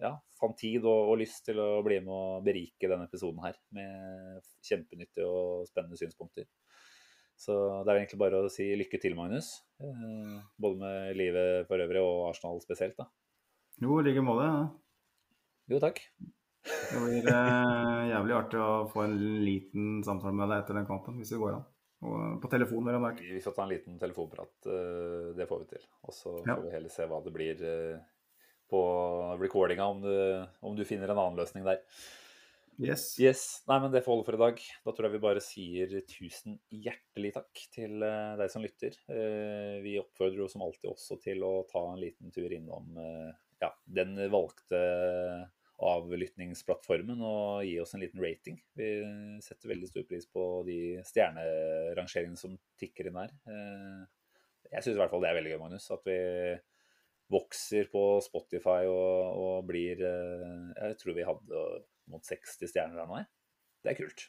ja, 0.00 0.14
fant 0.40 0.56
tid 0.56 0.80
og, 0.84 1.10
og, 1.10 1.18
lyst 1.20 1.42
til 1.44 1.60
å 1.60 1.82
bli 1.84 1.98
med 2.04 2.14
og 2.14 2.46
berike 2.46 2.88
denne 2.88 3.08
episoden 3.08 3.42
her 3.44 3.58
med 3.76 4.48
kjempenyttige 4.64 5.28
og 5.28 5.68
spennende 5.68 6.00
synspunkter. 6.00 6.48
Så 7.36 7.52
det 7.84 7.92
er 7.92 8.00
egentlig 8.00 8.22
bare 8.22 8.40
å 8.46 8.48
si 8.52 8.70
lykke 8.78 9.02
til, 9.02 9.16
Magnus. 9.18 9.58
Både 9.76 10.80
med 10.80 11.18
livet 11.18 11.68
for 11.68 11.84
øvrig 11.84 12.00
og 12.00 12.30
Arsenal 12.30 12.62
spesielt. 12.64 12.96
da. 12.96 13.10
Jo, 13.82 13.98
i 13.98 14.06
like 14.06 14.22
måte. 14.22 14.46
Ja. 14.46 14.64
Jo, 15.72 15.80
takk. 15.82 16.00
Det 16.64 17.00
blir 17.00 17.28
eh, 17.28 18.00
jævlig 18.08 18.34
artig 18.36 18.60
å 18.60 18.86
få 18.88 19.04
en 19.04 19.16
liten 19.44 20.00
samtale 20.06 20.36
med 20.36 20.48
deg 20.52 20.62
etter 20.62 20.78
den 20.78 20.88
kampen, 20.88 21.18
hvis 21.20 21.34
det 21.34 21.40
går 21.40 21.58
an. 21.58 21.68
Og 22.04 22.40
på 22.42 22.50
telefon, 22.52 22.84
vel 22.84 22.98
å 22.98 23.04
merke. 23.04 23.24
Vi 23.24 23.42
får 23.44 23.54
ta 23.56 23.64
en 23.64 23.72
liten 23.72 24.00
telefonprat. 24.00 24.52
Eh, 24.68 25.30
det 25.36 25.48
får 25.48 25.62
vi 25.62 25.70
til. 25.74 25.86
Og 26.04 26.16
så 26.16 26.34
får 26.40 26.50
ja. 26.52 26.58
vi 26.64 26.74
heller 26.74 26.92
se 26.92 27.06
hva 27.08 27.20
det 27.24 27.32
blir 27.34 27.64
eh, 27.68 28.02
på 28.70 28.82
recordinga, 29.40 29.86
om, 29.92 30.04
om, 30.64 30.76
du 30.76 30.84
finner 30.88 31.12
en 31.12 31.20
annen 31.20 31.40
løsning 31.40 31.66
der. 31.66 31.82
Yes. 32.80 33.12
yes. 33.22 33.42
Nei, 33.70 33.76
men 33.84 33.92
det 33.92 34.02
får 34.02 34.16
holde 34.16 34.26
for 34.26 34.36
i 34.36 34.42
dag. 34.42 34.62
Da 34.84 34.94
tror 34.94 35.06
jeg 35.06 35.14
vi 35.14 35.22
bare 35.22 35.42
sier 35.44 35.92
tusen 36.10 36.56
hjertelig 36.74 37.34
takk 37.36 37.64
til 37.76 38.02
eh, 38.02 38.34
deg 38.40 38.52
som 38.52 38.64
lytter. 38.64 38.96
Vi 39.84 39.98
oppfordrer 40.00 40.44
jo 40.44 40.50
som 40.50 40.64
alltid 40.64 40.90
også 40.92 41.20
til 41.22 41.44
å 41.46 41.56
ta 41.70 41.84
en 41.92 42.02
liten 42.02 42.32
tur 42.34 42.52
innom 42.52 42.96
ja, 43.62 43.70
den 43.86 44.16
valgte 44.32 44.80
avlyttingsplattformen 45.84 47.22
og 47.26 47.64
gi 47.66 47.74
oss 47.82 47.94
en 47.96 48.04
liten 48.04 48.22
rating. 48.22 48.58
Vi 48.78 48.88
setter 49.44 49.72
veldig 49.72 49.88
stor 49.90 50.06
pris 50.08 50.26
på 50.30 50.44
de 50.68 50.78
stjernerangeringene 51.06 52.38
som 52.38 52.54
tikker 52.80 53.10
inn 53.10 53.18
her. 53.18 53.34
Eh, 53.50 54.04
jeg 54.70 54.84
syns 54.84 54.94
i 54.96 55.02
hvert 55.02 55.12
fall 55.12 55.24
det 55.24 55.32
er 55.32 55.38
veldig 55.40 55.54
gøy, 55.54 55.60
Magnus. 55.64 55.90
At 55.94 56.06
vi 56.06 56.18
vokser 57.32 57.90
på 57.92 58.04
Spotify 58.24 58.84
og, 58.90 59.40
og 59.40 59.68
blir 59.68 60.02
eh, 60.04 60.64
Jeg 60.78 60.98
tror 61.00 61.18
vi 61.18 61.26
hadde 61.26 61.66
mot 62.12 62.24
60 62.24 62.70
stjerner 62.70 63.02
her 63.02 63.10
nå. 63.10 63.22
Det 63.84 63.92
er 63.92 64.00
kult. 64.00 64.26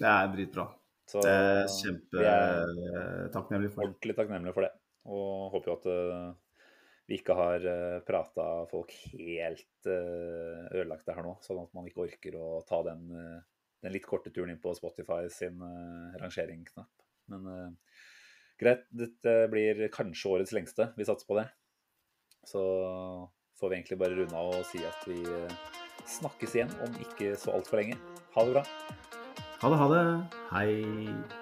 Det 0.00 0.08
er 0.08 0.30
dritbra. 0.32 0.68
Så 1.08 1.22
det 1.24 1.32
er 1.32 1.66
kjempetakknemlig 1.78 3.72
for. 3.74 3.86
Ordentlig 3.86 4.16
takknemlig 4.16 4.54
for 4.56 4.66
det. 4.66 4.72
Og 5.12 5.52
håper 5.54 5.72
jo 5.72 5.78
at 5.80 5.88
eh, 5.92 6.28
vi 7.12 7.18
ikke 7.20 7.36
har 7.36 7.64
eh, 7.68 7.98
prata 8.08 8.44
folk 8.70 8.92
helt 9.12 9.88
uh, 9.88 10.64
ødelagte 10.72 11.12
her 11.12 11.26
nå, 11.26 11.34
sånn 11.44 11.60
at 11.60 11.74
man 11.76 11.88
ikke 11.88 12.06
orker 12.06 12.38
å 12.40 12.62
ta 12.68 12.78
den, 12.86 13.04
uh, 13.12 13.66
den 13.84 13.92
litt 13.92 14.08
korte 14.08 14.32
turen 14.32 14.54
inn 14.54 14.62
på 14.62 14.72
Spotify 14.78 15.26
sin 15.32 15.60
rangeringsknapp. 16.20 17.04
Men 17.32 17.76
greit, 18.60 18.86
dette 18.94 19.34
blir 19.50 19.84
kanskje 19.94 20.32
årets 20.36 20.54
lengste. 20.54 20.88
Vi 20.96 21.06
satser 21.08 21.28
på 21.28 21.38
det. 21.40 21.46
Så 22.46 22.62
får 23.58 23.70
vi 23.70 23.78
egentlig 23.80 24.00
bare 24.02 24.18
runde 24.18 24.38
av 24.38 24.54
og 24.60 24.66
si 24.70 24.82
at 24.86 25.06
vi 25.10 25.20
snakkes 26.18 26.58
igjen 26.58 26.74
om 26.86 26.98
ikke 27.02 27.34
så 27.38 27.58
altfor 27.58 27.82
lenge. 27.82 27.98
Ha 28.38 28.46
det 28.46 28.58
bra. 28.58 28.66
Ha 29.62 29.70
det, 29.70 29.78
ha 29.82 29.94
det. 29.94 30.04
Hei. 30.54 31.41